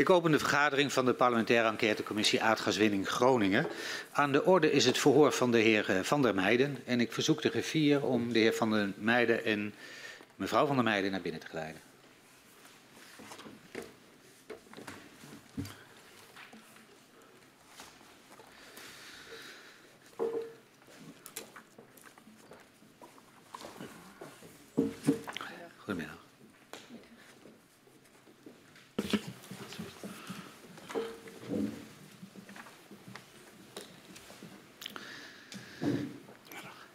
Ik 0.00 0.10
open 0.10 0.30
de 0.30 0.38
vergadering 0.38 0.92
van 0.92 1.04
de 1.04 1.14
parlementaire 1.14 1.68
enquêtecommissie 1.68 2.42
aardgaswinning 2.42 3.08
Groningen. 3.08 3.66
Aan 4.12 4.32
de 4.32 4.44
orde 4.44 4.72
is 4.72 4.84
het 4.84 4.98
verhoor 4.98 5.32
van 5.32 5.50
de 5.50 5.58
heer 5.58 5.90
eh, 5.90 6.00
Van 6.02 6.22
der 6.22 6.34
Meijden. 6.34 6.78
En 6.84 7.00
ik 7.00 7.12
verzoek 7.12 7.42
de 7.42 7.48
griffier 7.48 8.04
om 8.04 8.32
de 8.32 8.38
heer 8.38 8.52
Van 8.52 8.70
der 8.70 8.92
Meijden 8.96 9.44
en 9.44 9.74
mevrouw 10.34 10.66
Van 10.66 10.74
der 10.74 10.84
Meijden 10.84 11.10
naar 11.10 11.20
binnen 11.20 11.40
te 11.40 11.46
geleiden. 11.46 11.89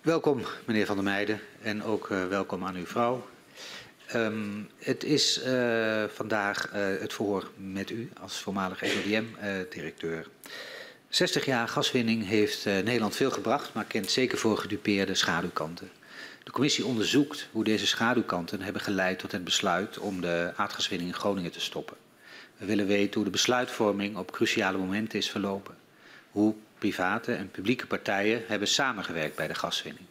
Welkom, 0.06 0.42
meneer 0.66 0.86
Van 0.86 0.96
der 0.96 1.06
Meijden, 1.06 1.40
en 1.62 1.84
ook 1.84 2.10
uh, 2.10 2.28
welkom 2.28 2.66
aan 2.66 2.76
uw 2.76 2.86
vrouw. 2.86 3.26
Um, 4.16 4.70
het 4.78 5.04
is 5.04 5.46
uh, 5.46 6.04
vandaag 6.14 6.74
uh, 6.74 7.00
het 7.00 7.14
verhoor 7.14 7.52
met 7.58 7.90
u 7.90 8.10
als 8.22 8.40
voormalig 8.40 8.82
NODM-directeur. 8.82 10.28
60 11.10 11.46
jaar 11.46 11.68
gaswinning 11.68 12.28
heeft 12.28 12.66
Nederland 12.66 13.16
veel 13.16 13.32
gebracht, 13.32 13.74
maar 13.74 13.86
kent 13.86 14.12
zeker 14.12 14.38
voor 14.38 14.58
gedupeerde 14.58 15.16
schaduwkanten. 15.16 15.90
De 16.44 16.52
commissie 16.52 16.86
onderzoekt 16.86 17.48
hoe 17.52 17.64
deze 17.64 17.88
schaduwkanten 17.88 18.62
hebben 18.62 18.82
geleid 18.82 19.20
tot 19.20 19.32
het 19.32 19.44
besluit 19.44 19.98
om 19.98 20.22
de 20.22 20.52
aardgaswinning 20.56 21.10
in 21.10 21.18
Groningen 21.18 21.52
te 21.52 21.62
stoppen. 21.62 21.98
We 22.58 22.66
willen 22.66 22.88
weten 22.88 23.14
hoe 23.14 23.24
de 23.24 23.30
besluitvorming 23.30 24.18
op 24.18 24.32
cruciale 24.32 24.78
momenten 24.78 25.20
is 25.20 25.30
verlopen. 25.30 25.76
Hoe 26.32 26.56
private 26.92 27.34
en 27.34 27.52
publieke 27.52 27.88
partijen 27.88 28.44
hebben 28.48 28.68
samengewerkt 28.68 29.36
bij 29.36 29.48
de 29.48 29.56
gaswinning. 29.56 30.06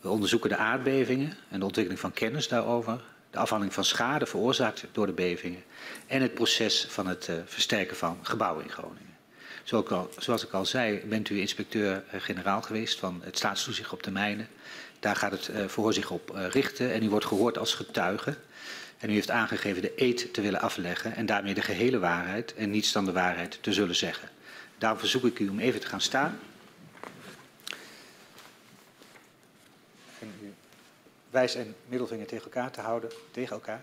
We 0.00 0.08
onderzoeken 0.08 0.50
de 0.50 0.56
aardbevingen 0.56 1.36
en 1.48 1.58
de 1.58 1.64
ontwikkeling 1.64 2.00
van 2.00 2.12
kennis 2.12 2.48
daarover, 2.48 3.00
de 3.30 3.38
afhandeling 3.38 3.74
van 3.74 3.84
schade 3.84 4.26
veroorzaakt 4.26 4.84
door 4.92 5.06
de 5.06 5.12
bevingen 5.12 5.62
en 6.06 6.22
het 6.22 6.34
proces 6.34 6.86
van 6.88 7.06
het 7.06 7.28
uh, 7.28 7.36
versterken 7.44 7.96
van 7.96 8.18
gebouwen 8.22 8.64
in 8.64 8.70
Groningen. 8.70 9.16
Zo 9.64 9.80
al, 9.80 10.10
zoals 10.18 10.44
ik 10.44 10.52
al 10.52 10.66
zei, 10.66 11.02
bent 11.04 11.28
u 11.28 11.40
inspecteur-generaal 11.40 12.62
geweest 12.62 12.98
van 12.98 13.20
het 13.24 13.36
staatstoezicht 13.36 13.92
op 13.92 14.02
de 14.02 14.10
mijnen. 14.10 14.48
Daar 15.00 15.16
gaat 15.16 15.32
het 15.32 15.48
uh, 15.48 15.64
voor 15.66 15.92
zich 15.92 16.10
op 16.10 16.32
richten 16.50 16.92
en 16.92 17.02
u 17.02 17.08
wordt 17.08 17.26
gehoord 17.26 17.58
als 17.58 17.74
getuige. 17.74 18.36
En 18.98 19.10
u 19.10 19.12
heeft 19.12 19.30
aangegeven 19.30 19.82
de 19.82 19.92
eed 19.96 20.34
te 20.34 20.40
willen 20.40 20.60
afleggen 20.60 21.16
en 21.16 21.26
daarmee 21.26 21.54
de 21.54 21.62
gehele 21.62 21.98
waarheid 21.98 22.54
en 22.54 22.70
niets 22.70 22.92
dan 22.92 23.04
de 23.04 23.12
waarheid 23.12 23.58
te 23.60 23.72
zullen 23.72 23.96
zeggen. 23.96 24.28
Daarom 24.80 24.98
verzoek 24.98 25.24
ik 25.24 25.38
u 25.38 25.48
om 25.48 25.58
even 25.58 25.80
te 25.80 25.86
gaan 25.86 26.00
staan. 26.00 26.38
En 30.18 30.32
uw 30.42 30.52
wijs 31.30 31.54
en 31.54 31.74
middelvinger 31.86 32.26
tegen 32.26 32.44
elkaar 32.44 32.70
te 32.70 32.80
houden. 32.80 33.10
Tegen 33.30 33.52
elkaar. 33.52 33.82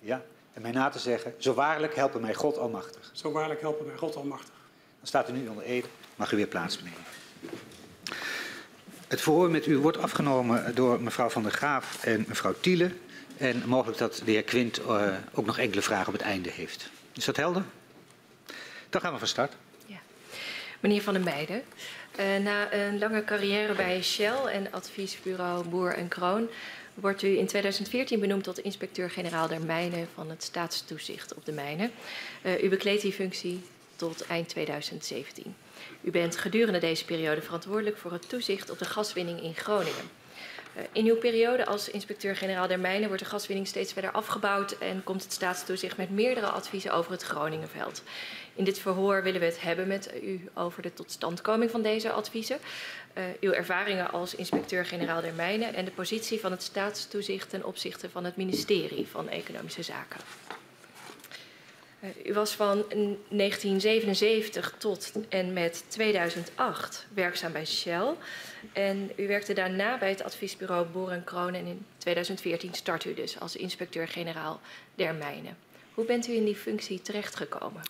Ja. 0.00 0.22
En 0.52 0.62
mij 0.62 0.70
na 0.70 0.88
te 0.88 0.98
zeggen, 0.98 1.34
zo 1.38 1.54
waarlijk 1.54 1.94
helpen 1.94 2.20
mij 2.20 2.34
God 2.34 2.58
Almachtig. 2.58 3.10
Zo 3.12 3.32
waarlijk 3.32 3.60
helpen 3.60 3.86
mij 3.86 3.96
God 3.96 4.16
Almachtig. 4.16 4.54
Dan 4.98 5.06
staat 5.06 5.28
u 5.28 5.32
nu 5.32 5.48
onder 5.48 5.64
ede. 5.64 5.86
Mag 6.16 6.32
u 6.32 6.36
weer 6.36 6.46
plaatsnemen. 6.46 7.02
Het 9.08 9.20
verhoor 9.20 9.50
met 9.50 9.66
u 9.66 9.78
wordt 9.78 9.98
afgenomen 9.98 10.74
door 10.74 11.00
mevrouw 11.00 11.28
Van 11.28 11.42
der 11.42 11.52
Graaf 11.52 12.04
en 12.04 12.24
mevrouw 12.28 12.54
Tiele. 12.60 12.92
En 13.36 13.62
mogelijk 13.66 13.98
dat 13.98 14.22
de 14.24 14.30
heer 14.30 14.42
Quint 14.42 14.78
uh, 14.78 15.14
ook 15.32 15.46
nog 15.46 15.58
enkele 15.58 15.82
vragen 15.82 16.06
op 16.06 16.12
het 16.12 16.22
einde 16.22 16.50
heeft. 16.50 16.90
Is 17.12 17.24
dat 17.24 17.36
helder? 17.36 17.64
Dan 18.90 19.00
gaan 19.00 19.12
we 19.12 19.18
van 19.18 19.28
start. 19.28 19.56
Meneer 20.80 21.02
Van 21.02 21.14
der 21.14 21.22
Meijden, 21.22 21.62
uh, 22.20 22.44
na 22.44 22.72
een 22.72 22.98
lange 22.98 23.24
carrière 23.24 23.74
bij 23.74 24.02
Shell 24.02 24.44
en 24.52 24.72
adviesbureau 24.72 25.68
Boer 25.68 25.94
en 25.94 26.08
Kroon 26.08 26.48
wordt 26.94 27.22
u 27.22 27.38
in 27.38 27.46
2014 27.46 28.20
benoemd 28.20 28.44
tot 28.44 28.58
inspecteur-generaal 28.58 29.48
der 29.48 29.60
mijnen 29.60 30.08
van 30.14 30.30
het 30.30 30.42
staatstoezicht 30.42 31.34
op 31.34 31.44
de 31.44 31.52
mijnen. 31.52 31.90
Uh, 32.42 32.62
u 32.62 32.68
bekleedt 32.68 33.02
die 33.02 33.12
functie 33.12 33.60
tot 33.96 34.26
eind 34.26 34.48
2017. 34.48 35.54
U 36.00 36.10
bent 36.10 36.36
gedurende 36.36 36.78
deze 36.78 37.04
periode 37.04 37.42
verantwoordelijk 37.42 37.96
voor 37.96 38.12
het 38.12 38.28
toezicht 38.28 38.70
op 38.70 38.78
de 38.78 38.84
gaswinning 38.84 39.42
in 39.42 39.54
Groningen. 39.54 40.10
Uh, 40.76 40.82
in 40.92 41.06
uw 41.06 41.16
periode 41.16 41.66
als 41.66 41.90
inspecteur-generaal 41.90 42.68
der 42.68 42.80
mijnen 42.80 43.08
wordt 43.08 43.22
de 43.22 43.28
gaswinning 43.28 43.66
steeds 43.66 43.92
verder 43.92 44.10
afgebouwd 44.10 44.72
en 44.72 45.04
komt 45.04 45.22
het 45.22 45.32
staatstoezicht 45.32 45.96
met 45.96 46.10
meerdere 46.10 46.46
adviezen 46.46 46.92
over 46.92 47.12
het 47.12 47.22
Groningenveld. 47.22 48.02
In 48.58 48.64
dit 48.64 48.78
verhoor 48.78 49.22
willen 49.22 49.40
we 49.40 49.46
het 49.46 49.60
hebben 49.60 49.86
met 49.86 50.10
u 50.22 50.48
over 50.54 50.82
de 50.82 50.94
totstandkoming 50.94 51.70
van 51.70 51.82
deze 51.82 52.10
adviezen, 52.10 52.58
uh, 53.14 53.24
uw 53.40 53.52
ervaringen 53.52 54.10
als 54.10 54.34
inspecteur-generaal 54.34 55.20
der 55.20 55.34
mijnen 55.34 55.74
en 55.74 55.84
de 55.84 55.90
positie 55.90 56.40
van 56.40 56.50
het 56.50 56.62
staatstoezicht 56.62 57.50
ten 57.50 57.64
opzichte 57.64 58.10
van 58.10 58.24
het 58.24 58.36
ministerie 58.36 59.06
van 59.06 59.28
Economische 59.28 59.82
Zaken. 59.82 60.20
Uh, 62.00 62.10
u 62.26 62.32
was 62.32 62.52
van 62.52 62.84
1977 63.28 64.74
tot 64.78 65.12
en 65.28 65.52
met 65.52 65.84
2008 65.88 67.06
werkzaam 67.14 67.52
bij 67.52 67.66
Shell. 67.66 68.14
En 68.72 69.10
u 69.16 69.26
werkte 69.26 69.52
daarna 69.52 69.98
bij 69.98 70.10
het 70.10 70.22
adviesbureau 70.22 70.86
Boer 70.86 71.10
en 71.10 71.24
Kroon. 71.24 71.54
En 71.54 71.66
in 71.66 71.86
2014 71.98 72.74
start 72.74 73.04
u 73.04 73.14
dus 73.14 73.40
als 73.40 73.56
inspecteur-generaal 73.56 74.60
der 74.94 75.14
mijnen. 75.14 75.56
Hoe 75.94 76.04
bent 76.04 76.28
u 76.28 76.32
in 76.32 76.44
die 76.44 76.56
functie 76.56 77.02
terechtgekomen? 77.02 77.82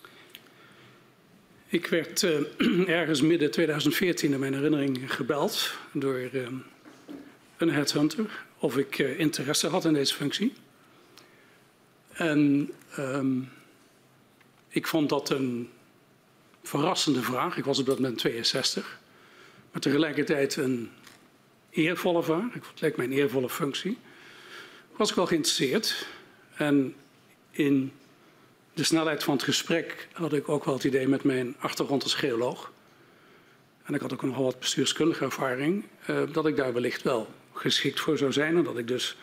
Ik 1.71 1.87
werd 1.87 2.21
uh, 2.21 2.89
ergens 2.99 3.21
midden 3.21 3.51
2014 3.51 4.33
in 4.33 4.39
mijn 4.39 4.53
herinnering 4.53 5.13
gebeld 5.13 5.73
door 5.91 6.19
uh, 6.33 6.47
een 7.57 7.71
headhunter 7.71 8.45
of 8.57 8.77
ik 8.77 8.99
uh, 8.99 9.19
interesse 9.19 9.67
had 9.67 9.85
in 9.85 9.93
deze 9.93 10.13
functie. 10.13 10.53
En 12.11 12.71
um, 12.97 13.49
ik 14.67 14.87
vond 14.87 15.09
dat 15.09 15.29
een 15.29 15.69
verrassende 16.63 17.21
vraag. 17.21 17.57
Ik 17.57 17.65
was 17.65 17.79
op 17.79 17.85
dat 17.85 17.99
moment 17.99 18.17
62. 18.17 18.99
Maar 19.71 19.81
tegelijkertijd 19.81 20.55
een 20.55 20.89
eervolle 21.69 22.23
vraag. 22.23 22.53
Het 22.53 22.81
leek 22.81 22.97
mij 22.97 23.07
eervolle 23.07 23.49
functie. 23.49 23.97
Was 24.95 25.09
ik 25.09 25.15
wel 25.15 25.25
geïnteresseerd. 25.25 26.07
En 26.55 26.95
in 27.51 27.91
de 28.73 28.83
snelheid 28.83 29.23
van 29.23 29.33
het 29.33 29.43
gesprek 29.43 30.07
had 30.11 30.33
ik 30.33 30.49
ook 30.49 30.65
wel 30.65 30.73
het 30.73 30.83
idee 30.83 31.07
met 31.07 31.23
mijn 31.23 31.55
achtergrond 31.59 32.03
als 32.03 32.13
geoloog. 32.13 32.71
En 33.83 33.93
ik 33.93 34.01
had 34.01 34.13
ook 34.13 34.21
nogal 34.21 34.43
wat 34.43 34.59
bestuurskundige 34.59 35.23
ervaring. 35.23 35.83
Uh, 36.09 36.21
dat 36.31 36.45
ik 36.45 36.55
daar 36.55 36.73
wellicht 36.73 37.01
wel 37.01 37.27
geschikt 37.53 37.99
voor 37.99 38.17
zou 38.17 38.31
zijn. 38.31 38.57
En 38.57 38.63
dat 38.63 38.77
ik 38.77 38.87
dus 38.87 39.17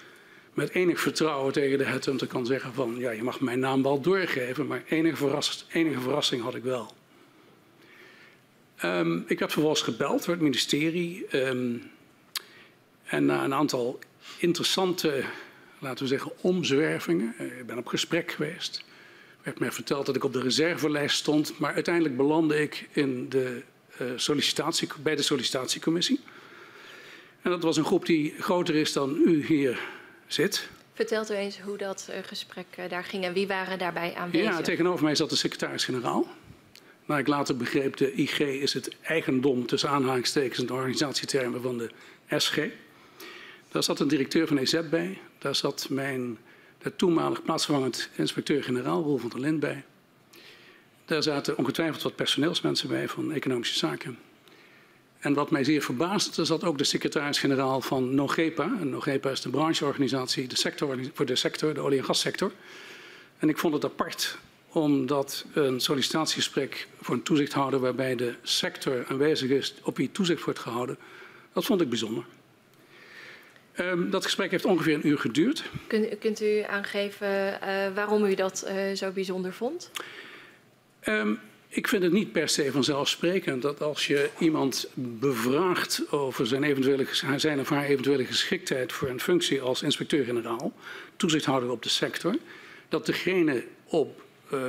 met 0.54 0.70
enig 0.70 1.00
vertrouwen 1.00 1.52
tegen 1.52 1.78
de 1.78 1.84
headhunter 1.84 2.26
kan 2.26 2.46
zeggen 2.46 2.74
van... 2.74 2.96
ja, 2.98 3.10
je 3.10 3.22
mag 3.22 3.40
mijn 3.40 3.58
naam 3.58 3.82
wel 3.82 4.00
doorgeven, 4.00 4.66
maar 4.66 4.82
enige, 4.88 5.42
enige 5.68 6.00
verrassing 6.00 6.42
had 6.42 6.54
ik 6.54 6.62
wel. 6.62 6.94
Um, 8.84 9.24
ik 9.26 9.38
heb 9.38 9.50
vervolgens 9.50 9.82
gebeld 9.82 10.24
door 10.24 10.34
het 10.34 10.42
ministerie. 10.42 11.36
Um, 11.36 11.90
en 13.04 13.24
na 13.24 13.44
een 13.44 13.54
aantal 13.54 13.98
interessante, 14.38 15.24
laten 15.78 16.02
we 16.02 16.08
zeggen, 16.08 16.32
omzwervingen... 16.40 17.34
Uh, 17.40 17.58
ik 17.58 17.66
ben 17.66 17.78
op 17.78 17.86
gesprek 17.86 18.32
geweest 18.32 18.84
werd 19.46 19.58
mij 19.58 19.72
verteld 19.72 20.06
dat 20.06 20.16
ik 20.16 20.24
op 20.24 20.32
de 20.32 20.40
reservelijst 20.40 21.16
stond, 21.16 21.58
maar 21.58 21.74
uiteindelijk 21.74 22.16
belandde 22.16 22.62
ik 22.62 22.88
in 22.92 23.28
de, 23.28 23.62
uh, 24.00 24.06
sollicitatie, 24.16 24.88
bij 25.02 25.16
de 25.16 25.22
sollicitatiecommissie. 25.22 26.20
En 27.42 27.50
dat 27.50 27.62
was 27.62 27.76
een 27.76 27.84
groep 27.84 28.06
die 28.06 28.34
groter 28.38 28.74
is 28.74 28.92
dan 28.92 29.20
u 29.24 29.46
hier 29.46 29.80
zit. 30.26 30.68
Vertelt 30.92 31.30
u 31.30 31.34
eens 31.34 31.60
hoe 31.60 31.76
dat 31.76 32.08
uh, 32.10 32.16
gesprek 32.22 32.66
uh, 32.78 32.88
daar 32.88 33.04
ging 33.04 33.24
en 33.24 33.32
wie 33.32 33.46
waren 33.46 33.78
daarbij 33.78 34.14
aanwezig? 34.14 34.50
Ja, 34.50 34.60
tegenover 34.60 35.04
mij 35.04 35.14
zat 35.14 35.30
de 35.30 35.36
secretaris-generaal. 35.36 36.26
Maar 37.04 37.18
ik 37.18 37.26
later 37.26 37.56
begreep, 37.56 37.96
de 37.96 38.12
IG 38.12 38.38
is 38.38 38.74
het 38.74 38.96
eigendom 39.02 39.66
tussen 39.66 39.88
aanhalingstekens 39.88 40.58
en 40.58 40.66
de 40.66 40.72
organisatietermen 40.72 41.62
van 41.62 41.78
de 41.78 41.90
SG. 42.36 42.58
Daar 43.68 43.82
zat 43.82 44.00
een 44.00 44.08
directeur 44.08 44.46
van 44.46 44.58
EZ 44.58 44.80
bij. 44.90 45.18
Daar 45.38 45.54
zat 45.54 45.86
mijn 45.90 46.38
de 46.86 46.96
toenmalig 46.96 47.42
plaatsvervangend 47.42 48.08
inspecteur-generaal 48.14 49.02
Roel 49.02 49.18
van 49.18 49.30
der 49.30 49.40
Lind 49.40 49.60
bij. 49.60 49.84
Daar 51.04 51.22
zaten 51.22 51.58
ongetwijfeld 51.58 52.02
wat 52.02 52.16
personeelsmensen 52.16 52.88
bij 52.88 53.08
van 53.08 53.32
economische 53.32 53.78
zaken. 53.78 54.18
En 55.18 55.34
wat 55.34 55.50
mij 55.50 55.64
zeer 55.64 55.82
verbaasde, 55.82 56.44
zat 56.44 56.64
ook 56.64 56.78
de 56.78 56.84
secretaris-generaal 56.84 57.80
van 57.80 58.14
NOGEPA. 58.14 58.76
En 58.80 58.90
NOGEPA 58.90 59.30
is 59.30 59.40
de 59.40 59.50
brancheorganisatie 59.50 60.46
de 60.46 60.56
sector, 60.56 60.98
voor 61.12 61.26
de 61.26 61.36
sector, 61.36 61.74
de 61.74 61.80
olie- 61.80 61.98
en 61.98 62.04
gassector. 62.04 62.52
En 63.38 63.48
ik 63.48 63.58
vond 63.58 63.74
het 63.74 63.84
apart 63.84 64.38
omdat 64.68 65.44
een 65.52 65.80
sollicitatiegesprek 65.80 66.88
voor 67.00 67.14
een 67.14 67.22
toezichthouder 67.22 67.80
waarbij 67.80 68.16
de 68.16 68.34
sector 68.42 69.06
aanwezig 69.08 69.50
is 69.50 69.74
op 69.82 69.96
wie 69.96 70.12
toezicht 70.12 70.44
wordt 70.44 70.58
gehouden, 70.58 70.98
dat 71.52 71.64
vond 71.64 71.80
ik 71.80 71.88
bijzonder. 71.88 72.24
Um, 73.80 74.10
dat 74.10 74.24
gesprek 74.24 74.50
heeft 74.50 74.64
ongeveer 74.64 74.94
een 74.94 75.06
uur 75.06 75.18
geduurd. 75.18 75.64
Kunt, 75.86 76.18
kunt 76.18 76.42
u 76.42 76.62
aangeven 76.62 77.28
uh, 77.28 77.94
waarom 77.94 78.24
u 78.24 78.34
dat 78.34 78.66
uh, 78.68 78.96
zo 78.96 79.10
bijzonder 79.10 79.52
vond? 79.52 79.90
Ehm, 81.00 81.34
ik 81.68 81.88
vind 81.88 82.02
het 82.02 82.12
niet 82.12 82.32
per 82.32 82.48
se 82.48 82.72
vanzelfsprekend 82.72 83.62
dat 83.62 83.82
als 83.82 84.06
je 84.06 84.30
iemand 84.38 84.88
bevraagt 84.94 86.02
over 86.10 86.46
zijn, 86.46 86.62
eventuele, 86.62 87.06
zijn 87.36 87.60
of 87.60 87.68
haar 87.68 87.84
eventuele 87.84 88.24
geschiktheid 88.24 88.92
voor 88.92 89.08
een 89.08 89.20
functie 89.20 89.60
als 89.60 89.82
inspecteur-generaal, 89.82 90.72
toezichthouder 91.16 91.70
op 91.70 91.82
de 91.82 91.88
sector, 91.88 92.36
dat 92.88 93.06
degene 93.06 93.64
op, 93.84 94.22
uh, 94.52 94.60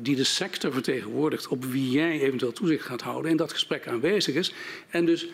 die 0.00 0.16
de 0.16 0.24
sector 0.24 0.72
vertegenwoordigt, 0.72 1.48
op 1.48 1.64
wie 1.64 1.90
jij 1.90 2.20
eventueel 2.20 2.52
toezicht 2.52 2.84
gaat 2.84 3.02
houden, 3.02 3.30
in 3.30 3.36
dat 3.36 3.52
gesprek 3.52 3.86
aanwezig 3.86 4.34
is 4.34 4.52
en 4.90 5.04
dus 5.04 5.26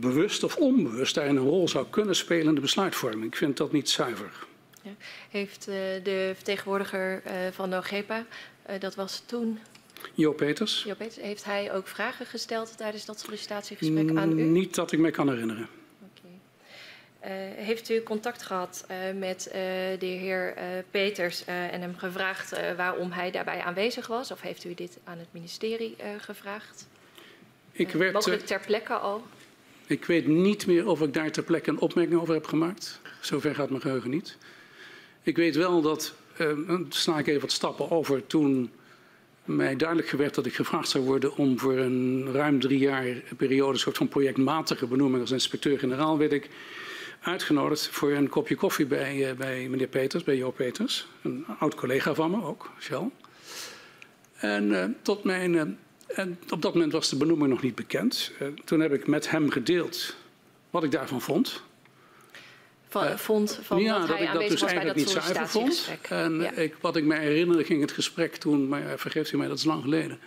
bewust 0.00 0.42
of 0.42 0.56
onbewust 0.56 1.14
daarin 1.14 1.36
een 1.36 1.42
rol 1.42 1.68
zou 1.68 1.86
kunnen 1.90 2.16
spelen 2.16 2.46
in 2.46 2.54
de 2.54 2.60
besluitvorming. 2.60 3.24
Ik 3.24 3.36
vind 3.36 3.56
dat 3.56 3.72
niet 3.72 3.90
zuiver. 3.90 4.46
Ja. 4.82 4.90
Heeft 5.30 5.68
uh, 5.68 5.74
de 6.02 6.32
vertegenwoordiger 6.34 7.22
uh, 7.26 7.32
van 7.52 7.68
NOGEPA 7.68 8.26
uh, 8.70 8.80
dat 8.80 8.94
was 8.94 9.22
toen. 9.26 9.58
Jo 10.14 10.32
Peters. 10.32 10.82
Jo 10.82 10.94
Peters. 10.94 11.24
Heeft 11.24 11.44
hij 11.44 11.72
ook 11.72 11.86
vragen 11.86 12.26
gesteld 12.26 12.76
tijdens 12.76 13.04
dat 13.04 13.20
sollicitatiegesprek 13.20 14.16
aan 14.16 14.38
u? 14.38 14.42
Niet 14.42 14.74
dat 14.74 14.92
ik 14.92 14.98
me 14.98 15.10
kan 15.10 15.28
herinneren. 15.28 15.68
Uh, 17.24 17.30
heeft 17.56 17.90
u 17.90 18.02
contact 18.02 18.42
gehad 18.42 18.86
uh, 18.90 18.96
met 19.18 19.46
uh, 19.46 19.52
de 19.98 20.06
heer 20.06 20.54
Peters 20.90 21.44
en 21.44 21.80
hem 21.80 21.96
gevraagd 21.96 22.76
waarom 22.76 23.10
hij 23.10 23.30
daarbij 23.30 23.60
aanwezig 23.60 24.06
was? 24.06 24.30
Of 24.30 24.40
heeft 24.40 24.64
u 24.64 24.74
dit 24.74 24.98
aan 25.04 25.18
het 25.18 25.28
ministerie 25.30 25.96
gevraagd? 26.18 26.88
Ik 27.72 27.90
werd, 27.90 28.12
mogelijk 28.12 28.46
ter 28.46 28.60
plekke 28.60 28.94
al? 28.94 29.26
Ik 29.88 30.04
weet 30.04 30.26
niet 30.26 30.66
meer 30.66 30.86
of 30.86 31.00
ik 31.00 31.14
daar 31.14 31.30
ter 31.30 31.42
plekke 31.42 31.70
een 31.70 31.78
opmerking 31.78 32.20
over 32.20 32.34
heb 32.34 32.46
gemaakt. 32.46 33.00
Zover 33.20 33.54
gaat 33.54 33.70
mijn 33.70 33.82
geheugen 33.82 34.10
niet. 34.10 34.36
Ik 35.22 35.36
weet 35.36 35.56
wel 35.56 35.82
dat 35.82 36.14
uh, 36.40 36.80
sla 36.88 37.18
ik 37.18 37.26
even 37.26 37.40
wat 37.40 37.52
stappen 37.52 37.90
over. 37.90 38.26
Toen 38.26 38.70
mij 39.44 39.76
duidelijk 39.76 40.10
werd 40.10 40.34
dat 40.34 40.46
ik 40.46 40.54
gevraagd 40.54 40.88
zou 40.88 41.04
worden 41.04 41.36
om 41.36 41.58
voor 41.58 41.76
een 41.78 42.28
ruim 42.32 42.60
drie 42.60 42.78
jaar 42.78 43.04
periode 43.36 43.72
een 43.72 43.78
soort 43.78 43.96
van 43.96 44.08
projectmatige 44.08 44.86
benoeming 44.86 45.20
als 45.20 45.30
inspecteur-generaal, 45.30 46.18
werd 46.18 46.32
ik 46.32 46.48
uitgenodigd 47.20 47.88
voor 47.88 48.12
een 48.12 48.28
kopje 48.28 48.54
koffie 48.54 48.86
bij, 48.86 49.30
uh, 49.30 49.36
bij 49.36 49.68
meneer 49.68 49.86
Peters, 49.86 50.24
bij 50.24 50.36
Jo 50.36 50.50
Peters. 50.50 51.06
Een 51.22 51.44
oud 51.58 51.74
collega 51.74 52.14
van 52.14 52.30
me 52.30 52.42
ook, 52.42 52.70
Shell. 52.80 53.10
En 54.34 54.70
uh, 54.70 54.84
tot 55.02 55.24
mijn, 55.24 55.78
en 56.08 56.38
op 56.50 56.62
dat 56.62 56.74
moment 56.74 56.92
was 56.92 57.08
de 57.08 57.16
benoeming 57.16 57.50
nog 57.50 57.62
niet 57.62 57.74
bekend. 57.74 58.32
toen 58.64 58.80
heb 58.80 58.92
ik 58.92 59.06
met 59.06 59.30
hem 59.30 59.50
gedeeld 59.50 60.16
wat 60.70 60.84
ik 60.84 60.90
daarvan 60.90 61.20
vond 61.20 61.62
van, 62.88 63.04
uh, 63.04 63.16
vond 63.16 63.58
van 63.62 63.82
ja, 63.82 63.98
dat, 63.98 64.08
hij 64.08 64.26
ik 64.26 64.32
dat 64.32 64.48
dus 64.48 64.62
eigenlijk 64.62 64.96
niet 64.96 65.08
zuiver 65.08 65.48
vond. 65.48 65.90
En 66.08 66.40
ja. 66.40 66.52
ik, 66.52 66.74
wat 66.80 66.96
ik 66.96 67.04
mij 67.04 67.22
herinner 67.22 67.64
ging 67.64 67.80
het 67.80 67.92
gesprek 67.92 68.36
toen, 68.36 68.68
maar 68.68 68.98
vergeeft 68.98 69.32
u 69.32 69.36
mij, 69.36 69.48
dat 69.48 69.58
is 69.58 69.64
lang 69.64 69.82
geleden. 69.82 70.18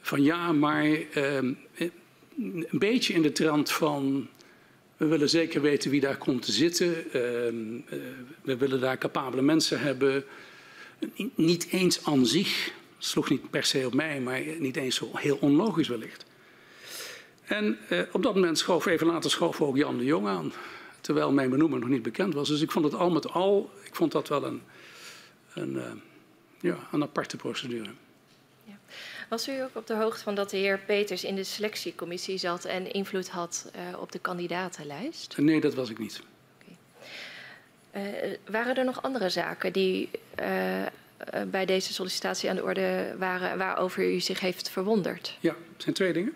Van 0.00 0.22
ja, 0.22 0.52
maar 0.52 0.86
uh, 0.86 1.36
een 2.36 2.66
beetje 2.70 3.14
in 3.14 3.22
de 3.22 3.32
trant 3.32 3.72
van 3.72 4.28
we 4.96 5.06
willen 5.06 5.28
zeker 5.28 5.60
weten 5.60 5.90
wie 5.90 6.00
daar 6.00 6.16
komt 6.16 6.42
te 6.42 6.52
zitten. 6.52 6.88
Uh, 6.88 7.12
we 8.42 8.56
willen 8.58 8.80
daar 8.80 8.98
capabele 8.98 9.42
mensen 9.42 9.80
hebben. 9.80 10.24
Niet 11.34 11.66
eens 11.70 12.04
aan 12.04 12.26
zich, 12.26 12.72
sloeg 13.04 13.30
niet 13.30 13.50
per 13.50 13.64
se 13.64 13.86
op 13.86 13.94
mij, 13.94 14.20
maar 14.20 14.40
niet 14.58 14.76
eens 14.76 14.96
zo 14.96 15.10
heel 15.12 15.38
onlogisch 15.40 15.88
wellicht. 15.88 16.24
En 17.44 17.78
uh, 17.90 18.00
op 18.12 18.22
dat 18.22 18.34
moment 18.34 18.58
schoof 18.58 18.86
even 18.86 19.06
later 19.06 19.30
schoof 19.30 19.60
ook 19.60 19.76
Jan 19.76 19.98
de 19.98 20.04
Jong 20.04 20.26
aan 20.26 20.52
terwijl 21.04 21.32
mijn 21.32 21.50
benoemer 21.50 21.78
nog 21.78 21.88
niet 21.88 22.02
bekend 22.02 22.34
was. 22.34 22.48
Dus 22.48 22.60
ik 22.60 22.70
vond 22.70 22.84
het 22.84 22.94
al 22.94 23.10
met 23.10 23.30
al, 23.30 23.70
ik 23.82 23.94
vond 23.94 24.12
dat 24.12 24.28
wel 24.28 24.44
een, 24.44 24.62
een, 25.54 25.74
uh, 25.74 25.92
ja, 26.60 26.76
een 26.92 27.02
aparte 27.02 27.36
procedure. 27.36 27.90
Ja. 28.64 28.78
Was 29.28 29.48
u 29.48 29.62
ook 29.62 29.76
op 29.76 29.86
de 29.86 29.94
hoogte 29.94 30.22
van 30.22 30.34
dat 30.34 30.50
de 30.50 30.56
heer 30.56 30.78
Peters 30.78 31.24
in 31.24 31.34
de 31.34 31.44
selectiecommissie 31.44 32.38
zat 32.38 32.64
en 32.64 32.92
invloed 32.92 33.28
had 33.28 33.70
uh, 33.76 34.00
op 34.00 34.12
de 34.12 34.18
kandidatenlijst? 34.18 35.36
Nee, 35.38 35.60
dat 35.60 35.74
was 35.74 35.90
ik 35.90 35.98
niet. 35.98 36.22
Uh, 37.96 38.02
waren 38.50 38.76
er 38.76 38.84
nog 38.84 39.02
andere 39.02 39.28
zaken 39.28 39.72
die 39.72 40.10
bij 41.50 41.66
deze 41.66 41.92
sollicitatie 41.92 42.50
aan 42.50 42.56
de 42.56 42.62
orde 42.62 43.14
waren 43.18 43.58
waarover 43.58 44.12
u 44.14 44.20
zich 44.20 44.40
heeft 44.40 44.70
verwonderd? 44.70 45.36
Ja, 45.40 45.54
het 45.72 45.82
zijn 45.82 45.94
twee 45.94 46.12
dingen. 46.12 46.32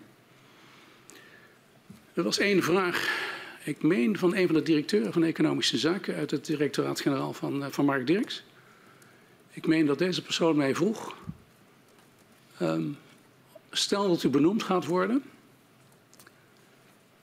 Er 2.13 2.23
was 2.23 2.37
één 2.37 2.63
vraag 2.63 3.27
ik 3.63 3.83
meen 3.83 4.17
van 4.17 4.35
een 4.35 4.45
van 4.45 4.55
de 4.55 4.63
directeuren 4.63 5.13
van 5.13 5.23
Economische 5.23 5.77
Zaken 5.77 6.15
uit 6.15 6.31
het 6.31 6.45
directoraat-generaal 6.45 7.33
van, 7.33 7.71
van 7.71 7.85
Mark 7.85 8.07
Dirks. 8.07 8.43
Ik 9.51 9.67
meen 9.67 9.85
dat 9.85 9.97
deze 9.97 10.21
persoon 10.21 10.55
mij 10.55 10.75
vroeg. 10.75 11.15
Um, 12.61 12.97
stel 13.71 14.07
dat 14.07 14.23
u 14.23 14.29
benoemd 14.29 14.63
gaat 14.63 14.85
worden. 14.85 15.23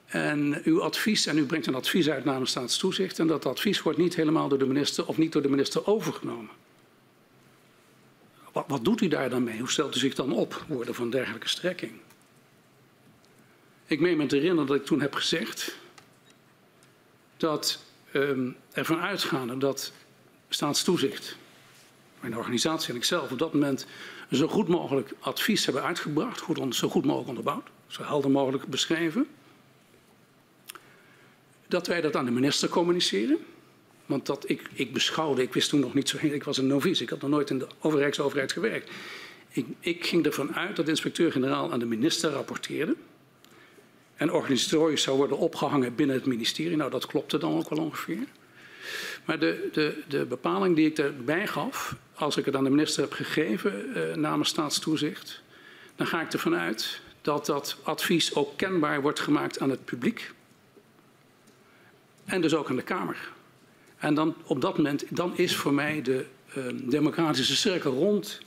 En 0.07 0.61
uw 0.65 0.83
advies, 0.83 1.27
en 1.27 1.39
u 1.39 1.45
brengt 1.45 1.67
een 1.67 1.75
advies 1.75 2.11
uit 2.11 2.25
namens 2.25 2.51
staatstoezicht. 2.51 3.19
En 3.19 3.27
dat 3.27 3.47
advies 3.47 3.83
wordt 3.83 3.99
niet 3.99 4.17
helemaal 4.17 4.49
door 4.49 4.59
de 4.59 4.67
minister 4.67 5.07
of 5.07 5.17
niet 5.17 5.33
door 5.33 5.43
de 5.43 5.49
minister 5.49 5.87
overgenomen. 5.87 6.51
Wat, 8.57 8.65
wat 8.69 8.85
doet 8.85 9.01
u 9.01 9.09
daar 9.09 9.31
dan 9.31 9.45
mee? 9.45 9.59
Hoe 9.59 9.71
stelt 9.71 9.97
u 9.97 9.99
zich 9.99 10.15
dan 10.15 10.33
op? 10.33 10.65
Woorden 10.69 10.95
van 10.95 11.11
dergelijke 11.11 11.49
strekking. 11.49 11.93
Ik 13.87 14.01
meen 14.01 14.17
me 14.17 14.27
te 14.27 14.37
herinneren 14.37 14.67
dat 14.67 14.77
ik 14.77 14.85
toen 14.85 15.01
heb 15.01 15.15
gezegd 15.15 15.77
dat 17.37 17.85
um, 18.13 18.57
ervan 18.73 19.01
uitgaande 19.01 19.59
dat 19.59 19.93
staatstoezicht, 20.49 21.37
mijn 22.21 22.37
organisatie 22.37 22.91
en 22.91 22.97
ikzelf 22.97 23.31
op 23.31 23.39
dat 23.39 23.53
moment 23.53 23.87
zo 24.33 24.49
goed 24.49 24.69
mogelijk 24.69 25.11
advies 25.21 25.65
hebben 25.65 25.83
uitgebracht, 25.83 26.41
goed, 26.41 26.75
zo 26.75 26.89
goed 26.89 27.05
mogelijk 27.05 27.29
onderbouwd, 27.29 27.69
zo 27.87 28.03
helder 28.03 28.31
mogelijk 28.31 28.67
beschreven, 28.67 29.27
dat 31.67 31.87
wij 31.87 32.01
dat 32.01 32.17
aan 32.17 32.25
de 32.25 32.31
minister 32.31 32.69
communiceren. 32.69 33.39
Want 34.07 34.27
dat 34.27 34.49
ik, 34.49 34.63
ik 34.73 34.93
beschouwde, 34.93 35.43
ik 35.43 35.53
wist 35.53 35.69
toen 35.69 35.81
nog 35.81 35.95
niet 35.95 36.09
zo, 36.09 36.17
ik 36.21 36.45
was 36.45 36.59
een 36.59 36.67
novice, 36.67 37.03
ik 37.03 37.11
had 37.11 37.21
nog 37.21 37.31
nooit 37.31 37.51
in 37.51 37.59
de 37.59 37.67
overheidsoverheid 37.81 38.53
gewerkt. 38.53 38.91
Ik, 39.49 39.67
ik 39.81 40.07
ging 40.07 40.25
ervan 40.25 40.55
uit 40.55 40.77
dat 40.77 40.85
de 40.85 40.91
inspecteur-generaal 40.91 41.73
aan 41.73 41.79
de 41.79 41.87
minister 41.87 42.31
rapporteerde 42.31 42.97
en 44.17 44.33
organisatorisch 44.33 45.03
zou 45.03 45.17
worden 45.17 45.39
opgehangen 45.39 45.95
binnen 45.95 46.17
het 46.17 46.27
ministerie. 46.27 46.77
Nou, 46.77 46.91
dat 46.91 47.07
klopte 47.07 47.39
dan 47.39 47.57
ook 47.57 47.69
wel 47.69 47.85
ongeveer. 47.85 48.27
Maar 49.25 49.39
de, 49.39 49.69
de, 49.73 50.03
de 50.09 50.25
bepaling 50.25 50.77
die 50.77 50.87
ik 50.87 50.99
erbij 50.99 51.47
gaf, 51.47 51.97
als 52.15 52.37
ik 52.37 52.45
het 52.45 52.57
aan 52.57 52.65
de 52.65 52.71
minister 52.71 53.03
heb 53.03 53.13
gegeven 53.13 53.95
eh, 53.95 54.17
namens 54.17 54.49
staatstoezicht, 54.49 55.43
dan 55.97 56.07
ga 56.07 56.21
ik 56.21 56.33
ervan 56.33 56.57
uit 56.57 57.01
dat 57.23 57.47
dat 57.47 57.77
advies 57.83 58.35
ook 58.35 58.57
kenbaar 58.57 59.03
wordt 59.03 59.21
gemaakt 59.21 59.61
aan 59.61 59.71
het 59.71 59.85
publiek. 59.85 60.31
En 62.25 62.41
dus 62.41 62.55
ook 62.55 62.69
aan 62.69 62.77
de 62.77 62.83
Kamer. 62.83 63.33
En 63.97 64.15
dan 64.15 64.35
op 64.45 64.61
dat 64.61 64.77
moment, 64.77 65.05
dan 65.17 65.37
is 65.37 65.57
voor 65.57 65.75
mij 65.75 66.03
de 66.03 66.27
uh, 66.57 66.65
democratische 66.83 67.57
cirkel 67.57 67.93
rond. 67.93 68.41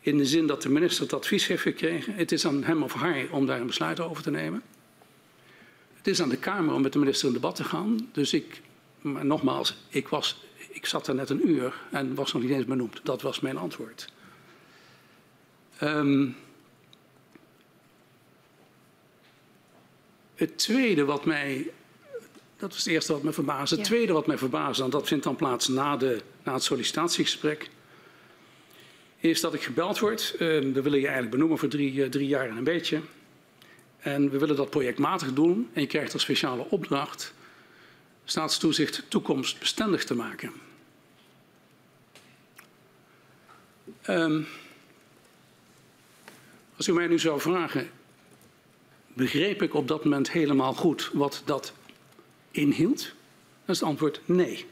In 0.00 0.18
de 0.18 0.26
zin 0.26 0.46
dat 0.46 0.62
de 0.62 0.68
minister 0.68 1.02
het 1.02 1.12
advies 1.12 1.46
heeft 1.46 1.62
gekregen. 1.62 2.14
Het 2.14 2.32
is 2.32 2.46
aan 2.46 2.64
hem 2.64 2.82
of 2.82 2.94
haar 2.94 3.26
om 3.30 3.46
daar 3.46 3.60
een 3.60 3.66
besluit 3.66 4.00
over 4.00 4.22
te 4.22 4.30
nemen. 4.30 4.62
Het 5.94 6.06
is 6.06 6.22
aan 6.22 6.28
de 6.28 6.36
Kamer 6.36 6.74
om 6.74 6.82
met 6.82 6.92
de 6.92 6.98
minister 6.98 7.28
in 7.28 7.34
debat 7.34 7.56
te 7.56 7.64
gaan. 7.64 8.08
Dus 8.12 8.32
ik, 8.32 8.60
nogmaals, 9.02 9.76
ik, 9.88 10.08
was, 10.08 10.44
ik 10.70 10.86
zat 10.86 11.06
er 11.06 11.14
net 11.14 11.30
een 11.30 11.48
uur 11.48 11.74
en 11.90 12.14
was 12.14 12.32
nog 12.32 12.42
niet 12.42 12.50
eens 12.50 12.64
benoemd. 12.64 13.00
Dat 13.02 13.22
was 13.22 13.40
mijn 13.40 13.56
antwoord. 13.56 14.12
Um, 15.82 16.36
het 20.34 20.58
tweede 20.58 21.04
wat 21.04 21.24
mij. 21.24 21.70
Dat 22.64 22.72
was 22.72 22.84
het 22.84 22.92
eerste 22.92 23.12
wat 23.12 23.22
me 23.22 23.32
verbaasde. 23.32 23.76
Het 23.76 23.86
ja. 23.86 23.92
tweede 23.92 24.12
wat 24.12 24.26
mij 24.26 24.38
verbaasde, 24.38 24.84
en 24.84 24.90
dat 24.90 25.06
vindt 25.06 25.24
dan 25.24 25.36
plaats 25.36 25.68
na, 25.68 25.96
de, 25.96 26.20
na 26.42 26.52
het 26.52 26.62
sollicitatiegesprek. 26.62 27.70
Is 29.18 29.40
dat 29.40 29.54
ik 29.54 29.62
gebeld 29.62 29.98
word. 29.98 30.32
Uh, 30.32 30.38
we 30.38 30.82
willen 30.82 30.98
je 30.98 31.04
eigenlijk 31.04 31.30
benoemen 31.30 31.58
voor 31.58 31.68
drie, 31.68 31.92
uh, 31.92 32.08
drie 32.08 32.28
jaar 32.28 32.48
en 32.48 32.56
een 32.56 32.64
beetje. 32.64 33.00
En 33.98 34.30
we 34.30 34.38
willen 34.38 34.56
dat 34.56 34.70
projectmatig 34.70 35.32
doen. 35.32 35.70
En 35.72 35.80
je 35.80 35.86
krijgt 35.86 36.12
als 36.12 36.22
speciale 36.22 36.66
opdracht 36.70 37.34
staatstoezicht 38.24 39.02
toekomstbestendig 39.08 40.04
te 40.04 40.14
maken. 40.14 40.52
Um, 44.08 44.46
als 46.76 46.88
u 46.88 46.92
mij 46.92 47.06
nu 47.06 47.18
zou 47.18 47.40
vragen, 47.40 47.90
begreep 49.06 49.62
ik 49.62 49.74
op 49.74 49.88
dat 49.88 50.04
moment 50.04 50.30
helemaal 50.30 50.74
goed 50.74 51.10
wat 51.12 51.42
dat 51.44 51.72
inhield? 52.54 53.02
Dan 53.64 53.74
is 53.74 53.80
het 53.80 53.88
antwoord 53.88 54.20
nee. 54.24 54.66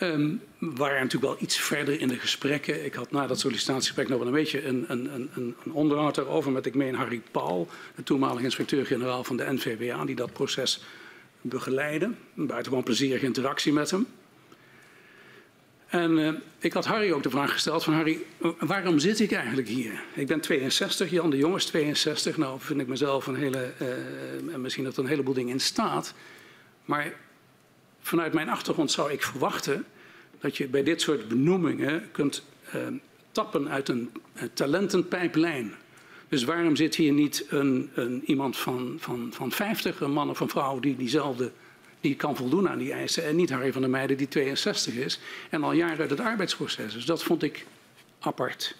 Um, 0.00 0.42
we 0.58 0.70
waren 0.74 1.02
natuurlijk 1.02 1.32
wel 1.32 1.42
iets 1.42 1.60
verder 1.60 2.00
in 2.00 2.08
de 2.08 2.18
gesprekken. 2.18 2.84
Ik 2.84 2.94
had 2.94 3.10
na 3.10 3.26
dat 3.26 3.40
sollicitatiegesprek 3.40 4.08
nog 4.08 4.18
wel 4.18 4.26
een 4.26 4.32
beetje 4.32 4.64
een, 4.64 4.84
een, 4.88 5.14
een, 5.14 5.30
een 5.34 5.72
onderhoud 5.72 6.14
daarover 6.14 6.52
met, 6.52 6.66
ik 6.66 6.74
meen, 6.74 6.94
Harry 6.94 7.22
Paul, 7.30 7.68
de 7.94 8.02
toenmalige 8.02 8.44
inspecteur-generaal 8.44 9.24
van 9.24 9.36
de 9.36 9.52
NVWA, 9.52 10.04
die 10.04 10.14
dat 10.14 10.32
proces 10.32 10.84
begeleidde. 11.40 12.10
Een 12.36 12.46
buitengewoon 12.46 12.84
plezierige 12.84 13.24
interactie 13.24 13.72
met 13.72 13.90
hem. 13.90 14.06
En 15.88 16.18
uh, 16.18 16.32
ik 16.58 16.72
had 16.72 16.84
Harry 16.84 17.12
ook 17.12 17.22
de 17.22 17.30
vraag 17.30 17.52
gesteld 17.52 17.84
van 17.84 17.94
Harry, 17.94 18.18
waarom 18.58 18.98
zit 18.98 19.20
ik 19.20 19.32
eigenlijk 19.32 19.68
hier? 19.68 20.02
Ik 20.14 20.26
ben 20.26 20.40
62, 20.40 21.10
Jan 21.10 21.30
de 21.30 21.36
Jong 21.36 21.54
is 21.54 21.64
62. 21.64 22.36
Nou 22.36 22.60
vind 22.60 22.80
ik 22.80 22.86
mezelf 22.86 23.26
een 23.26 23.36
hele, 23.36 23.72
uh, 23.82 24.54
en 24.54 24.60
misschien 24.60 24.84
dat 24.84 24.96
er 24.96 25.02
een 25.02 25.08
heleboel 25.08 25.34
dingen 25.34 25.52
in 25.52 25.60
staat. 25.60 26.14
Maar 26.88 27.12
vanuit 28.00 28.32
mijn 28.32 28.48
achtergrond 28.48 28.90
zou 28.90 29.12
ik 29.12 29.22
verwachten 29.22 29.84
dat 30.40 30.56
je 30.56 30.68
bij 30.68 30.82
dit 30.82 31.00
soort 31.00 31.28
benoemingen 31.28 32.10
kunt 32.10 32.42
uh, 32.74 32.86
tappen 33.32 33.68
uit 33.68 33.88
een 33.88 34.12
talentenpijplijn. 34.52 35.74
Dus 36.28 36.44
waarom 36.44 36.76
zit 36.76 36.94
hier 36.94 37.12
niet 37.12 37.46
een, 37.48 37.90
een, 37.94 38.22
iemand 38.24 38.56
van, 38.56 38.96
van, 38.98 39.28
van 39.32 39.52
50, 39.52 40.00
een 40.00 40.12
man 40.12 40.30
of 40.30 40.40
een 40.40 40.48
vrouw 40.48 40.80
die 40.80 40.96
diezelfde 40.96 41.52
die 42.00 42.16
kan 42.16 42.36
voldoen 42.36 42.68
aan 42.68 42.78
die 42.78 42.92
eisen. 42.92 43.24
En 43.24 43.36
niet 43.36 43.50
Harry 43.50 43.72
van 43.72 43.80
der 43.80 43.90
Meijden 43.90 44.16
die 44.16 44.28
62 44.28 44.94
is 44.94 45.20
en 45.50 45.64
al 45.64 45.72
jaren 45.72 45.98
uit 45.98 46.10
het 46.10 46.20
arbeidsproces. 46.20 46.92
Dus 46.92 47.04
dat 47.04 47.22
vond 47.22 47.42
ik 47.42 47.66
apart. 48.20 48.76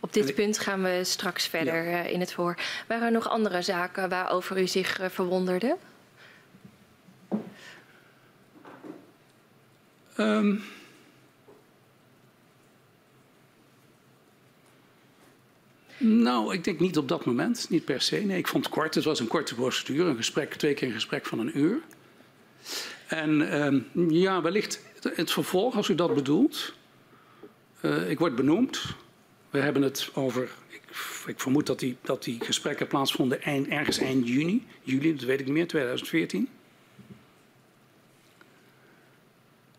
Op 0.00 0.12
dit 0.12 0.34
punt 0.34 0.58
gaan 0.58 0.82
we 0.82 1.00
straks 1.04 1.46
verder 1.46 1.84
ja. 1.84 2.04
Eh, 2.04 2.12
in 2.12 2.20
het 2.20 2.32
voor. 2.32 2.56
Waren 2.88 3.06
er 3.06 3.12
nog 3.12 3.28
andere 3.28 3.62
zaken 3.62 4.08
waarover 4.08 4.60
u 4.60 4.66
zich 4.66 4.98
eh, 4.98 5.08
verwonderde? 5.08 5.76
Um, 10.18 10.62
Nou, 16.04 16.54
ik 16.54 16.64
denk 16.64 16.80
niet 16.80 16.98
op 16.98 17.08
dat 17.08 17.24
moment, 17.24 17.66
niet 17.70 17.84
per 17.84 18.00
se. 18.00 18.16
Nee, 18.16 18.38
ik 18.38 18.48
vond 18.48 18.64
het 18.64 18.74
kort. 18.74 18.94
Het 18.94 19.04
was 19.04 19.20
een 19.20 19.26
korte 19.26 19.54
procedure, 19.54 20.08
een 20.08 20.16
gesprek, 20.16 20.54
twee 20.54 20.74
keer 20.74 20.88
een 20.88 20.94
gesprek 20.94 21.26
van 21.26 21.38
een 21.38 21.58
uur. 21.58 21.80
En 23.06 23.62
um, 23.64 24.10
ja, 24.10 24.42
wellicht 24.42 24.80
het 25.14 25.30
vervolg, 25.30 25.76
als 25.76 25.88
u 25.88 25.94
dat 25.94 26.14
bedoelt. 26.14 26.74
Uh, 27.82 28.10
ik 28.10 28.18
word 28.18 28.34
benoemd. 28.34 28.82
We 29.50 29.58
hebben 29.58 29.82
het 29.82 30.10
over. 30.14 30.50
Ik, 30.68 30.82
ik 31.26 31.40
vermoed 31.40 31.66
dat 31.66 31.78
die, 31.78 31.96
dat 32.02 32.24
die 32.24 32.44
gesprekken 32.44 32.86
plaatsvonden 32.86 33.42
eind, 33.42 33.66
ergens 33.66 33.98
eind 33.98 34.28
juni. 34.28 34.66
Juli, 34.82 35.14
dat 35.14 35.24
weet 35.24 35.40
ik 35.40 35.46
niet 35.46 35.54
meer, 35.54 35.66
2014. 35.66 36.48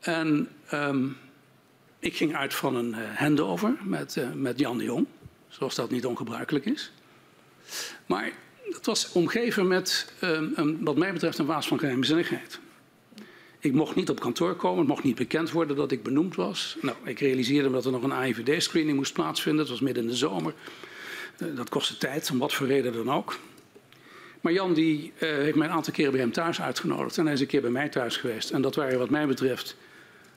En 0.03 0.49
um, 0.73 1.17
ik 1.99 2.15
ging 2.15 2.35
uit 2.35 2.53
van 2.53 2.75
een 2.75 2.89
uh, 2.89 2.97
handover 3.15 3.75
met, 3.83 4.15
uh, 4.15 4.31
met 4.31 4.59
Jan 4.59 4.77
de 4.77 4.83
Jong 4.83 5.05
zoals 5.53 5.75
dat 5.75 5.91
niet 5.91 6.05
ongebruikelijk 6.05 6.65
is. 6.65 6.91
Maar 8.05 8.31
het 8.63 8.85
was 8.85 9.11
omgeven 9.11 9.67
met, 9.67 10.13
um, 10.21 10.53
um, 10.57 10.83
wat 10.83 10.97
mij 10.97 11.13
betreft, 11.13 11.37
een 11.37 11.45
waas 11.45 11.67
van 11.67 11.79
geheimzinnigheid. 11.79 12.59
Ik 13.59 13.73
mocht 13.73 13.95
niet 13.95 14.09
op 14.09 14.19
kantoor 14.19 14.55
komen, 14.55 14.79
het 14.79 14.87
mocht 14.87 15.03
niet 15.03 15.15
bekend 15.15 15.51
worden 15.51 15.75
dat 15.75 15.91
ik 15.91 16.03
benoemd 16.03 16.35
was. 16.35 16.77
Nou, 16.81 16.97
ik 17.03 17.19
realiseerde 17.19 17.71
dat 17.71 17.85
er 17.85 17.91
nog 17.91 18.03
een 18.03 18.11
AIVD-screening 18.11 18.97
moest 18.97 19.13
plaatsvinden. 19.13 19.61
Het 19.61 19.69
was 19.69 19.81
midden 19.81 20.03
in 20.03 20.09
de 20.09 20.15
zomer. 20.15 20.53
Uh, 21.37 21.55
dat 21.55 21.69
kostte 21.69 21.97
tijd, 21.97 22.29
om 22.31 22.37
wat 22.37 22.53
voor 22.53 22.67
reden 22.67 22.93
dan 22.93 23.11
ook. 23.11 23.39
Maar 24.41 24.53
Jan 24.53 24.73
die, 24.73 25.13
heeft 25.17 25.55
mij 25.55 25.67
een 25.67 25.73
aantal 25.73 25.93
keren 25.93 26.11
bij 26.11 26.21
hem 26.21 26.31
thuis 26.31 26.61
uitgenodigd. 26.61 27.17
En 27.17 27.25
hij 27.25 27.33
is 27.33 27.41
een 27.41 27.47
keer 27.47 27.61
bij 27.61 27.69
mij 27.69 27.89
thuis 27.89 28.17
geweest. 28.17 28.51
En 28.51 28.61
dat 28.61 28.75
waren 28.75 28.99
wat 28.99 29.09
mij 29.09 29.27
betreft 29.27 29.75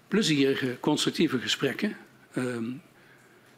plezierige, 0.09 0.77
constructieve 0.81 1.39
gesprekken. 1.39 1.97
Uh, 2.35 2.57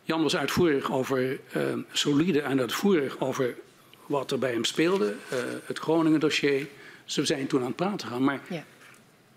Jan 0.02 0.22
was 0.22 0.36
uitvoerig 0.36 0.92
over, 0.92 1.40
uh, 1.56 1.62
solide 1.92 2.40
en 2.40 2.60
uitvoerig 2.60 3.20
over 3.20 3.54
wat 4.06 4.30
er 4.30 4.38
bij 4.38 4.52
hem 4.52 4.64
speelde. 4.64 5.14
Uh, 5.32 5.38
het 5.64 5.78
Groningen 5.78 6.20
dossier. 6.20 6.66
Ze 7.04 7.24
zijn 7.24 7.46
toen 7.46 7.60
aan 7.60 7.66
het 7.66 7.76
praten 7.76 8.08
gaan. 8.08 8.24
Maar 8.24 8.40
ja. 8.48 8.64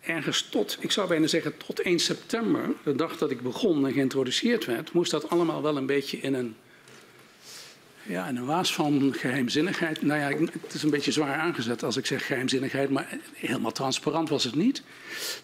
ergens 0.02 0.42
tot, 0.42 0.78
ik 0.80 0.92
zou 0.92 1.08
bijna 1.08 1.28
zeggen 1.28 1.58
tot 1.58 1.80
1 1.80 2.00
september, 2.00 2.70
de 2.84 2.96
dag 2.96 3.18
dat 3.18 3.32
ik 3.32 3.42
begon 3.42 3.86
en 3.88 3.94
geïntroduceerd 3.94 4.66
werd, 4.66 4.94
moest 4.94 5.12
dat 5.12 5.30
allemaal 5.30 5.62
wel 5.62 5.78
een 5.78 5.86
beetje 5.86 6.18
in 6.18 6.34
een, 6.34 6.56
ja, 8.04 8.28
in 8.28 8.36
een 8.36 8.46
waas 8.46 8.74
van 8.74 9.14
geheimzinnigheid. 9.18 10.02
Nou 10.02 10.20
ja, 10.20 10.46
het 10.62 10.74
is 10.74 10.84
een 10.84 10.90
beetje 10.90 11.12
zwaar 11.12 11.36
aangezet 11.36 11.84
als 11.84 11.98
ik 11.98 12.06
zeg 12.06 12.26
geheimzinnigheid, 12.26 12.90
maar 12.90 13.18
helemaal 13.34 13.72
transparant 13.72 14.30
was 14.30 14.44
het 14.44 14.56
niet. 14.56 14.84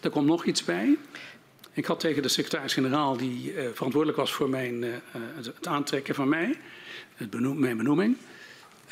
Er 0.00 0.10
komt 0.10 0.26
nog 0.26 0.44
iets 0.44 0.64
bij. 0.64 0.96
Ik 1.78 1.86
had 1.86 2.00
tegen 2.00 2.22
de 2.22 2.28
secretaris-generaal, 2.28 3.16
die 3.16 3.54
uh, 3.54 3.68
verantwoordelijk 3.74 4.18
was 4.18 4.32
voor 4.32 4.48
mijn, 4.48 4.82
uh, 4.82 4.92
het 5.34 5.66
aantrekken 5.66 6.14
van 6.14 6.28
mij, 6.28 6.58
het 7.14 7.40
mijn 7.40 7.76
benoeming, 7.76 8.16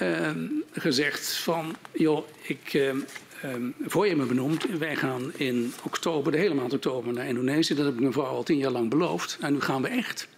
uh, 0.02 0.30
gezegd 0.72 1.36
van, 1.36 1.76
joh, 1.92 2.28
ik, 2.42 2.74
ehm, 2.74 3.70
voor 3.80 4.06
je 4.06 4.16
me 4.16 4.24
benoemt, 4.24 4.66
wij 4.78 4.96
gaan 4.96 5.32
in 5.36 5.72
oktober, 5.82 6.32
de 6.32 6.38
hele 6.38 6.54
maand 6.54 6.72
oktober, 6.72 7.12
naar 7.12 7.26
Indonesië. 7.26 7.74
Dat 7.74 7.84
heb 7.84 7.94
ik 7.94 8.00
mevrouw 8.00 8.24
al 8.24 8.42
tien 8.42 8.58
jaar 8.58 8.70
lang 8.70 8.90
beloofd. 8.90 9.38
En 9.40 9.52
nu 9.52 9.60
gaan 9.60 9.82
we 9.82 9.88
echt. 9.88 10.28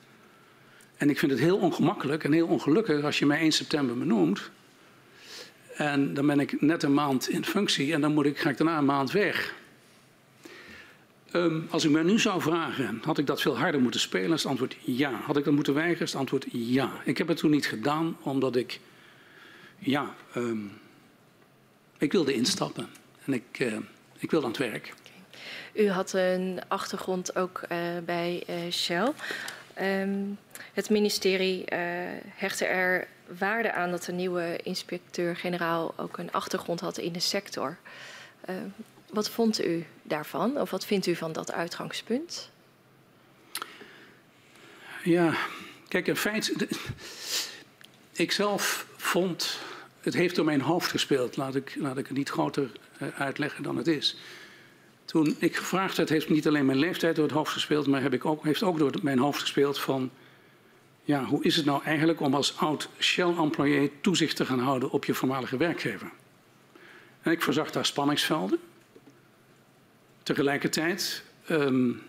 En 0.96 1.10
ik 1.10 1.18
vind 1.18 1.32
het 1.32 1.40
heel 1.40 1.56
ongemakkelijk 1.56 2.24
en 2.24 2.32
heel 2.32 2.46
ongelukkig 2.46 3.04
als 3.04 3.18
je 3.18 3.26
mij 3.26 3.40
1 3.40 3.52
september 3.52 3.98
benoemt. 3.98 4.50
En 5.74 6.14
dan 6.14 6.26
ben 6.26 6.40
ik 6.40 6.60
net 6.60 6.82
een 6.82 6.94
maand 6.94 7.28
in 7.28 7.44
functie 7.44 7.92
en 7.92 8.00
dan 8.00 8.14
moet 8.14 8.26
ik, 8.26 8.38
ga 8.38 8.50
ik 8.50 8.56
daarna 8.56 8.78
een 8.78 8.84
maand 8.84 9.10
weg. 9.10 9.54
Um, 11.32 11.66
als 11.70 11.84
u 11.84 11.90
mij 11.90 12.02
nu 12.02 12.18
zou 12.18 12.40
vragen, 12.40 13.00
had 13.04 13.18
ik 13.18 13.26
dat 13.26 13.40
veel 13.40 13.58
harder 13.58 13.80
moeten 13.80 14.00
spelen? 14.00 14.32
Is 14.32 14.42
het 14.42 14.50
antwoord 14.50 14.76
ja. 14.80 15.10
Had 15.10 15.36
ik 15.36 15.44
dat 15.44 15.54
moeten 15.54 15.74
weigeren? 15.74 16.02
Is 16.02 16.10
het 16.10 16.20
antwoord 16.20 16.46
ja. 16.50 16.90
Ik 17.04 17.18
heb 17.18 17.28
het 17.28 17.36
toen 17.36 17.50
niet 17.50 17.66
gedaan, 17.66 18.16
omdat 18.22 18.56
ik, 18.56 18.80
ja, 19.78 20.14
um, 20.36 20.72
ik 21.98 22.12
wilde 22.12 22.34
instappen. 22.34 22.88
En 23.24 23.32
ik, 23.32 23.58
uh, 23.58 23.76
ik 24.18 24.30
wilde 24.30 24.46
aan 24.46 24.52
het 24.52 24.60
werk. 24.60 24.94
U 25.72 25.90
had 25.90 26.12
een 26.12 26.60
achtergrond 26.68 27.36
ook 27.36 27.62
uh, 27.72 27.78
bij 28.04 28.44
uh, 28.48 28.72
Shell. 28.72 29.12
Um, 29.80 30.38
het 30.72 30.90
ministerie 30.90 31.64
hechtte 32.34 32.64
er 32.64 33.08
waarde 33.38 33.72
aan 33.72 33.90
dat 33.90 34.04
de 34.04 34.12
nieuwe 34.12 34.58
inspecteur-generaal 34.62 35.94
ook 35.96 36.18
een 36.18 36.32
achtergrond 36.32 36.80
had 36.80 36.98
in 36.98 37.12
de 37.12 37.20
sector. 37.20 37.76
Wat 39.10 39.30
vond 39.30 39.64
u 39.64 39.86
daarvan? 40.02 40.60
Of 40.60 40.70
wat 40.70 40.86
vindt 40.86 41.06
u 41.06 41.14
van 41.14 41.32
dat 41.32 41.52
uitgangspunt? 41.52 42.50
Ja, 45.04 45.34
kijk, 45.88 46.06
in 46.06 46.16
feite. 46.16 46.68
Ik 48.12 48.32
zelf 48.32 48.86
vond. 48.96 49.58
Het 50.00 50.14
heeft 50.14 50.34
door 50.34 50.44
mijn 50.44 50.60
hoofd 50.60 50.90
gespeeld. 50.90 51.36
Laat 51.36 51.54
ik, 51.54 51.74
laat 51.78 51.98
ik 51.98 52.06
het 52.06 52.16
niet 52.16 52.28
groter 52.28 52.70
uh, 53.02 53.08
uitleggen 53.20 53.62
dan 53.62 53.76
het 53.76 53.86
is. 53.86 54.16
Toen 55.04 55.36
ik 55.38 55.56
gevraagd 55.56 55.96
werd, 55.96 56.08
heeft 56.08 56.28
niet 56.28 56.46
alleen 56.46 56.66
mijn 56.66 56.78
leeftijd 56.78 57.16
door 57.16 57.24
het 57.24 57.34
hoofd 57.34 57.52
gespeeld, 57.52 57.86
maar 57.86 58.02
heb 58.02 58.12
ik 58.12 58.24
ook, 58.24 58.44
heeft 58.44 58.62
ook 58.62 58.78
door 58.78 58.92
mijn 59.02 59.18
hoofd 59.18 59.40
gespeeld 59.40 59.78
van. 59.78 60.10
Ja, 61.02 61.24
hoe 61.24 61.44
is 61.44 61.56
het 61.56 61.64
nou 61.64 61.82
eigenlijk 61.84 62.20
om 62.20 62.34
als 62.34 62.56
oud 62.56 62.88
Shell-employé 62.98 63.90
toezicht 64.00 64.36
te 64.36 64.46
gaan 64.46 64.58
houden 64.58 64.90
op 64.90 65.04
je 65.04 65.14
voormalige 65.14 65.56
werkgever? 65.56 66.10
En 67.22 67.32
ik 67.32 67.42
verzag 67.42 67.70
daar 67.70 67.86
spanningsvelden. 67.86 68.58
Tegelijkertijd, 70.28 71.22
um, 71.50 72.02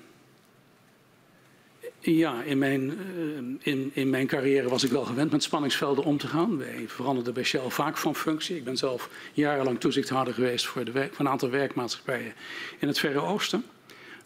ja, 1.99 2.43
in 2.43 2.57
mijn, 2.57 2.97
uh, 3.17 3.37
in, 3.59 3.91
in 3.93 4.09
mijn 4.09 4.27
carrière 4.27 4.69
was 4.69 4.83
ik 4.83 4.91
wel 4.91 5.05
gewend 5.05 5.31
met 5.31 5.43
spanningsvelden 5.43 6.03
om 6.03 6.17
te 6.17 6.27
gaan. 6.27 6.57
Wij 6.57 6.85
veranderden 6.87 7.33
bij 7.33 7.43
Shell 7.43 7.69
vaak 7.69 7.97
van 7.97 8.15
functie. 8.15 8.55
Ik 8.55 8.63
ben 8.63 8.77
zelf 8.77 9.09
jarenlang 9.33 9.79
toezichthouder 9.79 10.33
geweest 10.33 10.65
voor, 10.65 10.83
de 10.83 10.91
voor 10.91 11.25
een 11.25 11.31
aantal 11.31 11.49
werkmaatschappijen 11.49 12.33
in 12.79 12.87
het 12.87 12.99
Verre 12.99 13.19
Oosten. 13.19 13.65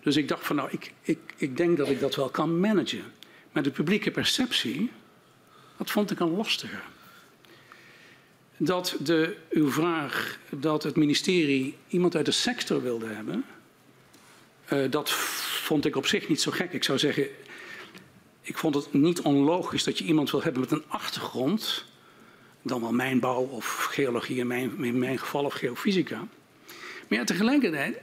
Dus 0.02 0.16
ik 0.16 0.28
dacht 0.28 0.46
van 0.46 0.56
nou, 0.56 0.70
ik, 0.72 0.94
ik, 1.02 1.20
ik 1.38 1.58
denk 1.58 1.78
dat 1.78 1.90
ik 1.90 2.00
dat 2.00 2.16
wel 2.16 2.30
kan 2.30 2.60
managen. 2.60 3.04
Maar 3.52 3.64
de 3.64 3.72
publieke 3.72 4.12
perceptie, 4.12 4.92
dat 5.78 5.92
vond 5.92 6.12
ik 6.12 6.20
een 6.20 6.36
lastiger. 6.36 6.84
Dat 8.58 8.98
de, 9.00 9.36
uw 9.50 9.72
vraag 9.72 10.40
dat 10.50 10.84
het 10.84 10.96
ministerie 10.96 11.78
iemand 11.88 12.16
uit 12.16 12.26
de 12.26 12.32
sector 12.32 12.82
wilde 12.82 13.08
hebben, 13.08 13.46
uh, 14.74 14.92
dat 14.92 15.12
vond 15.64 15.86
ik 15.86 15.96
op 15.96 16.06
zich 16.06 16.30
niet 16.30 16.42
zo 16.42 16.52
gek. 16.52 16.74
Ik 16.74 16.84
zou 16.84 16.98
zeggen, 16.98 17.28
ik 18.42 18.58
vond 18.58 18.76
het 18.76 18.94
niet 18.94 19.22
onlogisch 19.22 19.84
dat 19.84 19.98
je 19.98 20.04
iemand 20.04 20.32
wil 20.32 20.44
hebben 20.44 20.62
met 20.62 20.72
een 20.72 20.84
achtergrond, 20.88 21.86
dan 22.62 22.82
wel 22.82 22.94
mijnbouw 22.94 23.42
of 23.42 23.84
geologie 23.92 24.38
in 24.38 24.48
mijn, 24.48 24.84
in 24.84 25.00
mijn 25.00 25.20
geval 25.20 25.44
of 25.44 25.54
geofysica. 25.54 26.28
Maar 27.08 27.20
ja, 27.20 27.24
tegelijkertijd, 27.24 28.02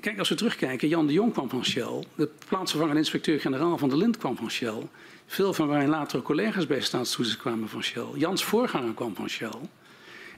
kijk, 0.00 0.18
als 0.18 0.28
we 0.28 0.34
terugkijken, 0.34 0.88
Jan 0.88 1.06
de 1.06 1.12
Jong 1.12 1.32
kwam 1.32 1.48
van 1.48 1.64
Shell, 1.64 2.04
de 2.14 2.28
plaatsvervangende 2.48 3.00
inspecteur-generaal 3.00 3.78
van 3.78 3.88
de 3.88 3.96
Lint 3.96 4.16
kwam 4.16 4.36
van 4.36 4.50
Shell, 4.50 4.88
veel 5.26 5.52
van 5.52 5.68
mijn 5.68 5.88
latere 5.88 6.22
collega's 6.22 6.66
bij 6.66 6.80
staatstoezicht 6.80 7.38
kwamen 7.38 7.68
van 7.68 7.82
Shell, 7.82 8.06
Jans 8.14 8.44
voorganger 8.44 8.94
kwam 8.94 9.14
van 9.14 9.28
Shell. 9.28 9.60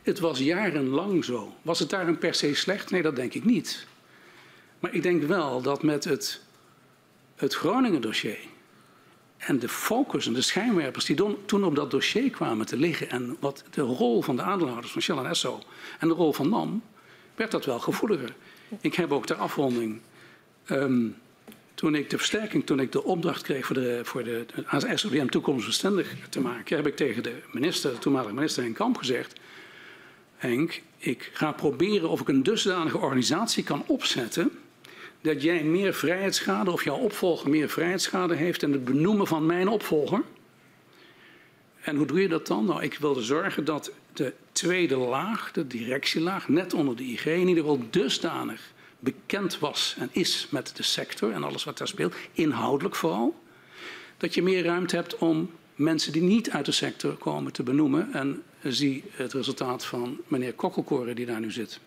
Het 0.02 0.18
was 0.18 0.38
jarenlang 0.38 1.24
zo. 1.24 1.54
Was 1.62 1.78
het 1.78 1.90
daarin 1.90 2.18
per 2.18 2.34
se 2.34 2.54
slecht? 2.54 2.90
Nee, 2.90 3.02
dat 3.02 3.16
denk 3.16 3.34
ik 3.34 3.44
niet. 3.44 3.86
Maar 4.80 4.94
ik 4.94 5.02
denk 5.02 5.22
wel 5.22 5.62
dat 5.62 5.82
met 5.82 6.04
het, 6.04 6.40
het 7.34 7.54
Groningen-dossier 7.54 8.38
en 9.36 9.58
de 9.58 9.68
focus 9.68 10.26
en 10.26 10.32
de 10.32 10.40
schijnwerpers 10.40 11.04
die 11.04 11.16
toen 11.46 11.64
op 11.64 11.74
dat 11.74 11.90
dossier 11.90 12.30
kwamen 12.30 12.66
te 12.66 12.76
liggen 12.76 13.10
en 13.10 13.36
wat 13.40 13.64
de 13.70 13.80
rol 13.80 14.22
van 14.22 14.36
de 14.36 14.42
aandeelhouders 14.42 14.92
van 14.92 15.02
Shell 15.02 15.16
en 15.16 15.26
Esso 15.26 15.62
en 15.98 16.08
de 16.08 16.14
rol 16.14 16.32
van 16.32 16.48
NAM, 16.48 16.82
werd 17.34 17.50
dat 17.50 17.64
wel 17.64 17.78
gevoeliger. 17.78 18.34
Ik 18.80 18.94
heb 18.94 19.12
ook 19.12 19.26
ter 19.26 19.36
afronding 19.36 20.00
um, 20.70 21.16
Toen 21.74 21.94
ik 21.94 22.10
de 22.10 22.16
versterking, 22.16 22.66
toen 22.66 22.80
ik 22.80 22.92
de 22.92 23.04
opdracht 23.04 23.42
kreeg 23.42 23.66
voor 23.66 23.74
de, 23.74 24.00
voor 24.02 24.24
de, 24.24 24.46
de 25.10 25.26
toekomstbestendig 25.26 26.28
te 26.28 26.40
maken, 26.40 26.76
heb 26.76 26.86
ik 26.86 26.96
tegen 26.96 27.22
de 27.22 27.42
minister, 27.52 27.90
de 27.90 27.98
toenmalige 27.98 28.34
minister 28.34 28.62
Henk 28.62 28.76
Kamp 28.76 28.96
gezegd: 28.96 29.40
Henk, 30.36 30.82
ik 30.98 31.30
ga 31.32 31.52
proberen 31.52 32.08
of 32.08 32.20
ik 32.20 32.28
een 32.28 32.42
dusdanige 32.42 32.98
organisatie 32.98 33.64
kan 33.64 33.84
opzetten 33.86 34.50
dat 35.20 35.42
jij 35.42 35.62
meer 35.62 35.94
vrijheidsschade 35.94 36.70
of 36.70 36.84
jouw 36.84 36.96
opvolger 36.96 37.50
meer 37.50 37.68
vrijheidsschade 37.68 38.34
heeft 38.34 38.62
in 38.62 38.72
het 38.72 38.84
benoemen 38.84 39.26
van 39.26 39.46
mijn 39.46 39.68
opvolger. 39.68 40.22
En 41.80 41.96
hoe 41.96 42.06
doe 42.06 42.20
je 42.20 42.28
dat 42.28 42.46
dan? 42.46 42.64
Nou, 42.64 42.82
ik 42.82 42.94
wilde 42.94 43.22
zorgen 43.22 43.64
dat 43.64 43.92
de 44.12 44.32
tweede 44.52 44.96
laag, 44.96 45.52
de 45.52 45.66
directielaag, 45.66 46.48
net 46.48 46.74
onder 46.74 46.96
de 46.96 47.02
IG, 47.02 47.26
in 47.26 47.48
ieder 47.48 47.62
geval 47.62 47.80
dusdanig 47.90 48.72
bekend 48.98 49.58
was 49.58 49.96
en 49.98 50.08
is 50.12 50.46
met 50.50 50.76
de 50.76 50.82
sector 50.82 51.32
en 51.32 51.44
alles 51.44 51.64
wat 51.64 51.78
daar 51.78 51.88
speelt, 51.88 52.14
inhoudelijk 52.32 52.94
vooral, 52.94 53.34
dat 54.16 54.34
je 54.34 54.42
meer 54.42 54.64
ruimte 54.64 54.96
hebt 54.96 55.18
om 55.18 55.50
mensen 55.74 56.12
die 56.12 56.22
niet 56.22 56.50
uit 56.50 56.64
de 56.64 56.72
sector 56.72 57.14
komen 57.16 57.52
te 57.52 57.62
benoemen. 57.62 58.12
En 58.12 58.42
zie 58.62 59.04
het 59.10 59.32
resultaat 59.32 59.84
van 59.84 60.20
meneer 60.28 60.52
Kokkelkoren 60.52 61.16
die 61.16 61.26
daar 61.26 61.40
nu 61.40 61.50
zit. 61.50 61.80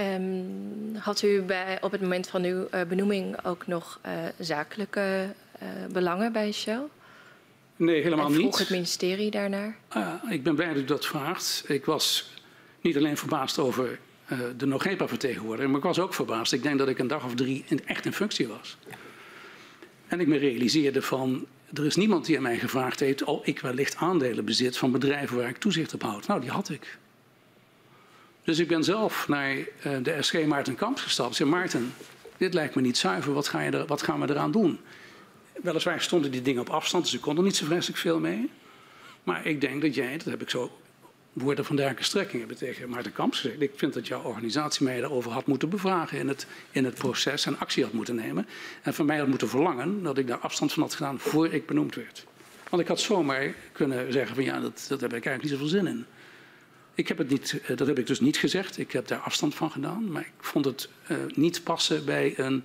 Um, 0.00 0.96
had 0.96 1.22
u 1.22 1.42
bij, 1.42 1.78
op 1.80 1.92
het 1.92 2.00
moment 2.00 2.28
van 2.28 2.44
uw 2.44 2.66
uh, 2.74 2.82
benoeming 2.88 3.44
ook 3.44 3.66
nog 3.66 4.00
uh, 4.06 4.12
zakelijke 4.38 5.26
uh, 5.62 5.68
belangen 5.92 6.32
bij 6.32 6.52
Shell? 6.52 6.82
Nee, 7.76 8.02
helemaal 8.02 8.26
en 8.26 8.32
vroeg 8.32 8.44
niet. 8.44 8.58
het 8.58 8.70
ministerie 8.70 9.30
daarnaar? 9.30 9.76
Uh, 9.96 10.14
ik 10.28 10.42
ben 10.42 10.54
blij 10.54 10.68
dat 10.68 10.76
u 10.76 10.84
dat 10.84 11.06
vraagt. 11.06 11.64
Ik 11.66 11.84
was 11.84 12.30
niet 12.80 12.96
alleen 12.96 13.16
verbaasd 13.16 13.58
over 13.58 13.98
de 14.56 14.66
Nogepa-vertegenwoordiger, 14.66 15.68
maar 15.70 15.78
ik 15.78 15.84
was 15.84 15.98
ook 15.98 16.14
verbaasd. 16.14 16.52
Ik 16.52 16.62
denk 16.62 16.78
dat 16.78 16.88
ik 16.88 16.98
een 16.98 17.06
dag 17.06 17.24
of 17.24 17.34
drie 17.34 17.64
in, 17.66 17.86
echt 17.86 18.04
in 18.04 18.12
functie 18.12 18.48
was. 18.48 18.76
En 20.06 20.20
ik 20.20 20.26
me 20.26 20.36
realiseerde 20.36 21.02
van, 21.02 21.46
er 21.72 21.86
is 21.86 21.96
niemand 21.96 22.26
die 22.26 22.36
aan 22.36 22.42
mij 22.42 22.58
gevraagd 22.58 23.00
heeft 23.00 23.24
of 23.24 23.46
ik 23.46 23.60
wellicht 23.60 23.96
aandelen 23.96 24.44
bezit 24.44 24.76
van 24.76 24.92
bedrijven 24.92 25.36
waar 25.36 25.48
ik 25.48 25.58
toezicht 25.58 25.94
op 25.94 26.02
houd. 26.02 26.26
Nou, 26.26 26.40
die 26.40 26.50
had 26.50 26.68
ik. 26.68 26.98
Dus 28.44 28.58
ik 28.58 28.68
ben 28.68 28.84
zelf 28.84 29.28
naar 29.28 29.56
uh, 29.56 29.64
de 30.02 30.22
SG 30.22 30.44
Maarten 30.44 30.74
Kamps 30.74 31.02
gestapt. 31.02 31.30
Ik 31.30 31.36
zei, 31.36 31.48
Maarten, 31.48 31.94
dit 32.36 32.54
lijkt 32.54 32.74
me 32.74 32.80
niet 32.80 32.96
zuiver, 32.98 33.32
wat, 33.32 33.48
ga 33.48 33.60
je 33.60 33.70
er, 33.70 33.86
wat 33.86 34.02
gaan 34.02 34.20
we 34.20 34.30
eraan 34.30 34.50
doen? 34.50 34.80
Weliswaar 35.62 36.00
stonden 36.00 36.30
die 36.30 36.42
dingen 36.42 36.60
op 36.60 36.68
afstand, 36.68 37.04
dus 37.04 37.14
ik 37.14 37.20
kon 37.20 37.36
er 37.36 37.42
niet 37.42 37.56
zo 37.56 37.64
vreselijk 37.64 37.98
veel 37.98 38.18
mee. 38.18 38.50
Maar 39.22 39.46
ik 39.46 39.60
denk 39.60 39.82
dat 39.82 39.94
jij, 39.94 40.16
dat 40.16 40.26
heb 40.26 40.42
ik 40.42 40.50
zo 40.50 40.78
woorden 41.32 41.64
van 41.64 41.76
dergelijke 41.76 42.06
strekking, 42.06 42.52
tegen 42.52 42.88
Maarten 42.88 43.12
Kamps 43.12 43.40
gezegd. 43.40 43.60
Ik 43.60 43.72
vind 43.76 43.94
dat 43.94 44.06
jouw 44.06 44.22
organisatie 44.22 44.84
mij 44.84 45.00
daarover 45.00 45.30
had 45.30 45.46
moeten 45.46 45.68
bevragen 45.68 46.18
in 46.18 46.28
het, 46.28 46.46
in 46.70 46.84
het 46.84 46.94
proces 46.94 47.46
en 47.46 47.58
actie 47.58 47.84
had 47.84 47.92
moeten 47.92 48.14
nemen. 48.14 48.46
En 48.82 48.94
van 48.94 49.06
mij 49.06 49.18
had 49.18 49.28
moeten 49.28 49.48
verlangen 49.48 50.02
dat 50.02 50.18
ik 50.18 50.26
daar 50.26 50.38
afstand 50.38 50.72
van 50.72 50.82
had 50.82 50.94
gedaan 50.94 51.18
voor 51.18 51.52
ik 51.52 51.66
benoemd 51.66 51.94
werd. 51.94 52.26
Want 52.70 52.82
ik 52.82 52.88
had 52.88 53.00
zomaar 53.00 53.54
kunnen 53.72 54.12
zeggen 54.12 54.34
van 54.34 54.44
ja, 54.44 54.60
dat, 54.60 54.84
dat 54.88 55.00
heb 55.00 55.14
ik 55.14 55.26
eigenlijk 55.26 55.42
niet 55.42 55.52
zoveel 55.52 55.66
zin 55.66 55.86
in. 55.86 56.06
Ik 56.94 57.08
heb 57.08 57.18
het 57.18 57.28
niet, 57.28 57.60
dat 57.76 57.86
heb 57.86 57.98
ik 57.98 58.06
dus 58.06 58.20
niet 58.20 58.36
gezegd. 58.36 58.78
Ik 58.78 58.92
heb 58.92 59.08
daar 59.08 59.18
afstand 59.18 59.54
van 59.54 59.70
gedaan. 59.70 60.12
Maar 60.12 60.22
ik 60.22 60.32
vond 60.40 60.64
het 60.64 60.88
uh, 61.10 61.16
niet 61.34 61.64
passen 61.64 62.04
bij 62.04 62.38
een 62.38 62.64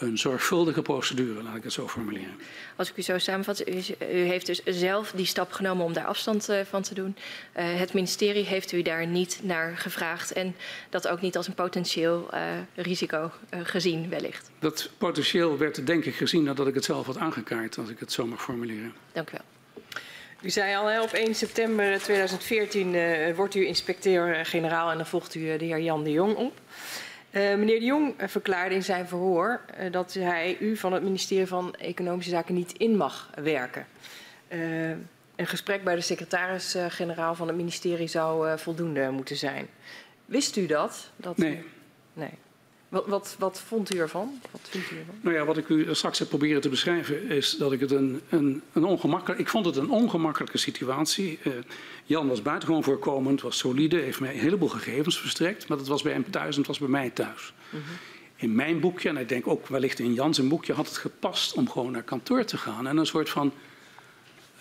een 0.00 0.18
zorgvuldige 0.18 0.82
procedure, 0.82 1.42
laat 1.42 1.56
ik 1.56 1.62
het 1.62 1.72
zo 1.72 1.88
formuleren. 1.88 2.34
Als 2.76 2.90
ik 2.90 2.96
u 2.96 3.02
zo 3.02 3.18
samenvat, 3.18 3.68
u, 3.68 3.82
u 4.12 4.18
heeft 4.18 4.46
dus 4.46 4.62
zelf 4.64 5.10
die 5.10 5.26
stap 5.26 5.52
genomen 5.52 5.84
om 5.84 5.92
daar 5.92 6.04
afstand 6.04 6.50
uh, 6.50 6.60
van 6.60 6.82
te 6.82 6.94
doen. 6.94 7.16
Uh, 7.56 7.78
het 7.78 7.92
ministerie 7.92 8.44
heeft 8.44 8.72
u 8.72 8.82
daar 8.82 9.06
niet 9.06 9.40
naar 9.42 9.76
gevraagd 9.76 10.32
en 10.32 10.56
dat 10.90 11.08
ook 11.08 11.20
niet 11.20 11.36
als 11.36 11.46
een 11.46 11.54
potentieel 11.54 12.30
risico 12.74 13.30
gezien 13.62 14.08
wellicht. 14.08 14.50
Dat 14.58 14.90
potentieel 14.98 15.58
werd 15.58 15.86
denk 15.86 16.04
ik 16.04 16.14
gezien 16.14 16.42
nadat 16.42 16.66
ik 16.66 16.74
het 16.74 16.84
zelf 16.84 17.06
had 17.06 17.16
aangekaart, 17.16 17.78
als 17.78 17.88
ik 17.88 17.98
het 17.98 18.12
zo 18.12 18.26
mag 18.26 18.42
formuleren. 18.42 18.92
Dank 19.12 19.28
u 19.28 19.32
wel. 19.32 19.57
U 20.40 20.50
zei 20.50 20.76
al, 20.76 20.86
hè, 20.86 21.02
op 21.02 21.12
1 21.12 21.34
september 21.34 21.98
2014 22.00 23.34
wordt 23.34 23.54
u 23.54 23.66
inspecteur-generaal 23.66 24.90
en 24.90 24.96
dan 24.96 25.06
volgt 25.06 25.34
u 25.34 25.56
de 25.56 25.64
heer 25.64 25.80
Jan 25.80 26.04
de 26.04 26.10
Jong 26.10 26.36
op. 26.36 26.60
Uh, 27.30 27.54
meneer 27.54 27.78
de 27.78 27.84
Jong 27.84 28.14
verklaarde 28.16 28.74
in 28.74 28.82
zijn 28.82 29.08
verhoor 29.08 29.60
uh, 29.80 29.92
dat 29.92 30.12
hij 30.12 30.56
u 30.60 30.76
van 30.76 30.92
het 30.92 31.02
ministerie 31.02 31.46
van 31.46 31.74
Economische 31.74 32.30
Zaken 32.30 32.54
niet 32.54 32.72
in 32.72 32.96
mag 32.96 33.30
werken. 33.34 33.86
Een 34.48 35.46
gesprek 35.46 35.84
bij 35.84 35.94
de 35.94 36.00
secretaris-generaal 36.00 37.34
van 37.34 37.46
het 37.46 37.56
ministerie 37.56 38.06
zou 38.06 38.58
voldoende 38.58 39.10
moeten 39.10 39.36
zijn. 39.36 39.68
Wist 40.24 40.56
u 40.56 40.66
dat? 40.66 41.10
dat 41.16 41.36
nee. 41.36 41.64
Nee. 42.12 42.30
Wat, 42.88 43.06
wat, 43.06 43.36
wat, 43.38 43.60
vond 43.60 43.94
u 43.94 43.98
ervan? 43.98 44.40
Wat 44.50 44.60
vindt 44.68 44.90
u 44.90 44.98
ervan? 44.98 45.14
Nou 45.20 45.36
ja, 45.36 45.44
wat 45.44 45.56
ik 45.56 45.68
u 45.68 45.94
straks 45.94 46.18
heb 46.18 46.28
proberen 46.28 46.60
te 46.60 46.68
beschrijven 46.68 47.28
is 47.28 47.56
dat 47.56 47.72
ik 47.72 47.80
het 47.80 47.90
een, 47.90 48.20
een, 48.28 48.62
een 48.72 48.84
ongemakkelijk... 48.84 49.40
Ik 49.40 49.48
vond 49.48 49.66
het 49.66 49.76
een 49.76 49.90
ongemakkelijke 49.90 50.58
situatie. 50.58 51.38
Uh, 51.42 51.52
Jan 52.04 52.28
was 52.28 52.42
buitengewoon 52.42 52.84
voorkomend, 52.84 53.40
was 53.40 53.58
solide, 53.58 53.96
heeft 53.96 54.20
mij 54.20 54.32
een 54.32 54.40
heleboel 54.40 54.68
gegevens 54.68 55.20
verstrekt. 55.20 55.68
Maar 55.68 55.78
dat 55.78 55.86
was 55.86 56.02
bij 56.02 56.12
hem 56.12 56.30
thuis 56.30 56.52
en 56.52 56.58
het 56.58 56.66
was 56.66 56.78
bij 56.78 56.88
mij 56.88 57.10
thuis. 57.10 57.52
Mm 57.70 57.80
-hmm. 57.80 57.96
In 58.36 58.54
mijn 58.54 58.80
boekje, 58.80 59.08
en 59.08 59.16
ik 59.16 59.28
denk 59.28 59.46
ook 59.46 59.66
wellicht 59.66 59.98
in 59.98 60.14
Jans 60.14 60.38
een 60.38 60.48
boekje, 60.48 60.72
had 60.72 60.86
het 60.86 60.96
gepast 60.96 61.52
om 61.52 61.70
gewoon 61.70 61.92
naar 61.92 62.02
kantoor 62.02 62.44
te 62.44 62.56
gaan. 62.56 62.86
En 62.86 62.96
een 62.96 63.06
soort 63.06 63.30
van 63.30 63.52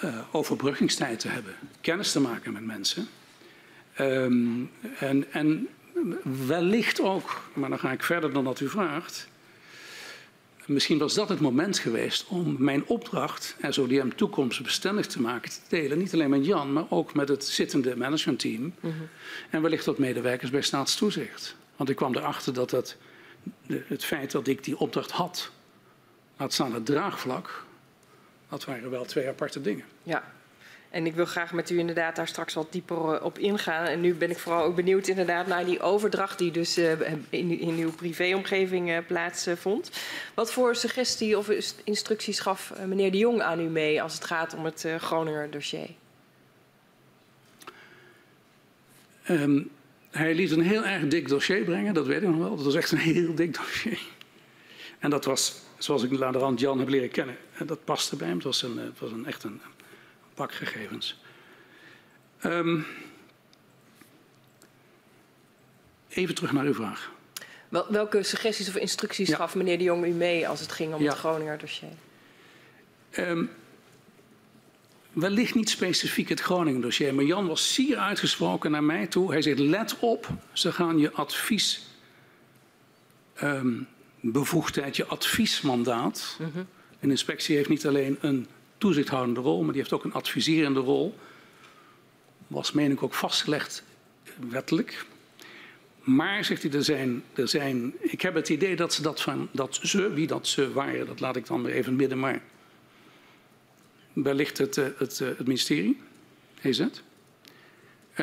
uh, 0.04 0.20
overbruggingstijd 0.32 1.20
te 1.20 1.28
hebben. 1.28 1.56
Kennis 1.82 2.12
te 2.12 2.20
maken 2.20 2.54
met 2.54 2.66
mensen. 2.66 3.08
Um, 4.00 4.72
en, 5.00 5.32
en 5.32 5.68
wellicht 6.46 7.02
ook, 7.02 7.42
maar 7.54 7.70
dan 7.70 7.80
ga 7.80 7.92
ik 7.92 8.04
verder 8.04 8.34
dan 8.34 8.44
dat 8.44 8.60
u 8.60 8.70
vraagt. 8.70 9.28
Misschien 10.66 10.98
was 10.98 11.14
dat 11.14 11.30
het 11.30 11.40
moment 11.40 11.80
geweest 11.80 12.26
om 12.28 12.56
mijn 12.60 12.86
opdracht, 12.86 13.56
SODM 13.70 14.10
toekomstbestendig 14.16 15.06
te 15.06 15.22
maken, 15.22 15.52
te 15.52 15.60
delen. 15.68 15.98
Niet 15.98 16.14
alleen 16.14 16.30
met 16.30 16.46
Jan, 16.46 16.74
maar 16.74 16.86
ook 16.90 17.14
met 17.14 17.28
het 17.28 17.46
zittende 17.46 17.98
managementteam. 17.98 18.62
Mm 18.62 18.74
-hmm. 18.80 19.10
En 19.50 19.62
wellicht 19.62 19.88
ook 19.88 19.98
medewerkers 19.98 20.50
bij 20.52 20.62
staatstoezicht. 20.62 21.56
Want 21.76 21.90
ik 21.90 21.96
kwam 21.96 22.16
erachter 22.16 22.54
dat 22.54 22.72
het, 22.72 22.98
het 23.68 24.06
feit 24.06 24.32
dat 24.32 24.48
ik 24.48 24.64
die 24.64 24.78
opdracht 24.78 25.12
had, 25.12 25.52
laat 26.38 26.54
staan 26.54 26.74
het 26.74 26.86
draagvlak, 26.86 27.64
dat 28.50 28.66
waren 28.66 28.90
wel 28.90 29.06
twee 29.06 29.28
aparte 29.28 29.62
dingen. 29.62 29.86
Ja, 30.04 30.34
en 30.89 31.06
ik 31.06 31.13
wil 31.13 31.26
graag 31.26 31.54
met 31.54 31.69
u 31.69 31.80
inderdaad 31.80 32.15
daar 32.15 32.28
straks 32.28 32.54
wat 32.54 32.71
dieper 32.71 33.23
op 33.23 33.38
ingaan. 33.38 33.86
En 33.86 34.02
nu 34.02 34.13
ben 34.13 34.30
ik 34.30 34.39
vooral 34.39 34.63
ook 34.63 34.76
benieuwd 34.76 35.08
inderdaad 35.08 35.47
naar 35.47 35.65
die 35.65 35.80
overdracht 35.80 36.38
die 36.38 36.52
dus 36.52 36.78
in, 36.78 37.60
in 37.60 37.78
uw 37.78 37.91
privéomgeving 37.91 39.06
plaatsvond. 39.08 39.91
Wat 40.34 40.52
voor 40.52 40.76
suggestie 40.76 41.38
of 41.38 41.50
instructies 41.84 42.39
gaf 42.39 42.73
meneer 42.86 43.12
de 43.12 43.17
Jong 43.17 43.41
aan 43.41 43.60
u 43.60 43.67
mee 43.67 44.02
als 44.02 44.13
het 44.13 44.26
gaat 44.26 44.56
om 44.56 44.65
het 44.65 44.86
Groninger 44.97 45.52
dossier? 45.52 45.89
Um, 49.30 49.69
hij 50.12 50.36
liet 50.36 50.52
een 50.52 50.62
heel 50.62 50.86
erg 50.86 51.08
dik 51.08 51.28
dossier 51.28 51.63
brengen, 51.63 51.93
dat 51.93 52.06
weet 52.06 52.21
ik 52.21 52.28
nog 52.28 52.38
wel. 52.38 52.56
Dat 52.56 52.65
was 52.65 52.76
echt 52.76 52.91
een 52.91 52.97
heel 52.97 53.36
dik 53.36 53.54
dossier. 53.54 54.00
En 55.00 55.10
dat 55.10 55.26
was, 55.26 55.56
zoals 55.78 56.04
ik 56.04 56.12
later 56.12 56.54
Jan 56.54 56.80
heb 56.80 56.88
leren 56.88 57.10
kennen, 57.10 57.38
dat 57.65 57.84
paste 57.84 58.15
bij 58.15 58.28
hem. 58.28 58.36
Het 58.36 58.45
was, 58.45 58.62
een, 58.62 58.78
het 58.78 59.00
was 59.00 59.12
een, 59.12 59.26
echt 59.26 59.43
een 59.43 59.62
pak 60.38 60.54
gegevens. 60.54 61.17
Um, 62.45 62.86
even 66.10 66.36
terug 66.36 66.52
naar 66.52 66.65
uw 66.65 66.73
vraag. 66.73 67.12
Wel, 67.69 67.86
welke 67.89 68.23
suggesties 68.23 68.67
of 68.67 68.76
instructies 68.76 69.30
ja. 69.30 69.36
gaf 69.36 69.56
meneer 69.56 69.78
de 69.78 69.84
Jong 69.84 70.06
u 70.06 70.10
mee 70.10 70.47
als 70.47 70.60
het 70.60 70.71
ging 70.71 70.93
om 70.93 71.02
ja. 71.02 71.10
het 71.10 71.17
Groninger 71.17 71.58
dossier? 71.58 71.89
Um, 73.17 73.50
wellicht 75.13 75.56
niet 75.56 75.69
specifiek 75.69 76.30
het 76.30 76.39
Groningen 76.39 76.82
dossier, 76.82 77.13
maar 77.13 77.23
Jan 77.23 77.47
was 77.47 77.73
zeer 77.73 77.97
uitgesproken 77.97 78.71
naar 78.71 78.84
mij 78.84 79.08
toe. 79.08 79.32
Hij 79.32 79.41
zegt: 79.41 79.60
let 79.60 79.95
op, 80.00 80.28
ze 80.52 80.71
gaan 80.71 80.97
je 80.97 81.12
advies. 81.12 81.86
Um, 83.43 83.88
bevoegdheid, 84.19 84.95
je 84.95 85.06
adviesmandaat. 85.06 86.36
Mm 86.39 86.52
-hmm. 86.54 86.67
Een 87.00 87.10
inspectie 87.10 87.56
heeft 87.56 87.69
niet 87.69 87.88
alleen 87.88 88.17
een 88.21 88.47
toezichthoudende 88.78 89.40
rol, 89.40 89.62
maar 89.62 89.72
die 89.72 89.82
heeft 89.82 89.94
ook 89.94 90.04
een 90.04 90.13
adviserende 90.13 90.80
rol. 90.80 91.16
Was, 92.48 92.72
meen 92.72 92.92
ik, 92.92 93.04
ook 93.04 93.13
vastgelegd 93.13 93.84
wettelijk. 94.50 95.06
Maar, 96.00 96.46
zegt 96.46 96.63
hij, 96.63 96.72
er 96.72 96.84
zijn, 96.84 97.24
er 97.34 97.48
zijn, 97.48 97.94
ik 98.00 98.22
heb 98.22 98.34
het 98.34 98.50
idee 98.50 98.76
dat 98.76 98.94
ze 98.94 99.02
dat 99.02 99.22
van, 99.22 99.48
dat 99.52 99.80
ze, 99.82 100.13
wie 100.13 100.28
dat 100.28 100.48
ze 100.48 100.74
waren, 100.74 101.06
dat 101.06 101.20
laat 101.20 101.36
ik 101.36 101.46
dan 101.46 101.63
weer 101.63 101.74
even 101.74 101.96
midden, 101.96 102.20
maar 102.20 102.42
wellicht 104.13 104.58
het, 104.58 104.76
het, 104.76 105.00
het, 105.00 105.20
het 105.20 105.48
ministerie, 105.48 106.00
EZ, 106.62 106.86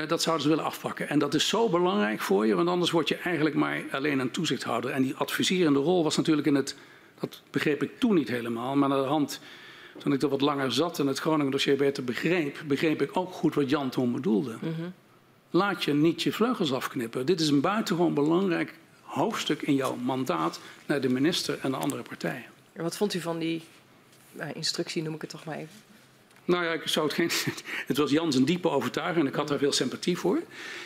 dat 0.08 0.22
zouden 0.22 0.42
ze 0.42 0.48
willen 0.48 0.64
afpakken. 0.64 1.08
En 1.08 1.18
dat 1.18 1.34
is 1.34 1.48
zo 1.48 1.68
belangrijk 1.68 2.20
voor 2.20 2.46
je, 2.46 2.54
want 2.54 2.68
anders 2.68 2.90
word 2.90 3.08
je 3.08 3.16
eigenlijk 3.16 3.54
maar 3.54 3.82
alleen 3.90 4.18
een 4.18 4.30
toezichthouder. 4.30 4.90
En 4.90 5.02
die 5.02 5.14
adviserende 5.14 5.78
rol 5.78 6.02
was 6.02 6.16
natuurlijk 6.16 6.46
in 6.46 6.54
het, 6.54 6.76
dat 7.20 7.42
begreep 7.50 7.82
ik 7.82 7.98
toen 7.98 8.14
niet 8.14 8.28
helemaal, 8.28 8.76
maar 8.76 8.90
aan 8.92 9.02
de 9.02 9.06
hand 9.06 9.40
toen 9.98 10.12
ik 10.12 10.22
er 10.22 10.28
wat 10.28 10.40
langer 10.40 10.72
zat 10.72 10.98
en 10.98 11.06
het 11.06 11.18
Groningen 11.18 11.52
dossier 11.52 11.76
beter 11.76 12.04
begreep, 12.04 12.62
begreep 12.66 13.02
ik 13.02 13.16
ook 13.16 13.32
goed 13.32 13.54
wat 13.54 13.70
Jan 13.70 13.90
toen 13.90 14.12
bedoelde. 14.12 14.56
Mm 14.60 14.74
-hmm. 14.74 14.92
Laat 15.50 15.84
je 15.84 15.94
niet 15.94 16.22
je 16.22 16.32
vleugels 16.32 16.72
afknippen. 16.72 17.26
Dit 17.26 17.40
is 17.40 17.48
een 17.48 17.60
buitengewoon 17.60 18.14
belangrijk 18.14 18.74
hoofdstuk 19.02 19.62
in 19.62 19.74
jouw 19.74 19.96
mandaat 19.96 20.60
naar 20.86 21.00
de 21.00 21.08
minister 21.08 21.58
en 21.62 21.70
de 21.70 21.76
andere 21.76 22.02
partijen. 22.02 22.44
En 22.72 22.82
wat 22.82 22.96
vond 22.96 23.14
u 23.14 23.20
van 23.20 23.38
die 23.38 23.62
uh, 24.36 24.46
instructie, 24.54 25.02
noem 25.02 25.14
ik 25.14 25.20
het 25.20 25.30
toch 25.30 25.44
maar 25.44 25.56
even? 25.56 25.82
Nou 26.44 26.64
ja, 26.64 26.72
ik 26.72 26.88
zou 26.88 27.06
het 27.06 27.14
geen. 27.14 27.30
Het 27.86 27.96
was 27.96 28.10
Jans 28.10 28.36
een 28.36 28.44
diepe 28.44 28.68
overtuiging 28.68 29.24
en 29.24 29.30
ik 29.30 29.36
had 29.36 29.48
daar 29.48 29.58
veel 29.58 29.72
sympathie 29.72 30.18
voor. 30.18 30.42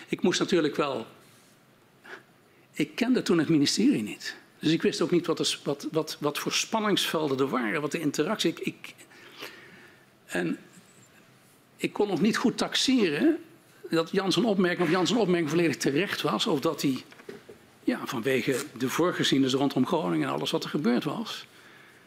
Ik 0.08 0.22
moest 0.22 0.40
natuurlijk 0.40 0.76
wel. 0.76 1.06
Ik 2.72 2.94
kende 2.94 3.22
toen 3.22 3.38
het 3.38 3.48
ministerie 3.48 4.02
niet. 4.02 4.36
Dus 4.58 4.72
ik 4.72 4.82
wist 4.82 5.00
ook 5.00 5.10
niet 5.10 5.26
wat, 5.26 5.38
er, 5.38 5.58
wat, 5.64 5.88
wat, 5.92 6.16
wat 6.20 6.38
voor 6.38 6.52
spanningsvelden 6.52 7.38
er 7.38 7.48
waren, 7.48 7.80
wat 7.80 7.92
de 7.92 8.00
interactie. 8.00 8.50
Ik, 8.50 8.58
ik, 8.58 8.94
en 10.26 10.58
ik 11.76 11.92
kon 11.92 12.08
nog 12.08 12.20
niet 12.20 12.36
goed 12.36 12.58
taxeren 12.58 13.38
dat 13.90 14.10
Jans 14.10 14.36
een 14.36 14.44
opmerking, 14.44 14.82
of 14.82 14.90
Jans 14.90 15.10
een 15.10 15.16
opmerking 15.16 15.50
volledig 15.50 15.76
terecht 15.76 16.22
was, 16.22 16.46
of 16.46 16.60
dat 16.60 16.82
hij 16.82 17.04
ja, 17.84 18.00
vanwege 18.04 18.56
de 18.78 18.88
voorgeziendes 18.88 19.52
rondom 19.52 19.86
Groningen 19.86 20.28
en 20.28 20.34
alles 20.34 20.50
wat 20.50 20.64
er 20.64 20.70
gebeurd 20.70 21.04
was, 21.04 21.46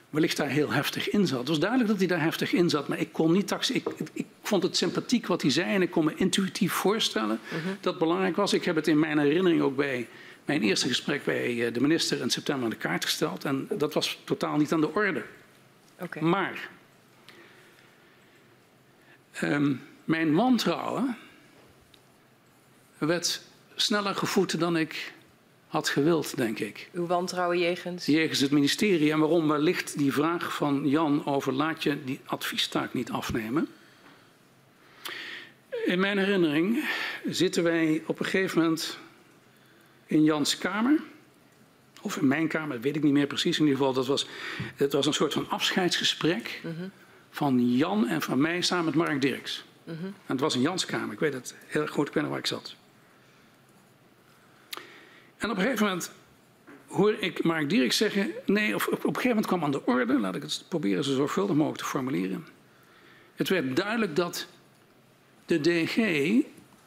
wellicht 0.09 0.37
daar 0.37 0.49
heel 0.49 0.71
heftig 0.71 1.09
in 1.09 1.27
zat. 1.27 1.39
Het 1.39 1.47
was 1.47 1.59
duidelijk 1.59 1.89
dat 1.89 1.99
hij 1.99 2.07
daar 2.07 2.21
heftig 2.21 2.53
in 2.53 2.69
zat, 2.69 2.87
maar 2.87 2.99
ik 2.99 3.11
kon 3.11 3.31
niet 3.31 3.47
taxeren. 3.47 3.81
Ik, 3.81 4.09
ik, 4.13 4.25
vond 4.41 4.63
het 4.63 4.77
sympathiek 4.77 5.27
wat 5.27 5.41
hij 5.41 5.51
zei 5.51 5.73
en 5.73 5.81
ik 5.81 5.91
kon 5.91 6.05
me 6.05 6.15
intuïtief 6.15 6.73
voorstellen 6.73 7.39
-huh. 7.49 7.59
dat 7.81 7.93
het 7.93 7.97
belangrijk 7.97 8.35
was. 8.35 8.53
Ik 8.53 8.65
heb 8.65 8.75
het 8.75 8.87
in 8.87 8.99
mijn 8.99 9.17
herinnering 9.17 9.61
ook 9.61 9.75
bij 9.75 10.07
mijn 10.45 10.61
eerste 10.61 10.87
gesprek 10.87 11.23
bij 11.23 11.65
eh, 11.65 11.73
de 11.73 11.81
minister 11.81 12.21
in 12.21 12.29
september 12.29 12.63
aan 12.63 12.69
de 12.69 12.75
kaart 12.75 13.05
gesteld 13.05 13.45
en 13.45 13.67
dat 13.77 13.93
was 13.93 14.19
totaal 14.23 14.57
niet 14.57 14.71
aan 14.71 14.81
de 14.81 14.93
orde. 14.93 15.23
Okay. 15.99 16.23
Maar 16.23 16.69
um, 19.41 19.81
mijn 20.03 20.33
wantrouwen 20.33 21.17
werd 22.97 23.41
sneller 23.75 24.15
gevoed 24.15 24.59
dan 24.59 24.77
ik 24.77 25.13
had 25.67 25.89
gewild, 25.89 26.37
denk 26.37 26.59
ik. 26.59 26.89
Uw 26.93 27.05
wantrouwen 27.05 27.59
jegens? 27.59 28.05
Jegens 28.05 28.39
het 28.39 28.51
ministerie. 28.51 29.11
En 29.11 29.19
waarom 29.19 29.47
wellicht 29.47 29.97
die 29.97 30.13
vraag 30.13 30.55
van 30.55 30.89
Jan 30.89 31.25
over 31.25 31.53
laat 31.53 31.83
je 31.83 32.03
die 32.03 32.19
adviestaak 32.25 32.93
niet 32.93 33.11
afnemen? 33.11 33.67
In 35.85 35.99
mijn 35.99 36.17
herinnering 36.17 36.89
zitten 37.25 37.63
wij 37.63 38.03
op 38.05 38.19
een 38.19 38.25
gegeven 38.25 38.61
moment 38.61 38.97
in 40.11 40.23
Jans 40.23 40.57
kamer. 40.57 40.99
Of 42.01 42.17
in 42.17 42.27
mijn 42.27 42.47
kamer, 42.47 42.75
dat 42.75 42.83
weet 42.83 42.95
ik 42.95 43.03
niet 43.03 43.13
meer 43.13 43.27
precies. 43.27 43.59
In 43.59 43.63
ieder 43.63 43.77
geval, 43.77 43.93
dat 43.93 44.07
was, 44.07 44.27
het 44.75 44.93
was 44.93 45.05
een 45.05 45.13
soort 45.13 45.33
van 45.33 45.49
afscheidsgesprek 45.49 46.59
-huh. 46.61 46.71
van 47.29 47.75
Jan 47.75 48.07
en 48.07 48.21
van 48.21 48.41
mij 48.41 48.61
samen 48.61 48.85
met 48.85 48.95
Mark 48.95 49.21
Dirks. 49.21 49.65
-huh. 49.83 49.95
En 50.03 50.15
het 50.25 50.39
was 50.39 50.55
in 50.55 50.61
Jans 50.61 50.85
kamer, 50.85 51.13
ik 51.13 51.19
weet 51.19 51.33
het 51.33 51.55
heel 51.67 51.87
goed, 51.87 52.07
ik 52.07 52.13
weet 52.13 52.23
nog 52.23 52.31
waar 52.31 52.41
ik 52.41 52.47
zat. 52.47 52.75
En 55.37 55.49
op 55.49 55.57
een 55.57 55.63
gegeven 55.63 55.85
moment 55.85 56.11
hoor 56.87 57.13
ik 57.19 57.43
Mark 57.43 57.69
Dirks 57.69 57.97
zeggen... 57.97 58.31
nee, 58.45 58.75
of 58.75 58.87
op, 58.87 58.93
op 58.93 59.03
een 59.03 59.07
gegeven 59.07 59.29
moment 59.29 59.47
kwam 59.47 59.63
aan 59.63 59.71
de 59.71 59.85
orde... 59.85 60.19
laat 60.19 60.35
ik 60.35 60.41
het 60.41 60.65
proberen 60.67 61.03
zo 61.03 61.13
zorgvuldig 61.13 61.55
mogelijk 61.55 61.81
te 61.81 61.89
formuleren. 61.89 62.47
Het 63.35 63.49
werd 63.49 63.75
duidelijk 63.75 64.15
dat 64.15 64.47
de 65.45 65.61
DG 65.61 65.97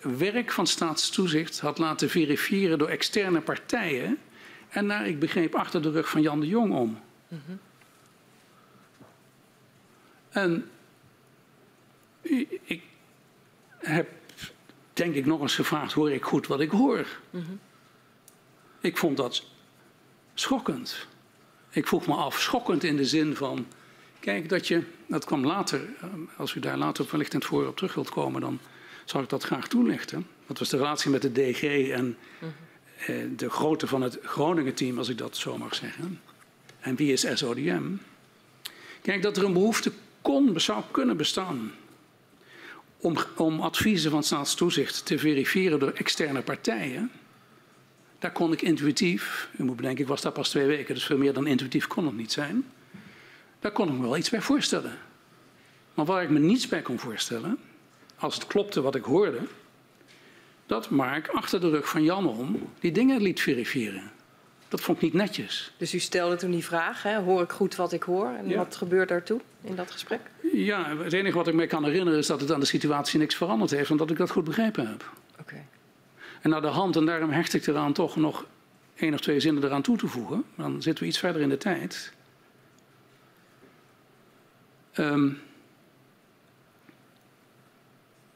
werk 0.05 0.53
van 0.53 0.67
staatstoezicht 0.67 1.61
had 1.61 1.79
laten 1.79 2.11
verifiëren... 2.11 2.79
door 2.79 2.89
externe 2.89 3.41
partijen... 3.41 4.19
en 4.69 4.87
naar, 4.87 5.07
ik 5.07 5.19
begreep, 5.19 5.55
achter 5.55 5.83
de 5.83 5.91
rug 5.91 6.09
van 6.09 6.23
Jan 6.23 6.41
de 6.41 6.47
Jong 6.47 6.73
om. 6.75 7.01
-huh. 7.29 7.39
En 10.31 10.71
ik 12.65 12.83
heb, 13.79 14.09
denk 14.93 15.15
ik, 15.15 15.27
nog 15.27 15.41
eens 15.41 15.55
gevraagd... 15.55 15.93
hoor 15.93 16.13
ik 16.13 16.25
goed 16.25 16.47
wat 16.47 16.61
ik 16.61 16.71
hoor? 16.71 17.07
-huh. 17.31 17.43
Ik 18.81 18.97
vond 18.97 19.17
dat 19.17 19.45
schokkend. 20.35 21.07
Ik 21.71 21.87
vroeg 21.87 22.07
me 22.07 22.15
af, 22.15 22.41
schokkend 22.41 22.85
in 22.85 22.97
de 22.97 23.05
zin 23.05 23.37
van... 23.37 23.67
Kijk, 24.21 24.49
dat 24.49 24.69
je, 24.69 24.83
dat 25.07 25.25
kwam 25.25 25.47
later, 25.47 25.81
als 26.37 26.55
u 26.55 26.61
daar 26.61 26.77
later 26.77 27.07
wellicht 27.11 27.33
in 27.33 27.39
het 27.39 27.49
voor 27.49 27.67
op 27.67 27.77
terug 27.77 27.95
wilt 27.95 28.11
komen... 28.11 28.41
dan 28.41 28.61
zal 29.05 29.23
ik 29.23 29.29
dat 29.29 29.43
graag 29.43 29.69
toelichten. 29.69 30.27
Dat 30.47 30.59
was 30.59 30.69
de 30.69 30.77
relatie 30.77 31.11
met 31.11 31.23
de 31.23 31.33
DG 31.33 31.89
en 31.91 32.17
eh, 32.99 33.15
de 33.37 33.51
grootte 33.51 33.87
van 33.87 34.03
het 34.03 34.19
Groningen-team, 34.23 34.99
als 34.99 35.09
ik 35.09 35.19
dat 35.19 35.37
zo 35.37 35.59
mag 35.59 35.75
zeggen. 35.75 36.21
En 36.81 36.97
wie 36.97 37.13
is 37.13 37.27
SODM? 37.35 37.83
Kijk, 39.03 39.23
dat 39.23 39.37
er 39.37 39.45
een 39.45 39.53
behoefte 39.53 39.93
kon, 40.23 40.61
zou 40.61 40.83
kunnen 40.91 41.17
bestaan... 41.17 41.73
om, 42.99 43.17
om 43.37 43.61
adviezen 43.61 44.11
van 44.11 44.23
staatstoezicht 44.23 45.07
te 45.07 45.19
verifiëren 45.19 45.79
door 45.79 45.93
externe 45.93 46.43
partijen... 46.43 47.11
Daar 48.25 48.33
kon 48.33 48.53
ik 48.53 48.63
intuïtief, 48.63 49.49
u 49.59 49.65
moet 49.65 49.77
bedenken, 49.77 50.03
ik 50.03 50.09
was 50.09 50.21
daar 50.21 50.33
pas 50.33 50.49
twee 50.49 50.67
weken, 50.67 50.95
dus 50.95 51.05
veel 51.05 51.19
meer 51.19 51.33
dan 51.33 51.47
intuïtief 51.47 51.87
kon 51.87 52.07
het 52.07 52.17
niet 52.17 52.33
zijn. 52.33 52.65
Daar 53.61 53.73
kon 53.73 53.89
ik 53.89 53.95
me 53.95 54.03
wel 54.03 54.17
iets 54.17 54.31
bij 54.31 54.41
voorstellen. 54.41 54.99
Maar 55.95 56.05
waar 56.05 56.23
ik 56.23 56.31
me 56.31 56.39
niets 56.39 56.69
bij 56.69 56.83
kon 56.83 56.99
voorstellen, 56.99 57.59
als 58.25 58.35
het 58.35 58.47
klopte 58.47 58.81
wat 58.81 58.95
ik 58.95 59.05
hoorde, 59.05 59.39
dat 60.67 60.91
Mark 60.91 61.29
achter 61.29 61.61
de 61.61 61.71
rug 61.71 61.89
van 61.89 62.03
Jan 62.03 62.29
om 62.29 62.73
die 62.81 62.93
dingen 62.93 63.23
liet 63.23 63.41
verifiëren. 63.41 64.13
Dat 64.69 64.81
vond 64.81 64.97
ik 64.97 65.03
niet 65.03 65.13
netjes. 65.13 65.73
Dus 65.77 65.95
u 65.95 65.99
stelde 65.99 66.37
toen 66.37 66.51
die 66.51 66.65
vraag, 66.65 67.03
hè? 67.03 67.19
hoor 67.19 67.43
ik 67.43 67.51
goed 67.51 67.77
wat 67.77 67.93
ik 67.93 68.03
hoor? 68.03 68.27
En 68.27 68.49
ja. 68.49 68.57
wat 68.57 68.77
gebeurt 68.77 69.09
daartoe 69.09 69.41
in 69.63 69.77
dat 69.77 69.91
gesprek? 69.91 70.21
Ja, 70.53 70.97
het 70.97 71.13
enige 71.13 71.37
wat 71.37 71.49
ik 71.49 71.55
me 71.55 71.67
kan 71.67 71.85
herinneren 71.85 72.19
is 72.19 72.27
dat 72.27 72.41
het 72.41 72.53
aan 72.53 72.61
de 72.61 72.67
situatie 72.67 73.19
niks 73.19 73.35
veranderd 73.35 73.71
heeft, 73.71 73.91
omdat 73.91 74.11
ik 74.11 74.17
dat 74.17 74.31
goed 74.31 74.45
begrepen 74.45 74.87
heb. 74.87 75.13
Oké. 75.33 75.41
Okay. 75.41 75.67
En 76.41 76.51
naar 76.51 76.61
de 76.61 76.67
hand, 76.67 76.97
en 76.97 77.05
daarom 77.05 77.31
hecht 77.31 77.55
ik 77.55 77.67
eraan 77.67 77.93
toch 77.93 78.17
nog 78.17 78.47
één 78.95 79.15
of 79.15 79.21
twee 79.21 79.41
zinnen 79.41 79.65
eraan 79.65 79.83
toe 79.83 79.97
te 79.97 80.07
voegen. 80.07 80.45
Dan 80.57 80.83
zitten 80.83 81.03
we 81.03 81.09
iets 81.09 81.19
verder 81.19 81.43
in 81.43 81.49
de 81.49 81.59
tijd. 81.59 82.13
Um, 84.97 85.41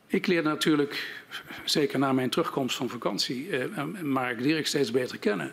ik 0.08 0.26
leer 0.26 0.42
natuurlijk, 0.42 1.22
zeker 1.64 1.98
na 1.98 2.12
mijn 2.12 2.30
terugkomst 2.30 2.76
van 2.76 2.88
vakantie, 2.88 3.48
uh, 3.48 3.84
Mark 4.02 4.42
Dirk 4.42 4.66
steeds 4.66 4.90
beter 4.90 5.18
kennen. 5.18 5.52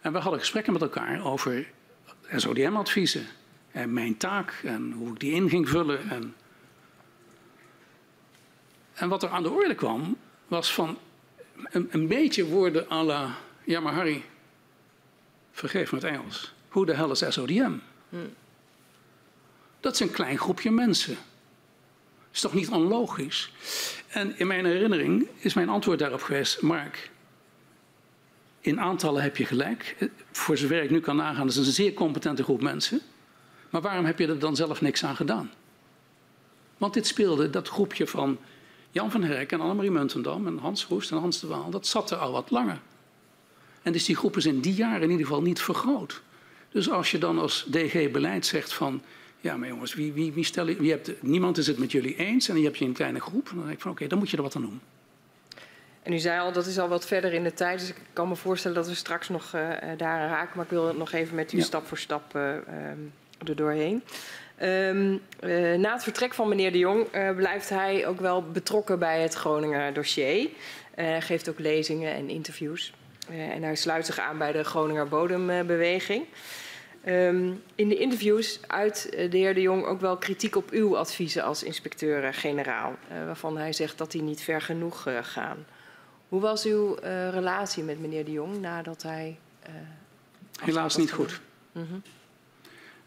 En 0.00 0.12
we 0.12 0.18
hadden 0.18 0.40
gesprekken 0.40 0.72
met 0.72 0.82
elkaar 0.82 1.24
over 1.24 1.66
SODM-adviezen. 2.36 3.26
En 3.70 3.92
mijn 3.92 4.16
taak 4.16 4.60
en 4.64 4.92
hoe 4.92 5.12
ik 5.12 5.20
die 5.20 5.32
in 5.32 5.48
ging 5.48 5.68
vullen. 5.68 6.10
En, 6.10 6.34
en 8.94 9.08
wat 9.08 9.22
er 9.22 9.28
aan 9.28 9.42
de 9.42 9.50
orde 9.50 9.74
kwam, 9.74 10.16
was 10.48 10.74
van 10.74 10.98
een, 11.54 11.88
een 11.90 12.06
beetje 12.06 12.44
woorden 12.44 12.90
à 12.90 13.02
la... 13.02 13.36
Ja, 13.64 13.80
maar 13.80 13.92
Harry, 13.92 14.24
vergeef 15.52 15.92
me 15.92 15.98
het 15.98 16.06
Engels. 16.06 16.54
Hoe 16.68 16.86
de 16.86 16.94
hel 16.94 17.10
is 17.10 17.24
SODM? 17.28 17.72
Hmm. 18.08 18.32
Dat 19.80 19.94
is 19.94 20.00
een 20.00 20.10
klein 20.10 20.38
groepje 20.38 20.70
mensen. 20.70 21.16
Is 22.34 22.40
toch 22.40 22.54
niet 22.54 22.68
onlogisch? 22.68 23.52
En 24.08 24.38
in 24.38 24.46
mijn 24.46 24.64
herinnering 24.64 25.28
is 25.38 25.54
mijn 25.54 25.68
antwoord 25.68 25.98
daarop 25.98 26.22
geweest... 26.22 26.60
Mark, 26.62 27.10
in 28.60 28.80
aantallen 28.80 29.22
heb 29.22 29.36
je 29.36 29.44
gelijk. 29.44 29.96
Voor 30.32 30.56
zover 30.56 30.82
ik 30.82 30.90
nu 30.90 31.00
kan 31.00 31.16
nagaan, 31.16 31.46
dat 31.46 31.56
is 31.56 31.66
een 31.66 31.72
zeer 31.72 31.92
competente 31.92 32.42
groep 32.42 32.62
mensen. 32.62 33.00
Maar 33.70 33.80
waarom 33.80 34.04
heb 34.04 34.18
je 34.18 34.26
er 34.26 34.38
dan 34.38 34.56
zelf 34.56 34.80
niks 34.80 35.04
aan 35.04 35.16
gedaan? 35.16 35.50
Want 36.78 36.94
dit 36.94 37.06
speelde, 37.06 37.50
dat 37.50 37.68
groepje 37.68 38.06
van 38.06 38.38
Jan 38.90 39.10
van 39.10 39.22
Herk 39.22 39.52
en 39.52 39.60
Annemarie 39.60 39.90
Muntendam 39.90 40.46
en 40.46 40.58
Hans 40.58 40.86
Roest 40.86 41.10
en 41.10 41.18
Hans 41.18 41.40
de 41.40 41.46
Waal, 41.46 41.70
dat 41.70 41.86
zat 41.86 42.10
er 42.10 42.16
al 42.16 42.32
wat 42.32 42.50
langer. 42.50 42.80
En 43.82 43.92
dus 43.92 44.04
die 44.04 44.16
groep 44.16 44.36
is 44.36 44.46
in 44.46 44.60
die 44.60 44.74
jaren 44.74 45.02
in 45.02 45.10
ieder 45.10 45.26
geval 45.26 45.42
niet 45.42 45.60
vergroot. 45.60 46.22
Dus 46.70 46.90
als 46.90 47.10
je 47.10 47.18
dan 47.18 47.38
als 47.38 47.66
DG-beleid 47.70 48.46
zegt 48.46 48.72
van, 48.72 49.02
ja 49.44 49.56
maar 49.56 49.68
jongens, 49.68 49.94
wie, 49.94 50.12
wie, 50.12 50.32
wie 50.32 50.44
stel 50.44 50.68
je, 50.68 50.76
wie 50.76 50.90
hebt, 50.90 51.22
niemand 51.22 51.58
is 51.58 51.66
het 51.66 51.78
met 51.78 51.92
jullie 51.92 52.16
eens 52.16 52.48
en 52.48 52.54
dan 52.54 52.64
heb 52.64 52.76
je 52.76 52.84
een 52.84 52.92
kleine 52.92 53.20
groep, 53.20 53.46
dan 53.46 53.58
denk 53.58 53.70
ik 53.70 53.80
van 53.80 53.90
oké, 53.90 53.98
okay, 53.98 54.08
dan 54.08 54.18
moet 54.18 54.30
je 54.30 54.36
er 54.36 54.42
wat 54.42 54.56
aan 54.56 54.62
doen. 54.62 54.80
En 56.02 56.12
u 56.12 56.18
zei 56.18 56.40
al, 56.40 56.52
dat 56.52 56.66
is 56.66 56.78
al 56.78 56.88
wat 56.88 57.06
verder 57.06 57.32
in 57.32 57.42
de 57.42 57.54
tijd, 57.54 57.78
dus 57.78 57.88
ik 57.88 57.96
kan 58.12 58.28
me 58.28 58.36
voorstellen 58.36 58.76
dat 58.76 58.88
we 58.88 58.94
straks 58.94 59.28
nog 59.28 59.54
uh, 59.54 59.68
daar 59.96 60.28
raken, 60.28 60.52
maar 60.54 60.64
ik 60.64 60.70
wil 60.70 60.94
nog 60.94 61.12
even 61.12 61.34
met 61.34 61.52
u 61.52 61.56
ja. 61.56 61.62
stap 61.62 61.86
voor 61.86 61.98
stap 61.98 62.36
uh, 62.36 62.42
er 63.46 63.56
doorheen. 63.56 64.02
Um, 64.62 65.20
uh, 65.40 65.74
na 65.74 65.92
het 65.92 66.02
vertrek 66.02 66.34
van 66.34 66.48
meneer 66.48 66.72
De 66.72 66.78
Jong 66.78 67.10
blijft 67.36 67.68
hij 67.68 68.06
ook 68.06 68.20
wel 68.20 68.42
betrokken 68.42 68.98
bij 68.98 69.22
het 69.22 69.34
Groninger 69.34 69.92
dossier. 69.92 70.48
Hij 70.94 71.22
geeft 71.22 71.48
ook 71.48 71.58
lezingen 71.58 72.14
en 72.14 72.28
interviews. 72.28 72.92
en 73.28 73.62
hij 73.62 73.76
sluit 73.76 74.06
zich 74.06 74.18
aan 74.18 74.38
bij 74.38 74.52
de 74.52 74.64
Groninger 74.64 75.08
Bodembeweging. 75.08 76.24
Um, 77.08 77.62
in 77.74 77.88
de 77.88 77.98
interviews 77.98 78.60
uit 78.66 79.08
de 79.10 79.36
heer 79.36 79.54
De 79.54 79.60
Jong 79.60 79.84
ook 79.84 80.00
wel 80.00 80.16
kritiek 80.16 80.56
op 80.56 80.70
uw 80.70 80.96
adviezen 80.96 81.42
als 81.42 81.62
inspecteur-generaal. 81.62 82.96
waarvan 83.08 83.56
hij 83.56 83.72
zegt 83.72 83.98
dat 83.98 84.10
die 84.10 84.22
niet 84.22 84.40
ver 84.40 84.60
genoeg 84.60 85.06
gaan. 85.22 85.66
Hoe 86.28 86.40
was 86.40 86.64
uw 86.64 86.94
relatie 87.30 87.82
met 87.82 88.00
meneer 88.00 88.24
De 88.24 88.32
Jong 88.32 88.60
nadat 88.60 89.02
hij... 89.02 89.38
Helaas 90.60 90.96
niet 90.96 91.12
goed. 91.12 91.40
-huh. 91.72 91.82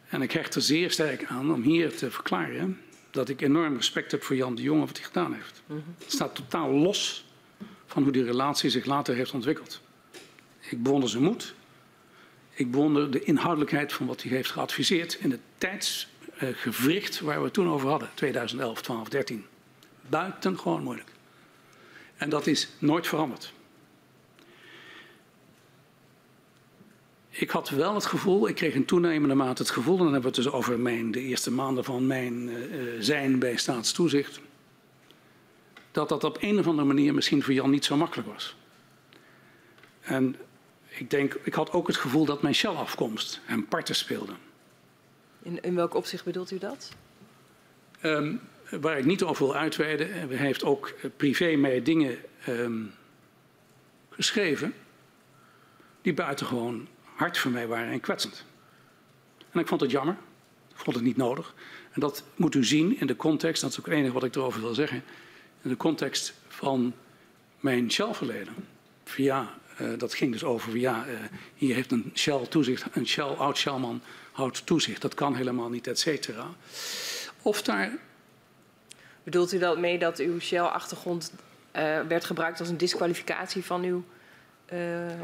En 0.09 0.21
ik 0.21 0.31
hecht 0.31 0.55
er 0.55 0.61
zeer 0.61 0.91
sterk 0.91 1.25
aan 1.25 1.53
om 1.53 1.61
hier 1.61 1.95
te 1.95 2.11
verklaren 2.11 2.81
dat 3.11 3.29
ik 3.29 3.41
enorm 3.41 3.75
respect 3.75 4.11
heb 4.11 4.23
voor 4.23 4.35
Jan 4.35 4.55
de 4.55 4.61
Jong 4.61 4.79
en 4.79 4.87
wat 4.87 4.97
hij 4.97 5.05
gedaan 5.05 5.33
heeft. 5.33 5.61
Mm 5.65 5.75
-hmm. 5.75 5.95
Het 5.99 6.11
staat 6.11 6.35
totaal 6.35 6.71
los 6.71 7.25
van 7.85 8.03
hoe 8.03 8.11
die 8.11 8.23
relatie 8.23 8.69
zich 8.69 8.85
later 8.85 9.15
heeft 9.15 9.33
ontwikkeld. 9.33 9.81
Ik 10.69 10.83
bewonder 10.83 11.09
zijn 11.09 11.23
moed. 11.23 11.53
Ik 12.57 12.71
bewonder 12.71 13.11
de 13.11 13.23
inhoudelijkheid 13.23 13.93
van 13.93 14.05
wat 14.05 14.21
hij 14.21 14.31
heeft 14.31 14.51
geadviseerd 14.51 15.13
in 15.13 15.31
het 15.31 15.39
tijdsgevricht 15.57 17.19
waar 17.19 17.37
we 17.37 17.43
het 17.43 17.53
toen 17.53 17.69
over 17.69 17.89
hadden, 17.89 18.09
2011, 18.13 18.81
12, 18.81 19.09
13. 19.09 19.45
Buitengewoon 20.09 20.83
moeilijk. 20.83 21.09
En 22.15 22.29
dat 22.29 22.47
is 22.47 22.69
nooit 22.79 23.07
veranderd. 23.07 23.53
Ik 27.29 27.49
had 27.49 27.69
wel 27.69 27.93
het 27.93 28.05
gevoel, 28.05 28.47
ik 28.47 28.55
kreeg 28.55 28.73
in 28.73 28.85
toenemende 28.85 29.35
mate 29.35 29.61
het 29.61 29.71
gevoel, 29.71 29.97
en 29.97 30.03
dan 30.03 30.13
hebben 30.13 30.31
we 30.31 30.35
het 30.35 30.45
dus 30.45 30.53
over 30.53 30.79
mijn, 30.79 31.11
de 31.11 31.21
eerste 31.21 31.51
maanden 31.51 31.83
van 31.83 32.07
mijn 32.07 32.49
uh, 32.49 32.93
zijn 32.99 33.39
bij 33.39 33.57
staatstoezicht, 33.57 34.39
dat 35.91 36.09
dat 36.09 36.23
op 36.23 36.37
een 36.41 36.59
of 36.59 36.67
andere 36.67 36.87
manier 36.87 37.13
misschien 37.13 37.43
voor 37.43 37.53
Jan 37.53 37.69
niet 37.69 37.85
zo 37.85 37.97
makkelijk 37.97 38.27
was. 38.27 38.55
En 40.01 40.35
ik, 40.99 41.09
denk, 41.09 41.33
ik 41.43 41.53
had 41.53 41.71
ook 41.71 41.87
het 41.87 41.95
gevoel 41.95 42.25
dat 42.25 42.41
mijn 42.41 42.55
Shell-afkomst 42.55 43.41
hem 43.43 43.67
parten 43.67 43.95
speelde. 43.95 44.33
In, 45.41 45.61
in 45.61 45.75
welk 45.75 45.93
opzicht 45.93 46.23
bedoelt 46.23 46.51
u 46.51 46.57
dat? 46.57 46.91
Um, 48.01 48.41
waar 48.69 48.97
ik 48.97 49.05
niet 49.05 49.23
over 49.23 49.45
wil 49.45 49.55
uitweiden, 49.55 50.11
hij 50.11 50.37
heeft 50.37 50.63
ook 50.63 50.93
privé 51.17 51.55
mij 51.55 51.81
dingen 51.81 52.17
um, 52.47 52.93
geschreven 54.09 54.73
die 56.01 56.13
buitengewoon 56.13 56.87
hard 57.03 57.37
voor 57.37 57.51
mij 57.51 57.67
waren 57.67 57.91
en 57.91 57.99
kwetsend. 57.99 58.45
En 59.51 59.59
ik 59.59 59.67
vond 59.67 59.81
het 59.81 59.91
jammer. 59.91 60.17
Ik 60.69 60.83
vond 60.83 60.95
het 60.95 61.05
niet 61.05 61.17
nodig. 61.17 61.53
En 61.91 61.99
dat 61.99 62.23
moet 62.35 62.55
u 62.55 62.65
zien 62.65 62.99
in 62.99 63.07
de 63.07 63.15
context, 63.15 63.61
dat 63.61 63.71
is 63.71 63.79
ook 63.79 63.85
het 63.85 63.93
enige 63.93 64.13
wat 64.13 64.23
ik 64.23 64.35
erover 64.35 64.61
wil 64.61 64.73
zeggen, 64.73 65.03
in 65.61 65.69
de 65.69 65.77
context 65.77 66.33
van 66.47 66.93
mijn 67.59 67.91
Shell-verleden. 67.91 68.53
Via, 69.03 69.57
uh, 69.81 69.97
dat 69.97 70.13
ging 70.13 70.31
dus 70.31 70.43
over, 70.43 70.71
via, 70.71 71.07
uh, 71.07 71.19
hier 71.55 71.75
heeft 71.75 71.91
een 71.91 72.11
Shell-toezicht, 72.15 72.85
een 72.91 73.07
Shell, 73.07 73.23
oud 73.23 73.57
Shellman 73.57 74.01
houdt 74.31 74.65
toezicht. 74.65 75.01
Dat 75.01 75.13
kan 75.13 75.35
helemaal 75.35 75.69
niet, 75.69 75.87
et 75.87 75.99
cetera. 75.99 76.47
Of 77.41 77.61
daar... 77.61 77.91
Bedoelt 79.23 79.53
u 79.53 79.57
dat 79.57 79.77
mee 79.77 79.99
dat 79.99 80.19
uw 80.19 80.39
Shell-achtergrond 80.39 81.31
uh, 81.31 81.41
werd 82.01 82.25
gebruikt 82.25 82.59
als 82.59 82.69
een 82.69 82.77
disqualificatie 82.77 83.63
van 83.63 83.83
uw 83.83 84.03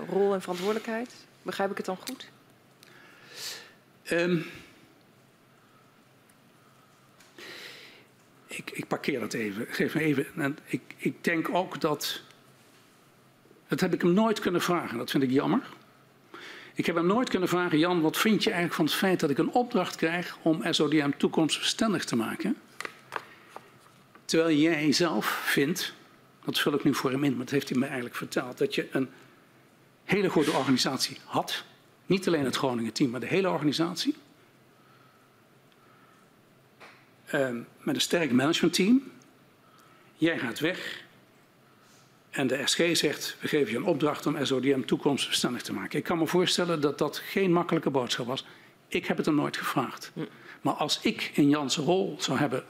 rol 0.09 0.33
en 0.33 0.41
verantwoordelijkheid? 0.41 1.13
Begrijp 1.41 1.71
ik 1.71 1.77
het 1.77 1.85
dan 1.85 1.97
goed? 1.97 2.27
Um, 4.11 4.45
ik, 8.47 8.71
ik, 8.71 8.87
parkeer 8.87 9.19
dat 9.19 9.33
even. 9.33 9.65
Geef 9.69 9.93
me 9.93 10.01
even. 10.01 10.57
Ik, 10.65 10.81
ik, 10.97 11.23
denk 11.23 11.49
ook 11.49 11.81
dat. 11.81 12.21
Dat 13.73 13.81
heb 13.81 13.93
ik 13.93 14.01
hem 14.01 14.13
nooit 14.13 14.39
kunnen 14.39 14.61
vragen. 14.61 14.97
Dat 14.97 15.11
vind 15.11 15.23
ik 15.23 15.31
jammer. 15.31 15.61
Ik 16.73 16.85
heb 16.85 16.95
hem 16.95 17.05
nooit 17.05 17.29
kunnen 17.29 17.49
vragen, 17.49 17.77
Jan, 17.79 18.01
wat 18.01 18.17
vind 18.17 18.43
je 18.43 18.49
eigenlijk 18.49 18.75
van 18.75 18.85
het 18.85 18.93
feit 18.93 19.19
dat 19.19 19.29
ik 19.29 19.37
een 19.37 19.51
opdracht 19.51 19.95
krijg 19.95 20.37
om 20.41 20.63
SODM 20.69 21.11
toekomstbestendig 21.17 22.05
te 22.05 22.15
maken? 22.15 22.57
Terwijl 24.25 24.57
jij 24.57 24.91
zelf 24.91 25.25
vindt, 25.25 25.93
dat 26.45 26.59
vul 26.59 26.73
ik 26.73 26.83
nu 26.83 26.93
voor 26.95 27.11
hem 27.11 27.23
in, 27.23 27.31
maar 27.31 27.45
dat 27.45 27.49
heeft 27.49 27.69
hij 27.69 27.77
me 27.77 27.85
eigenlijk 27.85 28.15
verteld, 28.15 28.57
dat 28.57 28.75
je 28.75 28.87
een 28.91 29.09
hele 30.03 30.29
goede 30.29 30.51
organisatie 30.51 31.17
had. 31.25 31.63
Niet 32.05 32.27
alleen 32.27 32.45
het 32.45 32.55
Groningen 32.55 32.93
team, 32.93 33.09
maar 33.09 33.19
de 33.19 33.25
hele 33.25 33.49
organisatie. 33.49 34.15
Uh, 37.33 37.49
met 37.79 37.95
een 37.95 38.01
sterk 38.01 38.31
managementteam. 38.31 39.11
Jij 40.15 40.39
gaat 40.39 40.59
weg. 40.59 41.03
En 42.33 42.47
de 42.47 42.61
SG 42.65 42.97
zegt, 42.97 43.37
we 43.39 43.47
geven 43.47 43.71
je 43.71 43.77
een 43.77 43.83
opdracht 43.83 44.25
om 44.25 44.45
SODM 44.45 44.81
toekomstbestendig 44.81 45.61
te 45.61 45.73
maken. 45.73 45.99
Ik 45.99 46.03
kan 46.03 46.17
me 46.17 46.27
voorstellen 46.27 46.81
dat 46.81 46.97
dat 46.97 47.17
geen 47.17 47.51
makkelijke 47.51 47.89
boodschap 47.89 48.27
was. 48.27 48.45
Ik 48.87 49.05
heb 49.05 49.17
het 49.17 49.25
hem 49.25 49.35
nooit 49.35 49.57
gevraagd. 49.57 50.11
Hm. 50.13 50.19
Maar 50.61 50.73
als 50.73 50.99
ik 51.01 51.31
in 51.33 51.49
Jans 51.49 51.77
rol 51.77 52.15
zou 52.19 52.37
hebben 52.37 52.63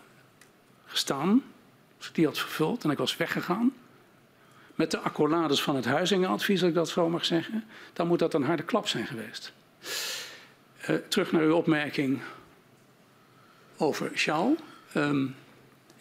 gestaan, 0.85 1.43
als 1.97 2.07
ik 2.07 2.15
die 2.15 2.25
had 2.25 2.37
vervuld 2.37 2.83
en 2.83 2.89
ik 2.89 2.97
was 2.97 3.17
weggegaan, 3.17 3.73
met 4.75 4.91
de 4.91 4.99
accolades 4.99 5.61
van 5.61 5.75
het 5.75 5.85
Huizingenadvies, 5.85 6.61
als 6.61 6.69
ik 6.69 6.75
dat 6.75 6.89
zo 6.89 7.09
mag 7.09 7.25
zeggen, 7.25 7.63
dan 7.93 8.07
moet 8.07 8.19
dat 8.19 8.33
een 8.33 8.43
harde 8.43 8.63
klap 8.63 8.87
zijn 8.87 9.07
geweest. 9.07 9.53
Uh, 10.89 10.95
terug 11.07 11.31
naar 11.31 11.41
uw 11.41 11.55
opmerking 11.55 12.19
over 13.77 14.11
Sjaal. 14.15 14.55
Um, 14.95 15.35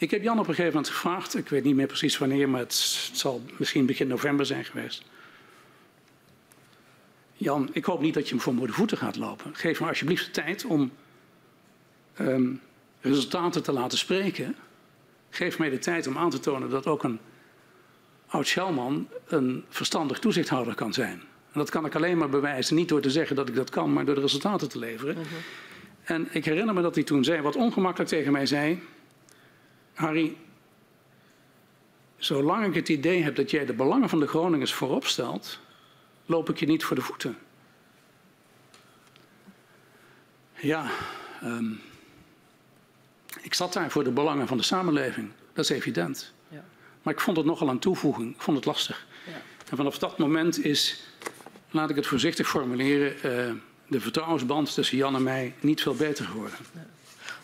ik 0.02 0.10
heb 0.10 0.22
Jan 0.22 0.38
op 0.38 0.48
een 0.48 0.54
gegeven 0.54 0.74
moment 0.74 0.92
gevraagd, 0.92 1.36
ik 1.36 1.48
weet 1.48 1.64
niet 1.64 1.74
meer 1.74 1.86
precies 1.86 2.18
wanneer, 2.18 2.48
maar 2.48 2.60
het 2.60 2.74
zal 3.12 3.42
misschien 3.56 3.86
begin 3.86 4.06
november 4.06 4.46
zijn 4.46 4.64
geweest. 4.64 5.02
Jan, 7.34 7.68
ik 7.72 7.84
hoop 7.84 8.00
niet 8.00 8.14
dat 8.14 8.28
je 8.28 8.34
me 8.34 8.40
voor 8.40 8.66
de 8.66 8.72
voeten 8.72 8.98
gaat 8.98 9.16
lopen. 9.16 9.54
Geef 9.54 9.80
me 9.80 9.86
alsjeblieft 9.86 10.24
de 10.24 10.30
tijd 10.30 10.64
om 10.64 10.92
um, 12.20 12.60
resultaten 13.00 13.62
te 13.62 13.72
laten 13.72 13.98
spreken. 13.98 14.56
Geef 15.30 15.58
mij 15.58 15.70
de 15.70 15.78
tijd 15.78 16.06
om 16.06 16.18
aan 16.18 16.30
te 16.30 16.40
tonen 16.40 16.70
dat 16.70 16.86
ook 16.86 17.02
een 17.02 17.18
oud-Shellman 18.26 19.08
een 19.26 19.64
verstandig 19.68 20.18
toezichthouder 20.18 20.74
kan 20.74 20.92
zijn. 20.92 21.22
En 21.52 21.58
dat 21.58 21.70
kan 21.70 21.84
ik 21.84 21.94
alleen 21.94 22.18
maar 22.18 22.28
bewijzen, 22.28 22.76
niet 22.76 22.88
door 22.88 23.00
te 23.00 23.10
zeggen 23.10 23.36
dat 23.36 23.48
ik 23.48 23.54
dat 23.54 23.70
kan, 23.70 23.92
maar 23.92 24.04
door 24.04 24.14
de 24.14 24.20
resultaten 24.20 24.68
te 24.68 24.78
leveren. 24.78 25.16
Uh 25.16 25.22
-huh. 25.22 25.38
En 26.04 26.28
ik 26.30 26.44
herinner 26.44 26.74
me 26.74 26.82
dat 26.82 26.94
hij 26.94 27.04
toen 27.04 27.24
zei, 27.24 27.40
wat 27.40 27.56
ongemakkelijk 27.56 28.10
tegen 28.10 28.32
mij 28.32 28.46
zei: 28.46 28.82
Harry, 29.94 30.36
zolang 32.16 32.66
ik 32.66 32.74
het 32.74 32.88
idee 32.88 33.22
heb 33.22 33.36
dat 33.36 33.50
jij 33.50 33.66
de 33.66 33.72
belangen 33.72 34.08
van 34.08 34.20
de 34.20 34.26
Groningers 34.26 34.72
voorop 34.72 35.06
stelt, 35.06 35.60
loop 36.26 36.48
ik 36.48 36.58
je 36.58 36.66
niet 36.66 36.84
voor 36.84 36.96
de 36.96 37.02
voeten. 37.02 37.38
Ja, 40.54 40.90
um, 41.42 41.80
ik 43.40 43.54
zat 43.54 43.72
daar 43.72 43.90
voor 43.90 44.04
de 44.04 44.10
belangen 44.10 44.46
van 44.46 44.56
de 44.56 44.62
samenleving, 44.62 45.30
dat 45.52 45.64
is 45.64 45.70
evident. 45.70 46.32
Maar 47.02 47.14
ik 47.14 47.20
vond 47.20 47.36
het 47.36 47.46
nogal 47.46 47.68
een 47.68 47.78
toevoeging. 47.78 48.34
Ik 48.34 48.40
vond 48.40 48.56
het 48.56 48.66
lastig. 48.66 49.06
Ja. 49.26 49.42
En 49.70 49.76
vanaf 49.76 49.98
dat 49.98 50.18
moment 50.18 50.64
is, 50.64 51.02
laat 51.70 51.90
ik 51.90 51.96
het 51.96 52.06
voorzichtig 52.06 52.48
formuleren, 52.48 53.14
uh, 53.16 53.54
de 53.86 54.00
vertrouwensband 54.00 54.74
tussen 54.74 54.96
Jan 54.96 55.14
en 55.14 55.22
mij 55.22 55.54
niet 55.60 55.82
veel 55.82 55.94
beter 55.94 56.24
geworden. 56.24 56.56
Ja. 56.74 56.86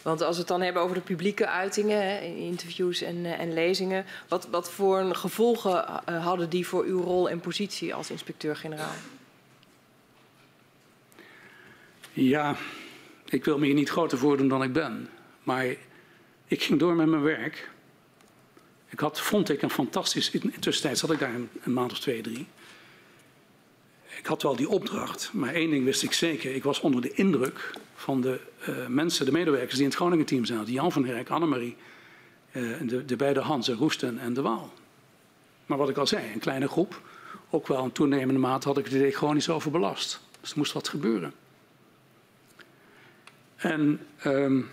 Want 0.08 0.22
als 0.22 0.34
we 0.34 0.38
het 0.38 0.48
dan 0.48 0.60
hebben 0.60 0.82
over 0.82 0.94
de 0.94 1.02
publieke 1.02 1.46
uitingen, 1.46 2.02
hè, 2.02 2.20
interviews 2.20 3.02
en, 3.02 3.16
uh, 3.16 3.40
en, 3.40 3.52
lezingen, 3.52 4.04
wat, 4.28 4.48
wat 4.50 4.70
voor 4.70 5.14
gevolgen 5.14 6.02
uh, 6.08 6.24
hadden 6.24 6.50
die 6.50 6.66
voor 6.66 6.84
uw 6.84 7.02
rol 7.02 7.30
en 7.30 7.40
positie 7.40 7.94
als 7.94 8.10
inspecteur-generaal? 8.10 8.94
Ja, 12.12 12.56
ik 13.24 13.44
wil 13.44 13.58
me 13.58 13.66
hier 13.66 13.74
niet 13.74 13.90
groter 13.90 14.18
voordoen 14.18 14.48
dan 14.48 14.62
ik 14.62 14.72
ben. 14.72 15.08
Maar 15.42 15.66
ik 16.46 16.62
ging 16.62 16.78
door 16.78 16.94
met 16.94 17.06
mijn 17.06 17.22
werk. 17.22 17.70
Ik 18.88 19.00
had, 19.00 19.20
vond 19.20 19.48
ik, 19.48 19.62
een 19.62 19.70
fantastisch... 19.70 20.30
In 20.30 20.60
tussentijd 20.60 20.98
zat 20.98 21.10
ik 21.10 21.18
daar 21.18 21.34
een, 21.62 21.72
maand 21.72 21.92
of 21.92 21.98
twee, 21.98 22.20
drie. 22.20 22.46
Ik 24.18 24.26
had 24.26 24.42
wel 24.42 24.56
die 24.56 24.68
opdracht, 24.68 25.30
maar 25.32 25.54
één 25.54 25.70
ding 25.70 25.84
wist 25.84 26.02
ik 26.02 26.12
zeker. 26.12 26.54
Ik 26.54 26.62
was 26.62 26.80
onder 26.80 27.00
de 27.00 27.12
indruk 27.12 27.70
van 27.94 28.20
de 28.20 28.40
uh, 28.68 28.86
mensen, 28.86 29.24
de 29.24 29.32
medewerkers 29.32 29.74
die 29.74 29.82
in 29.82 29.88
het 29.88 29.96
Groningen-team 29.96 30.44
zaten. 30.44 30.72
Jan 30.72 30.92
van 30.92 31.04
Herk, 31.04 31.30
Annemarie, 31.30 31.76
uh, 32.52 32.80
de, 32.88 33.04
de 33.04 33.16
beide 33.16 33.40
Hansen, 33.40 33.74
Roesten 33.74 34.18
en 34.18 34.34
De 34.34 34.42
Waal. 34.42 34.72
Maar 35.66 35.78
wat 35.78 35.88
ik 35.88 35.96
al 35.96 36.06
zei, 36.06 36.32
een 36.32 36.38
kleine 36.38 36.68
groep. 36.68 37.00
Ook 37.50 37.66
wel 37.66 37.84
een 37.84 37.92
toenemende 37.92 38.40
mate 38.40 38.68
had 38.68 38.78
ik 38.78 38.84
het 38.84 38.94
idee 38.94 39.12
chronisch 39.12 39.50
overbelast. 39.50 40.20
Dus 40.40 40.50
er 40.50 40.58
moest 40.58 40.72
wat 40.72 40.88
gebeuren. 40.88 41.32
En 43.56 44.00
um, 44.24 44.70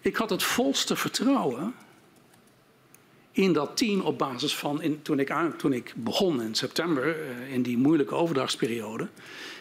ik 0.00 0.16
had 0.16 0.30
het 0.30 0.42
volste 0.42 0.96
vertrouwen 0.96 1.74
in 3.32 3.52
dat 3.52 3.76
team 3.76 4.00
op 4.00 4.18
basis 4.18 4.56
van, 4.56 4.82
in, 4.82 5.02
toen, 5.02 5.18
ik 5.18 5.30
aan, 5.30 5.56
toen 5.56 5.72
ik 5.72 5.92
begon 5.96 6.42
in 6.42 6.54
september, 6.54 7.16
uh, 7.16 7.52
in 7.52 7.62
die 7.62 7.78
moeilijke 7.78 8.14
overdrachtsperiode, 8.14 9.08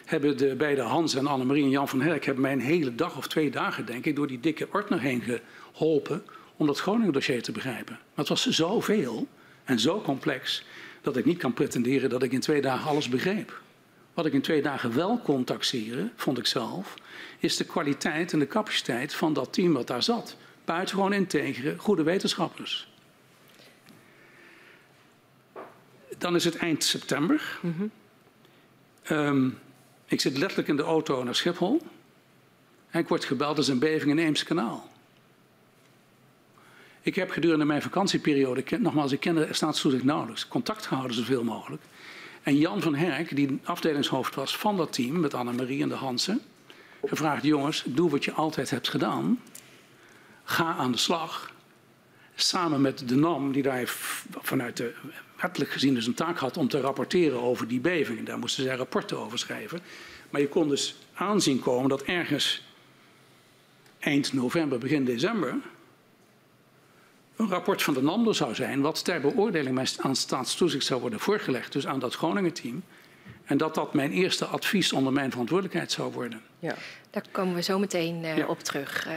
hebben 0.06 0.38
de 0.38 0.56
beide 0.56 0.82
Hans 0.82 1.16
en 1.16 1.28
Annemarie 1.28 1.64
en 1.64 1.70
Jan 1.70 1.88
van 1.88 2.02
Herk 2.02 2.26
hebben 2.26 2.44
mij 2.44 2.52
een 2.52 2.62
hele 2.62 2.96
dag 2.96 3.18
of 3.18 3.28
twee 3.28 3.52
dagen, 3.52 3.86
denk 3.86 4.06
ik, 4.06 4.16
door 4.16 4.28
die 4.28 4.40
dikke 4.40 4.68
ordner 4.72 5.00
heen 5.00 5.24
geholpen 5.72 6.24
om 6.58 6.68
dat 6.68 6.80
Groningen 6.80 7.14
dossier 7.14 7.42
te 7.42 7.52
begrijpen. 7.52 7.94
Maar 7.94 8.26
het 8.26 8.28
was 8.28 8.50
zoveel 8.50 9.28
en 9.64 9.80
zo 9.80 10.02
complex 10.02 10.64
dat 11.02 11.18
ik 11.18 11.26
niet 11.26 11.38
kan 11.38 11.54
pretenderen 11.54 12.10
dat 12.10 12.24
ik 12.24 12.32
in 12.32 12.40
twee 12.40 12.62
dagen 12.62 12.90
alles 12.90 13.10
begreep. 13.10 13.62
Wat 14.14 14.26
ik 14.26 14.34
in 14.34 14.42
twee 14.42 14.62
dagen 14.62 14.96
wel 14.96 15.18
kon 15.18 15.44
taxeren, 15.44 16.12
vond 16.16 16.38
ik 16.38 16.46
zelf, 16.46 16.94
is 17.40 17.58
de 17.58 17.66
kwaliteit 17.66 18.34
en 18.34 18.40
de 18.40 18.48
capaciteit 18.48 19.14
van 19.14 19.34
dat 19.34 19.54
team 19.54 19.74
wat 19.74 19.88
daar 19.88 20.04
zat. 20.04 20.36
Buitengewoon 20.66 21.14
integere, 21.14 21.78
goede 21.78 22.04
wetenschappers. 22.04 22.91
Dan 26.18 26.36
is 26.36 26.44
het 26.44 26.56
eind 26.56 26.84
september. 26.84 27.60
Um, 29.10 29.58
ik 30.06 30.22
zit 30.22 30.38
letterlijk 30.38 30.68
in 30.68 30.76
de 30.76 30.84
auto 30.84 31.24
naar 31.24 31.36
Schiphol. 31.36 31.82
En 32.90 33.00
ik 33.00 33.08
word 33.08 33.26
gebeld, 33.26 33.58
als 33.58 33.68
een 33.68 33.80
beving 33.80 34.12
in 34.12 34.18
Eemskanaal. 34.18 34.90
Ik 37.02 37.16
heb 37.16 37.32
gedurende 37.32 37.66
mijn 37.66 37.82
vakantieperiode, 37.82 38.64
nogmaals, 38.80 39.12
ik 39.12 39.20
ken 39.20 39.36
de 39.36 39.48
staatstoezicht 39.52 40.04
nauwelijks, 40.04 40.48
contact 40.48 40.86
gehouden 40.86 41.16
zoveel 41.16 41.44
mogelijk. 41.44 41.82
En 42.44 42.58
Jan 42.58 42.82
van 42.82 42.96
Herk, 42.96 43.36
die 43.36 43.60
afdelingshoofd 43.64 44.36
was 44.36 44.58
van 44.58 44.78
dat 44.78 44.94
team 44.94 45.20
met 45.20 45.34
Annemarie 45.34 45.82
en 45.82 45.90
de 45.90 45.96
Hansen, 45.96 46.42
gevraagd: 47.06 47.44
jongens, 47.44 47.84
doe 47.86 48.10
wat 48.10 48.26
je 48.26 48.32
altijd 48.32 48.70
hebt 48.70 48.90
gedaan. 48.90 49.40
Ga 50.44 50.76
aan 50.76 50.92
de 50.92 50.98
slag. 50.98 51.52
Samen 52.36 52.82
met 52.82 53.08
de 53.08 53.16
NAM, 53.16 53.52
die 53.52 53.64
daar 53.64 53.84
vanuit 54.42 54.78
de 54.78 54.94
wettelijk 55.42 55.72
gezien 55.72 55.94
dus 55.94 56.08
een 56.08 56.14
taak 56.14 56.38
had 56.38 56.58
om 56.58 56.68
te 56.68 56.80
rapporteren 56.80 57.42
over 57.42 57.68
die 57.68 57.80
bevingen. 57.80 58.26
Daar 58.26 58.40
moesten 58.40 58.64
zij 58.64 58.76
rapporten 58.76 59.18
over 59.18 59.40
schrijven. 59.40 59.80
Maar 60.30 60.42
je 60.42 60.48
kon 60.48 60.70
dus 60.70 60.96
aanzien 61.14 61.60
komen 61.60 61.90
dat 61.90 62.02
ergens 62.02 62.64
eind 64.00 64.34
november, 64.34 64.80
begin 64.80 65.06
december 65.06 65.56
een 67.42 67.50
rapport 67.50 67.84
van 67.84 67.94
de 67.94 68.02
NAM 68.02 68.34
zou 68.34 68.56
zijn, 68.56 68.82
wat 68.82 69.04
ter 69.04 69.22
beoordeling 69.22 69.98
aan 69.98 70.16
staatstoezicht 70.16 70.86
zou 70.86 71.02
worden 71.02 71.20
voorgelegd, 71.20 71.72
dus 71.72 71.88
aan 71.88 72.00
dat 72.00 72.16
Groningen-team. 72.16 72.84
En 73.46 73.58
dat 73.58 73.76
dat 73.76 73.94
mijn 73.94 74.12
eerste 74.12 74.46
advies 74.46 74.94
onder 74.94 75.14
mijn 75.14 75.32
verantwoordelijkheid 75.32 75.92
zou 75.92 76.12
worden. 76.12 76.42
Ja. 76.60 76.76
Daar 77.10 77.24
komen 77.32 77.56
we 77.56 77.62
zo 77.62 77.80
meteen 77.80 78.24
uh, 78.24 78.38
ja. 78.38 78.46
op 78.46 78.60
terug. 78.60 79.08
Uh, 79.08 79.14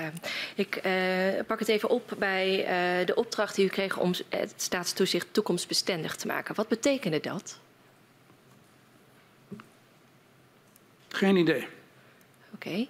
ik 0.54 0.80
uh, 0.87 1.44
pak 1.46 1.58
het 1.58 1.68
even 1.68 1.88
op 1.88 2.14
bij 2.18 2.64
de 3.04 3.14
opdracht 3.14 3.54
die 3.54 3.64
u 3.64 3.68
kreeg 3.68 3.98
om 3.98 4.14
het 4.28 4.54
staatstoezicht 4.56 5.26
toekomstbestendig 5.30 6.16
te 6.16 6.26
maken. 6.26 6.54
Wat 6.54 6.68
betekende 6.68 7.20
dat? 7.20 7.58
Geen 11.08 11.37
idee. 11.37 11.66
Oké. 12.54 12.87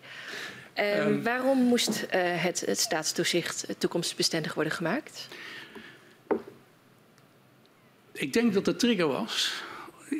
Okay. 0.74 0.98
Um, 0.98 1.22
waarom 1.22 1.58
moest 1.58 2.06
het, 2.10 2.60
het 2.60 2.78
staatstoezicht 2.78 3.66
toekomstbestendig 3.78 4.54
worden 4.54 4.72
gemaakt? 4.72 5.28
Ik 8.12 8.32
denk 8.32 8.54
dat 8.54 8.64
de 8.64 8.76
trigger 8.76 9.06
was 9.06 9.62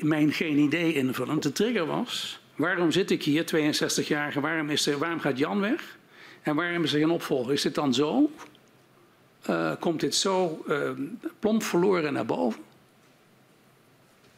mijn 0.00 0.32
geen 0.32 0.58
idee 0.58 0.94
invullen. 0.94 1.40
De 1.40 1.52
trigger 1.52 1.86
was, 1.86 2.40
waarom 2.56 2.90
zit 2.90 3.10
ik 3.10 3.22
hier, 3.22 3.44
62-jarige, 3.44 4.40
waarom, 4.40 4.68
waarom 4.98 5.20
gaat 5.20 5.38
Jan 5.38 5.60
weg? 5.60 5.98
En 6.42 6.54
waarom 6.54 6.84
is 6.84 6.92
er 6.92 6.98
geen 6.98 7.10
opvolger? 7.10 7.52
Is 7.52 7.62
dit 7.62 7.74
dan 7.74 7.94
zo? 7.94 8.30
Uh, 9.50 9.72
komt 9.80 10.00
dit 10.00 10.14
zo 10.14 10.64
uh, 10.68 10.90
plomp 11.38 11.62
verloren 11.62 12.12
naar 12.12 12.26
boven? 12.26 12.60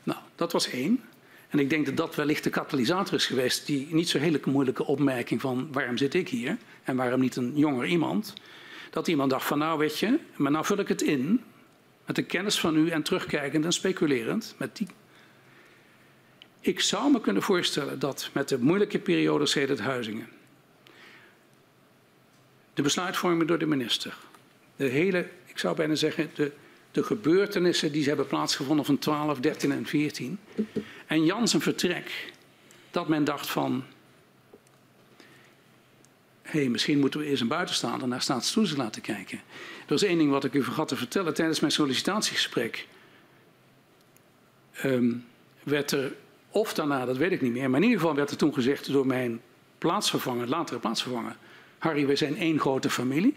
Nou, 0.03 0.19
dat 0.35 0.53
was 0.53 0.71
één. 0.71 1.01
En 1.49 1.59
ik 1.59 1.71
denk 1.71 1.87
dat 1.87 1.97
dat 1.97 2.15
wellicht 2.15 2.45
de 2.45 2.51
katalysator 2.51 3.15
is 3.15 3.27
geweest, 3.27 3.67
die 3.67 3.89
niet 3.91 4.09
zo 4.09 4.19
hele 4.19 4.41
moeilijke 4.45 4.87
opmerking 4.87 5.41
van 5.41 5.69
waarom 5.73 5.97
zit 5.97 6.15
ik 6.15 6.29
hier 6.29 6.57
en 6.85 6.97
waarom 6.97 7.21
niet 7.21 7.37
een 7.37 7.53
jonger 7.55 7.87
iemand. 7.87 8.35
Dat 8.91 9.09
iemand 9.09 9.31
dacht 9.31 9.47
van 9.47 9.59
nou 9.59 9.79
weet 9.79 9.99
je, 9.99 10.19
maar 10.37 10.51
nou 10.51 10.65
vul 10.65 10.79
ik 10.79 10.89
het 10.89 11.03
in 11.03 11.43
met 12.07 12.17
de 12.17 12.23
kennis 12.23 12.59
van 12.59 12.77
u 12.77 12.89
en 12.89 13.03
terugkijkend 13.03 13.65
en 13.65 13.73
speculerend 13.73 14.55
met 14.59 14.77
die 14.77 14.87
ik 16.67 16.81
zou 16.81 17.13
me 17.13 17.21
kunnen 17.21 17.43
voorstellen 17.43 17.99
dat 17.99 18.31
met 18.33 18.49
de 18.49 18.59
moeilijke 18.59 18.99
periode 18.99 19.47
sedert 19.47 19.79
Huizingen, 19.79 20.29
de 22.75 22.83
besluitvorming 22.83 23.49
door 23.49 23.59
de 23.59 23.67
minister, 23.67 24.17
de 24.77 24.85
hele, 24.85 25.29
ik 25.47 25.59
zou 25.59 25.77
bijna 25.77 25.95
zeggen, 25.95 26.31
de, 26.35 26.53
de 26.91 27.03
gebeurtenissen 27.03 27.93
die 27.93 28.05
hebben 28.05 28.27
plaatsgevonden 28.27 28.85
van 28.85 28.99
12, 28.99 29.41
13 29.41 29.73
en 29.73 29.87
14, 29.87 30.39
en 31.07 31.25
Jan 31.25 31.49
zijn 31.49 31.63
vertrek, 31.63 32.33
dat 32.91 33.09
men 33.09 33.25
dacht 33.25 33.51
van, 33.51 33.85
hé, 36.43 36.61
hey, 36.61 36.69
misschien 36.69 36.99
moeten 36.99 37.21
we 37.21 37.27
eerst 37.27 37.43
een 37.43 37.49
buitenstaander 37.49 38.09
naar 38.09 38.23
staatstoezicht 38.23 38.79
laten 38.79 39.03
kijken. 39.03 39.39
Er 39.81 39.93
was 39.93 40.03
één 40.03 40.19
ding 40.19 40.31
wat 40.31 40.45
ik 40.45 40.55
u 40.55 40.63
vergat 40.63 40.89
te 40.89 40.97
vertellen. 40.97 41.35
Tijdens 41.35 41.61
mijn 41.61 41.73
sollicitatiegesprek 41.73 42.89
um, 44.85 45.27
werd 45.63 45.91
er 45.91 46.13
of 46.57 46.75
daarna, 46.75 47.05
dat 47.05 47.17
weet 47.17 47.33
ik 47.33 47.41
niet 47.41 47.53
meer. 47.53 47.71
Maar 47.71 47.81
in 47.81 47.87
ieder 47.87 48.01
geval 48.01 48.15
werd 48.15 48.31
er 48.31 48.37
toen 48.37 48.55
gezegd 48.55 48.93
door 48.93 49.07
mijn 49.07 49.41
plaatsvervanger, 49.79 50.49
latere 50.49 50.79
plaatsvervanger. 50.79 51.37
Harry, 51.79 52.07
wij 52.07 52.17
zijn 52.17 52.37
één 52.37 52.61
grote 52.61 52.91
familie. 52.91 53.35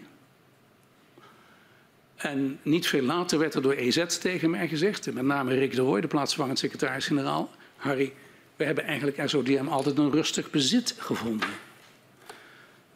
En 2.16 2.58
niet 2.62 2.86
veel 2.86 3.02
later 3.02 3.38
werd 3.38 3.54
er 3.54 3.62
door 3.62 3.72
EZ 3.72 4.06
tegen 4.06 4.50
mij 4.50 4.68
gezegd, 4.68 5.12
met 5.12 5.24
name 5.24 5.54
Rick 5.54 5.74
de 5.74 5.80
Roy, 5.80 6.00
de 6.00 6.06
plaatsvervangend 6.06 6.58
secretaris-generaal. 6.58 7.50
Harry, 7.76 8.12
we 8.56 8.64
hebben 8.64 8.84
eigenlijk 8.84 9.28
SODM 9.28 9.66
altijd 9.68 9.98
een 9.98 10.10
rustig 10.10 10.50
bezit 10.50 10.94
gevonden. 10.98 11.48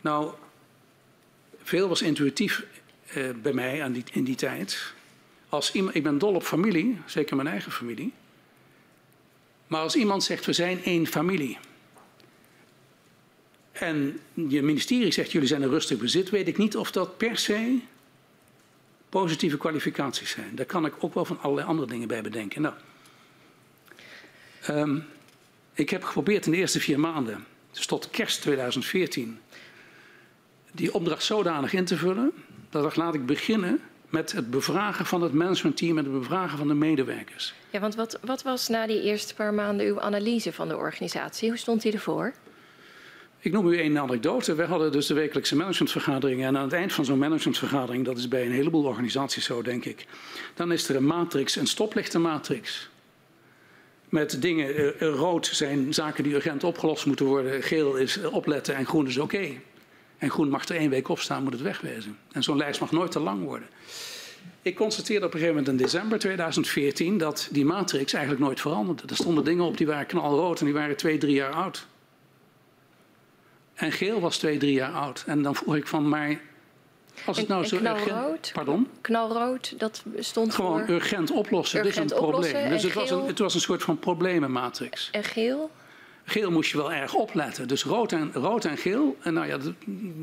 Nou, 0.00 0.32
veel 1.62 1.88
was 1.88 2.02
intuïtief 2.02 2.64
eh, 3.06 3.24
bij 3.42 3.52
mij 3.52 3.82
aan 3.82 3.92
die, 3.92 4.04
in 4.12 4.24
die 4.24 4.36
tijd. 4.36 4.92
Als 5.48 5.72
iemand, 5.72 5.94
ik 5.94 6.02
ben 6.02 6.18
dol 6.18 6.34
op 6.34 6.42
familie, 6.42 6.98
zeker 7.06 7.36
mijn 7.36 7.48
eigen 7.48 7.72
familie. 7.72 8.12
Maar 9.66 9.80
als 9.80 9.96
iemand 9.96 10.24
zegt 10.24 10.46
we 10.46 10.52
zijn 10.52 10.84
één 10.84 11.06
familie. 11.06 11.58
En 13.72 14.20
je 14.34 14.62
ministerie 14.62 15.12
zegt 15.12 15.32
jullie 15.32 15.48
zijn 15.48 15.62
een 15.62 15.68
rustig 15.68 15.98
bezit, 15.98 16.30
weet 16.30 16.48
ik 16.48 16.58
niet 16.58 16.76
of 16.76 16.90
dat 16.90 17.16
per 17.16 17.36
se 17.36 17.78
positieve 19.08 19.56
kwalificaties 19.56 20.30
zijn. 20.30 20.54
Daar 20.54 20.66
kan 20.66 20.86
ik 20.86 20.94
ook 21.00 21.14
wel 21.14 21.24
van 21.24 21.40
allerlei 21.40 21.66
andere 21.66 21.88
dingen 21.88 22.08
bij 22.08 22.22
bedenken. 22.22 22.62
Nou, 22.62 22.74
um, 24.68 25.04
ik 25.74 25.90
heb 25.90 26.04
geprobeerd 26.04 26.46
in 26.46 26.52
de 26.52 26.58
eerste 26.58 26.80
vier 26.80 27.00
maanden, 27.00 27.46
dus 27.70 27.86
tot 27.86 28.10
kerst 28.10 28.40
2014, 28.40 29.38
die 30.72 30.94
opdracht 30.94 31.24
zodanig 31.24 31.72
in 31.72 31.84
te 31.84 31.96
vullen 31.96 32.32
dat 32.70 32.84
ik 32.84 32.96
laat 32.96 33.14
ik 33.14 33.26
beginnen 33.26 33.80
met 34.14 34.32
het 34.32 34.50
bevragen 34.50 35.06
van 35.06 35.22
het 35.22 35.32
managementteam 35.32 35.98
en 35.98 36.04
het 36.04 36.12
bevragen 36.12 36.58
van 36.58 36.68
de 36.68 36.74
medewerkers. 36.74 37.54
Ja, 37.70 37.80
want 37.80 37.94
wat, 37.94 38.18
wat 38.22 38.42
was 38.42 38.68
na 38.68 38.86
die 38.86 39.02
eerste 39.02 39.34
paar 39.34 39.54
maanden 39.54 39.86
uw 39.86 40.00
analyse 40.00 40.52
van 40.52 40.68
de 40.68 40.76
organisatie? 40.76 41.48
Hoe 41.48 41.58
stond 41.58 41.82
die 41.82 41.92
ervoor? 41.92 42.32
Ik 43.38 43.52
noem 43.52 43.66
u 43.66 43.78
één 43.78 43.98
anekdote. 43.98 44.54
We 44.54 44.64
hadden 44.64 44.92
dus 44.92 45.06
de 45.06 45.14
wekelijkse 45.14 45.56
managementvergaderingen. 45.56 46.48
En 46.48 46.56
aan 46.56 46.64
het 46.64 46.72
eind 46.72 46.92
van 46.92 47.04
zo'n 47.04 47.18
managementvergadering, 47.18 48.04
dat 48.04 48.18
is 48.18 48.28
bij 48.28 48.46
een 48.46 48.52
heleboel 48.52 48.84
organisaties 48.84 49.44
zo, 49.44 49.62
denk 49.62 49.84
ik. 49.84 50.06
Dan 50.54 50.72
is 50.72 50.88
er 50.88 50.96
een 50.96 51.06
matrix, 51.06 51.56
een 51.56 51.66
stoplichtenmatrix. 51.66 52.90
Met 54.08 54.42
dingen, 54.42 54.80
uh, 54.80 54.92
rood 54.98 55.46
zijn 55.46 55.94
zaken 55.94 56.24
die 56.24 56.34
urgent 56.34 56.64
opgelost 56.64 57.06
moeten 57.06 57.26
worden. 57.26 57.62
Geel 57.62 57.96
is 57.96 58.20
opletten 58.22 58.74
en 58.74 58.86
groen 58.86 59.06
is 59.06 59.18
oké. 59.18 59.36
Okay. 59.36 59.60
En 60.18 60.30
groen 60.30 60.48
mag 60.48 60.68
er 60.68 60.76
één 60.76 60.90
week 60.90 61.08
op 61.08 61.18
staan, 61.18 61.42
moet 61.42 61.52
het 61.52 61.62
wegwezen. 61.62 62.18
En 62.32 62.42
zo'n 62.42 62.56
lijst 62.56 62.80
mag 62.80 62.90
nooit 62.90 63.10
te 63.10 63.20
lang 63.20 63.44
worden. 63.44 63.68
Ik 64.62 64.76
constateerde 64.76 65.26
op 65.26 65.32
een 65.32 65.38
gegeven 65.38 65.60
moment 65.60 65.80
in 65.80 65.84
december 65.84 66.18
2014 66.18 67.18
dat 67.18 67.48
die 67.50 67.64
matrix 67.64 68.12
eigenlijk 68.12 68.44
nooit 68.44 68.60
veranderde. 68.60 69.02
Er 69.06 69.16
stonden 69.16 69.44
dingen 69.44 69.64
op 69.64 69.76
die 69.76 69.86
waren 69.86 70.06
knalrood 70.06 70.58
en 70.58 70.64
die 70.64 70.74
waren 70.74 70.96
twee, 70.96 71.18
drie 71.18 71.34
jaar 71.34 71.52
oud. 71.52 71.86
En 73.74 73.92
geel 73.92 74.20
was 74.20 74.38
twee, 74.38 74.58
drie 74.58 74.72
jaar 74.72 74.92
oud. 74.92 75.24
En 75.26 75.42
dan 75.42 75.54
vroeg 75.54 75.76
ik 75.76 75.86
van, 75.86 76.08
maar 76.08 76.40
als 77.26 77.36
het 77.36 77.48
nou 77.48 77.64
zo 77.64 77.76
knalrood, 77.76 78.50
Pardon? 78.52 78.88
Knalrood, 79.00 79.78
dat 79.78 80.04
stond 80.18 80.54
Gewoon 80.54 80.86
voor... 80.86 80.94
urgent 80.94 81.30
oplossen, 81.30 81.78
urgent 81.78 82.08
dit 82.08 82.18
is 82.18 82.22
een 82.22 82.30
probleem. 82.30 82.68
Dus 82.68 82.82
het 82.82 82.94
was, 82.94 83.10
een, 83.10 83.26
het 83.26 83.38
was 83.38 83.54
een 83.54 83.60
soort 83.60 83.82
van 83.82 83.98
problemenmatrix. 83.98 85.08
En 85.12 85.24
geel? 85.24 85.70
Geel 86.24 86.50
moest 86.50 86.70
je 86.70 86.76
wel 86.76 86.92
erg 86.92 87.14
opletten. 87.14 87.68
Dus 87.68 87.84
rood 87.84 88.12
en, 88.12 88.32
rood 88.32 88.64
en 88.64 88.76
geel, 88.76 89.16
en 89.20 89.34
nou 89.34 89.46
ja, 89.46 89.58
dat, 89.58 89.74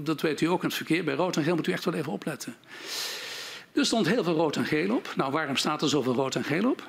dat 0.04 0.22
weet 0.22 0.42
u 0.42 0.46
ook 0.46 0.62
in 0.62 0.68
het 0.68 0.78
verkeer. 0.78 1.04
Bij 1.04 1.16
rood 1.16 1.38
en 1.38 1.44
geel 1.44 1.56
moet 1.56 1.68
u 1.68 1.72
echt 1.72 1.86
wel 1.86 1.94
even 1.94 2.12
opletten. 2.12 2.56
Er 3.74 3.86
stond 3.86 4.08
heel 4.08 4.24
veel 4.24 4.36
rood 4.36 4.56
en 4.56 4.66
geel 4.66 4.96
op. 4.96 5.14
Nou, 5.16 5.32
waarom 5.32 5.56
staat 5.56 5.82
er 5.82 5.90
zoveel 5.90 6.14
rood 6.14 6.36
en 6.36 6.44
geel 6.44 6.70
op? 6.70 6.88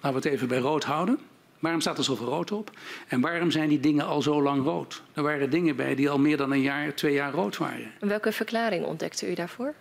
Laten 0.00 0.20
we 0.20 0.28
het 0.28 0.36
even 0.36 0.48
bij 0.48 0.58
rood 0.58 0.84
houden. 0.84 1.18
Waarom 1.58 1.80
staat 1.80 1.98
er 1.98 2.04
zoveel 2.04 2.26
rood 2.26 2.52
op? 2.52 2.70
En 3.08 3.20
waarom 3.20 3.50
zijn 3.50 3.68
die 3.68 3.80
dingen 3.80 4.06
al 4.06 4.22
zo 4.22 4.42
lang 4.42 4.64
rood? 4.64 5.02
Er 5.12 5.22
waren 5.22 5.50
dingen 5.50 5.76
bij 5.76 5.94
die 5.94 6.10
al 6.10 6.18
meer 6.18 6.36
dan 6.36 6.52
een 6.52 6.60
jaar, 6.60 6.94
twee 6.94 7.12
jaar 7.12 7.32
rood 7.32 7.56
waren. 7.56 7.92
En 8.00 8.08
welke 8.08 8.32
verklaring 8.32 8.84
ontdekte 8.84 9.30
u 9.30 9.34
daarvoor? 9.34 9.74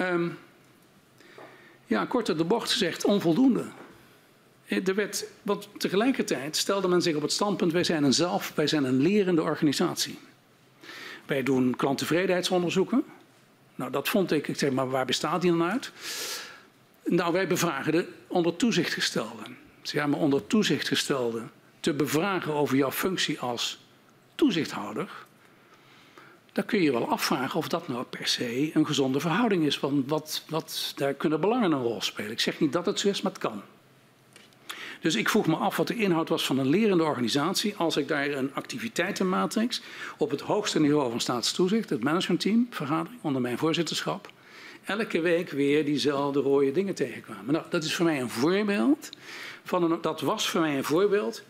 Um, 0.00 0.38
ja, 1.86 2.04
kort 2.04 2.26
de 2.26 2.44
bocht 2.44 2.70
gezegd, 2.70 3.04
onvoldoende. 3.04 3.64
Er 4.66 4.94
werd, 4.94 5.24
want 5.42 5.68
tegelijkertijd 5.78 6.56
stelde 6.56 6.88
men 6.88 7.02
zich 7.02 7.16
op 7.16 7.22
het 7.22 7.32
standpunt: 7.32 7.72
wij 7.72 7.84
zijn 7.84 8.04
een 8.04 8.14
zelf, 8.14 8.52
wij 8.54 8.66
zijn 8.66 8.84
een 8.84 9.00
lerende 9.00 9.42
organisatie. 9.42 10.18
Wij 11.26 11.42
doen 11.42 11.76
klanttevredenheidsonderzoeken. 11.76 13.04
Nou, 13.74 13.90
dat 13.90 14.08
vond 14.08 14.32
ik. 14.32 14.48
Ik 14.48 14.58
zeg 14.58 14.70
maar, 14.70 14.90
waar 14.90 15.04
bestaat 15.04 15.40
die 15.40 15.50
dan 15.50 15.62
uit? 15.62 15.92
Nou, 17.04 17.32
wij 17.32 17.46
bevragen 17.46 17.92
de 17.92 18.08
onder 18.26 18.56
toezicht 18.56 18.92
gestelde. 18.92 19.42
Ja, 19.82 20.06
maar 20.06 20.20
onder 20.20 20.46
toezicht 20.46 20.88
gestelde 20.88 21.42
te 21.80 21.92
bevragen 21.92 22.52
over 22.52 22.76
jouw 22.76 22.92
functie 22.92 23.40
als 23.40 23.78
toezichthouder. 24.34 25.10
Dan 26.52 26.64
kun 26.64 26.82
je 26.82 26.92
wel 26.92 27.10
afvragen 27.10 27.58
of 27.58 27.68
dat 27.68 27.88
nou 27.88 28.04
per 28.04 28.26
se 28.26 28.70
een 28.74 28.86
gezonde 28.86 29.20
verhouding 29.20 29.64
is. 29.64 29.80
Want 29.80 30.08
wat, 30.08 30.44
wat, 30.48 30.92
daar 30.96 31.14
kunnen 31.14 31.40
belangen 31.40 31.72
een 31.72 31.82
rol 31.82 32.02
spelen. 32.02 32.30
Ik 32.30 32.40
zeg 32.40 32.60
niet 32.60 32.72
dat 32.72 32.86
het 32.86 33.00
zo 33.00 33.08
is, 33.08 33.22
maar 33.22 33.32
het 33.32 33.40
kan. 33.40 33.62
Dus 35.00 35.14
ik 35.14 35.28
vroeg 35.28 35.46
me 35.46 35.56
af 35.56 35.76
wat 35.76 35.86
de 35.86 35.96
inhoud 35.96 36.28
was 36.28 36.46
van 36.46 36.58
een 36.58 36.68
lerende 36.68 37.04
organisatie 37.04 37.76
als 37.76 37.96
ik 37.96 38.08
daar 38.08 38.30
een 38.30 38.54
activiteitenmatrix 38.54 39.82
op 40.18 40.30
het 40.30 40.40
hoogste 40.40 40.80
niveau 40.80 41.10
van 41.10 41.20
staatstoezicht, 41.20 41.90
het 41.90 42.02
managementteam, 42.02 42.66
vergadering 42.70 43.22
onder 43.22 43.42
mijn 43.42 43.58
voorzitterschap, 43.58 44.30
elke 44.84 45.20
week 45.20 45.50
weer 45.50 45.84
diezelfde 45.84 46.40
rode 46.40 46.72
dingen 46.72 46.94
tegenkwamen. 46.94 47.52
Nou, 47.52 47.64
dat 47.68 47.84
is 47.84 47.94
voor 47.94 48.04
mij 48.04 48.20
een 48.20 48.30
voorbeeld 48.30 49.10
van 49.64 49.82
een, 49.82 49.98
dat 50.00 50.20
was 50.20 50.48
voor 50.48 50.60
mij 50.60 50.76
een 50.76 50.84
voorbeeld 50.84 51.42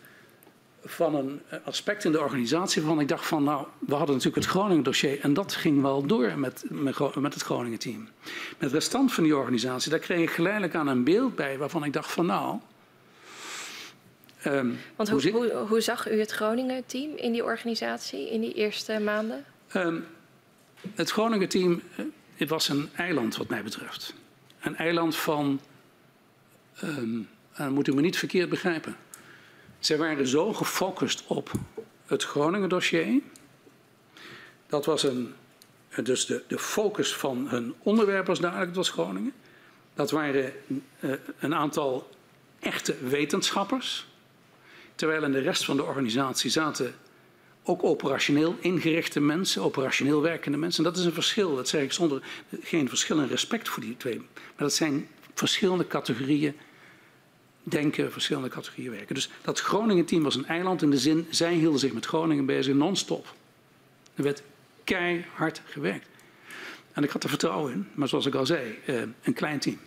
van 0.85 1.15
een 1.15 1.41
aspect 1.63 2.03
in 2.03 2.11
de 2.11 2.19
organisatie 2.19 2.81
waarvan 2.81 3.01
ik 3.01 3.07
dacht 3.07 3.25
van 3.25 3.43
nou, 3.43 3.65
we 3.79 3.95
hadden 3.95 4.15
natuurlijk 4.15 4.43
het 4.43 4.53
Groningen 4.53 4.83
dossier 4.83 5.19
en 5.19 5.33
dat 5.33 5.53
ging 5.53 5.81
wel 5.81 6.05
door 6.05 6.33
met, 6.37 6.63
met 7.15 7.33
het 7.33 7.41
Groningen 7.41 7.79
team. 7.79 8.07
Met 8.57 8.69
de 8.69 8.75
restant 8.75 9.13
van 9.13 9.23
die 9.23 9.35
organisatie, 9.35 9.91
daar 9.91 9.99
kreeg 9.99 10.21
ik 10.21 10.29
geleidelijk 10.29 10.75
aan 10.75 10.87
een 10.87 11.03
beeld 11.03 11.35
bij 11.35 11.57
waarvan 11.57 11.83
ik 11.83 11.93
dacht 11.93 12.11
van 12.11 12.25
nou. 12.25 12.59
Um, 14.47 14.79
Want 14.95 15.09
hoe, 15.09 15.29
hoe, 15.29 15.53
hoe, 15.67 15.81
zag 15.81 16.09
u 16.09 16.19
het 16.19 16.31
Groningen 16.31 16.85
team 16.85 17.15
in 17.15 17.31
die 17.31 17.43
organisatie 17.43 18.31
in 18.31 18.41
die 18.41 18.53
eerste 18.53 18.99
maanden? 18.99 19.45
Um, 19.73 20.05
het 20.95 21.11
Groningen 21.11 21.49
team 21.49 21.81
het 22.37 22.49
was 22.49 22.69
een 22.69 22.89
eiland 22.95 23.37
wat 23.37 23.47
mij 23.47 23.63
betreft. 23.63 24.13
Een 24.59 24.75
eiland 24.75 25.15
van, 25.15 25.59
um, 26.83 27.27
moet 27.69 27.87
u 27.87 27.93
me 27.93 28.01
niet 28.01 28.17
verkeerd 28.17 28.49
begrijpen. 28.49 28.95
Zij 29.79 29.97
waren 29.97 30.27
zo 30.27 30.53
gefocust 30.53 31.23
op 31.27 31.51
het 32.05 32.23
Groningen 32.23 32.69
dossier. 32.69 33.21
Dat 34.67 34.85
was 34.85 35.03
een, 35.03 35.33
dus 36.03 36.25
de, 36.25 36.43
de 36.47 36.59
focus 36.59 37.15
van 37.15 37.47
hun 37.49 37.73
onderwerp 37.83 38.27
was 38.27 38.39
duidelijk, 38.39 38.69
het 38.69 38.77
was 38.77 38.89
Groningen. 38.89 39.33
Dat 39.93 40.11
waren 40.11 40.53
uh, 40.99 41.13
een 41.39 41.55
aantal 41.55 42.09
echte 42.59 42.95
wetenschappers. 43.07 44.06
Terwijl 44.97 45.23
in 45.23 45.31
de 45.31 45.39
rest 45.39 45.65
van 45.65 45.77
de 45.77 45.83
organisatie 45.83 46.49
zaten 46.49 46.95
ook 47.63 47.83
operationeel 47.83 48.55
ingerichte 48.59 49.19
mensen, 49.19 49.61
operationeel 49.61 50.21
werkende 50.21 50.57
mensen. 50.57 50.83
En 50.83 50.89
dat 50.91 50.99
is 50.99 51.05
een 51.05 51.13
verschil, 51.13 51.55
dat 51.55 51.67
zeg 51.67 51.81
ik 51.81 51.91
zonder 51.91 52.21
geen 52.61 52.89
verschil 52.89 53.19
in 53.19 53.27
respect 53.27 53.69
voor 53.69 53.83
die 53.83 53.97
twee. 53.97 54.17
Maar 54.17 54.27
dat 54.55 54.73
zijn 54.73 55.07
verschillende 55.33 55.87
categorieën 55.87 56.55
denken, 57.63 58.11
verschillende 58.11 58.49
categorieën 58.49 58.91
werken. 58.91 59.15
Dus 59.15 59.29
dat 59.41 59.59
Groningen-team 59.59 60.23
was 60.23 60.35
een 60.35 60.45
eiland 60.45 60.81
in 60.81 60.89
de 60.89 60.97
zin, 60.97 61.27
zij 61.29 61.53
hielden 61.53 61.79
zich 61.79 61.93
met 61.93 62.05
Groningen 62.05 62.45
bezig 62.45 62.75
non-stop. 62.75 63.33
Er 64.15 64.23
werd 64.23 64.43
keihard 64.83 65.61
gewerkt. 65.65 66.07
En 66.93 67.03
ik 67.03 67.09
had 67.09 67.23
er 67.23 67.29
vertrouwen 67.29 67.73
in, 67.73 67.87
maar 67.93 68.07
zoals 68.07 68.25
ik 68.25 68.35
al 68.35 68.45
zei, 68.45 68.79
eh, 68.85 69.01
een 69.21 69.33
klein 69.33 69.59
team. 69.59 69.77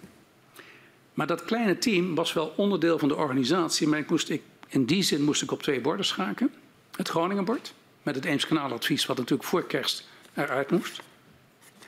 Maar 1.15 1.27
dat 1.27 1.45
kleine 1.45 1.79
team 1.79 2.15
was 2.15 2.33
wel 2.33 2.53
onderdeel 2.57 2.99
van 2.99 3.09
de 3.09 3.17
organisatie, 3.17 3.89
maar 3.89 3.99
ik 3.99 4.11
moest, 4.11 4.29
ik, 4.29 4.43
in 4.71 4.85
die 4.85 5.03
zin 5.03 5.23
moest 5.23 5.43
ik 5.43 5.51
op 5.51 5.63
twee 5.63 5.81
borden 5.81 6.07
schaken. 6.07 6.53
Het 6.97 7.09
Groningenbord, 7.09 7.75
met 8.03 8.15
het 8.15 8.25
Eemskanaaladvies, 8.25 9.07
wat 9.07 9.17
natuurlijk 9.17 9.49
voor 9.49 9.67
kerst 9.67 10.09
eruit 10.35 10.71
moest. 10.71 11.01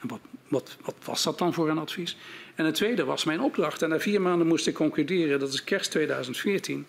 En 0.00 0.08
wat, 0.08 0.20
wat, 0.48 0.76
wat, 0.82 0.94
was 1.04 1.22
dat 1.22 1.38
dan 1.38 1.52
voor 1.52 1.68
een 1.68 1.78
advies? 1.78 2.16
En 2.54 2.64
het 2.64 2.74
tweede 2.74 3.04
was 3.04 3.24
mijn 3.24 3.40
opdracht. 3.40 3.82
En 3.82 3.88
na 3.88 4.00
vier 4.00 4.20
maanden 4.20 4.46
moest 4.46 4.66
ik 4.66 4.74
concluderen, 4.74 5.40
dat 5.40 5.52
is 5.52 5.64
kerst 5.64 5.90
2014, 5.90 6.86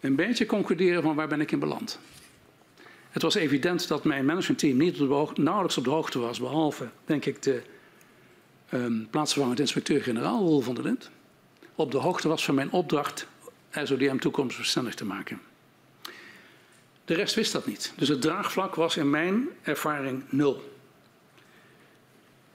een 0.00 0.16
beetje 0.16 0.46
concluderen 0.46 1.02
van 1.02 1.14
waar 1.14 1.28
ben 1.28 1.40
ik 1.40 1.52
in 1.52 1.58
beland. 1.58 1.98
Het 3.10 3.22
was 3.22 3.34
evident 3.34 3.88
dat 3.88 4.04
mijn 4.04 4.24
managementteam 4.24 4.76
niet 4.76 5.00
op 5.00 5.38
nauwelijks 5.38 5.78
op 5.78 5.84
de 5.84 5.90
hoogte 5.90 6.18
was, 6.18 6.40
behalve, 6.40 6.88
denk 7.04 7.24
ik, 7.24 7.42
de 7.42 7.62
um, 8.72 9.08
plaatsvervangend 9.10 9.60
inspecteur-generaal 9.60 10.38
Roel 10.38 10.60
van 10.60 10.74
der 10.74 10.84
Lind. 10.84 11.10
Op 11.74 11.90
de 11.90 11.98
hoogte 11.98 12.28
was 12.28 12.44
van 12.44 12.54
mijn 12.54 12.70
opdracht 12.70 13.26
SODM 13.84 14.18
toekomstbestendig 14.18 14.94
te 14.94 15.04
maken. 15.04 15.40
De 17.04 17.14
rest 17.14 17.34
wist 17.34 17.52
dat 17.52 17.66
niet. 17.66 17.92
Dus 17.96 18.08
het 18.08 18.20
draagvlak 18.20 18.74
was 18.74 18.96
in 18.96 19.10
mijn 19.10 19.48
ervaring 19.62 20.22
nul. 20.28 20.74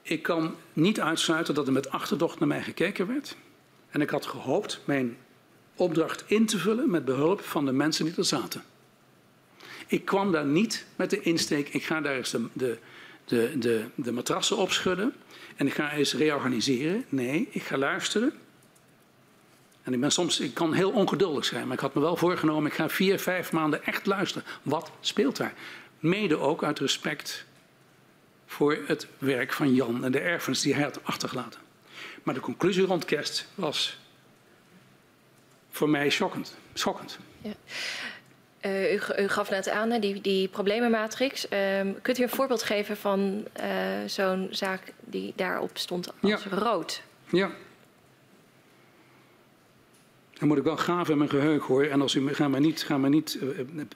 Ik 0.02 0.22
kan 0.22 0.54
niet 0.72 1.00
uitsluiten 1.00 1.54
dat 1.54 1.66
er 1.66 1.72
met 1.72 1.90
achterdocht 1.90 2.38
naar 2.38 2.48
mij 2.48 2.62
gekeken 2.62 3.06
werd. 3.06 3.36
En 3.90 4.00
ik 4.00 4.10
had 4.10 4.26
gehoopt 4.26 4.80
mijn 4.84 5.16
opdracht 5.74 6.24
in 6.26 6.46
te 6.46 6.58
vullen 6.58 6.90
met 6.90 7.04
behulp 7.04 7.40
van 7.40 7.64
de 7.64 7.72
mensen 7.72 8.04
die 8.04 8.14
er 8.16 8.24
zaten. 8.24 8.62
Ik 9.86 10.04
kwam 10.04 10.32
daar 10.32 10.46
niet 10.46 10.86
met 10.96 11.10
de 11.10 11.20
insteek, 11.20 11.68
ik 11.68 11.84
ga 11.84 12.00
daar 12.00 12.16
eens 12.16 12.30
de, 12.30 12.48
de, 12.52 12.78
de, 13.24 13.58
de, 13.58 13.84
de 13.94 14.12
matrassen 14.12 14.56
opschudden 14.56 15.14
en 15.56 15.66
ik 15.66 15.74
ga 15.74 15.92
eens 15.92 16.14
reorganiseren. 16.14 17.04
Nee, 17.08 17.48
ik 17.50 17.62
ga 17.62 17.76
luisteren 17.76 18.32
en 19.82 19.92
ik 19.92 20.00
ben 20.00 20.12
soms, 20.12 20.40
ik 20.40 20.54
kan 20.54 20.72
heel 20.72 20.90
ongeduldig 20.90 21.44
zijn, 21.44 21.64
maar 21.66 21.74
ik 21.74 21.82
had 21.82 21.94
me 21.94 22.00
wel 22.00 22.16
voorgenomen, 22.16 22.70
ik 22.70 22.76
ga 22.76 22.88
vier, 22.88 23.18
vijf 23.18 23.52
maanden 23.52 23.84
echt 23.84 24.06
luisteren. 24.06 24.48
Wat 24.62 24.90
speelt 25.00 25.36
daar? 25.36 25.54
Mede 25.98 26.38
ook 26.38 26.64
uit 26.64 26.78
respect 26.78 27.44
voor 28.46 28.78
het 28.86 29.06
werk 29.18 29.52
van 29.52 29.74
Jan 29.74 30.04
en 30.04 30.12
de 30.12 30.20
erfenis 30.20 30.60
die 30.60 30.74
hij 30.74 30.82
had 30.82 31.04
achtergelaten. 31.04 31.60
Maar 32.22 32.34
de 32.34 32.40
conclusie 32.40 32.84
rond 32.84 33.04
kerst 33.04 33.48
was 33.54 33.98
voor 35.70 35.88
mij 35.88 36.10
schokkend. 36.10 36.54
schokkend. 36.74 37.18
Ja. 37.40 37.52
Uh, 38.66 38.92
u, 38.92 39.00
u, 39.18 39.28
gaf 39.28 39.50
net 39.50 39.68
aan, 39.68 40.00
die, 40.00 40.20
die 40.20 40.48
problemenmatrix. 40.48 41.46
Uh, 41.52 41.80
kunt 42.02 42.18
u 42.18 42.22
een 42.22 42.28
voorbeeld 42.28 42.62
geven 42.62 42.96
van 42.96 43.44
uh, 43.60 43.66
zo'n 44.06 44.48
zaak 44.50 44.92
die 45.00 45.32
daarop 45.36 45.78
stond 45.78 46.12
als 46.20 46.42
ja. 46.42 46.50
rood? 46.50 47.02
Ja. 47.28 47.50
Dan 50.42 50.50
moet 50.50 50.60
ik 50.60 50.66
wel 50.66 50.76
graven 50.76 51.12
in 51.12 51.18
mijn 51.18 51.30
geheugen 51.30 51.66
hoor. 51.66 51.84
En 51.84 52.00
als 52.00 52.14
u, 52.14 52.34
ga 52.34 52.48
maar 52.48 52.60
niet, 52.60 52.82
ga 52.82 52.98
maar 52.98 53.10
niet 53.10 53.38
uh, 53.42 53.48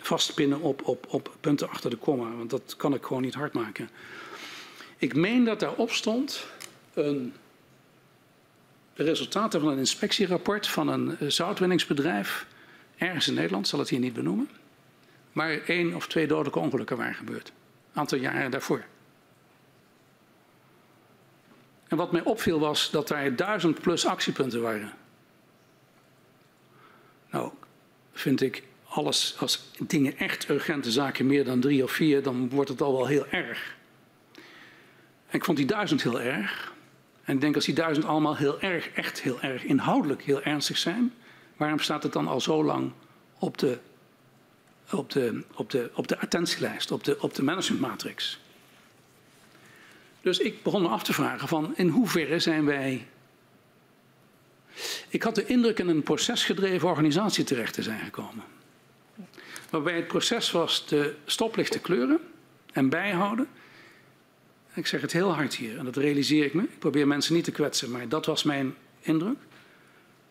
vastpinnen 0.03 0.61
op, 0.61 0.85
op, 0.85 1.07
op 1.09 1.35
punten 1.41 1.69
achter 1.69 1.91
de 1.91 1.97
komma. 1.97 2.31
Want 2.37 2.51
dat 2.51 2.75
kan 2.77 2.95
ik 2.95 3.05
gewoon 3.05 3.23
niet 3.23 3.35
hard 3.35 3.53
maken. 3.53 3.91
Ik 4.97 5.15
meen 5.15 5.45
dat 5.45 5.61
daarop 5.61 5.91
stond 5.91 6.47
een, 6.95 7.33
de 8.95 9.03
resultaten 9.03 9.61
van 9.61 9.69
een 9.69 9.79
inspectierapport 9.79 10.67
van 10.67 10.89
een 10.89 11.17
uh, 11.21 11.31
zoutwinningsbedrijf. 11.31 12.47
Ergens 12.97 13.29
in 13.29 13.35
Nederland, 13.35 13.69
zal 13.69 13.79
het 13.79 13.89
hier 13.89 14.01
niet 14.01 14.15
benoemen. 14.15 14.49
Waar 15.33 15.61
één 15.67 15.95
of 15.95 16.07
twee 16.07 16.27
dodelijke 16.27 16.59
ongelukken 16.59 16.97
waren 16.97 17.15
gebeurd. 17.15 17.49
Een 17.93 18.01
aantal 18.01 18.19
jaren 18.19 18.51
daarvoor. 18.51 18.85
En 21.89 21.97
wat 21.97 22.13
mij 22.13 22.23
opviel 22.23 22.59
was 22.59 22.91
dat 22.91 23.11
er 23.11 23.37
duizend 23.37 23.81
plus 23.81 24.07
actiepunten 24.07 24.63
waren. 24.63 24.93
Nou, 27.37 27.51
vind 28.19 28.41
ik 28.41 28.63
alles, 28.89 29.37
als 29.39 29.71
dingen 29.79 30.19
echt 30.19 30.49
urgente 30.49 30.91
zaken 30.91 31.27
meer 31.27 31.45
dan 31.45 31.61
drie 31.61 31.83
of 31.83 31.91
vier, 31.91 32.23
dan 32.23 32.49
wordt 32.49 32.71
het 32.71 32.81
al 32.81 32.93
wel 32.93 33.07
heel 33.07 33.27
erg. 33.27 33.77
Ik 35.31 35.45
vond 35.45 35.57
die 35.57 35.67
duizend 35.67 36.03
heel 36.03 36.21
erg. 36.21 36.75
En 37.25 37.35
ik 37.35 37.41
denk 37.41 37.55
als 37.55 37.65
die 37.65 37.75
duizend 37.75 38.07
allemaal 38.07 38.37
heel 38.37 38.61
erg, 38.61 38.89
echt 38.89 39.21
heel 39.21 39.41
erg 39.41 39.65
inhoudelijk 39.65 40.23
heel 40.23 40.43
ernstig 40.43 40.79
zijn, 40.79 41.13
waarom 41.57 41.79
staat 41.79 42.03
het 42.03 42.13
dan 42.13 42.29
al 42.29 42.41
zo 42.41 42.65
lang 42.65 42.93
op 43.39 43.59
de, 43.59 43.79
op 44.91 45.11
de, 45.11 45.43
op 45.55 45.71
de, 45.71 45.91
op 45.95 46.09
de 46.09 46.19
attentielijst, 46.19 46.91
op 46.91 47.05
de, 47.05 47.21
op 47.21 47.35
de 47.35 47.43
managementmatrix? 47.43 48.41
Dus 50.21 50.39
ik 50.39 50.63
begon 50.63 50.83
me 50.83 50.89
af 50.89 51.03
te 51.03 51.13
vragen 51.13 51.49
van 51.49 51.73
in 51.77 51.89
hoeverre 51.89 52.39
zijn 52.39 52.65
wij 52.65 53.07
ik 55.09 55.23
had 55.23 55.35
de 55.35 55.47
indruk 55.47 55.79
in 55.79 55.89
een 55.89 56.03
procesgedreven 56.03 56.89
organisatie 56.89 57.45
terecht 57.45 57.75
te 57.75 57.83
zijn 57.83 58.01
gekomen. 58.01 58.45
Waarbij 59.71 59.97
het 59.97 60.07
proces 60.07 60.51
was 60.51 60.87
de 60.87 61.15
stoplichten 61.25 61.81
kleuren 61.81 62.21
en 62.73 62.89
bijhouden. 62.89 63.49
Ik 64.75 64.87
zeg 64.87 65.01
het 65.01 65.13
heel 65.13 65.35
hard 65.35 65.55
hier 65.55 65.79
en 65.79 65.85
dat 65.85 65.97
realiseer 65.97 66.45
ik 66.45 66.55
me. 66.55 66.63
Ik 66.63 66.79
probeer 66.79 67.07
mensen 67.07 67.35
niet 67.35 67.45
te 67.45 67.53
kwetsen, 67.53 67.91
maar 67.91 68.09
dat 68.09 68.27
was 68.27 68.43
mijn 68.43 68.75
indruk. 69.01 69.37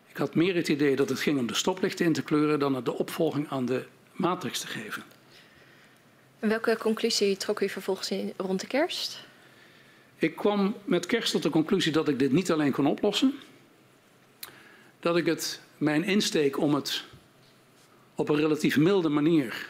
Ik 0.08 0.16
had 0.16 0.34
meer 0.34 0.54
het 0.54 0.68
idee 0.68 0.96
dat 0.96 1.08
het 1.08 1.20
ging 1.20 1.38
om 1.38 1.46
de 1.46 1.54
stoplichten 1.54 2.06
in 2.06 2.12
te 2.12 2.22
kleuren 2.22 2.58
dan 2.58 2.84
de 2.84 2.98
opvolging 2.98 3.48
aan 3.48 3.66
de 3.66 3.86
matrix 4.12 4.60
te 4.60 4.66
geven. 4.66 5.02
En 6.38 6.48
welke 6.48 6.76
conclusie 6.76 7.36
trok 7.36 7.60
u 7.60 7.68
vervolgens 7.68 8.10
in, 8.10 8.32
rond 8.36 8.60
de 8.60 8.66
kerst? 8.66 9.24
Ik 10.18 10.36
kwam 10.36 10.76
met 10.84 11.06
kerst 11.06 11.32
tot 11.32 11.42
de 11.42 11.50
conclusie 11.50 11.92
dat 11.92 12.08
ik 12.08 12.18
dit 12.18 12.32
niet 12.32 12.52
alleen 12.52 12.72
kon 12.72 12.86
oplossen 12.86 13.34
dat 15.06 15.16
ik 15.16 15.26
het, 15.26 15.60
mijn 15.78 16.04
insteek 16.04 16.58
om 16.58 16.74
het 16.74 17.04
op 18.14 18.28
een 18.28 18.36
relatief 18.36 18.76
milde 18.76 19.08
manier, 19.08 19.68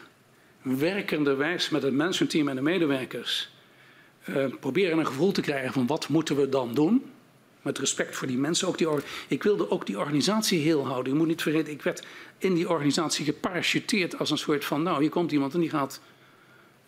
werkenderwijs 0.61 1.69
met 1.69 1.83
het 1.83 1.93
mensenteam 1.93 2.47
en 2.47 2.55
de 2.55 2.61
medewerkers, 2.61 3.49
uh, 4.29 4.45
proberen 4.59 4.97
een 4.97 5.05
gevoel 5.05 5.31
te 5.31 5.41
krijgen 5.41 5.73
van 5.73 5.87
wat 5.87 6.07
moeten 6.07 6.35
we 6.35 6.49
dan 6.49 6.73
doen. 6.73 7.11
Met 7.61 7.77
respect 7.77 8.15
voor 8.15 8.27
die 8.27 8.37
mensen. 8.37 8.67
Ook 8.67 8.77
die 8.77 8.87
ik 9.27 9.43
wilde 9.43 9.69
ook 9.69 9.85
die 9.85 9.97
organisatie 9.97 10.59
heel 10.59 10.85
houden. 10.85 11.11
Je 11.11 11.17
moet 11.17 11.27
niet 11.27 11.41
vergeten, 11.41 11.73
ik 11.73 11.81
werd 11.81 12.05
in 12.37 12.53
die 12.53 12.69
organisatie 12.69 13.25
geparachuteerd 13.25 14.19
als 14.19 14.31
een 14.31 14.37
soort 14.37 14.65
van, 14.65 14.83
nou, 14.83 15.01
hier 15.01 15.09
komt 15.09 15.31
iemand 15.31 15.53
en 15.53 15.59
die 15.59 15.69
gaat, 15.69 16.01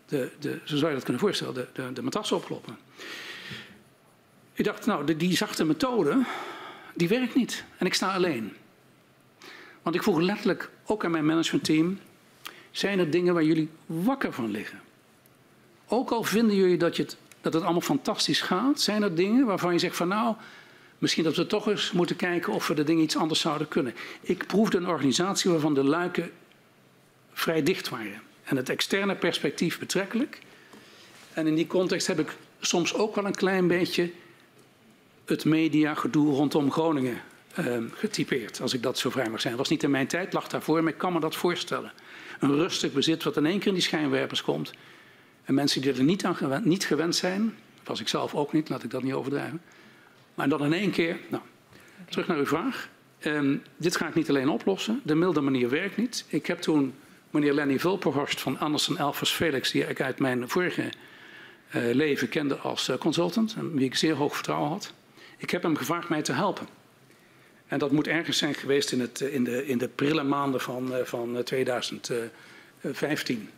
de, 0.06 0.30
de, 0.40 0.60
zo 0.64 0.76
zou 0.76 0.88
je 0.88 0.96
dat 0.96 1.04
kunnen 1.04 1.22
voorstellen, 1.22 1.54
de, 1.54 1.68
de, 1.74 1.94
de 1.94 2.02
matras 2.02 2.32
opkloppen. 2.32 2.78
Ik 4.54 4.66
dacht, 4.66 4.86
nou, 4.86 5.06
de, 5.06 5.18
die 5.18 5.36
zachte 5.36 5.66
methode, 5.66 6.26
die 7.00 7.08
werkt 7.08 7.36
niet. 7.36 7.64
En 7.78 7.86
ik 7.86 7.94
sta 7.94 8.14
alleen. 8.14 8.54
Want 9.82 9.96
ik 9.96 10.04
vroeg 10.04 10.20
letterlijk 10.20 10.70
ook 10.86 11.06
aan 11.06 11.12
mijn 11.12 11.26
managementteam: 11.26 12.00
zijn 12.72 13.00
er 13.00 13.10
dingen 13.10 13.34
waar 13.34 13.44
jullie 13.44 13.70
wakker 13.86 14.34
van 14.34 14.52
liggen? 14.52 14.80
Ook 15.88 16.12
al 16.12 16.24
vinden 16.24 16.56
jullie 16.56 16.78
dat, 16.78 16.96
je 16.96 17.04
het, 17.04 17.18
dat 17.42 17.54
het 17.54 17.64
allemaal 17.64 17.82
fantastisch 17.82 18.42
gaat, 18.42 18.82
zijn 18.82 19.04
er 19.04 19.16
dingen 19.16 19.46
waarvan 19.46 19.74
je 19.74 19.80
zegt 19.80 19.96
van 19.96 20.08
nou, 20.08 20.36
Misschien 21.00 21.24
dat 21.24 21.36
we 21.36 21.48
toch 21.48 21.68
eens 21.68 21.92
moeten 21.92 22.16
kijken 22.16 22.54
of 22.54 22.68
we 22.68 22.74
de 22.74 22.84
dingen 22.84 23.04
iets 23.04 23.18
anders 23.18 23.40
zouden 23.40 23.68
kunnen. 23.68 23.94
Ik 24.22 24.48
proefde 24.48 24.78
een 24.78 24.88
organisatie 24.88 25.52
waarvan 25.52 25.74
de 25.74 25.84
luiken 25.84 26.32
vrij 27.34 27.64
dicht 27.64 27.90
waren. 27.90 28.22
En 28.44 28.58
het 28.58 28.70
externe 28.70 29.16
perspectief 29.16 29.80
betrekkelijk. 29.80 30.42
En 31.34 31.48
in 31.48 31.56
die 31.56 31.68
context 31.68 32.08
heb 32.08 32.20
ik 32.20 32.36
soms 32.60 32.94
ook 32.94 33.16
wel 33.16 33.26
een 33.26 33.36
klein 33.36 33.68
beetje 33.68 34.12
het 35.30 35.46
mediagedoe 35.46 36.34
rondom 36.34 36.72
Groningen 36.72 37.22
uh, 37.60 37.78
getypeerd. 37.94 38.62
Als 38.62 38.74
ik 38.74 38.84
dat 38.84 38.98
zo 38.98 39.10
vrij 39.10 39.30
mag 39.30 39.42
zijn. 39.42 39.56
Was 39.56 39.70
niet 39.70 39.84
in 39.84 39.92
mijn 39.92 40.08
tijd, 40.08 40.34
lag 40.34 40.48
daarvoor, 40.48 40.84
maar 40.84 40.92
ik 40.92 40.98
kan 40.98 41.14
me 41.14 41.20
dat 41.20 41.36
voorstellen. 41.36 41.92
Een 42.40 42.56
rustig 42.56 42.94
bezit 42.94 43.24
wat 43.24 43.38
in 43.38 43.46
één 43.46 43.60
keer 43.60 43.68
in 43.68 43.74
die 43.74 43.84
schijnwerpers 43.84 44.42
komt. 44.42 44.74
En 45.44 45.54
mensen 45.54 45.82
die 45.82 45.94
er 45.94 46.04
niet 46.04 46.26
aan 46.26 46.36
gewend, 46.36 46.66
niet 46.66 46.86
gewend 46.86 47.16
zijn, 47.16 47.56
was 47.84 48.00
ik 48.00 48.08
zelf 48.08 48.36
ook 48.36 48.54
niet, 48.54 48.70
laat 48.70 48.84
ik 48.84 48.90
dat 48.90 49.04
niet 49.04 49.14
overdrijven. 49.14 49.62
Maar 50.36 50.50
dan 50.50 50.64
in 50.64 50.74
één 50.74 50.92
keer, 50.92 51.18
nou, 51.30 51.44
terug 52.10 52.28
naar 52.28 52.38
uw 52.38 52.46
vraag. 52.46 52.90
Um, 53.24 53.62
dit 53.78 53.96
ga 53.96 54.08
ik 54.08 54.16
niet 54.16 54.30
alleen 54.30 54.50
oplossen. 54.50 55.02
De 55.04 55.16
milde 55.16 55.42
manier 55.42 55.70
werkt 55.70 55.98
niet. 55.98 56.26
Ik 56.28 56.46
heb 56.46 56.62
toen 56.62 56.94
meneer 57.30 57.54
Lenny 57.54 57.80
Vulperhorst 57.80 58.42
van 58.42 58.60
Andersen 58.60 58.98
Elfers 58.98 59.32
Felix, 59.32 59.72
die 59.72 59.88
ik 59.88 60.02
uit 60.02 60.20
mijn 60.20 60.50
vorige 60.50 60.82
uh, 60.82 61.94
leven 61.94 62.30
kende 62.30 62.56
als 62.56 62.90
uh, 62.90 62.98
consultant, 62.98 63.56
en 63.58 63.76
wie 63.76 63.86
ik 63.86 63.96
zeer 63.96 64.16
hoog 64.16 64.34
vertrouwen 64.34 64.70
had. 64.70 64.94
Ik 65.40 65.50
heb 65.50 65.64
hem 65.64 65.76
gevraagd 65.76 66.10
mij 66.10 66.22
te 66.22 66.34
helpen. 66.34 66.68
En 67.68 67.80
dat 67.80 67.92
moet 67.92 68.08
ergens 68.08 68.38
zijn 68.38 68.54
geweest 68.54 68.92
in, 68.92 69.00
het, 69.00 69.20
in, 69.20 69.44
de, 69.44 69.68
in 69.68 69.78
de 69.78 69.88
prille 69.88 70.24
maanden 70.24 70.62
van, 70.62 70.96
uh, 70.96 71.04
van 71.04 71.44
2015. 71.44 73.50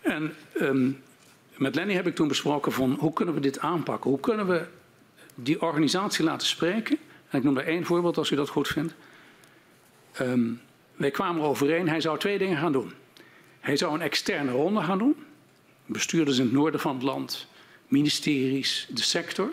En 0.00 0.34
um, 0.60 1.02
met 1.56 1.74
Lenny 1.74 1.94
heb 1.94 2.06
ik 2.06 2.14
toen 2.14 2.28
besproken 2.28 2.72
van 2.72 2.96
hoe 2.98 3.12
kunnen 3.12 3.34
we 3.34 3.40
dit 3.40 3.58
aanpakken? 3.58 4.10
Hoe 4.10 4.20
kunnen 4.20 4.46
we 4.46 4.66
die 5.34 5.62
organisatie 5.62 6.24
laten 6.24 6.46
spreken? 6.46 6.98
En 7.28 7.38
ik 7.38 7.44
noem 7.44 7.58
er 7.58 7.66
één 7.66 7.84
voorbeeld 7.84 8.18
als 8.18 8.30
u 8.30 8.36
dat 8.36 8.48
goed 8.48 8.68
vindt. 8.68 8.94
Um, 10.20 10.60
wij 10.94 11.10
kwamen 11.10 11.42
overeen, 11.42 11.88
hij 11.88 12.00
zou 12.00 12.18
twee 12.18 12.38
dingen 12.38 12.58
gaan 12.58 12.72
doen. 12.72 12.92
Hij 13.60 13.76
zou 13.76 13.94
een 13.94 14.00
externe 14.00 14.50
ronde 14.50 14.82
gaan 14.82 14.98
doen. 14.98 15.16
Bestuurders 15.86 16.38
in 16.38 16.44
het 16.44 16.52
noorden 16.52 16.80
van 16.80 16.94
het 16.94 17.02
land, 17.02 17.46
ministeries, 17.88 18.88
de 18.90 19.02
sector. 19.02 19.52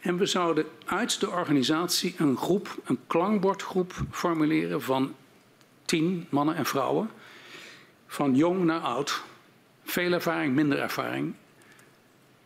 En 0.00 0.16
we 0.16 0.26
zouden 0.26 0.64
uit 0.84 1.20
de 1.20 1.30
organisatie 1.30 2.14
een 2.18 2.36
groep, 2.36 2.76
een 2.84 2.98
klankbordgroep 3.06 3.92
formuleren 4.10 4.82
van 4.82 5.14
tien 5.84 6.26
mannen 6.28 6.56
en 6.56 6.66
vrouwen. 6.66 7.10
Van 8.06 8.34
jong 8.34 8.64
naar 8.64 8.80
oud. 8.80 9.22
Veel 9.84 10.12
ervaring, 10.12 10.54
minder 10.54 10.78
ervaring. 10.78 11.34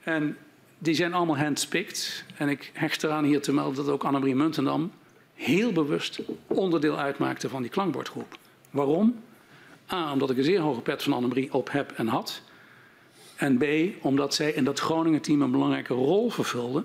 En 0.01 0.37
die 0.79 0.95
zijn 0.95 1.15
allemaal 1.15 1.39
handpicked. 1.39 2.25
En 2.37 2.49
ik 2.49 2.71
hecht 2.75 3.03
eraan 3.03 3.25
hier 3.25 3.43
te 3.43 3.53
melden 3.53 3.85
dat 3.85 3.95
ook 3.95 4.05
Annemarie 4.05 4.35
Muntendam 4.35 4.93
heel 5.35 5.73
bewust 5.73 6.21
onderdeel 6.47 6.99
uitmaakte 6.99 7.49
van 7.49 7.63
die 7.63 7.71
klankbordgroep. 7.71 8.39
Waarom? 8.71 9.23
A, 9.93 10.13
omdat 10.13 10.31
ik 10.31 10.37
een 10.37 10.45
zeer 10.45 10.61
hoge 10.61 10.81
pet 10.81 11.03
van 11.03 11.13
Annemarie 11.13 11.53
op 11.53 11.71
heb 11.71 11.91
en 11.91 12.07
had. 12.07 12.43
En 13.37 13.59
B, 13.59 13.65
omdat 14.05 14.35
zij 14.35 14.53
in 14.53 14.65
dat 14.65 14.81
Groningen 14.81 15.21
team 15.21 15.43
een 15.43 15.51
belangrijke 15.51 15.95
rol 15.95 16.31
vervulde. 16.31 16.85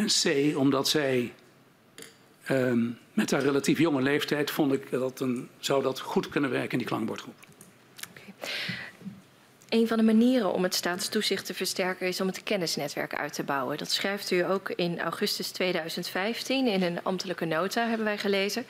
En 0.00 0.06
C, 0.06 0.56
omdat 0.56 0.88
zij 0.88 1.32
um, 2.50 2.98
met 3.12 3.30
haar 3.30 3.42
relatief 3.42 3.78
jonge 3.78 4.02
leeftijd 4.02 4.50
vond 4.50 4.72
ik 4.72 4.90
dat 4.90 5.20
een, 5.20 5.48
zou 5.58 5.82
dat 5.82 6.00
goed 6.00 6.28
kunnen 6.28 6.50
werken 6.50 6.70
in 6.70 6.78
die 6.78 6.86
klankbordgroep. 6.86 7.34
Okay. 8.10 8.50
Een 9.68 9.88
van 9.88 9.96
de 9.96 10.04
manieren 10.04 10.52
om 10.52 10.62
het 10.62 10.74
staatstoezicht 10.74 11.46
te 11.46 11.54
versterken 11.54 12.06
is 12.06 12.20
om 12.20 12.26
het 12.26 12.42
kennisnetwerk 12.42 13.14
uit 13.14 13.32
te 13.32 13.42
bouwen. 13.42 13.78
Dat 13.78 13.90
schrijft 13.90 14.30
u 14.30 14.44
ook 14.44 14.70
in 14.70 15.00
augustus 15.00 15.50
2015 15.50 16.66
in 16.66 16.82
een 16.82 17.02
ambtelijke 17.02 17.44
nota, 17.44 17.86
hebben 17.86 18.06
wij 18.06 18.18
gelezen. 18.18 18.64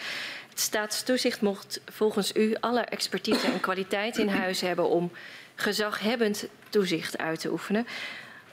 Het 0.48 0.60
staatstoezicht 0.60 1.40
mocht 1.40 1.80
volgens 1.84 2.34
u 2.34 2.56
alle 2.60 2.80
expertise 2.80 3.46
en 3.46 3.60
kwaliteit 3.60 4.18
in 4.18 4.28
huis 4.28 4.60
hebben 4.60 4.88
om 4.88 5.10
gezaghebbend 5.54 6.46
toezicht 6.68 7.18
uit 7.18 7.40
te 7.40 7.50
oefenen. 7.50 7.86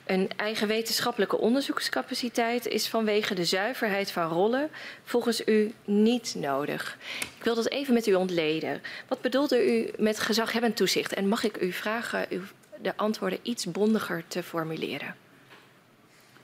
Een 0.08 0.30
eigen 0.36 0.68
wetenschappelijke 0.68 1.38
onderzoekscapaciteit 1.38 2.66
is 2.66 2.88
vanwege 2.88 3.34
de 3.34 3.44
zuiverheid 3.44 4.10
van 4.10 4.28
rollen 4.28 4.70
volgens 5.04 5.46
u 5.46 5.72
niet 5.84 6.34
nodig. 6.36 6.98
Ik 7.38 7.44
wil 7.44 7.54
dat 7.54 7.68
even 7.68 7.94
met 7.94 8.06
u 8.06 8.14
ontleden. 8.14 8.82
Wat 9.08 9.20
bedoelde 9.20 9.78
u 9.78 9.90
met 9.98 10.20
gezaghebbend 10.20 10.76
toezicht? 10.76 11.12
En 11.14 11.28
mag 11.28 11.44
ik 11.44 11.60
u 11.60 11.72
vragen 11.72 12.26
u 12.30 12.42
de 12.82 12.96
antwoorden 12.96 13.38
iets 13.42 13.64
bondiger 13.64 14.24
te 14.28 14.42
formuleren? 14.42 15.16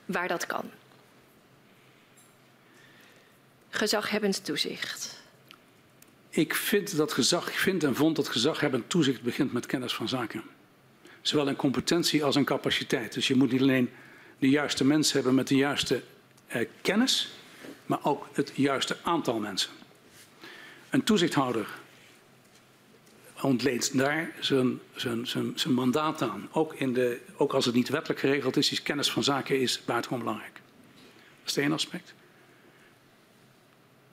Waar 0.05 0.27
dat 0.27 0.45
kan. 0.45 0.71
Gezaghebbend 3.69 4.45
toezicht. 4.45 5.21
Ik 6.29 6.55
vind 6.55 6.97
dat 6.97 7.13
gezag, 7.13 7.47
ik 7.47 7.57
vind 7.57 7.83
en 7.83 7.95
vond 7.95 8.15
dat 8.15 8.27
gezaghebbend 8.27 8.89
toezicht 8.89 9.21
begint 9.21 9.53
met 9.53 9.65
kennis 9.65 9.95
van 9.95 10.07
zaken 10.07 10.54
zowel 11.27 11.47
in 11.47 11.55
competentie 11.55 12.23
als 12.23 12.35
in 12.35 12.43
capaciteit. 12.43 13.13
Dus 13.13 13.27
je 13.27 13.35
moet 13.35 13.51
niet 13.51 13.61
alleen 13.61 13.89
de 14.39 14.49
juiste 14.49 14.85
mensen 14.85 15.15
hebben 15.15 15.35
met 15.35 15.47
de 15.47 15.55
juiste 15.55 16.01
eh, 16.47 16.67
kennis, 16.81 17.29
maar 17.85 17.99
ook 18.03 18.27
het 18.33 18.51
juiste 18.55 18.97
aantal 19.03 19.39
mensen. 19.39 19.71
Een 20.89 21.03
toezichthouder 21.03 21.67
ontleent 23.41 23.97
daar 23.97 24.31
zijn, 24.39 24.79
zijn, 24.95 25.27
zijn, 25.27 25.51
zijn 25.55 25.73
mandaat 25.73 26.21
aan. 26.21 26.49
Ook, 26.51 26.73
in 26.73 26.93
de, 26.93 27.21
ook 27.37 27.53
als 27.53 27.65
het 27.65 27.75
niet 27.75 27.89
wettelijk 27.89 28.19
geregeld 28.19 28.57
is, 28.57 28.71
is 28.71 28.83
kennis 28.83 29.11
van 29.11 29.23
zaken 29.23 29.59
is 29.59 29.81
buitengewoon 29.85 30.23
belangrijk. 30.23 30.59
Dat 31.43 31.49
is 31.49 31.57
één 31.57 31.71
aspect. 31.71 32.13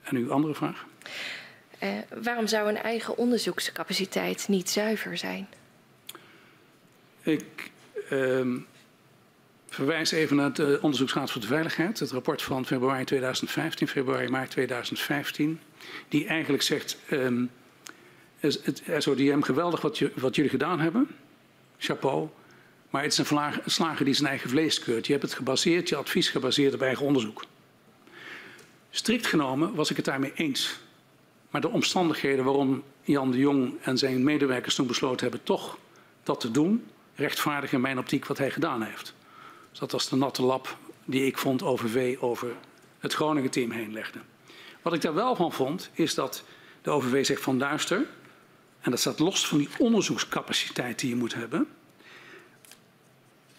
En 0.03 0.15
uw 0.15 0.31
andere 0.31 0.55
vraag? 0.55 0.85
Uh, 1.83 1.89
waarom 2.23 2.47
zou 2.47 2.69
een 2.69 2.77
eigen 2.77 3.17
onderzoekscapaciteit 3.17 4.47
niet 4.47 4.69
zuiver 4.69 5.17
zijn? 5.17 5.47
Ik 7.23 7.71
uh, 8.11 8.57
verwijs 9.69 10.11
even 10.11 10.35
naar 10.35 10.53
de 10.53 10.79
Onderzoeksraad 10.81 11.31
voor 11.31 11.41
de 11.41 11.47
Veiligheid, 11.47 11.99
het 11.99 12.11
rapport 12.11 12.41
van 12.41 12.65
februari 12.65 13.03
2015, 13.03 13.87
februari 13.87 14.29
maart 14.29 14.51
2015, 14.51 15.59
die 16.07 16.27
eigenlijk 16.27 16.63
zegt, 16.63 16.97
um, 17.11 17.49
het 18.39 18.83
SODM 18.97 19.41
geweldig 19.41 19.81
wat, 19.81 19.97
je, 19.97 20.11
wat 20.15 20.35
jullie 20.35 20.51
gedaan 20.51 20.79
hebben, 20.79 21.07
chapeau, 21.77 22.29
maar 22.89 23.03
het 23.03 23.11
is 23.11 23.17
een 23.17 23.53
slager 23.65 24.05
die 24.05 24.13
zijn 24.13 24.29
eigen 24.29 24.49
vlees 24.49 24.79
keurt. 24.79 25.05
Je 25.05 25.11
hebt 25.11 25.23
het 25.23 25.33
gebaseerd, 25.33 25.89
je 25.89 25.95
advies 25.95 26.29
gebaseerd 26.29 26.73
op 26.73 26.81
eigen 26.81 27.05
onderzoek. 27.05 27.45
Strikt 28.89 29.25
genomen 29.25 29.75
was 29.75 29.89
ik 29.89 29.95
het 29.95 30.05
daarmee 30.05 30.31
eens. 30.35 30.79
Maar 31.49 31.61
de 31.61 31.69
omstandigheden 31.69 32.45
waarom 32.45 32.83
Jan 33.01 33.31
de 33.31 33.37
Jong 33.37 33.73
en 33.81 33.97
zijn 33.97 34.23
medewerkers 34.23 34.75
toen 34.75 34.87
besloten 34.87 35.21
hebben 35.21 35.43
toch 35.43 35.77
dat 36.23 36.39
te 36.39 36.51
doen, 36.51 36.83
rechtvaardig 37.15 37.73
in 37.73 37.81
mijn 37.81 37.97
optiek 37.97 38.25
wat 38.25 38.37
hij 38.37 38.51
gedaan 38.51 38.81
heeft. 38.81 39.13
Dus 39.69 39.79
dat 39.79 39.91
was 39.91 40.09
de 40.09 40.15
natte 40.15 40.43
lap 40.43 40.77
die 41.05 41.25
ik 41.25 41.37
vond 41.37 41.63
OVV 41.63 42.17
over 42.19 42.55
het 42.99 43.13
Groningen 43.13 43.49
team 43.49 43.71
heen 43.71 43.93
legde. 43.93 44.19
Wat 44.81 44.93
ik 44.93 45.01
daar 45.01 45.13
wel 45.13 45.35
van 45.35 45.51
vond, 45.51 45.89
is 45.93 46.13
dat 46.13 46.43
de 46.81 46.89
OVV 46.89 47.25
zegt 47.25 47.41
van 47.41 47.59
duister, 47.59 48.05
en 48.81 48.91
dat 48.91 48.99
staat 48.99 49.19
los 49.19 49.47
van 49.47 49.57
die 49.57 49.69
onderzoekscapaciteit 49.77 50.99
die 50.99 51.09
je 51.09 51.15
moet 51.15 51.33
hebben. 51.33 51.67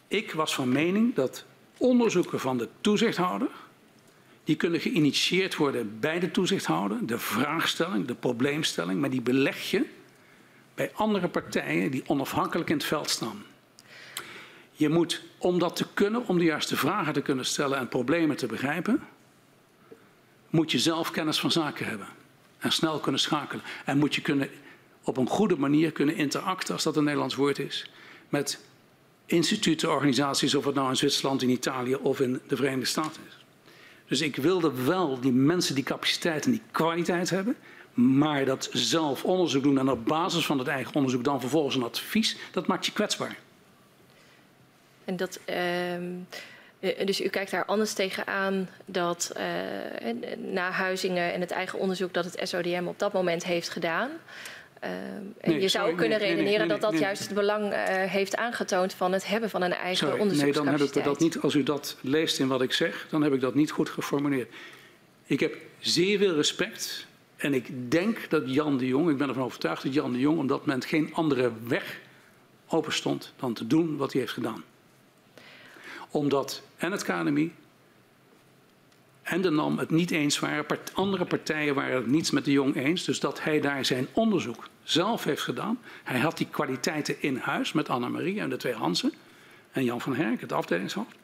Ik 0.08 0.32
was 0.32 0.54
van 0.54 0.68
mening 0.68 1.14
dat 1.14 1.44
onderzoeken 1.76 2.40
van 2.40 2.58
de 2.58 2.68
toezichthouder, 2.80 3.48
die 4.44 4.56
kunnen 4.56 4.80
geïnitieerd 4.80 5.56
worden 5.56 6.00
bij 6.00 6.20
de 6.20 6.30
toezichthouder, 6.30 7.06
de 7.06 7.18
vraagstelling, 7.18 8.06
de 8.06 8.14
probleemstelling, 8.14 9.00
maar 9.00 9.10
die 9.10 9.22
beleg 9.22 9.70
je 9.70 9.86
bij 10.74 10.90
andere 10.94 11.28
partijen 11.28 11.90
die 11.90 12.02
onafhankelijk 12.06 12.70
in 12.70 12.76
het 12.76 12.86
veld 12.86 13.10
staan. 13.10 13.44
Je 14.72 14.88
moet, 14.88 15.22
om 15.38 15.58
dat 15.58 15.76
te 15.76 15.86
kunnen, 15.94 16.26
om 16.26 16.38
de 16.38 16.44
juiste 16.44 16.76
vragen 16.76 17.12
te 17.12 17.20
kunnen 17.20 17.44
stellen 17.44 17.78
en 17.78 17.88
problemen 17.88 18.36
te 18.36 18.46
begrijpen, 18.46 19.02
moet 20.50 20.72
je 20.72 20.78
zelf 20.78 21.10
kennis 21.10 21.40
van 21.40 21.50
zaken 21.50 21.86
hebben. 21.86 22.06
En 22.58 22.72
snel 22.72 22.98
kunnen 22.98 23.20
schakelen. 23.20 23.64
En 23.84 23.98
moet 23.98 24.14
je 24.14 24.20
kunnen, 24.20 24.48
op 25.02 25.16
een 25.16 25.28
goede 25.28 25.56
manier 25.56 25.92
kunnen 25.92 26.16
interacten, 26.16 26.74
als 26.74 26.82
dat 26.82 26.96
een 26.96 27.04
Nederlands 27.04 27.34
woord 27.34 27.58
is, 27.58 27.90
met 28.28 28.60
instituten, 29.26 29.90
organisaties, 29.90 30.54
of 30.54 30.64
het 30.64 30.74
nou 30.74 30.88
in 30.88 30.96
Zwitserland, 30.96 31.42
in 31.42 31.50
Italië 31.50 31.94
of 31.94 32.20
in 32.20 32.40
de 32.46 32.56
Verenigde 32.56 32.84
Staten 32.84 33.22
is. 33.28 33.44
Dus 34.08 34.20
ik 34.20 34.36
wilde 34.36 34.84
wel 34.84 35.20
die 35.20 35.32
mensen 35.32 35.74
die 35.74 35.84
capaciteit 35.84 36.44
en 36.44 36.50
die 36.50 36.62
kwaliteit 36.70 37.30
hebben. 37.30 37.56
Maar 37.94 38.44
dat 38.44 38.68
zelf 38.72 39.24
onderzoek 39.24 39.62
doen 39.62 39.78
en 39.78 39.90
op 39.90 40.06
basis 40.06 40.46
van 40.46 40.58
het 40.58 40.68
eigen 40.68 40.94
onderzoek 40.94 41.24
dan 41.24 41.40
vervolgens 41.40 41.74
een 41.74 41.82
advies, 41.82 42.36
dat 42.52 42.66
maakt 42.66 42.86
je 42.86 42.92
kwetsbaar. 42.92 43.36
En 45.04 45.16
dat, 45.16 45.40
uh, 46.80 46.96
dus 47.06 47.20
u 47.20 47.28
kijkt 47.28 47.50
daar 47.50 47.64
anders 47.64 47.92
tegenaan 47.92 48.68
dat 48.84 49.32
uh, 49.36 49.42
na 50.52 50.70
Huizingen 50.70 51.32
en 51.32 51.40
het 51.40 51.50
eigen 51.50 51.78
onderzoek 51.78 52.12
dat 52.12 52.24
het 52.24 52.48
SODM 52.48 52.84
op 52.86 52.98
dat 52.98 53.12
moment 53.12 53.44
heeft 53.44 53.68
gedaan, 53.68 54.10
Uh, 54.84 54.90
en 54.90 55.34
Nee, 55.44 55.60
je 55.60 55.68
zou 55.68 55.70
sorry, 55.70 55.90
ook 55.90 55.98
kunnen 55.98 56.18
nee, 56.18 56.28
redeneren 56.28 56.68
nee, 56.68 56.78
dat 56.78 56.90
dat 56.90 57.00
juist 57.00 57.22
het 57.22 57.34
belang 57.34 57.72
uh, 57.72 57.78
heeft 57.88 58.36
aangetoond 58.36 58.94
van 58.94 59.12
het 59.12 59.26
hebben 59.26 59.50
van 59.50 59.62
een 59.62 59.72
eigen 59.72 59.96
Sorry, 60.08 60.36
nee, 60.36 60.52
dan 60.52 60.66
heb 60.66 60.80
ik 60.80 61.04
dat 61.04 61.20
niet. 61.20 61.40
Als 61.40 61.54
u 61.54 61.62
dat 61.62 61.96
leest 62.00 62.38
in 62.38 62.48
wat 62.48 62.62
ik 62.62 62.72
zeg, 62.72 63.06
dan 63.10 63.22
heb 63.22 63.32
ik 63.32 63.40
dat 63.40 63.54
niet 63.54 63.70
goed 63.70 63.88
geformuleerd. 63.88 64.52
Ik 65.26 65.40
heb 65.40 65.56
zeer 65.78 66.18
veel 66.18 66.34
respect. 66.34 67.06
En 67.36 67.54
ik 67.54 67.90
denk 67.90 68.30
dat 68.30 68.42
Jan 68.46 68.78
de 68.78 68.86
Jong, 68.86 69.10
ik 69.10 69.16
ben 69.16 69.28
ervan 69.28 69.44
overtuigd 69.44 69.82
dat 69.82 69.94
Jan 69.94 70.12
de 70.12 70.18
Jong 70.18 70.38
op 70.38 70.48
dat 70.48 70.66
moment 70.66 70.84
geen 70.84 71.14
andere 71.14 71.52
weg 71.66 72.00
open 72.66 72.92
stond 72.92 73.32
dan 73.36 73.52
te 73.52 73.66
doen 73.66 73.96
wat 73.96 74.12
hij 74.12 74.20
heeft 74.20 74.32
gedaan. 74.32 74.64
Omdat 76.10 76.62
en 76.76 76.92
het 76.92 77.02
KNMI 77.02 77.52
en 79.22 79.40
de 79.40 79.50
NAM 79.50 79.78
het 79.78 79.90
niet 79.90 80.10
eens 80.10 80.38
waren. 80.38 80.64
Andere 80.94 81.24
partijen 81.24 81.74
waren 81.74 81.96
het 81.96 82.06
niets 82.06 82.30
met 82.30 82.44
de 82.44 82.52
Jong 82.52 82.76
eens. 82.76 83.04
Dus 83.04 83.20
dat 83.20 83.42
hij 83.42 83.60
daar 83.60 83.84
zijn 83.84 84.06
onderzoek 84.12 84.68
zelf 84.82 85.24
heeft 85.24 85.42
gedaan. 85.42 85.78
Hij 86.02 86.18
had 86.18 86.36
die 86.36 86.46
kwaliteiten 86.50 87.22
in 87.22 87.36
huis 87.36 87.72
met 87.72 87.88
Annemarie 87.88 88.40
en 88.40 88.48
de 88.48 88.56
twee 88.56 88.74
Hansen. 88.74 89.12
En 89.72 89.84
Jan 89.84 90.00
van 90.00 90.16
Herk, 90.16 90.40
het 90.40 90.52
afdelingshoofd. 90.52 91.16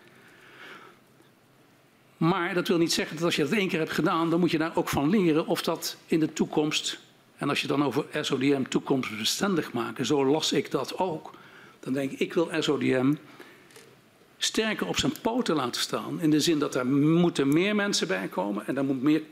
Maar 2.21 2.55
dat 2.55 2.69
wil 2.69 2.79
niet 2.79 2.93
zeggen 2.93 3.17
dat 3.17 3.25
als 3.25 3.37
je 3.37 3.43
dat 3.43 3.53
één 3.53 3.69
keer 3.69 3.79
hebt 3.79 3.91
gedaan, 3.91 4.31
dan 4.31 4.41
moet 4.41 4.51
je 4.51 4.59
daar 4.59 4.77
ook 4.77 4.89
van 4.89 5.11
leren 5.11 5.47
of 5.47 5.63
dat 5.63 5.97
in 6.07 6.21
de 6.21 6.33
toekomst. 6.33 7.01
En 7.37 7.49
als 7.49 7.61
je 7.61 7.67
dan 7.67 7.85
over 7.85 8.05
SODM 8.21 8.63
toekomstbestendig 8.63 9.73
maken, 9.73 10.07
zo 10.07 10.27
las 10.27 10.53
ik 10.53 10.71
dat 10.71 10.99
ook. 10.99 11.31
Dan 11.81 11.93
denk 11.93 12.11
ik, 12.11 12.19
ik 12.19 12.35
wil 12.35 12.51
SODM 12.59 13.15
sterker 14.39 14.87
op 14.87 14.99
zijn 14.99 15.13
poten 15.23 15.57
laten 15.57 15.81
staan. 15.81 16.21
In 16.21 16.31
de 16.31 16.41
zin 16.41 16.59
dat 16.59 16.75
er 16.75 16.87
moeten 16.87 17.49
meer 17.49 17.75
mensen 17.75 18.09
bij 18.09 18.29
komen 18.29 18.67
en 18.67 18.77
er 18.77 18.85
moet 18.85 19.03
meer 19.03 19.23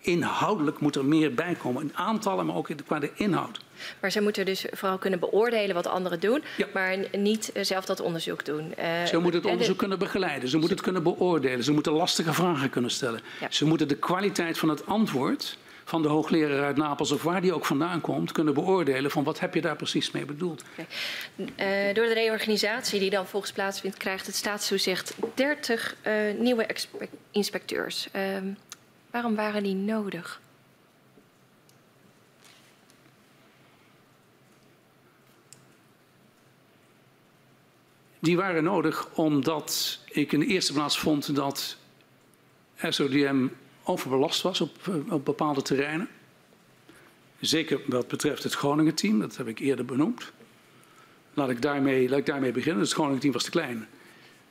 inhoudelijk 0.00 0.80
moet 0.80 0.96
er 0.96 1.04
meer 1.04 1.34
bij 1.34 1.54
komen. 1.54 1.82
In 1.82 1.96
aantallen, 1.96 2.46
maar 2.46 2.56
ook 2.56 2.68
qua 2.86 2.98
de 2.98 3.10
inhoud. 3.14 3.60
Maar 4.00 4.10
zij 4.12 4.22
moeten 4.22 4.44
dus 4.44 4.64
vooral 4.70 4.98
kunnen 4.98 5.18
beoordelen 5.20 5.74
wat 5.74 5.86
anderen 5.86 6.20
doen, 6.20 6.42
Ja. 6.56 6.66
maar 6.72 6.96
niet 7.12 7.52
eh, 7.52 7.64
zelf 7.64 7.84
dat 7.84 8.00
onderzoek 8.00 8.44
doen. 8.44 8.74
Uh, 8.78 9.04
Ze 9.04 9.18
moeten 9.18 9.40
het 9.40 9.50
onderzoek 9.50 9.78
kunnen 9.78 9.98
begeleiden, 9.98 10.48
ze 10.48 10.56
moeten 10.56 10.76
het 10.76 10.84
kunnen 10.84 11.02
beoordelen, 11.02 11.64
ze 11.64 11.72
moeten 11.72 11.92
lastige 11.92 12.32
vragen 12.32 12.70
kunnen 12.70 12.90
stellen. 12.90 13.20
Ja. 13.40 13.46
Ze 13.50 13.64
moeten 13.64 13.88
de 13.88 13.96
kwaliteit 13.96 14.58
van 14.58 14.68
het 14.68 14.86
antwoord 14.86 15.56
van 15.84 16.02
de 16.02 16.08
hoogleraar 16.08 16.64
uit 16.64 16.76
Napels 16.76 17.10
of 17.10 17.22
waar 17.22 17.40
die 17.40 17.54
ook 17.54 17.64
vandaan 17.66 18.00
komt, 18.00 18.32
kunnen 18.32 18.54
beoordelen 18.54 19.10
van 19.10 19.24
wat 19.24 19.40
heb 19.40 19.54
je 19.54 19.60
daar 19.60 19.76
precies 19.76 20.10
mee 20.10 20.24
bedoeld. 20.24 20.62
Okay. 20.72 20.86
Uh, 21.88 21.94
door 21.94 22.06
de 22.06 22.14
reorganisatie 22.14 23.00
die 23.00 23.10
dan 23.10 23.26
volgens 23.26 23.52
plaatsvindt, 23.52 23.96
krijgt 23.96 24.26
het 24.26 24.34
staatstoezicht 24.34 25.14
30 25.34 25.96
uh, 26.06 26.12
nieuwe 26.38 26.66
inspecteurs. 27.30 28.08
Uh, 28.16 28.22
waarom 29.10 29.34
waren 29.34 29.62
die 29.62 29.74
nodig? 29.74 30.40
Die 38.22 38.36
waren 38.36 38.64
nodig 38.64 39.08
omdat 39.14 39.98
ik 40.10 40.32
in 40.32 40.40
de 40.40 40.46
eerste 40.46 40.72
plaats 40.72 40.98
vond 40.98 41.34
dat 41.34 41.76
SODM 42.88 43.46
overbelast 43.84 44.42
was 44.42 44.60
op, 44.60 44.70
op 45.08 45.24
bepaalde 45.24 45.62
terreinen. 45.62 46.08
Zeker 47.40 47.80
wat 47.86 48.08
betreft 48.08 48.42
het 48.42 48.54
Groningen-team, 48.54 49.20
dat 49.20 49.36
heb 49.36 49.48
ik 49.48 49.58
eerder 49.58 49.84
benoemd. 49.84 50.32
Laat 51.34 51.50
ik 51.50 51.62
daarmee, 51.62 52.08
laat 52.08 52.18
ik 52.18 52.26
daarmee 52.26 52.52
beginnen. 52.52 52.82
Het 52.82 52.92
Groningen-team 52.92 53.32
was 53.32 53.44
te 53.44 53.50
klein. 53.50 53.88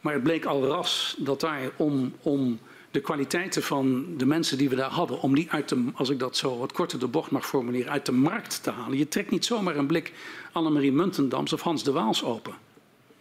Maar 0.01 0.13
het 0.13 0.23
bleek 0.23 0.45
al 0.45 0.65
ras 0.65 1.15
dat 1.19 1.39
daar 1.39 1.71
om, 1.75 2.13
om 2.21 2.59
de 2.91 2.99
kwaliteiten 2.99 3.63
van 3.63 4.17
de 4.17 4.25
mensen 4.25 4.57
die 4.57 4.69
we 4.69 4.75
daar 4.75 4.89
hadden, 4.89 5.21
om 5.21 5.35
die 5.35 5.51
uit 5.51 5.69
de, 5.69 5.83
als 5.93 6.09
ik 6.09 6.19
dat 6.19 6.37
zo 6.37 6.57
wat 6.57 6.71
korter 6.71 6.99
de 6.99 7.07
bocht 7.07 7.31
mag 7.31 7.47
formuleren, 7.47 7.91
uit 7.91 8.05
de 8.05 8.11
markt 8.11 8.63
te 8.63 8.71
halen. 8.71 8.97
Je 8.97 9.07
trekt 9.07 9.31
niet 9.31 9.45
zomaar 9.45 9.75
een 9.75 9.87
blik 9.87 10.13
Annemarie 10.51 10.91
Muntendams 10.91 11.53
of 11.53 11.61
Hans 11.61 11.83
de 11.83 11.91
Waals 11.91 12.23
open. 12.23 12.69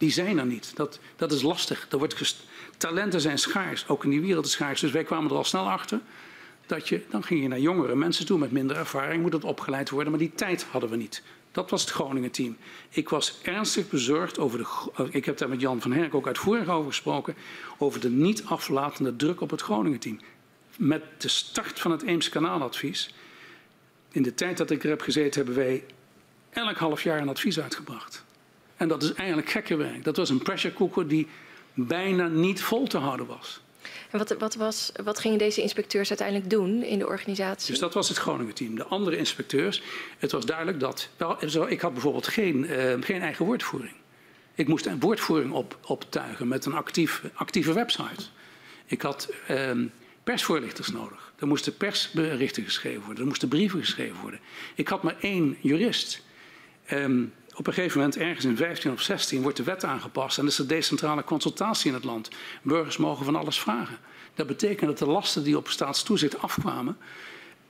Die 0.00 0.10
zijn 0.10 0.38
er 0.38 0.46
niet. 0.46 0.72
Dat, 0.74 0.98
dat 1.16 1.32
is 1.32 1.42
lastig. 1.42 1.86
Er 1.90 1.98
wordt. 1.98 2.36
Talenten 2.76 3.20
zijn 3.20 3.38
schaars, 3.38 3.88
ook 3.88 4.04
in 4.04 4.10
die 4.10 4.20
wereld 4.20 4.46
is 4.46 4.52
schaars. 4.52 4.80
Dus 4.80 4.90
wij 4.90 5.04
kwamen 5.04 5.30
er 5.30 5.36
al 5.36 5.44
snel 5.44 5.70
achter 5.70 6.00
dat 6.66 6.88
je, 6.88 7.02
dan 7.10 7.22
ging 7.22 7.42
je 7.42 7.48
naar 7.48 7.58
jongere 7.58 7.94
mensen 7.94 8.26
toe 8.26 8.38
met 8.38 8.50
minder 8.50 8.76
ervaring, 8.76 9.22
moet 9.22 9.32
het 9.32 9.44
opgeleid 9.44 9.90
worden, 9.90 10.10
maar 10.10 10.20
die 10.20 10.34
tijd 10.34 10.64
hadden 10.70 10.90
we 10.90 10.96
niet. 10.96 11.22
Dat 11.52 11.70
was 11.70 11.80
het 11.80 11.90
Groningen 11.90 12.30
team. 12.30 12.56
Ik 12.88 13.08
was 13.08 13.38
ernstig 13.42 13.88
bezorgd 13.88 14.38
over 14.38 14.58
de. 14.58 15.08
Ik 15.10 15.24
heb 15.24 15.38
daar 15.38 15.48
met 15.48 15.60
Jan 15.60 15.80
van 15.80 15.92
Herk 15.92 16.14
ook 16.14 16.26
uitvoerig 16.26 16.68
over 16.68 16.88
gesproken. 16.88 17.34
Over 17.78 18.00
de 18.00 18.10
niet 18.10 18.44
aflatende 18.44 19.16
druk 19.16 19.40
op 19.40 19.50
het 19.50 19.60
Groningen 19.60 19.98
team. 19.98 20.20
Met 20.76 21.02
de 21.18 21.28
start 21.28 21.80
van 21.80 21.90
het 21.90 22.02
Eems 22.02 22.28
Kanaaladvies. 22.28 23.14
In 24.12 24.22
de 24.22 24.34
tijd 24.34 24.56
dat 24.56 24.70
ik 24.70 24.82
er 24.82 24.90
heb 24.90 25.00
gezeten, 25.00 25.44
hebben 25.44 25.64
wij 25.64 25.84
elk 26.50 26.76
half 26.76 27.02
jaar 27.02 27.20
een 27.20 27.28
advies 27.28 27.60
uitgebracht. 27.60 28.24
En 28.80 28.88
dat 28.88 29.02
is 29.02 29.12
eigenlijk 29.12 29.50
gekke 29.50 29.76
werk. 29.76 30.04
Dat 30.04 30.16
was 30.16 30.30
een 30.30 30.42
pressure 30.42 30.74
cooker 30.74 31.08
die 31.08 31.26
bijna 31.74 32.28
niet 32.28 32.62
vol 32.62 32.86
te 32.86 32.98
houden 32.98 33.26
was. 33.26 33.60
En 34.10 34.18
wat, 34.18 34.36
wat, 34.38 34.54
was, 34.54 34.92
wat 35.04 35.18
gingen 35.18 35.38
deze 35.38 35.62
inspecteurs 35.62 36.08
uiteindelijk 36.08 36.50
doen 36.50 36.82
in 36.82 36.98
de 36.98 37.06
organisatie? 37.06 37.70
Dus 37.70 37.78
dat 37.78 37.94
was 37.94 38.08
het 38.08 38.18
Groningen-team. 38.18 38.74
De 38.74 38.84
andere 38.84 39.16
inspecteurs, 39.16 39.82
het 40.18 40.32
was 40.32 40.46
duidelijk 40.46 40.80
dat... 40.80 41.08
Wel, 41.16 41.70
ik 41.70 41.80
had 41.80 41.92
bijvoorbeeld 41.92 42.26
geen, 42.26 42.64
uh, 42.64 42.92
geen 43.00 43.20
eigen 43.20 43.44
woordvoering. 43.44 43.94
Ik 44.54 44.68
moest 44.68 44.86
een 44.86 45.00
woordvoering 45.00 45.52
op, 45.52 45.78
optuigen 45.86 46.48
met 46.48 46.66
een 46.66 46.74
actief, 46.74 47.22
actieve 47.34 47.72
website. 47.72 48.24
Ik 48.86 49.02
had 49.02 49.32
uh, 49.50 49.70
persvoorlichters 50.24 50.88
nodig. 50.88 51.32
Er 51.38 51.46
moesten 51.46 51.76
persberichten 51.76 52.64
geschreven 52.64 53.00
worden. 53.00 53.20
Er 53.20 53.28
moesten 53.28 53.48
brieven 53.48 53.80
geschreven 53.80 54.20
worden. 54.20 54.40
Ik 54.74 54.88
had 54.88 55.02
maar 55.02 55.16
één 55.20 55.56
jurist. 55.60 56.22
Um, 56.92 57.32
op 57.60 57.66
een 57.66 57.72
gegeven 57.72 57.98
moment, 57.98 58.16
ergens 58.16 58.44
in 58.44 58.56
15 58.56 58.92
of 58.92 59.00
16, 59.00 59.42
wordt 59.42 59.56
de 59.56 59.62
wet 59.62 59.84
aangepast 59.84 60.38
en 60.38 60.46
is 60.46 60.58
er 60.58 60.68
decentrale 60.68 61.24
consultatie 61.24 61.88
in 61.88 61.94
het 61.94 62.04
land. 62.04 62.28
Burgers 62.62 62.96
mogen 62.96 63.24
van 63.24 63.36
alles 63.36 63.60
vragen. 63.60 63.98
Dat 64.34 64.46
betekent 64.46 64.88
dat 64.88 64.98
de 64.98 65.06
lasten 65.06 65.44
die 65.44 65.56
op 65.56 65.68
staatstoezicht 65.68 66.38
afkwamen, 66.38 66.96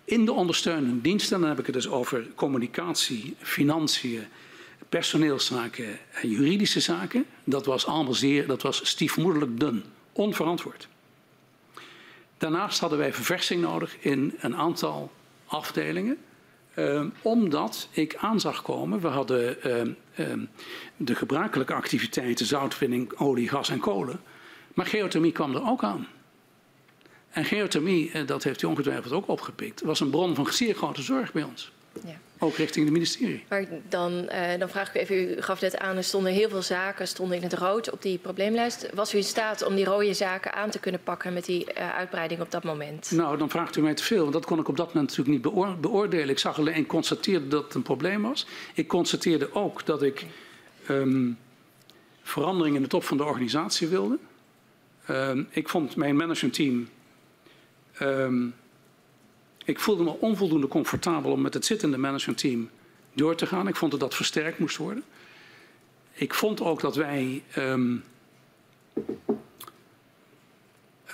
in 0.04 0.24
de 0.24 0.32
ondersteunende 0.32 1.00
diensten, 1.00 1.40
dan 1.40 1.48
heb 1.48 1.58
ik 1.58 1.66
het 1.66 1.74
dus 1.74 1.88
over 1.88 2.26
communicatie, 2.34 3.36
financiën, 3.38 4.26
personeelszaken 4.88 5.98
en 6.10 6.28
juridische 6.28 6.80
zaken, 6.80 7.26
dat 7.44 7.66
was 7.66 7.86
allemaal 7.86 8.14
zeer, 8.14 8.46
dat 8.46 8.62
was 8.62 8.88
stiefmoederlijk 8.88 9.60
dun, 9.60 9.84
onverantwoord. 10.12 10.88
Daarnaast 12.38 12.80
hadden 12.80 12.98
wij 12.98 13.12
verversing 13.12 13.62
nodig 13.62 13.96
in 14.00 14.34
een 14.40 14.56
aantal 14.56 15.12
afdelingen. 15.46 16.18
Uh, 16.74 17.04
omdat 17.22 17.88
ik 17.90 18.16
aan 18.16 18.40
zag 18.40 18.62
komen, 18.62 19.00
we 19.00 19.08
hadden 19.08 19.56
uh, 19.66 20.26
uh, 20.26 20.42
de 20.96 21.14
gebruikelijke 21.14 21.74
activiteiten, 21.74 22.46
zoutwinning, 22.46 23.12
olie, 23.18 23.48
gas 23.48 23.68
en 23.68 23.80
kolen. 23.80 24.20
Maar 24.74 24.86
geothermie 24.86 25.32
kwam 25.32 25.54
er 25.54 25.68
ook 25.68 25.84
aan. 25.84 26.06
En 27.30 27.44
geothermie, 27.44 28.24
dat 28.24 28.42
heeft 28.42 28.62
u 28.62 28.66
ongetwijfeld 28.66 29.12
ook 29.12 29.28
opgepikt, 29.28 29.80
was 29.80 30.00
een 30.00 30.10
bron 30.10 30.34
van 30.34 30.52
zeer 30.52 30.74
grote 30.74 31.02
zorg 31.02 31.32
bij 31.32 31.42
ons. 31.42 31.72
Ja. 32.04 32.18
Ook 32.42 32.56
richting 32.56 32.84
het 32.84 32.94
ministerie. 32.94 33.44
Maar 33.48 33.64
dan, 33.88 34.12
uh, 34.12 34.58
dan 34.58 34.68
vraag 34.68 34.88
ik 34.88 34.94
u 34.94 34.98
even, 34.98 35.38
u 35.38 35.42
gaf 35.42 35.60
net 35.60 35.78
aan, 35.78 35.96
er 35.96 36.04
stonden 36.04 36.32
heel 36.32 36.48
veel 36.48 36.62
zaken 36.62 37.08
stonden 37.08 37.36
in 37.36 37.42
het 37.42 37.52
rood 37.52 37.90
op 37.90 38.02
die 38.02 38.18
probleemlijst. 38.18 38.88
Was 38.94 39.14
u 39.14 39.16
in 39.16 39.24
staat 39.24 39.62
om 39.62 39.74
die 39.74 39.84
rode 39.84 40.14
zaken 40.14 40.52
aan 40.52 40.70
te 40.70 40.78
kunnen 40.78 41.02
pakken 41.02 41.32
met 41.32 41.44
die 41.44 41.66
uh, 41.78 41.94
uitbreiding 41.94 42.40
op 42.40 42.50
dat 42.50 42.64
moment? 42.64 43.10
Nou, 43.10 43.38
dan 43.38 43.50
vraagt 43.50 43.76
u 43.76 43.82
mij 43.82 43.94
te 43.94 44.02
veel, 44.02 44.20
want 44.20 44.32
dat 44.32 44.44
kon 44.44 44.58
ik 44.58 44.68
op 44.68 44.76
dat 44.76 44.86
moment 44.86 45.08
natuurlijk 45.08 45.28
niet 45.28 45.54
beoor 45.54 45.76
beoordelen. 45.76 46.28
Ik 46.28 46.38
zag 46.38 46.58
alleen, 46.58 46.86
constateerde 46.86 47.48
dat 47.48 47.64
het 47.64 47.74
een 47.74 47.82
probleem 47.82 48.22
was. 48.22 48.46
Ik 48.74 48.88
constateerde 48.88 49.54
ook 49.54 49.86
dat 49.86 50.02
ik 50.02 50.26
um, 50.88 51.38
verandering 52.22 52.76
in 52.76 52.82
de 52.82 52.88
top 52.88 53.04
van 53.04 53.16
de 53.16 53.24
organisatie 53.24 53.88
wilde. 53.88 54.18
Um, 55.10 55.48
ik 55.50 55.68
vond 55.68 55.96
mijn 55.96 56.16
managementteam... 56.16 56.88
Um, 58.02 58.54
ik 59.64 59.80
voelde 59.80 60.02
me 60.02 60.10
onvoldoende 60.10 60.68
comfortabel 60.68 61.32
om 61.32 61.40
met 61.40 61.54
het 61.54 61.64
zittende 61.64 61.98
managementteam 61.98 62.70
door 63.12 63.34
te 63.34 63.46
gaan. 63.46 63.68
Ik 63.68 63.76
vond 63.76 63.90
dat 63.90 64.00
dat 64.00 64.14
versterkt 64.14 64.58
moest 64.58 64.76
worden. 64.76 65.04
Ik 66.12 66.34
vond 66.34 66.60
ook 66.60 66.80
dat 66.80 66.96
wij 66.96 67.42
um, 67.56 68.04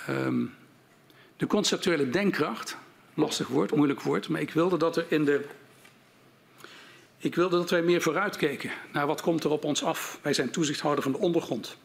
um, 0.09 0.53
de 1.37 1.47
conceptuele 1.47 2.09
denkkracht, 2.09 2.77
lastig 3.13 3.47
woord, 3.47 3.75
moeilijk 3.75 4.01
woord, 4.01 4.29
maar 4.29 4.41
ik 4.41 4.51
wilde 4.51 4.77
dat 4.77 4.97
er 4.97 5.05
in 5.07 5.25
de. 5.25 5.45
Ik 7.17 7.35
wilde 7.35 7.57
dat 7.57 7.69
wij 7.69 7.81
meer 7.81 8.01
vooruitkeken 8.01 8.71
naar 8.93 9.07
wat 9.07 9.21
komt 9.21 9.43
er 9.43 9.51
op 9.51 9.63
ons 9.63 9.83
af. 9.83 10.19
Wij 10.21 10.33
zijn 10.33 10.49
toezichthouder 10.49 11.03
van 11.03 11.11
de 11.11 11.17
ondergrond. 11.17 11.77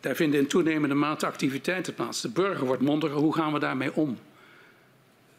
Daar 0.00 0.16
vinden 0.16 0.40
in 0.40 0.46
toenemende 0.46 0.94
mate 0.94 1.26
activiteiten 1.26 1.94
plaats. 1.94 2.20
De 2.20 2.28
burger 2.28 2.66
wordt 2.66 2.82
mondiger, 2.82 3.16
hoe 3.16 3.34
gaan 3.34 3.52
we 3.52 3.58
daarmee 3.58 3.94
om? 3.94 4.18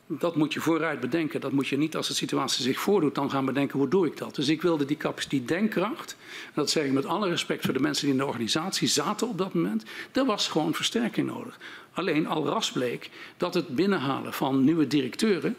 Dat 0.08 0.36
moet 0.36 0.54
je 0.54 0.60
vooruit 0.60 1.00
bedenken. 1.00 1.42
Dat 1.42 1.52
moet 1.52 1.68
je 1.68 1.78
niet 1.78 1.96
als 1.96 2.08
de 2.08 2.14
situatie 2.14 2.64
zich 2.64 2.80
voordoet, 2.80 3.16
dan 3.16 3.30
gaan 3.30 3.46
bedenken 3.46 3.80
hoe 3.80 3.88
doe 3.88 4.06
ik 4.06 4.18
dat. 4.18 4.36
Dus 4.36 4.48
ik 4.48 4.62
wilde 4.62 4.86
die 4.86 4.98
capaciteit 4.98 5.48
denkkracht, 5.48 6.18
en 6.46 6.52
dat 6.54 6.70
zeg 6.70 6.86
ik 6.86 6.92
met 6.92 7.06
alle 7.06 7.30
respect 7.30 7.66
voor 7.66 7.74
de 7.74 7.80
mensen 7.80 8.04
die 8.06 8.14
in 8.14 8.20
de 8.20 8.26
organisatie 8.26 8.88
zaten 8.88 9.28
op 9.28 9.38
dat 9.38 9.54
moment, 9.54 9.84
er 10.12 10.26
was 10.26 10.48
gewoon 10.48 10.74
versterking 10.74 11.28
nodig. 11.28 11.60
Alleen 11.94 12.28
al 12.28 12.48
ras 12.48 12.72
bleek 12.72 13.10
dat 13.38 13.54
het 13.54 13.68
binnenhalen 13.68 14.34
van 14.34 14.64
nieuwe 14.64 14.88
directeuren, 14.88 15.56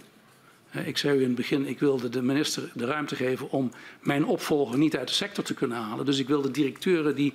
Ik 0.84 0.98
zei 0.98 1.18
u 1.18 1.20
in 1.20 1.26
het 1.26 1.34
begin, 1.34 1.66
ik 1.66 1.78
wilde 1.78 2.08
de 2.08 2.22
minister 2.22 2.70
de 2.74 2.84
ruimte 2.84 3.16
geven 3.16 3.50
om 3.50 3.72
mijn 4.00 4.24
opvolger 4.24 4.78
niet 4.78 4.96
uit 4.96 5.08
de 5.08 5.14
sector 5.14 5.44
te 5.44 5.54
kunnen 5.54 5.78
halen. 5.78 6.04
Dus 6.04 6.18
ik 6.18 6.28
wilde 6.28 6.50
directeuren 6.50 7.14
die 7.14 7.34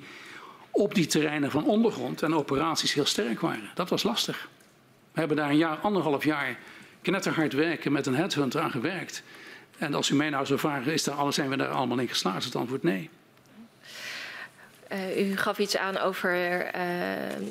op 0.72 0.96
die 0.96 1.06
terreinen 1.06 1.52
van 1.52 1.66
ondergrond 1.66 2.22
en 2.22 2.36
operaties 2.36 2.94
heel 2.94 3.06
sterk 3.06 3.40
waren. 3.40 3.72
Dat 3.76 3.90
was 3.90 4.04
lastig. 4.04 4.50
We 5.12 5.20
hebben 5.20 5.38
daar 5.38 5.50
een 5.50 5.58
jaar, 5.58 5.78
anderhalf 5.78 6.24
jaar 6.24 6.60
knetterhard 7.02 7.54
werken 7.54 7.92
met 7.92 8.06
een 8.06 8.16
headhunter 8.16 8.62
aan 8.62 8.72
gewerkt. 8.72 9.24
En 9.78 9.94
als 9.94 10.10
u 10.10 10.16
mij 10.16 10.30
nou 10.30 10.46
zou 10.46 10.60
vragen, 10.60 10.94
is 10.94 11.04
daar, 11.04 11.34
zijn 11.34 11.50
we 11.50 11.58
daar 11.58 11.68
allemaal 11.68 12.00
in 12.00 12.08
geslaagd? 12.08 12.46
Het 12.46 12.56
antwoord 12.56 12.84
nee. 12.84 13.10
Uh, 14.92 15.30
u 15.30 15.38
gaf 15.38 15.60
iets 15.60 15.78
aan 15.78 15.98
over 15.98 16.66
uh, 16.76 16.82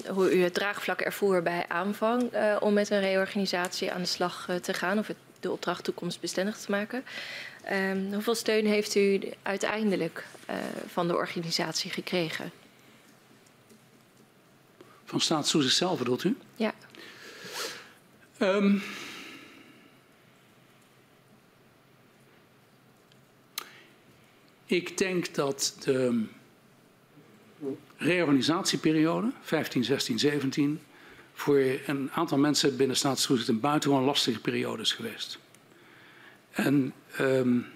hoe 0.09 0.37
u 0.37 0.43
het 0.43 0.55
draagvlak 0.55 1.01
ervoer 1.01 1.43
bij 1.43 1.65
aanvang 1.69 2.35
uh, 2.35 2.57
om 2.61 2.73
met 2.73 2.91
een 2.91 3.01
reorganisatie 3.01 3.93
aan 3.93 4.01
de 4.01 4.07
slag 4.07 4.49
te 4.63 4.75
gaan 4.75 4.99
of 4.99 5.07
het, 5.07 5.17
de 5.41 5.51
opdracht 5.51 5.85
toekomstbestendig 5.85 6.57
te 6.57 6.71
maken. 6.71 7.05
Ehm, 7.65 8.13
hoeveel 8.13 8.35
steun 8.35 8.67
heeft 8.67 8.95
u 8.95 9.21
uiteindelijk 9.43 10.25
van 10.87 11.09
de 11.09 11.15
organisatie 11.15 11.91
gekregen? 11.91 12.53
Van 15.05 15.21
staatstoezicht 15.21 15.77
zelf 15.77 15.99
bedoelt 15.99 16.25
u? 16.25 16.37
Ja. 16.57 16.73
Um, 18.39 18.83
ik 24.71 24.99
denk 24.99 25.35
dat 25.35 25.77
de 25.81 26.25
reorganisatieperiode, 27.97 29.33
15, 29.41 29.85
16, 29.85 30.19
17, 30.19 30.81
voor 31.33 31.63
een 31.87 32.11
aantal 32.13 32.39
mensen 32.39 32.77
binnen 32.77 32.97
staatstoezicht 32.97 33.49
een 33.49 33.61
buitengewoon 33.61 34.05
lastige 34.05 34.41
periode 34.41 34.83
is 34.83 34.93
geweest. 34.93 35.39
En 36.51 36.93
um, 37.21 37.67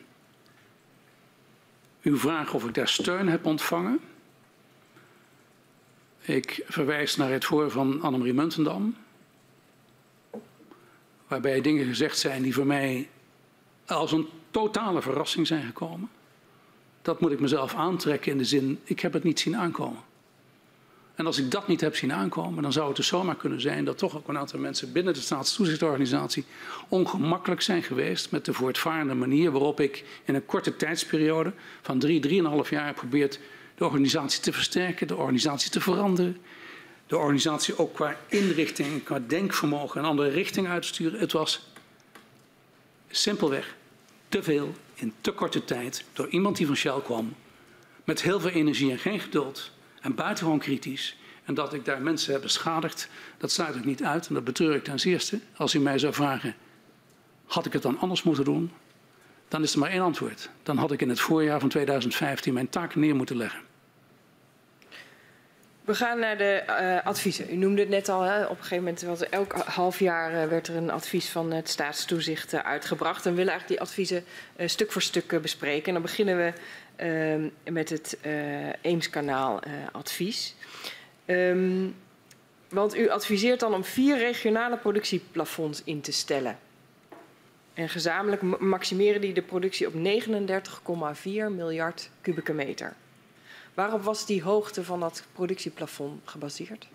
uw 2.02 2.16
vraag 2.18 2.54
of 2.54 2.64
ik 2.64 2.74
daar 2.74 2.88
steun 2.88 3.28
heb 3.28 3.46
ontvangen. 3.46 4.00
Ik 6.20 6.64
verwijs 6.66 7.16
naar 7.16 7.30
het 7.30 7.44
voor 7.44 7.70
van 7.70 8.00
Annemarie 8.00 8.34
Muntendam. 8.34 8.96
Waarbij 11.28 11.60
dingen 11.60 11.86
gezegd 11.86 12.18
zijn 12.18 12.42
die 12.42 12.54
voor 12.54 12.66
mij 12.66 13.08
als 13.86 14.12
een 14.12 14.28
totale 14.50 15.02
verrassing 15.02 15.46
zijn 15.46 15.64
gekomen 15.64 16.10
dat 17.04 17.20
moet 17.20 17.32
ik 17.32 17.40
mezelf 17.40 17.74
aantrekken 17.74 18.32
in 18.32 18.38
de 18.38 18.44
zin, 18.44 18.80
ik 18.84 19.00
heb 19.00 19.12
het 19.12 19.24
niet 19.24 19.40
zien 19.40 19.56
aankomen. 19.56 20.00
En 21.14 21.26
als 21.26 21.38
ik 21.38 21.50
dat 21.50 21.68
niet 21.68 21.80
heb 21.80 21.96
zien 21.96 22.12
aankomen, 22.12 22.62
dan 22.62 22.72
zou 22.72 22.86
het 22.86 22.96
dus 22.96 23.06
zomaar 23.06 23.36
kunnen 23.36 23.60
zijn 23.60 23.84
dat 23.84 23.98
toch 23.98 24.16
ook 24.16 24.28
een 24.28 24.38
aantal 24.38 24.58
mensen 24.58 24.92
binnen 24.92 25.14
de 25.14 25.20
staatstoezichtorganisatie 25.20 26.44
ongemakkelijk 26.88 27.60
zijn 27.60 27.82
geweest 27.82 28.30
met 28.30 28.44
de 28.44 28.52
voortvarende 28.52 29.14
manier 29.14 29.50
waarop 29.50 29.80
ik 29.80 30.04
in 30.24 30.34
een 30.34 30.46
korte 30.46 30.76
tijdsperiode 30.76 31.52
van 31.82 31.98
drie, 31.98 32.20
drieënhalf 32.20 32.70
jaar 32.70 32.86
heb 32.86 32.98
geprobeerd 32.98 33.40
de 33.74 33.84
organisatie 33.84 34.40
te 34.40 34.52
versterken, 34.52 35.06
de 35.06 35.16
organisatie 35.16 35.70
te 35.70 35.80
veranderen, 35.80 36.36
de 37.06 37.16
organisatie 37.16 37.78
ook 37.78 37.94
qua 37.94 38.16
inrichting, 38.28 39.02
qua 39.02 39.20
denkvermogen 39.26 40.00
een 40.00 40.06
andere 40.06 40.28
richting 40.28 40.68
uit 40.68 40.82
te 40.82 40.88
sturen. 40.88 41.20
Het 41.20 41.32
was 41.32 41.68
simpelweg 43.10 43.76
te 44.28 44.42
veel 44.42 44.74
in 44.94 45.12
te 45.20 45.32
korte 45.32 45.64
tijd 45.64 46.04
door 46.12 46.28
iemand 46.28 46.56
die 46.56 46.66
van 46.66 46.76
Shell 46.76 47.00
kwam, 47.04 47.34
met 48.04 48.22
heel 48.22 48.40
veel 48.40 48.50
energie 48.50 48.90
en 48.90 48.98
geen 48.98 49.20
geduld 49.20 49.70
en 50.00 50.14
buitengewoon 50.14 50.58
kritisch. 50.58 51.16
En 51.44 51.54
dat 51.54 51.72
ik 51.72 51.84
daar 51.84 52.02
mensen 52.02 52.32
heb 52.32 52.42
beschadigd, 52.42 53.08
dat 53.38 53.52
sluit 53.52 53.74
ik 53.74 53.84
niet 53.84 54.04
uit 54.04 54.28
en 54.28 54.34
dat 54.34 54.44
betreur 54.44 54.74
ik 54.74 54.84
ten 54.84 55.00
zeerste. 55.00 55.40
Als 55.56 55.74
u 55.74 55.78
mij 55.78 55.98
zou 55.98 56.12
vragen, 56.12 56.54
had 57.46 57.66
ik 57.66 57.72
het 57.72 57.82
dan 57.82 57.98
anders 57.98 58.22
moeten 58.22 58.44
doen? 58.44 58.70
Dan 59.48 59.62
is 59.62 59.72
er 59.72 59.78
maar 59.78 59.90
één 59.90 60.02
antwoord. 60.02 60.50
Dan 60.62 60.76
had 60.76 60.92
ik 60.92 61.00
in 61.00 61.08
het 61.08 61.20
voorjaar 61.20 61.60
van 61.60 61.68
2015 61.68 62.52
mijn 62.52 62.68
taak 62.68 62.94
neer 62.94 63.16
moeten 63.16 63.36
leggen. 63.36 63.60
We 65.84 65.94
gaan 65.94 66.18
naar 66.18 66.38
de 66.38 66.62
uh, 66.66 67.06
adviezen. 67.06 67.52
U 67.52 67.56
noemde 67.56 67.80
het 67.80 67.90
net 67.90 68.08
al, 68.08 68.22
hè? 68.22 68.44
op 68.44 68.50
een 68.50 68.56
gegeven 68.56 68.76
moment 68.76 69.02
was 69.02 69.28
elk 69.28 69.52
half 69.52 69.98
jaar 69.98 70.32
uh, 70.32 70.48
werd 70.48 70.68
er 70.68 70.76
een 70.76 70.90
advies 70.90 71.28
van 71.28 71.52
het 71.52 71.68
staatstoezicht 71.68 72.52
uh, 72.52 72.60
uitgebracht. 72.60 73.26
En 73.26 73.30
we 73.30 73.36
willen 73.36 73.52
eigenlijk 73.52 73.80
die 73.80 73.88
adviezen 73.88 74.24
stuk 74.66 74.92
voor 74.92 75.02
stuk 75.02 75.42
bespreken. 75.42 75.86
En 75.86 75.92
dan 75.92 76.02
beginnen 76.02 76.36
we 76.36 76.52
ehm, 76.96 77.74
met 77.74 77.88
het 77.88 78.18
Eemskanaal 78.80 79.60
advies. 79.92 80.54
Um, 81.26 81.96
want 82.68 82.96
u 82.96 83.08
adviseert 83.08 83.60
dan 83.60 83.74
om 83.74 83.84
vier 83.84 84.18
regionale 84.18 84.76
productieplafonds 84.76 85.82
in 85.84 86.00
te 86.00 86.12
stellen. 86.12 86.58
En 87.74 87.88
gezamenlijk 87.88 88.60
maximeren 88.60 89.20
die 89.20 89.34
de 89.34 89.42
productie 89.42 89.86
op 89.86 89.92
39,4 89.92 91.28
miljard 91.50 92.10
kubieke 92.20 92.52
meter. 92.52 92.94
Waarop 93.74 94.02
was 94.02 94.26
die 94.26 94.42
hoogte 94.42 94.84
van 94.84 95.00
dat 95.00 95.24
productieplafond 95.32 96.20
gebaseerd? 96.24 96.86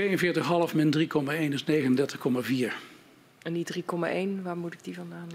...42,5 0.00 0.74
min 0.74 0.94
3,1 0.96 1.52
is 1.52 1.64
39,4. 1.64 2.72
En 3.42 3.52
die 3.52 3.66
3,1, 3.82 4.42
waar 4.42 4.56
moet 4.56 4.72
ik 4.72 4.84
die 4.84 4.94
vandaan? 4.94 5.28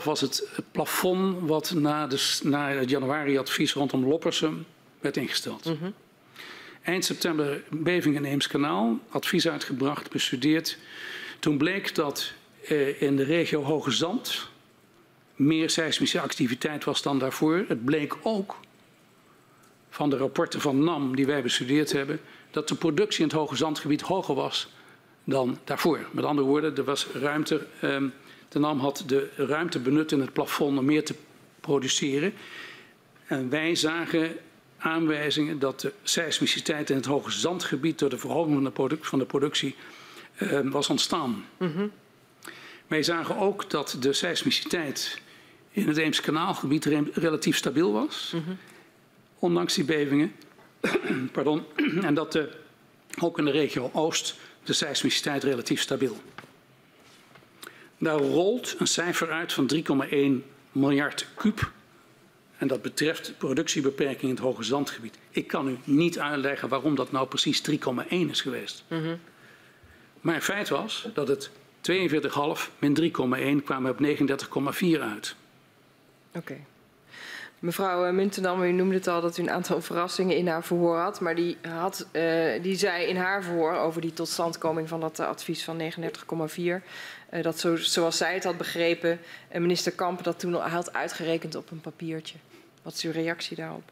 42,5 0.00 0.04
was 0.04 0.20
het 0.20 0.48
plafond 0.70 1.48
wat 1.48 1.72
na, 1.74 2.06
de, 2.06 2.38
na 2.42 2.70
het 2.70 2.90
januari-advies 2.90 3.72
rondom 3.72 4.04
Loppersum 4.04 4.64
werd 5.00 5.16
ingesteld. 5.16 5.64
Mm 5.64 5.76
-hmm. 5.80 5.94
Eind 6.82 7.04
september 7.04 7.62
beving 7.70 8.16
in 8.16 8.24
Eemskanaal, 8.24 8.98
advies 9.08 9.48
uitgebracht, 9.48 10.10
bestudeerd. 10.10 10.78
Toen 11.38 11.58
bleek 11.58 11.94
dat 11.94 12.32
eh, 12.68 13.02
in 13.02 13.16
de 13.16 13.22
regio 13.22 13.62
Hoge 13.62 13.90
Zand 13.90 14.48
meer 15.36 15.70
seismische 15.70 16.20
activiteit 16.20 16.84
was 16.84 17.02
dan 17.02 17.18
daarvoor. 17.18 17.64
Het 17.68 17.84
bleek 17.84 18.16
ook 18.22 18.56
van 19.90 20.10
de 20.10 20.16
rapporten 20.16 20.60
van 20.60 20.84
NAM 20.84 21.16
die 21.16 21.26
wij 21.26 21.42
bestudeerd 21.42 21.92
hebben, 21.92 22.20
dat 22.50 22.68
de 22.68 22.74
productie 22.74 23.22
in 23.22 23.28
het 23.28 23.36
Hoge 23.36 23.56
Zandgebied 23.56 24.00
hoger 24.00 24.34
was 24.34 24.68
dan 25.24 25.58
daarvoor. 25.64 26.06
Met 26.10 26.24
andere 26.24 26.46
woorden, 26.46 26.76
er 26.76 26.84
was 26.84 27.06
ruimte. 27.06 27.66
Ehm, 27.80 28.08
de 28.48 28.58
NAM 28.58 28.78
had 28.78 29.04
de 29.06 29.30
ruimte 29.36 29.78
benut 29.78 30.12
in 30.12 30.20
het 30.20 30.32
plafond 30.32 30.78
om 30.78 30.84
meer 30.84 31.04
te 31.04 31.14
produceren. 31.60 32.34
En 33.26 33.50
wij 33.50 33.74
zagen 33.74 34.36
aanwijzingen 34.78 35.58
dat 35.58 35.80
de 35.80 35.92
seismiciteit 36.02 36.90
in 36.90 36.96
het 36.96 37.06
Hoge 37.06 37.30
Zandgebied 37.30 37.98
door 37.98 38.10
de 38.10 38.18
verhoging 38.18 38.54
van 38.54 38.64
de, 38.64 38.70
product, 38.70 39.06
van 39.06 39.18
de 39.18 39.24
productie 39.24 39.74
ehm, 40.36 40.70
was 40.70 40.88
ontstaan. 40.88 41.44
Mm 41.56 41.72
-hmm. 41.72 41.90
Wij 42.86 43.02
zagen 43.02 43.36
ook 43.36 43.70
dat 43.70 43.96
de 44.00 44.12
seismiciteit 44.12 45.20
in 45.74 45.88
het 45.88 45.96
Eemskanaalgebied 45.96 46.84
relatief 47.14 47.56
stabiel 47.56 47.92
was. 47.92 48.32
Mm 48.34 48.42
-hmm. 48.44 48.58
Ondanks 49.38 49.74
die 49.74 49.84
bevingen. 49.84 50.32
Pardon. 51.32 51.64
en 52.08 52.14
dat 52.14 52.32
de, 52.32 52.50
ook 53.20 53.38
in 53.38 53.44
de 53.44 53.50
regio 53.50 53.90
Oost 53.92 54.36
de 54.62 54.72
seismiciteit 54.72 55.44
relatief 55.44 55.80
stabiel. 55.80 56.16
Daar 57.98 58.18
rolt 58.18 58.74
een 58.78 58.86
cijfer 58.86 59.30
uit 59.30 59.52
van 59.52 59.70
3,1 59.74 60.48
miljard 60.72 61.26
kuub. 61.34 61.70
En 62.58 62.66
dat 62.66 62.82
betreft 62.82 63.34
productiebeperking 63.38 64.22
in 64.22 64.30
het 64.30 64.38
Hoge 64.38 64.62
Zandgebied. 64.62 65.18
Ik 65.30 65.46
kan 65.46 65.68
u 65.68 65.76
niet 65.84 66.18
uitleggen 66.18 66.68
waarom 66.68 66.94
dat 66.94 67.12
nou 67.12 67.26
precies 67.26 67.62
3,1 67.70 67.76
is 68.08 68.40
geweest. 68.40 68.84
Mm 68.88 69.02
-hmm. 69.02 69.18
Maar 70.20 70.40
feit 70.40 70.68
was 70.68 71.08
dat 71.14 71.28
het 71.28 71.50
42,5 71.90 72.70
min 72.78 73.12
3,1 73.60 73.64
kwamen 73.64 73.90
op 73.90 73.98
39,4 74.84 75.00
uit. 75.00 75.36
Oké. 76.34 76.38
Okay. 76.38 76.64
Mevrouw 77.64 78.12
Muntendam, 78.12 78.62
u 78.62 78.72
noemde 78.72 78.94
het 78.94 79.06
al 79.06 79.20
dat 79.20 79.38
u 79.38 79.42
een 79.42 79.50
aantal 79.50 79.80
verrassingen 79.88 80.36
in 80.36 80.48
haar 80.48 80.64
verhoor 80.64 80.98
had. 80.98 81.20
Maar 81.20 81.34
die, 81.34 81.56
had, 81.68 82.06
uh, 82.12 82.62
die 82.62 82.76
zei 82.76 83.06
in 83.06 83.16
haar 83.16 83.42
verhoor 83.42 83.74
over 83.74 84.00
die 84.00 84.12
totstandkoming 84.12 84.88
van 84.88 85.00
dat 85.00 85.20
uh, 85.20 85.26
advies 85.26 85.64
van 85.64 85.80
39,4. 85.80 85.86
Uh, 86.56 87.42
dat 87.42 87.58
zo, 87.58 87.76
zoals 87.76 88.16
zij 88.16 88.34
het 88.34 88.44
had 88.44 88.56
begrepen, 88.56 89.20
minister 89.52 89.92
Kamp 89.92 90.24
dat 90.24 90.38
toen 90.38 90.54
al 90.54 90.68
had 90.68 90.92
uitgerekend 90.92 91.54
op 91.54 91.70
een 91.70 91.80
papiertje. 91.80 92.36
Wat 92.82 92.94
is 92.94 93.02
uw 93.02 93.12
reactie 93.12 93.56
daarop? 93.56 93.90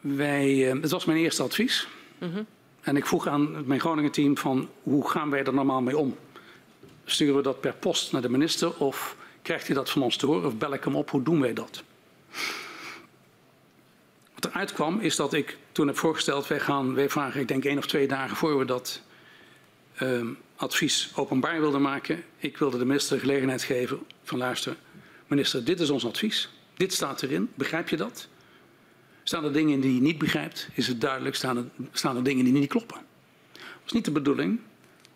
Wij, 0.00 0.48
het 0.80 0.90
was 0.90 1.04
mijn 1.04 1.18
eerste 1.18 1.42
advies. 1.42 1.88
Mm 2.18 2.32
-hmm. 2.32 2.46
En 2.80 2.96
ik 2.96 3.06
vroeg 3.06 3.26
aan 3.26 3.66
mijn 3.66 3.80
Groningen 3.80 4.10
team 4.10 4.36
van 4.36 4.68
hoe 4.82 5.10
gaan 5.10 5.30
wij 5.30 5.44
er 5.44 5.54
normaal 5.54 5.80
mee 5.80 5.96
om? 5.96 6.16
Sturen 7.04 7.36
we 7.36 7.42
dat 7.42 7.60
per 7.60 7.74
post 7.74 8.12
naar 8.12 8.22
de 8.22 8.30
minister 8.30 8.76
of 8.76 9.16
krijgt 9.42 9.66
hij 9.66 9.76
dat 9.76 9.90
van 9.90 10.02
ons 10.02 10.16
te 10.16 10.26
horen 10.26 10.46
of 10.46 10.56
bel 10.56 10.72
ik 10.72 10.84
hem 10.84 10.96
op? 10.96 11.10
Hoe 11.10 11.22
doen 11.22 11.40
wij 11.40 11.52
dat? 11.52 11.82
Wat 14.34 14.44
eruit 14.44 14.72
kwam 14.72 15.00
is 15.00 15.16
dat 15.16 15.32
ik 15.32 15.58
toen 15.72 15.86
heb 15.86 15.98
voorgesteld, 15.98 16.46
wij 16.46 16.60
gaan, 16.60 16.94
wij 16.94 17.10
vragen, 17.10 17.40
ik 17.40 17.48
denk 17.48 17.64
één 17.64 17.78
of 17.78 17.86
twee 17.86 18.08
dagen 18.08 18.36
voor 18.36 18.58
we 18.58 18.64
dat 18.64 19.02
uh, 20.02 20.26
advies 20.56 21.12
openbaar 21.14 21.60
wilden 21.60 21.82
maken. 21.82 22.24
Ik 22.36 22.58
wilde 22.58 22.78
de 22.78 22.84
minister 22.84 23.14
de 23.14 23.20
gelegenheid 23.20 23.62
geven 23.62 24.00
van 24.24 24.38
luister, 24.38 24.76
minister, 25.26 25.64
dit 25.64 25.80
is 25.80 25.90
ons 25.90 26.06
advies. 26.06 26.48
Dit 26.76 26.92
staat 26.92 27.22
erin, 27.22 27.50
begrijp 27.54 27.88
je 27.88 27.96
dat? 27.96 28.28
Staan 29.30 29.44
er 29.44 29.52
dingen 29.52 29.72
in 29.72 29.80
die 29.80 29.94
je 29.94 30.00
niet 30.00 30.18
begrijpt, 30.18 30.68
is 30.74 30.86
het 30.86 31.00
duidelijk, 31.00 31.34
staan 31.36 31.56
er, 31.56 31.64
staan 31.92 32.16
er 32.16 32.22
dingen 32.22 32.44
die 32.44 32.52
niet 32.52 32.68
kloppen. 32.68 32.96
Het 33.52 33.86
is 33.86 33.92
niet 33.92 34.04
de 34.04 34.10
bedoeling 34.10 34.60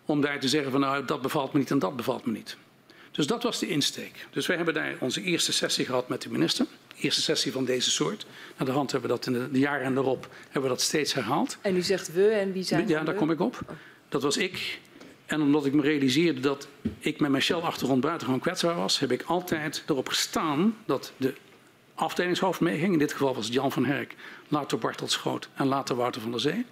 om 0.05 0.21
daar 0.21 0.39
te 0.39 0.47
zeggen 0.47 0.71
van 0.71 0.79
nou 0.79 1.05
dat 1.05 1.21
bevalt 1.21 1.53
me 1.53 1.59
niet 1.59 1.71
en 1.71 1.79
dat 1.79 1.95
bevalt 1.95 2.25
me 2.25 2.31
niet. 2.31 2.57
Dus 3.11 3.27
dat 3.27 3.43
was 3.43 3.59
de 3.59 3.67
insteek. 3.67 4.27
Dus 4.31 4.47
wij 4.47 4.55
hebben 4.55 4.73
daar 4.73 4.95
onze 4.99 5.21
eerste 5.21 5.53
sessie 5.53 5.85
gehad 5.85 6.09
met 6.09 6.21
de 6.21 6.29
minister. 6.31 6.65
Eerste 6.99 7.21
sessie 7.21 7.51
van 7.51 7.65
deze 7.65 7.91
soort. 7.91 8.25
Naar 8.57 8.67
de 8.67 8.73
hand 8.73 8.91
hebben 8.91 9.09
we 9.09 9.15
dat 9.15 9.25
in 9.25 9.33
de, 9.33 9.51
de 9.51 9.59
jaren 9.59 9.97
erop 9.97 10.27
hebben 10.43 10.61
we 10.61 10.67
dat 10.67 10.81
steeds 10.81 11.13
herhaald. 11.13 11.57
En 11.61 11.75
u 11.75 11.81
zegt 11.81 12.13
we 12.13 12.27
en 12.27 12.51
wie 12.51 12.63
zijn 12.63 12.87
Ja, 12.87 13.03
daar 13.03 13.13
we? 13.13 13.19
kom 13.19 13.31
ik 13.31 13.39
op. 13.39 13.59
Dat 14.09 14.21
was 14.21 14.37
ik. 14.37 14.79
En 15.25 15.41
omdat 15.41 15.65
ik 15.65 15.73
me 15.73 15.81
realiseerde 15.81 16.39
dat 16.39 16.67
ik 16.99 17.19
met 17.19 17.31
mijn 17.31 17.43
Shell-achtergrond 17.43 18.01
buitengewoon 18.01 18.39
kwetsbaar 18.39 18.75
was, 18.75 18.99
heb 18.99 19.11
ik 19.11 19.21
altijd 19.21 19.83
erop 19.87 20.07
gestaan 20.07 20.77
dat 20.85 21.11
de 21.17 21.33
afdelingshoofd 21.95 22.59
meeging. 22.59 22.93
In 22.93 22.99
dit 22.99 23.11
geval 23.11 23.35
was 23.35 23.45
het 23.45 23.53
Jan 23.53 23.71
van 23.71 23.85
Herk, 23.85 24.15
later 24.47 24.77
Bartelt 24.77 25.11
Schoot 25.11 25.49
en 25.53 25.65
later 25.67 25.95
Wouter 25.95 26.21
van 26.21 26.31
der 26.31 26.39
Zee. 26.39 26.65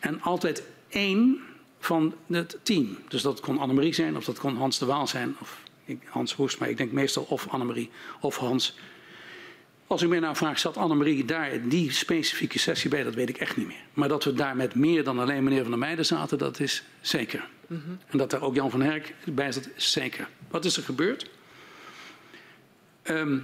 En 0.00 0.22
altijd 0.22 0.62
één 0.88 1.40
van 1.78 2.14
het 2.26 2.58
team. 2.62 2.98
Dus 3.08 3.22
dat 3.22 3.40
kon 3.40 3.58
Annemarie 3.58 3.92
zijn 3.94 4.16
of 4.16 4.24
dat 4.24 4.38
kon 4.38 4.56
Hans 4.56 4.78
de 4.78 4.86
Waal 4.86 5.06
zijn 5.06 5.36
of 5.40 5.60
ik- 5.84 6.02
Hans 6.08 6.34
Hoest, 6.34 6.58
maar 6.58 6.68
ik 6.68 6.76
denk 6.76 6.92
meestal 6.92 7.22
of 7.28 7.48
Annemarie 7.48 7.90
of 8.20 8.36
Hans. 8.36 8.76
Als 9.86 10.02
u 10.02 10.08
mij 10.08 10.18
nou 10.20 10.36
vraagt, 10.36 10.60
zat 10.60 10.76
Annemarie 10.76 11.24
daar 11.24 11.52
in 11.52 11.68
die 11.68 11.90
specifieke 11.92 12.58
sessie 12.58 12.90
bij, 12.90 13.02
dat 13.02 13.14
weet 13.14 13.28
ik 13.28 13.36
echt 13.36 13.56
niet 13.56 13.66
meer. 13.66 13.84
Maar 13.92 14.08
dat 14.08 14.24
we 14.24 14.32
daar 14.32 14.56
met 14.56 14.74
meer 14.74 15.04
dan 15.04 15.18
alleen 15.18 15.44
meneer 15.44 15.60
Van 15.60 15.70
der 15.70 15.78
Meijden 15.78 16.06
zaten, 16.06 16.38
dat 16.38 16.60
is 16.60 16.84
zeker. 17.00 17.48
En 18.06 18.18
dat 18.18 18.30
daar 18.30 18.42
ook 18.42 18.54
Jan 18.54 18.70
van 18.70 18.80
Herk 18.82 19.14
bij 19.24 19.52
zat, 19.52 19.68
is 19.76 19.92
zeker. 19.92 20.28
Wat 20.48 20.64
is 20.64 20.76
er 20.76 20.82
gebeurd? 20.82 21.30
Ehm, 23.02 23.38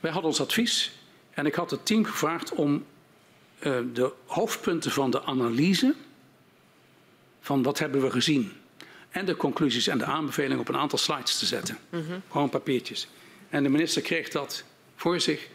wij 0.00 0.10
hadden 0.10 0.30
ons 0.30 0.40
advies 0.40 0.92
en 1.30 1.46
ik 1.46 1.54
had 1.54 1.70
het 1.70 1.86
team 1.86 2.04
gevraagd 2.04 2.52
om 2.52 2.84
eh, 3.58 3.78
de 3.92 4.12
hoofdpunten 4.26 4.90
van 4.90 5.10
de 5.10 5.22
analyse, 5.22 5.94
van 7.40 7.62
wat 7.62 7.78
hebben 7.78 8.00
we 8.00 8.10
gezien, 8.10 8.52
en 9.10 9.24
de 9.24 9.36
conclusies 9.36 9.86
en 9.86 9.98
de 9.98 10.04
aanbevelingen 10.04 10.58
op 10.58 10.68
een 10.68 10.76
aantal 10.76 10.98
slides 10.98 11.38
te 11.38 11.46
zetten. 11.46 11.78
Gewoon 12.30 12.48
papiertjes. 12.48 13.08
En 13.48 13.62
de 13.62 13.68
minister 13.68 14.02
kreeg 14.02 14.28
dat 14.28 14.64
voor 14.96 15.20
zich. 15.20 15.48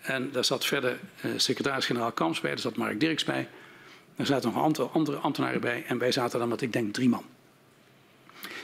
En 0.00 0.30
daar 0.32 0.44
zat 0.44 0.64
verder 0.64 0.98
eh, 1.20 1.30
secretaris-generaal 1.36 2.12
Kamps 2.12 2.40
bij, 2.40 2.50
daar 2.50 2.58
zat 2.58 2.76
Mark 2.76 3.00
Dirks 3.00 3.24
bij. 3.24 3.48
Er 4.16 4.26
zaten 4.26 4.48
nog 4.48 4.58
een 4.58 4.64
aantal 4.64 4.90
andere 4.92 5.16
ambtenaren 5.16 5.60
bij 5.60 5.84
en 5.86 5.98
wij 5.98 6.12
zaten 6.12 6.38
dan 6.38 6.48
met, 6.48 6.62
ik 6.62 6.72
denk, 6.72 6.94
drie 6.94 7.08
man. 7.08 7.24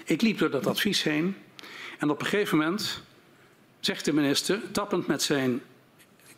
Ik 0.05 0.23
liep 0.23 0.39
door 0.39 0.51
dat 0.51 0.66
advies 0.66 1.03
heen 1.03 1.37
en 1.99 2.11
op 2.11 2.21
een 2.21 2.27
gegeven 2.27 2.59
moment 2.59 3.03
zegt 3.89 4.05
de 4.05 4.12
minister, 4.12 4.70
tappend 4.70 5.07
met 5.07 5.22
zijn, 5.22 5.62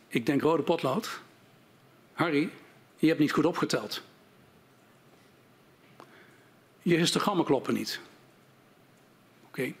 ik 0.07 0.25
denk, 0.25 0.41
rode 0.41 0.63
potlood... 0.63 1.21
Harry, 2.13 2.49
je 2.97 3.07
hebt 3.07 3.19
niet 3.19 3.31
goed 3.31 3.45
opgeteld. 3.45 4.01
Je 6.81 6.95
histogrammen 6.95 7.45
kloppen 7.45 7.73
niet. 7.73 7.99
Oké. 9.47 9.61
Nou, 9.61 9.73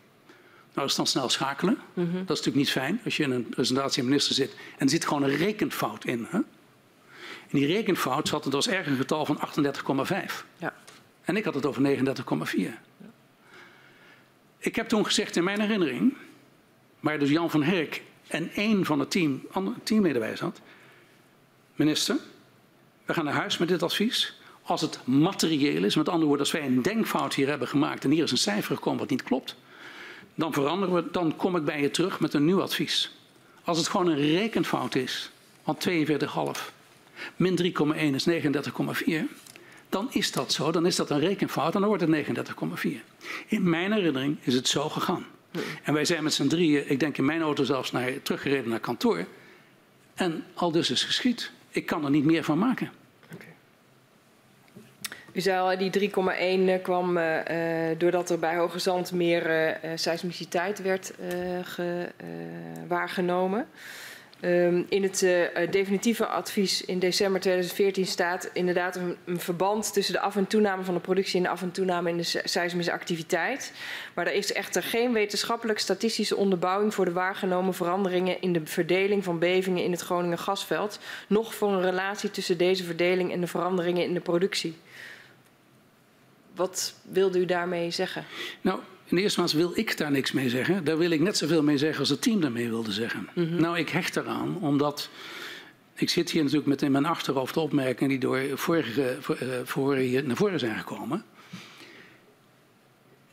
dat 0.73 0.85
is 0.85 0.95
dan 0.95 1.07
snel 1.07 1.29
schakelen. 1.29 1.77
Dat 1.93 2.05
is 2.05 2.27
natuurlijk 2.27 2.55
niet 2.55 2.71
fijn 2.71 3.01
als 3.03 3.17
je 3.17 3.23
in 3.23 3.31
een 3.31 3.49
presentatie 3.49 4.01
en 4.01 4.07
minister 4.07 4.35
zit 4.35 4.51
en 4.51 4.85
er 4.85 4.89
zit 4.89 5.05
gewoon 5.05 5.23
een 5.23 5.35
rekenfout 5.35 6.05
in. 6.05 6.27
Hè? 6.29 6.37
En 6.37 6.45
die 7.51 7.65
rekenfout 7.65 8.27
zat 8.27 8.45
het 8.45 8.53
als 8.53 8.67
erg 8.67 8.87
een 8.87 8.97
getal 8.97 9.25
van 9.25 9.39
38,5. 10.07 10.45
Ja. 10.57 10.73
En 11.21 11.37
ik 11.37 11.43
had 11.43 11.53
het 11.53 11.65
over 11.65 11.97
39,4. 12.57 12.61
Ik 14.57 14.75
heb 14.75 14.87
toen 14.87 15.05
gezegd 15.05 15.35
in 15.35 15.43
mijn 15.43 15.61
herinnering, 15.61 16.17
waar 17.01 17.19
dus 17.19 17.29
Jan 17.29 17.49
van 17.49 17.63
Herk 17.63 18.03
en 18.27 18.51
één 18.53 18.85
van 18.85 18.99
het 18.99 19.11
team, 19.11 19.41
andere 19.51 19.75
teammedewerkers 19.83 20.39
had. 20.39 20.61
Minister, 21.75 22.17
we 23.05 23.13
gaan 23.13 23.25
naar 23.25 23.33
huis 23.33 23.57
met 23.57 23.67
dit 23.67 23.83
advies. 23.83 24.39
Als 24.61 24.81
het 24.81 25.07
materieel 25.07 25.83
is, 25.83 25.95
met 25.95 26.09
andere 26.09 26.25
woorden, 26.25 26.45
als 26.45 26.55
wij 26.55 26.65
een 26.65 26.81
denkfout 26.81 27.33
hier 27.33 27.47
hebben 27.47 27.67
gemaakt 27.67 28.03
en 28.03 28.11
hier 28.11 28.23
is 28.23 28.31
een 28.31 28.37
cijfer 28.37 28.75
gekomen 28.75 28.99
wat 28.99 29.09
niet 29.09 29.23
klopt, 29.23 29.55
dan 30.35 30.53
veranderen 30.53 30.95
we, 30.95 31.11
dan 31.11 31.35
kom 31.35 31.55
ik 31.55 31.65
bij 31.65 31.81
je 31.81 31.91
terug 31.91 32.19
met 32.19 32.33
een 32.33 32.45
nieuw 32.45 32.61
advies. 32.61 33.11
Als 33.63 33.77
het 33.77 33.87
gewoon 33.87 34.07
een 34.07 34.31
rekenfout 34.31 34.95
is, 34.95 35.31
want 35.63 35.87
42,5 35.89 36.73
min 37.35 37.57
3,1 37.57 37.97
is 37.97 38.27
39,4, 38.29 39.13
dan 39.89 40.07
is 40.11 40.31
dat 40.31 40.53
zo, 40.53 40.71
dan 40.71 40.85
is 40.85 40.95
dat 40.95 41.09
een 41.09 41.19
rekenfout 41.19 41.73
en 41.75 41.79
dan 41.79 41.89
wordt 41.89 42.03
het 42.03 42.47
39,4. 42.83 42.89
In 43.47 43.69
mijn 43.69 43.91
herinnering 43.91 44.37
is 44.41 44.53
het 44.53 44.67
zo 44.67 44.89
gegaan. 44.89 45.25
En 45.83 45.93
wij 45.93 46.05
zijn 46.05 46.23
met 46.23 46.33
z'n 46.33 46.47
drieën, 46.47 46.89
ik 46.89 46.99
denk 46.99 47.17
in 47.17 47.25
mijn 47.25 47.41
auto 47.41 47.63
zelfs, 47.63 47.91
naar, 47.91 48.21
teruggereden 48.21 48.69
naar 48.69 48.79
kantoor. 48.79 49.25
En 50.15 50.43
al 50.53 50.71
dus 50.71 50.89
is 50.91 51.03
geschied. 51.03 51.51
Ik 51.69 51.85
kan 51.85 52.03
er 52.05 52.09
niet 52.11 52.25
meer 52.25 52.43
van 52.43 52.57
maken. 52.57 52.91
U 55.33 55.41
zei 55.41 55.59
al, 55.59 55.77
die 55.77 56.09
3,1 56.77 56.81
kwam 56.81 57.17
eh, 57.17 57.89
eh, 57.91 57.99
doordat 57.99 58.29
er 58.29 58.39
bij 58.39 58.55
Hoge 58.55 58.79
Zand 58.79 59.11
meer 59.11 59.45
eh, 59.45 59.69
eh, 59.91 59.97
seismiciteit 59.97 60.81
werd 60.81 61.13
eh, 61.15 61.29
ge- 61.63 62.11
eh, 62.17 62.27
waargenomen. 62.87 63.67
Ehm, 64.41 64.83
in 64.89 65.03
het 65.03 65.23
eh, 65.23 65.71
definitieve 65.71 66.25
advies 66.25 66.85
in 66.85 66.99
december 66.99 67.41
2014 67.41 68.05
staat 68.05 68.49
inderdaad 68.53 68.95
een, 68.95 69.39
verband 69.39 69.93
tussen 69.93 70.13
de 70.13 70.19
af- 70.19 70.35
en 70.35 70.47
toename 70.47 70.83
van 70.83 70.93
de 70.93 70.99
productie 70.99 71.37
en 71.37 71.43
de 71.43 71.49
af- 71.49 71.61
en 71.61 71.71
toename 71.71 72.09
in 72.09 72.17
de 72.17 72.23
se- 72.23 72.41
seismische 72.43 72.91
activiteit. 72.91 73.73
Maar 74.13 74.27
er 74.27 74.33
is 74.33 74.53
echter 74.53 74.83
geen 74.83 75.13
wetenschappelijk 75.13 75.79
statistische 75.79 76.35
onderbouwing 76.35 76.93
voor 76.93 77.05
de 77.05 77.11
waargenomen 77.11 77.73
veranderingen 77.73 78.41
in 78.41 78.53
de 78.53 78.61
verdeling 78.63 79.23
van 79.23 79.39
bevingen 79.39 79.83
in 79.83 79.91
het 79.91 80.01
Groningen 80.01 80.39
gasveld, 80.39 80.99
noch 81.27 81.53
voor 81.53 81.71
een 81.71 81.81
relatie 81.81 82.31
tussen 82.31 82.57
deze 82.57 82.83
verdeling 82.83 83.31
en 83.31 83.41
de 83.41 83.47
veranderingen 83.47 84.03
in 84.03 84.13
de 84.13 84.19
productie. 84.19 84.77
Wat 86.55 86.93
wilde 87.01 87.39
u 87.39 87.45
daarmee 87.45 87.91
zeggen? 87.91 88.25
Nou, 88.61 88.79
in 89.11 89.17
de 89.17 89.23
eerste 89.23 89.39
plaats 89.39 89.53
wil 89.53 89.71
ik 89.73 89.97
daar 89.97 90.11
niks 90.11 90.31
mee 90.31 90.49
zeggen. 90.49 90.83
Daar 90.83 90.97
wil 90.97 91.11
ik 91.11 91.19
net 91.19 91.37
zoveel 91.37 91.63
mee 91.63 91.77
zeggen 91.77 91.99
als 91.99 92.09
het 92.09 92.21
team 92.21 92.41
daarmee 92.41 92.69
wilde 92.69 92.91
zeggen. 92.91 93.29
Nou, 93.33 93.77
ik 93.77 93.89
hecht 93.89 94.15
eraan, 94.15 94.57
omdat 94.57 95.09
ik 95.95 96.09
zit 96.09 96.29
hier 96.29 96.41
natuurlijk 96.41 96.69
met 96.69 96.81
in 96.81 96.91
mijn 96.91 97.05
achterhoofd 97.05 97.53
de 97.53 97.59
opmerkingen 97.59 98.09
die 98.09 98.19
door 98.19 98.57
vorige 98.57 99.17
voor, 99.63 99.93
eh, 99.95 99.99
hier 99.99 100.23
naar 100.23 100.35
voren 100.35 100.59
zijn 100.59 100.77
gekomen. 100.77 101.25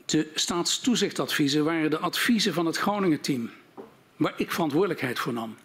De 0.05 0.31
staatstoezichtadviezen 0.35 1.65
waren 1.65 1.91
de 1.91 1.99
adviezen 1.99 2.55
van 2.55 2.67
het 2.67 2.77
Groningen-team, 2.77 3.51
waar 4.17 4.35
ik 4.37 4.53
verantwoordelijkheid 4.53 5.19
voor 5.19 5.33
nam. 5.33 5.57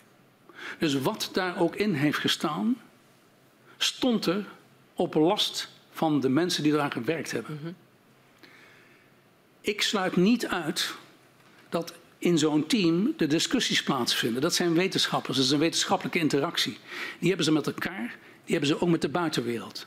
Dus 0.80 1.02
wat 1.02 1.30
daar 1.34 1.60
ook 1.60 1.76
in 1.76 1.94
heeft 1.94 2.20
gestaan, 2.20 2.76
stond 3.78 4.26
er 4.26 4.46
op 4.94 5.14
last 5.14 5.70
van 5.92 6.20
de 6.20 6.30
mensen 6.30 6.64
die 6.64 6.74
eraan 6.74 6.92
gewerkt 6.92 7.32
hebben. 7.32 7.76
Ik 9.66 9.82
sluit 9.82 10.16
niet 10.16 10.48
uit 10.48 10.94
dat 11.70 11.94
in 12.18 12.38
zo'n 12.38 12.66
team 12.66 13.14
de 13.18 13.28
discussies 13.28 13.84
plaatsvinden. 13.84 14.42
Dat 14.42 14.54
zijn 14.54 14.74
wetenschappers, 14.74 15.38
dat 15.38 15.46
is 15.46 15.52
een 15.52 15.60
wetenschappelijke 15.60 16.20
interactie. 16.20 16.78
Die 17.20 17.28
hebben 17.28 17.46
ze 17.46 17.52
met 17.52 17.68
elkaar, 17.68 18.18
die 18.46 18.52
hebben 18.58 18.68
ze 18.68 18.82
ook 18.82 18.90
met 18.90 19.02
de 19.02 19.10
buitenwereld. 19.10 19.86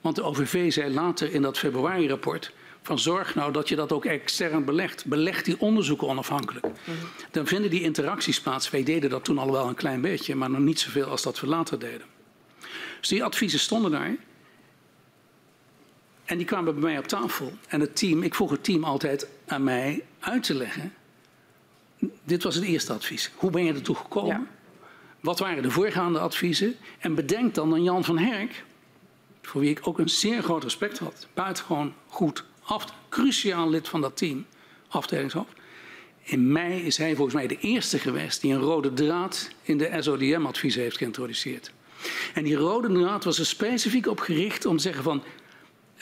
Want 0.00 0.16
de 0.16 0.22
OVV 0.22 0.72
zei 0.72 0.94
later 0.94 1.32
in 1.32 1.42
dat 1.42 1.58
februari-rapport... 1.58 2.52
van 2.82 2.98
zorg 2.98 3.34
nou 3.34 3.52
dat 3.52 3.68
je 3.68 3.76
dat 3.76 3.92
ook 3.92 4.04
extern 4.04 4.64
belegt. 4.64 5.04
Beleg 5.04 5.42
die 5.42 5.60
onderzoeken 5.60 6.08
onafhankelijk. 6.08 6.66
Dan 7.30 7.46
vinden 7.46 7.70
die 7.70 7.82
interacties 7.82 8.40
plaats. 8.40 8.70
Wij 8.70 8.82
deden 8.82 9.10
dat 9.10 9.24
toen 9.24 9.38
al 9.38 9.52
wel 9.52 9.68
een 9.68 9.74
klein 9.74 10.00
beetje... 10.00 10.34
maar 10.34 10.50
nog 10.50 10.60
niet 10.60 10.80
zoveel 10.80 11.06
als 11.06 11.22
dat 11.22 11.40
we 11.40 11.46
later 11.46 11.78
deden. 11.78 12.06
Dus 13.00 13.08
die 13.08 13.24
adviezen 13.24 13.58
stonden 13.58 13.90
daar... 13.90 14.16
En 16.24 16.36
die 16.36 16.46
kwamen 16.46 16.74
bij 16.74 16.82
mij 16.82 16.98
op 16.98 17.06
tafel. 17.06 17.52
En 17.68 17.80
het 17.80 17.96
team, 17.96 18.22
ik 18.22 18.34
vroeg 18.34 18.50
het 18.50 18.64
team 18.64 18.84
altijd 18.84 19.26
aan 19.46 19.64
mij 19.64 20.04
uit 20.18 20.42
te 20.42 20.54
leggen. 20.54 20.92
Dit 22.24 22.42
was 22.42 22.54
het 22.54 22.64
eerste 22.64 22.92
advies. 22.92 23.30
Hoe 23.36 23.50
ben 23.50 23.64
je 23.64 23.72
ertoe 23.72 23.96
gekomen? 23.96 24.36
Ja. 24.36 24.46
Wat 25.20 25.38
waren 25.38 25.62
de 25.62 25.70
voorgaande 25.70 26.18
adviezen? 26.18 26.74
En 26.98 27.14
bedenk 27.14 27.54
dan 27.54 27.72
aan 27.72 27.82
Jan 27.82 28.04
van 28.04 28.18
Herk, 28.18 28.64
voor 29.42 29.60
wie 29.60 29.70
ik 29.70 29.80
ook 29.82 29.98
een 29.98 30.08
zeer 30.08 30.42
groot 30.42 30.62
respect 30.62 30.98
had. 30.98 31.26
Buitengewoon 31.34 31.94
goed, 32.06 32.44
af, 32.62 32.84
cruciaal 33.08 33.70
lid 33.70 33.88
van 33.88 34.00
dat 34.00 34.16
team, 34.16 34.46
afdelingshoofd. 34.88 35.52
In 36.22 36.52
mei 36.52 36.82
is 36.82 36.96
hij 36.96 37.14
volgens 37.14 37.36
mij 37.36 37.46
de 37.46 37.58
eerste 37.58 37.98
geweest 37.98 38.40
die 38.40 38.52
een 38.52 38.60
rode 38.60 38.92
draad 38.92 39.50
in 39.62 39.78
de 39.78 39.96
SODM-adviezen 39.98 40.82
heeft 40.82 40.96
geïntroduceerd. 40.96 41.72
En 42.34 42.44
die 42.44 42.56
rode 42.56 42.92
draad 42.92 43.24
was 43.24 43.38
er 43.38 43.46
specifiek 43.46 44.06
op 44.06 44.20
gericht 44.20 44.66
om 44.66 44.76
te 44.76 44.82
zeggen 44.82 45.02
van 45.02 45.22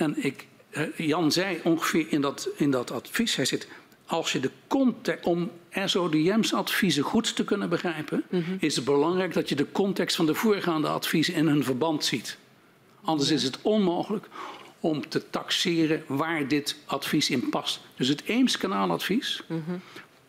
en 0.02 0.24
ik, 0.24 0.46
eh, 0.70 0.82
Jan 0.96 1.32
zei 1.32 1.60
ongeveer 1.64 2.06
in 2.08 2.20
dat, 2.20 2.48
in 2.56 2.70
dat 2.70 2.90
advies, 2.90 3.36
hij 3.36 3.44
zit, 3.44 3.68
als 4.06 4.32
je 4.32 4.40
de 4.40 4.50
context, 4.66 5.26
om 5.26 5.50
SODM's 5.84 6.52
adviezen 6.52 7.02
goed 7.02 7.36
te 7.36 7.44
kunnen 7.44 7.68
begrijpen, 7.68 8.24
is 8.58 8.76
het 8.76 8.84
belangrijk 8.84 9.32
dat 9.32 9.48
je 9.48 9.54
de 9.54 9.72
context 9.72 10.16
van 10.16 10.26
de 10.26 10.34
voorgaande 10.34 10.88
adviezen 10.88 11.34
in 11.34 11.46
hun 11.46 11.64
verband 11.64 12.04
ziet. 12.04 12.38
Anders 13.02 13.30
is 13.30 13.42
het 13.42 13.58
onmogelijk 13.62 14.26
om 14.80 15.08
te 15.08 15.30
taxeren 15.30 16.04
waar 16.06 16.48
dit 16.48 16.76
advies 16.84 17.30
in 17.30 17.48
past. 17.48 17.80
Dus 17.96 18.08
het 18.08 18.22
Eems-kanaaladvies 18.24 19.42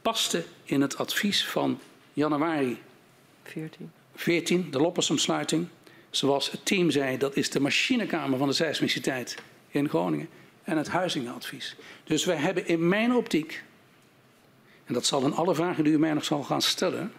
paste 0.02 0.44
in 0.64 0.82
het 0.82 0.98
advies 0.98 1.46
van 1.46 1.80
januari 2.14 2.78
14. 3.44 3.92
14, 4.16 4.72
de 4.72 4.80
Loppersumsluiting. 4.80 5.68
Zoals 6.10 6.52
het 6.52 6.66
team 6.66 6.92
zei, 6.92 7.18
dat 7.18 7.36
is 7.36 7.50
de 7.50 7.60
machinekamer 7.60 8.38
van 8.38 8.48
de 8.48 8.54
seismiciteit 8.54 9.38
in 9.74 9.90
Groningen 9.90 10.30
en 10.64 10.78
het 10.78 10.88
huizingenadvies. 10.88 11.76
Dus 12.04 12.26
wij 12.26 12.36
hebben 12.36 12.68
in 12.68 12.88
mijn 12.88 13.16
optiek, 13.16 13.64
en 14.86 14.94
dat 14.94 15.06
zal 15.06 15.26
in 15.26 15.34
alle 15.34 15.56
vragen 15.56 15.84
die 15.84 15.94
u 15.94 16.00
mij 16.00 16.14
nog 16.14 16.26
zal 16.26 16.44
gaan 16.44 16.62
stellen, 16.62 17.12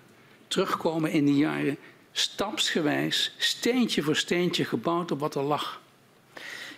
terugkomen 0.48 1.10
in 1.10 1.24
die 1.24 1.36
jaren 1.36 1.76
stapsgewijs, 2.12 3.34
steentje 3.38 4.02
voor 4.02 4.16
steentje 4.16 4.64
gebouwd 4.64 5.10
op 5.10 5.20
wat 5.20 5.34
er 5.34 5.42
lag. 5.42 5.82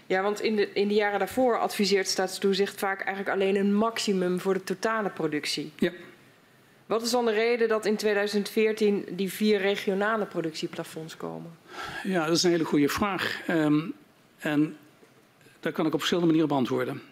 Ja, 0.07 0.23
want 0.23 0.41
in 0.41 0.57
de, 0.57 0.73
in 0.73 0.89
de 0.89 0.95
jaren 0.95 1.19
daarvoor 1.19 1.59
adviseert 1.59 2.09
Staatstoezicht 2.09 2.79
vaak 2.79 3.01
eigenlijk 3.01 3.37
alleen 3.37 3.57
een 3.57 3.75
maximum 3.75 4.41
voor 4.41 4.55
de 4.55 4.65
totale 4.65 5.11
productie. 5.11 5.73
Ja. 5.79 5.93
Wat 6.87 7.03
is 7.03 7.11
dan 7.11 7.25
de 7.25 7.33
reden 7.33 7.69
dat 7.69 7.87
in 7.87 7.97
2014 7.97 9.05
die 9.11 9.33
vier 9.33 9.61
regionale 9.61 10.27
productieplafonds 10.27 11.17
komen? 11.17 11.59
Ja, 12.05 12.27
dat 12.27 12.37
is 12.37 12.43
een 12.43 12.51
hele 12.51 12.65
goede 12.65 12.89
vraag. 12.89 13.41
Um, 13.49 13.95
en 14.39 14.77
daar 15.67 15.75
kan 15.75 15.87
ik 15.87 15.93
op 15.93 15.99
verschillende 15.99 16.33
manieren 16.33 16.55
beantwoorden. 16.55 17.03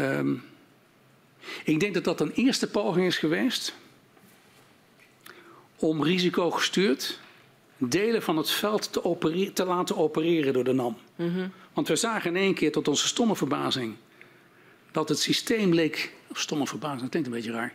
Um, 0.00 0.44
ik 1.64 1.80
denk 1.80 1.94
dat 1.94 2.04
dat 2.04 2.20
een 2.20 2.32
eerste 2.32 2.68
poging 2.70 3.06
is 3.06 3.18
geweest 3.18 3.74
om 5.76 6.02
risicogestuurd 6.02 7.20
delen 7.76 8.22
van 8.22 8.36
het 8.36 8.50
veld 8.50 8.92
te, 8.92 9.50
te 9.52 9.64
laten 9.64 9.96
opereren 9.96 10.52
door 10.52 10.64
de 10.64 10.72
NAM. 10.72 10.96
Mm 11.16 11.34
-hmm. 11.34 11.52
Want 11.72 11.88
we 11.88 11.96
zagen 11.96 12.30
in 12.30 12.42
één 12.42 12.54
keer 12.54 12.72
tot 12.72 12.88
onze 12.88 13.06
stomme 13.06 13.36
verbazing 13.36 13.94
dat 14.90 15.08
het 15.08 15.18
systeem 15.18 15.74
leek. 15.74 16.12
Stomme 16.32 16.66
verbazing, 16.66 17.00
dat 17.00 17.10
klinkt 17.10 17.28
een 17.28 17.34
beetje 17.34 17.52
raar. 17.52 17.74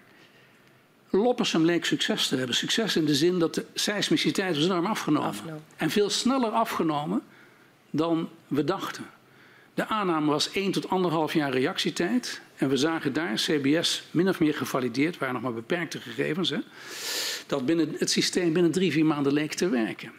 Loppersum 1.10 1.66
leek 1.66 1.86
succes 1.86 2.28
te 2.28 2.36
hebben. 2.36 2.56
Succes 2.56 2.96
in 2.96 3.06
de 3.06 3.16
zin 3.16 3.40
dat 3.40 3.54
de 3.56 3.66
seismiciteit 3.74 4.56
was 4.56 4.66
enorm 4.66 4.86
afgenomen. 4.86 5.30
afgenomen. 5.30 5.64
En 5.76 5.90
veel 5.90 6.10
sneller 6.10 6.52
afgenomen 6.52 7.24
dan 7.90 8.30
we 8.48 8.64
dachten. 8.64 9.06
De 9.74 9.88
aanname 9.88 10.32
was 10.32 10.52
1 10.52 10.72
tot 10.72 10.86
1,5 11.30 11.34
jaar 11.34 11.52
reactietijd. 11.52 12.42
En 12.56 12.70
we 12.70 12.78
zagen 12.78 13.14
daar, 13.14 13.34
CBS 13.36 14.04
min 14.12 14.30
of 14.30 14.40
meer 14.40 14.54
gevalideerd, 14.54 15.18
waren 15.18 15.34
nog 15.34 15.44
maar 15.44 15.54
beperkte 15.54 16.00
gegevens, 16.00 16.50
hè, 16.50 16.58
dat 17.48 17.66
binnen 17.66 17.96
het 17.98 18.12
systeem 18.12 18.54
binnen 18.54 18.72
drie, 18.72 18.92
vier 18.92 19.06
maanden 19.06 19.34
leek 19.34 19.54
te 19.54 19.70
werken. 19.70 20.12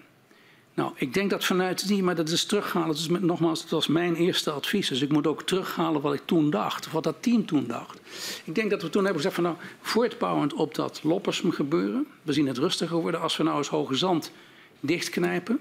Nou, 0.75 0.93
ik 0.95 1.15
denk 1.15 1.31
dat 1.31 1.45
vanuit 1.45 1.89
die, 1.89 2.03
maar 2.03 2.15
dat 2.15 2.29
is 2.29 2.45
terughalen. 2.45 2.95
Is 2.95 3.09
met, 3.09 3.23
nogmaals, 3.23 3.61
dat 3.61 3.71
was 3.71 3.87
mijn 3.87 4.15
eerste 4.15 4.51
advies. 4.51 4.89
Dus 4.89 5.03
ik 5.03 5.13
moet 5.13 5.27
ook 5.27 5.43
terughalen 5.43 6.01
wat 6.01 6.15
ik 6.15 6.23
toen 6.25 6.51
dacht, 6.51 6.87
of 6.87 6.93
wat 6.93 7.05
dat 7.05 7.23
team 7.23 7.47
toen 7.47 7.67
dacht. 7.67 8.01
Ik 8.45 8.55
denk 8.55 8.71
dat 8.71 8.83
we 8.83 8.91
toen 8.91 9.05
hebben 9.05 9.23
gezegd 9.23 9.35
van 9.35 9.45
nou, 9.45 9.57
voortbouwend 9.81 10.53
op 10.53 10.75
dat 10.75 11.01
Loppersum 11.03 11.51
gebeuren. 11.51 12.07
We 12.23 12.33
zien 12.33 12.47
het 12.47 12.59
rustiger 12.59 12.97
worden. 12.97 13.21
Als 13.21 13.37
we 13.37 13.43
nou 13.43 13.59
eens 13.59 13.69
Hoge 13.69 13.95
Zand 13.95 14.33
dichtknijpen, 14.81 15.61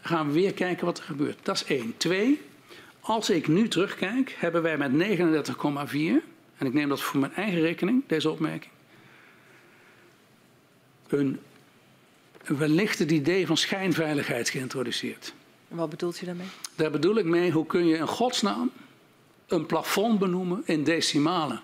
gaan 0.00 0.26
we 0.26 0.32
weer 0.32 0.52
kijken 0.52 0.86
wat 0.86 0.98
er 0.98 1.04
gebeurt. 1.04 1.38
Dat 1.42 1.54
is 1.54 1.64
één. 1.64 1.94
Twee, 1.96 2.40
als 3.00 3.30
ik 3.30 3.48
nu 3.48 3.68
terugkijk, 3.68 4.36
hebben 4.38 4.62
wij 4.62 4.78
met 4.78 4.90
39,4, 4.92 5.92
en 6.56 6.66
ik 6.66 6.72
neem 6.72 6.88
dat 6.88 7.00
voor 7.00 7.20
mijn 7.20 7.34
eigen 7.34 7.60
rekening, 7.60 8.02
deze 8.06 8.30
opmerking, 8.30 8.72
een 11.08 11.38
wellicht 12.44 12.98
het 12.98 13.10
idee 13.10 13.46
van 13.46 13.56
schijnveiligheid 13.56 14.48
geïntroduceerd. 14.48 15.32
Wat 15.68 15.90
bedoelt 15.90 16.22
u 16.22 16.26
daarmee? 16.26 16.46
Daar 16.74 16.90
bedoel 16.90 17.16
ik 17.16 17.24
mee, 17.24 17.50
hoe 17.50 17.66
kun 17.66 17.86
je 17.86 17.96
in 17.96 18.06
godsnaam 18.06 18.70
een 19.46 19.66
plafond 19.66 20.18
benoemen 20.18 20.62
in 20.64 20.84
decimalen? 20.84 21.60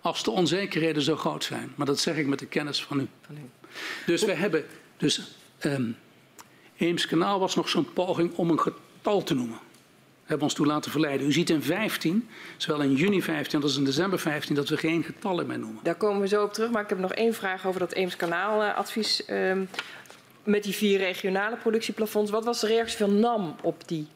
Als 0.00 0.24
de 0.24 0.30
onzekerheden 0.30 1.02
zo 1.02 1.16
groot 1.16 1.44
zijn. 1.44 1.72
Maar 1.74 1.86
dat 1.86 1.98
zeg 2.00 2.16
ik 2.16 2.26
met 2.26 2.38
de 2.38 2.46
kennis 2.46 2.84
van 2.84 3.00
u. 3.00 3.08
Van 3.20 3.36
u. 3.36 3.68
Dus 4.06 4.24
we 4.24 4.32
hebben, 4.32 4.64
dus 4.96 5.36
um, 5.64 5.96
Eemskanaal 6.82 7.38
was 7.38 7.54
nog 7.54 7.68
zo'n 7.68 7.92
poging 7.92 8.34
om 8.34 8.50
een 8.50 8.60
getal 8.60 9.22
te 9.22 9.34
noemen. 9.34 9.58
We 10.22 10.28
hebben 10.28 10.46
ons 10.46 10.54
toe 10.54 10.66
laten 10.66 10.90
verleiden. 10.90 11.26
U 11.26 11.32
ziet 11.32 11.50
in 11.50 11.62
15, 11.62 12.28
zowel 12.56 12.82
in 12.82 12.94
juni 12.94 13.22
15 13.22 13.62
als 13.62 13.76
in 13.76 13.84
december 13.84 14.18
15, 14.18 14.54
dat 14.54 14.68
we 14.68 14.76
geen 14.76 15.02
getallen 15.02 15.46
meer 15.46 15.58
noemen. 15.58 15.80
Daar 15.82 15.94
komen 15.94 16.20
we 16.20 16.28
zo 16.28 16.42
op 16.42 16.52
terug. 16.52 16.70
Maar 16.70 16.82
ik 16.82 16.88
heb 16.88 16.98
nog 16.98 17.12
één 17.12 17.34
vraag 17.34 17.66
over 17.66 17.80
dat 17.80 17.92
Eemskanaal-advies. 17.92 19.22
Um, 19.30 19.68
met 20.44 20.62
die 20.62 20.74
vier 20.74 20.98
regionale 20.98 21.56
productieplafonds. 21.56 22.30
Wat 22.30 22.44
was 22.44 22.60
de 22.60 22.66
reactie 22.66 22.98
van 22.98 23.20
NAM 23.20 23.56
op 23.62 23.88
die 23.88 24.06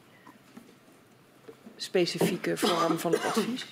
specifieke 1.75 2.57
vorm 2.57 2.99
van 2.99 3.11
het 3.11 3.23
advies? 3.23 3.65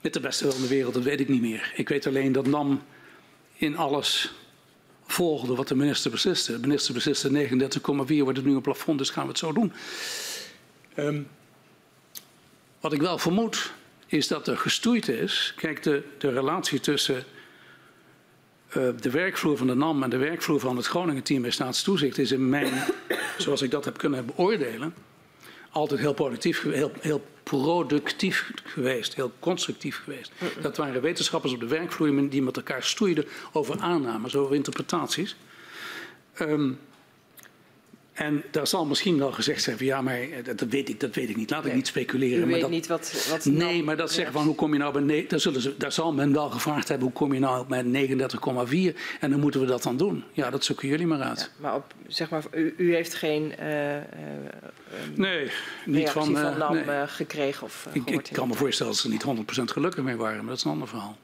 Met 0.00 0.12
de 0.12 0.20
beste 0.20 0.44
wil 0.44 0.54
in 0.54 0.62
de 0.62 0.68
wereld, 0.68 0.94
dat 0.94 1.02
weet 1.02 1.20
ik 1.20 1.28
niet 1.28 1.40
meer. 1.40 1.72
Ik 1.76 1.88
weet 1.88 2.06
alleen 2.06 2.32
dat 2.32 2.46
NAM 2.46 2.82
in 3.54 3.76
alles 3.76 4.32
volgde 5.12 5.54
wat 5.54 5.68
de 5.68 5.74
minister 5.74 6.10
besliste. 6.10 6.52
De 6.52 6.66
minister 6.66 6.94
besliste 6.94 7.28
39,4 7.28 8.16
wordt 8.16 8.36
het 8.36 8.44
nu 8.44 8.54
een 8.54 8.60
plafond, 8.60 8.98
dus 8.98 9.10
gaan 9.10 9.22
we 9.22 9.28
het 9.28 9.38
zo 9.38 9.52
doen. 9.52 9.72
Um, 10.96 11.28
wat 12.80 12.92
ik 12.92 13.00
wel 13.00 13.18
vermoed, 13.18 13.72
is 14.06 14.28
dat 14.28 14.48
er 14.48 14.56
gestoeid 14.56 15.08
is. 15.08 15.52
Kijk, 15.56 15.82
de, 15.82 16.02
de 16.18 16.30
relatie 16.30 16.80
tussen 16.80 17.24
uh, 18.76 18.88
de 19.00 19.10
werkvloer 19.10 19.56
van 19.56 19.66
de 19.66 19.74
NAM 19.74 20.02
en 20.02 20.10
de 20.10 20.16
werkvloer 20.16 20.60
van 20.60 20.76
het 20.76 20.86
Groningen-team 20.86 21.42
bij 21.42 21.50
staatstoezicht 21.50 22.18
is 22.18 22.32
in 22.32 22.48
mijn, 22.48 22.72
zoals 23.38 23.62
ik 23.62 23.70
dat 23.70 23.84
heb 23.84 23.98
kunnen 23.98 24.26
beoordelen, 24.26 24.94
altijd 25.70 26.00
heel 26.00 26.14
productief, 26.14 26.62
heel, 26.62 26.92
heel 27.00 27.24
productief 27.42 28.50
geweest, 28.64 29.14
heel 29.14 29.32
constructief 29.38 30.00
geweest. 30.04 30.32
Dat 30.60 30.76
waren 30.76 31.02
wetenschappers 31.02 31.52
op 31.52 31.60
de 31.60 31.66
werkvloer 31.66 32.28
die 32.28 32.42
met 32.42 32.56
elkaar 32.56 32.82
stoeiden 32.82 33.24
over 33.52 33.80
aannames, 33.80 34.36
over 34.36 34.54
interpretaties. 34.54 35.36
Um, 36.40 36.78
en 38.12 38.42
daar 38.50 38.66
zal 38.66 38.86
misschien 38.86 39.18
wel 39.18 39.32
gezegd 39.32 39.62
zijn 39.62 39.76
van 39.76 39.86
ja, 39.86 40.00
maar 40.00 40.20
eh, 40.20 40.44
dat, 40.44 40.60
weet 40.60 40.88
ik, 40.88 41.00
dat 41.00 41.14
weet 41.14 41.28
ik 41.28 41.36
niet. 41.36 41.50
Laat 41.50 41.66
ik 41.66 41.74
niet 41.74 41.86
speculeren. 41.86 42.36
U 42.36 42.40
maar 42.40 42.48
weet 42.48 42.60
dat, 42.60 42.70
niet 42.70 42.86
wat, 42.86 43.26
wat 43.30 43.44
Nee, 43.44 43.82
maar 43.82 43.96
dat 43.96 44.12
zeggen 44.12 44.32
van 44.32 44.44
hoe 44.44 44.54
kom 44.54 44.72
je 44.72 44.78
nou 44.78 44.92
bij... 44.92 45.02
Nee, 45.02 45.26
daar, 45.26 45.40
zullen 45.40 45.60
ze, 45.60 45.76
daar 45.76 45.92
zal 45.92 46.12
men 46.12 46.32
wel 46.32 46.50
gevraagd 46.50 46.88
hebben 46.88 47.06
hoe 47.06 47.16
kom 47.16 47.32
je 47.32 47.40
nou 47.40 47.64
met 47.68 48.10
39,4 48.94 48.96
en 49.20 49.30
dan 49.30 49.40
moeten 49.40 49.60
we 49.60 49.66
dat 49.66 49.82
dan 49.82 49.96
doen. 49.96 50.24
Ja, 50.32 50.50
dat 50.50 50.64
zoeken 50.64 50.88
jullie 50.88 51.06
maar 51.06 51.20
uit. 51.20 51.40
Ja, 51.40 51.62
maar 51.62 51.74
op, 51.74 51.94
zeg 52.06 52.30
maar, 52.30 52.44
u, 52.50 52.74
u 52.76 52.94
heeft 52.94 53.14
geen 53.14 53.52
uh, 53.60 53.96
uh, 53.96 54.02
nee, 55.14 55.50
niet 55.86 56.10
van, 56.10 56.36
uh, 56.36 56.42
van 56.42 56.58
NAM 56.58 56.74
nee. 56.86 57.06
gekregen 57.06 57.64
of 57.64 57.88
Ik, 57.92 58.10
ik 58.10 58.28
kan 58.32 58.48
me 58.48 58.54
voorstellen 58.54 58.92
dat 58.92 59.00
ze 59.00 59.08
er 59.08 59.34
niet 59.34 59.46
100% 59.60 59.62
gelukkig 59.64 60.04
mee 60.04 60.16
waren, 60.16 60.36
maar 60.38 60.46
dat 60.46 60.56
is 60.56 60.64
een 60.64 60.70
ander 60.70 60.88
verhaal. 60.88 61.16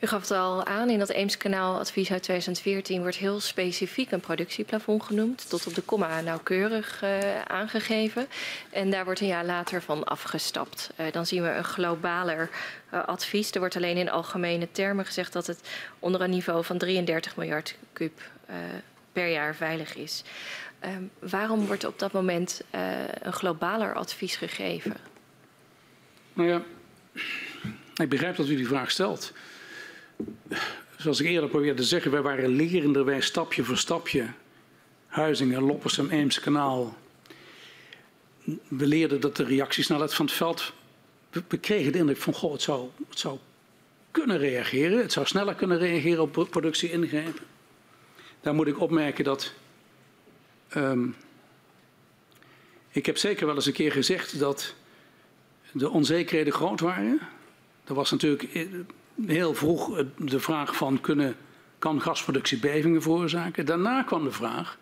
U 0.00 0.06
gaf 0.06 0.20
het 0.20 0.30
al 0.30 0.66
aan, 0.66 0.90
in 0.90 0.98
dat 0.98 1.08
Eemskanaal-advies 1.08 2.10
uit 2.12 2.22
2014 2.22 3.00
wordt 3.00 3.16
heel 3.16 3.40
specifiek 3.40 4.10
een 4.10 4.20
productieplafond 4.20 5.02
genoemd, 5.02 5.48
tot 5.48 5.66
op 5.66 5.74
de 5.74 5.82
komma 5.82 6.20
nauwkeurig 6.20 7.02
uh, 7.04 7.40
aangegeven. 7.40 8.26
En 8.70 8.90
daar 8.90 9.04
wordt 9.04 9.20
een 9.20 9.26
jaar 9.26 9.44
later 9.44 9.82
van 9.82 10.04
afgestapt. 10.04 10.90
Uh, 11.00 11.06
dan 11.12 11.26
zien 11.26 11.42
we 11.42 11.48
een 11.48 11.64
globaler 11.64 12.50
uh, 12.94 13.04
advies. 13.04 13.50
Er 13.50 13.58
wordt 13.58 13.76
alleen 13.76 13.96
in 13.96 14.10
algemene 14.10 14.68
termen 14.72 15.04
gezegd 15.04 15.32
dat 15.32 15.46
het 15.46 15.68
onder 15.98 16.20
een 16.20 16.30
niveau 16.30 16.64
van 16.64 16.78
33 16.78 17.36
miljard 17.36 17.76
kub 17.92 18.20
per 19.12 19.28
jaar 19.28 19.54
veilig 19.54 19.94
is. 19.94 20.24
Um, 20.84 21.10
waarom 21.18 21.66
wordt 21.66 21.84
op 21.84 21.98
dat 21.98 22.12
moment 22.12 22.62
een 23.22 23.32
globaler 23.32 23.94
advies 23.94 24.36
gegeven? 24.36 24.96
Nou 26.32 26.48
ja, 26.48 26.62
ik 27.96 28.08
begrijp 28.08 28.36
dat 28.36 28.48
u 28.48 28.56
die 28.56 28.66
vraag 28.66 28.90
stelt 28.90 29.32
zoals 30.96 31.20
ik 31.20 31.26
eerder 31.26 31.48
probeerde 31.48 31.82
te 31.82 31.88
zeggen, 31.88 32.10
wij 32.10 32.22
waren 32.22 32.48
lerenderwijs 32.48 33.26
stapje 33.26 33.64
voor 33.64 33.76
stapje. 33.76 34.26
Huizingen, 35.06 35.62
Loppersum, 35.62 36.10
Eemskanaal. 36.10 36.96
We 38.68 38.86
leerden 38.86 39.20
dat 39.20 39.36
de 39.36 39.44
reactiesnelheid 39.44 40.14
van 40.14 40.26
het 40.26 40.34
veld. 40.34 40.72
We, 41.48 41.58
kregen 41.58 41.92
de 41.92 41.98
indruk 41.98 42.16
van, 42.16 42.32
goh, 42.32 42.52
het 42.52 42.62
zou, 42.62 42.88
het 43.08 43.18
zou 43.18 43.38
kunnen 44.10 44.38
reageren. 44.38 44.98
Het 44.98 45.12
zou 45.12 45.26
sneller 45.26 45.54
kunnen 45.54 45.78
reageren 45.78 46.22
op 46.22 46.46
productie 46.50 46.90
ingrijpen. 46.90 47.42
Daar 48.40 48.54
moet 48.54 48.66
ik 48.66 48.80
opmerken 48.80 49.24
dat. 49.24 49.52
Um, 50.76 51.16
ik 52.90 53.06
heb 53.06 53.18
zeker 53.18 53.46
wel 53.46 53.54
eens 53.54 53.66
een 53.66 53.72
keer 53.72 53.92
gezegd 53.92 54.38
dat 54.38 54.74
de 55.72 55.90
onzekerheden 55.90 56.52
groot 56.52 56.80
waren. 56.80 57.20
Er 57.84 57.94
was 57.94 58.10
natuurlijk 58.10 58.42
heel 59.26 59.54
vroeg 59.54 60.04
de 60.16 60.40
vraag 60.40 60.76
van 60.76 61.00
kunnen, 61.00 61.36
kan 61.78 62.00
gasproductie 62.00 62.58
bevingen 62.58 63.02
veroorzaken. 63.02 63.66
Daarna 63.66 64.02
kwam 64.02 64.24
de 64.24 64.32
vraag, 64.32 64.78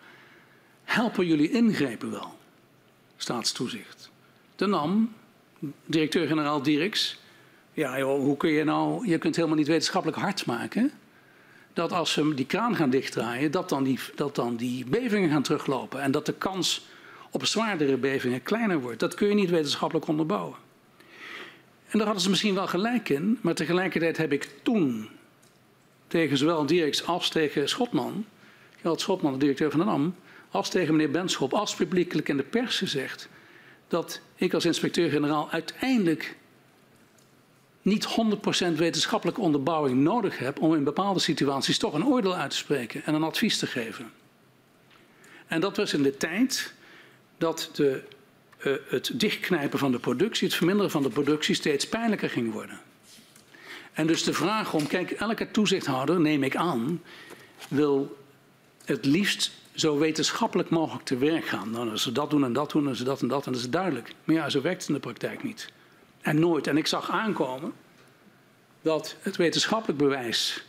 helpen 0.83 1.27
jullie 1.27 1.51
ingrepen 1.51 2.11
wel? 2.11 2.37
Staatstoezicht. 3.17 4.11
De 4.55 4.65
NAM, 4.65 5.13
directeur-generaal 5.85 6.61
Dirks. 6.61 7.19
Ja, 7.73 8.01
hoe 8.01 8.37
kun 8.37 8.49
je 8.49 8.63
nou, 8.63 9.07
je 9.07 9.17
kunt 9.17 9.35
helemaal 9.35 9.57
niet 9.57 9.67
wetenschappelijk 9.67 10.17
hard 10.17 10.45
maken 10.45 10.91
dat 11.73 11.91
als 11.91 12.11
ze 12.11 12.33
die 12.33 12.45
kraan 12.45 12.75
gaan 12.75 12.89
dichtdraaien, 12.89 13.51
dat 13.51 13.69
dan 13.69 13.83
die, 13.83 13.99
dat 14.15 14.35
dan 14.35 14.55
die 14.55 14.85
bevingen 14.85 15.29
gaan 15.29 15.41
teruglopen. 15.41 16.01
En 16.01 16.11
dat 16.11 16.25
de 16.25 16.33
kans 16.33 16.87
op 17.31 17.45
zwaardere 17.45 17.97
bevingen 17.97 18.43
kleiner 18.43 18.79
wordt. 18.79 18.99
Dat 18.99 19.13
kun 19.13 19.27
je 19.27 19.33
niet 19.33 19.49
wetenschappelijk 19.49 20.07
onderbouwen. 20.07 20.55
En 21.89 21.97
daar 21.97 22.05
hadden 22.05 22.23
ze 22.23 22.29
misschien 22.29 22.55
wel 22.55 22.67
gelijk 22.67 23.09
in, 23.09 23.39
maar 23.41 23.53
tegelijkertijd 23.55 24.17
heb 24.17 24.31
ik 24.31 24.49
toen 24.63 25.09
tegen 26.07 26.37
zowel 26.37 26.65
Dirks 26.65 27.05
als 27.05 27.29
tegen 27.29 27.69
Schotman, 27.69 28.25
Gerald 28.75 29.01
Schotman, 29.01 29.33
de 29.33 29.39
directeur 29.39 29.71
van 29.71 29.79
de 29.79 29.85
NAM, 29.85 30.15
als 30.51 30.69
tegen 30.69 30.95
meneer 30.95 31.11
Benschop, 31.11 31.53
als 31.53 31.75
publiekelijk 31.75 32.29
in 32.29 32.37
de 32.37 32.43
pers 32.43 32.77
gezegd 32.77 33.29
dat 33.87 34.21
ik 34.35 34.53
als 34.53 34.65
inspecteur-generaal 34.65 35.51
uiteindelijk 35.51 36.35
niet 37.81 38.07
100% 38.71 38.75
wetenschappelijke 38.75 39.41
onderbouwing 39.41 39.99
nodig 39.99 40.37
heb 40.37 40.61
om 40.61 40.75
in 40.75 40.83
bepaalde 40.83 41.19
situaties 41.19 41.77
toch 41.77 41.93
een 41.93 42.05
oordeel 42.05 42.35
uit 42.35 42.49
te 42.49 42.55
spreken 42.57 43.05
en 43.05 43.13
een 43.13 43.23
advies 43.23 43.57
te 43.57 43.67
geven. 43.67 44.11
En 45.47 45.61
dat 45.61 45.77
was 45.77 45.93
in 45.93 46.03
de 46.03 46.17
tijd 46.17 46.73
dat 47.37 47.69
de, 47.73 48.03
uh, 48.59 48.73
het 48.87 49.11
dichtknijpen 49.13 49.79
van 49.79 49.91
de 49.91 49.99
productie, 49.99 50.47
het 50.47 50.57
verminderen 50.57 50.91
van 50.91 51.03
de 51.03 51.09
productie 51.09 51.55
steeds 51.55 51.87
pijnlijker 51.87 52.29
ging 52.29 52.51
worden. 52.51 52.79
En 53.93 54.07
dus 54.07 54.23
de 54.23 54.33
vraag 54.33 54.73
om, 54.73 54.87
kijk, 54.87 55.11
elke 55.11 55.51
toezichthouder, 55.51 56.19
neem 56.19 56.43
ik 56.43 56.55
aan, 56.55 57.01
wil 57.69 58.17
het 58.85 59.05
liefst 59.05 59.51
zo 59.73 59.97
wetenschappelijk 59.97 60.69
mogelijk 60.69 61.05
te 61.05 61.17
werk 61.17 61.45
gaan. 61.45 61.71
Dan 61.71 61.91
als 61.91 62.01
ze 62.01 62.11
dat 62.11 62.29
doen 62.29 62.43
en 62.43 62.53
dat 62.53 62.71
doen 62.71 62.87
en 62.87 62.95
ze 62.95 63.03
dat 63.03 63.21
en 63.21 63.27
dat, 63.27 63.45
en 63.45 63.51
dat 63.51 63.61
is 63.61 63.69
duidelijk. 63.69 64.13
Maar 64.23 64.35
ja, 64.35 64.49
zo 64.49 64.61
werkt 64.61 64.79
het 64.79 64.89
in 64.89 64.95
de 64.95 65.01
praktijk 65.01 65.43
niet. 65.43 65.69
En 66.21 66.39
nooit. 66.39 66.67
En 66.67 66.77
ik 66.77 66.87
zag 66.87 67.11
aankomen 67.11 67.73
dat 68.81 69.15
het 69.21 69.35
wetenschappelijk 69.35 69.99
bewijs 69.99 70.63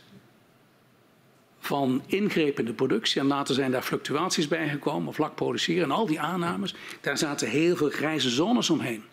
van 1.61 2.03
ingreep 2.05 2.59
in 2.59 2.65
de 2.65 2.73
productie, 2.73 3.21
en 3.21 3.27
later 3.27 3.55
zijn 3.55 3.71
daar 3.71 3.81
fluctuaties 3.81 4.47
bij 4.47 4.69
gekomen, 4.69 5.07
of 5.07 5.17
lak 5.17 5.35
produceren 5.35 5.83
en 5.83 5.91
al 5.91 6.05
die 6.05 6.19
aannames, 6.19 6.75
daar 7.01 7.17
zaten 7.17 7.49
heel 7.49 7.75
veel 7.75 7.89
grijze 7.89 8.29
zones 8.29 8.69
omheen. 8.69 9.03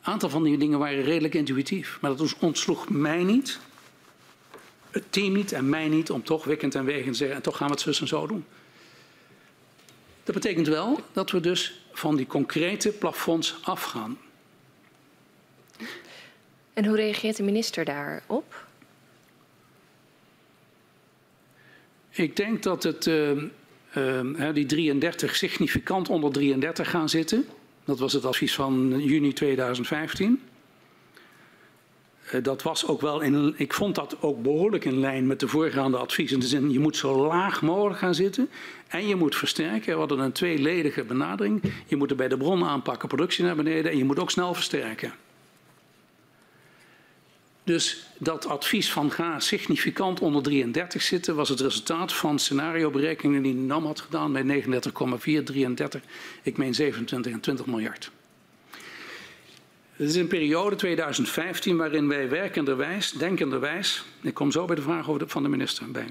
Een 0.00 0.12
aantal 0.12 0.28
van 0.28 0.42
die 0.42 0.58
dingen 0.58 0.78
waren 0.78 1.02
redelijk 1.02 1.34
intuïtief, 1.34 1.98
maar 2.00 2.16
dat 2.16 2.36
ontsloeg 2.38 2.88
mij 2.88 3.24
niet, 3.24 3.58
het 4.90 5.12
team 5.12 5.32
niet 5.32 5.52
en 5.52 5.68
mij 5.68 5.88
niet 5.88 6.10
om 6.10 6.22
toch 6.22 6.44
wikkend 6.44 6.74
en 6.74 6.84
wegend 6.84 7.12
te 7.12 7.14
zeggen 7.14 7.36
en 7.36 7.42
toch 7.42 7.56
gaan 7.56 7.66
we 7.66 7.72
het 7.72 7.82
zus 7.82 8.00
en 8.00 8.08
zo 8.08 8.26
doen. 8.26 8.44
Dat 10.24 10.34
betekent 10.34 10.66
wel 10.66 11.00
dat 11.12 11.30
we 11.30 11.40
dus 11.40 11.86
van 11.92 12.16
die 12.16 12.26
concrete 12.26 12.92
plafonds 12.92 13.58
afgaan. 13.62 14.18
En 16.72 16.84
hoe 16.84 16.96
reageert 16.96 17.36
de 17.36 17.42
minister 17.42 17.84
daarop? 17.84 18.65
Ik 22.16 22.36
denk 22.36 22.62
dat 22.62 22.82
het, 22.82 23.06
uh, 23.06 23.30
uh, 23.96 24.52
die 24.52 24.66
33 24.66 25.36
significant 25.36 26.08
onder 26.08 26.32
33 26.32 26.90
gaan 26.90 27.08
zitten. 27.08 27.44
Dat 27.84 27.98
was 27.98 28.12
het 28.12 28.24
advies 28.24 28.54
van 28.54 29.02
juni 29.02 29.32
2015. 29.32 30.42
Uh, 32.34 32.42
dat 32.42 32.62
was 32.62 32.86
ook 32.86 33.00
wel 33.00 33.20
in, 33.20 33.54
ik 33.56 33.74
vond 33.74 33.94
dat 33.94 34.16
ook 34.22 34.42
behoorlijk 34.42 34.84
in 34.84 35.00
lijn 35.00 35.26
met 35.26 35.40
de 35.40 35.48
voorgaande 35.48 35.96
adviezen. 35.96 36.36
In 36.36 36.42
de 36.42 36.48
zin, 36.48 36.70
je 36.70 36.78
moet 36.78 36.96
zo 36.96 37.26
laag 37.26 37.62
mogelijk 37.62 37.98
gaan 37.98 38.14
zitten 38.14 38.48
en 38.88 39.08
je 39.08 39.16
moet 39.16 39.36
versterken. 39.36 39.92
We 39.92 39.98
hadden 39.98 40.18
een 40.18 40.32
tweeledige 40.32 41.04
benadering. 41.04 41.62
Je 41.86 41.96
moet 41.96 42.10
er 42.10 42.16
bij 42.16 42.28
de 42.28 42.36
bron 42.36 42.64
aanpakken, 42.64 43.08
productie 43.08 43.44
naar 43.44 43.56
beneden 43.56 43.90
en 43.90 43.98
je 43.98 44.04
moet 44.04 44.18
ook 44.18 44.30
snel 44.30 44.54
versterken. 44.54 45.12
Dus 47.66 48.06
dat 48.18 48.46
advies 48.46 48.92
van 48.92 49.10
ga 49.10 49.40
significant 49.40 50.20
onder 50.20 50.42
33 50.42 51.02
zitten 51.02 51.34
was 51.34 51.48
het 51.48 51.60
resultaat 51.60 52.12
van 52.12 52.38
scenarioberekeningen 52.38 53.42
die 53.42 53.54
NAM 53.54 53.86
had 53.86 54.00
gedaan 54.00 54.32
bij 54.32 54.62
39,4, 54.64 55.42
33, 55.44 56.02
ik 56.42 56.56
meen 56.56 56.74
27 56.74 57.32
en 57.32 57.40
20 57.40 57.66
miljard. 57.66 58.10
Het 59.92 60.08
is 60.08 60.14
een 60.14 60.26
periode 60.26 60.76
2015 60.76 61.76
waarin 61.76 62.08
wij 62.08 62.28
werkenderwijs, 62.28 63.10
denkenderwijs, 63.10 64.04
ik 64.20 64.34
kom 64.34 64.50
zo 64.50 64.64
bij 64.64 64.76
de 64.76 64.82
vraag 64.82 65.06
van 65.26 65.42
de 65.42 65.48
minister 65.48 65.90
bij, 65.90 66.08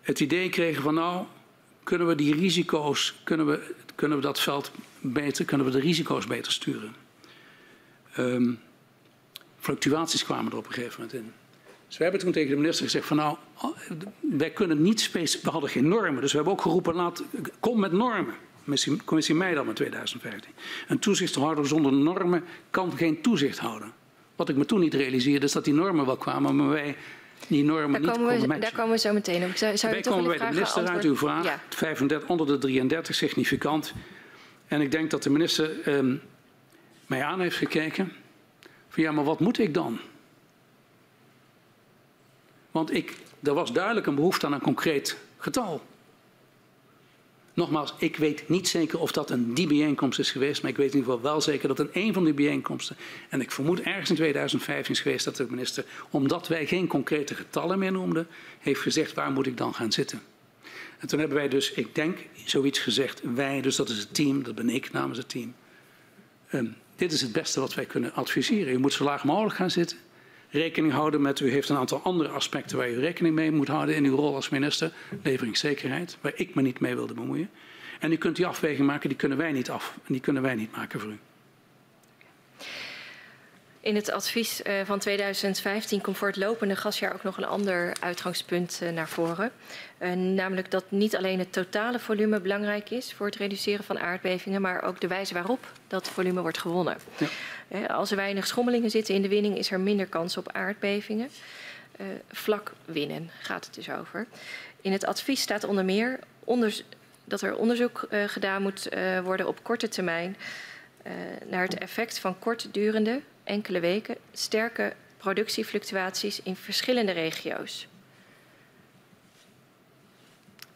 het 0.00 0.20
idee 0.20 0.48
kregen 0.48 0.82
van 0.82 0.94
nou, 0.94 1.24
kunnen 1.82 2.06
we 2.06 2.14
die 2.14 2.34
risico's, 2.34 3.14
kunnen 3.24 3.46
we, 3.46 3.74
kunnen 3.94 4.16
we 4.16 4.24
dat 4.24 4.40
veld 4.40 4.70
beter, 5.00 5.44
kunnen 5.44 5.66
we 5.66 5.72
de 5.72 5.80
risico's 5.80 6.26
beter 6.26 6.52
sturen. 6.52 6.94
Um, 8.18 8.60
fluctuaties 9.62 10.24
kwamen 10.24 10.52
er 10.52 10.58
op 10.58 10.66
een 10.66 10.72
gegeven 10.72 11.00
moment 11.00 11.18
in. 11.18 11.32
Dus 11.86 11.96
we 11.96 12.02
hebben 12.02 12.22
toen 12.22 12.32
tegen 12.32 12.50
de 12.50 12.56
minister 12.56 12.84
gezegd 12.84 13.06
van 13.06 13.16
nou, 13.16 13.36
wij 14.20 14.50
kunnen 14.50 14.82
niet 14.82 15.00
specifiek, 15.00 15.44
we 15.44 15.50
hadden 15.50 15.70
geen 15.70 15.88
normen. 15.88 16.20
Dus 16.20 16.30
we 16.30 16.36
hebben 16.36 16.54
ook 16.54 16.62
geroepen, 16.62 16.94
laat, 16.94 17.22
kom 17.60 17.80
met 17.80 17.92
normen. 17.92 18.34
Commissie, 18.62 19.04
commissie 19.04 19.34
Meidam 19.34 19.68
in 19.68 19.74
2015. 19.74 20.52
Een 20.88 20.98
toezichthouder 20.98 21.66
zonder 21.66 21.92
normen 21.92 22.44
kan 22.70 22.96
geen 22.96 23.20
toezicht 23.20 23.58
houden. 23.58 23.92
Wat 24.36 24.48
ik 24.48 24.56
me 24.56 24.64
toen 24.64 24.80
niet 24.80 24.94
realiseerde 24.94 25.46
is 25.46 25.52
dat 25.52 25.64
die 25.64 25.74
normen 25.74 26.06
wel 26.06 26.16
kwamen, 26.16 26.56
maar 26.56 26.68
wij 26.68 26.96
die 27.48 27.64
normen 27.64 27.92
daar 27.92 28.00
niet 28.00 28.10
komen 28.10 28.28
konden 28.28 28.48
we, 28.48 28.58
Daar 28.58 28.72
komen 28.72 28.90
we 28.90 28.98
zo 28.98 29.12
meteen 29.12 29.44
op. 29.44 29.56
Zou, 29.56 29.76
zou 29.76 29.92
wij 29.92 30.02
komen 30.02 30.38
bij 30.38 30.38
de 30.38 30.54
minister 30.54 30.88
uit 30.88 31.04
uw 31.04 31.16
vraag. 31.16 31.44
Ja. 31.44 31.60
35, 31.68 32.28
onder 32.28 32.46
de 32.46 32.58
33 32.58 33.14
significant. 33.14 33.92
En 34.66 34.80
ik 34.80 34.90
denk 34.90 35.10
dat 35.10 35.22
de 35.22 35.30
minister 35.30 35.88
um, 35.88 36.20
mij 37.06 37.24
aan 37.24 37.40
heeft 37.40 37.56
gekeken. 37.56 38.12
Van 38.92 39.02
ja, 39.02 39.12
maar 39.12 39.24
wat 39.24 39.40
moet 39.40 39.58
ik 39.58 39.74
dan? 39.74 39.98
Want 42.70 42.94
ik, 42.94 43.16
er 43.42 43.54
was 43.54 43.72
duidelijk 43.72 44.06
een 44.06 44.14
behoefte 44.14 44.46
aan 44.46 44.52
een 44.52 44.60
concreet 44.60 45.18
getal. 45.38 45.82
Nogmaals, 47.54 47.94
ik 47.98 48.16
weet 48.16 48.48
niet 48.48 48.68
zeker 48.68 48.98
of 48.98 49.12
dat 49.12 49.30
een 49.30 49.54
die 49.54 49.66
bijeenkomst 49.66 50.18
is 50.18 50.30
geweest, 50.30 50.62
maar 50.62 50.70
ik 50.70 50.76
weet 50.76 50.92
in 50.92 50.98
ieder 50.98 51.12
geval 51.12 51.30
wel 51.30 51.40
zeker 51.40 51.68
dat 51.68 51.78
een 51.78 51.90
een 51.92 52.12
van 52.12 52.24
die 52.24 52.34
bijeenkomsten, 52.34 52.96
en 53.28 53.40
ik 53.40 53.50
vermoed 53.50 53.80
ergens 53.80 54.10
in 54.10 54.16
2015 54.16 54.94
is 54.94 55.00
geweest 55.00 55.24
dat 55.24 55.36
de 55.36 55.46
minister, 55.50 55.84
omdat 56.10 56.48
wij 56.48 56.66
geen 56.66 56.86
concrete 56.86 57.34
getallen 57.34 57.78
meer 57.78 57.92
noemden, 57.92 58.26
heeft 58.58 58.80
gezegd 58.80 59.12
waar 59.12 59.30
moet 59.30 59.46
ik 59.46 59.56
dan 59.56 59.74
gaan 59.74 59.92
zitten. 59.92 60.22
En 60.98 61.08
toen 61.08 61.18
hebben 61.18 61.36
wij 61.36 61.48
dus, 61.48 61.72
ik 61.72 61.94
denk, 61.94 62.18
zoiets 62.44 62.78
gezegd, 62.78 63.20
wij, 63.34 63.60
dus 63.60 63.76
dat 63.76 63.88
is 63.88 63.98
het 63.98 64.14
team, 64.14 64.42
dat 64.42 64.54
ben 64.54 64.68
ik 64.68 64.92
namens 64.92 65.18
het 65.18 65.28
team. 65.28 65.54
Um, 66.52 66.76
dit 67.02 67.12
is 67.12 67.20
het 67.20 67.32
beste 67.32 67.60
wat 67.60 67.74
wij 67.74 67.84
kunnen 67.84 68.14
adviseren. 68.14 68.72
U 68.72 68.78
moet 68.78 68.92
zo 68.92 69.04
laag 69.04 69.24
mogelijk 69.24 69.54
gaan 69.54 69.70
zitten. 69.70 69.96
Rekening 70.50 70.92
houden 70.92 71.22
met, 71.22 71.40
u 71.40 71.50
heeft 71.50 71.68
een 71.68 71.76
aantal 71.76 72.00
andere 72.02 72.28
aspecten 72.28 72.76
waar 72.76 72.90
u 72.90 72.98
rekening 72.98 73.34
mee 73.34 73.52
moet 73.52 73.68
houden 73.68 73.94
in 73.94 74.04
uw 74.04 74.16
rol 74.16 74.34
als 74.34 74.48
minister. 74.48 74.92
Leveringszekerheid, 75.22 76.18
waar 76.20 76.32
ik 76.34 76.54
me 76.54 76.62
niet 76.62 76.80
mee 76.80 76.94
wilde 76.94 77.14
bemoeien. 77.14 77.50
En 78.00 78.12
u 78.12 78.16
kunt 78.16 78.36
die 78.36 78.46
afweging 78.46 78.86
maken, 78.86 79.08
die 79.08 79.18
kunnen 79.18 79.38
wij 79.38 79.52
niet 79.52 79.70
af. 79.70 79.94
En 79.96 80.12
die 80.12 80.20
kunnen 80.20 80.42
wij 80.42 80.54
niet 80.54 80.76
maken 80.76 81.00
voor 81.00 81.10
u. 81.10 81.18
In 83.82 83.94
het 83.94 84.10
advies 84.10 84.62
eh, 84.62 84.74
van 84.84 84.98
2015 84.98 86.00
komt 86.00 86.16
voor 86.16 86.28
het 86.28 86.36
lopende 86.36 86.76
gasjaar 86.76 87.14
ook 87.14 87.22
nog 87.22 87.36
een 87.36 87.44
ander 87.44 87.92
uitgangspunt 88.00 88.78
eh, 88.82 88.90
naar 88.90 89.08
voren. 89.08 89.52
Uh, 89.98 90.12
namelijk 90.12 90.70
dat 90.70 90.84
niet 90.88 91.16
alleen 91.16 91.38
het 91.38 91.52
totale 91.52 91.98
volume 91.98 92.40
belangrijk 92.40 92.90
is 92.90 93.12
voor 93.12 93.26
het 93.26 93.36
reduceren 93.36 93.84
van 93.84 93.98
aardbevingen, 93.98 94.60
maar 94.60 94.82
ook 94.82 95.00
de 95.00 95.06
wijze 95.06 95.34
waarop 95.34 95.72
dat 95.88 96.08
volume 96.08 96.40
wordt 96.40 96.58
gewonnen. 96.58 96.96
Ja. 97.68 97.86
Als 97.86 98.10
er 98.10 98.16
weinig 98.16 98.46
schommelingen 98.46 98.90
zitten 98.90 99.14
in 99.14 99.22
de 99.22 99.28
winning, 99.28 99.58
is 99.58 99.70
er 99.70 99.80
minder 99.80 100.06
kans 100.06 100.36
op 100.36 100.52
aardbevingen. 100.52 101.28
vlak 102.30 102.72
winnen 102.84 103.30
gaat 103.40 103.64
het 103.64 103.74
dus 103.74 103.90
over. 103.90 104.26
In 104.80 104.92
het 104.92 105.04
advies 105.06 105.40
staat 105.40 105.64
onder 105.64 105.84
meer 105.84 106.18
onder, 106.44 106.82
dat 107.24 107.40
er 107.40 107.56
onderzoek 107.56 108.08
gedaan 108.26 108.62
moet 108.62 108.88
worden 109.24 109.48
op 109.48 109.62
korte 109.62 109.88
termijn 109.88 110.36
naar 111.48 111.62
het 111.62 111.78
effect 111.78 112.18
van 112.18 112.38
kortdurende 112.38 113.20
enkele 113.44 113.80
weken 113.80 114.16
sterke 114.32 114.94
productiefluctuaties 115.16 116.42
in 116.42 116.56
verschillende 116.56 117.12
regio's. 117.12 117.86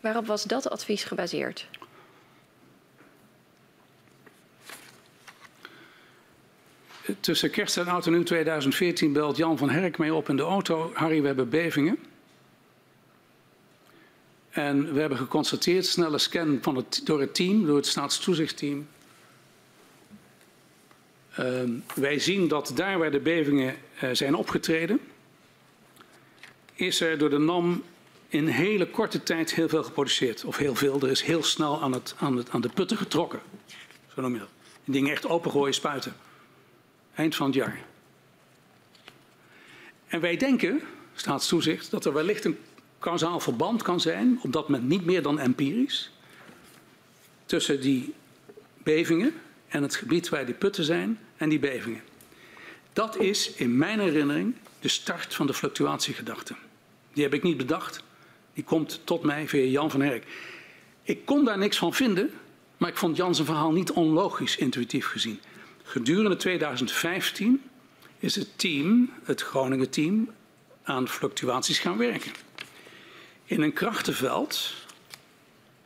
Waarop 0.01 0.27
was 0.27 0.45
dat 0.45 0.71
advies 0.71 1.05
gebaseerd? 1.05 1.69
Tussen 7.21 7.51
kerst 7.51 7.77
en 7.77 7.89
oud 7.89 8.07
en 8.07 8.13
nieuw 8.13 8.23
2014 8.23 9.13
belt 9.13 9.37
Jan 9.37 9.59
van 9.59 9.71
Herk 9.71 9.99
mee 9.99 10.15
op 10.15 10.29
in 10.29 10.37
de 10.37 10.43
auto. 10.43 10.91
Harry, 10.95 11.21
we 11.21 11.27
hebben 11.27 11.49
bevingen. 11.49 11.99
En 14.51 14.93
we 14.93 15.01
hebben 15.01 15.19
geconstateerd, 15.19 15.87
snelle 15.87 16.19
scan 16.19 16.59
van 16.63 16.77
het, 16.77 17.01
door 17.05 17.21
het 17.21 17.35
team, 17.35 17.67
door 17.67 17.77
het 17.77 17.87
staatstoezichtteam, 17.87 18.89
wij 21.95 22.19
zien 22.19 22.49
dat 22.49 22.73
daar 22.75 22.99
waar 22.99 23.11
de 23.11 23.21
bevingen 23.21 23.75
uh, 24.03 24.11
zijn 24.13 24.35
opgetreden, 24.35 25.01
is 26.75 27.01
er 27.01 27.19
door 27.19 27.31
de 27.31 27.39
NAM 27.39 27.83
in 28.29 28.47
hele 28.47 28.91
korte 28.91 29.23
tijd 29.23 29.55
heel 29.55 29.69
veel 29.69 29.83
geproduceerd. 29.83 30.45
Of 30.45 30.57
heel 30.57 30.75
veel, 30.75 31.01
er 31.01 31.11
is 31.11 31.23
heel 31.23 31.43
snel 31.43 31.83
aan, 31.83 31.93
het, 31.93 32.15
aan, 32.19 32.37
het, 32.37 32.51
aan 32.51 32.61
de 32.61 32.69
putten 32.69 32.97
getrokken. 32.97 33.41
Zo 34.15 34.21
noem 34.21 34.33
je 34.33 34.39
dat. 34.39 34.49
Die 34.85 34.95
dingen 34.95 35.13
echt 35.13 35.27
opengooien, 35.27 35.75
spuiten. 35.75 36.17
Eind 37.15 37.37
van 37.37 37.47
het 37.47 37.55
jaar. 37.55 37.85
En 40.07 40.21
wij 40.21 40.37
denken, 40.37 40.83
staatstoezicht, 41.15 41.91
dat 41.91 42.05
er 42.05 42.13
wellicht 42.13 42.45
een 42.45 42.59
kausaal 42.99 43.41
verband 43.41 43.83
kan 43.83 44.01
zijn, 44.01 44.39
op 44.43 44.53
dat 44.53 44.69
moment 44.69 44.89
niet 44.89 45.05
meer 45.05 45.23
dan 45.23 45.39
empirisch, 45.39 46.11
tussen 47.47 47.81
die 47.81 48.15
bevingen 48.83 49.35
en 49.69 49.83
het 49.83 49.97
gebied 49.97 50.29
waar 50.29 50.47
die 50.47 50.55
putten 50.55 50.85
zijn 50.85 51.19
en 51.37 51.49
die 51.49 51.59
bevingen. 51.59 52.03
Dat 52.93 53.19
is 53.19 53.53
in 53.53 53.77
mijn 53.77 54.01
herinnering 54.01 54.55
de 54.81 54.89
start 54.89 55.35
van 55.35 55.47
de 55.47 55.55
fluctuatiegedachte. 55.55 56.55
Die 57.13 57.23
heb 57.23 57.35
ik 57.35 57.43
niet 57.43 57.57
bedacht. 57.57 58.03
Die 58.55 58.65
komt 58.65 59.01
tot 59.05 59.23
mij 59.23 59.49
via 59.49 59.65
Jan 59.65 59.91
van 59.91 60.01
Herk. 60.01 60.25
Ik 61.03 61.25
kon 61.25 61.45
daar 61.45 61.59
niks 61.59 61.79
van 61.79 61.95
vinden, 61.95 62.31
maar 62.77 62.89
ik 62.89 62.97
vond 62.97 63.17
Jan 63.17 63.35
zijn 63.35 63.47
verhaal 63.47 63.73
niet 63.73 63.91
onlogisch, 63.91 64.57
intuïtief 64.57 65.07
gezien. 65.07 65.41
Gedurende 65.83 66.37
2015 66.37 67.63
is 68.19 68.35
het 68.35 68.59
team, 68.59 69.13
het 69.25 69.43
Groningen 69.43 69.91
team, 69.91 70.31
aan 70.83 71.09
fluctuaties 71.09 71.79
gaan 71.79 71.99
werken. 71.99 72.33
In 73.45 73.63
een 73.63 73.73
krachtenveld, 73.73 74.73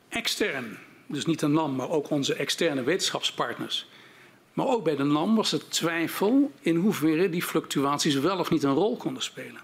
extern, 0.09 0.78
dus 1.06 1.27
niet 1.27 1.43
een 1.43 1.52
NAM, 1.52 1.77
maar 1.77 1.90
ook 1.90 2.10
onze 2.10 2.35
externe 2.35 2.82
wetenschapspartners. 2.82 3.89
Maar 4.52 4.66
ook 4.66 4.85
bij 4.85 4.97
de 4.97 5.05
NAM 5.05 5.36
was 5.36 5.52
er 5.52 5.68
twijfel 5.68 6.52
in 6.60 6.77
hoeverre 6.77 7.31
die 7.31 7.43
fluctuaties 7.43 8.14
wel 8.14 8.39
of 8.39 8.51
niet 8.51 8.62
een 8.62 8.74
rol 8.74 8.97
konden 8.97 9.22
spelen. 9.22 9.60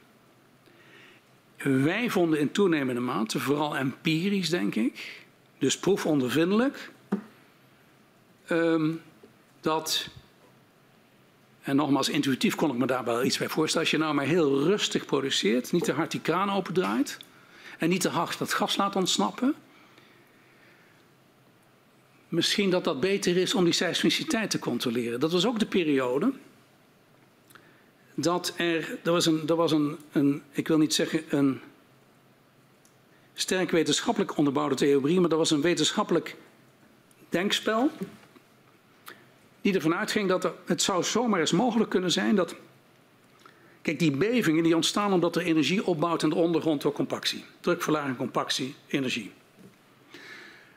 Wij 1.57 2.11
vonden 2.11 2.39
in 2.39 2.53
toenemende 2.53 3.01
mate, 3.01 3.41
vooral 3.41 3.77
empirisch 3.77 4.51
denk 4.51 4.75
ik, 4.75 5.25
dus 5.59 5.79
proefondervindelijk, 5.79 6.93
um, 8.51 9.03
dat 9.61 10.09
en 11.67 11.77
nogmaals, 11.77 12.09
intuïtief 12.09 12.55
kon 12.55 12.71
ik 12.71 12.77
me 12.77 12.87
daar 12.87 13.05
wel 13.05 13.25
iets 13.25 13.39
bij 13.39 13.49
voorstellen. 13.49 13.83
Als 13.83 13.91
je 13.91 13.99
nou 14.03 14.15
maar 14.15 14.25
heel 14.25 14.63
rustig 14.63 15.05
produceert, 15.05 15.73
niet 15.73 15.85
te 15.85 15.93
hard 15.93 16.11
die 16.11 16.21
kraan 16.21 16.51
opendraait 16.51 17.17
en 17.79 17.89
niet 17.89 18.01
te 18.01 18.09
hard 18.09 18.39
dat 18.39 18.53
gas 18.53 18.77
laat 18.77 18.97
ontsnappen. 18.97 19.55
Misschien 22.29 22.71
dat 22.71 22.85
dat 22.85 23.01
beter 23.01 23.37
is 23.37 23.55
om 23.55 23.65
die 23.65 23.73
seismiciteit 23.73 24.51
te 24.51 24.59
controleren. 24.59 25.21
Dat 25.21 25.33
was 25.33 25.47
ook 25.47 25.59
de 25.59 25.67
periode 25.67 26.33
dat 28.15 28.55
er, 28.57 28.99
er 29.05 29.13
was, 29.13 29.27
een, 29.27 29.43
er 29.49 29.57
was 29.57 29.73
een, 29.73 29.97
een 30.13 30.43
ik 30.51 30.69
wil 30.69 30.79
niet 30.79 30.95
zeggen 30.95 31.23
een 31.29 31.61
sterk 33.35 33.71
wetenschappelijk 33.71 34.37
onderbouwde 34.37 34.75
theorie, 34.75 35.21
maar 35.21 35.31
er 35.31 35.37
was 35.37 35.51
een 35.51 35.61
wetenschappelijk 35.61 36.37
denkspel 37.29 37.91
die 39.61 39.75
ervan 39.75 39.95
uitging 39.95 40.29
dat 40.29 40.53
het 40.65 40.83
zou 40.83 41.05
zomaar 41.05 41.41
eens 41.41 41.53
mogelijk 41.53 41.91
kunnen 41.91 42.13
zijn 42.13 42.35
dat. 42.35 42.55
Kijk, 43.83 43.99
die 43.99 44.17
bevingen 44.17 44.63
die 44.63 44.75
ontstaan 44.75 45.13
omdat 45.13 45.37
er 45.37 45.43
energie 45.43 45.87
opbouwt 45.87 46.23
in 46.23 46.29
de 46.29 46.35
ondergrond 46.35 46.83
door 46.83 46.93
compactie. 46.93 47.45
Drukverlaging, 47.61 48.17
compactie, 48.17 48.75
energie. 48.87 49.33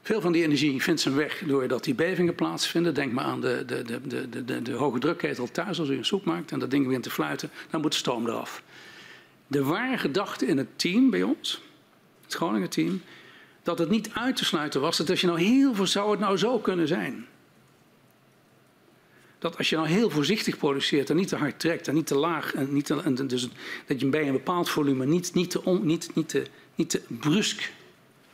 Veel 0.01 0.21
van 0.21 0.31
die 0.31 0.43
energie 0.43 0.81
vindt 0.81 1.01
zijn 1.01 1.15
weg 1.15 1.43
doordat 1.45 1.83
die 1.83 1.95
bevingen 1.95 2.35
plaatsvinden. 2.35 2.93
Denk 2.93 3.11
maar 3.11 3.23
aan 3.23 3.41
de, 3.41 3.63
de, 3.65 3.81
de, 3.83 4.43
de, 4.45 4.61
de, 4.61 4.71
hoge 4.71 4.99
drukketel 4.99 5.51
thuis 5.51 5.79
als 5.79 5.89
u 5.89 5.97
een 5.97 6.05
soep 6.05 6.25
maakt 6.25 6.51
en 6.51 6.59
dat 6.59 6.71
ding 6.71 6.85
begint 6.85 7.03
te 7.03 7.09
fluiten, 7.09 7.49
dan 7.69 7.81
moet 7.81 7.91
de 7.91 7.97
stoom 7.97 8.27
eraf. 8.27 8.63
De 9.47 9.63
ware 9.63 9.97
gedachte 9.97 10.45
in 10.45 10.57
het 10.57 10.67
team 10.75 11.09
bij 11.09 11.23
ons, 11.23 11.61
het 12.23 12.33
Groningen 12.33 12.69
team, 12.69 13.01
dat 13.63 13.79
het 13.79 13.89
niet 13.89 14.09
uit 14.13 14.35
te 14.35 14.45
sluiten 14.45 14.81
was 14.81 14.97
dat 14.97 15.09
als 15.09 15.21
je 15.21 15.27
nou 15.27 15.39
heel 15.39 15.73
veel 15.73 15.87
zou 15.87 16.11
het 16.11 16.19
nou 16.19 16.37
zo 16.37 16.59
kunnen 16.59 16.87
zijn 16.87 17.27
dat 19.39 19.57
als 19.57 19.69
je 19.69 19.75
nou 19.75 19.87
heel 19.87 20.09
voorzichtig 20.09 20.57
produceert 20.57 21.09
en 21.09 21.15
niet 21.15 21.27
te 21.27 21.35
hard 21.35 21.59
trekt 21.59 21.87
en 21.87 21.93
niet 21.93 22.07
te 22.07 22.15
laag, 22.15 22.53
en 22.53 22.73
niet 22.73 22.89
en 22.89 23.27
dus 23.27 23.49
dat 23.85 23.99
je 23.99 24.05
bij 24.05 24.27
een 24.27 24.31
bepaald 24.31 24.69
volume 24.69 25.05
niet, 25.05 25.33
niet, 25.33 25.49
te, 25.49 25.63
on, 25.63 25.85
niet, 25.85 26.15
niet, 26.15 26.29
te, 26.29 26.45
niet 26.75 26.89
te 26.89 27.01
brusk 27.07 27.71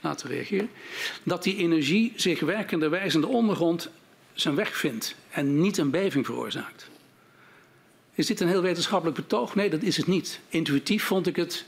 laat 0.05 0.23
reageren, 0.23 0.69
dat 1.23 1.43
die 1.43 1.57
energie 1.57 2.13
zich 2.15 2.39
werkenderwijs 2.39 3.15
in 3.15 3.21
de 3.21 3.27
ondergrond 3.27 3.89
zijn 4.33 4.55
weg 4.55 4.77
vindt 4.77 5.15
en 5.29 5.61
niet 5.61 5.77
een 5.77 5.89
beving 5.89 6.25
veroorzaakt. 6.25 6.89
Is 8.13 8.25
dit 8.25 8.39
een 8.39 8.47
heel 8.47 8.61
wetenschappelijk 8.61 9.17
betoog? 9.17 9.55
Nee, 9.55 9.69
dat 9.69 9.81
is 9.81 9.97
het 9.97 10.07
niet. 10.07 10.39
Intuïtief 10.49 11.03
vond 11.03 11.27
ik 11.27 11.35
het. 11.35 11.65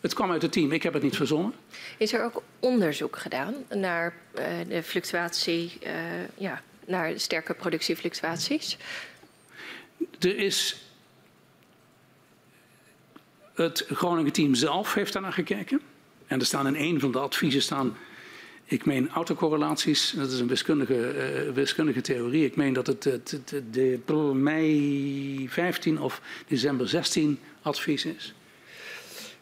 Het 0.00 0.14
kwam 0.14 0.30
uit 0.30 0.42
het 0.42 0.52
team, 0.52 0.72
ik 0.72 0.82
heb 0.82 0.92
het 0.92 1.02
niet 1.02 1.16
verzonnen. 1.16 1.54
Is 1.98 2.12
er 2.12 2.24
ook 2.24 2.42
onderzoek 2.58 3.18
gedaan 3.18 3.54
naar 3.70 4.14
uh, 4.38 4.44
de 4.68 4.82
fluctuatie 4.82 5.78
uh, 5.82 5.92
ja, 6.36 6.62
naar 6.86 7.20
sterke 7.20 7.54
productiefluctuaties? 7.54 8.76
Er 10.18 10.36
is. 10.36 10.76
Het 13.54 13.84
Groningen 13.88 14.32
team 14.32 14.54
zelf 14.54 14.94
heeft 14.94 15.12
daar 15.12 15.22
naar 15.22 15.32
gekeken. 15.32 15.80
En 16.26 16.40
er 16.40 16.46
staan 16.46 16.66
in 16.66 16.76
een 16.76 17.00
van 17.00 17.12
de 17.12 17.18
adviezen 17.18 17.62
staan. 17.62 17.96
Ik 18.64 18.84
meen 18.84 19.10
autocorrelaties, 19.10 20.14
dat 20.16 20.32
is 20.32 20.40
een 20.40 20.48
wiskundige, 20.48 21.14
uh, 21.46 21.54
wiskundige 21.54 22.00
theorie. 22.00 22.44
Ik 22.44 22.56
meen 22.56 22.72
dat 22.72 22.86
het, 22.86 23.04
het, 23.04 23.44
de 23.72 24.00
mei 24.34 25.46
15 25.48 26.00
of 26.00 26.20
december 26.46 26.88
16 26.88 27.38
advies 27.62 28.04
is. 28.04 28.34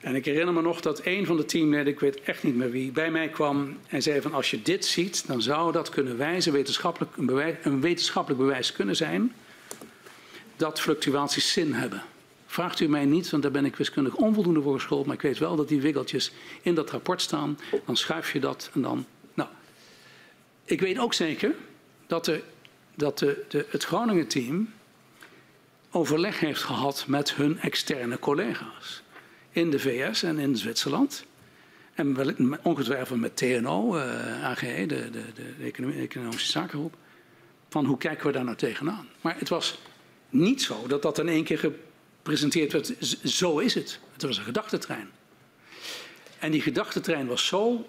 En 0.00 0.14
ik 0.14 0.24
herinner 0.24 0.54
me 0.54 0.62
nog 0.62 0.80
dat 0.80 1.00
een 1.04 1.26
van 1.26 1.36
de 1.36 1.44
teamleden, 1.44 1.92
ik 1.92 2.00
weet 2.00 2.20
echt 2.20 2.42
niet 2.42 2.56
meer 2.56 2.70
wie, 2.70 2.92
bij 2.92 3.10
mij 3.10 3.28
kwam 3.28 3.76
en 3.88 4.02
zei 4.02 4.20
van 4.20 4.32
als 4.32 4.50
je 4.50 4.62
dit 4.62 4.84
ziet, 4.84 5.26
dan 5.26 5.42
zou 5.42 5.72
dat 5.72 5.88
kunnen 5.88 6.16
wijzen, 6.16 6.52
wetenschappelijk, 6.52 7.16
een 7.62 7.80
wetenschappelijk 7.80 8.40
bewijs 8.40 8.72
kunnen 8.72 8.96
zijn, 8.96 9.32
dat 10.56 10.80
fluctuaties 10.80 11.52
zin 11.52 11.72
hebben. 11.72 12.02
Vraagt 12.52 12.80
u 12.80 12.88
mij 12.88 13.04
niet, 13.04 13.30
want 13.30 13.42
daar 13.42 13.52
ben 13.52 13.64
ik 13.64 13.76
wiskundig 13.76 14.14
onvoldoende 14.14 14.62
voor 14.62 14.74
geschoold, 14.74 15.06
maar 15.06 15.14
ik 15.14 15.22
weet 15.22 15.38
wel 15.38 15.56
dat 15.56 15.68
die 15.68 15.80
wiggeltjes 15.80 16.32
in 16.62 16.74
dat 16.74 16.90
rapport 16.90 17.20
staan. 17.20 17.58
Dan 17.84 17.96
schuif 17.96 18.32
je 18.32 18.40
dat 18.40 18.70
en 18.74 18.82
dan. 18.82 19.06
Nou, 19.34 19.48
ik 20.64 20.80
weet 20.80 20.98
ook 20.98 21.14
zeker 21.14 21.54
dat, 22.06 22.24
de, 22.24 22.42
dat 22.94 23.18
de, 23.18 23.44
de, 23.48 23.66
het 23.68 23.84
Groningen-team 23.84 24.70
overleg 25.90 26.40
heeft 26.40 26.62
gehad 26.62 27.04
met 27.06 27.34
hun 27.34 27.58
externe 27.58 28.18
collega's 28.18 29.02
in 29.50 29.70
de 29.70 29.78
VS 29.78 30.22
en 30.22 30.38
in 30.38 30.56
Zwitserland. 30.56 31.24
En 31.94 32.58
ongetwijfeld 32.62 33.20
met 33.20 33.36
TNO, 33.36 33.96
uh, 33.96 34.44
AGE, 34.44 34.84
de, 34.86 35.10
de, 35.10 35.24
de 35.34 35.98
Economische 35.98 36.50
Zakengroep. 36.50 36.96
Van 37.68 37.84
hoe 37.84 37.98
kijken 37.98 38.26
we 38.26 38.32
daar 38.32 38.44
nou 38.44 38.56
tegenaan? 38.56 39.08
Maar 39.20 39.38
het 39.38 39.48
was 39.48 39.78
niet 40.28 40.62
zo 40.62 40.86
dat 40.86 41.02
dat 41.02 41.18
in 41.18 41.28
één 41.28 41.44
keer 41.44 41.58
gepresenteerd 42.22 42.72
werd. 42.72 42.94
Zo 43.24 43.58
is 43.58 43.74
het. 43.74 43.98
Het 44.12 44.22
was 44.22 44.38
een 44.38 44.44
gedachtentrein. 44.44 45.10
En 46.38 46.50
die 46.50 46.60
gedachtentrein 46.60 47.26
was 47.26 47.46
zo 47.46 47.86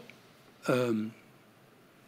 um, 0.70 1.14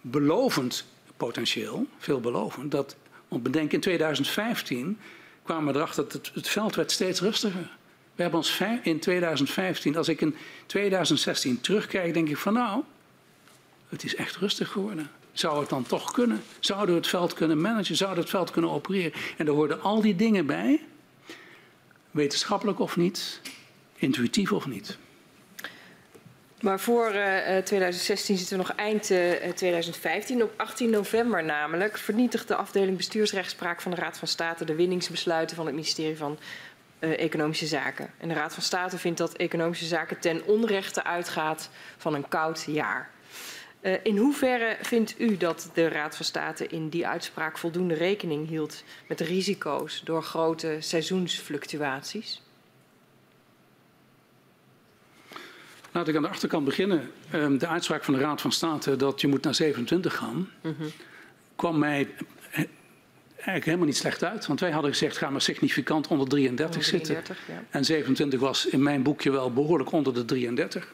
belovend 0.02 0.86
potentieel, 1.18 1.88
veelbelovend, 1.98 2.72
dat, 2.72 2.96
want 3.28 3.44
bedenk 3.44 3.72
in 3.72 3.80
2015 3.80 4.98
kwamen 5.44 5.74
we 5.74 5.80
erachter 5.80 6.04
dat 6.04 6.14
het, 6.14 6.32
het 6.34 6.48
veld 6.48 6.76
werd 6.76 6.92
steeds 6.92 7.22
rustiger. 7.22 7.70
We 8.16 8.22
hebben 8.22 8.40
ons 8.40 8.62
in 8.84 9.00
2015, 9.00 9.98
als 9.98 10.08
ik 10.08 10.22
in 10.22 10.36
2016 10.66 11.62
terugkijk, 11.62 12.14
denk 12.14 12.30
ik 12.30 12.38
van 12.38 12.54
nou, 12.54 12.84
het 13.90 14.04
is 14.04 14.16
echt 14.16 14.36
rustig 14.36 14.72
geworden. 14.72 15.12
Zou 15.32 15.60
het 15.60 15.70
dan 15.70 15.84
toch 15.84 16.12
kunnen? 16.12 16.44
Zouden 16.60 16.90
we 16.90 17.02
het 17.02 17.10
veld 17.10 17.34
kunnen 17.34 17.62
managen? 17.62 17.96
Zouden 17.96 18.18
we 18.18 18.24
het 18.24 18.36
veld 18.36 18.52
kunnen 18.52 18.72
opereren? 18.72 19.14
En 19.38 19.48
er 19.48 19.54
hoorden 19.54 19.82
al 19.82 20.02
die 20.02 20.16
dingen 20.16 20.46
bij, 20.46 20.82
wetenschappelijk 22.16 22.80
of 22.80 22.96
niet, 22.96 23.42
intuïtief 23.96 24.52
of 24.52 24.68
niet. 24.68 24.98
Maar 26.62 26.80
voor 26.80 27.14
uh, 27.14 27.58
2016 27.58 28.38
zitten 28.38 28.58
we 28.58 28.64
nog 28.64 28.76
eind 28.76 29.10
uh, 29.10 29.50
2015. 29.56 30.44
Op 30.44 30.54
18 30.58 30.90
november 30.90 31.44
namelijk 31.44 31.98
vernietigt 31.98 32.48
de 32.48 32.56
afdeling 32.56 32.98
bestuursrechtspraak 32.98 33.82
van 33.82 33.92
de 33.92 33.98
Raad 33.98 34.18
van 34.18 34.28
State 34.28 34.66
de 34.66 34.76
winningsbesluiten 34.76 35.56
van 35.56 35.66
het 35.66 35.76
ministerie 35.76 36.18
van 36.18 36.38
Economische 37.00 37.66
Zaken. 37.66 38.10
En 38.18 38.28
de 38.28 38.34
Raad 38.34 38.54
van 38.54 38.64
State 38.64 38.98
vindt 38.98 39.18
dat 39.18 39.34
Economische 39.34 39.86
Zaken 39.86 40.20
ten 40.20 40.46
onrechte 40.46 41.04
uitgaat 41.04 41.70
van 41.98 42.14
een 42.14 42.28
koud 42.28 42.64
jaar. 42.68 43.10
Uh, 43.86 43.94
in 44.04 44.18
hoeverre 44.18 44.78
vindt 44.82 45.20
u 45.20 45.38
dat 45.38 45.70
de 45.74 45.88
Raad 45.88 46.16
van 46.16 46.26
State 46.26 46.68
in 46.68 46.90
die 46.90 47.08
uitspraak 47.08 47.58
voldoende 47.58 47.94
rekening 47.94 48.48
hield 48.48 48.84
met 49.08 49.20
risico's 49.20 50.02
door 50.04 50.24
grote 50.24 50.78
seizoensfluctuaties? 50.80 52.42
Laat 55.92 56.08
ik 56.08 56.16
aan 56.16 56.22
de 56.22 56.28
achterkant 56.28 56.66
beginnen. 56.66 57.12
Um, 57.34 57.58
de 57.58 57.68
uitspraak 57.68 58.04
van 58.04 58.14
de 58.14 58.20
Raad 58.20 58.42
van 58.42 58.52
State 58.52 58.96
dat 58.96 59.22
je 59.22 59.28
moet 59.28 59.44
naar 59.44 59.56
27 59.56 60.16
gaan, 60.16 60.50
mm 60.62 60.76
-hmm. 60.78 60.92
kwam 61.56 61.80
mij 61.80 62.08
eigenlijk 63.46 63.66
helemaal 63.66 63.86
niet 63.86 63.98
slecht 63.98 64.24
uit. 64.24 64.48
Want 64.48 64.60
wij 64.60 64.72
hadden 64.72 64.92
gezegd, 64.92 65.18
ga 65.18 65.30
maar 65.30 65.42
significant 65.42 66.08
onder 66.08 66.28
33, 66.28 66.84
33 66.84 67.26
zitten. 67.26 67.56
Ja. 67.56 67.64
En 67.70 67.86
27 67.86 68.40
was 68.40 68.66
in 68.66 68.84
mijn 68.84 69.04
boekje 69.04 69.32
wel 69.32 69.54
behoorlijk 69.54 69.92
onder 69.92 70.14
de 70.14 70.26
33. 70.26 70.94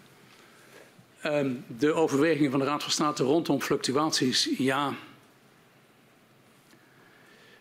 Um, 1.26 1.65
de 1.77 1.93
overwegingen 1.93 2.52
van 2.52 2.60
de 2.60 2.65
Raad 2.65 2.84
van 2.84 2.91
State 2.91 3.23
rondom 3.23 3.61
fluctuaties, 3.61 4.49
ja. 4.57 4.93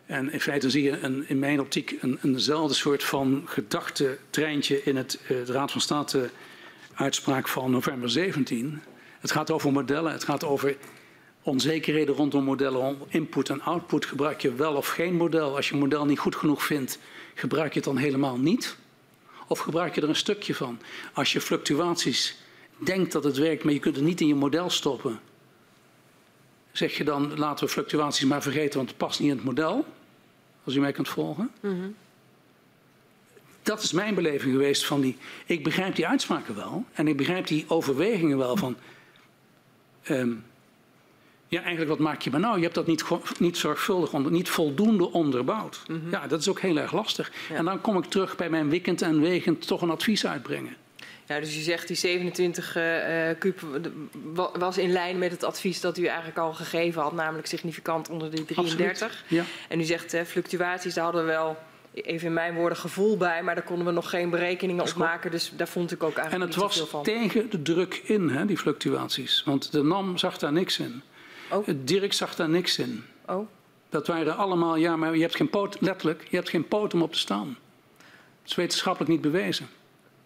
En 0.06 0.32
in 0.32 0.40
feite 0.40 0.70
zie 0.70 0.82
je 0.82 0.98
een, 0.98 1.28
in 1.28 1.38
mijn 1.38 1.60
optiek 1.60 1.96
een, 2.00 2.18
eenzelfde 2.22 2.74
soort 2.74 3.04
van 3.04 3.42
gedachtentreintje 3.44 4.82
in 4.82 4.96
het, 4.96 5.20
uh, 5.22 5.28
de 5.28 5.52
Raad 5.52 5.70
van 5.70 5.80
State 5.80 6.30
uitspraak 6.94 7.48
van 7.48 7.70
november 7.70 8.10
17. 8.10 8.82
Het 9.20 9.30
gaat 9.30 9.50
over 9.50 9.72
modellen, 9.72 10.12
het 10.12 10.24
gaat 10.24 10.44
over 10.44 10.76
onzekerheden 11.42 12.14
rondom 12.14 12.44
modellen, 12.44 12.98
input 13.08 13.48
en 13.48 13.62
output. 13.62 14.06
Gebruik 14.06 14.42
je 14.42 14.54
wel 14.54 14.74
of 14.74 14.88
geen 14.88 15.14
model? 15.14 15.56
Als 15.56 15.68
je 15.68 15.74
een 15.74 15.80
model 15.80 16.04
niet 16.04 16.18
goed 16.18 16.36
genoeg 16.36 16.64
vindt, 16.64 16.98
gebruik 17.34 17.72
je 17.72 17.78
het 17.78 17.88
dan 17.88 17.96
helemaal 17.96 18.38
niet? 18.38 18.76
Of 19.46 19.58
gebruik 19.58 19.94
je 19.94 20.00
er 20.00 20.08
een 20.08 20.16
stukje 20.16 20.54
van? 20.54 20.80
Als 21.12 21.32
je 21.32 21.40
fluctuaties 21.40 22.36
denkt 22.84 23.12
dat 23.12 23.24
het 23.24 23.36
werkt, 23.36 23.64
maar 23.64 23.72
je 23.72 23.78
kunt 23.78 23.96
het 23.96 24.04
niet 24.04 24.20
in 24.20 24.26
je 24.26 24.34
model 24.34 24.70
stoppen, 24.70 25.20
zeg 26.72 26.96
je 26.96 27.04
dan 27.04 27.38
laten 27.38 27.64
we 27.66 27.72
fluctuaties 27.72 28.24
maar 28.24 28.42
vergeten, 28.42 28.76
want 28.76 28.88
het 28.88 28.98
past 28.98 29.20
niet 29.20 29.30
in 29.30 29.36
het 29.36 29.44
model? 29.44 29.84
Als 30.64 30.74
u 30.74 30.80
mij 30.80 30.92
kunt 30.92 31.08
volgen. 31.08 31.50
Mm 31.60 31.94
Dat 33.62 33.82
is 33.82 33.92
mijn 33.92 34.14
beleving 34.14 34.52
geweest 34.52 34.86
van 34.86 35.00
die. 35.00 35.16
Ik 35.46 35.64
begrijp 35.64 35.94
die 35.94 36.06
uitspraken 36.06 36.54
wel 36.54 36.84
en 36.92 37.08
ik 37.08 37.16
begrijp 37.16 37.46
die 37.46 37.64
overwegingen 37.68 38.38
wel 38.38 38.56
van. 38.56 38.76
Um, 40.08 40.44
ja, 41.50 41.60
eigenlijk 41.60 41.88
wat 41.90 41.98
maak 41.98 42.22
je 42.22 42.30
maar 42.30 42.40
nou? 42.40 42.56
Je 42.56 42.62
hebt 42.62 42.74
dat 42.74 42.86
niet, 42.86 43.04
niet 43.38 43.56
zorgvuldig, 43.56 44.12
onder, 44.12 44.32
niet 44.32 44.48
voldoende 44.48 45.12
onderbouwd. 45.12 45.82
Mm 45.86 46.00
-hmm. 46.00 46.10
Ja, 46.10 46.26
dat 46.26 46.40
is 46.40 46.48
ook 46.48 46.60
heel 46.60 46.76
erg 46.76 46.92
lastig. 46.92 47.32
Ja. 47.48 47.54
En 47.54 47.64
dan 47.64 47.80
kom 47.80 47.96
ik 47.96 48.04
terug 48.04 48.36
bij 48.36 48.50
mijn 48.50 48.68
wikkend 48.68 49.02
en 49.02 49.20
wegend 49.20 49.66
toch 49.66 49.82
een 49.82 49.90
advies 49.90 50.26
uitbrengen. 50.26 50.76
Ja, 51.30 51.40
dus 51.40 51.56
u 51.56 51.60
zegt 51.60 51.86
die 51.86 51.96
27 51.96 52.76
uh, 52.76 52.84
kuub 53.38 53.60
was 54.58 54.78
in 54.78 54.92
lijn 54.92 55.18
met 55.18 55.30
het 55.30 55.44
advies 55.44 55.80
dat 55.80 55.98
u 55.98 56.04
eigenlijk 56.04 56.38
al 56.38 56.52
gegeven 56.52 57.02
had, 57.02 57.12
namelijk 57.12 57.46
significant 57.46 58.08
onder 58.08 58.30
de 58.30 58.44
33. 58.44 59.24
Ja. 59.28 59.44
En 59.68 59.80
u 59.80 59.84
zegt 59.84 60.14
uh, 60.14 60.22
fluctuaties, 60.22 60.94
daar 60.94 61.04
hadden 61.04 61.24
we 61.24 61.30
wel 61.30 61.58
even 61.92 62.26
in 62.26 62.32
mijn 62.32 62.54
woorden 62.54 62.78
gevoel 62.78 63.16
bij, 63.16 63.42
maar 63.42 63.54
daar 63.54 63.64
konden 63.64 63.86
we 63.86 63.92
nog 63.92 64.10
geen 64.10 64.30
berekeningen 64.30 64.82
op 64.82 64.94
maken. 64.94 65.30
Dus 65.30 65.52
daar 65.56 65.68
vond 65.68 65.92
ik 65.92 66.02
ook 66.02 66.16
eigenlijk 66.16 66.52
en 66.52 66.62
het 66.62 66.76
niet 66.78 66.88
van. 66.88 67.02
tegen 67.02 67.50
de 67.50 67.62
druk 67.62 68.00
in, 68.04 68.28
hè, 68.28 68.46
die 68.46 68.58
fluctuaties. 68.58 69.42
Want 69.44 69.72
de 69.72 69.82
NAM 69.82 70.18
zag 70.18 70.38
daar 70.38 70.52
niks 70.52 70.78
in. 70.78 71.02
Oh. 71.50 71.68
Dirk 71.76 72.12
zag 72.12 72.34
daar 72.34 72.48
niks 72.48 72.78
in. 72.78 73.04
Oh. 73.26 73.48
Dat 73.88 74.06
waren 74.06 74.36
allemaal, 74.36 74.76
ja, 74.76 74.96
maar 74.96 75.14
je 75.14 75.22
hebt 75.22 75.36
geen 75.36 75.50
poot, 75.50 75.76
letterlijk, 75.80 76.26
je 76.30 76.36
hebt 76.36 76.48
geen 76.48 76.68
poot 76.68 76.94
om 76.94 77.02
op 77.02 77.12
te 77.12 77.18
staan. 77.18 77.58
Dat 78.42 78.50
is 78.50 78.54
wetenschappelijk 78.54 79.10
niet 79.10 79.20
bewezen. 79.20 79.68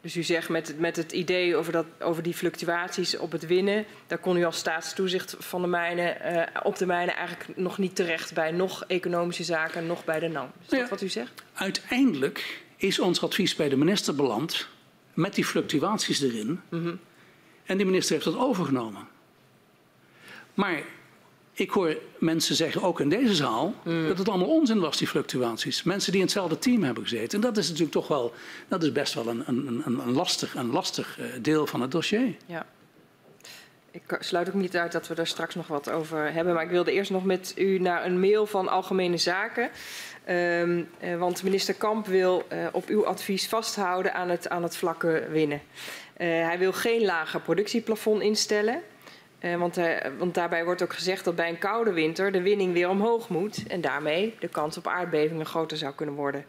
Dus 0.04 0.16
u 0.16 0.22
zegt 0.22 0.48
met, 0.48 0.78
met 0.78 0.96
het 0.96 1.12
idee 1.12 1.56
over, 1.56 1.72
dat, 1.72 1.86
over 2.00 2.22
die 2.22 2.34
fluctuaties 2.34 3.16
op 3.16 3.32
het 3.32 3.46
winnen, 3.46 3.84
daar 4.06 4.18
kon 4.18 4.36
u 4.36 4.44
als 4.44 4.56
staatstoezicht 4.56 5.36
van 5.38 5.62
de 5.62 5.68
mijnen, 5.68 6.16
uh, 6.24 6.42
op 6.62 6.76
de 6.76 6.86
mijnen 6.86 7.16
eigenlijk 7.16 7.58
nog 7.58 7.78
niet 7.78 7.96
terecht 7.96 8.34
bij 8.34 8.50
nog 8.50 8.84
economische 8.86 9.44
zaken, 9.44 9.86
nog 9.86 10.04
bij 10.04 10.20
de 10.20 10.28
NAM. 10.28 10.50
Is 10.62 10.68
dat 10.68 10.78
ja, 10.78 10.88
wat 10.88 11.02
u 11.02 11.08
zegt? 11.08 11.42
Uiteindelijk 11.52 12.62
is 12.76 12.98
ons 12.98 13.22
advies 13.22 13.54
bij 13.54 13.68
de 13.68 13.76
minister 13.76 14.14
beland 14.14 14.68
met 15.14 15.34
die 15.34 15.44
fluctuaties 15.44 16.22
erin. 16.22 16.60
Mm 16.68 16.82
-hmm. 16.82 17.00
En 17.64 17.76
die 17.76 17.86
minister 17.86 18.12
heeft 18.12 18.24
dat 18.24 18.36
overgenomen. 18.36 19.08
Maar 20.54 20.82
ik 21.54 21.70
hoor 21.70 21.96
mensen 22.18 22.54
zeggen, 22.54 22.82
ook 22.82 23.00
in 23.00 23.08
deze 23.08 23.34
zaal, 23.34 23.74
mm. 23.84 24.08
dat 24.08 24.18
het 24.18 24.28
allemaal 24.28 24.48
onzin 24.48 24.80
was, 24.80 24.96
die 24.96 25.08
fluctuaties. 25.08 25.82
Mensen 25.82 26.10
die 26.12 26.20
in 26.20 26.26
hetzelfde 26.26 26.58
team 26.58 26.82
hebben 26.82 27.02
gezeten. 27.02 27.38
En 27.38 27.40
dat 27.40 27.56
is 27.56 27.66
natuurlijk 27.66 27.92
toch 27.92 28.08
wel, 28.08 28.32
dat 28.68 28.82
is 28.82 28.92
best 28.92 29.14
wel 29.14 29.26
een, 29.26 29.42
een, 29.46 29.82
een, 29.86 30.12
lastig, 30.12 30.54
een 30.54 30.70
lastig 30.70 31.18
uh, 31.18 31.26
deel 31.40 31.66
van 31.66 31.80
het 31.80 31.90
dossier. 31.90 32.36
Ja. 32.46 32.66
Ik 33.90 34.16
sluit 34.20 34.48
ook 34.48 34.54
niet 34.54 34.76
uit 34.76 34.92
dat 34.92 35.08
we 35.08 35.14
daar 35.14 35.26
straks 35.26 35.54
nog 35.54 35.66
wat 35.66 35.90
over 35.90 36.32
hebben. 36.32 36.54
Maar 36.54 36.64
ik 36.64 36.70
wilde 36.70 36.92
eerst 36.92 37.10
nog 37.10 37.24
met 37.24 37.54
u 37.56 37.78
naar 37.78 38.04
een 38.04 38.20
mail 38.20 38.46
van 38.46 38.68
Algemene 38.68 39.16
Zaken. 39.16 39.70
Um, 40.28 40.88
uh, 41.02 41.18
want 41.18 41.42
minister 41.42 41.74
Kamp 41.74 42.06
wil 42.06 42.46
uh, 42.52 42.66
op 42.72 42.88
uw 42.88 43.06
advies 43.06 43.48
vasthouden 43.48 44.14
aan 44.14 44.28
het, 44.28 44.48
aan 44.48 44.62
het 44.62 44.76
vlakke 44.76 45.26
winnen. 45.30 45.60
hij 46.16 46.58
wil 46.58 46.72
geen 46.72 47.04
lager 47.04 47.40
productieplafond 47.40 48.22
instellen. 48.22 48.82
Uh, 49.44 49.56
want, 49.56 49.78
uh, 49.78 49.96
want, 50.18 50.34
daarbij 50.34 50.64
wordt 50.64 50.82
ook 50.82 50.92
gezegd 50.92 51.24
dat 51.24 51.36
bij 51.36 51.48
een 51.48 51.58
koude 51.58 51.92
winter 51.92 52.32
de 52.32 52.42
winning 52.42 52.72
weer 52.72 52.88
omhoog 52.88 53.28
moet 53.28 53.66
en 53.66 53.80
daarmee 53.80 54.34
de 54.38 54.48
kans 54.48 54.76
op 54.76 54.86
aardbevingen 54.86 55.46
groter 55.46 55.76
zou 55.76 55.94
kunnen 55.94 56.14
worden. 56.14 56.44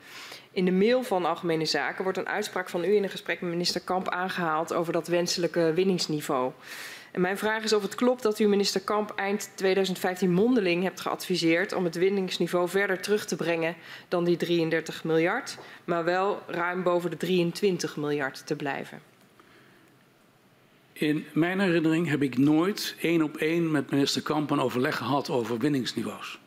In 0.51 0.65
de 0.65 0.71
mail 0.71 1.03
van 1.03 1.25
Algemene 1.25 1.65
Zaken 1.65 2.03
wordt 2.03 2.17
een 2.17 2.27
uitspraak 2.27 2.69
van 2.69 2.83
u 2.83 2.95
in 2.95 3.03
een 3.03 3.09
gesprek 3.09 3.41
met 3.41 3.49
minister 3.49 3.81
Kamp 3.81 4.09
aangehaald 4.09 4.73
over 4.73 4.93
dat 4.93 5.07
wenselijke 5.07 5.73
winningsniveau. 5.73 6.51
En 7.11 7.21
mijn 7.21 7.37
vraag 7.37 7.63
is 7.63 7.73
of 7.73 7.81
het 7.81 7.95
klopt 7.95 8.23
dat 8.23 8.39
u 8.39 8.47
minister 8.47 8.81
Kamp 8.81 9.13
eind 9.15 9.49
2015 9.55 10.31
mondeling 10.31 10.83
hebt 10.83 11.01
geadviseerd 11.01 11.73
om 11.73 11.83
het 11.83 11.95
winningsniveau 11.95 12.69
verder 12.69 13.01
terug 13.01 13.25
te 13.25 13.35
brengen 13.35 13.75
dan 14.07 14.23
die 14.23 14.37
33 14.37 15.03
miljard, 15.03 15.57
maar 15.83 16.03
wel 16.03 16.41
ruim 16.47 16.83
boven 16.83 17.09
de 17.09 17.17
23 17.17 17.97
miljard 17.97 18.47
te 18.47 18.55
blijven. 18.55 19.14
In 20.97 21.25
mijn 21.33 21.59
herinnering 21.59 22.07
heb 22.07 22.21
ik 22.21 22.37
nooit 22.37 22.95
één 23.01 23.21
op 23.21 23.37
één 23.37 23.71
met 23.71 23.91
minister 23.91 24.21
Kamp 24.21 24.49
een 24.49 24.59
overleg 24.59 24.97
gehad 24.97 25.29
over 25.29 25.57
winningsniveaus. 25.57 26.39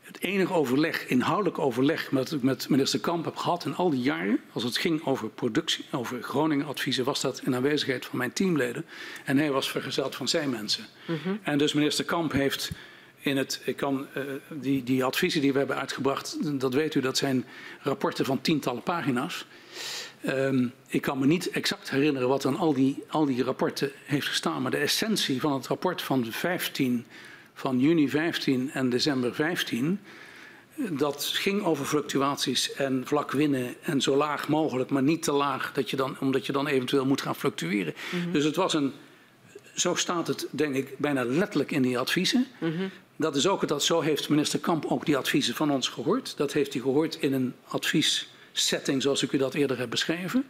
Het 0.00 0.20
enige 0.20 0.52
overleg, 0.52 1.06
inhoudelijk 1.06 1.58
overleg, 1.58 2.08
dat 2.08 2.32
ik 2.32 2.42
met 2.42 2.68
minister 2.68 3.00
Kamp 3.00 3.24
heb 3.24 3.36
gehad 3.36 3.64
in 3.64 3.74
al 3.74 3.90
die 3.90 4.00
jaren, 4.00 4.40
als 4.52 4.62
het 4.62 4.76
ging 4.76 5.04
over 5.04 5.28
productie, 5.28 5.84
over 5.92 6.22
Groningen 6.22 6.66
adviezen, 6.66 7.04
was 7.04 7.20
dat 7.20 7.40
in 7.44 7.54
aanwezigheid 7.54 8.06
van 8.06 8.18
mijn 8.18 8.32
teamleden. 8.32 8.84
En 9.24 9.38
hij 9.38 9.50
was 9.50 9.70
vergezeld 9.70 10.16
van 10.16 10.28
zijn 10.28 10.50
mensen. 10.50 10.84
Mm 11.06 11.18
-hmm. 11.22 11.38
En 11.42 11.58
dus 11.58 11.72
minister 11.72 12.04
Kamp 12.04 12.32
heeft 12.32 12.70
in 13.18 13.36
het, 13.36 13.60
ik 13.64 13.76
kan, 13.76 14.06
uh, 14.16 14.24
die, 14.50 14.82
die 14.82 15.04
adviezen 15.04 15.40
die 15.40 15.52
we 15.52 15.58
hebben 15.58 15.76
uitgebracht, 15.76 16.60
dat 16.60 16.74
weet 16.74 16.94
u, 16.94 17.00
dat 17.00 17.16
zijn 17.16 17.44
rapporten 17.80 18.24
van 18.24 18.40
tientallen 18.40 18.82
pagina's. 18.82 19.46
Um, 20.26 20.72
ik 20.86 21.02
kan 21.02 21.18
me 21.18 21.26
niet 21.26 21.50
exact 21.50 21.90
herinneren 21.90 22.28
wat 22.28 22.46
aan 22.46 22.56
al 22.56 22.72
die, 22.72 23.04
al 23.08 23.24
die 23.24 23.42
rapporten 23.42 23.90
heeft 24.04 24.26
gestaan, 24.26 24.62
maar 24.62 24.70
de 24.70 24.76
essentie 24.76 25.40
van 25.40 25.52
het 25.52 25.66
rapport 25.66 26.02
van, 26.02 26.26
15, 26.30 27.06
van 27.54 27.80
juni 27.80 28.08
15 28.08 28.70
en 28.70 28.90
december 28.90 29.34
15, 29.34 30.00
dat 30.90 31.24
ging 31.24 31.62
over 31.62 31.84
fluctuaties 31.84 32.72
en 32.72 33.02
vlak 33.06 33.30
winnen 33.30 33.74
en 33.82 34.00
zo 34.00 34.16
laag 34.16 34.48
mogelijk, 34.48 34.90
maar 34.90 35.02
niet 35.02 35.22
te 35.22 35.32
laag, 35.32 35.72
dat 35.72 35.90
je 35.90 35.96
dan, 35.96 36.16
omdat 36.20 36.46
je 36.46 36.52
dan 36.52 36.66
eventueel 36.66 37.06
moet 37.06 37.20
gaan 37.20 37.36
fluctueren. 37.36 37.94
Mhm. 37.96 38.16
Mm 38.16 38.22
-hmm. 38.22 38.32
Dus 38.32 38.44
het 38.44 38.56
was 38.56 38.74
een, 38.74 38.92
zo 39.74 39.94
staat 39.94 40.26
het 40.26 40.46
denk 40.50 40.74
ik 40.74 40.98
bijna 40.98 41.24
letterlijk 41.24 41.70
in 41.70 41.82
die 41.82 41.98
adviezen. 41.98 42.46
Mm 42.60 42.76
-hmm. 42.76 42.90
Dat 43.16 43.36
is 43.36 43.46
ook 43.46 43.60
het, 43.60 43.82
zo 43.82 44.00
heeft 44.00 44.28
minister 44.28 44.58
Kamp 44.58 44.84
ook 44.84 45.06
die 45.06 45.16
adviezen 45.16 45.54
van 45.54 45.70
ons 45.70 45.88
gehoord. 45.88 46.36
Dat 46.36 46.52
heeft 46.52 46.72
hij 46.72 46.82
gehoord 46.82 47.14
in 47.14 47.32
een 47.32 47.54
advies 47.68 48.28
setting 48.58 49.02
zoals 49.02 49.22
ik 49.22 49.32
u 49.32 49.38
dat 49.38 49.54
eerder 49.54 49.78
heb 49.78 49.90
beschreven. 49.90 50.44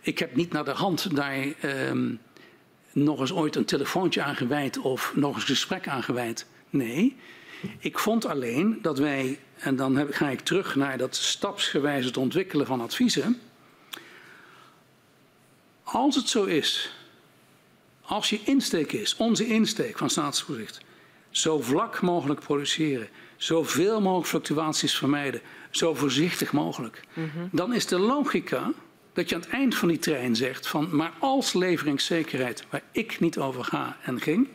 Ik 0.00 0.18
heb 0.18 0.36
niet 0.36 0.52
naar 0.52 0.64
de 0.64 0.70
hand 0.70 1.16
daar 1.16 1.46
um, 1.88 2.20
nog 2.92 3.20
eens 3.20 3.32
ooit 3.32 3.56
een 3.56 3.64
telefoontje 3.64 4.22
aan 4.22 4.36
gewijd 4.36 4.78
of 4.78 5.12
nog 5.14 5.34
eens 5.34 5.42
een 5.42 5.48
gesprek 5.48 5.88
aan 5.88 6.02
gewijd. 6.02 6.46
Nee, 6.70 7.16
ik 7.78 7.98
vond 7.98 8.26
alleen 8.26 8.78
dat 8.82 8.98
wij, 8.98 9.38
en 9.58 9.76
dan 9.76 10.06
ga 10.10 10.28
ik 10.28 10.40
terug 10.40 10.74
naar 10.74 10.98
dat 10.98 11.16
stapsgewijs 11.16 12.04
het 12.04 12.16
ontwikkelen 12.16 12.66
van 12.66 12.80
adviezen. 12.80 13.40
Als 15.82 16.16
het 16.16 16.28
zo 16.28 16.44
is, 16.44 16.90
als 18.02 18.30
je 18.30 18.40
insteek 18.44 18.92
is, 18.92 19.16
onze 19.16 19.46
insteek 19.46 19.98
van 19.98 20.10
staatstoezicht, 20.10 20.80
zo 21.30 21.60
vlak 21.60 22.00
mogelijk 22.00 22.40
produceren, 22.40 23.08
zoveel 23.44 24.00
mogelijk 24.00 24.28
fluctuaties 24.28 24.96
vermijden, 24.96 25.40
zo 25.70 25.94
voorzichtig 25.94 26.52
mogelijk. 26.52 27.00
Mm 27.12 27.30
-hmm. 27.34 27.48
Dan 27.52 27.74
is 27.74 27.86
de 27.86 27.98
logica 27.98 28.72
dat 29.12 29.28
je 29.28 29.34
aan 29.34 29.40
het 29.40 29.50
eind 29.50 29.74
van 29.74 29.88
die 29.88 29.98
trein 29.98 30.36
zegt 30.36 30.66
van 30.66 30.96
maar 30.96 31.12
als 31.18 31.52
leveringszekerheid, 31.52 32.64
waar 32.70 32.82
ik 32.92 33.20
niet 33.20 33.38
over 33.38 33.64
ga 33.64 33.96
en 34.02 34.20
ging, 34.20 34.48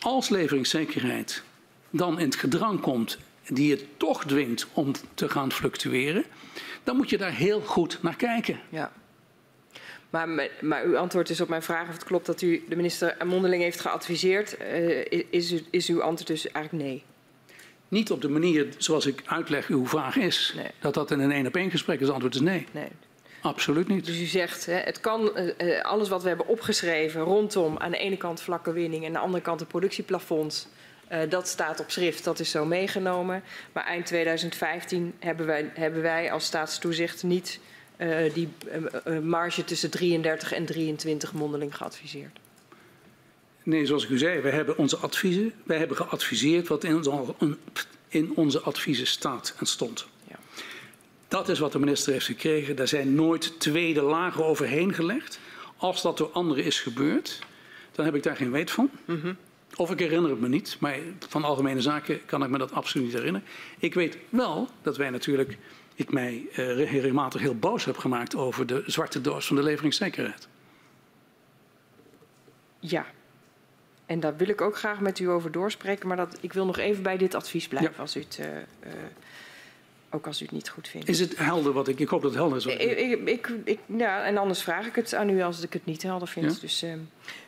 als 0.00 0.28
leveringszekerheid 0.28 1.42
dan 1.90 2.18
in 2.18 2.24
het 2.24 2.36
gedrang 2.36 2.80
komt 2.80 3.18
die 3.48 3.68
je 3.68 3.86
toch 3.96 4.24
dwingt 4.24 4.66
om 4.72 4.92
te 5.14 5.28
gaan 5.28 5.52
fluctueren, 5.52 6.24
dan 6.82 6.96
moet 6.96 7.10
je 7.10 7.18
daar 7.18 7.34
heel 7.34 7.60
goed 7.60 7.98
naar 8.02 8.16
kijken. 8.16 8.60
Ja. 8.68 8.92
Maar, 10.10 10.48
maar, 10.60 10.84
uw 10.84 10.98
antwoord 10.98 11.30
is 11.30 11.40
op 11.40 11.48
mijn 11.48 11.62
vraag 11.62 11.88
of 11.88 11.94
het 11.94 12.04
klopt 12.04 12.26
dat 12.26 12.42
u 12.42 12.64
de 12.68 12.76
minister 12.76 13.16
mondeling 13.26 13.62
heeft 13.62 13.80
geadviseerd. 13.80 14.56
Uh, 14.60 15.04
is, 15.30 15.54
is 15.70 15.88
uw 15.88 16.02
antwoord 16.02 16.26
dus 16.26 16.50
eigenlijk 16.50 16.84
nee? 16.84 17.04
Niet 17.88 18.10
op 18.10 18.20
de 18.20 18.28
manier 18.28 18.68
zoals 18.78 19.06
ik 19.06 19.22
uitleg 19.26 19.66
hoe 19.66 19.86
vaag 19.86 20.16
is. 20.16 20.52
Nee. 20.56 20.70
Dat 20.80 20.94
dat 20.94 21.10
in 21.10 21.20
een 21.20 21.32
één 21.32 21.46
op 21.46 21.56
één 21.56 21.70
gesprek 21.70 22.00
is. 22.00 22.04
Het 22.04 22.12
antwoord 22.12 22.34
is 22.34 22.40
nee. 22.40 22.66
nee. 22.72 22.88
Absoluut 23.44 23.88
niet. 23.88 24.06
Dus 24.06 24.20
u 24.20 24.24
zegt, 24.24 24.66
hè, 24.66 24.74
het 24.74 25.00
kan, 25.00 25.32
uh, 25.58 25.82
alles 25.82 26.08
wat 26.08 26.22
we 26.22 26.28
hebben 26.28 26.46
opgeschreven 26.46 27.20
rondom 27.20 27.78
aan 27.78 27.90
de 27.90 27.96
ene 27.96 28.16
kant 28.16 28.40
vlakke 28.40 28.72
winning 28.72 29.02
en 29.02 29.08
aan 29.08 29.12
de 29.12 29.18
andere 29.18 29.42
kant 29.42 29.58
de 29.58 29.64
productieplafonds. 29.64 30.66
Uh, 31.12 31.18
dat 31.28 31.48
staat 31.48 31.80
op 31.80 31.90
schrift, 31.90 32.24
dat 32.24 32.40
is 32.40 32.50
zo 32.50 32.64
meegenomen. 32.64 33.42
Maar 33.72 33.84
eind 33.84 34.06
2015 34.06 35.14
hebben 35.18 35.46
wij, 35.46 35.70
hebben 35.74 36.02
wij 36.02 36.32
als 36.32 36.44
staatstoezicht 36.44 37.22
niet 37.22 37.60
uh, 37.96 38.34
die 38.34 38.48
marge 39.22 39.64
tussen 39.64 39.90
33 39.90 40.52
en 40.52 40.64
23 40.64 41.32
mondeling 41.32 41.76
geadviseerd. 41.76 42.38
Nee, 43.64 43.86
zoals 43.86 44.04
ik 44.04 44.10
u 44.10 44.18
zei, 44.18 44.40
wij 44.40 44.52
hebben 44.52 44.78
onze 44.78 44.96
adviezen, 44.96 45.52
wij 45.62 45.78
hebben 45.78 45.96
geadviseerd 45.96 46.68
wat 46.68 46.84
in 46.84 46.96
onze, 46.96 47.56
in 48.08 48.32
onze 48.34 48.60
adviezen 48.60 49.06
staat 49.06 49.54
en 49.58 49.66
stond. 49.66 50.06
Ja. 50.28 50.38
Dat 51.28 51.48
is 51.48 51.58
wat 51.58 51.72
de 51.72 51.78
minister 51.78 52.12
heeft 52.12 52.26
gekregen. 52.26 52.76
Daar 52.76 52.88
zijn 52.88 53.14
nooit 53.14 53.60
tweede 53.60 54.02
lagen 54.02 54.44
overheen 54.44 54.94
gelegd. 54.94 55.38
Als 55.76 56.02
dat 56.02 56.18
door 56.18 56.30
anderen 56.30 56.64
is 56.64 56.80
gebeurd, 56.80 57.38
dan 57.92 58.04
heb 58.04 58.14
ik 58.14 58.22
daar 58.22 58.36
geen 58.36 58.50
weet 58.50 58.70
van. 58.70 58.90
Mm 59.04 59.20
-hmm. 59.20 59.36
Of 59.76 59.90
ik 59.90 59.98
herinner 59.98 60.30
het 60.30 60.40
me 60.40 60.48
niet, 60.48 60.76
maar 60.80 60.98
van 61.28 61.44
algemene 61.44 61.80
zaken 61.80 62.24
kan 62.26 62.42
ik 62.42 62.50
me 62.50 62.58
dat 62.58 62.72
absoluut 62.72 63.06
niet 63.06 63.16
herinneren. 63.16 63.48
Ik 63.78 63.94
weet 63.94 64.18
wel 64.28 64.68
dat 64.82 64.96
wij 64.96 65.10
natuurlijk, 65.10 65.58
ik 65.94 66.12
mij 66.12 66.46
uh, 66.50 66.56
regelmatig 66.90 67.40
heel 67.40 67.58
boos 67.58 67.84
heb 67.84 67.96
gemaakt 67.96 68.36
over 68.36 68.66
de 68.66 68.82
zwarte 68.86 69.20
doos 69.20 69.46
van 69.46 69.56
de 69.56 69.62
leveringszekerheid. 69.62 70.48
Ja, 72.80 73.06
en 74.06 74.20
daar 74.20 74.36
wil 74.36 74.48
ik 74.48 74.60
ook 74.60 74.76
graag 74.76 75.00
met 75.00 75.18
u 75.18 75.30
over 75.30 75.52
doorspreken, 75.52 76.08
maar 76.08 76.16
dat, 76.16 76.38
ik 76.40 76.52
wil 76.52 76.66
nog 76.66 76.78
even 76.78 77.02
bij 77.02 77.16
dit 77.16 77.34
advies 77.34 77.68
blijven 77.68 77.92
ja. 77.96 78.00
als 78.00 78.16
u 78.16 78.20
het. 78.20 78.38
Uh, 78.40 78.46
uh, 78.46 78.92
ook 80.10 80.26
als 80.26 80.40
u 80.40 80.44
het 80.44 80.54
niet 80.54 80.68
goed 80.68 80.88
vindt. 80.88 81.08
Is 81.08 81.20
het 81.20 81.36
helder 81.36 81.72
wat 81.72 81.88
ik... 81.88 82.00
Ik 82.00 82.08
hoop 82.08 82.22
dat 82.22 82.30
het 82.30 82.40
helder 82.40 82.58
is. 82.58 82.66
Ik, 82.66 82.98
ik, 82.98 83.28
ik, 83.28 83.50
ik, 83.64 83.78
ja, 83.86 84.24
en 84.24 84.36
anders 84.36 84.62
vraag 84.62 84.86
ik 84.86 84.94
het 84.94 85.14
aan 85.14 85.28
u 85.28 85.42
als 85.42 85.62
ik 85.62 85.72
het 85.72 85.84
niet 85.84 86.02
helder 86.02 86.28
vind. 86.28 86.54
Ja? 86.54 86.60
Dus, 86.60 86.82
uh, 86.82 86.92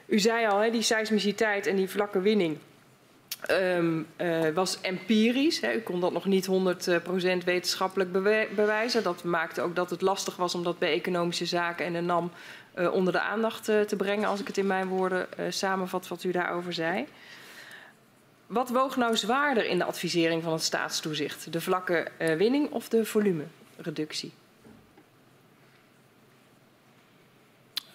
u 0.07 0.19
zei 0.19 0.47
al, 0.47 0.59
hè, 0.59 0.71
die 0.71 0.83
seismiciteit 0.83 1.67
en 1.67 1.77
die 1.77 1.91
vlakke 1.91 2.21
winning 2.21 2.59
um, 3.51 4.07
uh, 4.21 4.49
was 4.55 4.81
empirisch. 4.81 5.61
Hè. 5.61 5.75
U 5.75 5.81
kon 5.81 6.01
dat 6.01 6.13
nog 6.13 6.25
niet 6.25 6.49
100% 6.49 6.51
wetenschappelijk 7.45 8.13
bewijzen. 8.55 9.03
Dat 9.03 9.25
maakte 9.25 9.61
ook 9.61 9.77
dat 9.77 9.91
het 9.91 10.01
lastig 10.01 10.37
was 10.37 10.55
om 10.55 10.63
dat 10.63 10.79
bij 10.79 10.93
economische 10.93 11.47
zaken 11.47 11.87
en 11.87 11.93
de 11.93 12.01
NAM 12.01 12.31
uh, 12.79 12.93
onder 12.93 13.13
de 13.13 13.21
aandacht 13.21 13.69
uh, 13.69 13.81
te 13.81 13.97
brengen, 13.97 14.29
als 14.29 14.41
ik 14.41 14.47
het 14.47 14.59
in 14.59 14.67
mijn 14.67 14.89
woorden 14.89 15.29
samenvat 15.49 16.09
wat 16.09 16.25
u 16.25 16.31
daarover 16.31 16.73
zei. 16.73 17.07
Wat 18.47 18.71
woog 18.71 18.97
nou 18.97 19.17
zwaarder 19.17 19.67
in 19.67 19.79
de 19.79 19.85
advisering 19.85 20.43
van 20.43 20.53
het 20.53 20.63
staatstoezicht? 20.63 21.53
De 21.53 21.61
vlakke 21.61 22.09
winning 22.19 22.71
of 22.71 22.89
de 22.89 23.05
volumereductie? 23.05 24.33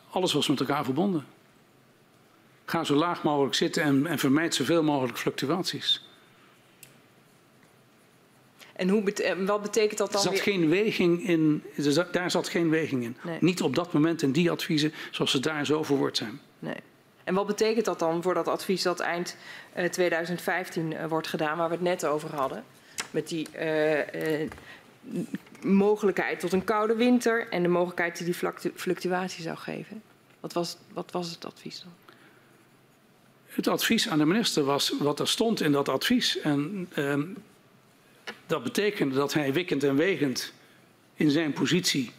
Alles 0.10 0.34
was 0.34 0.48
met 0.48 0.60
elkaar 0.60 0.84
verbonden. 0.84 1.26
Ga 2.66 2.84
zo 2.84 2.96
laag 2.96 3.24
mogelijk 3.24 3.56
zitten 3.56 3.84
en, 3.84 4.08
en 4.08 4.20
vermijd 4.20 4.56
zoveel 4.56 4.84
mogelijk 4.84 5.18
fluctuaties. 5.18 6.11
En 8.82 8.90
hoe 8.90 9.04
wat 9.46 9.62
betekent 9.62 9.98
dat 9.98 10.12
dan? 10.12 10.22
Er 10.22 10.28
zat 10.28 10.32
weer? 10.32 10.54
geen 10.54 10.70
weging 10.70 11.28
in. 11.28 11.64
Zat, 11.78 12.14
daar 12.14 12.32
zat 12.32 12.50
geen 12.50 12.70
weging 12.70 13.04
in. 13.04 13.18
Nee. 13.24 13.38
Niet 13.42 13.62
op 13.62 13.76
dat 13.76 13.94
moment 13.94 14.22
in 14.22 14.32
die 14.32 14.52
adviezen 14.52 14.94
zoals 15.12 15.32
ze 15.32 15.40
daar 15.40 15.66
zo 15.66 15.84
verwoord 15.84 16.18
zijn. 16.18 16.40
Nee. 16.60 16.76
En 17.24 17.34
wat 17.34 17.48
betekent 17.48 17.86
dat 17.86 18.00
dan 18.00 18.22
voor 18.22 18.34
dat 18.34 18.48
advies 18.48 18.82
dat 18.82 19.00
eind 19.00 19.38
uh, 19.78 19.86
2015 19.86 20.92
uh, 20.92 21.06
wordt 21.06 21.28
gedaan, 21.28 21.58
waar 21.58 21.68
we 21.68 21.74
het 21.74 21.84
net 21.84 22.06
over 22.06 22.36
hadden? 22.36 22.64
Met 23.12 23.28
die 23.28 23.48
uh, 23.60 24.50
mogelijkheid 25.64 26.40
tot 26.40 26.54
een 26.54 26.64
koude 26.64 26.96
winter 26.96 27.48
en 27.50 27.62
de 27.62 27.70
mogelijkheid 27.70 28.18
die 28.18 28.26
die 28.26 28.72
fluctuatie 28.76 29.44
zou 29.44 29.58
geven. 29.58 30.02
Wat 30.40 30.54
was, 30.54 30.78
wat 30.94 31.12
was 31.12 31.30
het 31.30 31.46
advies 31.46 31.80
dan? 31.80 31.92
Het 33.46 33.68
advies 33.68 34.10
aan 34.10 34.18
de 34.18 34.26
minister 34.26 34.64
was 34.64 34.94
wat 35.00 35.20
er 35.20 35.28
stond 35.28 35.62
in 35.62 35.72
dat 35.72 35.90
advies. 35.90 36.40
En 36.40 36.90
uh, 36.96 37.18
dat 38.52 38.64
betekende 38.64 39.16
dat 39.16 39.34
hij 39.34 39.54
wikkend 39.54 39.84
en 39.84 39.96
wegend 39.96 40.54
in 41.14 41.32
zijn 41.32 41.54
positie. 41.54 42.12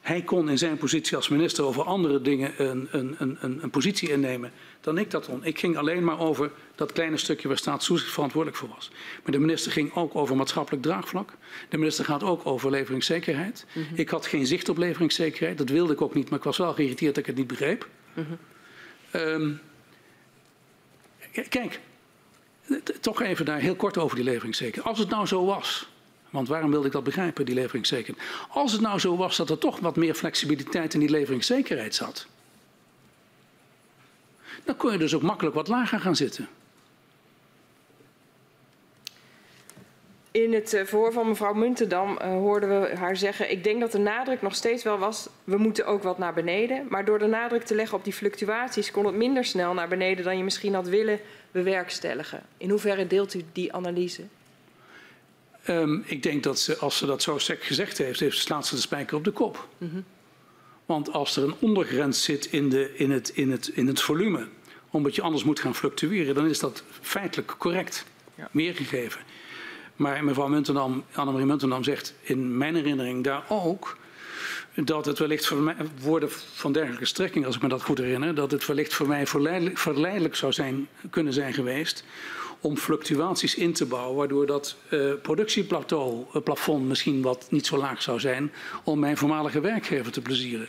Hij 0.00 0.22
kon 0.22 0.48
in 0.48 0.58
zijn 0.58 0.76
positie 0.76 1.16
als 1.16 1.28
minister 1.28 1.64
over 1.64 1.82
andere 1.82 2.20
dingen 2.20 2.52
een, 2.56 2.88
een, 2.90 3.16
een, 3.18 3.62
een 3.62 3.70
positie 3.70 4.10
innemen 4.10 4.52
dan 4.80 4.98
ik 4.98 5.10
dat 5.10 5.26
kon. 5.26 5.44
Ik 5.44 5.58
ging 5.58 5.76
alleen 5.76 6.04
maar 6.04 6.18
over 6.18 6.50
dat 6.74 6.92
kleine 6.92 7.16
stukje 7.16 7.48
waar 7.48 7.56
staatstoezicht 7.56 8.12
verantwoordelijk 8.12 8.60
voor 8.60 8.68
was. 8.68 8.90
Maar 9.22 9.32
de 9.32 9.38
minister 9.38 9.72
ging 9.72 9.94
ook 9.94 10.14
over 10.14 10.36
maatschappelijk 10.36 10.82
draagvlak. 10.82 11.32
De 11.68 11.78
minister 11.78 12.04
gaat 12.04 12.22
ook 12.22 12.46
over 12.46 12.70
leveringszekerheid. 12.70 13.66
Mm 13.72 13.84
-hmm. 13.84 13.96
Ik 13.96 14.08
had 14.08 14.26
geen 14.26 14.46
zicht 14.46 14.68
op 14.68 14.76
leveringszekerheid. 14.76 15.58
Dat 15.58 15.68
wilde 15.68 15.92
ik 15.92 16.02
ook 16.02 16.14
niet, 16.14 16.30
maar 16.30 16.38
ik 16.38 16.44
was 16.44 16.58
wel 16.58 16.72
geïrriteerd 16.72 17.14
dat 17.14 17.22
ik 17.22 17.28
het 17.28 17.38
niet 17.38 17.46
begreep. 17.46 17.88
Mm 18.14 18.26
-hmm. 18.26 19.20
um, 19.20 19.60
Kijk, 21.48 21.80
toch 23.00 23.22
even 23.22 23.44
daar 23.44 23.58
heel 23.58 23.74
kort 23.76 23.98
over 23.98 24.16
die 24.16 24.24
leveringszekerheid. 24.24 24.86
Als 24.86 24.98
het 24.98 25.08
nou 25.08 25.26
zo 25.26 25.44
was, 25.44 25.88
want 26.30 26.48
waarom 26.48 26.70
wilde 26.70 26.86
ik 26.86 26.92
dat 26.92 27.04
begrijpen, 27.04 27.44
die 27.44 27.54
leveringszekerheid? 27.54 28.26
Als 28.48 28.72
het 28.72 28.80
nou 28.80 28.98
zo 28.98 29.16
was 29.16 29.36
dat 29.36 29.50
er 29.50 29.58
toch 29.58 29.80
wat 29.80 29.96
meer 29.96 30.14
flexibiliteit 30.14 30.94
in 30.94 31.00
die 31.00 31.10
leveringszekerheid 31.10 31.94
zat, 31.94 32.26
dan 34.64 34.76
kon 34.76 34.92
je 34.92 34.98
dus 34.98 35.14
ook 35.14 35.22
makkelijk 35.22 35.54
wat 35.54 35.68
lager 35.68 36.00
gaan 36.00 36.16
zitten. 36.16 36.48
In 40.30 40.52
het 40.52 40.82
verhoor 40.84 41.12
van 41.12 41.28
mevrouw 41.28 41.52
Muntendam 41.52 42.10
uh, 42.10 42.28
hoorden 42.28 42.80
we 42.80 42.96
haar 42.96 43.16
zeggen... 43.16 43.50
ik 43.50 43.64
denk 43.64 43.80
dat 43.80 43.92
de 43.92 43.98
nadruk 43.98 44.42
nog 44.42 44.54
steeds 44.54 44.82
wel 44.82 44.98
was... 44.98 45.28
we 45.44 45.56
moeten 45.56 45.86
ook 45.86 46.02
wat 46.02 46.18
naar 46.18 46.34
beneden. 46.34 46.86
Maar 46.88 47.04
door 47.04 47.18
de 47.18 47.26
nadruk 47.26 47.62
te 47.62 47.74
leggen 47.74 47.98
op 47.98 48.04
die 48.04 48.12
fluctuaties... 48.12 48.90
kon 48.90 49.06
het 49.06 49.14
minder 49.14 49.44
snel 49.44 49.74
naar 49.74 49.88
beneden 49.88 50.24
dan 50.24 50.36
je 50.36 50.44
misschien 50.44 50.74
had 50.74 50.88
willen 50.88 51.20
bewerkstelligen. 51.54 52.42
In 52.56 52.70
hoeverre 52.70 53.06
deelt 53.06 53.34
u 53.34 53.44
die 53.52 53.72
analyse? 53.72 54.22
Um, 55.68 56.02
ik 56.06 56.22
denk 56.22 56.42
dat 56.42 56.58
ze, 56.58 56.76
als 56.76 56.96
ze 56.96 57.06
dat 57.06 57.22
zo 57.22 57.38
sec 57.38 57.62
gezegd 57.62 57.98
heeft... 57.98 58.20
heeft 58.20 58.38
slaat 58.38 58.66
ze 58.66 58.74
de 58.74 58.80
spijker 58.80 59.16
op 59.16 59.24
de 59.24 59.30
kop. 59.30 59.68
Mm 59.78 59.90
-hmm. 59.90 60.04
Want 60.86 61.12
als 61.12 61.36
er 61.36 61.42
een 61.42 61.54
ondergrens 61.58 62.22
zit 62.22 62.46
in, 62.46 62.68
de, 62.68 62.96
in, 62.96 63.10
het, 63.10 63.28
in, 63.28 63.50
het, 63.50 63.68
in 63.68 63.86
het 63.86 64.00
volume... 64.00 64.48
omdat 64.90 65.14
je 65.14 65.22
anders 65.22 65.44
moet 65.44 65.60
gaan 65.60 65.74
fluctueren... 65.74 66.34
dan 66.34 66.46
is 66.46 66.58
dat 66.58 66.82
feitelijk 67.00 67.54
correct 67.58 68.04
ja. 68.34 68.48
weergegeven. 68.52 69.20
Maar 69.96 70.24
mevrouw 70.24 70.48
Muntendam, 70.48 71.04
Annemarie 71.12 71.46
Muntendam 71.46 71.84
zegt 71.84 72.14
in 72.20 72.56
mijn 72.56 72.74
herinnering 72.74 73.24
daar 73.24 73.44
ook 73.48 73.96
dat 74.74 75.06
het 75.06 75.18
wellicht 75.18 75.46
voor 75.46 75.56
mij, 75.56 75.76
woorden 76.00 76.30
van 76.30 76.72
dergelijke 76.72 77.04
strekking, 77.04 77.46
als 77.46 77.56
ik 77.56 77.62
me 77.62 77.68
dat 77.68 77.82
goed 77.82 77.98
herinner, 77.98 78.34
dat 78.34 78.50
het 78.50 78.66
wellicht 78.66 78.94
voor 78.94 79.08
mij 79.08 79.26
verleidelijk, 79.26 79.78
verleidelijk 79.78 80.36
zou 80.36 80.52
zijn, 80.52 80.88
kunnen 81.10 81.32
zijn 81.32 81.52
geweest 81.52 82.04
om 82.60 82.76
fluctuaties 82.76 83.54
in 83.54 83.72
te 83.72 83.86
bouwen, 83.86 84.16
waardoor 84.16 84.46
dat 84.46 84.76
uh, 84.90 85.12
productieplateau, 85.22 86.24
uh, 86.34 86.42
plafond 86.42 86.88
misschien 86.88 87.22
wat 87.22 87.46
niet 87.50 87.66
zo 87.66 87.76
laag 87.76 88.02
zou 88.02 88.20
zijn, 88.20 88.52
om 88.84 88.98
mijn 88.98 89.16
voormalige 89.16 89.60
werkgever 89.60 90.12
te 90.12 90.20
plezieren. 90.20 90.68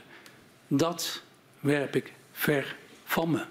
Dat 0.68 1.22
werp 1.60 1.96
ik 1.96 2.14
ver 2.32 2.76
van 3.06 3.32
me. 3.32 3.46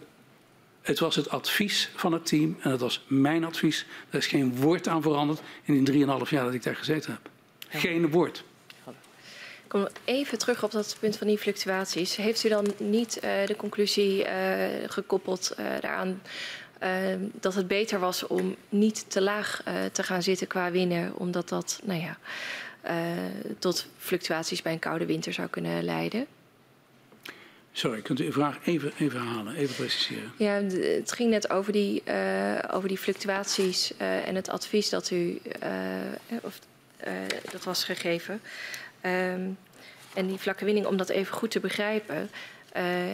Het 0.82 0.98
was 0.98 1.16
het 1.16 1.30
advies 1.30 1.90
van 1.96 2.12
het 2.12 2.26
team 2.26 2.56
en 2.60 2.70
het 2.70 2.80
was 2.80 3.04
mijn 3.06 3.44
advies. 3.44 3.86
Er 4.10 4.18
is 4.18 4.26
geen 4.26 4.56
woord 4.56 4.88
aan 4.88 5.02
veranderd 5.02 5.40
in 5.62 5.84
die 5.84 6.06
3,5 6.06 6.08
jaar 6.28 6.44
dat 6.44 6.54
ik 6.54 6.62
daar 6.62 6.76
gezeten 6.76 7.12
heb. 7.12 7.30
Geen 7.80 8.10
woord. 8.10 8.44
Kom 9.74 9.88
even 10.04 10.38
terug 10.38 10.62
op 10.62 10.70
dat 10.70 10.96
punt 11.00 11.16
van 11.16 11.26
die 11.26 11.38
fluctuaties. 11.38 12.16
Heeft 12.16 12.44
u 12.44 12.48
dan 12.48 12.74
niet 12.78 13.16
uh, 13.16 13.46
de 13.46 13.56
conclusie 13.56 14.24
uh, 14.24 14.30
gekoppeld 14.86 15.56
daaraan 15.80 16.22
dat 17.32 17.54
het 17.54 17.66
beter 17.66 17.98
was 17.98 18.26
om 18.26 18.56
niet 18.68 19.04
te 19.10 19.22
laag 19.22 19.62
te 19.92 20.02
gaan 20.02 20.22
zitten 20.22 20.46
qua 20.46 20.70
winnen, 20.70 21.16
omdat 21.16 21.48
dat 21.48 21.80
nou 21.84 22.00
ja, 22.00 22.18
tot 23.58 23.86
fluctuaties 23.98 24.62
bij 24.62 24.72
een 24.72 24.78
koude 24.78 25.06
winter 25.06 25.32
zou 25.32 25.48
kunnen 25.48 25.84
leiden? 25.84 26.26
Sorry, 27.72 28.02
kunt 28.02 28.20
u 28.20 28.24
uw 28.24 28.32
vraag 28.32 28.58
even, 28.64 28.92
even 28.98 29.20
herhalen, 29.20 29.54
even 29.54 29.74
preciseren? 29.74 30.32
Ja, 30.36 30.52
het 30.96 31.12
ging 31.12 31.30
net 31.30 31.50
over 31.50 31.72
die, 31.72 32.02
uh, 32.08 32.58
over 32.70 32.88
die 32.88 32.98
fluctuaties 32.98 33.92
uh, 34.00 34.28
en 34.28 34.34
het 34.34 34.48
advies 34.48 34.88
dat 34.88 35.10
u, 35.10 35.40
uh, 35.62 36.38
of, 36.42 36.58
dat 37.50 37.64
was 37.64 37.84
gegeven. 37.84 38.40
Um, 39.06 39.58
en 40.14 40.26
die 40.26 40.38
vlakke 40.38 40.64
winning, 40.64 40.86
om 40.86 40.96
dat 40.96 41.08
even 41.08 41.34
goed 41.34 41.50
te 41.50 41.60
begrijpen, 41.60 42.30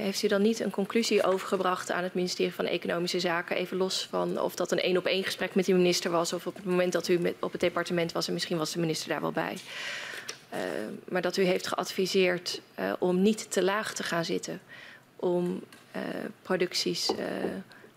heeft 0.00 0.22
u 0.22 0.28
dan 0.28 0.42
niet 0.42 0.60
een 0.60 0.70
conclusie 0.70 1.22
overgebracht 1.22 1.90
aan 1.90 2.02
het 2.02 2.14
ministerie 2.14 2.54
van 2.54 2.64
Economische 2.64 3.20
Zaken, 3.20 3.56
even 3.56 3.76
los 3.76 4.06
van 4.10 4.40
of 4.40 4.54
dat 4.54 4.72
een 4.72 4.80
één 4.80 4.96
op 4.96 5.06
één 5.06 5.24
gesprek 5.24 5.54
met 5.54 5.64
die 5.64 5.74
minister 5.74 6.10
was 6.10 6.32
of 6.32 6.46
op 6.46 6.54
het 6.54 6.64
moment 6.64 6.92
dat 6.92 7.08
u 7.08 7.34
op 7.40 7.52
het 7.52 7.60
departement 7.60 8.12
was 8.12 8.26
en 8.26 8.32
misschien 8.32 8.56
was 8.56 8.72
de 8.72 8.78
minister 8.78 9.08
daar 9.08 9.20
wel 9.20 9.32
bij? 9.32 9.56
Uh, 10.52 10.58
maar 11.08 11.22
dat 11.22 11.36
u 11.36 11.42
heeft 11.42 11.66
geadviseerd 11.66 12.60
uh, 12.78 12.92
om 12.98 13.22
niet 13.22 13.50
te 13.50 13.62
laag 13.62 13.94
te 13.94 14.02
gaan 14.02 14.24
zitten. 14.24 14.60
Om 15.16 15.62
uh, 15.96 16.02
producties, 16.42 17.10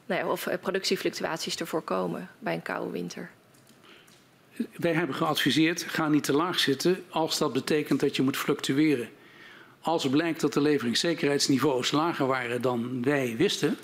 nou 0.05 0.21
ja, 0.21 0.27
of 0.27 0.47
productiefluctuaties 0.61 1.55
te 1.55 1.65
voorkomen 1.65 2.29
bij 2.39 2.53
een 2.53 2.61
koude 2.61 2.91
winter. 2.91 3.29
Wij 4.75 4.93
hebben 4.93 5.15
geadviseerd, 5.15 5.83
ga 5.83 6.07
niet 6.07 6.23
te 6.23 6.33
laag 6.33 6.59
zitten 6.59 7.03
als 7.09 7.37
dat 7.37 7.53
betekent 7.53 7.99
dat 7.99 8.15
je 8.15 8.21
moet 8.21 8.37
fluctueren. 8.37 9.09
Als 9.81 10.09
blijkt 10.09 10.41
dat 10.41 10.53
de 10.53 10.61
leveringszekerheidsniveaus 10.61 11.91
lager 11.91 12.27
waren 12.27 12.61
dan 12.61 13.03
wij 13.03 13.35
wisten, 13.37 13.77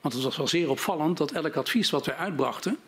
want 0.00 0.14
het 0.14 0.22
was 0.22 0.36
wel 0.36 0.48
zeer 0.48 0.70
opvallend 0.70 1.18
dat 1.18 1.32
elk 1.32 1.56
advies 1.56 1.90
wat 1.90 2.06
wij 2.06 2.14
uitbrachten, 2.14 2.78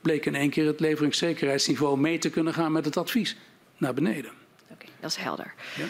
bleek 0.00 0.26
in 0.26 0.34
één 0.34 0.50
keer 0.50 0.66
het 0.66 0.80
leveringszekerheidsniveau 0.80 1.98
mee 1.98 2.18
te 2.18 2.30
kunnen 2.30 2.54
gaan 2.54 2.72
met 2.72 2.84
het 2.84 2.96
advies 2.96 3.36
naar 3.76 3.94
beneden. 3.94 4.30
Oké, 4.62 4.72
okay, 4.72 4.88
dat 5.00 5.10
is 5.10 5.16
helder. 5.16 5.54
Ja. 5.76 5.84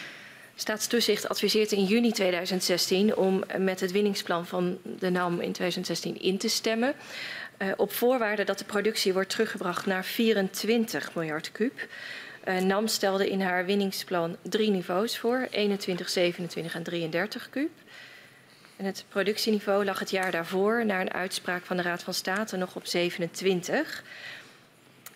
Staatstoezicht 0.55 1.29
adviseert 1.29 1.71
in 1.71 1.85
juni 1.85 2.11
2016 2.11 3.15
om 3.15 3.43
met 3.57 3.79
het 3.79 3.91
winningsplan 3.91 4.45
van 4.45 4.77
de 4.99 5.09
NAM 5.09 5.33
in 5.33 5.51
2016 5.51 6.21
in 6.21 6.37
te 6.37 6.47
stemmen. 6.47 6.95
Uh, 7.61 7.71
op 7.77 7.93
voorwaarde 7.93 8.43
dat 8.43 8.57
de 8.57 8.65
productie 8.65 9.13
wordt 9.13 9.29
teruggebracht 9.29 9.85
naar 9.85 10.05
24 10.05 11.15
miljard 11.15 11.51
kuub. 11.51 11.87
Uh, 12.47 12.57
NAM 12.57 12.87
stelde 12.87 13.29
in 13.29 13.41
haar 13.41 13.65
winningsplan 13.65 14.37
drie 14.41 14.71
niveaus 14.71 15.17
voor: 15.17 15.47
21, 15.51 16.09
27 16.09 16.75
en 16.75 16.83
33 16.83 17.49
kuub. 17.49 17.71
En 18.77 18.85
het 18.85 19.05
productieniveau 19.09 19.85
lag 19.85 19.99
het 19.99 20.09
jaar 20.09 20.31
daarvoor, 20.31 20.85
naar 20.85 21.01
een 21.01 21.13
uitspraak 21.13 21.65
van 21.65 21.77
de 21.77 21.83
Raad 21.83 22.03
van 22.03 22.13
State, 22.13 22.57
nog 22.57 22.75
op 22.75 22.85
27. 22.85 24.03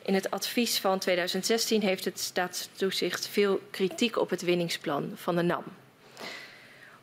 In 0.02 0.14
het 0.14 0.32
advies 0.32 0.80
van 0.80 1.00
2016 1.00 1.82
heeft 1.82 2.06
het 2.06 2.20
staatstoezicht 2.20 3.28
veel 3.28 3.62
kritiek 3.72 4.18
op 4.18 4.30
het 4.30 4.42
winningsplan 4.42 5.12
van 5.16 5.36
de 5.36 5.42
NAM. 5.42 5.64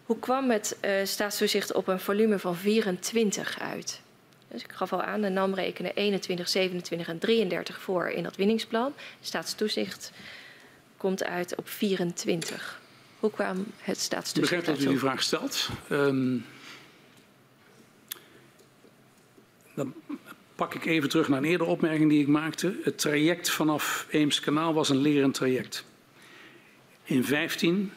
Hoe 0.04 0.18
kwam 0.18 0.50
het 0.50 0.76
uh, 0.80 0.90
staatstoezicht 1.04 1.72
op 1.72 1.88
een 1.88 2.00
volume 2.00 2.38
van 2.38 2.56
24 2.56 3.60
uit? 3.60 4.00
Dus 4.52 4.62
ik 4.62 4.72
gaf 4.72 4.92
al 4.92 5.02
aan, 5.02 5.20
de 5.20 5.28
NAM 5.28 5.54
rekenen 5.54 5.94
21, 5.94 6.48
27 6.48 7.08
en 7.08 7.18
33 7.18 7.80
voor 7.80 8.08
in 8.08 8.22
dat 8.22 8.36
winningsplan. 8.36 8.92
Staatstoezicht 9.20 10.12
komt 10.96 11.24
uit 11.24 11.54
op 11.56 11.68
24. 11.68 12.80
Hoe 13.18 13.30
kwam 13.30 13.66
het 13.78 13.98
staatstoezicht 13.98 14.52
Ik 14.52 14.58
begrijp 14.58 14.78
dat 14.78 14.86
u 14.86 14.88
die 14.88 14.98
vraag 14.98 15.22
stelt. 15.22 15.68
Um, 15.90 16.44
dan 19.74 19.94
pak 20.54 20.74
ik 20.74 20.84
even 20.84 21.08
terug 21.08 21.28
naar 21.28 21.38
een 21.38 21.44
eerdere 21.44 21.70
opmerking 21.70 22.10
die 22.10 22.20
ik 22.20 22.28
maakte. 22.28 22.74
Het 22.82 22.98
traject 22.98 23.50
vanaf 23.50 24.06
Eemskanaal 24.10 24.74
was 24.74 24.88
een 24.88 25.00
lerend 25.00 25.34
traject. 25.34 25.84
In 27.02 27.24
15 27.24 27.92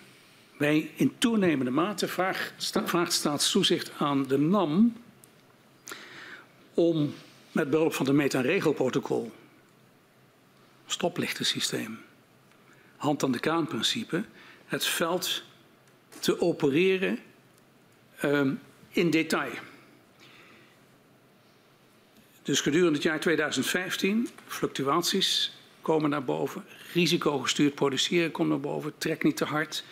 wij 0.57 0.91
in 0.95 1.13
toenemende 1.17 1.71
mate 1.71 2.07
vraagt, 2.07 2.71
vraagt 2.85 3.13
staatstoezicht 3.13 3.91
aan 3.97 4.27
de 4.27 4.37
NAM 4.37 4.93
om 6.75 7.13
met 7.51 7.69
behulp 7.69 7.93
van 7.93 8.05
de 8.05 8.13
meta- 8.13 8.37
en 8.37 8.43
regelprotocol, 8.43 9.31
stoplichtensysteem, 10.85 11.99
hand 12.95 13.23
aan 13.23 13.31
de 13.31 13.39
kraan 13.39 13.67
principe, 13.67 14.23
het 14.65 14.85
veld 14.85 15.43
te 16.19 16.41
opereren 16.41 17.19
um, 18.23 18.59
in 18.89 19.09
detail. 19.09 19.53
Dus 22.43 22.61
gedurende 22.61 22.93
het 22.93 23.03
jaar 23.03 23.19
2015, 23.19 24.29
fluctuaties 24.47 25.53
komen 25.81 26.09
naar 26.09 26.23
boven, 26.23 26.63
risicogestuurd 26.93 27.75
produceren 27.75 28.31
komt 28.31 28.49
naar 28.49 28.59
boven, 28.59 28.93
trek 28.97 29.23
niet 29.23 29.37
te 29.37 29.45
hard. 29.45 29.83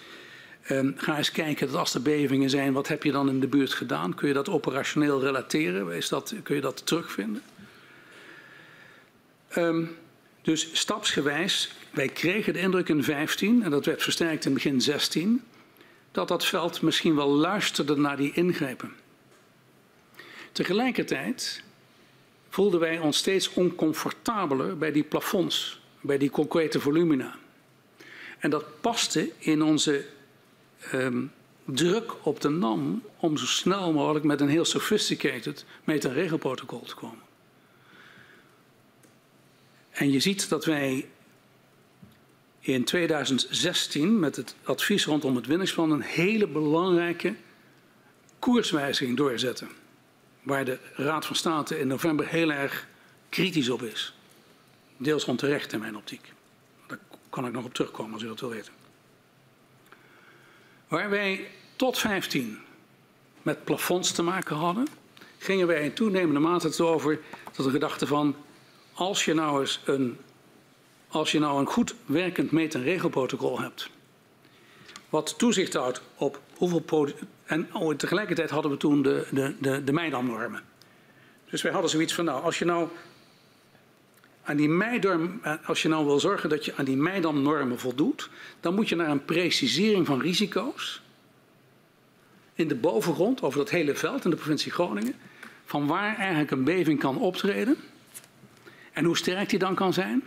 Um, 0.71 0.93
ga 0.97 1.17
eens 1.17 1.31
kijken 1.31 1.67
dat 1.67 1.75
als 1.75 1.93
er 1.93 2.01
bevingen 2.01 2.49
zijn, 2.49 2.73
wat 2.73 2.87
heb 2.87 3.03
je 3.03 3.11
dan 3.11 3.29
in 3.29 3.39
de 3.39 3.47
buurt 3.47 3.73
gedaan? 3.73 4.15
Kun 4.15 4.27
je 4.27 4.33
dat 4.33 4.49
operationeel 4.49 5.21
relateren? 5.21 5.91
Is 5.91 6.09
dat, 6.09 6.33
kun 6.43 6.55
je 6.55 6.61
dat 6.61 6.85
terugvinden? 6.85 7.41
Um, 9.57 9.95
dus 10.41 10.69
stapsgewijs, 10.73 11.71
wij 11.91 12.07
kregen 12.07 12.53
de 12.53 12.59
indruk 12.59 12.89
in 12.89 13.03
15, 13.03 13.63
en 13.63 13.71
dat 13.71 13.85
werd 13.85 14.03
versterkt 14.03 14.45
in 14.45 14.53
begin 14.53 14.81
16, 14.81 15.43
dat 16.11 16.27
dat 16.27 16.45
veld 16.45 16.81
misschien 16.81 17.15
wel 17.15 17.29
luisterde 17.29 17.95
naar 17.95 18.17
die 18.17 18.31
ingrepen. 18.33 18.93
Tegelijkertijd 20.51 21.63
voelden 22.49 22.79
wij 22.79 22.99
ons 22.99 23.17
steeds 23.17 23.53
oncomfortabeler 23.53 24.77
bij 24.77 24.91
die 24.91 25.03
plafonds, 25.03 25.81
bij 26.01 26.17
die 26.17 26.29
concrete 26.29 26.79
volumina. 26.79 27.35
En 28.39 28.49
dat 28.49 28.81
paste 28.81 29.31
in 29.37 29.61
onze 29.61 30.05
um, 30.93 31.31
druk 31.65 32.25
op 32.25 32.41
de 32.41 32.49
NAM 32.49 33.03
om 33.17 33.37
zo 33.37 33.45
snel 33.45 33.93
mogelijk 33.93 34.25
met 34.25 34.41
een 34.41 34.49
heel 34.49 34.65
sophisticated 34.65 35.65
meta-regelprotocol 35.83 36.81
te 36.81 36.95
komen. 36.95 37.23
En 39.91 40.11
je 40.11 40.19
ziet 40.19 40.49
dat 40.49 40.65
wij 40.65 41.07
in 42.59 42.83
2016 42.83 44.19
met 44.19 44.35
het 44.35 44.55
advies 44.63 45.05
rondom 45.05 45.35
het 45.35 45.45
winningsplan 45.45 45.91
een 45.91 46.01
hele 46.01 46.47
belangrijke 46.47 47.35
koerswijziging 48.39 49.17
doorzetten. 49.17 49.69
Waar 50.41 50.65
de 50.65 50.79
Raad 50.93 51.25
van 51.25 51.35
State 51.35 51.79
in 51.79 51.87
november 51.87 52.27
heel 52.27 52.51
erg 52.51 52.87
kritisch 53.29 53.69
op 53.69 53.81
is. 53.81 54.13
Deels 54.97 55.25
onterecht 55.25 55.73
in 55.73 55.79
mijn 55.79 55.95
optiek. 55.95 56.33
Daar 56.87 56.99
kan 57.29 57.45
ik 57.45 57.53
nog 57.53 57.65
op 57.65 57.73
terugkomen 57.73 58.13
als 58.13 58.23
u 58.23 58.27
dat 58.27 58.39
wil 58.39 58.49
weten. 58.49 58.82
Waar 60.93 61.09
wij 61.09 61.47
tot 61.75 61.97
15 61.97 62.59
met 63.41 63.63
plafonds 63.63 64.11
te 64.11 64.21
maken 64.21 64.55
hadden, 64.55 64.87
gingen 65.37 65.67
wij 65.67 65.83
in 65.83 65.93
toenemende 65.93 66.39
mate 66.39 66.83
over 66.83 67.19
tot 67.51 67.65
de 67.65 67.71
gedachte 67.71 68.07
van 68.07 68.35
als 68.93 69.25
je 69.25 69.33
nou 69.33 69.59
eens 69.59 69.81
een, 69.85 70.17
als 71.07 71.31
je 71.31 71.39
nou 71.39 71.59
een 71.59 71.65
goed 71.65 71.95
werkend 72.05 72.51
meet- 72.51 72.75
en 72.75 72.83
regelprotocol 72.83 73.59
hebt, 73.59 73.89
wat 75.09 75.37
toezicht 75.37 75.73
houdt 75.73 76.01
op 76.15 76.41
hoeveel 76.57 77.09
en 77.43 77.69
oh, 77.75 77.95
tegelijkertijd 77.95 78.49
hadden 78.49 78.71
we 78.71 78.77
toen 78.77 79.01
de, 79.01 79.27
de, 79.31 79.55
de, 79.59 79.83
de. 79.83 80.59
Dus 81.49 81.61
wij 81.61 81.71
hadden 81.71 81.89
zoiets 81.89 82.13
van, 82.13 82.25
nou, 82.25 82.43
als 82.43 82.59
je 82.59 82.65
nou 82.65 82.87
aan 84.43 84.57
die 84.57 84.69
Meidam, 84.69 85.41
als 85.65 85.81
je 85.81 85.87
nou 85.87 86.05
wil 86.05 86.19
zorgen 86.19 86.49
dat 86.49 86.65
je 86.65 86.75
aan 86.75 86.85
die 86.85 86.97
Meidam-normen 86.97 87.79
voldoet, 87.79 88.29
dan 88.59 88.75
moet 88.75 88.89
je 88.89 88.95
naar 88.95 89.09
een 89.09 89.25
precisering 89.25 90.05
van 90.05 90.21
risico's 90.21 91.01
in 92.53 92.67
de 92.67 92.75
bovengrond 92.75 93.41
over 93.41 93.57
dat 93.57 93.69
hele 93.69 93.95
veld 93.95 94.23
in 94.23 94.29
de 94.29 94.35
provincie 94.35 94.71
Groningen, 94.71 95.15
van 95.65 95.87
waar 95.87 96.15
eigenlijk 96.15 96.51
een 96.51 96.63
beving 96.63 96.99
kan 96.99 97.17
optreden 97.17 97.77
en 98.93 99.05
hoe 99.05 99.17
sterk 99.17 99.49
die 99.49 99.59
dan 99.59 99.75
kan 99.75 99.93
zijn 99.93 100.23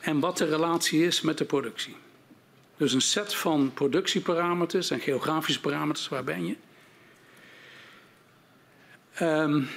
en 0.00 0.20
wat 0.20 0.38
de 0.38 0.44
relatie 0.44 1.06
is 1.06 1.20
met 1.20 1.38
de 1.38 1.44
productie. 1.44 1.96
Dus 2.76 2.92
een 2.92 3.00
set 3.00 3.34
van 3.34 3.70
productieparameters 3.74 4.90
en 4.90 5.00
geografische 5.00 5.60
parameters, 5.60 6.08
waar 6.08 6.24
ben 6.24 6.46
je? 6.46 6.56
Um, 9.20 9.68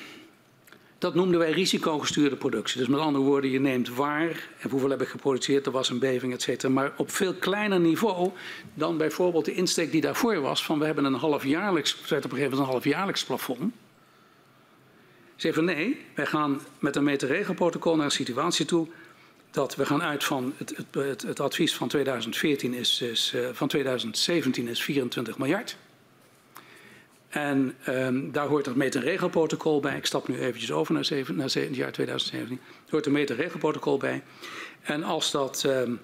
dat 1.04 1.16
noemden 1.16 1.40
wij 1.40 1.52
risicogestuurde 1.52 2.36
productie. 2.36 2.78
Dus 2.78 2.88
met 2.88 3.00
andere 3.00 3.24
woorden, 3.24 3.50
je 3.50 3.60
neemt 3.60 3.90
waar 3.90 4.50
en 4.60 4.70
hoeveel 4.70 4.90
heb 4.90 5.02
ik 5.02 5.08
geproduceerd, 5.08 5.66
er 5.66 5.72
was 5.72 5.90
een 5.90 6.00
beving, 6.00 6.34
et 6.34 6.42
cetera. 6.42 6.74
Maar 6.74 6.94
op 6.98 7.12
veel 7.12 7.34
kleiner 7.34 7.80
niveau 7.80 8.32
dan 8.74 8.98
bijvoorbeeld 8.98 9.46
de 9.46 9.54
insteek 9.54 9.92
die 9.92 10.02
daarvoor 10.02 10.42
was 10.42 10.66
van 10.66 10.80
we 10.80 10.86
hebben 10.86 11.06
een 11.06 11.14
halfjaarlijks, 11.14 11.94
op 11.94 12.00
een 12.02 12.08
gegeven 12.10 12.40
moment 12.40 12.60
een 12.60 12.66
halfjaarlijks 12.66 13.24
plafond. 13.24 13.74
Ze 15.36 15.54
van 15.54 15.66
nee, 15.66 16.06
wij 16.16 16.26
gaan 16.26 16.62
met 16.80 16.96
een 16.96 17.04
meterregelprotocol 17.04 17.96
naar 17.96 18.06
een 18.06 18.12
situatie 18.12 18.66
toe 18.66 18.88
dat 19.52 19.76
we 19.76 19.86
gaan 19.86 20.04
uit 20.04 20.24
van 20.24 20.54
het, 20.58 20.74
het, 20.76 20.86
het, 20.92 21.22
het 21.22 21.40
advies 21.40 21.76
van 21.76 21.88
2014 21.88 22.74
is, 22.74 23.02
is 23.02 23.34
uh, 23.36 23.48
van 23.54 23.68
2017 23.68 24.68
is 24.68 24.84
24 24.84 25.38
miljard. 25.38 25.78
En 27.34 27.76
um, 27.88 28.32
daar 28.32 28.48
hoort 28.48 28.66
het 28.66 28.76
meet- 28.76 28.96
en 28.96 29.02
regelprotocol 29.02 29.80
bij. 29.80 29.98
Ik 29.98 30.06
stap 30.06 30.28
nu 30.28 30.40
eventjes 30.40 30.72
over 30.72 30.94
naar, 30.94 31.06
zeven, 31.06 31.36
naar 31.36 31.50
het 31.54 31.76
jaar 31.76 31.92
2017. 31.92 32.60
Er 32.86 32.92
hoort 32.92 33.06
een 33.06 33.12
meet- 33.12 33.30
en 33.30 33.36
regelprotocol 33.36 33.98
bij. 33.98 34.24
En 34.82 35.04
als 35.04 35.32
dat... 35.32 35.64
Um, 35.64 36.02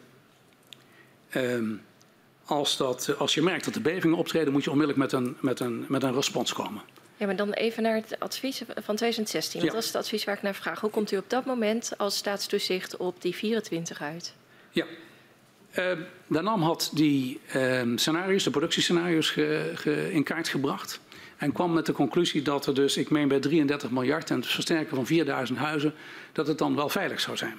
um, 1.35 1.81
als, 2.45 2.77
dat, 2.77 3.15
als 3.17 3.33
je 3.33 3.41
merkt 3.41 3.65
dat 3.65 3.73
de 3.73 3.81
bevingen 3.81 4.17
optreden, 4.17 4.53
moet 4.53 4.63
je 4.63 4.71
onmiddellijk 4.71 5.11
met 5.11 5.21
een, 5.21 5.37
met 5.39 5.59
een, 5.59 5.85
met 5.87 6.03
een 6.03 6.13
respons 6.13 6.53
komen. 6.53 6.81
Ja, 7.17 7.25
maar 7.25 7.35
dan 7.35 7.51
even 7.51 7.83
naar 7.83 7.95
het 7.95 8.19
advies 8.19 8.61
van 8.67 8.95
2016. 8.95 9.59
Want 9.59 9.71
ja. 9.71 9.77
dat 9.77 9.87
is 9.87 9.93
het 9.93 10.01
advies 10.03 10.23
waar 10.23 10.35
ik 10.35 10.41
naar 10.41 10.55
vraag. 10.55 10.79
Hoe 10.79 10.89
komt 10.89 11.11
u 11.11 11.17
op 11.17 11.29
dat 11.29 11.45
moment 11.45 11.93
als 11.97 12.17
staatstoezicht 12.17 12.97
op 12.97 13.21
die 13.21 13.35
24 13.35 14.01
uit? 14.01 14.33
Ja, 14.71 14.85
uh, 14.85 15.91
de 16.27 16.41
NAM 16.41 16.61
had 16.61 16.91
die 16.93 17.39
uh, 17.55 17.81
scenario's, 17.95 18.43
de 18.43 18.49
productiescenario's, 18.49 19.29
ge, 19.29 19.71
ge, 19.75 20.11
in 20.11 20.23
kaart 20.23 20.47
gebracht. 20.47 20.99
En 21.39 21.51
kwam 21.51 21.73
met 21.73 21.85
de 21.85 21.91
conclusie 21.91 22.41
dat 22.41 22.65
er 22.65 22.73
dus, 22.73 22.97
ik 22.97 23.09
meen 23.09 23.27
bij 23.27 23.39
33 23.39 23.89
miljard 23.89 24.29
en 24.29 24.35
het 24.35 24.47
versterken 24.47 24.95
van 24.95 25.05
4000 25.05 25.59
huizen, 25.59 25.93
dat 26.31 26.47
het 26.47 26.57
dan 26.57 26.75
wel 26.75 26.89
veilig 26.89 27.19
zou 27.19 27.37
zijn. 27.37 27.55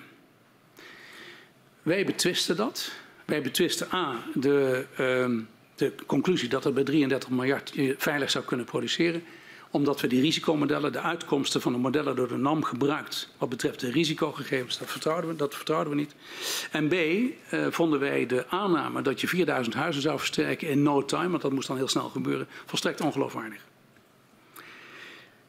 Wij 1.82 2.04
betwisten 2.04 2.56
dat. 2.56 2.90
Wij 3.24 3.42
betwisten 3.42 3.88
A, 3.92 4.14
de, 4.34 4.86
uh, 4.92 5.38
de 5.74 5.92
conclusie 6.06 6.48
dat 6.48 6.64
het 6.64 6.74
bij 6.74 6.84
33 6.84 7.30
miljard 7.30 7.70
je 7.74 7.94
veilig 7.98 8.30
zou 8.30 8.44
kunnen 8.44 8.66
produceren 8.66 9.22
omdat 9.70 10.00
we 10.00 10.06
die 10.06 10.20
risicomodellen, 10.20 10.92
de 10.92 11.00
uitkomsten 11.00 11.60
van 11.60 11.72
de 11.72 11.78
modellen 11.78 12.16
door 12.16 12.28
de 12.28 12.36
NAM 12.36 12.62
gebruikt. 12.62 13.28
Wat 13.38 13.48
betreft 13.48 13.80
de 13.80 13.90
risicogegevens, 13.90 14.78
dat 14.78 14.90
vertrouwden 14.90 15.30
we, 15.30 15.36
dat 15.36 15.88
we 15.88 15.94
niet. 15.94 16.14
En 16.70 16.88
B, 16.88 16.92
uh, 16.92 17.66
vonden 17.70 18.00
wij 18.00 18.26
de 18.26 18.48
aanname 18.48 19.02
dat 19.02 19.20
je 19.20 19.28
4000 19.28 19.74
huizen 19.74 20.02
zou 20.02 20.18
versterken 20.18 20.68
in 20.68 20.82
no 20.82 21.04
time, 21.04 21.28
want 21.28 21.42
dat 21.42 21.52
moest 21.52 21.68
dan 21.68 21.76
heel 21.76 21.88
snel 21.88 22.08
gebeuren, 22.08 22.46
volstrekt 22.66 23.00
ongeloofwaardig. 23.00 23.69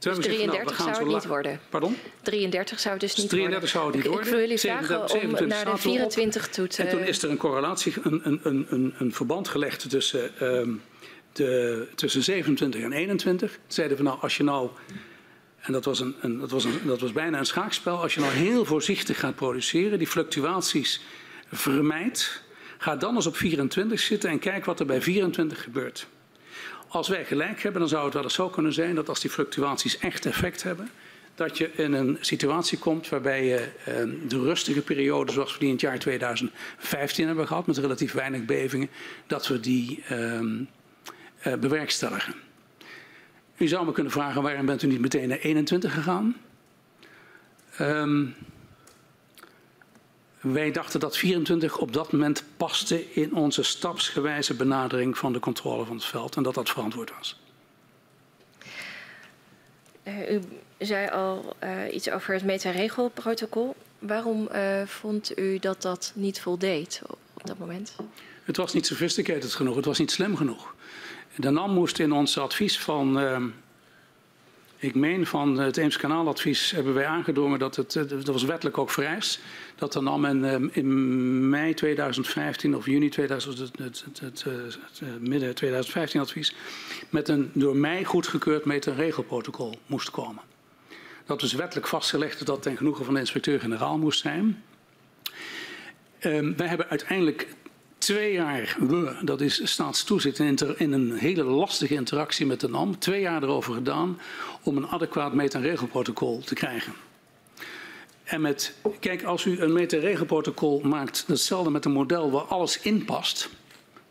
Dus 0.01 0.17
33 0.17 0.75
zou 0.75 0.89
het 0.89 1.07
niet 1.07 1.25
worden? 1.25 1.59
Pardon? 1.69 1.97
33 2.21 2.79
zou 2.79 2.93
het 2.93 3.01
dus 3.01 3.15
niet 3.15 3.29
33 3.29 3.31
worden? 3.31 3.61
33 3.61 3.69
zou 3.69 3.85
het 3.85 3.95
niet 3.95 4.05
worden. 4.05 4.25
Ik 4.25 4.31
wil 4.31 4.39
jullie 4.39 4.59
vragen 4.59 5.39
om 5.39 5.47
naar 5.47 5.65
de 5.65 5.77
24 5.77 6.47
toe 6.47 6.67
te... 6.67 6.83
En 6.83 6.89
toen 6.89 7.03
is 7.03 7.23
er 7.23 7.29
een 7.29 7.37
correlatie, 7.37 7.93
een, 8.03 8.21
een, 8.23 8.65
een, 8.69 8.93
een 8.97 9.13
verband 9.13 9.47
gelegd 9.47 9.89
tussen... 9.89 10.31
Um, 10.41 10.81
de, 11.33 11.87
tussen 11.95 12.23
27 12.23 12.81
en 12.81 12.91
21 12.91 13.59
zeiden 13.67 13.97
we 13.97 14.03
nou, 14.03 14.19
als 14.21 14.37
je 14.37 14.43
nou, 14.43 14.69
en 15.59 15.73
dat 15.73 15.85
was, 15.85 15.99
een, 15.99 16.15
een, 16.21 16.39
dat, 16.39 16.51
was 16.51 16.63
een, 16.63 16.79
dat 16.85 16.99
was 16.99 17.11
bijna 17.11 17.37
een 17.37 17.45
schaakspel, 17.45 18.01
als 18.01 18.13
je 18.13 18.19
nou 18.19 18.33
heel 18.33 18.65
voorzichtig 18.65 19.19
gaat 19.19 19.35
produceren, 19.35 19.97
die 19.97 20.07
fluctuaties 20.07 21.01
vermijdt, 21.51 22.43
ga 22.77 22.95
dan 22.95 23.15
eens 23.15 23.25
op 23.25 23.35
24 23.35 23.99
zitten 23.99 24.29
en 24.29 24.39
kijk 24.39 24.65
wat 24.65 24.79
er 24.79 24.85
bij 24.85 25.01
24 25.01 25.63
gebeurt. 25.63 26.07
Als 26.91 27.07
wij 27.07 27.25
gelijk 27.25 27.61
hebben, 27.61 27.81
dan 27.81 27.89
zou 27.89 28.05
het 28.05 28.13
wel 28.13 28.23
eens 28.23 28.33
zo 28.33 28.49
kunnen 28.49 28.73
zijn 28.73 28.95
dat 28.95 29.09
als 29.09 29.19
die 29.19 29.29
fluctuaties 29.29 29.97
echt 29.97 30.25
effect 30.25 30.63
hebben, 30.63 30.89
dat 31.35 31.57
je 31.57 31.71
in 31.73 31.93
een 31.93 32.17
situatie 32.21 32.77
komt 32.77 33.09
waarbij 33.09 33.45
je 33.45 33.69
ehm, 33.85 34.27
de 34.27 34.39
rustige 34.39 34.81
periode 34.81 35.31
zoals 35.31 35.53
we 35.53 35.59
die 35.59 35.67
in 35.67 35.73
het 35.73 35.81
jaar 35.81 35.99
2015 35.99 37.27
hebben 37.27 37.47
gehad, 37.47 37.67
met 37.67 37.77
relatief 37.77 38.13
weinig 38.13 38.45
bevingen, 38.45 38.89
dat 39.27 39.47
we 39.47 39.59
die 39.59 40.03
um, 40.11 40.69
uh, 41.47 41.53
bewerkstelligen. 41.53 42.33
U 43.57 43.67
zou 43.67 43.85
me 43.85 43.91
kunnen 43.91 44.11
vragen 44.11 44.41
waarom 44.41 44.65
bent 44.65 44.83
u 44.83 44.87
niet 44.87 45.01
meteen 45.01 45.27
naar 45.27 45.37
21 45.37 45.93
gegaan? 45.93 46.37
Um, 47.79 48.35
wij 50.41 50.71
dachten 50.71 50.99
dat 50.99 51.17
24 51.17 51.77
op 51.77 51.93
dat 51.93 52.11
moment 52.11 52.43
paste 52.57 53.13
in 53.13 53.35
onze 53.35 53.63
stapsgewijze 53.63 54.53
benadering 54.53 55.17
van 55.17 55.33
de 55.33 55.39
controle 55.39 55.85
van 55.85 55.95
het 55.95 56.05
veld 56.05 56.35
en 56.35 56.43
dat 56.43 56.53
dat 56.53 56.69
verantwoord 56.69 57.11
was. 57.17 57.39
Uh, 60.03 60.31
u 60.31 60.41
zei 60.77 61.09
al 61.09 61.55
uh, 61.63 61.93
iets 61.93 62.09
over 62.09 62.33
het 62.33 62.43
metaregelprotocol. 62.43 63.75
Waarom 63.99 64.49
uh, 64.53 64.81
vond 64.85 65.39
u 65.39 65.59
dat 65.59 65.81
dat 65.81 66.11
niet 66.15 66.41
voldeed 66.41 67.01
op 67.33 67.47
dat 67.47 67.57
moment? 67.57 67.95
Het 68.43 68.57
was 68.57 68.73
niet 68.73 68.85
sophisticated 68.85 69.53
genoeg, 69.53 69.75
het 69.75 69.85
was 69.85 69.99
niet 69.99 70.11
slim 70.11 70.35
genoeg. 70.35 70.75
De 71.35 71.49
NAM 71.49 71.73
moest 71.73 71.99
in 71.99 72.11
ons 72.11 72.37
advies 72.37 72.79
van 72.79 73.19
ehm, 73.19 73.47
ik 74.81 74.95
meen 74.95 75.25
van 75.25 75.59
het 75.59 75.77
Eemskanaaladvies 75.77 76.71
hebben 76.71 76.93
wij 76.93 77.05
aangedrongen 77.05 77.59
dat 77.59 77.75
het, 77.75 77.95
eh, 77.95 78.03
dat 78.07 78.25
was 78.25 78.43
wettelijk 78.43 78.77
ook 78.77 78.89
vereist, 78.89 79.39
dat 79.75 79.93
de 79.93 80.01
NAM 80.01 80.25
in, 80.25 80.45
ehm, 80.45 80.67
in 80.71 81.49
mei 81.49 81.73
2015 81.73 82.75
of 82.75 82.85
juni 82.85 83.09
2000, 83.09 83.57
het, 83.57 84.03
het, 84.05 84.21
het, 84.21 84.45
eh, 84.99 85.07
midden 85.19 85.55
2015 85.55 86.21
advies, 86.21 86.55
met 87.09 87.27
een 87.27 87.51
door 87.53 87.75
mij 87.75 88.03
goedgekeurd 88.03 88.85
regelprotocol 88.85 89.79
moest 89.85 90.11
komen. 90.11 90.43
Dat 91.25 91.41
was 91.41 91.53
wettelijk 91.53 91.87
vastgelegd 91.87 92.37
dat 92.37 92.47
dat 92.47 92.61
ten 92.61 92.77
genoegen 92.77 93.05
van 93.05 93.13
de 93.13 93.19
inspecteur-generaal 93.19 93.97
moest 93.97 94.19
zijn. 94.19 94.63
Um, 96.23 96.57
wij 96.57 96.67
hebben 96.67 96.89
uiteindelijk 96.89 97.47
twee 98.01 98.33
jaar, 98.33 98.77
dat 99.21 99.41
is 99.41 99.71
staatstoezicht 99.71 100.39
in, 100.39 100.57
een 100.93 101.13
hele 101.13 101.43
lastige 101.43 101.93
interactie 101.93 102.45
met 102.45 102.59
de 102.59 102.69
NAM, 102.69 102.99
twee 102.99 103.21
jaar 103.21 103.43
erover 103.43 103.73
gedaan 103.73 104.19
om 104.63 104.77
een 104.77 104.87
adequaat 104.87 105.33
meet- 105.33 105.53
en 105.53 105.61
te 106.45 106.53
krijgen. 106.53 106.93
En 108.23 108.41
met, 108.41 108.73
kijk, 108.99 109.23
als 109.23 109.45
u 109.45 109.59
een 109.59 109.73
meet- 109.73 109.93
en 109.93 109.99
maakt, 110.83 111.23
hetzelfde 111.27 111.69
met 111.69 111.85
een 111.85 111.91
model 111.91 112.31
waar 112.31 112.43
alles 112.43 112.79
in 112.79 113.05
past, 113.05 113.49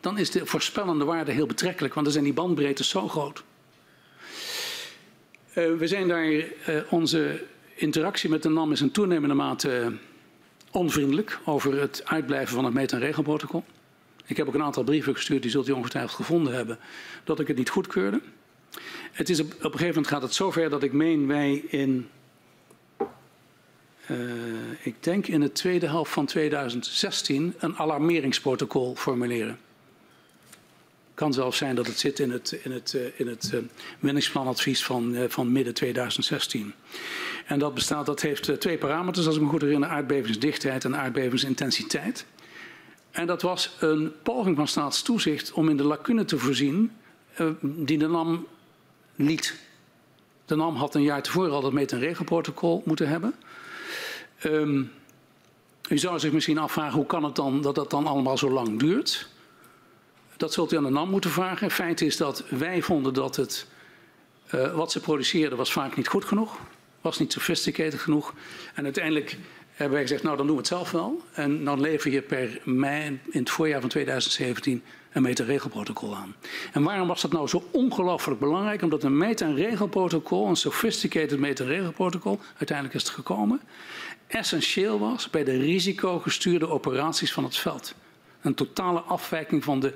dan 0.01 0.19
is 0.19 0.31
de 0.31 0.47
voorspellende 0.47 1.05
waarde 1.05 1.33
heel 1.33 1.47
betrekkelijk, 1.47 1.95
want 1.95 2.07
dan 2.07 2.15
zijn 2.15 2.27
die 2.27 2.35
bandbreedtes 2.35 2.89
zo 2.89 3.09
groot. 3.09 3.43
Uh, 5.55 5.77
we 5.79 5.87
zijn 5.87 6.09
daar, 6.09 6.27
uh, 6.27 6.45
onze 6.91 7.43
interactie 7.75 8.31
met 8.31 8.43
de 8.43 8.49
NAM 8.49 8.73
is 8.73 8.81
in 8.81 8.91
toenemende 8.91 9.35
mate 9.35 9.93
onvriendelijk 10.71 11.39
over 11.45 11.81
het 11.81 12.03
uitblijven 12.05 12.55
van 12.55 12.65
het 12.65 12.75
meet- 12.75 12.93
en. 12.93 13.65
Ik 14.31 14.37
heb 14.37 14.47
ook 14.47 14.55
een 14.55 14.63
aantal 14.63 14.85
brieven 14.85 15.15
gestuurd, 15.15 15.43
die 15.43 15.51
zult 15.51 15.69
u 15.69 15.73
ongetwijfeld 15.73 16.15
gevonden 16.15 16.55
hebben, 16.55 16.79
dat 17.25 17.41
ik 17.41 17.47
het 17.47 17.57
niet 17.57 17.71
goedkeurde. 17.71 18.21
Het 19.13 19.29
is 19.29 19.41
op, 19.41 19.47
een 19.51 19.61
gegeven 19.61 19.87
moment 19.87 20.07
gaat 20.07 20.23
het 20.23 20.35
zover 20.35 20.71
dat 20.71 20.83
ik 20.83 20.93
meen 20.93 21.27
wij 21.27 21.53
in, 21.69 22.09
uh, 24.11 24.19
ik 24.83 24.95
denk 25.01 25.27
in 25.27 25.41
de 25.41 25.53
tweede 25.53 25.87
helft 25.87 26.13
van 26.13 26.27
2016, 26.27 27.55
een 27.59 27.77
alarmeringsprotocol 27.77 28.95
formuleren. 28.97 29.59
Kan 31.15 31.33
zelfs 31.33 31.59
zijn 31.59 31.75
dat 31.75 31.87
het 31.87 31.99
zit 31.99 32.19
in 32.19 32.31
het, 32.31 32.61
in 32.63 32.73
het, 32.73 32.93
uh, 32.97 33.03
in 33.17 33.27
het 33.29 33.55
winningsplanadvies 33.99 34.85
van, 34.85 35.17
van 35.29 35.53
midden 35.53 35.75
2016. 35.75 36.75
En 37.47 37.59
dat 37.59 37.75
bestaat, 37.75 38.07
dat 38.07 38.21
heeft 38.21 38.61
twee 38.61 38.79
parameters, 38.79 39.27
als 39.27 39.37
ik 39.37 39.43
me 39.43 39.49
goed 39.49 39.61
herinner, 39.61 39.89
aardbevingsdichtheid 39.89 40.85
en 40.85 40.97
aardbevingsintensiteit. 40.97 42.27
En 43.11 43.27
dat 43.27 43.43
was 43.43 43.77
een 43.81 44.13
poging 44.23 44.57
van 44.57 44.69
staatstoezicht 44.69 45.53
om 45.53 45.69
in 45.69 45.77
de 45.77 45.85
lacune 45.85 46.25
te 46.25 46.39
voorzien 46.39 46.93
uh, 47.41 47.51
die 47.61 47.99
de 47.99 48.09
NAM 48.09 48.47
liet. 49.15 49.57
De 50.45 50.57
NAM 50.57 50.77
had 50.77 50.95
een 50.95 51.03
jaar 51.03 51.23
tevoren 51.23 51.53
al 51.53 51.61
dat 51.61 51.73
meet- 51.73 51.93
en 51.93 51.99
regelprotocol 51.99 52.83
moeten 52.85 53.09
hebben. 53.09 53.35
Um, 54.45 54.93
u 55.89 55.99
zou 55.99 56.19
zich 56.19 56.33
misschien 56.33 56.59
afvragen 56.59 56.97
hoe 56.97 57.07
kan 57.07 57.25
het 57.25 57.37
dan 57.37 57.61
dat 57.61 57.75
dat 57.75 57.91
dan 57.91 58.07
allemaal 58.07 58.39
zo 58.39 58.51
lang 58.51 58.79
duurt. 58.79 59.29
Dat 60.37 60.53
zult 60.53 60.73
u 60.73 60.77
aan 60.77 60.85
de 60.85 60.91
NAM 60.91 61.11
moeten 61.11 61.31
vragen. 61.31 61.71
Feit 61.71 62.01
is 62.01 62.17
dat 62.17 62.45
wij 62.49 62.83
vonden 62.83 63.15
dat 63.15 63.37
het, 63.37 63.67
uh, 64.55 64.75
wat 64.75 64.93
ze 64.93 65.01
produceerden 65.01 65.59
was 65.59 65.73
vaak 65.73 65.97
niet 65.97 66.09
goed 66.09 66.25
genoeg. 66.25 66.59
Was 67.01 67.19
niet 67.19 67.33
sophisticated 67.33 68.01
genoeg. 68.01 68.35
En 68.75 68.85
uiteindelijk 68.85 69.39
hebben 69.81 69.99
wij 69.99 70.09
gezegd, 70.09 70.23
nou 70.23 70.37
dan 70.37 70.47
doen 70.47 70.55
we 70.55 70.61
het 70.61 70.71
zelf 70.71 70.91
wel. 70.91 71.23
En 71.33 71.65
dan 71.65 71.81
lever 71.81 72.11
je 72.11 72.23
per 72.23 72.61
mei 72.65 73.21
in 73.31 73.41
het 73.41 73.51
voorjaar 73.51 73.81
van 73.81 73.89
2017 73.89 74.83
een 75.13 75.23
meet- 75.23 75.41
en 75.41 75.47
regelprotocol 75.47 76.17
aan. 76.17 76.35
En 76.73 76.83
waarom 76.83 77.09
was 77.09 77.21
dat 77.21 77.33
nou 77.33 77.49
zo 77.49 77.69
ongelooflijk 77.71 78.41
belangrijk? 78.41 78.83
Omdat 78.83 79.03
een 79.03 79.17
meet- 79.17 79.41
en 79.41 79.55
regelprotocol, 79.55 80.49
een 80.49 80.57
sophisticated 80.57 81.39
meet- 81.39 81.61
en 81.61 81.67
regelprotocol, 81.67 82.41
uiteindelijk 82.57 82.97
is 82.97 83.03
het 83.03 83.13
gekomen, 83.13 83.61
essentieel 84.27 84.99
was 84.99 85.31
bij 85.31 85.45
de 85.45 85.57
risicogestuurde 85.59 86.69
operaties 86.69 87.33
van 87.33 87.45
het 87.45 87.57
veld. 87.57 87.95
Een 88.41 88.55
totale 88.55 89.01
afwijking 89.01 89.65
van 89.65 89.81
de, 89.81 89.95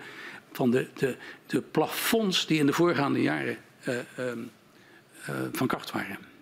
van 0.52 0.70
de, 0.70 0.89
de, 0.94 1.16
de 1.47 1.61
plafonds 1.61 2.47
die 2.47 2.59
in 2.59 2.66
de 2.66 2.73
voorgaande 2.73 3.23
jaren 3.23 3.56
uh, 3.89 3.94
uh, 3.94 4.24
uh, 4.27 5.35
van 5.52 5.66
kracht 5.66 5.90
waren. 5.90 6.34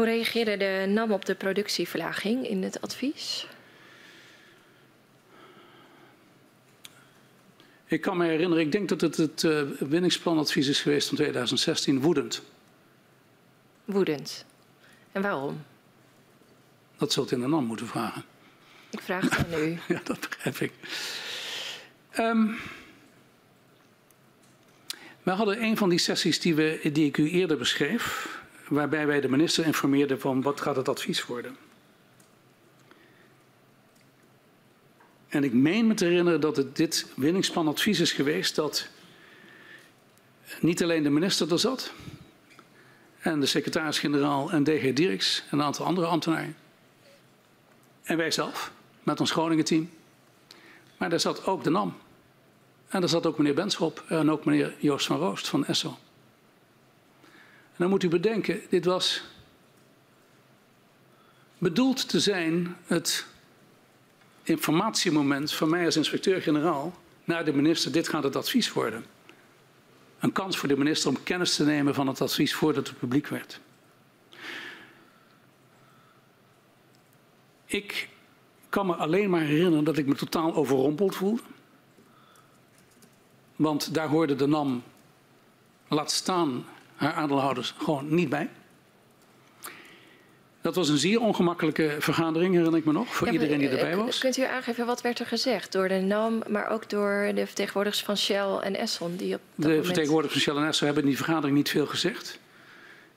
Hoe 0.00 0.08
reageerde 0.08 0.56
de 0.56 0.86
NAM 0.88 1.12
op 1.12 1.24
de 1.24 1.34
productieverlaging 1.34 2.48
in 2.48 2.62
het 2.62 2.80
advies? 2.80 3.46
Ik 7.86 8.00
kan 8.00 8.16
me 8.16 8.26
herinneren, 8.26 8.64
ik 8.64 8.72
denk 8.72 8.88
dat 8.88 9.00
het 9.00 9.16
het 9.16 9.42
uh, 9.42 9.62
winningsplanadvies 9.78 10.68
is 10.68 10.80
geweest 10.80 11.08
van 11.08 11.16
2016, 11.16 12.00
woedend. 12.00 12.42
Woedend. 13.84 14.44
En 15.12 15.22
waarom? 15.22 15.62
Dat 16.96 17.12
zult 17.12 17.30
u 17.30 17.34
in 17.34 17.42
de 17.42 17.48
NAM 17.48 17.64
moeten 17.64 17.86
vragen. 17.86 18.24
Ik 18.90 19.00
vraag 19.00 19.22
het 19.22 19.46
aan 19.46 19.60
u. 19.60 19.78
ja, 19.94 20.00
dat 20.04 20.20
begrijp 20.20 20.56
ik. 20.56 20.72
Um, 22.18 22.56
we 25.22 25.30
hadden 25.30 25.62
een 25.62 25.76
van 25.76 25.88
die 25.88 25.98
sessies 25.98 26.40
die, 26.40 26.54
we, 26.54 26.90
die 26.92 27.06
ik 27.06 27.16
u 27.16 27.30
eerder 27.30 27.56
beschreef, 27.56 28.38
waarbij 28.70 29.06
wij 29.06 29.20
de 29.20 29.28
minister 29.28 29.66
informeerden 29.66 30.20
van 30.20 30.42
wat 30.42 30.60
gaat 30.60 30.76
het 30.76 30.88
advies 30.88 31.26
worden. 31.26 31.56
En 35.28 35.44
ik 35.44 35.52
meen 35.52 35.86
me 35.86 35.94
te 35.94 36.04
herinneren 36.04 36.40
dat 36.40 36.56
het 36.56 36.76
dit 36.76 37.06
winningsplanadvies 37.16 38.00
is 38.00 38.12
geweest 38.12 38.54
dat 38.54 38.88
niet 40.60 40.82
alleen 40.82 41.02
de 41.02 41.10
minister 41.10 41.52
er 41.52 41.58
zat 41.58 41.92
en 43.20 43.40
de 43.40 43.46
secretaris-generaal 43.46 44.50
en 44.50 44.64
DG 44.64 44.92
Dirks 44.92 45.44
en 45.50 45.58
een 45.58 45.64
aantal 45.64 45.86
andere 45.86 46.06
ambtenaren. 46.06 46.56
En 48.02 48.16
wij 48.16 48.30
zelf 48.30 48.72
met 49.02 49.20
ons 49.20 49.30
Groningen 49.30 49.64
team. 49.64 49.90
Maar 50.96 51.10
daar 51.10 51.20
zat 51.20 51.46
ook 51.46 51.64
de 51.64 51.70
NAM. 51.70 51.96
En 52.88 53.00
daar 53.00 53.08
zat 53.08 53.26
ook 53.26 53.38
meneer 53.38 53.54
Benschop 53.54 54.04
en 54.08 54.30
ook 54.30 54.44
meneer 54.44 54.74
Joost 54.78 55.06
van 55.06 55.16
Roost 55.16 55.48
van 55.48 55.66
ESSO. 55.66 55.98
Dan 57.80 57.88
moet 57.88 58.02
u 58.02 58.08
bedenken, 58.08 58.60
dit 58.68 58.84
was 58.84 59.22
bedoeld 61.58 62.08
te 62.08 62.20
zijn 62.20 62.76
het 62.86 63.26
informatiemoment 64.42 65.52
van 65.52 65.68
mij 65.70 65.84
als 65.84 65.96
inspecteur-generaal 65.96 66.94
naar 67.24 67.44
de 67.44 67.52
minister, 67.52 67.92
dit 67.92 68.08
gaat 68.08 68.22
het 68.22 68.36
advies 68.36 68.72
worden. 68.72 69.04
Een 70.18 70.32
kans 70.32 70.58
voor 70.58 70.68
de 70.68 70.76
minister 70.76 71.08
om 71.08 71.22
kennis 71.22 71.54
te 71.54 71.64
nemen 71.64 71.94
van 71.94 72.06
het 72.06 72.20
advies 72.20 72.54
voordat 72.54 72.88
het 72.88 72.98
publiek 72.98 73.26
werd. 73.26 73.60
Ik 77.64 78.08
kan 78.68 78.86
me 78.86 78.94
alleen 78.94 79.30
maar 79.30 79.40
herinneren 79.40 79.84
dat 79.84 79.98
ik 79.98 80.06
me 80.06 80.14
totaal 80.14 80.54
overrompeld 80.54 81.16
voelde. 81.16 81.42
Want 83.56 83.94
daar 83.94 84.08
hoorde 84.08 84.34
de 84.34 84.46
NAM, 84.46 84.82
laat 85.88 86.10
staan 86.10 86.64
haar 87.00 87.12
aandeelhouders, 87.12 87.74
gewoon 87.78 88.14
niet 88.14 88.28
bij. 88.28 88.48
Dat 90.60 90.74
was 90.74 90.88
een 90.88 90.98
zeer 90.98 91.20
ongemakkelijke 91.20 91.96
vergadering, 91.98 92.54
herinner 92.54 92.78
ik 92.78 92.84
me 92.84 92.92
nog, 92.92 93.14
voor 93.14 93.26
ja, 93.26 93.32
iedereen 93.32 93.58
die 93.58 93.68
erbij 93.68 93.96
was. 93.96 94.18
Kunt 94.18 94.36
u 94.36 94.42
aangeven 94.42 94.86
wat 94.86 95.00
werd 95.00 95.18
er 95.18 95.26
gezegd 95.26 95.72
door 95.72 95.88
de 95.88 96.00
NAM, 96.00 96.42
maar 96.48 96.68
ook 96.68 96.90
door 96.90 97.32
de 97.34 97.46
vertegenwoordigers 97.46 98.04
van 98.04 98.16
Shell 98.16 98.56
en 98.62 98.76
Esson? 98.76 99.16
Die 99.16 99.34
op 99.34 99.40
de 99.54 99.66
moment... 99.66 99.84
vertegenwoordigers 99.84 100.44
van 100.44 100.52
Shell 100.52 100.62
en 100.62 100.68
Esson 100.68 100.86
hebben 100.86 101.02
in 101.02 101.08
die 101.08 101.18
vergadering 101.18 101.56
niet 101.56 101.70
veel 101.70 101.86
gezegd. 101.86 102.38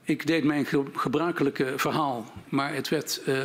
Ik 0.04 0.28
deed 0.28 0.44
mijn 0.44 0.68
gebruikelijke 0.94 1.74
verhaal, 1.76 2.26
maar 2.50 2.74
het 2.74 2.90
werd 2.90 3.22
uh, 3.28 3.44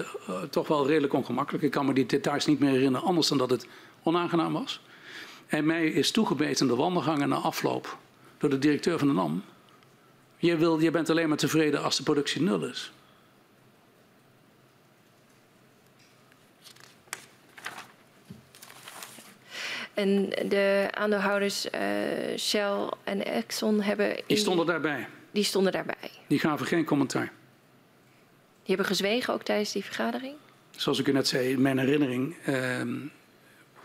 toch 0.50 0.68
wel 0.68 0.86
redelijk 0.86 1.12
ongemakkelijk. 1.12 1.64
Ik 1.64 1.70
kan 1.70 1.86
me 1.86 1.92
die 1.92 2.06
details 2.06 2.46
niet 2.46 2.58
meer 2.58 2.70
herinneren, 2.70 3.06
anders 3.06 3.28
dan 3.28 3.38
dat 3.38 3.50
het 3.50 3.66
onaangenaam 4.02 4.52
was. 4.52 4.80
en 5.46 5.66
mij 5.66 5.86
is 5.86 6.10
toegebeten 6.10 6.66
de 6.66 6.74
wandelgangen 6.74 7.28
na 7.28 7.36
afloop 7.36 7.98
door 8.38 8.50
de 8.50 8.58
directeur 8.58 8.98
van 8.98 9.08
de 9.08 9.14
NAM. 9.14 9.42
Je, 10.38 10.56
wil, 10.56 10.78
je 10.78 10.90
bent 10.90 11.10
alleen 11.10 11.28
maar 11.28 11.36
tevreden 11.36 11.82
als 11.82 11.96
de 11.96 12.02
productie 12.02 12.42
nul 12.42 12.64
is. 12.64 12.92
En 19.94 20.28
de 20.28 20.88
aandeelhouders 20.90 21.66
uh, 21.66 22.38
Shell 22.38 22.88
en 23.04 23.24
Exxon 23.24 23.80
hebben... 23.80 24.20
Die 24.26 24.36
stonden 24.36 24.66
daarbij. 24.66 25.08
Die 25.30 25.44
stonden 25.44 25.72
daarbij. 25.72 26.10
Die 26.26 26.38
gaven 26.38 26.66
geen 26.66 26.84
commentaar. 26.84 27.32
Die 28.62 28.76
hebben 28.76 28.86
gezwegen 28.86 29.34
ook 29.34 29.42
tijdens 29.42 29.72
die 29.72 29.84
vergadering? 29.84 30.34
Zoals 30.70 30.98
ik 30.98 31.06
u 31.08 31.12
net 31.12 31.28
zei, 31.28 31.48
in 31.50 31.62
mijn 31.62 31.78
herinnering... 31.78 32.36
Uh, 32.46 32.80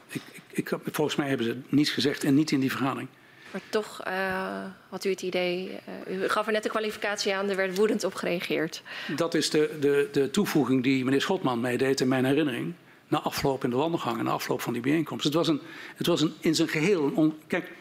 ik, 0.07 0.21
ik, 0.51 0.71
ik, 0.71 0.77
volgens 0.91 1.15
mij 1.15 1.27
hebben 1.27 1.45
ze 1.45 1.57
niets 1.67 1.89
gezegd 1.89 2.23
en 2.23 2.35
niet 2.35 2.51
in 2.51 2.59
die 2.59 2.71
vergadering. 2.71 3.09
Maar 3.53 3.61
toch 3.69 4.01
uh, 4.07 4.65
had 4.89 5.05
u 5.05 5.09
het 5.09 5.21
idee, 5.21 5.79
uh, 6.07 6.23
u 6.23 6.29
gaf 6.29 6.45
er 6.45 6.51
net 6.51 6.63
de 6.63 6.69
kwalificatie 6.69 7.35
aan, 7.35 7.49
er 7.49 7.55
werd 7.55 7.77
woedend 7.77 8.03
op 8.03 8.13
gereageerd. 8.13 8.81
Dat 9.15 9.33
is 9.33 9.49
de, 9.49 9.77
de, 9.79 10.09
de 10.11 10.29
toevoeging 10.29 10.83
die 10.83 11.03
meneer 11.03 11.21
Schotman 11.21 11.59
meedeed 11.59 12.01
in 12.01 12.07
mijn 12.07 12.25
herinnering. 12.25 12.73
Na 13.07 13.19
afloop 13.19 13.63
in 13.63 13.69
de 13.69 13.75
wandelgang 13.75 14.17
en 14.17 14.23
na 14.23 14.31
afloop 14.31 14.61
van 14.61 14.73
die 14.73 14.81
bijeenkomst. 14.81 15.23
Het 15.23 15.33
was, 15.33 15.47
een, 15.47 15.61
het 15.95 16.07
was 16.07 16.21
een, 16.21 16.33
in 16.39 16.55
zijn 16.55 16.67
geheel. 16.67 17.05
Een 17.05 17.15
on, 17.15 17.37
kijk, 17.47 17.71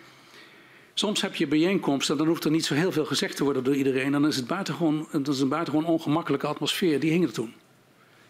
soms 0.94 1.22
heb 1.22 1.34
je 1.34 1.46
bijeenkomsten 1.46 2.12
en 2.12 2.18
dan 2.18 2.28
hoeft 2.28 2.44
er 2.44 2.50
niet 2.50 2.64
zo 2.64 2.74
heel 2.74 2.92
veel 2.92 3.04
gezegd 3.04 3.36
te 3.36 3.44
worden 3.44 3.64
door 3.64 3.74
iedereen. 3.74 4.12
Dan 4.12 4.26
is 4.26 4.36
het 4.36 4.46
buitengewoon, 4.46 5.08
het 5.10 5.28
is 5.28 5.40
een 5.40 5.48
buitengewoon 5.48 5.88
ongemakkelijke 5.88 6.46
atmosfeer. 6.46 7.00
Die 7.00 7.10
hing 7.10 7.24
er 7.24 7.32
toen. 7.32 7.54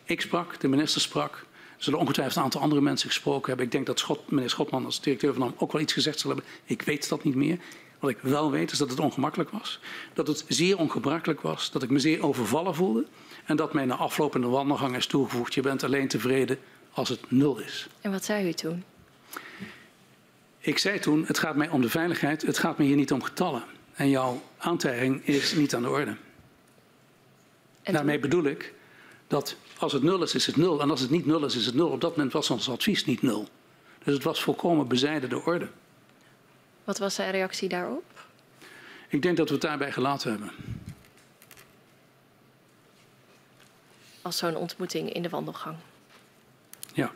Ik 0.05 0.21
sprak, 0.21 0.61
de 0.61 0.69
minister 0.69 1.01
sprak. 1.01 1.47
Zullen 1.83 1.99
ongetwijfeld 1.99 2.37
een 2.37 2.43
aantal 2.43 2.61
andere 2.61 2.81
mensen 2.81 3.09
gesproken 3.09 3.49
hebben. 3.49 3.67
Ik 3.67 3.73
denk 3.73 3.87
dat 3.87 3.99
Schot, 3.99 4.31
meneer 4.31 4.51
Schotman 4.51 4.85
als 4.85 5.01
directeur 5.01 5.33
van 5.33 5.43
NAM 5.43 5.55
ook 5.57 5.73
wel 5.73 5.81
iets 5.81 5.93
gezegd 5.93 6.19
zal 6.19 6.31
hebben. 6.31 6.49
Ik 6.65 6.83
weet 6.83 7.09
dat 7.09 7.25
niet 7.25 7.35
meer. 7.35 7.59
Wat 7.99 8.11
ik 8.11 8.19
wel 8.21 8.51
weet 8.51 8.73
is 8.73 8.79
dat 8.79 8.91
het 8.91 9.01
ongemakkelijk 9.01 9.51
was. 9.51 9.81
Dat 10.13 10.27
het 10.27 10.45
zeer 10.49 10.79
ongebruikelijk 10.79 11.41
was. 11.41 11.71
Dat 11.71 11.83
ik 11.83 11.91
me 11.91 11.99
zeer 11.99 12.25
overvallen 12.25 12.75
voelde. 12.75 13.07
En 13.45 13.57
dat 13.57 13.73
mij 13.73 13.85
na 13.85 13.95
afloop 13.95 14.35
in 14.35 14.41
de 14.41 14.47
wandelgang 14.47 14.97
is 14.97 15.07
toegevoegd. 15.07 15.55
Je 15.55 15.61
bent 15.61 15.85
alleen 15.85 16.09
tevreden 16.09 16.59
als 16.93 17.09
het 17.09 17.31
nul 17.31 17.59
is. 17.59 17.89
En 18.01 18.11
wat 18.11 18.25
zei 18.25 18.49
u 18.49 18.53
toen? 18.53 18.85
Ik 20.59 20.79
zei 20.79 20.99
toen, 20.99 21.25
het 21.27 21.39
gaat 21.39 21.57
mij 21.57 21.69
om 21.69 21.81
de 21.81 21.91
veiligheid. 21.91 22.43
Het 22.43 22.59
gaat 22.59 22.79
me 22.79 22.85
hier 22.85 22.97
niet 22.97 23.13
om 23.13 23.23
getallen. 23.23 23.65
En 23.95 24.09
jouw 24.09 24.43
aantijging 24.59 25.27
is 25.27 25.55
niet 25.55 25.75
aan 25.75 25.83
de 25.83 25.91
orde. 25.91 26.17
En 27.83 27.93
Daarmee 27.93 28.19
bedoel 28.19 28.45
ik 28.45 28.73
dat 29.27 29.57
als 29.83 29.93
het 29.93 30.03
nul 30.03 30.23
is, 30.23 30.35
is 30.35 30.47
het 30.47 30.57
nul. 30.57 30.81
En 30.81 30.91
als 30.91 31.01
het 31.01 31.11
niet 31.11 31.27
nul 31.27 31.45
is, 31.45 31.57
is 31.57 31.67
het 31.67 31.75
nul. 31.75 31.89
Op 31.89 32.01
dat 32.01 32.17
moment 32.17 32.33
was 32.33 32.51
ons 32.51 32.69
advies 32.69 33.05
niet 33.05 33.23
nul. 33.23 33.49
Dus 34.05 34.15
het 34.15 34.23
was 34.23 34.43
volkomen 34.43 34.89
bezijden 34.89 35.29
de 35.29 35.41
orde. 35.41 35.69
Wat 36.85 36.99
was 36.99 37.15
zijn 37.15 37.31
reactie 37.31 37.69
daarop? 37.69 38.05
Ik 39.09 39.23
denk 39.23 39.37
dat 39.37 39.47
we 39.47 39.53
het 39.53 39.63
daarbij 39.63 39.93
gelaten 39.93 40.31
hebben. 40.31 40.51
Als 44.23 44.39
zo'n 44.39 44.57
ontmoeting 44.57 45.13
in 45.13 45.23
de 45.23 45.29
wandelgang? 45.29 45.77
Ja. 46.93 47.13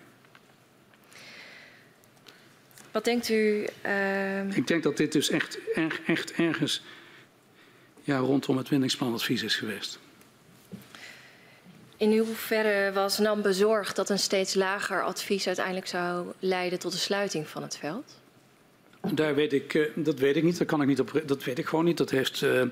Wat 2.90 3.04
denkt 3.04 3.28
u? 3.28 3.66
Uh... 3.86 4.56
Ik 4.56 4.66
denk 4.66 4.82
dat 4.82 4.96
dit 4.96 5.12
dus 5.12 5.30
echt, 5.30 5.58
echt 6.06 6.32
ergens 6.32 6.82
ja, 8.02 8.18
rondom 8.18 8.56
het 8.56 8.68
windingsplanadvies 8.68 9.42
is 9.42 9.56
geweest. 9.56 9.98
In 11.98 12.18
hoeverre 12.18 12.92
was 12.92 13.18
NAM 13.18 13.42
bezorgd 13.42 13.96
dat 13.96 14.10
een 14.10 14.18
steeds 14.18 14.54
lager 14.54 15.04
advies 15.04 15.46
uiteindelijk 15.46 15.86
zou 15.86 16.26
leiden 16.38 16.78
tot 16.78 16.92
de 16.92 16.98
sluiting 16.98 17.48
van 17.48 17.62
het 17.62 17.76
veld? 17.76 18.18
Daar 19.12 19.34
weet 19.34 19.52
ik, 19.52 19.74
eh, 19.74 19.82
dat 19.94 20.18
weet 20.18 20.36
ik 20.36 20.42
niet. 20.42 20.58
Dat, 20.58 20.66
kan 20.66 20.82
ik 20.82 20.88
niet 20.88 21.00
op, 21.00 21.22
dat 21.26 21.44
weet 21.44 21.58
ik 21.58 21.66
gewoon 21.66 21.84
niet. 21.84 21.96
Dat 21.96 22.10
heeft 22.10 22.40
uh, 22.40 22.62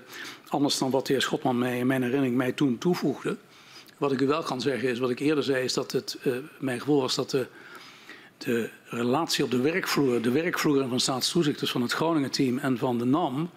anders 0.48 0.78
dan 0.78 0.90
wat 0.90 1.06
de 1.06 1.12
heer 1.12 1.22
Schotman 1.22 1.58
mij 1.58 1.78
in 1.78 1.86
mijn 1.86 2.02
herinnering 2.02 2.36
mij 2.36 2.52
toen 2.52 2.78
toevoegde. 2.78 3.36
Wat 3.98 4.12
ik 4.12 4.20
u 4.20 4.26
wel 4.26 4.42
kan 4.42 4.60
zeggen 4.60 4.88
is, 4.88 4.98
wat 4.98 5.10
ik 5.10 5.18
eerder 5.18 5.44
zei, 5.44 5.64
is 5.64 5.72
dat 5.72 5.92
het 5.92 6.16
uh, 6.22 6.36
mijn 6.58 6.80
gevoel 6.80 7.00
was 7.00 7.14
dat 7.14 7.30
de, 7.30 7.46
de 8.38 8.70
relatie 8.84 9.44
op 9.44 9.50
de 9.50 9.60
werkvloer, 9.60 10.22
de 10.22 10.30
werkvloer 10.30 10.88
van 10.88 11.00
staatstoezichters 11.00 11.70
van 11.70 11.82
het 11.82 11.92
Groningen-team 11.92 12.58
en 12.58 12.78
van 12.78 12.98
de 12.98 13.04
NAM, 13.04 13.50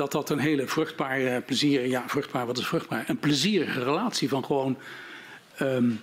dat 0.00 0.12
dat 0.12 0.30
een 0.30 0.38
hele 0.38 0.66
vruchtbare, 0.66 1.40
plezier, 1.40 1.86
ja, 1.86 2.04
vruchtbaar, 2.08 2.46
wat 2.46 2.58
is 2.58 2.66
vruchtbaar? 2.66 3.04
Een 3.08 3.18
plezierige 3.18 3.84
relatie 3.84 4.28
van 4.28 4.44
gewoon 4.44 4.78
um, 5.62 6.00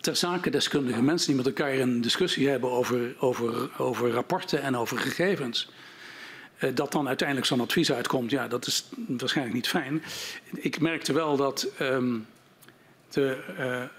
ter 0.00 0.16
zake 0.16 0.50
deskundige 0.50 1.02
mensen 1.02 1.26
die 1.26 1.36
met 1.36 1.46
elkaar 1.46 1.72
een 1.72 2.00
discussie 2.00 2.48
hebben 2.48 2.70
over, 2.70 3.14
over, 3.18 3.70
over 3.78 4.10
rapporten 4.10 4.62
en 4.62 4.76
over 4.76 4.98
gegevens. 4.98 5.70
Uh, 6.60 6.70
dat 6.74 6.92
dan 6.92 7.08
uiteindelijk 7.08 7.46
zo'n 7.46 7.60
advies 7.60 7.92
uitkomt, 7.92 8.30
ja, 8.30 8.48
dat 8.48 8.66
is 8.66 8.88
waarschijnlijk 9.08 9.56
niet 9.56 9.68
fijn. 9.68 10.02
Ik 10.52 10.80
merkte 10.80 11.12
wel 11.12 11.36
dat 11.36 11.68
um, 11.80 12.26
de, 13.08 13.38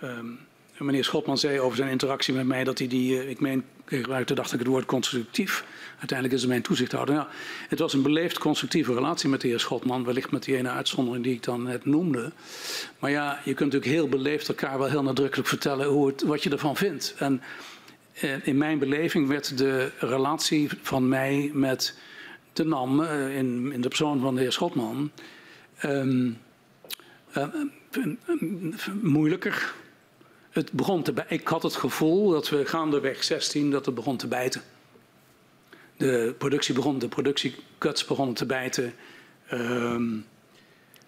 uh, 0.01 0.09
um, 0.09 0.39
meneer 0.83 1.03
Schotman 1.03 1.37
zei 1.37 1.59
over 1.59 1.77
zijn 1.77 1.89
interactie 1.89 2.33
met 2.33 2.45
mij 2.45 2.63
dat 2.63 2.77
hij 2.77 2.87
die, 2.87 3.23
uh, 3.23 3.29
ik 3.29 3.39
meen, 3.39 3.63
ik 3.87 3.97
gebruikte 3.97 4.33
dacht 4.33 4.53
ik 4.53 4.59
het 4.59 4.67
woord 4.67 4.85
constructief. 4.85 5.65
Uiteindelijk 5.89 6.33
is 6.33 6.41
het 6.41 6.49
mijn 6.49 6.61
toezichthouder. 6.61 7.15
Ja, 7.15 7.27
het 7.69 7.79
was 7.79 7.93
een 7.93 8.01
beleefd 8.01 8.37
constructieve 8.37 8.93
relatie 8.93 9.29
met 9.29 9.41
de 9.41 9.47
heer 9.47 9.59
Schotman, 9.59 10.05
wellicht 10.05 10.31
met 10.31 10.43
die 10.43 10.57
ene 10.57 10.69
uitzondering 10.69 11.23
die 11.23 11.33
ik 11.33 11.43
dan 11.43 11.63
net 11.63 11.85
noemde. 11.85 12.31
Maar 12.99 13.11
ja, 13.11 13.39
je 13.43 13.53
kunt 13.53 13.73
natuurlijk 13.73 13.99
heel 13.99 14.09
beleefd 14.09 14.47
elkaar 14.47 14.77
wel 14.77 14.89
heel 14.89 15.03
nadrukkelijk 15.03 15.47
vertellen 15.47 15.87
hoe 15.87 16.07
het, 16.07 16.21
wat 16.21 16.43
je 16.43 16.49
ervan 16.49 16.75
vindt. 16.75 17.15
En 17.17 17.41
eh, 18.13 18.47
in 18.47 18.57
mijn 18.57 18.79
beleving 18.79 19.27
werd 19.27 19.57
de 19.57 19.91
relatie 19.99 20.69
van 20.81 21.07
mij 21.07 21.51
met 21.53 21.97
de 22.53 22.65
NAM, 22.65 22.99
uh, 22.99 23.37
in, 23.37 23.71
in 23.71 23.81
de 23.81 23.87
persoon 23.87 24.19
van 24.19 24.35
de 24.35 24.41
heer 24.41 24.51
Schotman, 24.51 25.11
uh, 25.85 27.45
moeilijker. 29.01 29.73
Het 30.53 30.71
begon 30.71 31.03
te 31.03 31.13
ik 31.27 31.47
had 31.47 31.63
het 31.63 31.75
gevoel 31.75 32.29
dat 32.29 32.49
we 32.49 32.65
gaandeweg 32.65 33.23
16 33.23 33.71
dat 33.71 33.85
het 33.85 33.95
begon 33.95 34.17
te 34.17 34.27
bijten. 34.27 34.61
De 35.97 36.35
productie 36.37 36.73
begon, 36.73 36.99
de 36.99 37.07
productiecuts 37.07 38.05
begonnen 38.05 38.35
te 38.35 38.45
bijten. 38.45 38.93
Um, 39.51 40.25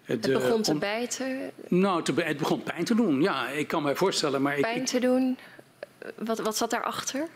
het 0.02 0.32
begon 0.32 0.62
te 0.62 0.74
bijten? 0.74 1.50
Nou, 1.68 2.02
te, 2.02 2.12
het 2.12 2.36
begon 2.36 2.62
pijn 2.62 2.84
te 2.84 2.94
doen. 2.94 3.22
Ja, 3.22 3.48
ik 3.48 3.68
kan 3.68 3.82
mij 3.82 3.96
voorstellen. 3.96 4.42
Maar 4.42 4.60
pijn 4.60 4.80
ik, 4.80 4.86
te 4.86 5.00
doen? 5.00 5.38
Wat, 6.16 6.38
wat 6.38 6.56
zat 6.56 6.70
daarachter? 6.70 7.28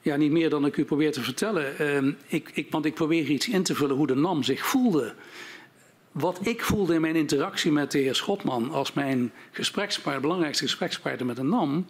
Ja, 0.00 0.16
niet 0.16 0.30
meer 0.30 0.50
dan 0.50 0.66
ik 0.66 0.76
u 0.76 0.84
probeer 0.84 1.12
te 1.12 1.22
vertellen. 1.22 1.94
Um, 1.94 2.16
ik, 2.26 2.50
ik, 2.52 2.70
want 2.70 2.84
ik 2.84 2.94
probeer 2.94 3.24
iets 3.24 3.48
in 3.48 3.62
te 3.62 3.74
vullen 3.74 3.96
hoe 3.96 4.06
de 4.06 4.14
NAM 4.14 4.42
zich 4.42 4.66
voelde. 4.66 5.14
Wat 6.12 6.46
ik 6.46 6.62
voelde 6.62 6.94
in 6.94 7.00
mijn 7.00 7.16
interactie 7.16 7.72
met 7.72 7.90
de 7.90 7.98
heer 7.98 8.14
Schotman 8.14 8.70
als 8.70 8.92
mijn 8.92 9.32
gesprekspartner, 9.50 10.20
belangrijkste 10.20 10.64
gesprekspartner 10.64 11.26
met 11.26 11.36
de 11.36 11.42
NAM, 11.42 11.86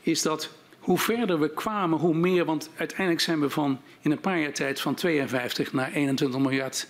is 0.00 0.22
dat 0.22 0.50
hoe 0.78 0.98
verder 0.98 1.40
we 1.40 1.50
kwamen, 1.50 1.98
hoe 1.98 2.14
meer. 2.14 2.44
Want 2.44 2.70
uiteindelijk 2.76 3.20
zijn 3.20 3.40
we 3.40 3.50
van 3.50 3.80
in 4.00 4.10
een 4.10 4.20
paar 4.20 4.40
jaar 4.40 4.52
tijd 4.52 4.80
van 4.80 4.94
52 4.94 5.72
naar 5.72 5.92
21 5.92 6.40
miljard 6.40 6.88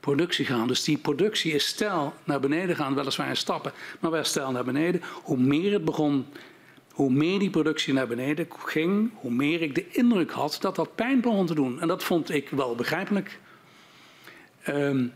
productie 0.00 0.44
gaan. 0.44 0.68
Dus 0.68 0.84
die 0.84 0.98
productie 0.98 1.52
is 1.52 1.66
stijl 1.66 2.14
naar 2.24 2.40
beneden 2.40 2.76
gaan, 2.76 2.94
weliswaar 2.94 3.28
in 3.28 3.36
stappen, 3.36 3.72
maar 4.00 4.10
wel 4.10 4.24
stijl 4.24 4.50
naar 4.50 4.64
beneden. 4.64 5.02
Hoe 5.22 5.38
meer 5.38 5.72
het 5.72 5.84
begon, 5.84 6.26
hoe 6.92 7.10
meer 7.10 7.38
die 7.38 7.50
productie 7.50 7.92
naar 7.92 8.06
beneden 8.06 8.46
ging, 8.64 9.10
hoe 9.14 9.30
meer 9.30 9.62
ik 9.62 9.74
de 9.74 9.88
indruk 9.90 10.30
had 10.30 10.58
dat 10.60 10.76
dat 10.76 10.94
pijn 10.94 11.20
begon 11.20 11.46
te 11.46 11.54
doen. 11.54 11.80
En 11.80 11.88
dat 11.88 12.04
vond 12.04 12.30
ik 12.30 12.48
wel 12.48 12.74
begrijpelijk. 12.74 13.38
Um, 14.68 15.12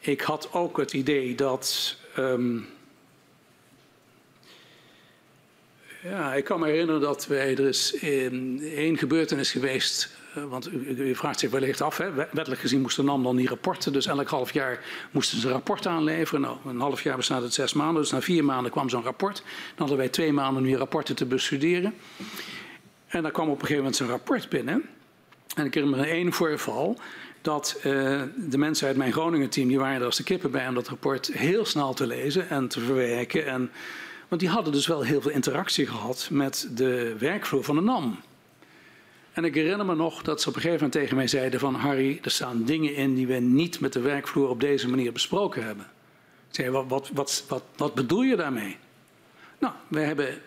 ik 0.00 0.20
had 0.20 0.52
ook 0.52 0.76
het 0.76 0.92
idee 0.92 1.34
dat. 1.34 1.96
Um, 2.18 2.68
Ja, 6.02 6.34
ik 6.34 6.44
kan 6.44 6.60
me 6.60 6.66
herinneren 6.66 7.00
dat 7.00 7.26
wij, 7.26 7.56
er 7.56 7.68
is 7.68 7.98
één 8.74 8.98
gebeurtenis 8.98 9.50
geweest. 9.50 10.18
Uh, 10.36 10.44
want 10.44 10.72
u, 10.72 10.88
u, 10.88 11.14
vraagt 11.14 11.38
zich 11.38 11.50
wellicht 11.50 11.80
af, 11.80 11.96
hè, 11.96 12.12
wettelijk 12.12 12.60
gezien 12.60 12.80
moesten 12.80 13.04
NAM 13.04 13.22
dan 13.22 13.36
die 13.36 13.48
rapporten. 13.48 13.92
Dus 13.92 14.06
elk 14.06 14.28
half 14.28 14.52
jaar 14.52 14.84
moesten 15.10 15.38
ze 15.38 15.46
een 15.46 15.52
rapport 15.52 15.86
aanleveren. 15.86 16.40
Nou, 16.40 16.56
een 16.66 16.80
half 16.80 17.02
jaar 17.02 17.16
bestaat 17.16 17.42
het 17.42 17.54
zes 17.54 17.72
maanden, 17.72 18.02
dus 18.02 18.10
na 18.10 18.20
vier 18.20 18.44
maanden 18.44 18.70
kwam 18.72 18.88
zo'n 18.88 19.02
rapport. 19.02 19.36
Dan 19.36 19.76
hadden 19.76 19.96
wij 19.96 20.08
twee 20.08 20.32
maanden 20.32 20.62
om 20.62 20.68
die 20.68 20.76
rapporten 20.76 21.16
te 21.16 21.26
bestuderen. 21.26 21.94
En 23.06 23.22
dan 23.22 23.32
kwam 23.32 23.46
op 23.46 23.52
een 23.52 23.60
gegeven 23.60 23.76
moment 23.76 23.96
zo'n 23.96 24.08
rapport 24.08 24.48
binnen. 24.48 24.88
En 25.56 25.66
ik 25.66 25.74
herinner 25.74 25.98
me 25.98 26.06
één 26.06 26.32
voorval 26.32 26.98
dat 27.42 27.76
uh, 27.76 28.22
de 28.48 28.58
mensen 28.58 28.86
uit 28.86 28.96
mijn 28.96 29.12
Groningen-team, 29.12 29.68
die 29.68 29.78
waren 29.78 30.00
er 30.00 30.04
als 30.04 30.16
de 30.16 30.22
kippen 30.22 30.50
bij 30.50 30.68
om 30.68 30.74
dat 30.74 30.88
rapport 30.88 31.26
heel 31.26 31.64
snel 31.64 31.94
te 31.94 32.06
lezen 32.06 32.48
en 32.48 32.68
te 32.68 32.80
verwerken. 32.80 33.46
En 33.46 33.70
want 34.28 34.40
die 34.40 34.50
hadden 34.50 34.72
dus 34.72 34.86
wel 34.86 35.02
heel 35.02 35.20
veel 35.20 35.30
interactie 35.30 35.86
gehad 35.86 36.28
met 36.30 36.68
de 36.74 37.16
werkvloer 37.18 37.64
van 37.64 37.74
de 37.74 37.82
NAM. 37.82 38.20
En 39.32 39.44
ik 39.44 39.54
herinner 39.54 39.86
me 39.86 39.94
nog 39.94 40.22
dat 40.22 40.40
ze 40.40 40.48
op 40.48 40.54
een 40.54 40.60
gegeven 40.60 40.84
moment 40.84 41.00
tegen 41.00 41.16
mij 41.16 41.26
zeiden 41.26 41.60
van... 41.60 41.74
Harry, 41.74 42.18
er 42.22 42.30
staan 42.30 42.64
dingen 42.64 42.94
in 42.94 43.14
die 43.14 43.26
we 43.26 43.34
niet 43.34 43.80
met 43.80 43.92
de 43.92 44.00
werkvloer 44.00 44.48
op 44.48 44.60
deze 44.60 44.88
manier 44.88 45.12
besproken 45.12 45.64
hebben. 45.64 45.84
Ik 46.48 46.54
zei, 46.54 46.70
wat, 46.70 46.84
wat, 46.88 47.10
wat, 47.12 47.44
wat, 47.48 47.62
wat 47.76 47.94
bedoel 47.94 48.22
je 48.22 48.36
daarmee? 48.36 48.76
Nou, 49.58 49.74
we 49.88 50.00
hebben 50.00 50.40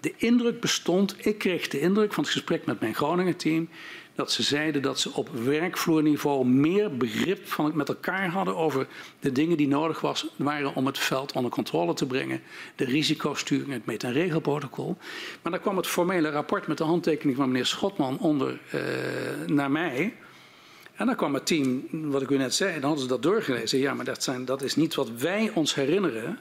de 0.00 0.14
indruk 0.16 0.60
bestond, 0.60 1.26
ik 1.26 1.38
kreeg 1.38 1.68
de 1.68 1.80
indruk 1.80 2.12
van 2.12 2.24
het 2.24 2.32
gesprek 2.32 2.66
met 2.66 2.80
mijn 2.80 2.94
Groningen-team, 2.94 3.68
dat 4.16 4.32
ze 4.32 4.42
zeiden 4.42 4.82
dat 4.82 5.00
ze 5.00 5.12
op 5.12 5.28
werkvloerniveau 5.28 6.46
meer 6.46 6.96
begrip 6.96 7.48
van 7.48 7.72
met 7.74 7.88
elkaar 7.88 8.28
hadden 8.28 8.56
over 8.56 8.86
de 9.20 9.32
dingen 9.32 9.56
die 9.56 9.68
nodig 9.68 10.00
was, 10.00 10.26
waren 10.36 10.74
om 10.74 10.86
het 10.86 10.98
veld 10.98 11.32
onder 11.32 11.50
controle 11.50 11.94
te 11.94 12.06
brengen. 12.06 12.40
De 12.76 12.84
risicosturing, 12.84 13.72
het 13.72 13.86
meet- 13.86 14.04
en 14.04 14.12
regelprotocol. 14.12 14.96
Maar 15.42 15.52
dan 15.52 15.60
kwam 15.60 15.76
het 15.76 15.86
formele 15.86 16.30
rapport 16.30 16.66
met 16.66 16.78
de 16.78 16.84
handtekening 16.84 17.36
van 17.36 17.46
meneer 17.46 17.66
Schotman 17.66 18.18
onder 18.18 18.60
uh, 18.74 18.80
naar 19.46 19.70
mij. 19.70 20.14
En 20.94 21.06
dan 21.06 21.16
kwam 21.16 21.34
het 21.34 21.46
team, 21.46 21.88
wat 21.90 22.22
ik 22.22 22.30
u 22.30 22.36
net 22.36 22.54
zei, 22.54 22.72
dan 22.72 22.82
hadden 22.82 23.00
ze 23.00 23.08
dat 23.08 23.22
doorgelezen. 23.22 23.78
Ja, 23.78 23.94
maar 23.94 24.04
dat, 24.04 24.22
zijn, 24.22 24.44
dat 24.44 24.62
is 24.62 24.76
niet 24.76 24.94
wat 24.94 25.10
wij 25.10 25.50
ons 25.54 25.74
herinneren 25.74 26.38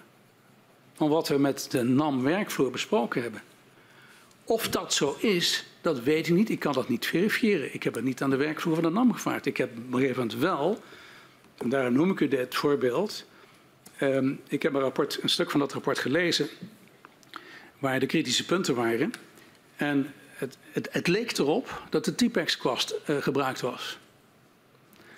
van 0.93 1.10
wat 1.10 1.27
we 1.27 1.38
met 1.38 1.68
de 1.72 1.84
NAM-werkvloer 1.84 2.72
besproken 2.72 3.22
hebben. 3.22 3.41
Of 4.45 4.69
dat 4.69 4.93
zo 4.93 5.17
is, 5.19 5.65
dat 5.81 5.99
weet 6.03 6.27
ik 6.27 6.34
niet. 6.34 6.49
Ik 6.49 6.59
kan 6.59 6.73
dat 6.73 6.89
niet 6.89 7.05
verifiëren. 7.05 7.73
Ik 7.73 7.84
heb 7.84 7.93
het 7.93 8.03
niet 8.03 8.22
aan 8.22 8.30
de 8.30 8.35
werkvloer 8.35 8.76
van 8.76 8.84
de 8.84 8.89
NAM 8.89 9.13
gevraagd. 9.13 9.45
Ik 9.45 9.57
heb 9.57 9.69
op 9.88 9.93
een 9.93 10.39
wel, 10.39 10.80
en 11.57 11.69
daarom 11.69 11.93
noem 11.93 12.11
ik 12.11 12.19
u 12.19 12.27
dit 12.27 12.55
voorbeeld. 12.55 13.26
Um, 14.01 14.39
ik 14.47 14.63
heb 14.63 14.73
een, 14.73 14.80
rapport, 14.80 15.19
een 15.22 15.30
stuk 15.30 15.51
van 15.51 15.59
dat 15.59 15.73
rapport 15.73 15.99
gelezen 15.99 16.47
waar 17.80 17.99
de 17.99 18.05
kritische 18.05 18.45
punten 18.45 18.76
waren. 18.76 19.13
En 19.76 20.13
het, 20.30 20.57
het, 20.72 20.88
het 20.91 21.07
leek 21.07 21.38
erop 21.38 21.84
dat 21.89 22.05
de 22.05 22.15
T-Pex-kwast 22.15 22.95
uh, 23.09 23.17
gebruikt 23.17 23.61
was. 23.61 23.97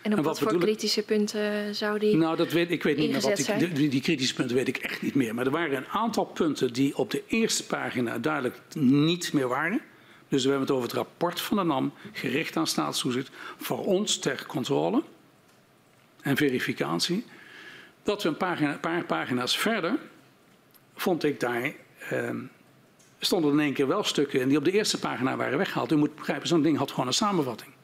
En 0.07 0.13
op 0.13 0.19
en 0.19 0.25
wat, 0.25 0.39
wat 0.39 0.51
voor 0.51 0.59
kritische 0.59 1.03
punten 1.03 1.75
zou 1.75 1.99
die 1.99 2.15
Nou, 2.15 2.35
dat 2.35 2.51
weet, 2.51 2.71
ik 2.71 2.83
weet 2.83 2.97
niet 2.97 3.11
meer 3.11 3.21
wat 3.21 3.35
die, 3.35 3.73
die, 3.73 3.89
die, 3.89 4.01
kritische 4.01 4.33
punten 4.33 4.55
weet 4.55 4.67
ik 4.67 4.77
echt 4.77 5.01
niet 5.01 5.15
meer. 5.15 5.35
Maar 5.35 5.45
er 5.45 5.51
waren 5.51 5.77
een 5.77 5.87
aantal 5.87 6.25
punten 6.25 6.73
die 6.73 6.97
op 6.97 7.11
de 7.11 7.23
eerste 7.27 7.65
pagina 7.65 8.17
duidelijk 8.17 8.59
niet 8.75 9.33
meer 9.33 9.47
waren. 9.47 9.81
Dus 10.27 10.43
we 10.43 10.49
hebben 10.49 10.67
het 10.67 10.75
over 10.75 10.87
het 10.87 10.97
rapport 10.97 11.41
van 11.41 11.57
de 11.57 11.63
NAM, 11.63 11.93
gericht 12.13 12.57
aan 12.57 12.67
staatstoezicht, 12.67 13.29
voor 13.57 13.85
ons 13.85 14.19
ter 14.19 14.45
controle 14.45 15.03
en 16.21 16.37
verificatie. 16.37 17.25
Dat 18.03 18.23
we 18.23 18.29
een 18.29 18.37
pagina, 18.37 18.77
paar 18.77 19.05
pagina's 19.05 19.57
verder, 19.57 19.97
vond 20.95 21.23
ik 21.23 21.39
daar, 21.39 21.73
eh, 22.09 22.29
stonden 23.19 23.51
in 23.51 23.59
één 23.59 23.73
keer 23.73 23.87
wel 23.87 24.03
stukken 24.03 24.39
in 24.39 24.47
die 24.47 24.57
op 24.57 24.65
de 24.65 24.71
eerste 24.71 24.99
pagina 24.99 25.35
waren 25.35 25.57
weggehaald. 25.57 25.91
U 25.91 25.95
moet 25.95 26.15
begrijpen, 26.15 26.47
zo'n 26.47 26.61
ding 26.61 26.77
had 26.77 26.91
gewoon 26.91 27.07
een 27.07 27.13
samenvatting. 27.13 27.75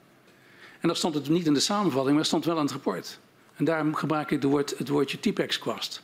En 0.84 0.90
dan 0.90 0.98
stond 0.98 1.16
het 1.16 1.30
niet 1.30 1.46
in 1.46 1.54
de 1.54 1.60
samenvatting, 1.60 2.10
maar 2.10 2.18
het 2.18 2.28
stond 2.28 2.46
wel 2.46 2.56
in 2.56 2.62
het 2.62 2.72
rapport. 2.72 3.20
En 3.56 3.66
daarom 3.66 3.96
gebruik 3.96 4.32
ik 4.32 4.44
woord, 4.44 4.78
het 4.78 4.90
woordje 4.90 5.20
typex-kwast. 5.20 6.02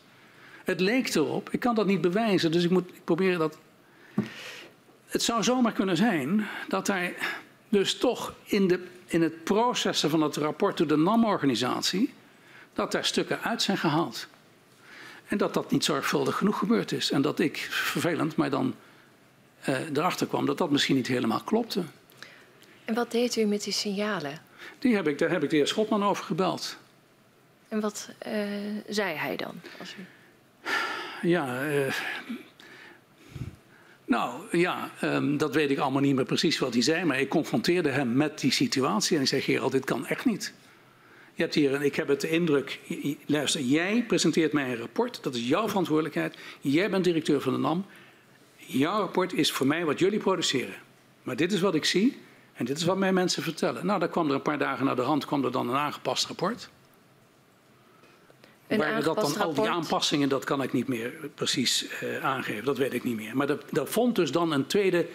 Het 0.64 0.80
leek 0.80 1.15
erop, 1.15 1.49
ik 1.49 1.60
kan 1.60 1.76
dat 1.76 1.85
niet 1.85 2.01
bewijzen, 2.01 2.51
dus 2.51 2.64
ik 2.64 2.69
moet 2.69 2.89
ik 2.89 3.03
proberen 3.03 3.39
dat. 3.39 3.57
Het 5.06 5.23
zou 5.23 5.43
zomaar 5.43 5.72
kunnen 5.72 5.97
zijn 5.97 6.47
dat 6.68 6.88
hij 6.88 7.15
dus 7.69 7.97
toch 7.97 8.34
in, 8.43 8.68
de, 8.68 8.84
in 9.06 9.22
het 9.22 9.43
processen 9.43 10.10
van 10.10 10.22
het 10.22 10.35
rapport 10.35 10.77
door 10.77 10.88
de 10.88 10.97
NAM-organisatie, 10.97 12.14
dat 12.73 12.91
daar 12.91 13.06
stukken 13.06 13.41
uit 13.41 13.61
zijn 13.61 13.77
gehaald. 13.77 14.27
En 15.27 15.38
dat 15.38 15.53
dat 15.53 15.72
niet 15.72 15.84
zorgvuldig 15.84 16.38
genoeg 16.38 16.57
gebeurd 16.57 16.91
is. 16.91 17.11
En 17.11 17.22
dat 17.22 17.39
ik, 17.39 17.57
vervelend, 17.72 18.35
maar 18.35 18.49
dan 18.49 18.76
uh, 19.69 19.89
erachter 19.93 20.27
kwam 20.27 20.45
dat 20.45 20.57
dat 20.57 20.72
misschien 20.72 20.95
niet 20.95 21.07
helemaal 21.07 21.41
klopte. 21.43 21.84
En 22.85 22.93
wat 22.93 23.11
deed 23.11 23.35
u 23.35 23.45
met 23.45 23.64
die 23.64 23.73
signalen? 23.73 24.47
Die 24.80 24.95
heb 24.95 25.07
ik, 25.07 25.18
daar 25.18 25.30
heb 25.30 25.44
ik 25.44 25.49
de 25.49 25.56
heer 25.56 25.68
Schotman 25.68 26.03
over 26.03 26.23
gebeld. 26.23 26.77
En 27.68 27.80
wat 27.80 28.10
uh, 28.27 28.34
zei 28.88 29.15
hij 29.15 29.36
dan? 29.36 29.61
Als 29.80 29.95
u... 29.98 30.06
Ja, 31.22 31.68
uh, 31.68 31.94
nou 34.06 34.57
ja, 34.57 34.91
um, 35.03 35.38
dat 35.38 35.56
weet 35.56 35.72
ik 35.72 35.77
allemaal 35.77 36.02
niet 36.02 36.15
meer 36.15 36.26
precies 36.26 36.60
wat 36.60 36.73
hij 36.73 36.81
zei, 36.81 37.06
maar 37.06 37.19
ik 37.19 37.30
confronteerde 37.30 37.90
hem 37.90 38.14
met 38.14 38.40
die 38.40 38.52
situatie 38.52 39.15
en 39.15 39.22
ik 39.22 39.27
zei: 39.27 39.41
Gerald, 39.41 39.72
dit 39.72 39.86
kan 39.86 40.07
echt 40.07 40.26
niet. 40.26 40.53
Je 41.34 41.41
hebt 41.44 41.56
hier, 41.56 41.81
ik 41.81 41.95
heb 41.95 42.07
het 42.07 42.22
de 42.22 42.30
indruk, 42.30 42.80
luister, 43.26 43.61
jij 43.61 44.03
presenteert 44.07 44.53
mij 44.53 44.69
een 44.69 44.77
rapport, 44.77 45.23
dat 45.23 45.36
is 45.36 45.48
jouw 45.48 45.68
verantwoordelijkheid. 45.68 46.38
Jij 46.60 46.90
bent 46.90 47.03
directeur 47.03 47.41
van 47.41 47.53
de 47.53 47.60
NAM. 47.60 47.86
Jouw 48.57 48.99
rapport 48.99 49.34
is 49.34 49.52
voor 49.52 49.68
mij 49.68 49.86
wat 49.86 49.99
jullie 49.99 50.19
produceren. 50.19 50.76
Maar 51.23 51.36
dit 51.36 51.52
is 51.52 51.60
wat 51.60 51.76
ik 51.76 51.86
zie 51.86 52.18
en 52.60 52.65
dit 52.65 52.77
is 52.77 52.84
wat 52.84 52.98
mij 52.98 53.14
mensen 53.14 53.44
vertellen. 53.44 53.86
Nou, 53.86 53.99
dan 53.99 54.10
kwam 54.10 54.27
er 54.27 54.34
een 54.34 54.41
paar 54.41 54.57
dagen 54.57 54.86
naar 54.86 54.95
de 54.95 55.02
hand 55.02 55.26
kwam 55.26 55.45
er 55.45 55.52
dan 55.52 55.69
een 55.69 55.76
aangepast 55.76 56.26
rapport. 56.26 56.69
Een 58.68 58.77
Waar 58.77 59.03
dat 59.03 59.15
dan 59.15 59.38
al 59.38 59.53
die 59.53 59.69
aanpassingen, 59.69 60.30
dat 60.30 60.44
kan 60.44 60.61
ik 60.61 60.73
niet 60.73 60.88
meer 60.88 61.14
precies 61.36 61.86
uh, 62.03 62.26
aangeven. 62.26 62.65
Dat 62.65 62.77
weet 62.77 62.94
ik 62.94 63.03
niet 63.03 63.15
meer. 63.15 63.38
Maar 63.38 63.48
daar 63.48 63.88
vond 63.88 64.15
dus 64.15 64.31
dan 64.31 64.52
een 64.52 64.65
tweede, 64.65 65.07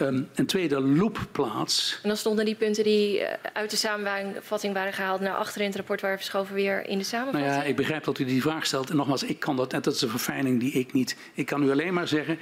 um, 0.00 0.28
een 0.34 0.46
tweede 0.46 0.80
loop 0.80 1.18
plaats. 1.32 1.98
En 2.02 2.08
dan 2.08 2.18
stonden 2.18 2.44
die 2.44 2.54
punten 2.54 2.84
die 2.84 3.20
uh, 3.20 3.28
uit 3.52 3.70
de 3.70 3.76
samenvatting 3.76 4.74
waren 4.74 4.92
gehaald 4.92 5.20
naar 5.20 5.34
achter 5.34 5.60
in 5.60 5.66
het 5.66 5.76
rapport 5.76 6.00
waren 6.00 6.16
verschoven 6.16 6.54
weer 6.54 6.86
in 6.86 6.98
de 6.98 7.04
samenvatting? 7.04 7.46
Nou 7.46 7.62
ja, 7.62 7.68
ik 7.68 7.76
begrijp 7.76 8.04
dat 8.04 8.18
u 8.18 8.24
die 8.24 8.42
vraag 8.42 8.66
stelt. 8.66 8.90
En 8.90 8.96
nogmaals, 8.96 9.22
ik 9.22 9.38
kan 9.40 9.56
dat, 9.56 9.70
dat 9.70 9.86
is 9.86 10.02
een 10.02 10.08
verfijning 10.08 10.60
die 10.60 10.72
ik 10.72 10.92
niet. 10.92 11.16
Ik 11.34 11.46
kan 11.46 11.62
u 11.62 11.70
alleen 11.70 11.94
maar 11.94 12.08
zeggen, 12.08 12.38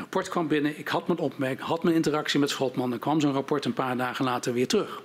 rapport 0.00 0.28
kwam 0.28 0.48
binnen, 0.48 0.78
ik 0.78 0.88
had 0.88 1.06
mijn 1.06 1.18
opmerking, 1.18 1.68
had 1.68 1.82
mijn 1.82 1.96
interactie 1.96 2.40
met 2.40 2.50
Schotman. 2.50 2.90
Dan 2.90 2.98
kwam 2.98 3.20
zo'n 3.20 3.32
rapport 3.32 3.64
een 3.64 3.72
paar 3.72 3.96
dagen 3.96 4.24
later 4.24 4.52
weer 4.52 4.68
terug. 4.68 5.02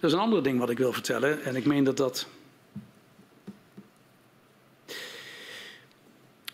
Dat 0.00 0.10
is 0.10 0.12
een 0.12 0.22
ander 0.22 0.42
ding 0.42 0.58
wat 0.58 0.70
ik 0.70 0.78
wil 0.78 0.92
vertellen. 0.92 1.42
En 1.42 1.56
ik 1.56 1.64
meen 1.64 1.84
dat 1.84 1.96
dat. 1.96 2.26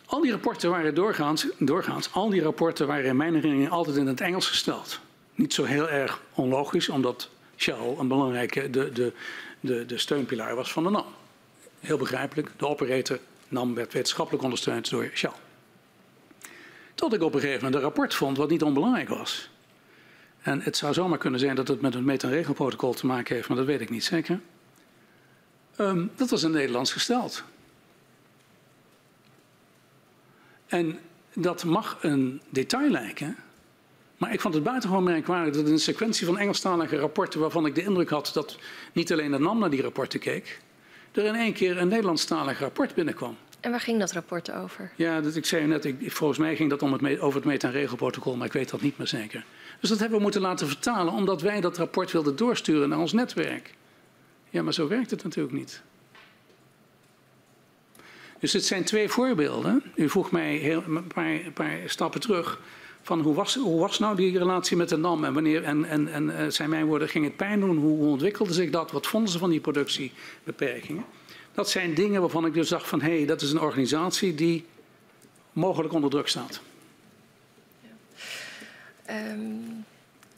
Al 0.05 0.21
die 0.21 0.31
rapporten 0.31 0.69
waren 0.69 0.95
doorgaans, 0.95 1.47
doorgaans, 1.57 2.13
al 2.13 2.29
die 2.29 2.41
rapporten 2.41 2.87
waren 2.87 3.05
in 3.05 3.15
mijn 3.15 3.33
herinnering 3.33 3.69
altijd 3.69 3.97
in 3.97 4.07
het 4.07 4.21
Engels 4.21 4.47
gesteld. 4.47 4.99
Niet 5.35 5.53
zo 5.53 5.63
heel 5.63 5.89
erg 5.89 6.21
onlogisch, 6.33 6.89
omdat 6.89 7.29
Shell 7.57 7.95
een 7.97 8.07
belangrijke 8.07 8.69
de, 8.69 8.91
de, 8.91 9.13
de, 9.59 9.85
de 9.85 9.97
steunpilaar 9.97 10.55
was 10.55 10.71
van 10.71 10.83
de 10.83 10.89
NAM. 10.89 11.05
Heel 11.79 11.97
begrijpelijk, 11.97 12.51
de 12.57 12.67
operator 12.67 13.19
NAM 13.47 13.73
werd 13.73 13.93
wetenschappelijk 13.93 14.43
ondersteund 14.43 14.89
door 14.89 15.09
Shell. 15.13 15.31
Tot 17.01 17.13
ik 17.13 17.21
op 17.21 17.33
een 17.33 17.39
gegeven 17.39 17.63
moment 17.63 17.75
een 17.75 17.87
rapport 17.87 18.13
vond 18.13 18.37
wat 18.37 18.49
niet 18.49 18.63
onbelangrijk 18.63 19.09
was. 19.09 19.49
En 20.41 20.61
het 20.61 20.77
zou 20.77 20.93
zomaar 20.93 21.17
kunnen 21.17 21.39
zijn 21.39 21.55
dat 21.55 21.67
het 21.67 21.81
met 21.81 21.93
het 21.93 22.23
en 22.23 22.29
regelprotocol 22.29 22.93
te 22.93 23.05
maken 23.05 23.35
heeft, 23.35 23.47
maar 23.47 23.57
dat 23.57 23.65
weet 23.65 23.81
ik 23.81 23.89
niet 23.89 24.03
zeker. 24.03 24.39
Um, 25.77 26.11
dat 26.15 26.29
was 26.29 26.43
in 26.43 26.51
Nederlands 26.51 26.91
gesteld. 26.91 27.43
En 30.67 30.99
dat 31.33 31.63
mag 31.63 31.97
een 32.01 32.41
detail 32.49 32.89
lijken, 32.89 33.35
maar 34.17 34.33
ik 34.33 34.41
vond 34.41 34.53
het 34.53 34.63
buitengewoon 34.63 35.03
merkwaardig 35.03 35.55
dat 35.55 35.65
in 35.65 35.71
een 35.71 35.79
sequentie 35.79 36.25
van 36.25 36.37
Engelstalige 36.37 36.97
rapporten, 36.97 37.39
waarvan 37.39 37.65
ik 37.65 37.75
de 37.75 37.83
indruk 37.83 38.09
had 38.09 38.31
dat 38.33 38.57
niet 38.93 39.11
alleen 39.11 39.31
de 39.31 39.39
NAM 39.39 39.59
naar 39.59 39.69
die 39.69 39.81
rapporten 39.81 40.19
keek, 40.19 40.61
er 41.11 41.25
in 41.25 41.35
één 41.35 41.53
keer 41.53 41.77
een 41.77 41.87
Nederlandstalig 41.87 42.59
rapport 42.59 42.93
binnenkwam. 42.93 43.37
En 43.61 43.71
waar 43.71 43.79
ging 43.79 43.99
dat 43.99 44.11
rapport 44.11 44.51
over? 44.51 44.91
Ja, 44.95 45.21
dat, 45.21 45.35
ik 45.35 45.45
zei 45.45 45.65
net, 45.65 45.85
ik, 45.85 46.11
volgens 46.11 46.39
mij 46.39 46.55
ging 46.55 46.69
dat 46.69 46.81
om 46.81 46.93
het, 46.93 47.19
over 47.19 47.35
het 47.35 47.45
meet- 47.45 47.63
en 47.63 47.71
regelprotocol, 47.71 48.35
maar 48.35 48.47
ik 48.47 48.53
weet 48.53 48.69
dat 48.69 48.81
niet 48.81 48.97
meer 48.97 49.07
zeker. 49.07 49.45
Dus 49.79 49.89
dat 49.89 49.99
hebben 49.99 50.17
we 50.17 50.23
moeten 50.23 50.41
laten 50.41 50.67
vertalen, 50.67 51.13
omdat 51.13 51.41
wij 51.41 51.61
dat 51.61 51.77
rapport 51.77 52.11
wilden 52.11 52.35
doorsturen 52.35 52.89
naar 52.89 52.99
ons 52.99 53.13
netwerk. 53.13 53.73
Ja, 54.49 54.63
maar 54.63 54.73
zo 54.73 54.87
werkt 54.87 55.11
het 55.11 55.23
natuurlijk 55.23 55.55
niet. 55.55 55.81
Dus 58.39 58.53
het 58.53 58.65
zijn 58.65 58.83
twee 58.83 59.09
voorbeelden. 59.09 59.83
U 59.95 60.09
vroeg 60.09 60.31
mij 60.31 60.55
heel, 60.55 60.83
een, 60.87 61.07
paar, 61.07 61.25
een, 61.25 61.53
paar, 61.53 61.77
stappen 61.85 62.21
terug 62.21 62.59
van 63.01 63.21
hoe 63.21 63.33
was, 63.33 63.55
hoe 63.55 63.79
was 63.79 63.99
nou 63.99 64.15
die 64.15 64.37
relatie 64.37 64.77
met 64.77 64.89
de 64.89 64.97
NAM 64.97 65.23
en 65.23 65.33
wanneer, 65.33 65.63
en, 65.63 65.85
en, 65.85 66.07
en 66.07 66.23
uh, 66.23 66.47
zijn 66.47 66.69
mijn 66.69 66.85
woorden, 66.85 67.09
ging 67.09 67.25
het 67.25 67.35
pijn 67.35 67.59
doen? 67.59 67.77
Hoe 67.77 68.07
ontwikkelde 68.07 68.53
zich 68.53 68.69
dat? 68.69 68.91
Wat 68.91 69.07
vonden 69.07 69.31
ze 69.31 69.37
van 69.37 69.49
die 69.49 69.59
productiebeperkingen? 69.59 71.05
Dat 71.53 71.69
zijn 71.69 71.93
dingen 71.93 72.21
waarvan 72.21 72.45
ik 72.45 72.53
dus 72.53 72.69
dacht 72.69 72.87
van 72.87 73.01
hé, 73.01 73.15
hey, 73.17 73.25
dat 73.25 73.41
is 73.41 73.51
een 73.51 73.59
organisatie 73.59 74.35
die 74.35 74.65
mogelijk 75.51 75.93
onder 75.93 76.09
druk 76.09 76.27
staat. 76.27 76.61
Ja. 77.81 79.31
Um, 79.31 79.85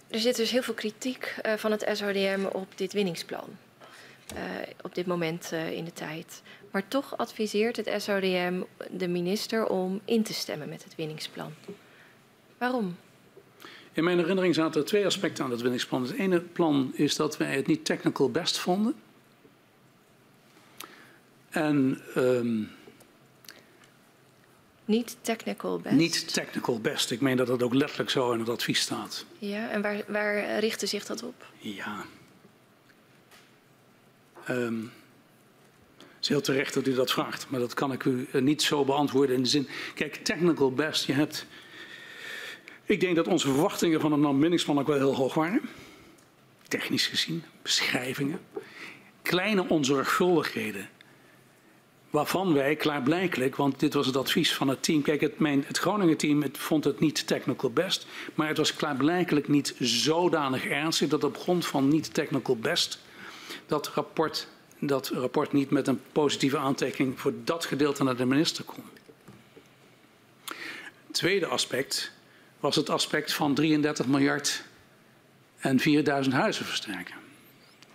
er 0.07 0.19
zit 0.19 0.35
dus 0.35 0.51
heel 0.51 0.63
veel 0.63 0.73
kritiek 0.73 1.35
uh, 1.45 1.53
van 1.53 1.71
het 1.71 1.89
SODM 1.91 2.45
op 2.51 2.67
dit 2.75 2.93
winningsplan. 2.93 3.47
Uh, 4.33 4.39
op 4.81 4.95
dit 4.95 5.05
moment 5.05 5.49
uh, 5.53 5.71
in 5.71 5.85
de 5.85 5.93
tijd. 5.93 6.41
Maar 6.71 6.87
toch 6.87 7.17
adviseert 7.17 7.75
het 7.75 8.01
SODM 8.01 8.61
de 8.91 9.07
minister 9.07 9.67
om 9.67 10.01
in 10.05 10.23
te 10.23 10.33
stemmen 10.33 10.69
met 10.69 10.83
het 10.83 10.95
winningsplan. 10.95 11.53
Waarom? 12.57 12.95
In 13.93 14.03
mijn 14.03 14.17
herinnering 14.17 14.55
zaten 14.55 14.81
er 14.81 14.87
twee 14.87 15.05
aspecten 15.05 15.43
aan 15.43 15.51
het 15.51 15.61
winningsplan. 15.61 16.01
Het 16.01 16.17
ene 16.17 16.39
plan 16.39 16.91
is 16.95 17.15
dat 17.15 17.37
wij 17.37 17.55
het 17.55 17.67
niet 17.67 17.85
technical 17.85 18.31
best 18.31 18.57
vonden. 18.57 18.95
En 21.53 22.01
um, 22.17 22.71
niet 24.85 25.17
technical 25.21 25.79
best? 25.79 25.95
Niet 25.95 26.33
technical 26.33 26.79
best. 26.79 27.11
Ik 27.11 27.21
meen 27.21 27.37
dat 27.37 27.47
dat 27.47 27.63
ook 27.63 27.73
letterlijk 27.73 28.09
zo 28.09 28.31
in 28.31 28.39
het 28.39 28.49
advies 28.49 28.79
staat. 28.79 29.25
Ja, 29.37 29.69
en 29.69 29.81
waar, 29.81 30.03
waar 30.07 30.59
richtte 30.59 30.85
zich 30.85 31.05
dat 31.05 31.23
op? 31.23 31.45
Ja. 31.57 32.05
Um, 34.49 34.91
het 35.97 36.21
is 36.21 36.27
heel 36.27 36.41
terecht 36.41 36.73
dat 36.73 36.87
u 36.87 36.93
dat 36.93 37.11
vraagt, 37.11 37.49
maar 37.49 37.59
dat 37.59 37.73
kan 37.73 37.91
ik 37.91 38.03
u 38.03 38.27
niet 38.31 38.61
zo 38.61 38.85
beantwoorden 38.85 39.35
in 39.35 39.43
de 39.43 39.49
zin. 39.49 39.67
Kijk, 39.95 40.15
technical 40.15 40.73
best, 40.73 41.05
je 41.05 41.13
hebt. 41.13 41.45
Ik 42.85 42.99
denk 42.99 43.15
dat 43.15 43.27
onze 43.27 43.47
verwachtingen 43.47 44.01
van 44.01 44.11
een 44.11 44.25
aanbindingsplan 44.25 44.79
ook 44.79 44.87
wel 44.87 44.97
heel 44.97 45.15
hoog 45.15 45.33
waren. 45.33 45.61
Technisch 46.67 47.07
gezien, 47.07 47.43
beschrijvingen. 47.61 48.39
Kleine 49.21 49.69
onzorgvuldigheden. 49.69 50.89
Waarvan 52.13 52.53
wij 52.53 52.75
klaarblijkelijk, 52.75 53.55
want 53.55 53.79
dit 53.79 53.93
was 53.93 54.05
het 54.05 54.17
advies 54.17 54.53
van 54.53 54.67
het 54.67 54.83
team. 54.83 55.01
Kijk, 55.01 55.21
het, 55.21 55.39
mijn, 55.39 55.63
het 55.67 55.77
Groningen-team 55.77 56.41
het 56.41 56.57
vond 56.57 56.83
het 56.83 56.99
niet 56.99 57.27
technical 57.27 57.71
best. 57.71 58.05
Maar 58.35 58.47
het 58.47 58.57
was 58.57 58.73
klaarblijkelijk 58.73 59.47
niet 59.47 59.75
zodanig 59.79 60.65
ernstig 60.65 61.09
dat 61.09 61.23
op 61.23 61.37
grond 61.37 61.65
van 61.65 61.87
niet 61.87 62.13
technical 62.13 62.57
best. 62.57 62.99
dat 63.65 63.87
rapport, 63.87 64.47
dat 64.79 65.09
rapport 65.09 65.53
niet 65.53 65.69
met 65.69 65.87
een 65.87 66.01
positieve 66.11 66.57
aantekening 66.57 67.19
voor 67.19 67.33
dat 67.43 67.65
gedeelte 67.65 68.03
naar 68.03 68.15
de 68.15 68.25
minister 68.25 68.63
kon. 68.63 68.83
Tweede 71.11 71.45
aspect 71.45 72.11
was 72.59 72.75
het 72.75 72.89
aspect 72.89 73.33
van 73.33 73.53
33 73.53 74.05
miljard 74.05 74.63
en 75.57 75.79
4000 75.79 76.35
huizen 76.35 76.65
versterken. 76.65 77.15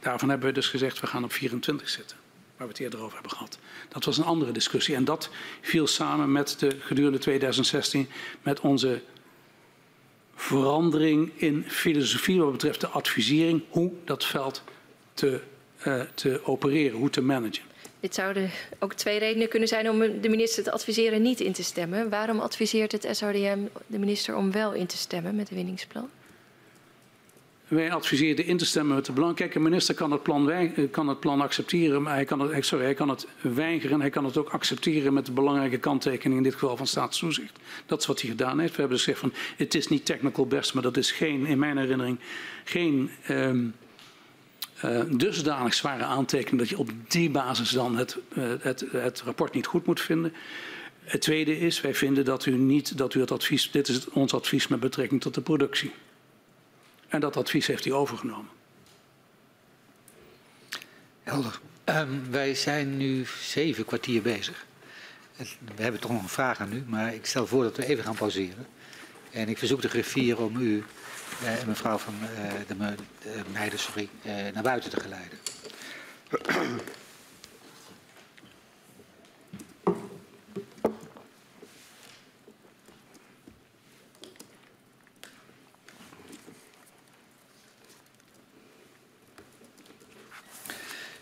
Daarvan 0.00 0.28
hebben 0.28 0.48
we 0.48 0.54
dus 0.54 0.68
gezegd, 0.68 1.00
we 1.00 1.06
gaan 1.06 1.24
op 1.24 1.32
24 1.32 1.88
zitten, 1.88 2.17
waar 2.58 2.66
we 2.66 2.72
het 2.72 2.82
eerder 2.82 3.00
over 3.00 3.12
hebben 3.12 3.32
gehad. 3.32 3.58
Dat 3.88 4.04
was 4.04 4.18
een 4.18 4.24
andere 4.24 4.52
discussie 4.52 4.94
en 4.94 5.04
dat 5.04 5.30
viel 5.60 5.86
samen 5.86 6.32
met 6.32 6.56
de 6.58 6.76
gedurende 6.80 7.18
2016 7.18 8.08
met 8.42 8.60
onze 8.60 9.00
verandering 10.34 11.32
in 11.36 11.64
filosofie 11.68 12.40
wat 12.40 12.52
betreft 12.52 12.80
de 12.80 12.86
advisering, 12.86 13.62
hoe 13.68 13.92
dat 14.04 14.24
veld 14.24 14.62
te, 15.14 15.40
uh, 15.86 16.02
te 16.14 16.40
opereren, 16.44 16.98
hoe 16.98 17.10
te 17.10 17.20
managen. 17.20 17.62
Dit 18.00 18.14
zouden 18.14 18.50
ook 18.78 18.94
twee 18.94 19.18
redenen 19.18 19.48
kunnen 19.48 19.68
zijn 19.68 19.90
om 19.90 19.98
de 19.98 20.28
minister 20.28 20.62
te 20.62 20.72
adviseren 20.72 21.22
niet 21.22 21.40
in 21.40 21.52
te 21.52 21.62
stemmen. 21.62 22.08
Waarom 22.08 22.38
adviseert 22.38 22.92
het 22.92 23.08
SODM 23.10 23.58
de 23.86 23.98
minister 23.98 24.36
om 24.36 24.52
wel 24.52 24.72
in 24.72 24.86
te 24.86 24.96
stemmen 24.96 25.36
met 25.36 25.48
het 25.48 25.58
winningsplan? 25.58 26.10
Wij 27.68 27.92
adviseerden 27.92 28.44
in 28.44 28.56
te 28.56 28.66
stemmen 28.66 28.94
met 28.94 29.06
de 29.06 29.12
belang. 29.12 29.54
Een 29.54 29.62
minister 29.62 29.94
kan 29.94 30.12
het, 30.12 30.22
plan 30.22 30.44
wij, 30.44 30.88
kan 30.90 31.08
het 31.08 31.20
plan 31.20 31.40
accepteren, 31.40 32.02
maar 32.02 32.14
hij 32.14 32.24
kan 32.24 32.40
het, 32.40 32.66
sorry, 32.66 32.84
hij 32.84 32.94
kan 32.94 33.08
het 33.08 33.26
weigeren. 33.40 34.00
Hij 34.00 34.10
kan 34.10 34.24
het 34.24 34.36
ook 34.36 34.48
accepteren 34.48 35.12
met 35.12 35.26
de 35.26 35.32
belangrijke 35.32 35.78
kanttekening, 35.78 36.36
in 36.36 36.42
dit 36.42 36.52
geval 36.52 36.76
van 36.76 36.86
staatstoezicht. 36.86 37.58
Dat 37.86 38.00
is 38.00 38.06
wat 38.06 38.20
hij 38.20 38.30
gedaan 38.30 38.58
heeft. 38.58 38.74
We 38.74 38.80
hebben 38.80 38.98
gezegd 38.98 39.18
van, 39.18 39.32
het 39.56 39.74
is 39.74 39.88
niet 39.88 40.04
technical 40.04 40.46
best, 40.46 40.74
maar 40.74 40.82
dat 40.82 40.96
is 40.96 41.12
geen, 41.12 41.46
in 41.46 41.58
mijn 41.58 41.78
herinnering, 41.78 42.18
geen... 42.64 43.10
Um, 43.30 43.74
uh, 44.84 45.00
dusdanig 45.10 45.74
zware 45.74 46.04
aantekening 46.04 46.58
dat 46.58 46.68
je 46.68 46.78
op 46.78 46.90
die 47.08 47.30
basis 47.30 47.70
dan 47.70 47.96
het, 47.96 48.18
uh, 48.38 48.44
het, 48.60 48.84
het 48.90 49.22
rapport 49.24 49.54
niet 49.54 49.66
goed 49.66 49.86
moet 49.86 50.00
vinden. 50.00 50.32
Het 51.00 51.20
tweede 51.20 51.58
is, 51.58 51.80
wij 51.80 51.94
vinden 51.94 52.24
dat 52.24 52.46
u 52.46 52.56
niet, 52.56 52.98
dat 52.98 53.14
u 53.14 53.20
het 53.20 53.30
advies, 53.30 53.70
dit 53.70 53.88
is 53.88 54.08
ons 54.08 54.34
advies 54.34 54.68
met 54.68 54.80
betrekking 54.80 55.20
tot 55.20 55.34
de 55.34 55.40
productie. 55.40 55.92
En 57.08 57.20
dat 57.20 57.36
advies 57.36 57.66
heeft 57.66 57.84
hij 57.84 57.92
overgenomen. 57.92 58.50
Helder. 61.22 61.60
Um, 61.84 62.30
wij 62.30 62.54
zijn 62.54 62.96
nu 62.96 63.26
zeven 63.40 63.84
kwartier 63.84 64.22
bezig. 64.22 64.66
We 65.74 65.82
hebben 65.82 66.00
toch 66.00 66.10
nog 66.10 66.22
een 66.22 66.28
vraag 66.28 66.60
aan 66.60 66.72
u, 66.72 66.84
maar 66.86 67.14
ik 67.14 67.26
stel 67.26 67.46
voor 67.46 67.62
dat 67.62 67.76
we 67.76 67.86
even 67.86 68.04
gaan 68.04 68.14
pauzeren. 68.14 68.66
En 69.30 69.48
ik 69.48 69.58
verzoek 69.58 69.82
de 69.82 69.88
griffier 69.88 70.40
om 70.40 70.56
u 70.56 70.84
en 71.44 71.58
uh, 71.58 71.64
mevrouw 71.64 71.98
van 71.98 72.14
uh, 72.22 72.28
de, 72.66 72.74
me, 72.74 72.94
de 73.22 73.42
meiden 73.52 73.78
sorry, 73.78 74.08
uh, 74.26 74.32
naar 74.54 74.62
buiten 74.62 74.90
te 74.90 75.00
geleiden. 75.00 75.38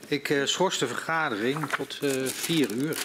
Ik 0.08 0.28
uh, 0.28 0.44
schors 0.44 0.78
de 0.78 0.86
vergadering 0.86 1.70
tot 1.70 1.98
uh, 2.02 2.24
vier 2.24 2.70
uur. 2.70 2.96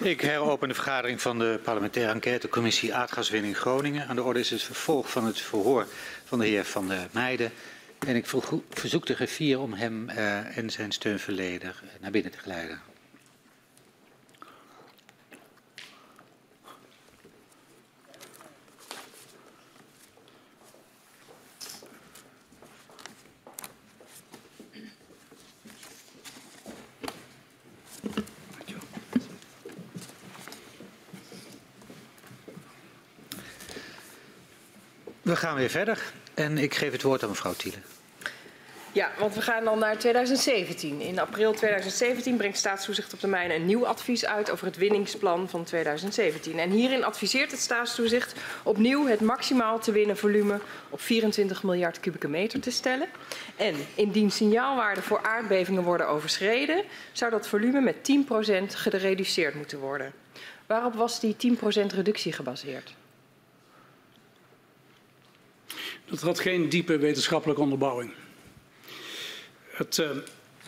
Ik 0.00 0.20
heropen 0.20 0.68
de 0.68 0.74
vergadering 0.74 1.20
van 1.20 1.38
de 1.38 1.60
parlementaire 1.62 2.12
enquêtecommissie 2.12 2.94
Aardgaswinning 2.94 3.56
Groningen. 3.56 4.08
Aan 4.08 4.16
de 4.16 4.22
orde 4.22 4.40
is 4.40 4.50
het 4.50 4.62
vervolg 4.62 5.10
van 5.10 5.24
het 5.24 5.40
verhoor 5.40 5.86
van 6.24 6.38
de 6.38 6.46
heer 6.46 6.64
Van 6.64 6.88
der 6.88 7.08
Meijden. 7.10 7.52
En 7.98 8.16
ik 8.16 8.26
verzoek 8.70 9.06
de 9.06 9.14
griffier 9.14 9.60
om 9.60 9.72
hem 9.72 10.10
uh, 10.10 10.56
en 10.56 10.70
zijn 10.70 10.92
steunverleder 10.92 11.82
naar 12.00 12.10
binnen 12.10 12.32
te 12.32 12.38
geleiden. 12.38 12.93
We 35.24 35.36
gaan 35.36 35.56
weer 35.56 35.70
verder 35.70 36.12
en 36.34 36.58
ik 36.58 36.74
geef 36.74 36.92
het 36.92 37.02
woord 37.02 37.22
aan 37.22 37.28
mevrouw 37.28 37.52
Thiele. 37.52 37.76
Ja, 38.92 39.10
want 39.18 39.34
we 39.34 39.40
gaan 39.40 39.64
dan 39.64 39.78
naar 39.78 39.98
2017. 39.98 41.00
In 41.00 41.18
april 41.18 41.52
2017 41.52 42.36
brengt 42.36 42.58
Staatstoezicht 42.58 43.12
op 43.12 43.20
de 43.20 43.26
Mijnen 43.26 43.56
een 43.56 43.66
nieuw 43.66 43.86
advies 43.86 44.26
uit 44.26 44.50
over 44.50 44.66
het 44.66 44.76
winningsplan 44.76 45.48
van 45.48 45.64
2017. 45.64 46.58
En 46.58 46.70
hierin 46.70 47.04
adviseert 47.04 47.50
het 47.50 47.60
Staatstoezicht 47.60 48.34
opnieuw 48.62 49.06
het 49.06 49.20
maximaal 49.20 49.78
te 49.78 49.92
winnen 49.92 50.16
volume 50.16 50.60
op 50.90 51.00
24 51.00 51.62
miljard 51.62 52.00
kubieke 52.00 52.28
meter 52.28 52.60
te 52.60 52.70
stellen. 52.70 53.08
En 53.56 53.74
indien 53.94 54.30
signaalwaarden 54.30 55.04
voor 55.04 55.22
aardbevingen 55.22 55.82
worden 55.82 56.08
overschreden, 56.08 56.84
zou 57.12 57.30
dat 57.30 57.48
volume 57.48 57.80
met 57.80 57.96
10% 57.96 58.76
gereduceerd 58.76 59.54
moeten 59.54 59.78
worden. 59.78 60.12
Waarop 60.66 60.94
was 60.94 61.20
die 61.20 61.36
10% 61.36 61.86
reductie 61.94 62.32
gebaseerd? 62.32 62.94
Dat 66.04 66.20
had 66.20 66.40
geen 66.40 66.68
diepe 66.68 66.98
wetenschappelijke 66.98 67.62
onderbouwing. 67.62 68.12
Het, 69.70 69.98
uh, 69.98 70.08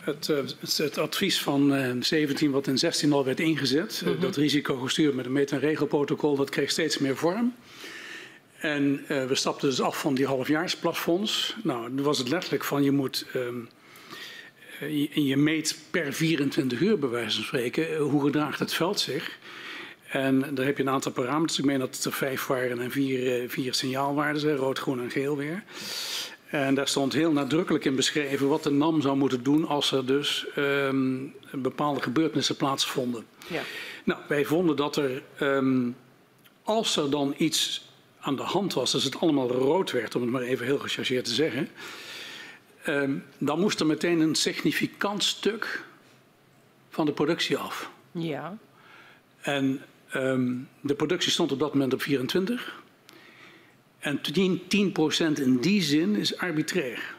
het, 0.03 0.27
uh, 0.27 0.37
het, 0.77 0.97
advies 0.97 1.41
van 1.41 1.73
uh, 1.73 1.91
17, 1.99 2.51
wat 2.51 2.67
in 2.67 2.77
16 2.77 3.13
al 3.13 3.25
werd 3.25 3.39
ingezet, 3.39 4.01
mm 4.03 4.11
-hmm. 4.11 4.21
dat 4.21 4.35
risico 4.35 4.77
gestuurd 4.77 5.15
met 5.15 5.25
een 5.25 5.31
meet- 5.31 5.51
en 5.51 5.59
regelprotocol, 5.59 6.35
dat 6.35 6.49
kreeg 6.49 6.71
steeds 6.71 6.97
meer 6.97 7.17
vorm. 7.17 7.55
En 8.57 9.05
we 9.07 9.35
stapten 9.35 9.69
dus 9.69 9.81
af 9.81 9.99
van 9.99 10.13
die 10.15 10.25
halfjaarsplafonds. 10.25 11.55
Nou, 11.63 11.95
dan 11.95 12.05
was 12.05 12.17
het 12.17 12.29
letterlijk 12.29 12.63
van 12.63 12.83
je 12.83 12.91
moet. 12.91 13.25
Um, 13.35 13.69
je, 14.79 15.25
je 15.25 15.37
meet 15.37 15.77
per 15.91 16.13
24 16.13 16.79
uur, 16.79 16.99
bij 16.99 17.09
wijze 17.09 17.35
van 17.35 17.43
spreken, 17.43 17.97
hoe 17.97 18.21
gedraagt 18.21 18.59
het 18.59 18.73
veld 18.73 18.99
zich. 18.99 19.37
En 20.07 20.55
daar 20.55 20.65
heb 20.65 20.77
je 20.77 20.83
een 20.83 20.89
aantal 20.89 21.11
parameters. 21.11 21.59
Ik 21.59 21.65
meen 21.65 21.79
dat 21.79 21.95
het 21.95 22.05
er 22.05 22.13
vijf 22.13 22.45
waren 22.45 22.81
en 22.81 22.91
vier, 22.91 23.49
vier 23.49 23.73
signaalwaarden 23.73 24.41
zijn, 24.41 24.55
rood, 24.55 24.79
groen 24.79 25.01
en 25.01 25.11
geel 25.11 25.37
weer. 25.37 25.63
En 26.49 26.75
daar 26.75 26.87
stond 26.87 27.13
heel 27.13 27.31
nadrukkelijk 27.31 27.85
in 27.85 27.95
beschreven 27.95 28.47
wat 28.47 28.63
de 28.63 28.71
NAM 28.71 29.01
zou 29.01 29.17
moeten 29.17 29.43
doen 29.43 29.67
als 29.67 29.91
er 29.91 30.05
dus 30.05 30.45
um, 30.57 31.33
bepaalde 31.51 32.01
gebeurtenissen 32.01 32.55
plaatsvonden. 32.55 33.25
Ja. 33.47 33.61
Nou, 34.03 34.19
wij 34.27 34.45
vonden 34.45 34.75
dat 34.75 34.95
er, 34.95 35.23
um, 35.41 35.95
als 36.63 36.97
er 36.97 37.09
dan 37.09 37.33
iets 37.37 37.89
aan 38.19 38.35
de 38.35 38.41
hand 38.41 38.73
was, 38.73 38.93
als 38.93 39.03
het 39.03 39.19
allemaal 39.19 39.49
rood 39.49 39.91
werd, 39.91 40.15
om 40.15 40.21
het 40.21 40.31
maar 40.31 40.41
even 40.41 40.65
heel 40.65 40.79
gechargeerd 40.79 41.25
te 41.25 41.33
zeggen, 41.33 41.69
um, 42.87 43.23
dan 43.37 43.59
moest 43.59 43.79
er 43.79 43.85
meteen 43.85 44.19
een 44.19 44.35
significant 44.35 45.23
stuk 45.23 45.83
van 46.89 47.05
de 47.05 47.11
productie 47.11 47.57
af. 47.57 47.89
Ja. 48.11 48.57
En 49.41 49.81
um, 50.17 50.69
de 50.81 50.95
productie 50.95 51.31
stond 51.31 51.51
op 51.51 51.59
dat 51.59 51.73
moment 51.73 51.93
op 51.93 52.01
24. 52.01 52.81
En 53.99 54.21
10, 54.21 54.61
10% 54.61 55.41
in 55.41 55.57
die 55.57 55.81
zin 55.81 56.15
is 56.15 56.37
arbitrair. 56.37 57.15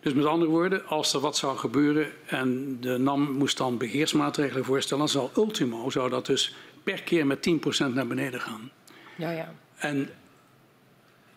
Dus 0.00 0.12
met 0.12 0.24
andere 0.24 0.50
woorden, 0.50 0.86
als 0.86 1.14
er 1.14 1.20
wat 1.20 1.36
zou 1.36 1.56
gebeuren 1.56 2.12
en 2.26 2.76
de 2.80 2.98
NAM 2.98 3.32
moest 3.32 3.56
dan 3.56 3.78
beheersmaatregelen 3.78 4.64
voorstellen, 4.64 5.12
dan 5.12 5.30
ultimo 5.36 5.90
zou 5.90 6.10
dat 6.10 6.26
dus 6.26 6.54
per 6.82 7.02
keer 7.02 7.26
met 7.26 7.48
10% 7.88 7.92
naar 7.94 8.06
beneden 8.06 8.40
gaan. 8.40 8.70
Ja, 9.16 9.30
ja. 9.30 9.54
En 9.76 10.08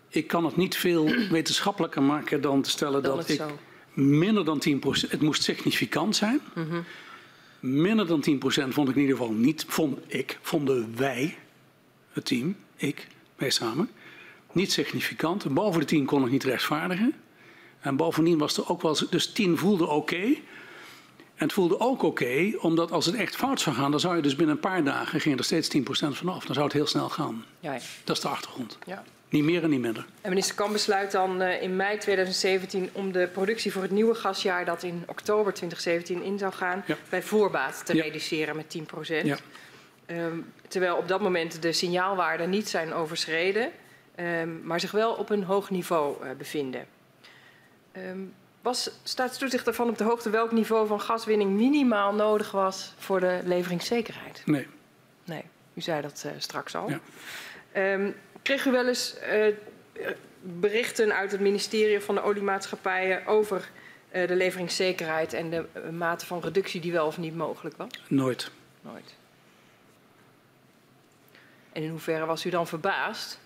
ik 0.10 0.28
kan 0.28 0.46
het 0.46 0.56
niet 0.56 0.78
veel 0.78 1.06
wetenschappelijker 1.30 2.04
maken 2.04 2.42
dan 2.42 2.62
te 2.62 2.70
stellen 2.70 3.04
Dan 3.04 3.16
dat 3.18 3.30
ik 3.30 3.38
zo. 3.38 3.60
minder 3.94 4.46
dan 4.46 4.62
10%, 4.70 4.72
het 5.10 5.22
moest 5.22 5.44
significant 5.44 6.16
zijn. 6.16 6.40
Mhm. 6.56 6.82
Minder 7.62 8.08
dan 8.08 8.24
10% 8.30 8.68
vond 8.68 8.90
ik 8.90 8.96
in 8.96 9.02
ieder 9.02 9.18
geval 9.18 9.32
niet, 9.32 9.66
vond 9.68 10.00
ik, 10.08 10.40
vonden 10.42 10.98
wij, 10.98 11.38
het 12.12 12.26
team, 12.26 12.56
ik, 12.76 13.08
wij 13.36 13.50
samen, 13.50 13.90
niet 14.52 14.72
significant. 14.72 15.54
Boven 15.54 15.80
de 15.80 15.86
10 15.86 16.06
kon 16.06 16.26
ik 16.26 16.32
niet 16.32 16.44
rechtvaardigen. 16.44 17.14
En 17.80 17.96
bovendien 17.96 18.38
was 18.38 18.58
er 18.58 18.70
ook 18.70 18.82
wel... 18.82 18.98
Dus 19.10 19.32
10 19.32 19.58
voelde 19.58 19.88
oké. 19.88 20.24
En 21.36 21.48
het 21.48 21.54
voelde 21.54 21.80
ook 21.80 22.02
oké, 22.02 22.54
omdat 22.58 22.92
als 22.92 23.06
het 23.06 23.16
echt 23.16 23.36
fout 23.36 23.62
zou 23.62 23.76
gaan... 23.76 23.92
dan 23.92 24.00
zou 24.00 24.16
je 24.16 24.22
dus 24.22 24.36
binnen 24.36 24.56
een 24.56 24.62
paar 24.62 24.84
dagen... 24.84 25.20
ging 25.20 25.38
er 25.38 25.44
steeds 25.44 25.78
10% 25.78 25.82
vanaf. 25.92 26.46
Dan 26.46 26.54
zou 26.54 26.66
het 26.66 26.76
heel 26.76 26.88
snel 26.88 27.10
gaan. 27.10 27.46
Ja, 27.60 27.74
ja. 27.74 27.80
Dat 28.04 28.16
is 28.16 28.22
de 28.22 28.28
achtergrond. 28.28 28.78
ja. 28.86 29.04
Niet 29.32 29.44
meer 29.44 29.64
en 29.64 29.70
niet 29.70 29.80
minder. 29.82 30.06
En 30.22 30.30
minister 30.30 30.56
Kamp 30.56 30.72
besluit 30.72 31.12
dan 31.12 31.42
uh, 31.42 31.62
in 31.62 31.76
mei 31.76 31.98
2017 31.98 32.90
om 32.92 33.12
de 33.12 33.28
productie 33.34 33.72
voor 33.72 33.82
het 33.82 33.92
nieuwe 33.92 34.16
gasjaar 34.16 34.66
dat 34.66 34.84
in 34.84 35.04
oktober 35.08 35.54
2017 35.54 36.24
in 36.24 36.38
zou 36.38 36.54
gaan, 36.54 36.84
Ja. 36.86 36.98
bij 37.10 37.24
voorbaat 37.24 37.86
te 37.86 37.96
Ja. 37.96 38.04
reduceren 38.04 38.56
met 38.56 38.70
10 38.70 38.88
Ja. 39.24 39.38
Ehm, 40.06 40.38
terwijl 40.68 40.96
op 40.96 41.08
dat 41.08 41.22
moment 41.22 41.62
de 41.62 41.72
signaalwaarden 41.72 42.50
niet 42.50 42.70
zijn 42.70 42.94
overschreden, 42.94 43.72
ehm, 44.16 44.50
maar 44.66 44.80
zich 44.80 44.92
wel 44.92 45.14
op 45.14 45.30
een 45.30 45.44
hoog 45.44 45.70
niveau 45.70 46.24
eh, 46.24 46.30
bevinden. 46.38 46.86
Ehm, 47.92 48.20
was 48.62 48.92
staatstoezicht 49.04 49.68
ervan 49.68 49.90
op 49.90 49.98
de 49.98 50.04
hoogte 50.04 50.30
welk 50.30 50.52
niveau 50.52 50.88
van 50.88 51.02
gaswinning 51.02 51.52
minimaal 51.52 52.14
nodig 52.14 52.52
was 52.52 52.94
voor 52.98 53.20
de 53.20 53.40
leveringszekerheid? 53.44 54.42
Nee. 54.46 54.68
Nee, 55.24 55.44
u 55.74 55.82
zei 55.82 56.02
dat 56.02 56.24
eh, 56.26 56.32
straks 56.38 56.76
al. 56.76 56.90
Ja. 56.90 57.00
Kreeg 58.42 58.66
u 58.66 58.72
wel 58.72 58.88
eens 58.88 59.18
eh, 59.18 59.46
berichten 60.42 61.14
uit 61.14 61.32
het 61.32 61.42
ministerie 61.42 62.00
van 62.00 62.16
de 62.16 62.22
oliemaatschappijen 62.22 63.26
over 63.26 63.70
eh, 64.10 64.28
de 64.28 64.36
leveringszekerheid 64.36 65.34
en 65.34 65.50
de 65.50 65.66
eh, 65.74 65.90
mate 65.90 66.26
van 66.26 66.42
reductie 66.42 66.82
die 66.82 66.92
wel 66.92 67.06
of 67.06 67.18
niet 67.18 67.36
mogelijk 67.36 67.78
was? 67.78 67.90
Nooit. 68.08 68.52
Nooit. 68.82 69.16
En 71.72 71.84
in 71.84 71.90
hoeverre 71.90 72.26
was 72.26 72.46
u 72.46 72.50
dan 72.50 72.68
verbaasd 72.68 73.40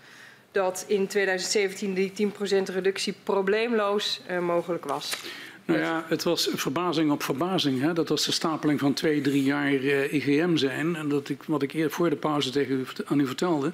dat 0.51 0.85
in 0.87 1.07
2017 1.07 1.93
die 1.93 2.11
10% 2.11 2.73
reductie 2.73 3.15
probleemloos 3.23 4.21
mogelijk 4.41 4.85
was? 4.85 5.17
Nou 5.65 5.79
ja, 5.79 6.05
het 6.07 6.23
was 6.23 6.49
verbazing 6.53 7.11
op 7.11 7.23
verbazing. 7.23 7.81
Hè? 7.81 7.93
Dat 7.93 8.09
was 8.09 8.25
de 8.25 8.31
stapeling 8.31 8.79
van 8.79 8.93
twee, 8.93 9.21
drie 9.21 9.43
jaar 9.43 9.71
IGM 9.73 10.55
zijn. 10.55 10.95
En 10.95 11.09
dat 11.09 11.29
ik, 11.29 11.43
wat 11.43 11.61
ik 11.61 11.73
eerder 11.73 11.91
voor 11.91 12.09
de 12.09 12.15
pauze 12.15 12.49
tegen 12.49 12.79
u, 12.79 12.85
aan 13.05 13.19
u 13.19 13.27
vertelde. 13.27 13.71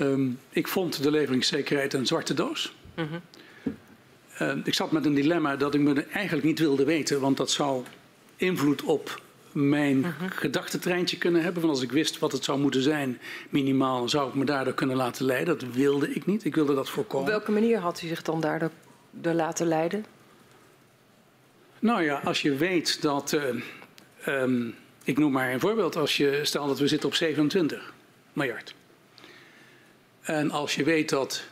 Ehm, 0.00 0.28
ik 0.50 0.68
vond 0.68 1.02
de 1.02 1.10
leveringszekerheid 1.10 1.94
een 1.94 2.06
zwarte 2.06 2.34
doos. 2.34 2.74
Eh, 4.36 4.56
ik 4.64 4.74
zat 4.74 4.92
met 4.92 5.04
een 5.04 5.14
dilemma 5.14 5.56
dat 5.56 5.74
ik 5.74 5.80
me 5.80 6.02
eigenlijk 6.04 6.46
niet 6.46 6.58
wilde 6.58 6.84
weten. 6.84 7.20
Want 7.20 7.36
dat 7.36 7.50
zou 7.50 7.84
invloed 8.36 8.82
op 8.82 9.20
mijn 9.52 10.14
gedachtentreintje 10.30 11.18
kunnen 11.18 11.42
hebben. 11.42 11.60
Van 11.60 11.70
als 11.70 11.82
ik 11.82 11.92
wist 11.92 12.18
wat 12.18 12.32
het 12.32 12.44
zou 12.44 12.58
moeten 12.60 12.82
zijn, 12.82 13.18
minimaal, 13.50 14.08
zou 14.08 14.28
ik 14.28 14.34
me 14.34 14.44
daardoor 14.44 14.74
kunnen 14.74 14.96
laten 14.96 15.24
leiden. 15.24 15.58
Dat 15.58 15.68
wilde 15.74 16.14
ik 16.14 16.26
niet. 16.26 16.44
Ik 16.44 16.54
wilde 16.54 16.74
dat 16.74 16.86
Op 16.86 16.92
voorkomen. 16.92 17.28
welke 17.30 17.50
manier 17.50 17.78
had 17.78 18.02
u 18.02 18.06
zich 18.06 18.22
dan 18.22 18.40
daardoor 18.40 18.70
door 19.10 19.32
laten 19.32 19.66
leiden? 19.66 20.04
Nou 21.78 22.02
ja, 22.02 22.20
als 22.24 22.42
je 22.42 22.54
weet 22.54 23.02
dat. 23.02 23.32
eh, 23.32 23.42
ehm, 24.42 24.68
ik 25.04 25.18
noem 25.18 25.32
maar 25.32 25.52
een 25.52 25.60
voorbeeld. 25.60 25.96
Als 25.96 26.16
je 26.16 26.40
stel 26.42 26.66
dat 26.66 26.78
we 26.78 26.88
zitten 26.88 27.08
op 27.08 27.14
27 27.14 27.92
miljard. 28.32 28.74
En 30.30 30.50
als 30.50 30.74
je 30.74 30.84
weet 30.84 31.08
dat 31.08 31.42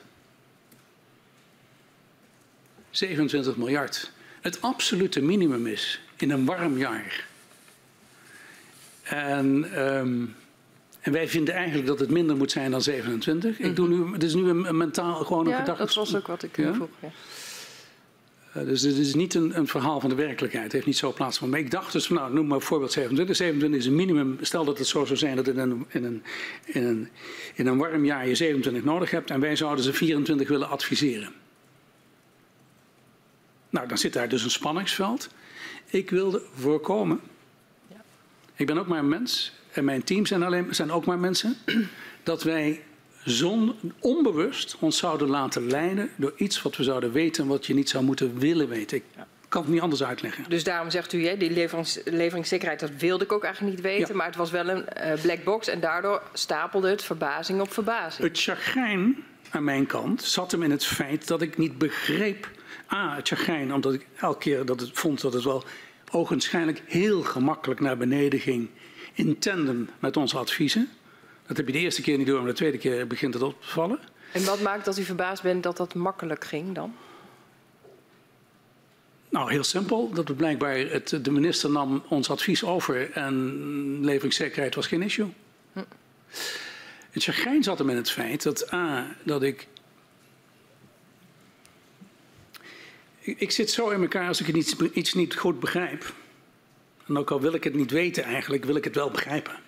27 2.90 3.56
miljard 3.56 4.10
het 4.40 4.62
absolute 4.62 5.20
minimum 5.22 5.66
is 5.66 6.00
in 6.16 6.30
een 6.30 6.44
warm 6.44 6.78
jaar. 6.78 7.26
En, 9.02 9.68
ehm, 9.74 10.24
en 11.00 11.12
wij 11.12 11.28
vinden 11.28 11.54
eigenlijk 11.54 11.86
dat 11.86 11.98
het 12.00 12.10
minder 12.10 12.36
moet 12.36 12.50
zijn 12.50 12.70
dan 12.70 12.82
27. 12.82 13.58
Ik 13.58 13.76
doe 13.76 13.88
nu, 13.88 14.12
het 14.12 14.22
is 14.22 14.34
nu 14.34 14.48
een, 14.48 14.76
mentaal 14.76 15.24
gewoon 15.24 15.44
een 15.44 15.50
Ja, 15.52 15.58
gedachte. 15.58 15.84
dat 15.84 15.94
was 15.94 16.16
ook 16.16 16.26
wat 16.26 16.42
ik 16.42 16.56
u 16.56 16.62
Ja? 16.64 16.74
vroeg. 16.74 16.88
Ja. 17.00 17.08
Uh, 18.56 18.64
dus 18.64 18.80
dit 18.80 18.96
is 18.96 19.14
niet 19.14 19.34
een, 19.34 19.58
een 19.58 19.66
verhaal 19.66 20.00
van 20.00 20.08
de 20.08 20.16
werkelijkheid. 20.16 20.64
Het 20.64 20.72
heeft 20.72 20.86
niet 20.86 20.96
zo 20.96 21.12
plaatsgevonden. 21.12 21.58
Maar 21.58 21.66
ik 21.66 21.72
dacht 21.72 21.92
dus, 21.92 22.06
van, 22.06 22.16
nou, 22.16 22.32
noem 22.32 22.46
maar 22.46 22.60
voorbeeld 22.60 22.92
27. 22.92 23.36
27 23.36 23.80
is 23.80 23.86
een 23.86 23.94
minimum. 23.94 24.38
Stel 24.40 24.64
dat 24.64 24.78
het 24.78 24.86
zo 24.86 25.04
zou 25.04 25.18
zijn 25.18 25.36
dat 25.36 25.48
in 25.48 25.58
een, 25.58 25.86
in 25.88 26.04
een, 26.04 26.22
in 26.64 26.84
een, 26.84 27.08
in 27.54 27.66
een 27.66 27.78
warm 27.78 28.04
jaar 28.04 28.28
je 28.28 28.34
27 28.34 28.84
nodig 28.84 29.10
hebt. 29.10 29.30
En 29.30 29.40
wij 29.40 29.56
zouden 29.56 29.84
ze 29.84 29.92
24 29.92 30.48
willen 30.48 30.68
adviseren. 30.68 31.32
Nou, 33.70 33.88
dan 33.88 33.98
zit 33.98 34.12
daar 34.12 34.28
dus 34.28 34.44
een 34.44 34.50
spanningsveld. 34.50 35.28
Ik 35.86 36.10
wilde 36.10 36.42
voorkomen. 36.54 37.20
Ik 38.54 38.66
ben 38.66 38.78
ook 38.78 38.86
maar 38.86 38.98
een 38.98 39.08
mens. 39.08 39.52
En 39.72 39.84
mijn 39.84 40.04
team 40.04 40.26
zijn, 40.26 40.42
alleen, 40.42 40.74
zijn 40.74 40.90
ook 40.90 41.04
maar 41.04 41.18
mensen. 41.18 41.56
Dat 42.22 42.42
wij 42.42 42.82
zon, 43.30 43.74
onbewust 43.98 44.76
ons 44.78 44.98
zouden 44.98 45.28
laten 45.28 45.66
leiden 45.66 46.10
door 46.16 46.32
iets 46.36 46.62
wat 46.62 46.76
we 46.76 46.82
zouden 46.82 47.12
weten 47.12 47.46
wat 47.46 47.66
je 47.66 47.74
niet 47.74 47.88
zou 47.88 48.04
moeten 48.04 48.38
willen 48.38 48.68
weten. 48.68 48.96
Ik 48.96 49.04
kan 49.48 49.62
het 49.62 49.70
niet 49.70 49.80
anders 49.80 50.02
uitleggen. 50.04 50.44
Dus 50.48 50.64
daarom 50.64 50.90
zegt 50.90 51.12
u, 51.12 51.26
hè, 51.26 51.36
die 51.36 51.50
leverings, 51.50 52.00
leveringszekerheid, 52.04 52.80
dat 52.80 52.90
wilde 52.98 53.24
ik 53.24 53.32
ook 53.32 53.44
eigenlijk 53.44 53.74
niet 53.74 53.84
weten. 53.84 54.08
Ja. 54.08 54.14
Maar 54.14 54.26
het 54.26 54.36
was 54.36 54.50
wel 54.50 54.68
een 54.68 54.88
eh, 54.88 55.20
black 55.22 55.44
box 55.44 55.68
en 55.68 55.80
daardoor 55.80 56.22
stapelde 56.32 56.88
het 56.88 57.02
verbazing 57.02 57.60
op 57.60 57.72
verbazing. 57.72 58.28
Het 58.28 58.40
chagrijn 58.40 59.24
aan 59.50 59.64
mijn 59.64 59.86
kant 59.86 60.22
zat 60.22 60.50
hem 60.50 60.62
in 60.62 60.70
het 60.70 60.84
feit 60.84 61.26
dat 61.28 61.42
ik 61.42 61.58
niet 61.58 61.78
begreep. 61.78 62.50
A, 62.92 63.16
het 63.16 63.28
chagrijn, 63.28 63.74
omdat 63.74 63.94
ik 63.94 64.06
elke 64.20 64.38
keer 64.38 64.64
dat 64.64 64.80
het 64.80 64.90
vond 64.92 65.20
dat 65.20 65.32
het 65.32 65.44
wel 65.44 65.64
ogenschijnlijk 66.10 66.82
heel 66.86 67.22
gemakkelijk 67.22 67.80
naar 67.80 67.96
beneden 67.96 68.40
ging. 68.40 68.68
In 69.12 69.38
tandem 69.38 69.88
met 69.98 70.16
onze 70.16 70.38
adviezen. 70.38 70.88
Dat 71.48 71.56
heb 71.56 71.66
je 71.66 71.72
de 71.72 71.78
eerste 71.78 72.02
keer 72.02 72.18
niet 72.18 72.26
door, 72.26 72.38
maar 72.38 72.50
de 72.50 72.56
tweede 72.56 72.78
keer 72.78 73.06
begint 73.06 73.34
het 73.34 73.42
op 73.42 73.62
te 73.62 73.68
vallen. 73.68 73.98
En 74.32 74.44
wat 74.44 74.60
maakt 74.60 74.84
dat 74.84 74.98
u 74.98 75.02
verbaasd 75.02 75.42
bent 75.42 75.62
dat 75.62 75.76
dat 75.76 75.94
makkelijk 75.94 76.44
ging 76.44 76.74
dan? 76.74 76.94
Nou, 79.28 79.50
heel 79.50 79.64
simpel. 79.64 80.10
Dat 80.10 80.36
blijkbaar 80.36 80.76
het, 80.76 81.18
de 81.22 81.30
minister 81.30 81.70
nam 81.70 82.02
ons 82.08 82.30
advies 82.30 82.64
over 82.64 83.10
en 83.10 84.04
leveringszekerheid 84.04 84.74
was 84.74 84.86
geen 84.86 85.02
issue. 85.02 85.32
Het 87.10 87.22
chagrijn 87.22 87.62
zat 87.62 87.78
hem 87.78 87.90
in 87.90 87.96
het 87.96 88.10
feit 88.10 88.42
dat 88.42 88.72
A, 88.72 89.16
dat 89.24 89.42
ik. 89.42 89.66
Ik, 93.20 93.50
zit 93.50 93.70
zo 93.70 93.88
in 93.88 94.00
elkaar 94.00 94.28
als 94.28 94.40
ik 94.40 94.56
iets, 94.56 94.76
iets 94.92 95.14
niet 95.14 95.36
goed 95.36 95.60
begrijp. 95.60 96.12
En 97.06 97.18
ook 97.18 97.30
al 97.30 97.40
wil 97.40 97.54
ik 97.54 97.64
het 97.64 97.74
niet 97.74 97.90
weten 97.90 98.22
eigenlijk, 98.22 98.64
wil 98.64 98.76
ik 98.76 98.84
het 98.84 98.94
wel 98.94 99.10
begrijpen. 99.10 99.67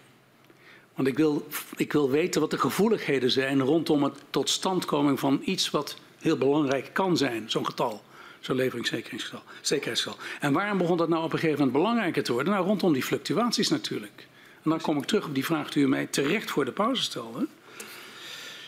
Want 0.95 1.09
ik 1.09 1.17
wil, 1.17 1.47
ik 1.77 1.93
wil 1.93 2.11
weten 2.11 2.41
wat 2.41 2.51
de 2.51 2.59
gevoeligheden 2.59 3.31
zijn 3.31 3.61
rondom 3.61 4.03
het 4.03 4.19
totstandkoming 4.31 5.19
van 5.21 5.41
iets 5.45 5.71
wat 5.71 5.97
heel 6.19 6.37
belangrijk 6.37 6.91
kan 6.93 7.17
zijn, 7.17 7.51
zo'n 7.51 7.67
getal. 7.67 8.03
Zo'n 8.41 8.57
leveringszekerheidsgetal. 8.57 9.43
zekerheidsgetal. 9.61 10.19
En 10.41 10.53
waarom 10.53 10.79
begon 10.79 10.97
dat 10.97 11.09
nou 11.09 11.25
op 11.25 11.33
een 11.33 11.39
gegeven 11.39 11.59
moment 11.59 11.77
belangrijker 11.77 12.23
te 12.23 12.33
worden? 12.33 12.53
Nou, 12.53 12.67
rondom 12.67 12.93
die 12.93 13.03
fluctuaties 13.03 13.69
natuurlijk. 13.69 14.29
En 14.63 14.71
dan 14.71 14.81
kom 14.81 14.97
ik 14.97 15.05
terug 15.05 15.27
op 15.27 15.35
die 15.35 15.45
vraag 15.45 15.71
die 15.71 15.85
u 15.85 15.89
mij 15.89 16.07
terecht 16.07 16.51
voor 16.51 16.65
de 16.65 16.73
pauze 16.73 17.03
stelde. 17.03 17.47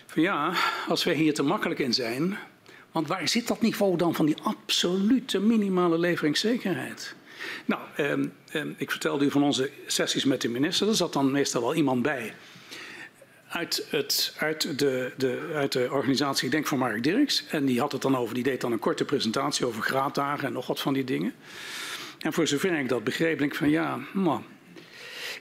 Van 0.07 0.23
ja, 0.23 0.53
als 0.89 1.05
wij 1.05 1.15
hier 1.15 1.35
te 1.35 1.43
makkelijk 1.43 1.81
in 1.81 1.95
zijn. 1.95 2.39
Want 2.93 3.09
waar 3.09 3.29
zit 3.29 3.47
dat 3.47 3.61
niveau 3.61 3.97
dan 3.97 4.15
van 4.15 4.27
die 4.27 4.37
absolute 4.43 5.41
minimale 5.41 5.99
leveringszekerheid? 5.99 7.15
Nou, 7.65 7.83
ehm, 7.97 8.27
ehm, 8.51 8.73
ik 8.77 8.91
vertelde 8.91 9.25
u 9.25 9.31
van 9.31 9.43
onze 9.43 9.71
sessies 9.87 10.25
met 10.25 10.41
de 10.41 10.49
minister. 10.49 10.89
Er 10.89 10.95
zat 10.95 11.13
dan 11.13 11.31
meestal 11.31 11.63
wel 11.63 11.75
iemand 11.75 12.03
bij. 12.03 12.35
Uit, 13.49 13.87
het, 13.91 14.35
uit, 14.39 14.79
de, 14.79 15.13
de, 15.17 15.51
uit 15.55 15.73
de 15.73 15.89
organisatie, 15.91 16.45
ik 16.45 16.51
denk 16.51 16.67
van 16.67 16.79
Mark 16.79 17.03
Dirks. 17.03 17.45
En 17.47 17.65
die 17.65 17.81
had 17.81 17.93
het 17.93 18.03
dan 18.03 18.17
over, 18.17 18.35
die 18.35 18.45
deed 18.45 18.61
dan 18.61 18.73
een 18.73 18.79
korte 18.79 19.05
presentatie 19.05 19.67
over 19.67 19.83
graaddagen 19.83 20.47
en 20.47 20.53
nog 20.53 20.67
wat 20.67 20.81
van 20.81 20.93
die 20.93 21.05
dingen. 21.05 21.35
En 22.19 22.33
voor 22.33 22.47
zover 22.47 22.79
ik 22.79 22.89
dat 22.89 23.05
begreep, 23.05 23.39
denk 23.39 23.53
ik 23.53 23.59
van 23.59 23.71
ja, 23.71 23.99
man. 24.13 24.45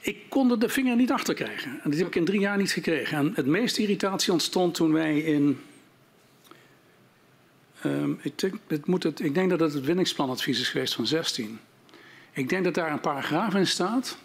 Ik 0.02 0.18
kon 0.28 0.50
er 0.50 0.58
de 0.58 0.68
vinger 0.68 0.96
niet 0.96 1.10
achter 1.10 1.34
krijgen. 1.34 1.70
En 1.70 1.90
dat 1.90 1.98
heb 1.98 2.06
ik 2.06 2.14
in 2.14 2.24
drie 2.24 2.40
jaar 2.40 2.56
niet 2.56 2.70
gekregen. 2.70 3.18
En 3.18 3.32
het 3.34 3.46
meeste 3.46 3.82
irritatie 3.82 4.32
ontstond 4.32 4.74
toen 4.74 4.92
wij 4.92 5.18
in. 5.18 5.60
Um, 7.84 8.18
ik, 8.22 8.38
denk, 8.38 8.54
het 8.66 8.86
moet 8.86 9.02
het, 9.02 9.20
ik 9.20 9.34
denk 9.34 9.50
dat 9.50 9.60
het 9.60 9.72
het 9.72 9.84
winningsplanadvies 9.84 10.60
is 10.60 10.68
geweest 10.68 10.94
van 10.94 11.06
16. 11.06 11.58
Ik 12.32 12.48
denk 12.48 12.64
dat 12.64 12.74
daar 12.74 12.92
een 12.92 13.00
paragraaf 13.00 13.54
in 13.54 13.66
staat 13.66 14.18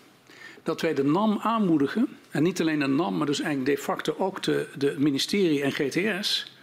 dat 0.63 0.81
wij 0.81 0.93
de 0.93 1.03
NAM 1.03 1.39
aanmoedigen, 1.41 2.07
en 2.31 2.43
niet 2.43 2.61
alleen 2.61 2.79
de 2.79 2.87
NAM, 2.87 3.17
maar 3.17 3.25
dus 3.25 3.41
eigenlijk 3.41 3.77
de 3.77 3.83
facto 3.83 4.15
ook 4.17 4.43
de, 4.43 4.67
de 4.77 4.95
ministerie 4.97 5.61
en 5.61 5.71
GTS, 5.71 6.55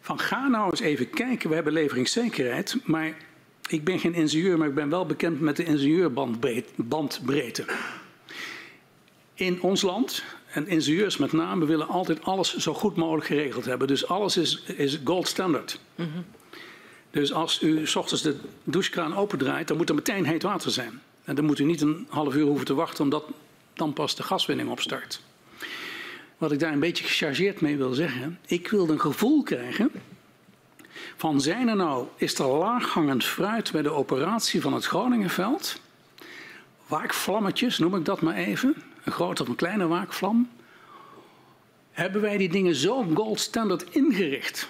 van 0.00 0.18
ga 0.18 0.48
nou 0.48 0.70
eens 0.70 0.80
even 0.80 1.10
kijken, 1.10 1.48
we 1.48 1.54
hebben 1.54 1.72
leveringszekerheid, 1.72 2.76
maar 2.84 3.16
ik 3.68 3.84
ben 3.84 3.98
geen 3.98 4.14
ingenieur, 4.14 4.58
maar 4.58 4.68
ik 4.68 4.74
ben 4.74 4.88
wel 4.88 5.06
bekend 5.06 5.40
met 5.40 5.56
de 5.56 5.64
ingenieurbandbreedte. 5.64 7.64
In 9.34 9.62
ons 9.62 9.82
land, 9.82 10.24
en 10.52 10.66
ingenieurs 10.66 11.16
met 11.16 11.32
name, 11.32 11.66
willen 11.66 11.88
altijd 11.88 12.22
alles 12.22 12.56
zo 12.56 12.74
goed 12.74 12.96
mogelijk 12.96 13.26
geregeld 13.26 13.64
hebben. 13.64 13.86
Dus 13.86 14.06
alles 14.06 14.36
is, 14.36 14.62
is 14.62 15.00
gold 15.04 15.28
standard. 15.28 15.80
Mm. 15.94 16.24
Dus 17.10 17.32
als 17.32 17.62
u 17.62 17.86
s 17.86 17.96
ochtends 17.96 18.22
de 18.22 18.36
douchekraan 18.64 19.16
opendraait, 19.16 19.68
dan 19.68 19.76
moet 19.76 19.88
er 19.88 19.94
meteen 19.94 20.26
heet 20.26 20.42
water 20.42 20.70
zijn. 20.70 21.00
En 21.24 21.34
dan 21.34 21.44
moet 21.44 21.58
u 21.58 21.64
niet 21.64 21.80
een 21.80 22.06
half 22.08 22.34
uur 22.34 22.46
hoeven 22.46 22.66
te 22.66 22.74
wachten 22.74 23.04
omdat 23.04 23.24
dan 23.74 23.92
pas 23.92 24.14
de 24.14 24.22
gaswinning 24.22 24.70
opstart. 24.70 25.22
wat 26.38 26.52
ik 26.52 26.58
daar 26.58 26.72
een 26.72 26.80
beetje 26.80 27.04
gechargeerd 27.04 27.60
mee 27.60 27.76
wil 27.76 27.92
zeggen. 27.92 28.38
Ik 28.46 28.68
wilde 28.68 28.92
een 28.92 29.00
gevoel 29.00 29.42
krijgen 29.42 29.90
van 31.16 31.40
zijn 31.40 31.68
er 31.68 31.76
nou, 31.76 32.06
is 32.16 32.38
er 32.38 32.46
laaghangend 32.46 33.24
fruit 33.24 33.72
bij 33.72 33.82
de 33.82 33.90
operatie 33.90 34.60
van 34.60 34.72
het 34.72 34.86
Groningenveld? 34.86 35.80
Waakvlammetjes, 36.86 37.78
noem 37.78 37.96
ik 37.96 38.04
dat 38.04 38.20
maar 38.20 38.34
even. 38.34 38.74
Een 39.04 39.12
grote 39.12 39.42
of 39.42 39.48
een 39.48 39.54
kleine 39.54 39.86
waakvlam. 39.86 40.48
Hebben 41.90 42.20
wij 42.20 42.36
die 42.36 42.48
dingen 42.48 42.74
zo 42.74 43.06
gold 43.14 43.40
standard 43.40 43.84
ingericht 43.90 44.68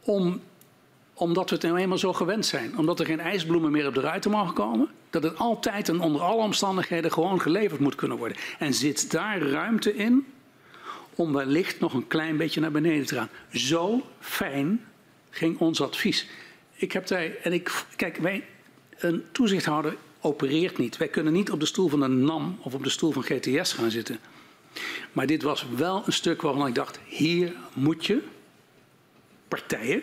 om 0.00 0.40
omdat 1.20 1.50
we 1.50 1.54
het 1.54 1.64
nou 1.64 1.78
eenmaal 1.78 1.98
zo 1.98 2.12
gewend 2.12 2.46
zijn. 2.46 2.78
Omdat 2.78 3.00
er 3.00 3.06
geen 3.06 3.20
ijsbloemen 3.20 3.70
meer 3.70 3.86
op 3.86 3.94
de 3.94 4.00
ruiten 4.00 4.30
mogen 4.30 4.54
komen. 4.54 4.88
Dat 5.10 5.22
het 5.22 5.38
altijd 5.38 5.88
en 5.88 6.00
onder 6.00 6.20
alle 6.20 6.42
omstandigheden 6.42 7.12
gewoon 7.12 7.40
geleverd 7.40 7.80
moet 7.80 7.94
kunnen 7.94 8.16
worden. 8.16 8.36
En 8.58 8.74
zit 8.74 9.10
daar 9.10 9.42
ruimte 9.42 9.94
in 9.94 10.26
om 11.14 11.32
wellicht 11.32 11.80
nog 11.80 11.94
een 11.94 12.06
klein 12.06 12.36
beetje 12.36 12.60
naar 12.60 12.70
beneden 12.70 13.06
te 13.06 13.14
gaan. 13.14 13.28
Zo 13.52 14.06
fijn 14.20 14.84
ging 15.30 15.58
ons 15.58 15.80
advies. 15.80 16.28
Ik 16.72 16.92
heb 16.92 17.06
daar, 17.06 17.30
en 17.42 17.52
ik, 17.52 17.84
kijk, 17.96 18.16
wij, 18.16 18.44
een 18.98 19.24
toezichthouder 19.32 19.96
opereert 20.20 20.78
niet. 20.78 20.96
Wij 20.96 21.08
kunnen 21.08 21.32
niet 21.32 21.50
op 21.50 21.60
de 21.60 21.66
stoel 21.66 21.88
van 21.88 22.00
de 22.00 22.08
NAM 22.08 22.58
of 22.60 22.74
op 22.74 22.84
de 22.84 22.90
stoel 22.90 23.12
van 23.12 23.22
GTS 23.22 23.72
gaan 23.72 23.90
zitten. 23.90 24.18
Maar 25.12 25.26
dit 25.26 25.42
was 25.42 25.66
wel 25.76 26.02
een 26.06 26.12
stuk 26.12 26.42
waarvan 26.42 26.66
ik 26.66 26.74
dacht, 26.74 27.00
hier 27.04 27.52
moet 27.72 28.06
je 28.06 28.22
partijen, 29.48 30.02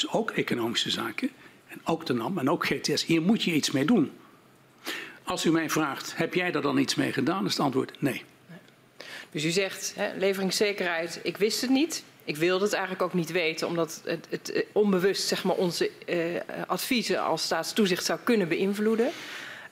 dus 0.00 0.12
ook 0.12 0.30
economische 0.30 0.90
zaken, 0.90 1.30
en 1.68 1.80
ook 1.84 2.06
de 2.06 2.12
NAM 2.12 2.38
en 2.38 2.50
ook 2.50 2.66
GTS, 2.66 3.04
hier 3.04 3.22
moet 3.22 3.42
je 3.42 3.52
iets 3.52 3.70
mee 3.70 3.84
doen. 3.84 4.12
Als 5.22 5.44
u 5.44 5.50
mij 5.50 5.70
vraagt, 5.70 6.16
heb 6.16 6.34
jij 6.34 6.50
daar 6.50 6.62
dan 6.62 6.78
iets 6.78 6.94
mee 6.94 7.12
gedaan? 7.12 7.44
is 7.44 7.52
het 7.52 7.60
antwoord 7.60 8.00
nee. 8.00 8.24
Dus 9.30 9.44
u 9.44 9.50
zegt, 9.50 9.92
hè, 9.96 10.18
leveringszekerheid, 10.18 11.20
ik 11.22 11.36
wist 11.36 11.60
het 11.60 11.70
niet. 11.70 12.04
Ik 12.24 12.36
wilde 12.36 12.64
het 12.64 12.72
eigenlijk 12.72 13.02
ook 13.02 13.14
niet 13.14 13.30
weten, 13.30 13.66
omdat 13.66 14.00
het, 14.04 14.26
het 14.30 14.52
eh, 14.52 14.62
onbewust 14.72 15.28
zeg 15.28 15.44
maar, 15.44 15.56
onze 15.56 15.90
uh, 16.06 16.16
adviezen 16.66 17.22
als 17.22 17.42
staatstoezicht 17.42 18.04
zou 18.04 18.18
kunnen 18.24 18.48
beïnvloeden. 18.48 19.10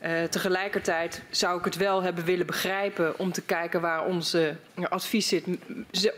Uh, 0.02 0.22
tegelijkertijd 0.22 1.22
zou 1.30 1.59
ik 1.59 1.64
het 1.64 1.76
wel 1.76 2.02
hebben 2.02 2.24
willen 2.24 2.46
begrijpen 2.46 3.18
om 3.18 3.32
te 3.32 3.42
kijken 3.42 3.80
waar 3.80 4.05
onze 4.05 4.56
advies 4.88 5.28
zit. 5.28 5.44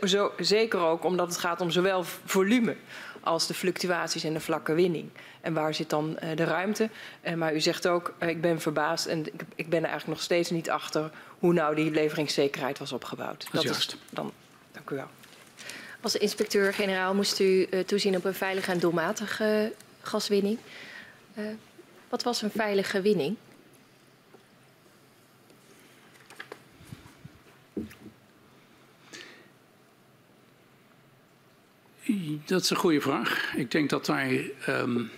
Zo, 0.03 0.31
zeker 0.37 0.79
ook 0.79 1.03
omdat 1.03 1.27
het 1.27 1.37
gaat 1.37 1.61
om 1.61 1.71
zowel 1.71 2.03
volume 2.25 2.75
als 3.23 3.47
de 3.47 3.53
fluctuaties 3.53 4.23
en 4.23 4.33
de 4.33 4.39
vlakke 4.39 4.73
winning. 4.73 5.09
En 5.41 5.53
waar 5.53 5.73
zit 5.73 5.89
dan 5.89 6.17
uh, 6.23 6.35
de 6.35 6.43
ruimte? 6.43 6.89
Uh, 7.23 7.33
maar 7.33 7.55
u 7.55 7.59
zegt 7.59 7.87
ook, 7.87 8.13
ik 8.19 8.41
ben 8.41 8.61
verbaasd 8.61 9.05
en 9.05 9.25
ik, 9.25 9.41
ik, 9.55 9.69
ben 9.69 9.79
er 9.79 9.89
eigenlijk 9.89 10.07
nog 10.07 10.21
steeds 10.21 10.49
niet 10.49 10.69
achter 10.69 11.11
hoe 11.39 11.53
nou 11.53 11.75
die 11.75 11.91
leveringszekerheid 11.91 12.79
was 12.79 12.91
opgebouwd. 12.91 13.43
Dat, 13.43 13.51
dat 13.51 13.63
is 13.63 13.69
juist. 13.69 13.97
dan, 14.09 14.31
dank 14.71 14.89
u 14.89 14.95
wel. 14.95 15.09
Als 16.01 16.15
inspecteur-generaal 16.15 17.15
moest 17.15 17.39
u 17.39 17.67
uh, 17.71 17.79
toezien 17.79 18.15
op 18.15 18.25
een 18.25 18.33
veilige 18.33 18.71
en 18.71 18.79
doelmatige 18.79 19.73
gaswinning. 20.01 20.57
Uh, 21.35 21.45
wat 22.09 22.23
was 22.23 22.41
een 22.41 22.51
veilige 22.51 23.01
winning? 23.01 23.35
Dat 32.51 32.61
is 32.61 32.69
een 32.69 32.77
goede 32.77 33.01
vraag. 33.01 33.53
Ik 33.55 33.71
denk 33.71 33.89
dat 33.89 34.07
wij 34.07 34.53
um, 34.69 35.11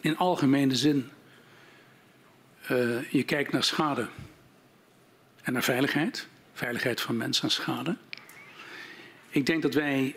in 0.00 0.16
algemene 0.16 0.76
zin 0.76 1.10
uh, 2.70 3.10
je 3.10 3.22
kijkt 3.22 3.52
naar 3.52 3.64
schade 3.64 4.08
en 5.42 5.52
naar 5.52 5.62
veiligheid. 5.62 6.26
Veiligheid 6.52 7.00
van 7.00 7.16
mensen 7.16 7.44
en 7.44 7.50
schade. 7.50 7.96
Ik 9.28 9.46
denk 9.46 9.62
dat 9.62 9.74
wij 9.74 10.16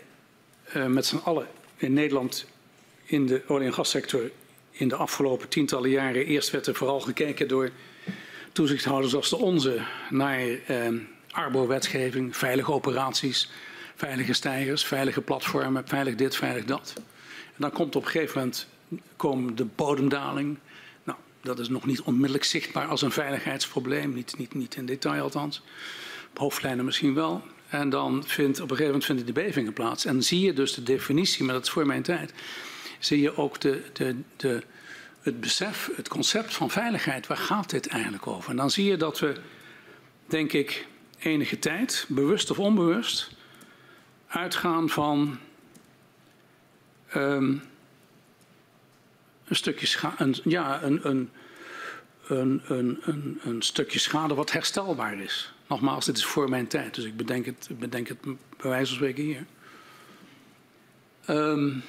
uh, 0.76 0.86
met 0.86 1.06
z'n 1.06 1.16
allen 1.16 1.46
in 1.76 1.92
Nederland 1.92 2.46
in 3.04 3.26
de 3.26 3.42
olie- 3.46 3.66
en 3.66 3.74
gassector 3.74 4.30
in 4.70 4.88
de 4.88 4.96
afgelopen 4.96 5.48
tientallen 5.48 5.90
jaren 5.90 6.26
eerst 6.26 6.50
werd 6.50 6.66
er 6.66 6.74
vooral 6.74 7.00
gekeken 7.00 7.48
door 7.48 7.70
toezichthouders 8.52 9.14
als 9.14 9.30
de 9.30 9.36
onze 9.36 9.86
naar 10.10 10.46
uh, 10.48 11.00
arbo-wetgeving, 11.30 12.36
veilige 12.36 12.72
operaties, 12.72 13.50
veilige 13.98 14.32
stijgers, 14.32 14.84
veilige 14.84 15.20
platformen, 15.20 15.82
veilig 15.86 16.14
dit, 16.14 16.36
veilig 16.36 16.64
dat. 16.64 16.92
En 16.96 17.56
dan 17.56 17.70
komt 17.70 17.96
op 17.96 18.04
een 18.04 18.10
gegeven 18.10 18.38
moment 18.38 18.66
komen 19.16 19.56
de 19.56 19.64
bodemdaling. 19.64 20.58
Nou, 21.04 21.18
dat 21.40 21.58
is 21.58 21.68
nog 21.68 21.86
niet 21.86 22.00
onmiddellijk 22.00 22.44
zichtbaar 22.44 22.86
als 22.86 23.02
een 23.02 23.10
veiligheidsprobleem, 23.10 24.14
niet, 24.14 24.38
niet, 24.38 24.54
niet 24.54 24.74
in 24.74 24.86
detail 24.86 25.22
althans. 25.22 25.62
Op 26.30 26.38
hoofdlijnen 26.38 26.84
misschien 26.84 27.14
wel. 27.14 27.42
En 27.68 27.90
dan 27.90 28.24
vindt 28.26 28.56
op 28.56 28.70
een 28.70 28.76
gegeven 28.76 28.86
moment 28.86 29.04
vinden 29.04 29.26
de 29.26 29.32
bevingen 29.32 29.72
plaats. 29.72 30.04
En 30.04 30.22
zie 30.22 30.40
je 30.40 30.52
dus 30.52 30.74
de 30.74 30.82
definitie, 30.82 31.44
maar 31.44 31.54
dat 31.54 31.64
is 31.64 31.70
voor 31.70 31.86
mijn 31.86 32.02
tijd, 32.02 32.32
zie 32.98 33.20
je 33.20 33.36
ook 33.36 33.60
de, 33.60 33.82
de, 33.92 34.16
de, 34.36 34.62
het 35.20 35.40
besef, 35.40 35.90
het 35.96 36.08
concept 36.08 36.54
van 36.54 36.70
veiligheid. 36.70 37.26
Waar 37.26 37.36
gaat 37.36 37.70
dit 37.70 37.86
eigenlijk 37.86 38.26
over? 38.26 38.50
En 38.50 38.56
dan 38.56 38.70
zie 38.70 38.84
je 38.84 38.96
dat 38.96 39.18
we, 39.18 39.34
denk 40.26 40.52
ik, 40.52 40.86
enige 41.18 41.58
tijd, 41.58 42.04
bewust 42.08 42.50
of 42.50 42.58
onbewust, 42.58 43.36
uitgaan 44.28 44.88
van 44.88 45.38
um, 47.14 47.62
een 49.44 49.56
stukje 49.56 49.86
schade, 49.86 50.14
een, 50.18 50.36
ja, 50.44 50.82
een, 50.82 51.08
een, 51.08 51.30
een, 52.26 52.62
een, 53.02 53.40
een, 53.42 53.62
stukje 53.62 53.98
schade 53.98 54.34
wat 54.34 54.52
herstelbaar 54.52 55.20
is. 55.20 55.52
Nogmaals, 55.66 56.04
dit 56.04 56.16
is 56.16 56.24
voor 56.24 56.48
mijn 56.48 56.66
tijd, 56.66 56.94
dus 56.94 57.04
ik 57.04 57.16
bedenk 57.16 57.46
het, 57.46 57.68
bedenk 57.78 58.08
het 58.08 58.22
bij 58.22 58.36
wijze 58.70 58.86
van 58.86 58.96
spreken 58.96 59.24
hier. 59.24 59.44
Um, 61.28 61.82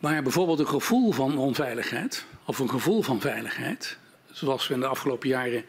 maar 0.00 0.22
bijvoorbeeld 0.22 0.58
een 0.58 0.68
gevoel 0.68 1.12
van 1.12 1.38
onveiligheid, 1.38 2.26
of 2.44 2.58
een 2.58 2.70
gevoel 2.70 3.02
van 3.02 3.20
veiligheid, 3.20 3.98
zoals 4.30 4.68
we 4.68 4.74
in 4.74 4.80
de 4.80 4.86
afgelopen 4.86 5.28
jaren, 5.28 5.64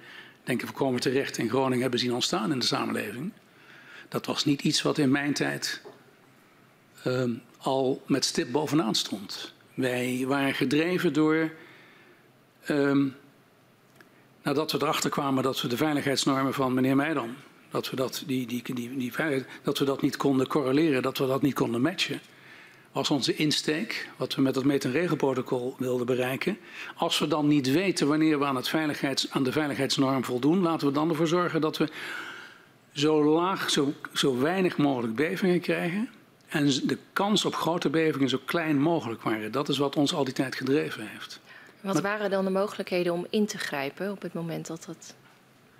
denk 0.51 0.63
ik, 0.63 0.69
voorkomen 0.77 1.01
terecht 1.01 1.37
in 1.37 1.49
Groningen 1.49 1.81
hebben 1.81 1.99
zien 1.99 2.13
ontstaan 2.13 2.51
in 2.51 2.59
de 2.59 2.65
samenleving, 2.65 3.31
dat 4.09 4.25
was 4.25 4.45
niet 4.45 4.61
iets 4.61 4.81
wat 4.81 4.97
in 4.97 5.11
mijn 5.11 5.33
tijd 5.33 5.81
um, 7.05 7.41
al 7.57 8.03
met 8.05 8.25
stip 8.25 8.51
bovenaan 8.51 8.95
stond. 8.95 9.53
Wij 9.73 10.23
waren 10.27 10.53
gedreven 10.53 11.13
door 11.13 11.51
um, 12.69 13.15
nadat 14.43 14.71
we 14.71 14.77
erachter 14.81 15.09
kwamen 15.09 15.43
dat 15.43 15.61
we 15.61 15.67
de 15.67 15.77
veiligheidsnormen 15.77 16.53
van 16.53 16.73
meneer 16.73 16.95
Meidan, 16.95 17.35
dat 17.69 17.89
we 17.89 17.95
dat, 17.95 18.23
die, 18.25 18.47
die, 18.47 18.73
die 18.73 19.13
dat 19.63 19.77
we 19.77 19.85
dat 19.85 20.01
niet 20.01 20.17
konden 20.17 20.47
correleren, 20.47 21.01
dat 21.01 21.17
we 21.17 21.27
dat 21.27 21.41
niet 21.41 21.53
konden 21.53 21.81
matchen, 21.81 22.21
was 22.91 23.09
onze 23.09 23.35
insteek, 23.35 24.09
wat 24.17 24.35
we 24.35 24.41
met 24.41 24.55
het 24.55 24.65
meet- 24.65 24.85
en 24.85 24.91
regelprotocol 24.91 25.75
wilden 25.77 26.05
bereiken. 26.05 26.57
Als 26.95 27.19
we 27.19 27.27
dan 27.27 27.47
niet 27.47 27.71
weten 27.71 28.07
wanneer 28.07 28.39
we 28.39 28.45
aan, 28.45 28.55
het 28.55 28.67
veiligheids, 28.67 29.31
aan 29.31 29.43
de 29.43 29.51
veiligheidsnorm 29.51 30.23
voldoen, 30.23 30.61
laten 30.61 30.87
we 30.87 30.93
dan 30.93 31.09
ervoor 31.09 31.27
zorgen 31.27 31.61
dat 31.61 31.77
we 31.77 31.89
zo 32.91 33.23
laag, 33.23 33.69
zo, 33.69 33.93
zo 34.13 34.39
weinig 34.39 34.77
mogelijk 34.77 35.15
bevingen 35.15 35.59
krijgen. 35.59 36.09
En 36.47 36.65
de 36.65 36.97
kans 37.13 37.45
op 37.45 37.55
grote 37.55 37.89
bevingen 37.89 38.29
zo 38.29 38.39
klein 38.45 38.79
mogelijk 38.79 39.21
waren. 39.21 39.51
Dat 39.51 39.69
is 39.69 39.77
wat 39.77 39.95
ons 39.95 40.13
al 40.13 40.23
die 40.23 40.33
tijd 40.33 40.55
gedreven 40.55 41.07
heeft. 41.07 41.39
Wat 41.81 41.93
maar, 41.93 42.01
waren 42.01 42.29
dan 42.29 42.45
de 42.45 42.51
mogelijkheden 42.51 43.13
om 43.13 43.27
in 43.29 43.45
te 43.45 43.57
grijpen 43.57 44.11
op 44.11 44.21
het 44.21 44.33
moment 44.33 44.67
dat 44.67 44.85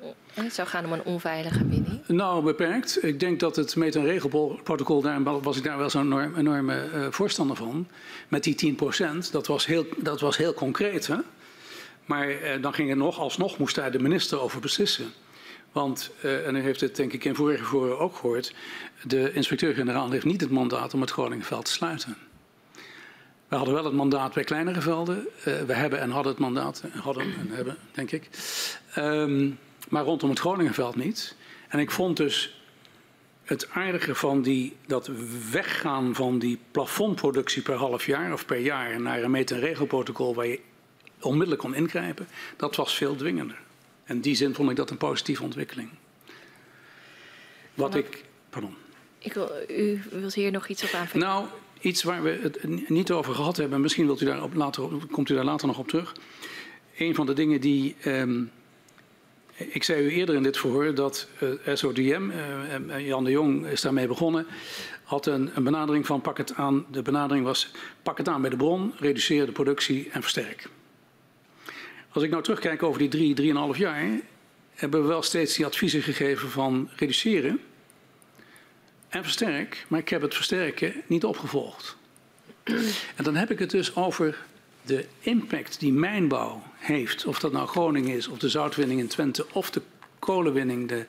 het, 0.01 0.45
het 0.45 0.53
zou 0.53 0.67
gaan 0.67 0.85
om 0.85 0.91
een 0.91 1.03
onveilige 1.03 1.67
winning? 1.67 2.07
Nou, 2.07 2.43
beperkt. 2.43 3.03
Ik 3.03 3.19
denk 3.19 3.39
dat 3.39 3.55
het 3.55 3.75
meet- 3.75 3.95
en 3.95 4.03
regelprotocol, 4.03 5.01
daar 5.01 5.23
was 5.23 5.57
ik 5.57 5.63
daar 5.63 5.77
wel 5.77 5.89
zo'n 5.89 6.01
enorm, 6.01 6.35
enorme 6.35 6.89
uh, 6.93 7.07
voorstander 7.09 7.55
van. 7.55 7.87
Met 8.27 8.43
die 8.43 8.55
10 8.55 8.75
procent, 8.75 9.31
dat 9.31 9.47
was 9.47 9.65
heel, 9.65 9.85
dat 9.97 10.21
was 10.21 10.37
heel 10.37 10.53
concreet. 10.53 11.07
Hè? 11.07 11.17
Maar 12.05 12.29
uh, 12.29 12.61
dan 12.61 12.73
ging 12.73 12.89
het 12.89 12.97
nog, 12.97 13.19
alsnog 13.19 13.57
moest 13.57 13.75
daar 13.75 13.91
de 13.91 13.99
minister 13.99 14.39
over 14.39 14.59
beslissen. 14.59 15.05
Want, 15.71 16.11
en 16.21 16.55
u 16.55 16.61
heeft 16.61 16.81
het 16.81 16.95
denk 16.95 17.13
ik 17.13 17.23
in 17.23 17.35
vorige 17.35 17.63
voren 17.63 17.99
ook 17.99 18.15
gehoord, 18.15 18.53
de 19.03 19.33
inspecteur-generaal 19.33 20.11
heeft 20.11 20.25
niet 20.25 20.41
het 20.41 20.49
mandaat 20.49 20.93
om 20.93 21.01
het 21.01 21.11
Groningenveld 21.11 21.65
te 21.65 21.71
sluiten. 21.71 22.17
We 23.47 23.55
hadden 23.55 23.73
wel 23.73 23.85
het 23.85 23.93
mandaat 23.93 24.33
bij 24.33 24.43
kleinere 24.43 24.81
velden. 24.81 25.27
We 25.43 25.73
hebben 25.73 25.99
en 25.99 26.09
hadden 26.09 26.31
het 26.31 26.41
mandaat, 26.41 26.83
hadden 27.01 27.23
en 27.23 27.49
hebben, 27.49 27.77
denk 27.91 28.11
ik. 28.11 28.29
Um, 28.97 29.57
maar 29.91 30.03
rondom 30.03 30.29
het 30.29 30.39
Groningenveld 30.39 30.95
niet. 30.95 31.35
En 31.67 31.79
ik 31.79 31.91
vond 31.91 32.17
dus 32.17 32.61
het 33.43 33.69
aardige 33.69 34.15
van 34.15 34.41
die, 34.41 34.75
dat 34.87 35.09
weggaan 35.51 36.15
van 36.15 36.39
die 36.39 36.59
plafondproductie 36.71 37.61
per 37.61 37.75
half 37.75 38.05
jaar 38.05 38.33
of 38.33 38.45
per 38.45 38.59
jaar 38.59 39.01
naar 39.01 39.23
een 39.23 39.31
meet- 39.31 39.51
en 39.51 39.59
regelprotocol 39.59 40.35
waar 40.35 40.47
je 40.47 40.59
onmiddellijk 41.19 41.61
kon 41.61 41.75
ingrijpen, 41.75 42.27
dat 42.57 42.75
was 42.75 42.95
veel 42.95 43.15
dwingender. 43.15 43.59
En 44.03 44.15
in 44.15 44.21
die 44.21 44.35
zin 44.35 44.53
vond 44.53 44.69
ik 44.69 44.75
dat 44.75 44.89
een 44.89 44.97
positieve 44.97 45.43
ontwikkeling. 45.43 45.89
Wat 47.73 47.95
ik. 47.95 48.23
Pardon. 48.49 48.75
Ik 49.17 49.33
wil, 49.33 49.51
u 49.67 50.01
wilt 50.11 50.33
hier 50.33 50.51
nog 50.51 50.67
iets 50.67 50.83
op 50.83 50.93
aanvullen? 50.93 51.27
Nou, 51.27 51.45
iets 51.81 52.03
waar 52.03 52.23
we 52.23 52.39
het 52.41 52.89
niet 52.89 53.11
over 53.11 53.35
gehad 53.35 53.57
hebben, 53.57 53.81
misschien 53.81 54.05
wilt 54.05 54.21
u 54.21 54.25
daar 54.25 54.43
op 54.43 54.53
later, 54.53 54.89
komt 55.11 55.29
u 55.29 55.35
daar 55.35 55.43
later 55.43 55.67
nog 55.67 55.77
op 55.77 55.87
terug. 55.87 56.15
Een 56.97 57.15
van 57.15 57.25
de 57.25 57.33
dingen 57.33 57.61
die, 57.61 57.95
um, 58.05 58.51
Ik 59.55 59.83
zei 59.83 60.03
u 60.03 60.11
eerder 60.11 60.35
in 60.35 60.43
dit 60.43 60.57
verhoor 60.57 60.95
dat 60.95 61.27
uh, 61.39 61.75
SODM, 61.75 62.29
uh, 62.89 63.07
Jan 63.07 63.23
de 63.23 63.31
Jong 63.31 63.65
is 63.65 63.81
daarmee 63.81 64.07
begonnen, 64.07 64.47
had 65.03 65.25
een, 65.25 65.51
een, 65.53 65.63
benadering 65.63 66.05
van 66.05 66.21
pak 66.21 66.37
het 66.37 66.53
aan. 66.55 66.85
De 66.91 67.01
benadering 67.01 67.45
was 67.45 67.71
pak 68.03 68.17
het 68.17 68.27
aan 68.27 68.41
bij 68.41 68.49
de 68.49 68.55
bron, 68.55 68.93
reduceer 68.97 69.45
de 69.45 69.51
productie 69.51 70.09
en 70.11 70.21
versterk. 70.21 70.69
Als 72.09 72.23
ik 72.23 72.29
nou 72.29 72.43
terugkijk 72.43 72.83
over 72.83 72.99
die 72.99 73.09
drie, 73.09 73.33
drieënhalf 73.33 73.77
jaar, 73.77 74.19
hebben 74.73 75.01
we 75.01 75.07
wel 75.07 75.21
steeds 75.21 75.55
die 75.55 75.65
adviezen 75.65 76.01
gegeven 76.01 76.49
van 76.49 76.89
reduceren 76.95 77.59
en 79.09 79.23
versterk, 79.23 79.85
maar 79.87 79.99
ik 79.99 80.09
heb 80.09 80.21
het 80.21 80.35
versterken 80.35 80.93
niet 81.07 81.25
opgevolgd. 81.25 81.97
En 83.15 83.23
dan 83.23 83.35
heb 83.35 83.51
ik 83.51 83.59
het 83.59 83.69
dus 83.69 83.95
over 83.95 84.45
de 84.81 85.05
impact 85.19 85.79
die 85.79 85.93
mijnbouw 85.93 86.63
heeft, 86.81 87.25
of 87.25 87.39
dat 87.39 87.51
nou 87.51 87.67
Groningen 87.67 88.15
is, 88.15 88.27
of 88.27 88.37
de 88.37 88.49
zoutwinning 88.49 88.99
in 88.99 89.07
Twente, 89.07 89.45
of 89.51 89.71
de 89.71 89.81
kolenwinning, 90.19 90.87
de 90.87 91.05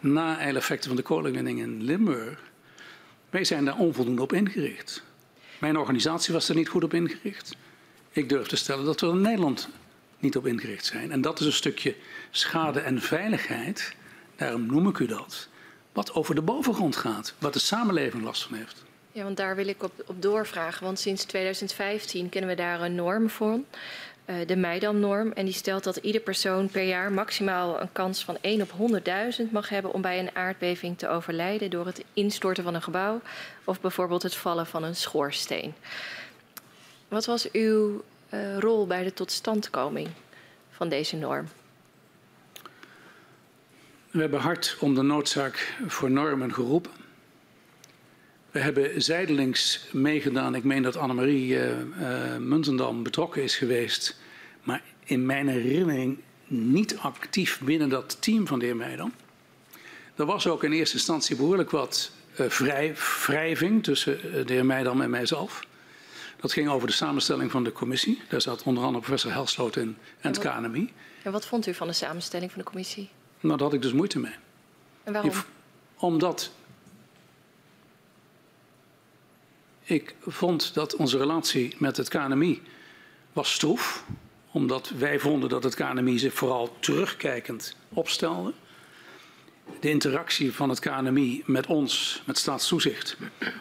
na-eileffecten 0.00 0.88
van 0.88 0.96
de 0.96 1.02
kolenwinning 1.02 1.58
in 1.58 1.82
Limburg. 1.82 2.42
Wij 3.30 3.44
zijn 3.44 3.64
daar 3.64 3.78
onvoldoende 3.78 4.22
op 4.22 4.32
ingericht. 4.32 5.02
Mijn 5.58 5.78
organisatie 5.78 6.32
was 6.32 6.48
er 6.48 6.54
niet 6.54 6.68
goed 6.68 6.84
op 6.84 6.94
ingericht. 6.94 7.56
Ik 8.10 8.28
durf 8.28 8.46
te 8.46 8.56
stellen 8.56 8.84
dat 8.84 9.00
we 9.00 9.06
in 9.06 9.20
Nederland 9.20 9.68
niet 10.18 10.36
op 10.36 10.46
ingericht 10.46 10.84
zijn. 10.84 11.12
En 11.12 11.20
dat 11.20 11.40
is 11.40 11.46
een 11.46 11.52
stukje 11.52 11.94
schade 12.30 12.80
en 12.80 13.00
veiligheid, 13.00 13.94
daarom 14.36 14.66
noem 14.66 14.88
ik 14.88 14.98
u 14.98 15.06
dat, 15.06 15.48
wat 15.92 16.14
over 16.14 16.34
de 16.34 16.42
bovengrond 16.42 16.96
gaat, 16.96 17.34
wat 17.38 17.52
de 17.52 17.58
samenleving 17.58 18.22
last 18.22 18.42
van 18.42 18.56
heeft. 18.56 18.84
Ja, 19.12 19.24
want 19.24 19.36
daar 19.36 19.56
wil 19.56 19.68
ik 19.68 19.82
op, 19.82 19.92
op 20.06 20.22
doorvragen. 20.22 20.84
Want 20.84 20.98
sinds 20.98 21.24
2015 21.24 22.28
kennen 22.28 22.50
we 22.50 22.56
daar 22.56 22.80
een 22.80 22.94
norm 22.94 23.30
voor. 23.30 23.60
Uh, 24.26 24.36
de 24.46 24.56
Meidam-norm. 24.56 25.32
En 25.32 25.44
die 25.44 25.54
stelt 25.54 25.84
dat 25.84 25.96
ieder 25.96 26.20
persoon 26.20 26.68
per 26.68 26.82
jaar 26.82 27.12
maximaal 27.12 27.80
een 27.80 27.92
kans 27.92 28.24
van 28.24 28.38
1 28.40 28.62
op 28.62 28.70
100.000 29.46 29.50
mag 29.50 29.68
hebben 29.68 29.92
om 29.92 30.00
bij 30.00 30.18
een 30.18 30.34
aardbeving 30.34 30.98
te 30.98 31.08
overlijden 31.08 31.70
door 31.70 31.86
het 31.86 32.04
instorten 32.12 32.64
van 32.64 32.74
een 32.74 32.82
gebouw 32.82 33.20
of 33.64 33.80
bijvoorbeeld 33.80 34.22
het 34.22 34.34
vallen 34.34 34.66
van 34.66 34.82
een 34.82 34.96
schoorsteen. 34.96 35.74
Wat 37.08 37.24
was 37.24 37.50
uw 37.50 38.02
uh, 38.30 38.58
rol 38.58 38.86
bij 38.86 39.04
de 39.04 39.12
totstandkoming 39.12 40.08
van 40.70 40.88
deze 40.88 41.16
norm? 41.16 41.48
We 44.10 44.20
hebben 44.20 44.40
hard 44.40 44.76
om 44.80 44.94
de 44.94 45.02
noodzaak 45.02 45.76
voor 45.86 46.10
normen 46.10 46.54
geroepen. 46.54 47.03
We 48.54 48.60
hebben 48.60 49.02
zijdelings 49.02 49.80
meegedaan. 49.92 50.54
Ik 50.54 50.64
meen 50.64 50.82
dat 50.82 50.96
Annemarie 50.96 51.48
uh, 51.48 51.70
uh, 51.78 52.36
Muntendam 52.36 53.02
betrokken 53.02 53.42
is 53.42 53.56
geweest. 53.56 54.16
Maar 54.62 54.82
in 55.04 55.26
mijn 55.26 55.48
herinnering 55.48 56.18
niet 56.46 56.96
actief 56.96 57.60
binnen 57.60 57.88
dat 57.88 58.16
team 58.22 58.46
van 58.46 58.58
de 58.58 58.64
heer 58.64 58.76
Meidam. 58.76 59.12
Er 60.14 60.26
was 60.26 60.46
ook 60.46 60.64
in 60.64 60.72
eerste 60.72 60.96
instantie 60.96 61.36
behoorlijk 61.36 61.70
wat 61.70 62.10
uh, 62.40 62.48
vrij, 62.48 62.94
wrijving 63.26 63.82
tussen 63.82 64.46
de 64.46 64.52
heer 64.52 64.66
Meidam 64.66 65.00
en 65.00 65.10
mijzelf. 65.10 65.66
Dat 66.40 66.52
ging 66.52 66.68
over 66.68 66.86
de 66.86 66.94
samenstelling 66.94 67.50
van 67.50 67.64
de 67.64 67.72
commissie. 67.72 68.22
Daar 68.28 68.40
zat 68.40 68.62
onder 68.62 68.84
andere 68.84 69.00
professor 69.04 69.32
Helsloot 69.32 69.76
in 69.76 69.96
en 70.20 70.30
het 70.30 70.38
KNMI. 70.38 70.92
En 71.22 71.32
wat 71.32 71.46
vond 71.46 71.66
u 71.66 71.74
van 71.74 71.86
de 71.86 71.92
samenstelling 71.92 72.50
van 72.50 72.60
de 72.60 72.66
commissie? 72.66 73.10
Nou, 73.40 73.56
daar 73.56 73.66
had 73.66 73.74
ik 73.74 73.82
dus 73.82 73.92
moeite 73.92 74.18
mee. 74.18 74.34
En 75.04 75.12
waarom? 75.12 75.32
Omdat 75.96 76.52
ik 79.84 80.14
vond 80.20 80.74
dat 80.74 80.96
onze 80.96 81.18
relatie 81.18 81.74
met 81.78 81.96
het 81.96 82.08
KNMI 82.08 82.62
was 83.32 83.52
stroef. 83.52 84.04
Omdat 84.50 84.88
wij 84.88 85.18
vonden 85.18 85.48
dat 85.48 85.64
het 85.64 85.74
KNMI 85.74 86.18
zich 86.18 86.34
vooral 86.34 86.76
terugkijkend 86.80 87.76
opstelde. 87.88 88.52
De 89.80 89.90
interactie 89.90 90.52
van 90.52 90.68
het 90.68 90.78
KNMI 90.78 91.42
met 91.46 91.66
ons, 91.66 92.22
met 92.26 92.38
staatstoezicht, 92.38 93.16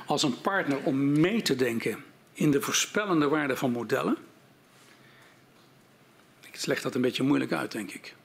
als 0.05 0.23
een 0.23 0.41
partner 0.41 0.77
om 0.83 1.19
mee 1.19 1.41
te 1.41 1.55
denken 1.55 2.03
in 2.33 2.51
de 2.51 2.61
voorspellende 2.61 3.27
waarde 3.27 3.55
van 3.55 3.71
modellen. 3.71 4.17
Ik 6.51 6.65
leg 6.65 6.81
dat 6.81 6.95
een 6.95 7.01
beetje 7.01 7.23
moeilijk 7.23 7.51
uit, 7.51 7.71
denk 7.71 7.91
ik. 7.91 8.15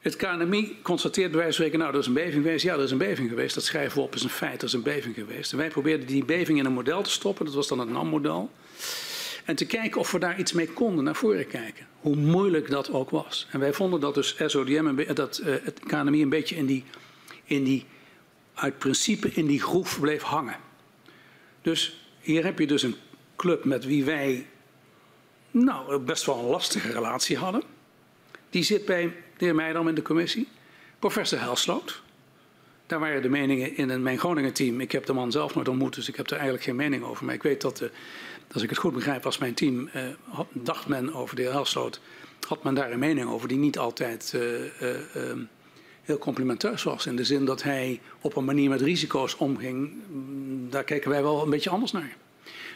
Het 0.00 0.16
KNMI 0.16 0.78
constateert 0.82 1.30
bij 1.30 1.40
wijze 1.40 1.56
van 1.56 1.66
spreken, 1.66 1.78
nou, 1.78 1.92
er 1.92 1.98
is 1.98 2.06
een 2.06 2.12
beving 2.12 2.42
geweest. 2.42 2.64
Ja, 2.64 2.74
er 2.74 2.82
is 2.82 2.90
een 2.90 2.98
beving 2.98 3.28
geweest. 3.28 3.54
Dat 3.54 3.64
schrijven 3.64 3.96
we 3.96 4.02
op, 4.02 4.14
is 4.14 4.22
een 4.22 4.30
feit. 4.30 4.62
Er 4.62 4.66
is 4.66 4.72
een 4.72 4.82
beving 4.82 5.14
geweest. 5.14 5.52
En 5.52 5.58
wij 5.58 5.68
probeerden 5.68 6.06
die 6.06 6.24
beving 6.24 6.58
in 6.58 6.64
een 6.64 6.72
model 6.72 7.02
te 7.02 7.10
stoppen. 7.10 7.44
Dat 7.44 7.54
was 7.54 7.68
dan 7.68 7.78
het 7.78 7.88
NAM-model. 7.88 8.50
En 9.44 9.56
te 9.56 9.66
kijken 9.66 10.00
of 10.00 10.10
we 10.10 10.18
daar 10.18 10.38
iets 10.38 10.52
mee 10.52 10.68
konden, 10.68 11.04
naar 11.04 11.14
voren 11.14 11.46
kijken. 11.46 11.86
Hoe 12.00 12.16
moeilijk 12.16 12.70
dat 12.70 12.90
ook 12.92 13.10
was. 13.10 13.46
En 13.50 13.60
wij 13.60 13.72
vonden 13.72 14.00
dat 14.00 14.14
dus 14.14 14.36
SODM, 14.46 15.14
dat 15.14 15.40
uh, 15.44 15.54
het 15.62 15.80
KNMI 15.86 16.22
een 16.22 16.28
beetje 16.28 16.56
in 16.56 16.66
die, 16.66 16.84
in 17.44 17.64
die, 17.64 17.86
uit 18.54 18.78
principe 18.78 19.30
in 19.34 19.46
die 19.46 19.60
groef 19.60 20.00
bleef 20.00 20.22
hangen. 20.22 20.56
Dus 21.62 22.06
hier 22.20 22.44
heb 22.44 22.58
je 22.58 22.66
dus 22.66 22.82
een 22.82 22.96
club 23.36 23.64
met 23.64 23.84
wie 23.84 24.04
wij 24.04 24.46
nou, 25.50 25.98
best 25.98 26.26
wel 26.26 26.38
een 26.38 26.44
lastige 26.44 26.92
relatie 26.92 27.36
hadden. 27.36 27.62
Die 28.50 28.62
zit 28.62 28.84
bij 28.84 29.12
de 29.40 29.46
heer 29.46 29.54
Meidam 29.54 29.88
in 29.88 29.94
de 29.94 30.02
commissie. 30.02 30.48
Professor 30.98 31.38
Helsloot. 31.38 32.02
Daar 32.86 33.00
waren 33.00 33.22
de 33.22 33.28
meningen 33.28 33.76
in 33.76 34.02
mijn 34.02 34.18
Groningen 34.18 34.52
team. 34.52 34.80
Ik 34.80 34.92
heb 34.92 35.06
de 35.06 35.12
man 35.12 35.32
zelf 35.32 35.54
nooit 35.54 35.68
ontmoet, 35.68 35.94
dus 35.94 36.08
ik 36.08 36.16
heb 36.16 36.26
er 36.26 36.32
eigenlijk 36.32 36.64
geen 36.64 36.76
mening 36.76 37.04
over. 37.04 37.24
Maar 37.24 37.34
ik 37.34 37.42
weet 37.42 37.60
dat, 37.60 37.76
de, 37.76 37.90
als 38.52 38.62
ik 38.62 38.68
het 38.68 38.78
goed 38.78 38.94
begrijp, 38.94 39.22
was 39.22 39.38
mijn 39.38 39.54
team, 39.54 39.88
eh, 39.88 40.02
dacht 40.52 40.88
men 40.88 41.14
over 41.14 41.36
de 41.36 41.42
heer 41.42 41.50
Helsloot, 41.50 42.00
had 42.48 42.62
men 42.62 42.74
daar 42.74 42.92
een 42.92 42.98
mening 42.98 43.30
over 43.30 43.48
die 43.48 43.58
niet 43.58 43.78
altijd 43.78 44.32
uh, 44.36 44.60
uh, 44.60 45.32
heel 46.02 46.18
complimenteus 46.18 46.82
was. 46.82 47.06
In 47.06 47.16
de 47.16 47.24
zin 47.24 47.44
dat 47.44 47.62
hij 47.62 48.00
op 48.20 48.36
een 48.36 48.44
manier 48.44 48.68
met 48.68 48.80
risico's 48.80 49.36
omging. 49.36 49.92
Daar 50.70 50.84
kijken 50.84 51.10
wij 51.10 51.22
wel 51.22 51.42
een 51.42 51.50
beetje 51.50 51.70
anders 51.70 51.92
naar. 51.92 52.16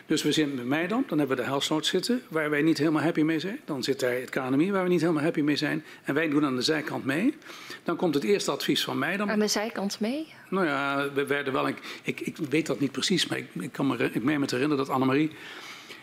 Dus 0.07 0.23
we 0.23 0.33
zitten 0.33 0.57
bij 0.57 0.65
mij 0.65 0.87
dan, 0.87 1.05
dan 1.07 1.19
hebben 1.19 1.37
we 1.37 1.43
de 1.43 1.49
helsnood 1.49 1.87
zitten, 1.87 2.23
waar 2.29 2.51
wij 2.51 2.63
niet 2.63 2.79
helemaal 2.79 3.03
happy 3.03 3.23
mee 3.23 3.39
zijn. 3.39 3.61
Dan 3.65 3.83
zit 3.83 4.01
daar 4.01 4.13
het 4.13 4.31
KNMI, 4.31 4.73
waar 4.73 4.83
we 4.83 4.89
niet 4.89 5.01
helemaal 5.01 5.23
happy 5.23 5.41
mee 5.41 5.57
zijn. 5.57 5.85
En 6.05 6.15
wij 6.15 6.29
doen 6.29 6.45
aan 6.45 6.57
de 6.57 6.63
zijkant 6.63 7.05
mee. 7.05 7.35
Dan 7.83 7.97
komt 7.97 8.15
het 8.15 8.25
eerste 8.25 8.51
advies 8.51 8.85
van 8.85 8.99
mij 8.99 9.17
dan. 9.17 9.31
Aan 9.31 9.39
de 9.39 9.49
zijkant 9.49 10.01
mee? 10.01 10.27
Nou 10.51 10.67
ja, 10.67 11.13
we 11.13 11.27
werden 11.27 11.53
wel, 11.53 11.69
ik, 11.69 11.79
ik, 12.03 12.21
ik 12.21 12.37
weet 12.37 12.67
dat 12.67 12.81
niet 12.81 12.93
precies, 12.93 13.27
maar 13.27 13.39
ik, 13.39 13.47
ik 13.61 13.73
kan 13.73 13.87
me, 13.87 14.11
ik 14.13 14.23
meen 14.23 14.41
me 14.41 14.47
te 14.47 14.55
herinneren 14.55 14.87
dat 14.87 14.95
Annemarie 14.95 15.31